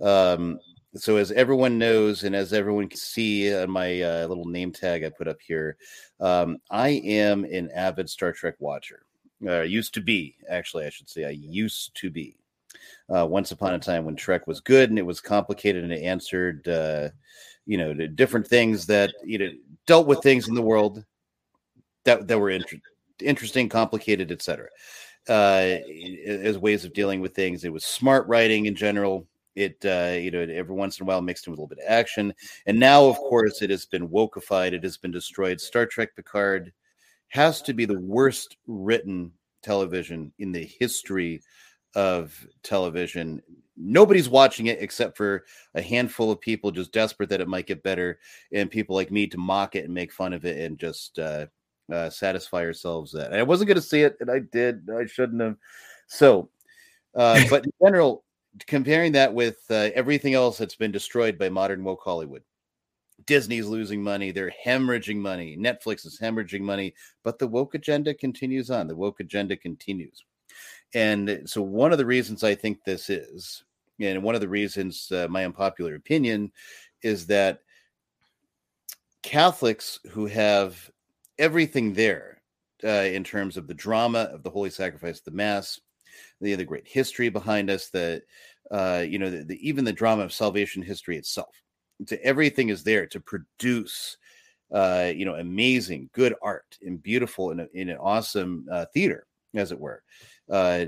Um 0.00 0.58
so 0.94 1.16
as 1.16 1.30
everyone 1.32 1.78
knows 1.78 2.24
and 2.24 2.34
as 2.34 2.52
everyone 2.52 2.88
can 2.88 2.98
see 2.98 3.54
on 3.54 3.70
my 3.70 4.00
uh, 4.00 4.26
little 4.26 4.46
name 4.46 4.72
tag 4.72 5.04
I 5.04 5.10
put 5.10 5.28
up 5.28 5.38
here, 5.46 5.76
um 6.20 6.58
I 6.70 6.88
am 6.88 7.44
an 7.44 7.70
avid 7.74 8.08
Star 8.10 8.32
Trek 8.32 8.54
watcher. 8.58 9.04
Uh 9.46 9.62
used 9.62 9.94
to 9.94 10.00
be, 10.00 10.36
actually 10.48 10.86
I 10.86 10.90
should 10.90 11.08
say 11.08 11.24
I 11.24 11.30
used 11.30 11.94
to 11.96 12.10
be. 12.10 12.36
Uh 13.14 13.26
once 13.26 13.52
upon 13.52 13.74
a 13.74 13.78
time 13.78 14.04
when 14.04 14.16
Trek 14.16 14.46
was 14.46 14.60
good 14.60 14.90
and 14.90 14.98
it 14.98 15.06
was 15.06 15.20
complicated 15.20 15.84
and 15.84 15.92
it 15.92 16.02
answered 16.02 16.66
uh 16.68 17.08
you 17.66 17.76
know 17.78 17.94
different 17.94 18.46
things 18.46 18.86
that 18.86 19.12
you 19.24 19.38
know 19.38 19.50
dealt 19.86 20.06
with 20.06 20.22
things 20.22 20.48
in 20.48 20.54
the 20.54 20.62
world 20.62 21.04
that 22.04 22.26
that 22.28 22.38
were 22.38 22.50
inter- 22.50 22.78
interesting 23.20 23.68
complicated 23.68 24.30
etc 24.30 24.68
uh 25.28 25.76
as 26.26 26.58
ways 26.58 26.84
of 26.84 26.92
dealing 26.92 27.20
with 27.20 27.34
things 27.34 27.64
it 27.64 27.72
was 27.72 27.84
smart 27.84 28.26
writing 28.28 28.66
in 28.66 28.74
general. 28.74 29.26
It 29.56 29.78
uh 29.84 30.16
you 30.18 30.30
know 30.30 30.40
every 30.40 30.74
once 30.74 31.00
in 31.00 31.04
a 31.04 31.06
while 31.06 31.22
mixed 31.22 31.46
in 31.46 31.50
with 31.50 31.58
a 31.58 31.62
little 31.62 31.74
bit 31.74 31.84
of 31.84 31.90
action. 31.90 32.34
And 32.66 32.78
now 32.78 33.06
of 33.06 33.16
course 33.16 33.62
it 33.62 33.70
has 33.70 33.86
been 33.86 34.08
wokeified 34.08 34.72
it 34.72 34.84
has 34.84 34.98
been 34.98 35.10
destroyed. 35.10 35.60
Star 35.60 35.86
trek 35.86 36.14
picard 36.14 36.72
has 37.28 37.62
to 37.62 37.72
be 37.72 37.86
the 37.86 37.98
worst 37.98 38.56
written 38.66 39.32
television 39.62 40.32
in 40.38 40.52
the 40.52 40.70
history 40.78 41.42
of 41.96 42.46
television. 42.62 43.42
Nobody's 43.76 44.28
watching 44.28 44.66
it 44.66 44.78
except 44.80 45.16
for 45.16 45.44
a 45.74 45.82
handful 45.82 46.30
of 46.30 46.40
people 46.40 46.70
just 46.70 46.92
desperate 46.92 47.30
that 47.30 47.40
it 47.40 47.48
might 47.48 47.66
get 47.66 47.82
better 47.82 48.20
and 48.52 48.70
people 48.70 48.94
like 48.94 49.10
me 49.10 49.26
to 49.26 49.38
mock 49.38 49.74
it 49.74 49.86
and 49.86 49.94
make 49.94 50.12
fun 50.12 50.32
of 50.32 50.44
it 50.44 50.58
and 50.60 50.78
just 50.78 51.18
uh, 51.18 51.46
uh 51.92 52.10
satisfy 52.10 52.58
ourselves 52.58 53.12
that. 53.12 53.30
And 53.32 53.36
i 53.36 53.42
wasn't 53.42 53.68
going 53.68 53.76
to 53.76 53.82
see 53.82 54.02
it 54.02 54.16
and 54.20 54.30
i 54.30 54.40
did 54.40 54.88
i 54.90 55.06
shouldn't 55.06 55.40
have. 55.40 55.56
So 56.06 56.50
uh 57.16 57.42
but 57.50 57.64
in 57.64 57.72
general 57.82 58.24
comparing 58.66 59.12
that 59.12 59.32
with 59.32 59.58
uh, 59.70 59.90
everything 59.94 60.34
else 60.34 60.56
that's 60.58 60.76
been 60.76 60.92
destroyed 60.92 61.38
by 61.38 61.48
modern 61.48 61.82
woke 61.82 62.02
hollywood. 62.02 62.42
Disney's 63.24 63.66
losing 63.66 64.02
money 64.02 64.32
they're 64.32 64.52
hemorrhaging 64.64 65.16
money 65.16 65.56
netflix 65.56 66.04
is 66.04 66.18
hemorrhaging 66.20 66.60
money 66.60 66.94
but 67.24 67.38
the 67.38 67.46
woke 67.46 67.74
agenda 67.74 68.12
continues 68.12 68.70
on 68.70 68.86
the 68.86 68.94
woke 68.94 69.20
agenda 69.20 69.56
continues 69.56 70.24
and 70.94 71.42
so, 71.46 71.62
one 71.62 71.92
of 71.92 71.98
the 71.98 72.06
reasons 72.06 72.44
I 72.44 72.54
think 72.54 72.84
this 72.84 73.10
is, 73.10 73.64
and 74.00 74.22
one 74.22 74.34
of 74.34 74.40
the 74.40 74.48
reasons, 74.48 75.10
uh, 75.10 75.26
my 75.28 75.44
unpopular 75.44 75.94
opinion, 75.94 76.52
is 77.02 77.26
that 77.26 77.60
Catholics 79.22 79.98
who 80.10 80.26
have 80.26 80.90
everything 81.38 81.92
there 81.92 82.40
uh, 82.84 82.88
in 82.88 83.24
terms 83.24 83.56
of 83.56 83.66
the 83.66 83.74
drama 83.74 84.30
of 84.32 84.42
the 84.42 84.50
Holy 84.50 84.70
Sacrifice, 84.70 85.18
of 85.18 85.24
the 85.24 85.30
Mass, 85.32 85.80
the, 86.40 86.54
the 86.54 86.64
great 86.64 86.86
history 86.86 87.28
behind 87.28 87.68
us, 87.70 87.88
the 87.88 88.22
uh, 88.70 89.04
you 89.06 89.18
know, 89.18 89.30
the, 89.30 89.44
the, 89.44 89.68
even 89.68 89.84
the 89.84 89.92
drama 89.92 90.24
of 90.24 90.32
salvation 90.32 90.82
history 90.82 91.16
itself. 91.16 91.62
To 92.06 92.22
everything 92.24 92.68
is 92.68 92.82
there 92.82 93.06
to 93.06 93.20
produce, 93.20 94.16
uh, 94.72 95.12
you 95.14 95.24
know, 95.24 95.34
amazing, 95.34 96.10
good 96.12 96.34
art 96.42 96.76
and 96.82 97.02
beautiful 97.02 97.52
in, 97.52 97.60
a, 97.60 97.66
in 97.74 97.88
an 97.88 97.96
awesome 97.98 98.66
uh, 98.70 98.86
theater, 98.92 99.26
as 99.54 99.72
it 99.72 99.80
were 99.80 100.02
uh, 100.50 100.86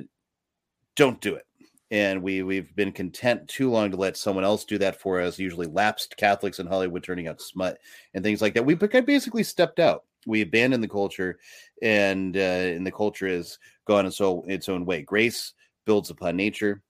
don't 0.97 1.21
do 1.21 1.35
it. 1.35 1.45
And 1.91 2.23
we 2.23 2.43
we've 2.43 2.75
been 2.77 2.93
content 2.93 3.49
too 3.49 3.71
long 3.71 3.91
to 3.91 3.97
let 3.97 4.17
someone 4.19 4.45
else 4.45 4.67
do 4.67 4.77
that 4.79 5.01
for 5.01 5.21
us. 5.21 5.39
Usually, 5.39 5.67
lapsed 5.67 6.19
Catholics 6.19 6.59
in 6.59 6.67
Hollywood 6.67 7.03
turning 7.03 7.29
out 7.29 7.41
smut 7.41 7.79
and 8.13 8.23
things 8.23 8.43
like 8.43 8.53
that. 8.55 8.67
We 8.67 8.75
basically 8.75 9.43
stepped 9.43 9.79
out. 9.79 10.05
We 10.27 10.43
abandoned 10.43 10.85
the 10.85 10.89
culture, 10.89 11.39
and 11.81 12.37
uh, 12.37 12.41
and 12.41 12.87
the 12.87 12.93
culture 12.93 13.27
has 13.27 13.59
gone 13.87 14.05
its 14.05 14.21
own 14.21 14.43
its 14.51 14.69
own 14.69 14.85
way. 14.85 15.01
Grace 15.01 15.55
builds 15.87 16.11
upon 16.11 16.37
nature, 16.37 16.83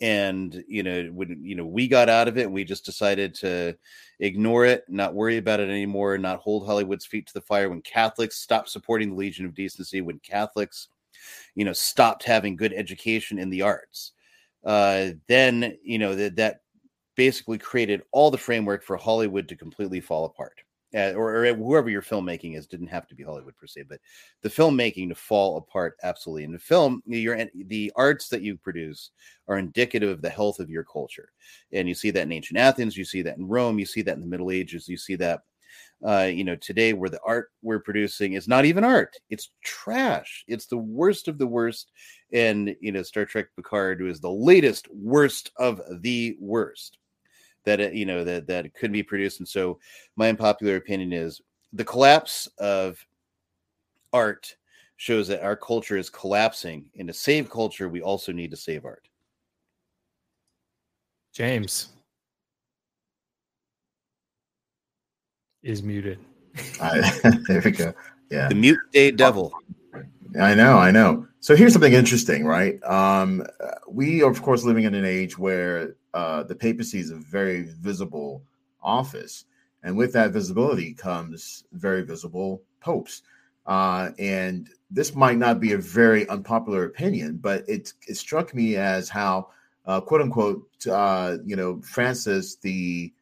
and 0.00 0.62
you 0.68 0.84
know 0.84 1.04
when 1.12 1.42
you 1.42 1.56
know 1.56 1.66
we 1.66 1.88
got 1.88 2.08
out 2.08 2.28
of 2.28 2.38
it, 2.38 2.48
we 2.48 2.62
just 2.62 2.84
decided 2.84 3.34
to 3.36 3.76
ignore 4.20 4.64
it, 4.64 4.84
not 4.88 5.14
worry 5.14 5.38
about 5.38 5.58
it 5.58 5.68
anymore, 5.68 6.16
not 6.16 6.38
hold 6.38 6.64
Hollywood's 6.64 7.06
feet 7.06 7.26
to 7.26 7.34
the 7.34 7.40
fire. 7.40 7.68
When 7.68 7.82
Catholics 7.82 8.36
stopped 8.36 8.68
supporting 8.68 9.10
the 9.10 9.16
Legion 9.16 9.46
of 9.46 9.54
Decency, 9.54 10.00
when 10.00 10.20
Catholics 10.20 10.88
you 11.54 11.64
know 11.64 11.72
stopped 11.72 12.24
having 12.24 12.56
good 12.56 12.72
education 12.72 13.38
in 13.38 13.50
the 13.50 13.62
arts. 13.62 14.12
Uh, 14.64 15.10
then 15.28 15.76
you 15.82 15.98
know 15.98 16.14
that 16.14 16.36
that 16.36 16.60
basically 17.16 17.58
created 17.58 18.02
all 18.12 18.30
the 18.30 18.38
framework 18.38 18.82
for 18.82 18.96
hollywood 18.96 19.48
to 19.48 19.56
completely 19.56 20.00
fall 20.00 20.24
apart. 20.24 20.62
Uh, 20.94 21.12
or, 21.12 21.46
or, 21.46 21.54
whoever 21.54 21.88
your 21.88 22.02
filmmaking 22.02 22.54
is 22.54 22.66
didn't 22.66 22.86
have 22.86 23.06
to 23.06 23.14
be 23.14 23.22
hollywood 23.22 23.56
per 23.56 23.66
se 23.66 23.82
but 23.88 23.98
the 24.42 24.48
filmmaking 24.48 25.08
to 25.08 25.14
fall 25.14 25.56
apart 25.56 25.96
absolutely. 26.02 26.44
In 26.44 26.52
the 26.52 26.58
film 26.58 27.02
the 27.06 27.92
arts 27.96 28.28
that 28.28 28.42
you 28.42 28.56
produce 28.56 29.10
are 29.48 29.58
indicative 29.58 30.10
of 30.10 30.20
the 30.20 30.30
health 30.30 30.60
of 30.60 30.68
your 30.68 30.84
culture. 30.84 31.30
And 31.72 31.88
you 31.88 31.94
see 31.94 32.10
that 32.10 32.22
in 32.22 32.32
ancient 32.32 32.58
athens 32.58 32.96
you 32.96 33.04
see 33.04 33.22
that 33.22 33.38
in 33.38 33.48
rome 33.48 33.78
you 33.78 33.86
see 33.86 34.02
that 34.02 34.14
in 34.14 34.20
the 34.20 34.26
middle 34.26 34.50
ages 34.50 34.88
you 34.88 34.98
see 34.98 35.16
that 35.16 35.42
uh, 36.06 36.30
you 36.32 36.44
know, 36.44 36.56
today 36.56 36.92
where 36.92 37.10
the 37.10 37.20
art 37.24 37.50
we're 37.62 37.78
producing 37.78 38.32
is 38.34 38.48
not 38.48 38.64
even 38.64 38.84
art; 38.84 39.16
it's 39.30 39.50
trash. 39.62 40.44
It's 40.48 40.66
the 40.66 40.78
worst 40.78 41.28
of 41.28 41.38
the 41.38 41.46
worst. 41.46 41.92
And 42.32 42.74
you 42.80 42.92
know, 42.92 43.02
Star 43.02 43.24
Trek 43.24 43.46
Picard 43.56 44.00
was 44.00 44.20
the 44.20 44.30
latest 44.30 44.88
worst 44.92 45.50
of 45.56 45.80
the 46.00 46.36
worst 46.40 46.98
that 47.64 47.94
you 47.94 48.06
know 48.06 48.24
that 48.24 48.46
that 48.48 48.74
could 48.74 48.92
be 48.92 49.02
produced. 49.02 49.40
And 49.40 49.48
so, 49.48 49.78
my 50.16 50.28
unpopular 50.28 50.76
opinion 50.76 51.12
is 51.12 51.40
the 51.72 51.84
collapse 51.84 52.48
of 52.58 53.04
art 54.12 54.56
shows 54.96 55.26
that 55.28 55.42
our 55.42 55.56
culture 55.56 55.96
is 55.96 56.10
collapsing. 56.10 56.84
And 56.98 57.08
to 57.08 57.14
save 57.14 57.50
culture, 57.50 57.88
we 57.88 58.02
also 58.02 58.30
need 58.30 58.50
to 58.50 58.56
save 58.56 58.84
art. 58.84 59.08
James. 61.32 61.88
Is 65.62 65.82
muted. 65.82 66.18
I, 66.80 67.00
there 67.46 67.62
we 67.64 67.70
go. 67.70 67.94
Yeah. 68.30 68.48
The 68.48 68.54
mute 68.54 68.78
day 68.92 69.10
devil. 69.10 69.52
I 70.40 70.54
know, 70.54 70.78
I 70.78 70.90
know. 70.90 71.26
So 71.40 71.54
here's 71.54 71.72
something 71.72 71.92
interesting, 71.92 72.46
right? 72.46 72.82
Um, 72.84 73.44
we 73.88 74.22
are, 74.22 74.30
of 74.30 74.42
course, 74.42 74.64
living 74.64 74.84
in 74.84 74.94
an 74.94 75.04
age 75.04 75.36
where 75.38 75.96
uh, 76.14 76.44
the 76.44 76.54
papacy 76.54 76.98
is 76.98 77.10
a 77.10 77.16
very 77.16 77.64
visible 77.64 78.42
office. 78.82 79.44
And 79.82 79.96
with 79.96 80.12
that 80.12 80.30
visibility 80.30 80.94
comes 80.94 81.64
very 81.72 82.02
visible 82.02 82.62
popes. 82.80 83.22
Uh, 83.66 84.10
and 84.18 84.68
this 84.90 85.14
might 85.14 85.36
not 85.36 85.60
be 85.60 85.72
a 85.72 85.78
very 85.78 86.28
unpopular 86.28 86.84
opinion, 86.84 87.38
but 87.38 87.68
it, 87.68 87.92
it 88.08 88.16
struck 88.16 88.54
me 88.54 88.76
as 88.76 89.08
how, 89.08 89.48
uh, 89.86 90.00
quote 90.00 90.20
unquote, 90.20 90.66
uh, 90.90 91.38
you 91.44 91.56
know, 91.56 91.80
Francis, 91.82 92.56
the 92.56 93.12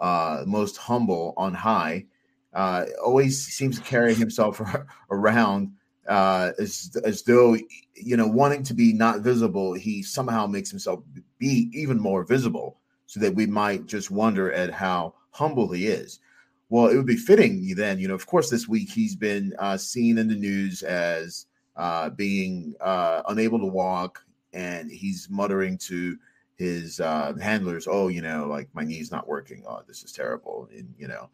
uh, 0.00 0.44
most 0.46 0.76
humble 0.76 1.34
on 1.36 1.54
high, 1.54 2.06
uh, 2.54 2.86
always 3.04 3.46
seems 3.46 3.78
to 3.78 3.84
carry 3.84 4.14
himself 4.14 4.60
around 5.10 5.72
uh, 6.08 6.52
as 6.58 6.96
as 7.04 7.22
though 7.22 7.56
you 7.94 8.16
know 8.16 8.26
wanting 8.26 8.62
to 8.64 8.74
be 8.74 8.92
not 8.92 9.20
visible. 9.20 9.74
He 9.74 10.02
somehow 10.02 10.46
makes 10.46 10.70
himself 10.70 11.00
be 11.38 11.70
even 11.72 11.98
more 11.98 12.24
visible, 12.24 12.78
so 13.06 13.20
that 13.20 13.34
we 13.34 13.46
might 13.46 13.86
just 13.86 14.10
wonder 14.10 14.52
at 14.52 14.70
how 14.70 15.14
humble 15.30 15.70
he 15.70 15.86
is. 15.86 16.20
Well, 16.68 16.86
it 16.88 16.96
would 16.96 17.06
be 17.06 17.16
fitting 17.16 17.74
then, 17.74 17.98
you 17.98 18.08
know. 18.08 18.14
Of 18.14 18.26
course, 18.26 18.48
this 18.48 18.68
week 18.68 18.90
he's 18.90 19.16
been 19.16 19.54
uh, 19.58 19.76
seen 19.76 20.18
in 20.18 20.28
the 20.28 20.36
news 20.36 20.82
as 20.82 21.46
uh, 21.76 22.10
being 22.10 22.74
uh, 22.80 23.22
unable 23.28 23.58
to 23.58 23.66
walk, 23.66 24.24
and 24.52 24.90
he's 24.90 25.28
muttering 25.30 25.78
to 25.78 26.16
his 26.60 27.00
uh, 27.00 27.32
handlers, 27.40 27.88
oh, 27.90 28.08
you 28.08 28.20
know, 28.20 28.46
like 28.46 28.68
my 28.74 28.84
knee's 28.84 29.10
not 29.10 29.26
working. 29.26 29.64
Oh, 29.66 29.80
this 29.88 30.02
is 30.02 30.12
terrible. 30.12 30.68
And 30.76 30.92
you 30.98 31.08
know, 31.08 31.30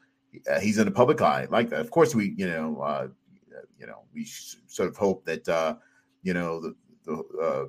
uh, 0.48 0.60
he's 0.60 0.78
in 0.78 0.84
the 0.84 0.92
public 0.92 1.20
eye 1.20 1.48
like 1.50 1.68
that. 1.70 1.80
Of 1.80 1.90
course, 1.90 2.14
we, 2.14 2.32
you 2.36 2.46
know, 2.46 2.80
uh, 2.80 3.08
you 3.76 3.88
know, 3.88 4.04
we 4.14 4.24
sort 4.24 4.88
of 4.88 4.96
hope 4.96 5.24
that 5.24 5.48
uh, 5.48 5.74
you 6.22 6.32
know 6.32 6.60
the, 6.60 6.76
the 7.04 7.24
uh, 7.42 7.64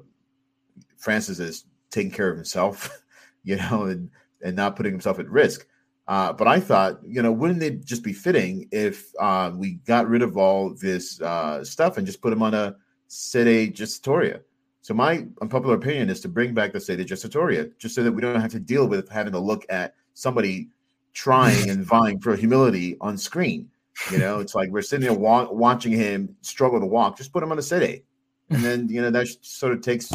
Francis 0.98 1.40
is 1.40 1.66
taking 1.90 2.12
care 2.12 2.30
of 2.30 2.36
himself, 2.36 3.02
you 3.44 3.56
know, 3.56 3.86
and 3.86 4.12
and 4.44 4.56
not 4.56 4.76
putting 4.76 4.92
himself 4.92 5.18
at 5.18 5.28
risk. 5.28 5.66
Uh, 6.08 6.32
but 6.32 6.48
I 6.48 6.60
thought, 6.60 7.00
you 7.04 7.24
know, 7.24 7.32
wouldn't 7.32 7.64
it 7.64 7.84
just 7.84 8.04
be 8.04 8.14
fitting 8.14 8.70
if 8.72 9.12
uh, 9.20 9.52
we 9.54 9.80
got 9.88 10.08
rid 10.08 10.22
of 10.22 10.38
all 10.38 10.76
this 10.76 11.20
uh, 11.22 11.64
stuff 11.64 11.98
and 11.98 12.06
just 12.06 12.22
put 12.22 12.32
him 12.32 12.44
on 12.44 12.54
a 12.54 12.76
sedia 13.10 13.74
gestatoria. 13.74 14.42
So 14.88 14.94
my 14.94 15.28
unpopular 15.42 15.76
opinion 15.76 16.10
is 16.10 16.22
to 16.22 16.30
bring 16.30 16.54
back 16.54 16.72
the 16.72 16.80
sedia 16.80 17.06
gestatoria, 17.06 17.78
just 17.78 17.94
so 17.94 18.04
that 18.04 18.12
we 18.14 18.22
don't 18.22 18.40
have 18.40 18.52
to 18.52 18.60
deal 18.60 18.88
with 18.88 19.10
having 19.10 19.34
to 19.34 19.40
look 19.40 19.66
at 19.68 19.96
somebody 20.14 20.70
trying 21.14 21.70
and 21.70 21.86
vying 21.86 22.22
for 22.22 22.38
humility 22.38 22.96
on 23.02 23.18
screen. 23.18 23.70
You 24.10 24.18
know, 24.18 24.40
it's 24.40 24.56
like 24.56 24.70
we're 24.70 24.82
sitting 24.82 25.04
there 25.04 25.14
wa- 25.14 25.52
watching 25.52 25.92
him 25.92 26.34
struggle 26.40 26.80
to 26.80 26.86
walk. 26.86 27.18
Just 27.18 27.34
put 27.34 27.44
him 27.44 27.52
on 27.52 27.60
a 27.60 27.62
sede, 27.62 28.04
and 28.50 28.64
then 28.64 28.88
you 28.88 29.02
know 29.02 29.10
that 29.10 29.28
sort 29.42 29.74
of 29.74 29.82
takes 29.82 30.10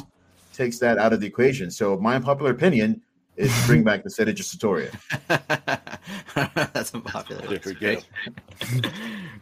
takes 0.54 0.78
that 0.78 0.96
out 0.96 1.12
of 1.12 1.20
the 1.20 1.26
equation. 1.26 1.70
So 1.70 1.98
my 1.98 2.14
unpopular 2.14 2.50
opinion 2.52 3.02
is 3.36 3.50
to 3.50 3.66
bring 3.66 3.84
back 3.84 4.04
the 4.04 4.08
sedia 4.08 4.34
gestatoria. 4.34 4.90
That's 6.72 6.94
unpopular. 6.94 7.46
There 7.46 7.60
we 7.66 7.74
go. 7.74 8.00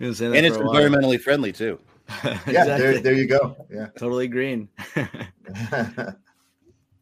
Been 0.00 0.12
saying 0.12 0.32
that 0.32 0.38
And 0.38 0.44
it's 0.46 0.56
for 0.56 0.64
a 0.64 0.66
while. 0.66 0.74
environmentally 0.74 1.20
friendly 1.20 1.52
too. 1.52 1.78
Yeah, 2.46 2.64
there, 2.64 3.00
there 3.00 3.14
you 3.14 3.26
go. 3.26 3.66
Yeah. 3.70 3.86
Totally 3.98 4.28
green. 4.28 4.68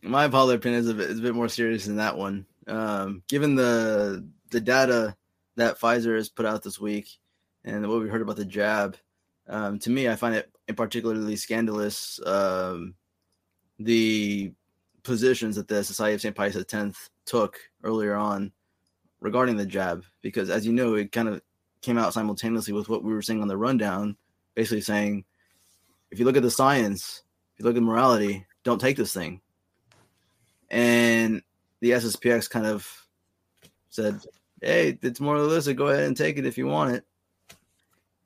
My 0.02 0.24
unpopular 0.24 0.54
opinion 0.54 0.80
is 0.80 0.88
a 0.88 0.94
bit, 0.94 1.10
is 1.10 1.18
a 1.18 1.22
bit 1.22 1.34
more 1.34 1.48
serious 1.48 1.86
than 1.86 1.96
that 1.96 2.16
one. 2.16 2.46
Um, 2.66 3.22
given 3.28 3.54
the 3.54 4.26
the 4.50 4.60
data 4.60 5.16
that 5.56 5.78
Pfizer 5.78 6.16
has 6.16 6.28
put 6.28 6.46
out 6.46 6.62
this 6.62 6.80
week 6.80 7.08
and 7.64 7.88
what 7.88 8.00
we 8.00 8.08
heard 8.08 8.22
about 8.22 8.36
the 8.36 8.44
jab, 8.44 8.96
um, 9.48 9.78
to 9.80 9.90
me, 9.90 10.08
I 10.08 10.16
find 10.16 10.34
it 10.34 10.50
in 10.68 10.74
particularly 10.74 11.36
scandalous. 11.36 12.20
Um, 12.24 12.94
the 13.78 14.52
positions 15.02 15.56
that 15.56 15.68
the 15.68 15.82
Society 15.82 16.14
of 16.14 16.20
St. 16.20 16.34
Pius 16.34 16.56
X 16.56 17.10
took 17.24 17.58
earlier 17.82 18.14
on 18.14 18.52
regarding 19.20 19.56
the 19.56 19.66
jab, 19.66 20.04
because 20.22 20.50
as 20.50 20.66
you 20.66 20.72
know, 20.72 20.94
it 20.94 21.12
kind 21.12 21.28
of 21.28 21.40
came 21.80 21.98
out 21.98 22.12
simultaneously 22.12 22.72
with 22.72 22.88
what 22.88 23.02
we 23.02 23.12
were 23.12 23.22
saying 23.22 23.40
on 23.40 23.48
the 23.48 23.56
rundown, 23.56 24.16
basically 24.58 24.80
saying, 24.80 25.24
if 26.10 26.18
you 26.18 26.24
look 26.24 26.36
at 26.36 26.42
the 26.42 26.50
science, 26.50 27.22
if 27.54 27.60
you 27.60 27.64
look 27.64 27.76
at 27.76 27.82
morality, 27.82 28.44
don't 28.64 28.80
take 28.80 28.96
this 28.96 29.14
thing. 29.14 29.40
And 30.68 31.42
the 31.78 31.92
SSPX 31.92 32.50
kind 32.50 32.66
of 32.66 32.84
said, 33.88 34.18
hey, 34.60 34.98
it's 35.00 35.20
more 35.20 35.36
illicit. 35.36 35.76
Go 35.76 35.86
ahead 35.86 36.08
and 36.08 36.16
take 36.16 36.38
it 36.38 36.44
if 36.44 36.58
you 36.58 36.66
want 36.66 36.96
it. 36.96 37.04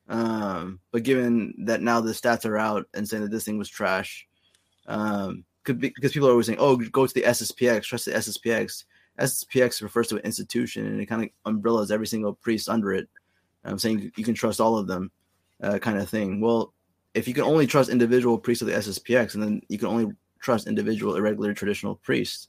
Um, 0.09 0.81
but 0.91 1.03
given 1.03 1.53
that 1.67 1.83
now 1.83 2.01
the 2.01 2.13
stats 2.13 2.47
are 2.47 2.57
out 2.57 2.87
and 2.95 3.07
saying 3.07 3.25
that 3.25 3.31
this 3.31 3.45
thing 3.45 3.59
was 3.59 3.69
trash, 3.69 4.27
um, 4.87 5.45
could 5.65 5.81
be 5.81 5.93
because 5.95 6.13
people 6.13 6.29
are 6.29 6.33
always 6.33 6.47
saying, 6.47 6.59
"Oh, 6.61 6.77
go 6.77 7.07
to 7.07 7.15
the 7.15 7.23
SSPX, 7.23 7.85
trust 7.85 8.07
the 8.07 8.13
SSPX." 8.13 8.85
SSPX 9.21 9.83
refers 9.83 10.09
to 10.09 10.17
an 10.17 10.23
institution, 10.23 10.87
and 10.87 11.01
it 11.01 11.07
kind 11.07 11.23
of 11.23 11.29
umbrellas 11.45 11.91
every 11.91 12.07
single 12.07 12.35
priest 12.35 12.69
under 12.69 12.93
it. 12.93 13.09
I'm 13.65 13.79
saying 13.79 14.13
you 14.17 14.25
can 14.25 14.35
trust 14.35 14.61
all 14.61 14.77
of 14.77 14.89
them, 14.89 15.13
uh, 15.63 15.79
kind 15.79 15.99
of 15.99 16.09
thing. 16.09 16.41
Well, 16.41 16.73
if 17.15 17.29
you 17.29 17.35
can 17.35 17.45
only 17.45 17.67
trust 17.67 17.91
individual 17.91 18.39
priests 18.39 18.63
of 18.63 18.69
the 18.69 18.75
SSPX, 18.75 19.35
and 19.35 19.43
then 19.43 19.63
you 19.69 19.79
can 19.79 19.89
only 19.89 20.13
trust 20.41 20.67
individual 20.67 21.17
irregular 21.17 21.55
traditional 21.55 21.97
priests. 21.97 22.49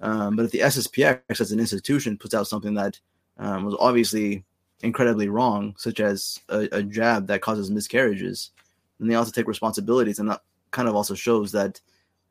Um, 0.00 0.36
but 0.36 0.44
if 0.44 0.50
the 0.50 0.60
SSPX 0.60 1.40
as 1.40 1.52
an 1.52 1.60
institution 1.60 2.16
puts 2.16 2.34
out 2.34 2.46
something 2.46 2.74
that 2.74 2.98
um, 3.38 3.64
was 3.64 3.76
obviously 3.78 4.44
incredibly 4.82 5.28
wrong, 5.28 5.74
such 5.76 6.00
as 6.00 6.40
a, 6.48 6.68
a 6.72 6.82
jab 6.82 7.26
that 7.26 7.42
causes 7.42 7.70
miscarriages, 7.70 8.50
then 8.98 9.08
they 9.08 9.14
also 9.14 9.30
take 9.30 9.46
responsibilities, 9.46 10.18
and 10.18 10.30
that 10.30 10.42
kind 10.70 10.88
of 10.88 10.94
also 10.94 11.14
shows 11.14 11.52
that 11.52 11.80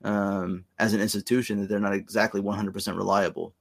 um, 0.03 0.64
as 0.80 0.94
an 0.94 1.02
institution 1.02 1.60
that 1.60 1.70
they're 1.70 1.80
not 1.80 1.94
exactly 1.94 2.42
100% 2.42 2.95
reliable. 2.95 3.53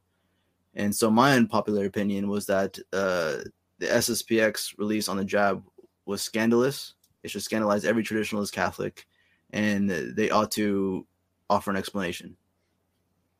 And 0.74 0.94
so 0.94 1.10
my 1.10 1.32
unpopular 1.32 1.84
opinion 1.86 2.28
was 2.28 2.46
that 2.46 2.78
uh, 2.92 3.38
the 3.78 3.86
SSPX 3.86 4.78
release 4.78 5.08
on 5.08 5.16
the 5.16 5.24
jab 5.24 5.62
was 6.08 6.22
scandalous. 6.22 6.94
It 7.22 7.30
should 7.30 7.42
scandalize 7.42 7.84
every 7.84 8.02
traditionalist 8.02 8.52
Catholic, 8.52 9.06
and 9.50 9.88
they 9.90 10.30
ought 10.30 10.50
to 10.52 11.06
offer 11.50 11.70
an 11.70 11.76
explanation. 11.76 12.36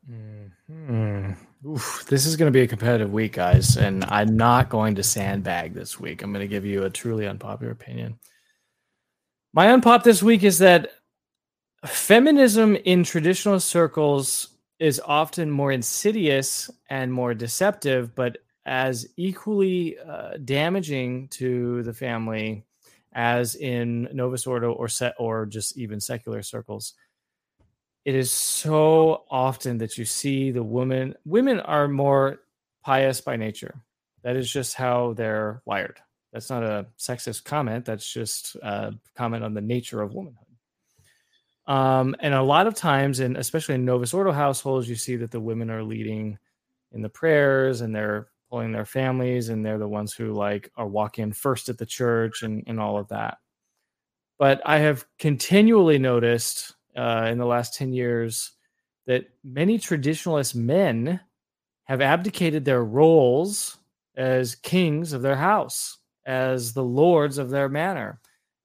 Hmm. 0.07 1.31
Oof, 1.67 2.05
this 2.07 2.25
is 2.25 2.37
going 2.37 2.47
to 2.47 2.57
be 2.57 2.61
a 2.61 2.67
competitive 2.67 3.11
week, 3.11 3.33
guys, 3.33 3.75
and 3.75 4.05
I'm 4.05 4.37
not 4.37 4.69
going 4.69 4.95
to 4.95 5.03
sandbag 5.03 5.73
this 5.73 5.99
week. 5.99 6.21
I'm 6.21 6.31
going 6.31 6.43
to 6.43 6.47
give 6.47 6.65
you 6.65 6.83
a 6.83 6.89
truly 6.89 7.27
unpopular 7.27 7.71
opinion. 7.71 8.17
My 9.51 9.67
unpop 9.67 10.03
this 10.03 10.23
week 10.23 10.43
is 10.43 10.59
that 10.59 10.91
feminism 11.85 12.75
in 12.75 13.03
traditional 13.03 13.59
circles 13.59 14.49
is 14.79 15.01
often 15.03 15.51
more 15.51 15.71
insidious 15.71 16.69
and 16.89 17.11
more 17.11 17.33
deceptive, 17.33 18.15
but 18.15 18.37
as 18.69 19.07
equally 19.17 19.97
uh, 19.97 20.37
damaging 20.45 21.27
to 21.27 21.81
the 21.81 21.93
family 21.93 22.63
as 23.11 23.55
in 23.55 24.07
Novus 24.13 24.45
Ordo 24.45 24.71
or 24.71 24.87
set 24.87 25.15
or 25.17 25.47
just 25.47 25.75
even 25.75 25.99
secular 25.99 26.43
circles. 26.43 26.93
It 28.05 28.13
is 28.13 28.31
so 28.31 29.23
often 29.31 29.79
that 29.79 29.97
you 29.97 30.05
see 30.05 30.51
the 30.51 30.61
woman. 30.61 31.15
Women 31.25 31.59
are 31.59 31.87
more 31.87 32.41
pious 32.83 33.21
by 33.21 33.37
nature. 33.37 33.81
That 34.21 34.35
is 34.35 34.51
just 34.51 34.75
how 34.75 35.13
they're 35.13 35.63
wired. 35.65 35.99
That's 36.31 36.51
not 36.51 36.63
a 36.63 36.85
sexist 36.99 37.45
comment. 37.45 37.85
That's 37.85 38.07
just 38.07 38.55
a 38.57 38.93
comment 39.15 39.43
on 39.43 39.55
the 39.55 39.61
nature 39.61 39.99
of 40.03 40.13
womanhood. 40.13 40.45
Um, 41.65 42.15
and 42.19 42.35
a 42.35 42.43
lot 42.43 42.67
of 42.67 42.75
times, 42.75 43.19
and 43.19 43.35
especially 43.35 43.75
in 43.75 43.85
Novus 43.85 44.13
Ordo 44.13 44.31
households, 44.31 44.87
you 44.87 44.95
see 44.95 45.15
that 45.15 45.31
the 45.31 45.39
women 45.39 45.71
are 45.71 45.83
leading 45.83 46.37
in 46.91 47.01
the 47.01 47.09
prayers 47.09 47.81
and 47.81 47.95
they're 47.95 48.27
pulling 48.49 48.71
their 48.71 48.85
families 48.85 49.49
and 49.49 49.65
they're 49.65 49.77
the 49.77 49.87
ones 49.87 50.13
who 50.13 50.33
like 50.33 50.71
are 50.75 50.87
walking 50.87 51.31
first 51.31 51.69
at 51.69 51.77
the 51.77 51.85
church 51.85 52.43
and, 52.43 52.63
and 52.67 52.79
all 52.79 52.97
of 52.97 53.07
that. 53.09 53.37
But 54.37 54.61
I 54.65 54.79
have 54.79 55.05
continually 55.17 55.99
noticed 55.99 56.75
uh, 56.95 57.27
in 57.31 57.37
the 57.37 57.45
last 57.45 57.75
10 57.75 57.93
years 57.93 58.51
that 59.05 59.25
many 59.43 59.77
traditionalist 59.77 60.55
men 60.55 61.19
have 61.83 62.01
abdicated 62.01 62.65
their 62.65 62.83
roles 62.83 63.77
as 64.15 64.55
kings 64.55 65.13
of 65.13 65.21
their 65.21 65.35
house, 65.35 65.97
as 66.25 66.73
the 66.73 66.83
lords 66.83 67.37
of 67.37 67.49
their 67.49 67.69
manor 67.69 68.19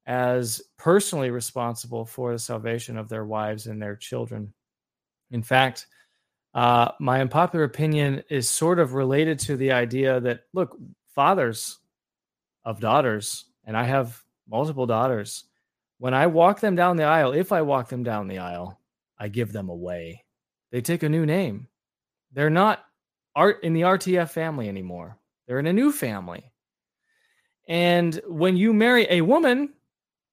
as 0.06 0.60
personally 0.76 1.30
responsible 1.30 2.04
for 2.04 2.32
the 2.32 2.38
salvation 2.38 2.98
of 2.98 3.08
their 3.08 3.24
wives 3.24 3.66
and 3.66 3.80
their 3.80 3.96
children. 3.96 4.52
In 5.30 5.42
fact, 5.42 5.86
uh, 6.54 6.92
my 7.00 7.20
unpopular 7.20 7.64
opinion 7.64 8.22
is 8.30 8.48
sort 8.48 8.78
of 8.78 8.94
related 8.94 9.38
to 9.40 9.56
the 9.56 9.72
idea 9.72 10.20
that, 10.20 10.40
look, 10.52 10.76
fathers 11.14 11.78
of 12.64 12.80
daughters, 12.80 13.46
and 13.64 13.76
I 13.76 13.84
have 13.84 14.22
multiple 14.48 14.86
daughters, 14.86 15.44
when 15.98 16.14
I 16.14 16.28
walk 16.28 16.60
them 16.60 16.76
down 16.76 16.96
the 16.96 17.04
aisle, 17.04 17.32
if 17.32 17.50
I 17.50 17.62
walk 17.62 17.88
them 17.88 18.02
down 18.02 18.28
the 18.28 18.38
aisle, 18.38 18.78
I 19.18 19.28
give 19.28 19.52
them 19.52 19.68
away. 19.68 20.24
They 20.70 20.80
take 20.80 21.02
a 21.02 21.08
new 21.08 21.26
name. 21.26 21.68
They're 22.32 22.50
not 22.50 22.84
art 23.34 23.62
in 23.64 23.72
the 23.72 23.82
RTF 23.82 24.30
family 24.30 24.68
anymore. 24.68 25.18
They're 25.46 25.58
in 25.58 25.66
a 25.66 25.72
new 25.72 25.92
family. 25.92 26.52
And 27.68 28.20
when 28.26 28.56
you 28.56 28.72
marry 28.72 29.06
a 29.10 29.22
woman, 29.22 29.72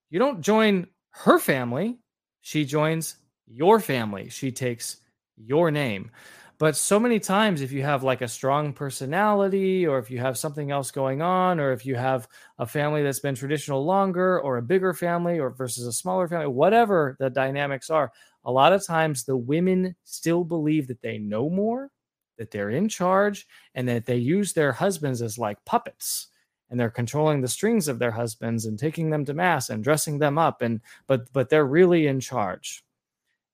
you 0.09 0.19
don't 0.19 0.41
join 0.41 0.87
her 1.11 1.39
family. 1.39 1.99
She 2.41 2.65
joins 2.65 3.15
your 3.47 3.79
family. 3.79 4.29
She 4.29 4.51
takes 4.51 4.97
your 5.45 5.71
name. 5.71 6.11
But 6.57 6.75
so 6.75 6.99
many 6.99 7.19
times, 7.19 7.61
if 7.61 7.71
you 7.71 7.81
have 7.81 8.03
like 8.03 8.21
a 8.21 8.27
strong 8.27 8.71
personality, 8.71 9.87
or 9.87 9.97
if 9.97 10.11
you 10.11 10.19
have 10.19 10.37
something 10.37 10.69
else 10.69 10.91
going 10.91 11.21
on, 11.21 11.59
or 11.59 11.71
if 11.71 11.87
you 11.87 11.95
have 11.95 12.27
a 12.59 12.67
family 12.67 13.01
that's 13.01 13.19
been 13.19 13.33
traditional 13.33 13.83
longer, 13.83 14.39
or 14.39 14.57
a 14.57 14.61
bigger 14.61 14.93
family, 14.93 15.39
or 15.39 15.49
versus 15.49 15.87
a 15.87 15.91
smaller 15.91 16.27
family, 16.27 16.45
whatever 16.45 17.15
the 17.19 17.31
dynamics 17.31 17.89
are, 17.89 18.11
a 18.45 18.51
lot 18.51 18.73
of 18.73 18.85
times 18.85 19.23
the 19.23 19.35
women 19.35 19.95
still 20.03 20.43
believe 20.43 20.87
that 20.87 21.01
they 21.01 21.17
know 21.17 21.49
more, 21.49 21.89
that 22.37 22.51
they're 22.51 22.69
in 22.69 22.87
charge, 22.87 23.47
and 23.73 23.87
that 23.87 24.05
they 24.05 24.17
use 24.17 24.53
their 24.53 24.71
husbands 24.71 25.23
as 25.23 25.39
like 25.39 25.63
puppets 25.65 26.27
and 26.69 26.79
they're 26.79 26.89
controlling 26.89 27.41
the 27.41 27.47
strings 27.47 27.87
of 27.87 27.99
their 27.99 28.11
husbands 28.11 28.65
and 28.65 28.79
taking 28.79 29.09
them 29.09 29.25
to 29.25 29.33
mass 29.33 29.69
and 29.69 29.83
dressing 29.83 30.17
them 30.19 30.37
up 30.37 30.61
and 30.61 30.79
but 31.05 31.31
but 31.33 31.49
they're 31.49 31.65
really 31.65 32.07
in 32.07 32.19
charge 32.19 32.83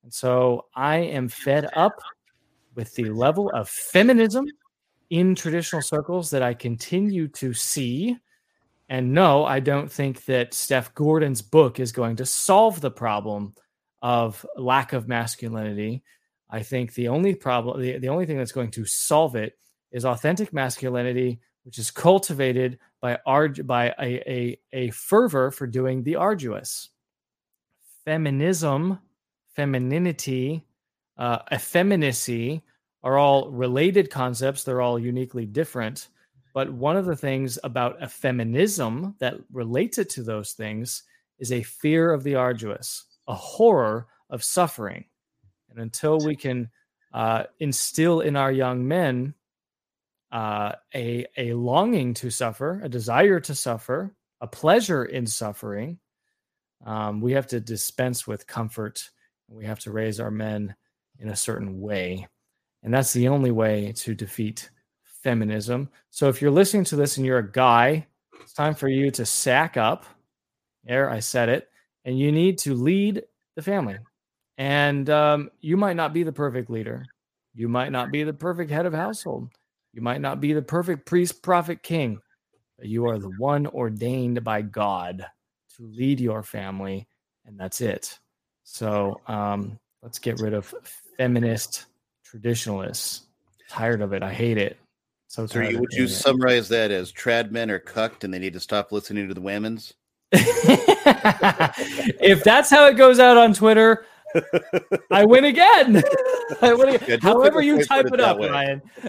and 0.07 0.13
so 0.13 0.65
i 0.73 0.95
am 0.95 1.27
fed 1.27 1.67
up 1.75 1.99
with 2.75 2.95
the 2.95 3.09
level 3.09 3.49
of 3.53 3.67
feminism 3.67 4.45
in 5.09 5.35
traditional 5.35 5.81
circles 5.81 6.29
that 6.29 6.41
i 6.41 6.53
continue 6.53 7.27
to 7.27 7.53
see 7.53 8.17
and 8.87 9.13
no 9.13 9.43
i 9.43 9.59
don't 9.59 9.91
think 9.91 10.23
that 10.23 10.53
steph 10.53 10.93
gordon's 10.93 11.41
book 11.41 11.77
is 11.77 11.91
going 11.91 12.15
to 12.15 12.25
solve 12.25 12.79
the 12.79 12.89
problem 12.89 13.53
of 14.01 14.45
lack 14.55 14.93
of 14.93 15.09
masculinity 15.09 16.01
i 16.49 16.63
think 16.63 16.93
the 16.93 17.09
only 17.09 17.35
problem 17.35 17.81
the, 17.81 17.97
the 17.97 18.07
only 18.07 18.25
thing 18.25 18.37
that's 18.37 18.53
going 18.53 18.71
to 18.71 18.85
solve 18.85 19.35
it 19.35 19.57
is 19.91 20.05
authentic 20.05 20.53
masculinity 20.53 21.37
which 21.67 21.79
is 21.79 21.91
cultivated 21.91 22.79
by 23.01 23.19
arg- 23.25 23.67
by 23.67 23.93
a, 23.99 24.31
a, 24.31 24.59
a 24.71 24.89
fervor 24.91 25.51
for 25.51 25.67
doing 25.67 26.01
the 26.01 26.15
arduous. 26.15 26.91
Feminism, 28.05 28.99
femininity, 29.57 30.63
uh, 31.17 31.39
effeminacy 31.51 32.63
are 33.03 33.17
all 33.17 33.49
related 33.49 34.09
concepts. 34.09 34.63
They're 34.63 34.81
all 34.81 34.99
uniquely 34.99 35.45
different. 35.45 36.07
But 36.53 36.71
one 36.71 36.97
of 36.97 37.05
the 37.05 37.15
things 37.15 37.59
about 37.63 38.01
a 38.01 38.07
feminism 38.07 39.15
that 39.19 39.35
relates 39.51 39.97
it 39.97 40.09
to 40.11 40.23
those 40.23 40.53
things 40.53 41.03
is 41.39 41.51
a 41.51 41.63
fear 41.63 42.13
of 42.13 42.23
the 42.23 42.35
arduous. 42.35 43.05
a 43.27 43.33
horror 43.35 44.07
of 44.29 44.43
suffering. 44.43 45.05
And 45.69 45.79
until 45.79 46.17
we 46.19 46.35
can 46.35 46.69
uh, 47.13 47.43
instill 47.59 48.21
in 48.21 48.35
our 48.35 48.51
young 48.51 48.87
men 48.87 49.33
uh, 50.31 50.73
a, 50.93 51.25
a 51.37 51.53
longing 51.53 52.13
to 52.15 52.29
suffer, 52.29 52.81
a 52.83 52.89
desire 52.89 53.39
to 53.41 53.55
suffer, 53.55 54.15
a 54.41 54.47
pleasure 54.47 55.05
in 55.05 55.25
suffering, 55.25 55.99
um, 56.85 57.21
we 57.21 57.33
have 57.33 57.47
to 57.47 57.59
dispense 57.59 58.27
with 58.27 58.47
comfort. 58.47 59.09
We 59.49 59.65
have 59.65 59.79
to 59.79 59.91
raise 59.91 60.19
our 60.19 60.31
men 60.31 60.75
in 61.19 61.29
a 61.29 61.35
certain 61.35 61.79
way. 61.79 62.27
And 62.83 62.93
that's 62.93 63.13
the 63.13 63.27
only 63.27 63.51
way 63.51 63.93
to 63.97 64.13
defeat 64.13 64.69
feminism. 65.03 65.89
So 66.09 66.29
if 66.29 66.41
you're 66.41 66.51
listening 66.51 66.83
to 66.85 66.95
this 66.95 67.17
and 67.17 67.25
you're 67.25 67.39
a 67.39 67.51
guy, 67.51 68.07
it's 68.41 68.53
time 68.53 68.75
for 68.75 68.87
you 68.87 69.11
to 69.11 69.25
sack 69.25 69.77
up. 69.77 70.05
There, 70.83 71.09
I 71.09 71.19
said 71.19 71.49
it. 71.49 71.69
And 72.05 72.17
you 72.17 72.31
need 72.31 72.59
to 72.59 72.73
lead 72.75 73.23
the 73.55 73.61
family. 73.61 73.97
And 74.57 75.09
um, 75.09 75.49
you 75.59 75.75
might 75.75 75.95
not 75.95 76.13
be 76.13 76.23
the 76.23 76.31
perfect 76.31 76.69
leader. 76.69 77.05
You 77.53 77.67
might 77.67 77.91
not 77.91 78.11
be 78.11 78.23
the 78.23 78.33
perfect 78.33 78.71
head 78.71 78.85
of 78.85 78.93
household. 78.93 79.49
You 79.93 80.01
might 80.01 80.21
not 80.21 80.39
be 80.39 80.53
the 80.53 80.61
perfect 80.61 81.05
priest, 81.05 81.41
prophet, 81.41 81.83
king. 81.83 82.19
But 82.77 82.87
you 82.87 83.07
are 83.07 83.17
the 83.17 83.33
one 83.37 83.67
ordained 83.67 84.43
by 84.43 84.61
God 84.61 85.25
to 85.75 85.83
lead 85.83 86.19
your 86.19 86.43
family. 86.43 87.07
And 87.45 87.59
that's 87.59 87.81
it. 87.81 88.19
So 88.69 89.21
um, 89.27 89.79
let's 90.03 90.19
get 90.19 90.41
rid 90.41 90.53
of 90.53 90.73
feminist 91.17 91.85
traditionalists. 92.25 93.21
Tired 93.69 94.01
of 94.01 94.11
it. 94.11 94.21
I 94.21 94.33
hate 94.33 94.57
it. 94.57 94.77
So 95.29 95.47
So 95.47 95.61
you, 95.61 95.79
would 95.79 95.93
you 95.93 96.03
it. 96.03 96.09
summarize 96.09 96.67
that 96.67 96.91
as 96.91 97.13
trad 97.13 97.49
men 97.51 97.71
are 97.71 97.79
cucked 97.79 98.25
and 98.25 98.33
they 98.33 98.39
need 98.39 98.51
to 98.53 98.59
stop 98.59 98.91
listening 98.91 99.29
to 99.29 99.33
the 99.33 99.39
women's? 99.41 99.93
if 100.33 102.43
that's 102.43 102.69
how 102.69 102.87
it 102.87 102.97
goes 102.97 103.19
out 103.19 103.37
on 103.37 103.53
Twitter, 103.53 104.05
I 105.11 105.23
win 105.23 105.45
again. 105.45 106.03
I 106.61 106.73
win 106.73 106.89
again. 106.89 107.07
Yeah, 107.07 107.17
However 107.21 107.61
you 107.61 107.85
type 107.85 108.07
it 108.07 108.15
it 108.15 108.19
up, 108.19 108.37
way. 108.37 108.49
Ryan. 108.49 108.81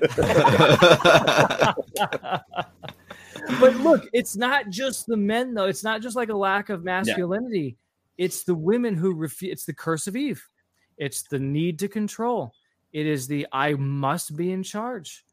but 3.60 3.74
look, 3.80 4.08
it's 4.12 4.36
not 4.36 4.70
just 4.70 5.08
the 5.08 5.16
men 5.16 5.52
though. 5.52 5.66
It's 5.66 5.82
not 5.82 6.00
just 6.00 6.14
like 6.14 6.28
a 6.28 6.36
lack 6.36 6.68
of 6.68 6.84
masculinity. 6.84 7.76
It's 8.18 8.42
the 8.42 8.54
women 8.54 8.96
who 8.96 9.14
refuse. 9.14 9.52
It's 9.52 9.64
the 9.64 9.74
curse 9.74 10.06
of 10.06 10.16
Eve. 10.16 10.44
It's 10.98 11.22
the 11.22 11.38
need 11.38 11.78
to 11.78 11.88
control. 11.88 12.52
It 12.92 13.06
is 13.06 13.26
the 13.28 13.46
I 13.52 13.74
must 13.74 14.36
be 14.36 14.50
in 14.52 14.62
charge. 14.62 15.24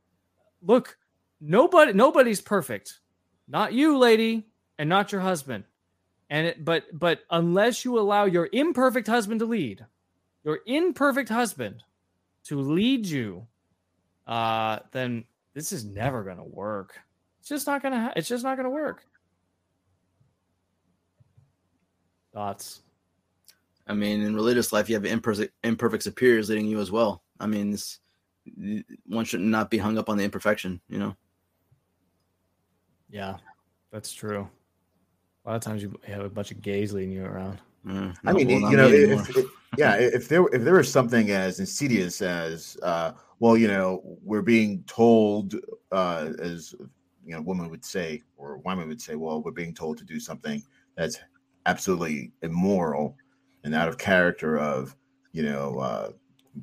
Look, 0.62 0.98
nobody 1.42 1.94
nobody's 1.94 2.42
perfect. 2.42 3.00
Not 3.48 3.74
you, 3.74 3.98
lady, 3.98 4.48
and 4.78 4.88
not 4.88 5.12
your 5.12 5.22
husband. 5.22 5.64
And 6.30 6.48
it, 6.48 6.66
but 6.66 6.84
but 6.94 7.22
unless 7.30 7.84
you 7.84 8.00
allow 8.00 8.26
your 8.26 8.50
imperfect 8.52 9.08
husband 9.08 9.40
to 9.40 9.46
lead, 9.46 9.86
your 10.44 10.60
imperfect 10.66 11.30
husband 11.30 11.84
to 12.46 12.60
lead 12.60 13.06
you, 13.06 13.48
uh, 14.28 14.80
then 14.92 15.26
this 15.54 15.72
is 15.72 15.86
never 15.86 16.24
going 16.24 16.38
to 16.38 16.44
work. 16.44 17.00
It's 17.40 17.50
just 17.50 17.68
not 17.68 17.82
going 17.82 17.94
to. 17.94 18.00
Ha- 18.00 18.14
it's 18.16 18.28
just 18.28 18.44
not 18.44 18.58
going 18.58 18.66
to 18.66 18.72
work. 18.72 19.06
Thoughts? 22.36 22.82
I 23.88 23.94
mean, 23.94 24.22
in 24.22 24.36
religious 24.36 24.74
life, 24.74 24.90
you 24.90 24.96
have 24.96 25.06
imperfect, 25.06 25.54
imperfect 25.64 26.04
superiors 26.04 26.50
leading 26.50 26.66
you 26.68 26.82
as 26.82 26.92
well. 26.92 27.24
I 27.40 27.48
mean, 27.48 27.72
this, 27.72 28.00
one 29.06 29.24
should 29.24 29.40
not 29.40 29.72
be 29.72 29.78
hung 29.78 29.98
up 29.98 30.10
on 30.10 30.18
the 30.18 30.26
imperfection, 30.26 30.82
you 30.90 31.00
know? 31.00 31.16
Yeah, 33.10 33.38
that's 33.90 34.12
true. 34.12 34.50
A 35.46 35.50
lot 35.50 35.56
of 35.56 35.62
times 35.62 35.82
you 35.82 35.98
have 36.06 36.26
a 36.26 36.30
bunch 36.30 36.52
of 36.52 36.62
gays 36.62 36.92
leading 36.92 37.14
you 37.14 37.24
around. 37.24 37.62
I 37.88 38.34
mean, 38.34 38.50
you 38.50 38.76
know, 38.76 38.90
if, 38.90 39.30
if- 39.38 39.46
yeah, 39.78 39.96
if 39.96 40.28
there 40.28 40.46
if 40.54 40.64
there 40.64 40.74
was 40.76 40.92
something 40.92 41.32
as 41.32 41.60
insidious 41.62 42.22
as, 42.22 42.78
uh, 42.82 43.12
well, 43.40 43.56
you 43.56 43.68
know, 43.68 44.02
we're 44.24 44.42
being 44.42 44.84
told, 44.88 45.56
uh, 45.92 46.32
as 46.40 46.74
you 47.26 47.34
know, 47.34 47.42
women 47.42 47.70
would 47.70 47.86
say, 47.86 48.24
or 48.38 48.58
women 48.60 48.88
would 48.90 49.02
say, 49.02 49.16
well, 49.16 49.42
we're 49.42 49.52
being 49.52 49.74
told 49.74 49.98
to 50.00 50.04
do 50.04 50.20
something 50.20 50.64
that's 50.96 51.18
absolutely 51.66 52.32
immoral 52.42 53.18
and 53.64 53.74
out 53.74 53.88
of 53.88 53.98
character 53.98 54.58
of, 54.58 54.96
you 55.32 55.44
know, 55.44 55.80
uh, 55.80 56.12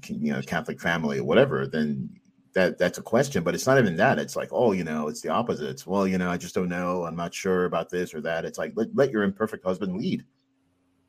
you 0.08 0.32
know, 0.32 0.40
Catholic 0.42 0.80
family 0.80 1.18
or 1.18 1.24
whatever, 1.24 1.66
then 1.66 2.08
that 2.54 2.78
that's 2.78 2.98
a 2.98 3.02
question. 3.02 3.42
But 3.42 3.54
it's 3.54 3.66
not 3.66 3.78
even 3.78 3.96
that. 3.96 4.18
It's 4.18 4.36
like, 4.36 4.48
oh, 4.52 4.72
you 4.72 4.84
know, 4.84 5.08
it's 5.08 5.20
the 5.20 5.28
opposite. 5.28 5.68
It's 5.68 5.86
well, 5.86 6.06
you 6.06 6.18
know, 6.18 6.30
I 6.30 6.36
just 6.36 6.54
don't 6.54 6.68
know. 6.68 7.04
I'm 7.04 7.16
not 7.16 7.34
sure 7.34 7.64
about 7.66 7.90
this 7.90 8.14
or 8.14 8.20
that. 8.22 8.44
It's 8.44 8.58
like 8.58 8.72
let, 8.74 8.94
let 8.94 9.10
your 9.10 9.22
imperfect 9.22 9.64
husband 9.64 9.96
lead 9.96 10.24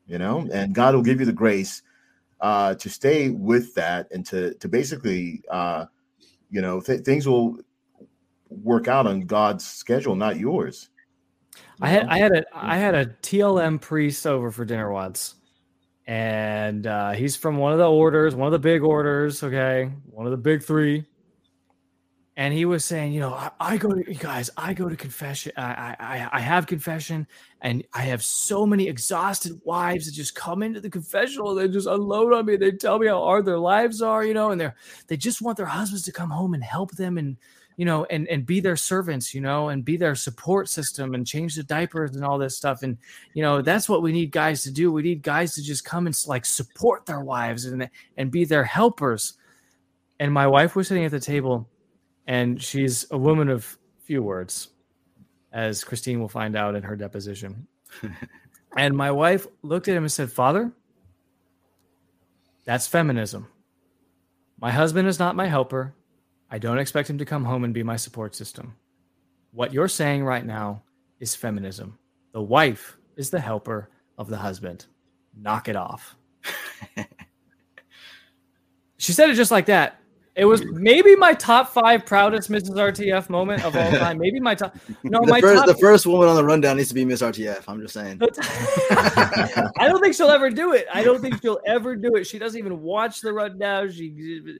you 0.06 0.18
know 0.18 0.46
and 0.52 0.74
god 0.74 0.94
will 0.94 1.02
give 1.02 1.20
you 1.20 1.26
the 1.26 1.32
grace 1.32 1.82
uh 2.40 2.74
to 2.74 2.88
stay 2.88 3.30
with 3.30 3.74
that 3.74 4.06
and 4.10 4.24
to 4.26 4.54
to 4.54 4.68
basically 4.68 5.42
uh 5.50 5.86
you 6.50 6.60
know 6.60 6.80
th- 6.80 7.02
things 7.02 7.26
will 7.26 7.58
work 8.48 8.88
out 8.88 9.06
on 9.06 9.22
god's 9.22 9.66
schedule 9.66 10.14
not 10.14 10.38
yours 10.38 10.90
I 11.80 11.88
had 11.88 12.06
I 12.06 12.18
had 12.18 12.32
a 12.32 12.44
I 12.54 12.76
had 12.76 12.94
a 12.94 13.06
TLM 13.06 13.80
priest 13.80 14.26
over 14.26 14.50
for 14.50 14.64
dinner 14.64 14.92
once, 14.92 15.34
and 16.06 16.86
uh, 16.86 17.12
he's 17.12 17.36
from 17.36 17.56
one 17.56 17.72
of 17.72 17.78
the 17.78 17.90
orders, 17.90 18.34
one 18.34 18.46
of 18.46 18.52
the 18.52 18.58
big 18.58 18.82
orders. 18.82 19.42
Okay, 19.42 19.90
one 20.10 20.26
of 20.26 20.30
the 20.30 20.38
big 20.38 20.62
three. 20.62 21.04
And 22.36 22.52
he 22.52 22.64
was 22.64 22.84
saying, 22.84 23.12
you 23.12 23.20
know, 23.20 23.32
I, 23.32 23.50
I 23.60 23.76
go 23.76 23.90
to 23.90 24.02
you 24.08 24.18
guys, 24.18 24.50
I 24.56 24.74
go 24.74 24.88
to 24.88 24.96
confession. 24.96 25.52
I, 25.56 25.94
I 26.00 26.28
I 26.32 26.40
have 26.40 26.66
confession, 26.66 27.28
and 27.60 27.84
I 27.92 28.02
have 28.02 28.24
so 28.24 28.66
many 28.66 28.88
exhausted 28.88 29.60
wives 29.64 30.06
that 30.06 30.12
just 30.12 30.34
come 30.34 30.64
into 30.64 30.80
the 30.80 30.90
confessional. 30.90 31.54
They 31.54 31.68
just 31.68 31.86
unload 31.86 32.32
on 32.32 32.46
me. 32.46 32.56
They 32.56 32.72
tell 32.72 32.98
me 32.98 33.06
how 33.06 33.20
hard 33.20 33.44
their 33.44 33.58
lives 33.58 34.02
are, 34.02 34.24
you 34.24 34.34
know, 34.34 34.50
and 34.50 34.60
they're 34.60 34.74
they 35.06 35.16
just 35.16 35.42
want 35.42 35.56
their 35.56 35.66
husbands 35.66 36.04
to 36.06 36.12
come 36.12 36.30
home 36.30 36.54
and 36.54 36.64
help 36.64 36.90
them 36.92 37.18
and 37.18 37.36
you 37.76 37.84
know, 37.84 38.04
and 38.06 38.28
and 38.28 38.46
be 38.46 38.60
their 38.60 38.76
servants, 38.76 39.34
you 39.34 39.40
know, 39.40 39.68
and 39.68 39.84
be 39.84 39.96
their 39.96 40.14
support 40.14 40.68
system 40.68 41.14
and 41.14 41.26
change 41.26 41.54
the 41.54 41.62
diapers 41.62 42.14
and 42.14 42.24
all 42.24 42.38
this 42.38 42.56
stuff. 42.56 42.82
And 42.82 42.98
you 43.34 43.42
know, 43.42 43.62
that's 43.62 43.88
what 43.88 44.02
we 44.02 44.12
need 44.12 44.30
guys 44.30 44.62
to 44.62 44.72
do. 44.72 44.92
We 44.92 45.02
need 45.02 45.22
guys 45.22 45.54
to 45.54 45.62
just 45.62 45.84
come 45.84 46.06
and 46.06 46.16
like 46.26 46.44
support 46.44 47.06
their 47.06 47.20
wives 47.20 47.64
and 47.64 47.88
and 48.16 48.30
be 48.30 48.44
their 48.44 48.64
helpers. 48.64 49.34
And 50.20 50.32
my 50.32 50.46
wife 50.46 50.76
was 50.76 50.88
sitting 50.88 51.04
at 51.04 51.10
the 51.10 51.20
table, 51.20 51.68
and 52.26 52.62
she's 52.62 53.06
a 53.10 53.18
woman 53.18 53.48
of 53.48 53.78
few 54.04 54.22
words, 54.22 54.68
as 55.52 55.82
Christine 55.82 56.20
will 56.20 56.28
find 56.28 56.56
out 56.56 56.76
in 56.76 56.82
her 56.82 56.94
deposition. 56.94 57.66
and 58.76 58.96
my 58.96 59.10
wife 59.10 59.46
looked 59.62 59.88
at 59.88 59.96
him 59.96 60.04
and 60.04 60.12
said, 60.12 60.30
"Father, 60.30 60.72
that's 62.64 62.86
feminism. 62.86 63.48
My 64.60 64.70
husband 64.70 65.08
is 65.08 65.18
not 65.18 65.36
my 65.36 65.46
helper. 65.46 65.94
I 66.50 66.58
don't 66.58 66.78
expect 66.78 67.10
him 67.10 67.18
to 67.18 67.24
come 67.24 67.44
home 67.44 67.64
and 67.64 67.74
be 67.74 67.82
my 67.82 67.96
support 67.96 68.34
system. 68.34 68.76
What 69.52 69.72
you're 69.72 69.88
saying 69.88 70.24
right 70.24 70.44
now 70.44 70.82
is 71.20 71.34
feminism. 71.34 71.98
The 72.32 72.42
wife 72.42 72.96
is 73.16 73.30
the 73.30 73.40
helper 73.40 73.90
of 74.18 74.28
the 74.28 74.36
husband. 74.36 74.86
Knock 75.36 75.68
it 75.68 75.76
off. 75.76 76.16
she 78.96 79.12
said 79.12 79.30
it 79.30 79.34
just 79.34 79.50
like 79.50 79.66
that. 79.66 80.00
It 80.36 80.46
was 80.46 80.64
maybe 80.64 81.14
my 81.14 81.32
top 81.32 81.68
five 81.68 82.04
proudest 82.04 82.50
Mrs. 82.50 82.70
RTF 82.70 83.30
moment 83.30 83.64
of 83.64 83.76
all 83.76 83.90
time. 83.98 84.18
Maybe 84.18 84.40
my 84.40 84.56
top. 84.56 84.76
No, 85.04 85.20
the, 85.20 85.28
my 85.28 85.40
first, 85.40 85.58
top. 85.58 85.66
the 85.66 85.80
first 85.80 86.06
woman 86.06 86.28
on 86.28 86.34
the 86.34 86.42
rundown 86.42 86.76
needs 86.76 86.88
to 86.88 86.94
be 86.94 87.04
Miss 87.04 87.22
RTF. 87.22 87.62
I'm 87.68 87.80
just 87.80 87.94
saying. 87.94 88.20
I 88.90 89.86
don't 89.86 90.02
think 90.02 90.16
she'll 90.16 90.30
ever 90.30 90.50
do 90.50 90.72
it. 90.72 90.86
I 90.92 91.04
don't 91.04 91.20
think 91.20 91.40
she'll 91.40 91.60
ever 91.66 91.94
do 91.94 92.16
it. 92.16 92.26
She 92.26 92.40
doesn't 92.40 92.58
even 92.58 92.82
watch 92.82 93.20
the 93.20 93.32
rundown. 93.32 93.92
She, 93.92 94.58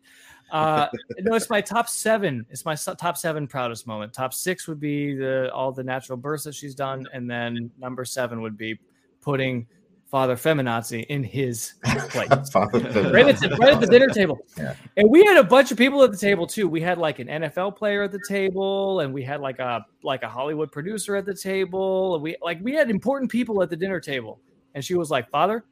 uh, 0.54 0.88
no, 1.18 1.34
it's 1.34 1.50
my 1.50 1.60
top 1.60 1.88
seven. 1.88 2.46
It's 2.48 2.64
my 2.64 2.76
top 2.76 3.16
seven 3.16 3.48
proudest 3.48 3.88
moment. 3.88 4.12
Top 4.12 4.32
six 4.32 4.68
would 4.68 4.78
be 4.78 5.12
the 5.14 5.52
all 5.52 5.72
the 5.72 5.82
natural 5.82 6.16
births 6.16 6.44
that 6.44 6.54
she's 6.54 6.76
done, 6.76 7.08
and 7.12 7.28
then 7.28 7.72
number 7.76 8.04
seven 8.04 8.40
would 8.40 8.56
be 8.56 8.78
putting 9.20 9.66
Father 10.06 10.36
Feminazi 10.36 11.04
in 11.06 11.24
his 11.24 11.74
place. 11.84 12.28
Father 12.50 12.78
right, 13.10 13.26
at 13.26 13.40
the, 13.40 13.56
right 13.58 13.72
at 13.72 13.80
the 13.80 13.88
dinner 13.88 14.06
table. 14.06 14.38
Yeah. 14.56 14.76
And 14.96 15.10
we 15.10 15.24
had 15.24 15.38
a 15.38 15.42
bunch 15.42 15.72
of 15.72 15.76
people 15.76 16.04
at 16.04 16.12
the 16.12 16.16
table 16.16 16.46
too. 16.46 16.68
We 16.68 16.80
had 16.80 16.98
like 16.98 17.18
an 17.18 17.26
NFL 17.26 17.74
player 17.74 18.04
at 18.04 18.12
the 18.12 18.22
table, 18.28 19.00
and 19.00 19.12
we 19.12 19.24
had 19.24 19.40
like 19.40 19.58
a 19.58 19.84
like 20.04 20.22
a 20.22 20.28
Hollywood 20.28 20.70
producer 20.70 21.16
at 21.16 21.26
the 21.26 21.34
table. 21.34 22.14
And 22.14 22.22
we 22.22 22.36
like 22.42 22.60
we 22.62 22.74
had 22.74 22.90
important 22.90 23.28
people 23.28 23.60
at 23.60 23.70
the 23.70 23.76
dinner 23.76 23.98
table. 23.98 24.38
And 24.76 24.84
she 24.84 24.94
was 24.94 25.10
like, 25.10 25.28
"Father, 25.30 25.64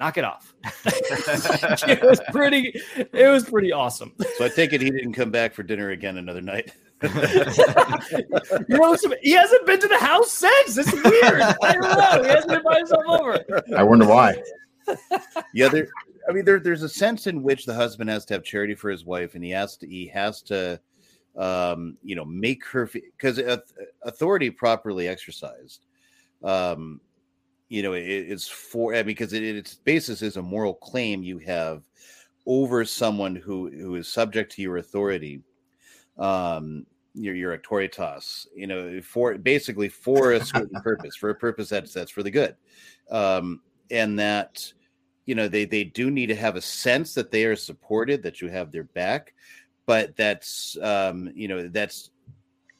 knock 0.00 0.18
it 0.18 0.24
off." 0.24 0.54
it 0.84 2.02
was 2.02 2.20
pretty. 2.32 2.72
It 2.96 3.30
was 3.30 3.44
pretty 3.44 3.70
awesome. 3.70 4.12
So 4.38 4.46
I 4.46 4.48
take 4.48 4.72
it 4.72 4.80
he 4.80 4.90
didn't 4.90 5.12
come 5.12 5.30
back 5.30 5.54
for 5.54 5.62
dinner 5.62 5.90
again 5.90 6.16
another 6.16 6.42
night. 6.42 6.72
You 8.68 8.76
know, 8.76 8.94
he 9.22 9.32
hasn't 9.32 9.66
been 9.66 9.80
to 9.80 9.88
the 9.88 9.98
house 9.98 10.30
since. 10.30 10.76
It's 10.76 10.92
weird. 10.92 11.40
I 11.62 11.72
don't 11.72 11.80
know. 11.80 12.22
He 12.22 12.28
hasn't 12.28 12.52
invited 12.52 12.78
himself 12.78 13.04
over. 13.08 13.62
i 13.74 13.82
wonder 13.82 14.06
why 14.06 14.36
yeah, 15.54 15.68
there. 15.68 15.88
I 16.28 16.32
mean, 16.32 16.44
there, 16.44 16.60
there's 16.60 16.82
a 16.82 16.88
sense 16.88 17.26
in 17.26 17.42
which 17.42 17.64
the 17.64 17.74
husband 17.74 18.10
has 18.10 18.24
to 18.26 18.34
have 18.34 18.44
charity 18.44 18.74
for 18.74 18.90
his 18.90 19.04
wife, 19.04 19.34
and 19.34 19.42
he 19.42 19.50
has 19.50 19.76
to, 19.78 19.86
he 19.86 20.06
has 20.08 20.42
to, 20.42 20.80
um, 21.36 21.96
you 22.02 22.14
know, 22.14 22.24
make 22.24 22.64
her 22.66 22.88
because 22.92 23.40
authority 24.02 24.50
properly 24.50 25.08
exercised, 25.08 25.86
um, 26.44 27.00
you 27.70 27.84
know, 27.84 27.92
it, 27.94 28.02
it's 28.02 28.48
for 28.48 29.02
because 29.04 29.32
it, 29.32 29.42
its 29.42 29.74
basis 29.74 30.20
is 30.20 30.36
a 30.36 30.42
moral 30.42 30.74
claim 30.74 31.22
you 31.22 31.38
have 31.38 31.84
over 32.44 32.84
someone 32.84 33.36
who 33.36 33.70
who 33.70 33.94
is 33.94 34.08
subject 34.08 34.52
to 34.52 34.62
your 34.62 34.78
authority, 34.78 35.40
um, 36.18 36.84
your 37.14 37.34
your 37.34 37.56
auctoritas, 37.56 38.48
you 38.54 38.66
know, 38.66 39.00
for 39.00 39.38
basically 39.38 39.88
for 39.88 40.32
a 40.32 40.44
certain 40.44 40.80
purpose, 40.82 41.14
for 41.16 41.30
a 41.30 41.34
purpose 41.34 41.68
that's 41.68 41.94
that's 41.94 42.10
for 42.10 42.24
the 42.24 42.30
good, 42.30 42.56
um, 43.08 43.60
and 43.92 44.18
that 44.18 44.72
you 45.26 45.36
know 45.36 45.46
they 45.46 45.64
they 45.64 45.84
do 45.84 46.10
need 46.10 46.26
to 46.26 46.34
have 46.34 46.56
a 46.56 46.60
sense 46.60 47.14
that 47.14 47.30
they 47.30 47.44
are 47.44 47.56
supported, 47.56 48.20
that 48.24 48.40
you 48.40 48.48
have 48.48 48.72
their 48.72 48.84
back, 48.84 49.32
but 49.86 50.16
that's 50.16 50.76
um, 50.82 51.30
you 51.36 51.46
know 51.46 51.68
that's 51.68 52.10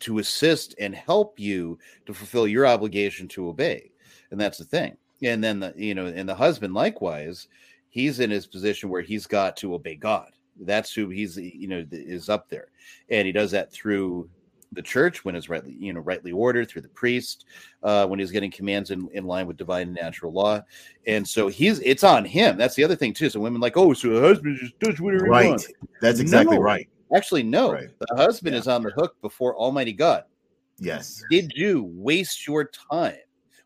to 0.00 0.18
assist 0.18 0.74
and 0.80 0.96
help 0.96 1.38
you 1.38 1.78
to 2.06 2.12
fulfill 2.12 2.48
your 2.48 2.66
obligation 2.66 3.28
to 3.28 3.48
obey 3.48 3.90
and 4.30 4.40
that's 4.40 4.58
the 4.58 4.64
thing. 4.64 4.96
And 5.22 5.42
then 5.44 5.60
the 5.60 5.72
you 5.76 5.94
know 5.94 6.06
and 6.06 6.28
the 6.28 6.34
husband 6.34 6.74
likewise 6.74 7.48
he's 7.90 8.20
in 8.20 8.30
his 8.30 8.46
position 8.46 8.88
where 8.88 9.02
he's 9.02 9.26
got 9.26 9.56
to 9.58 9.74
obey 9.74 9.96
god. 9.96 10.30
That's 10.60 10.92
who 10.92 11.08
he's 11.08 11.36
you 11.36 11.68
know 11.68 11.84
is 11.90 12.28
up 12.28 12.48
there. 12.48 12.68
And 13.10 13.26
he 13.26 13.32
does 13.32 13.50
that 13.52 13.72
through 13.72 14.28
the 14.72 14.82
church 14.82 15.24
when 15.24 15.34
it's 15.34 15.48
rightly 15.48 15.72
you 15.80 15.92
know 15.92 15.98
rightly 16.00 16.30
ordered 16.30 16.68
through 16.68 16.82
the 16.82 16.88
priest 16.90 17.44
uh, 17.82 18.06
when 18.06 18.20
he's 18.20 18.30
getting 18.30 18.52
commands 18.52 18.92
in, 18.92 19.08
in 19.12 19.26
line 19.26 19.46
with 19.48 19.56
divine 19.56 19.88
and 19.88 19.94
natural 20.00 20.32
law. 20.32 20.62
And 21.06 21.26
so 21.26 21.48
he's 21.48 21.80
it's 21.80 22.04
on 22.04 22.24
him. 22.24 22.56
That's 22.56 22.76
the 22.76 22.84
other 22.84 22.94
thing 22.96 23.12
too. 23.12 23.28
So 23.30 23.40
women 23.40 23.60
like 23.60 23.76
oh 23.76 23.92
so 23.94 24.08
the 24.10 24.20
husband 24.20 24.58
just 24.60 24.78
does 24.78 25.00
whatever 25.00 25.24
he 25.24 25.30
Right. 25.30 25.48
wants. 25.48 25.66
That's 26.00 26.20
exactly 26.20 26.56
No. 26.56 26.62
right. 26.62 26.88
actually 27.14 27.42
no. 27.42 27.72
The 27.72 28.16
husband 28.16 28.54
is 28.54 28.68
on 28.68 28.82
the 28.84 28.90
hook 28.90 29.16
before 29.20 29.56
almighty 29.56 29.92
god. 29.92 30.24
Yes. 30.78 31.22
did 31.30 31.52
you 31.56 31.90
waste 31.94 32.46
your 32.46 32.70
time 32.90 33.16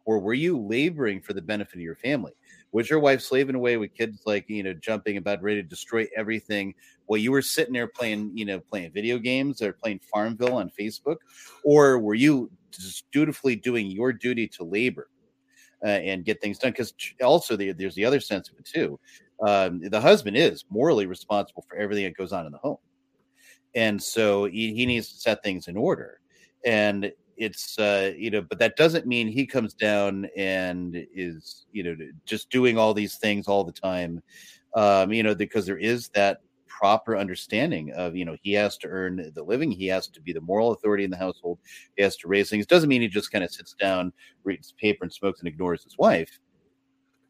or 0.05 0.19
were 0.19 0.35
you 0.35 0.59
laboring 0.59 1.21
for 1.21 1.33
the 1.33 1.43
benefit 1.43 1.77
of 1.77 1.81
your 1.81 1.97
family? 1.97 2.33
Was 2.73 2.91
your 2.91 2.99
wife 2.99 3.21
slaving 3.21 3.55
away 3.55 3.77
with 3.77 3.95
kids 3.95 4.23
like, 4.27 4.49
you 4.49 4.63
know, 4.63 4.75
jumping 4.75 5.17
about 5.17 5.43
ready 5.43 5.63
to 5.63 5.69
destroy 5.69 6.07
everything 6.17 6.75
while 7.07 7.19
you 7.19 7.31
were 7.31 7.43
sitting 7.43 7.73
there 7.73 7.87
playing, 7.87 8.33
you 8.35 8.45
know, 8.45 8.59
playing 8.59 8.93
video 8.93 9.19
games 9.19 9.63
or 9.63 9.73
playing 9.73 10.01
Farmville 10.13 10.55
on 10.55 10.71
Facebook? 10.79 11.17
Or 11.65 11.99
were 11.99 12.15
you 12.15 12.51
just 12.71 13.11
dutifully 13.13 13.57
doing 13.57 13.87
your 13.87 14.13
duty 14.13 14.49
to 14.49 14.65
labor 14.65 15.09
uh, 15.85 15.89
and 15.89 16.25
get 16.25 16.41
things 16.41 16.59
done? 16.59 16.73
Because 16.73 16.93
also 17.23 17.57
the, 17.57 17.73
there's 17.73 17.95
the 17.95 18.05
other 18.05 18.21
sense 18.21 18.49
of 18.49 18.59
it 18.59 18.65
too. 18.65 18.99
Um, 19.47 19.81
the 19.81 20.01
husband 20.01 20.37
is 20.37 20.65
morally 20.69 21.07
responsible 21.07 21.65
for 21.69 21.77
everything 21.77 22.05
that 22.05 22.17
goes 22.17 22.33
on 22.33 22.47
in 22.47 22.53
the 22.53 22.59
home 22.59 22.79
and 23.75 24.03
so 24.03 24.45
he, 24.45 24.75
he 24.75 24.87
needs 24.87 25.09
to 25.09 25.17
set 25.17 25.43
things 25.43 25.69
in 25.69 25.77
order 25.77 26.21
and 26.65 27.13
it's 27.37 27.79
uh 27.79 28.13
you 28.17 28.31
know 28.31 28.41
but 28.43 28.59
that 28.59 28.77
doesn't 28.77 29.07
mean 29.07 29.27
he 29.29 29.47
comes 29.47 29.75
down 29.75 30.27
and 30.37 31.07
is 31.15 31.67
you 31.73 31.83
know 31.83 31.97
just 32.27 32.51
doing 32.51 32.79
all 32.79 32.95
these 32.95 33.17
things 33.17 33.49
all 33.49 33.65
the 33.65 33.73
time 33.73 34.23
um 34.75 35.13
you 35.13 35.23
know 35.23 35.35
because 35.35 35.67
there 35.67 35.79
is 35.79 36.09
that 36.11 36.41
proper 36.69 37.17
understanding 37.17 37.93
of 37.93 38.17
you 38.17 38.25
know 38.25 38.37
he 38.43 38.53
has 38.53 38.77
to 38.77 38.89
earn 38.89 39.31
the 39.35 39.43
living 39.43 39.71
he 39.71 39.87
has 39.87 40.09
to 40.09 40.21
be 40.21 40.33
the 40.33 40.41
moral 40.41 40.73
authority 40.73 41.05
in 41.05 41.11
the 41.11 41.17
household 41.17 41.59
he 41.97 42.03
has 42.03 42.17
to 42.17 42.27
raise 42.29 42.51
things 42.51 42.67
doesn't 42.67 42.89
mean 42.89 43.01
he 43.01 43.09
just 43.09 43.31
kind 43.31 43.45
of 43.45 43.51
sits 43.51 43.75
down 43.75 44.13
reads 44.43 44.73
paper 44.81 45.05
and 45.05 45.13
smokes 45.13 45.41
and 45.41 45.49
ignores 45.49 45.85
his 45.85 45.97
wife. 45.99 46.39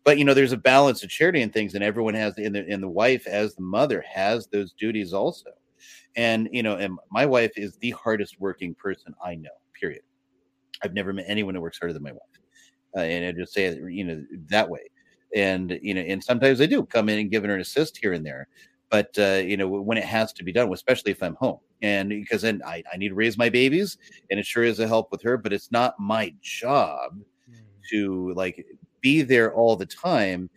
But 0.04 0.18
you 0.18 0.24
know 0.24 0.34
there's 0.34 0.52
a 0.52 0.56
balance 0.58 1.02
of 1.02 1.10
charity 1.10 1.42
and 1.42 1.52
things 1.52 1.74
and 1.74 1.82
everyone 1.84 2.14
has 2.14 2.36
and 2.38 2.54
the, 2.54 2.66
and 2.68 2.82
the 2.82 2.88
wife 2.88 3.26
as 3.26 3.54
the 3.54 3.62
mother 3.62 4.02
has 4.02 4.46
those 4.46 4.72
duties 4.72 5.12
also. 5.12 5.50
And 6.16 6.48
you 6.52 6.62
know 6.62 6.76
and 6.76 6.98
my 7.10 7.26
wife 7.26 7.52
is 7.56 7.76
the 7.78 7.90
hardest 7.92 8.40
working 8.40 8.74
person 8.74 9.14
i 9.24 9.34
know 9.34 9.50
period. 9.78 10.02
I've 10.82 10.94
never 10.94 11.12
met 11.12 11.26
anyone 11.28 11.54
who 11.54 11.60
works 11.60 11.78
harder 11.78 11.92
than 11.92 12.02
my 12.02 12.12
wife. 12.12 12.20
Uh, 12.96 13.00
and 13.00 13.26
i 13.26 13.32
just 13.32 13.52
say 13.52 13.64
it 13.64 13.78
you 13.90 14.04
know 14.04 14.24
that 14.48 14.68
way. 14.68 14.90
And 15.34 15.78
you 15.82 15.94
know 15.94 16.00
and 16.00 16.22
sometimes 16.22 16.60
i 16.60 16.66
do 16.66 16.84
come 16.84 17.08
in 17.08 17.18
and 17.18 17.30
give 17.30 17.44
her 17.44 17.54
an 17.54 17.60
assist 17.60 17.98
here 17.98 18.12
and 18.12 18.24
there. 18.24 18.48
But 18.90 19.16
uh, 19.18 19.42
you 19.44 19.56
know 19.56 19.66
when 19.68 19.98
it 19.98 20.04
has 20.04 20.32
to 20.34 20.44
be 20.44 20.52
done 20.52 20.72
especially 20.72 21.12
if 21.12 21.22
i'm 21.22 21.36
home. 21.36 21.58
And 21.82 22.08
because 22.08 22.42
then 22.42 22.62
I, 22.64 22.82
I 22.92 22.96
need 22.96 23.10
to 23.10 23.14
raise 23.14 23.36
my 23.36 23.48
babies 23.48 23.98
and 24.30 24.40
it 24.40 24.46
sure 24.46 24.64
is 24.64 24.80
a 24.80 24.88
help 24.88 25.10
with 25.10 25.22
her 25.22 25.36
but 25.36 25.52
it's 25.52 25.70
not 25.70 25.94
my 25.98 26.34
job 26.40 27.18
to 27.90 28.32
like 28.34 28.64
be 29.00 29.22
there 29.22 29.54
all 29.54 29.76
the 29.76 29.86
time 29.86 30.48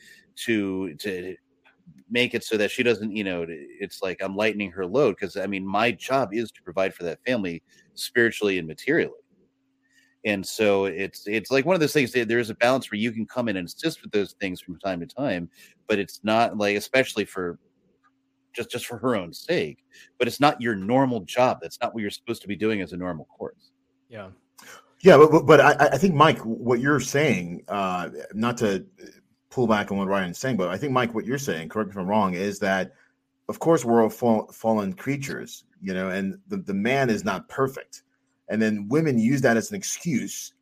to 0.45 0.93
to 0.95 1.35
make 2.09 2.33
it 2.33 2.43
so 2.43 2.55
that 2.57 2.71
she 2.71 2.83
doesn't 2.83 3.15
you 3.15 3.23
know 3.23 3.45
it's 3.47 4.01
like 4.01 4.21
i'm 4.21 4.35
lightening 4.35 4.71
her 4.71 4.85
load 4.85 5.15
because 5.19 5.35
i 5.35 5.45
mean 5.45 5.65
my 5.65 5.91
job 5.91 6.33
is 6.33 6.51
to 6.51 6.63
provide 6.63 6.93
for 6.93 7.03
that 7.03 7.19
family 7.25 7.61
spiritually 7.99 8.57
and 8.57 8.67
materially. 8.67 9.13
And 10.25 10.45
so 10.45 10.85
it's 10.85 11.27
it's 11.27 11.51
like 11.51 11.65
one 11.65 11.75
of 11.75 11.79
those 11.79 11.93
things 11.93 12.11
that 12.11 12.27
there's 12.27 12.49
a 12.49 12.55
balance 12.55 12.91
where 12.91 12.99
you 12.99 13.11
can 13.11 13.25
come 13.25 13.47
in 13.47 13.57
and 13.57 13.67
assist 13.67 14.01
with 14.01 14.11
those 14.11 14.33
things 14.41 14.59
from 14.59 14.77
time 14.79 14.99
to 14.99 15.05
time 15.05 15.49
but 15.87 15.99
it's 15.99 16.19
not 16.23 16.57
like 16.57 16.75
especially 16.75 17.23
for 17.23 17.59
just 18.53 18.69
just 18.69 18.87
for 18.87 18.97
her 18.97 19.15
own 19.15 19.31
sake 19.31 19.85
but 20.17 20.27
it's 20.27 20.39
not 20.39 20.59
your 20.59 20.75
normal 20.75 21.21
job. 21.21 21.59
That's 21.61 21.77
not 21.81 21.93
what 21.93 22.01
you're 22.01 22.09
supposed 22.09 22.41
to 22.41 22.47
be 22.47 22.55
doing 22.55 22.81
as 22.81 22.93
a 22.93 22.97
normal 22.97 23.25
course. 23.25 23.71
Yeah. 24.09 24.29
Yeah, 25.01 25.17
but 25.17 25.31
but, 25.31 25.45
but 25.45 25.61
I, 25.61 25.89
I 25.93 25.97
think 25.97 26.15
Mike, 26.15 26.39
what 26.39 26.79
you're 26.79 26.99
saying, 26.99 27.63
uh, 27.67 28.09
not 28.33 28.57
to 28.57 28.83
pull 29.49 29.67
back 29.67 29.91
on 29.91 29.97
what 29.97 30.07
Ryan's 30.07 30.37
saying, 30.37 30.57
but 30.57 30.69
I 30.69 30.77
think 30.77 30.91
Mike, 30.91 31.13
what 31.13 31.25
you're 31.25 31.37
saying, 31.37 31.69
correct 31.69 31.89
me 31.89 31.93
if 31.93 31.97
I'm 31.97 32.07
wrong, 32.07 32.33
is 32.33 32.59
that 32.59 32.93
of 33.49 33.59
course 33.59 33.85
we're 33.85 34.03
all 34.03 34.09
fall, 34.09 34.47
fallen 34.51 34.93
creatures, 34.93 35.63
you 35.81 35.93
know, 35.93 36.09
and 36.09 36.37
the, 36.47 36.57
the 36.57 36.73
man 36.73 37.09
is 37.09 37.23
not 37.23 37.47
perfect, 37.49 38.03
and 38.49 38.61
then 38.61 38.87
women 38.87 39.17
use 39.17 39.41
that 39.41 39.57
as 39.57 39.69
an 39.69 39.77
excuse 39.77 40.53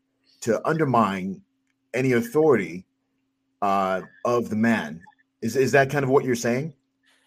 to 0.42 0.66
undermine 0.68 1.42
any 1.94 2.12
authority 2.14 2.86
uh, 3.62 4.02
of 4.26 4.50
the 4.50 4.56
man. 4.56 5.02
Is 5.42 5.56
is 5.56 5.72
that 5.72 5.90
kind 5.90 6.04
of 6.04 6.10
what 6.10 6.26
you're 6.26 6.36
saying? 6.36 6.74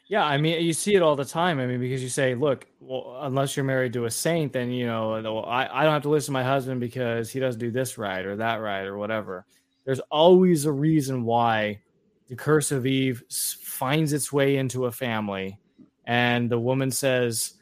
Yeah, 0.08 0.24
I 0.24 0.38
mean, 0.38 0.62
you 0.64 0.72
see 0.72 0.94
it 0.94 1.02
all 1.02 1.16
the 1.16 1.24
time. 1.24 1.60
I 1.60 1.66
mean, 1.66 1.80
because 1.80 2.02
you 2.02 2.08
say, 2.08 2.34
look, 2.34 2.66
well, 2.80 3.18
unless 3.20 3.56
you're 3.56 3.64
married 3.64 3.92
to 3.92 4.06
a 4.06 4.10
saint, 4.10 4.54
then 4.54 4.70
you 4.70 4.86
know, 4.86 5.12
I, 5.42 5.80
I 5.80 5.84
don't 5.84 5.92
have 5.92 6.02
to 6.02 6.08
listen 6.08 6.32
to 6.32 6.32
my 6.32 6.44
husband 6.44 6.80
because 6.80 7.30
he 7.30 7.40
doesn't 7.40 7.60
do 7.60 7.70
this 7.70 7.98
right 7.98 8.24
or 8.24 8.36
that 8.36 8.56
right 8.56 8.84
or 8.84 8.96
whatever. 8.96 9.44
There's 9.88 10.00
always 10.10 10.66
a 10.66 10.70
reason 10.70 11.24
why 11.24 11.80
the 12.26 12.36
curse 12.36 12.72
of 12.72 12.84
Eve 12.84 13.22
finds 13.30 14.12
its 14.12 14.30
way 14.30 14.58
into 14.58 14.84
a 14.84 14.92
family, 14.92 15.58
and 16.04 16.50
the 16.50 16.60
woman 16.60 16.90
says, 16.90 17.54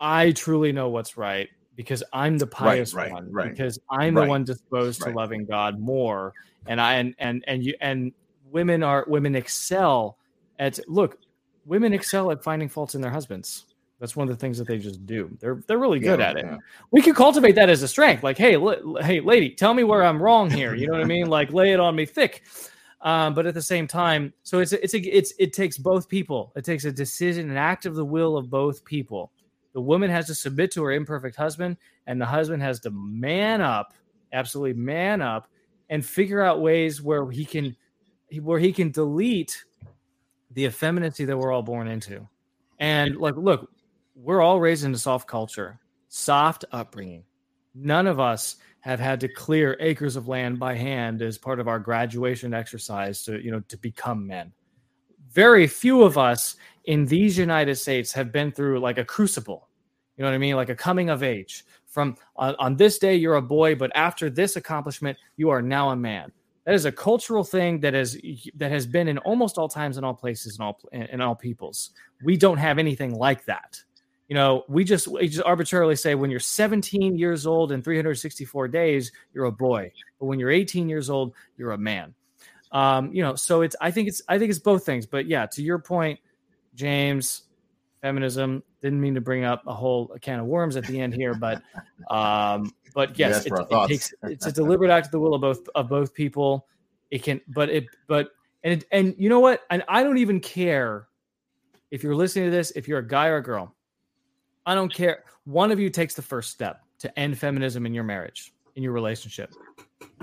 "I 0.00 0.30
truly 0.30 0.70
know 0.70 0.90
what's 0.90 1.16
right 1.16 1.48
because 1.74 2.04
I'm 2.12 2.38
the 2.38 2.46
pious 2.46 2.94
right, 2.94 3.10
one, 3.10 3.32
right, 3.32 3.50
because 3.50 3.80
I'm 3.90 4.14
the 4.14 4.24
one 4.24 4.44
disposed 4.44 5.02
right. 5.02 5.10
to 5.10 5.16
loving 5.16 5.44
God 5.44 5.80
more." 5.80 6.32
And 6.68 6.80
I 6.80 6.94
and 6.98 7.16
and 7.18 7.42
and 7.48 7.64
you 7.64 7.74
and 7.80 8.12
women 8.52 8.84
are 8.84 9.04
women 9.08 9.34
excel 9.34 10.18
at 10.60 10.78
look 10.88 11.18
women 11.66 11.92
excel 11.92 12.30
at 12.30 12.44
finding 12.44 12.68
faults 12.68 12.94
in 12.94 13.00
their 13.00 13.10
husbands. 13.10 13.71
That's 14.02 14.16
one 14.16 14.28
of 14.28 14.34
the 14.34 14.40
things 14.40 14.58
that 14.58 14.66
they 14.66 14.78
just 14.78 15.06
do. 15.06 15.30
They're 15.38 15.62
they're 15.68 15.78
really 15.78 16.00
good 16.00 16.18
Yeah, 16.18 16.30
at 16.30 16.36
it. 16.36 16.44
yeah. 16.44 16.56
We 16.90 17.02
could 17.02 17.14
cultivate 17.14 17.52
that 17.54 17.70
as 17.70 17.84
a 17.84 17.88
strength. 17.88 18.24
Like, 18.24 18.36
hey, 18.36 18.56
li- 18.56 18.82
hey, 19.00 19.20
lady, 19.20 19.50
tell 19.50 19.74
me 19.74 19.84
where 19.84 20.02
I'm 20.02 20.20
wrong 20.20 20.50
here. 20.50 20.74
You 20.74 20.88
know 20.88 20.94
what 20.94 21.02
I 21.02 21.04
mean? 21.04 21.28
Like, 21.28 21.52
lay 21.52 21.70
it 21.70 21.78
on 21.78 21.94
me 21.94 22.04
thick. 22.04 22.42
Um, 23.02 23.32
but 23.32 23.46
at 23.46 23.54
the 23.54 23.62
same 23.62 23.86
time, 23.86 24.32
so 24.42 24.58
it's 24.58 24.72
it's 24.72 24.94
a, 24.94 24.98
it's 24.98 25.32
it 25.38 25.52
takes 25.52 25.78
both 25.78 26.08
people. 26.08 26.52
It 26.56 26.64
takes 26.64 26.84
a 26.84 26.90
decision, 26.90 27.48
an 27.48 27.56
act 27.56 27.86
of 27.86 27.94
the 27.94 28.04
will 28.04 28.36
of 28.36 28.50
both 28.50 28.84
people. 28.84 29.30
The 29.72 29.80
woman 29.80 30.10
has 30.10 30.26
to 30.26 30.34
submit 30.34 30.72
to 30.72 30.82
her 30.82 30.90
imperfect 30.90 31.36
husband, 31.36 31.76
and 32.08 32.20
the 32.20 32.26
husband 32.26 32.60
has 32.60 32.80
to 32.80 32.90
man 32.90 33.60
up, 33.60 33.94
absolutely 34.32 34.72
man 34.82 35.22
up, 35.22 35.46
and 35.90 36.04
figure 36.04 36.42
out 36.42 36.60
ways 36.60 37.00
where 37.00 37.30
he 37.30 37.44
can 37.44 37.76
where 38.40 38.58
he 38.58 38.72
can 38.72 38.90
delete 38.90 39.64
the 40.50 40.64
effeminacy 40.64 41.24
that 41.24 41.38
we're 41.38 41.52
all 41.52 41.62
born 41.62 41.86
into. 41.86 42.26
And 42.80 43.16
like, 43.16 43.36
look, 43.36 43.70
we're 44.22 44.40
all 44.40 44.60
raised 44.60 44.84
in 44.84 44.94
a 44.94 44.98
soft 44.98 45.26
culture, 45.26 45.80
soft 46.08 46.64
upbringing. 46.70 47.24
None 47.74 48.06
of 48.06 48.20
us 48.20 48.56
have 48.80 49.00
had 49.00 49.20
to 49.20 49.28
clear 49.28 49.76
acres 49.80 50.14
of 50.14 50.28
land 50.28 50.60
by 50.60 50.74
hand 50.74 51.22
as 51.22 51.38
part 51.38 51.58
of 51.58 51.66
our 51.66 51.80
graduation 51.80 52.54
exercise 52.54 53.24
to, 53.24 53.42
you 53.42 53.50
know, 53.50 53.60
to 53.68 53.76
become 53.78 54.26
men. 54.26 54.52
Very 55.32 55.66
few 55.66 56.02
of 56.02 56.18
us 56.18 56.56
in 56.84 57.06
these 57.06 57.36
United 57.36 57.76
States 57.76 58.12
have 58.12 58.30
been 58.30 58.52
through 58.52 58.78
like 58.80 58.98
a 58.98 59.04
crucible. 59.04 59.68
You 60.16 60.22
know 60.22 60.30
what 60.30 60.34
I 60.34 60.38
mean? 60.38 60.56
Like 60.56 60.68
a 60.68 60.76
coming 60.76 61.10
of 61.10 61.22
age. 61.22 61.64
From 61.86 62.16
on, 62.36 62.54
on 62.58 62.76
this 62.76 62.98
day 62.98 63.16
you're 63.16 63.36
a 63.36 63.42
boy, 63.42 63.74
but 63.74 63.90
after 63.94 64.30
this 64.30 64.56
accomplishment 64.56 65.18
you 65.36 65.50
are 65.50 65.62
now 65.62 65.90
a 65.90 65.96
man. 65.96 66.30
That 66.64 66.74
is 66.74 66.84
a 66.84 66.92
cultural 66.92 67.42
thing 67.42 67.80
that 67.80 67.94
is 67.94 68.20
that 68.54 68.70
has 68.70 68.86
been 68.86 69.08
in 69.08 69.18
almost 69.18 69.58
all 69.58 69.68
times 69.68 69.98
in 69.98 70.04
all 70.04 70.14
places 70.14 70.58
and 70.58 70.64
all 70.64 70.78
in 70.92 71.20
all 71.20 71.34
peoples. 71.34 71.90
We 72.22 72.36
don't 72.36 72.58
have 72.58 72.78
anything 72.78 73.14
like 73.16 73.44
that. 73.46 73.82
You 74.32 74.38
know, 74.38 74.64
we 74.66 74.82
just 74.82 75.08
we 75.08 75.28
just 75.28 75.44
arbitrarily 75.44 75.94
say 75.94 76.14
when 76.14 76.30
you're 76.30 76.40
17 76.40 77.18
years 77.18 77.46
old 77.46 77.70
and 77.70 77.84
364 77.84 78.66
days, 78.68 79.12
you're 79.34 79.44
a 79.44 79.52
boy, 79.52 79.92
but 80.18 80.24
when 80.24 80.38
you're 80.38 80.50
18 80.50 80.88
years 80.88 81.10
old, 81.10 81.34
you're 81.58 81.72
a 81.72 81.76
man. 81.76 82.14
Um, 82.70 83.12
you 83.12 83.22
know, 83.22 83.34
so 83.34 83.60
it's 83.60 83.76
I 83.78 83.90
think 83.90 84.08
it's 84.08 84.22
I 84.30 84.38
think 84.38 84.48
it's 84.48 84.58
both 84.58 84.86
things. 84.86 85.04
But 85.04 85.26
yeah, 85.26 85.44
to 85.52 85.62
your 85.62 85.78
point, 85.78 86.18
James, 86.74 87.42
feminism 88.00 88.62
didn't 88.80 89.02
mean 89.02 89.14
to 89.16 89.20
bring 89.20 89.44
up 89.44 89.64
a 89.66 89.74
whole 89.74 90.16
can 90.22 90.40
of 90.40 90.46
worms 90.46 90.76
at 90.76 90.86
the 90.86 90.98
end 90.98 91.12
here, 91.12 91.34
but 91.34 91.60
um, 92.08 92.72
but 92.94 93.18
yes, 93.18 93.44
it, 93.44 93.52
it 93.52 93.88
takes 93.88 94.14
it's 94.22 94.46
a 94.46 94.52
deliberate 94.52 94.90
act 94.90 95.08
of 95.08 95.12
the 95.12 95.20
will 95.20 95.34
of 95.34 95.42
both 95.42 95.68
of 95.74 95.90
both 95.90 96.14
people. 96.14 96.66
It 97.10 97.22
can, 97.22 97.42
but 97.48 97.68
it, 97.68 97.84
but 98.06 98.30
and 98.64 98.82
and 98.92 99.14
you 99.18 99.28
know 99.28 99.40
what? 99.40 99.60
And 99.68 99.84
I 99.88 100.02
don't 100.02 100.16
even 100.16 100.40
care 100.40 101.06
if 101.90 102.02
you're 102.02 102.16
listening 102.16 102.46
to 102.46 102.50
this. 102.50 102.70
If 102.70 102.88
you're 102.88 103.00
a 103.00 103.06
guy 103.06 103.26
or 103.26 103.36
a 103.36 103.42
girl, 103.42 103.76
I 104.66 104.74
don't 104.74 104.92
care. 104.92 105.24
One 105.44 105.72
of 105.72 105.80
you 105.80 105.90
takes 105.90 106.14
the 106.14 106.22
first 106.22 106.50
step 106.50 106.82
to 106.98 107.18
end 107.18 107.38
feminism 107.38 107.84
in 107.86 107.94
your 107.94 108.04
marriage, 108.04 108.52
in 108.76 108.82
your 108.82 108.92
relationship. 108.92 109.52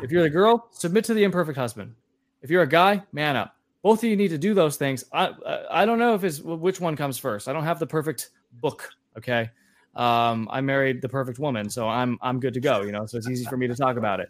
If 0.02 0.12
you're 0.12 0.24
the 0.24 0.30
girl, 0.30 0.68
submit 0.72 1.04
to 1.06 1.14
the 1.14 1.24
imperfect 1.24 1.58
husband. 1.58 1.94
If 2.42 2.50
you're 2.50 2.64
a 2.64 2.68
guy, 2.68 3.04
man 3.12 3.36
up. 3.36 3.56
Both 3.82 4.00
of 4.00 4.10
you 4.10 4.16
need 4.16 4.30
to 4.30 4.38
do 4.38 4.54
those 4.54 4.76
things. 4.76 5.06
I 5.14 5.32
I 5.70 5.86
don't 5.86 6.00
know 6.00 6.14
if 6.14 6.24
it's 6.24 6.40
which 6.42 6.82
one 6.82 6.96
comes 6.96 7.18
first. 7.18 7.48
I 7.48 7.54
don't 7.54 7.64
have 7.64 7.80
the 7.80 7.88
perfect 7.88 8.32
book. 8.62 8.90
Okay, 9.18 9.50
um, 9.96 10.50
I 10.52 10.60
married 10.62 11.02
the 11.02 11.08
perfect 11.10 11.40
woman, 11.40 11.70
so 11.70 11.88
I'm 11.88 12.18
I'm 12.22 12.40
good 12.40 12.54
to 12.56 12.60
go. 12.60 12.82
You 12.82 12.92
know, 12.92 13.06
so 13.06 13.18
it's 13.18 13.30
easy 13.30 13.46
for 13.46 13.56
me 13.56 13.68
to 13.68 13.76
talk 13.76 13.96
about 13.96 14.20
it. 14.20 14.30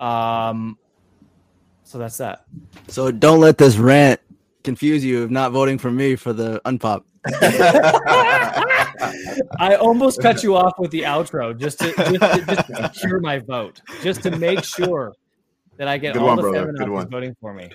Um, 0.00 0.78
so 1.84 1.98
that's 1.98 2.16
that. 2.16 2.44
So 2.88 3.12
don't 3.12 3.40
let 3.40 3.56
this 3.56 3.76
rant 3.76 4.20
confuse 4.64 5.04
you 5.04 5.22
of 5.22 5.30
not 5.30 5.52
voting 5.52 5.78
for 5.78 5.92
me 5.92 6.16
for 6.16 6.32
the 6.32 6.60
unpop. 6.64 7.04
I 9.58 9.76
almost 9.76 10.20
cut 10.20 10.42
you 10.42 10.56
off 10.56 10.72
with 10.78 10.90
the 10.90 11.02
outro 11.02 11.58
just 11.58 11.78
to 11.80 11.92
just 11.92 12.20
to, 12.20 12.44
just 12.46 12.66
to 12.68 12.90
secure 12.94 13.20
my 13.20 13.38
vote, 13.38 13.80
just 14.02 14.22
to 14.22 14.30
make 14.30 14.64
sure 14.64 15.12
that 15.76 15.88
I 15.88 15.98
get 15.98 16.14
Good 16.14 16.22
all 16.22 16.28
one, 16.28 16.36
the 16.36 16.42
brother. 16.42 16.74
Feminists 16.76 17.10
voting 17.10 17.36
for 17.40 17.54
me. 17.54 17.70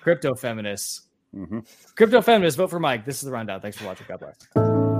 Crypto 0.00 0.34
feminists. 0.34 1.02
Mm-hmm. 1.34 1.60
Crypto 1.94 2.22
feminists, 2.22 2.56
vote 2.56 2.70
for 2.70 2.80
Mike. 2.80 3.04
This 3.04 3.16
is 3.16 3.22
the 3.22 3.32
rundown. 3.32 3.60
Thanks 3.60 3.76
for 3.76 3.84
watching. 3.84 4.06
God 4.08 4.20
bless. 4.20 4.99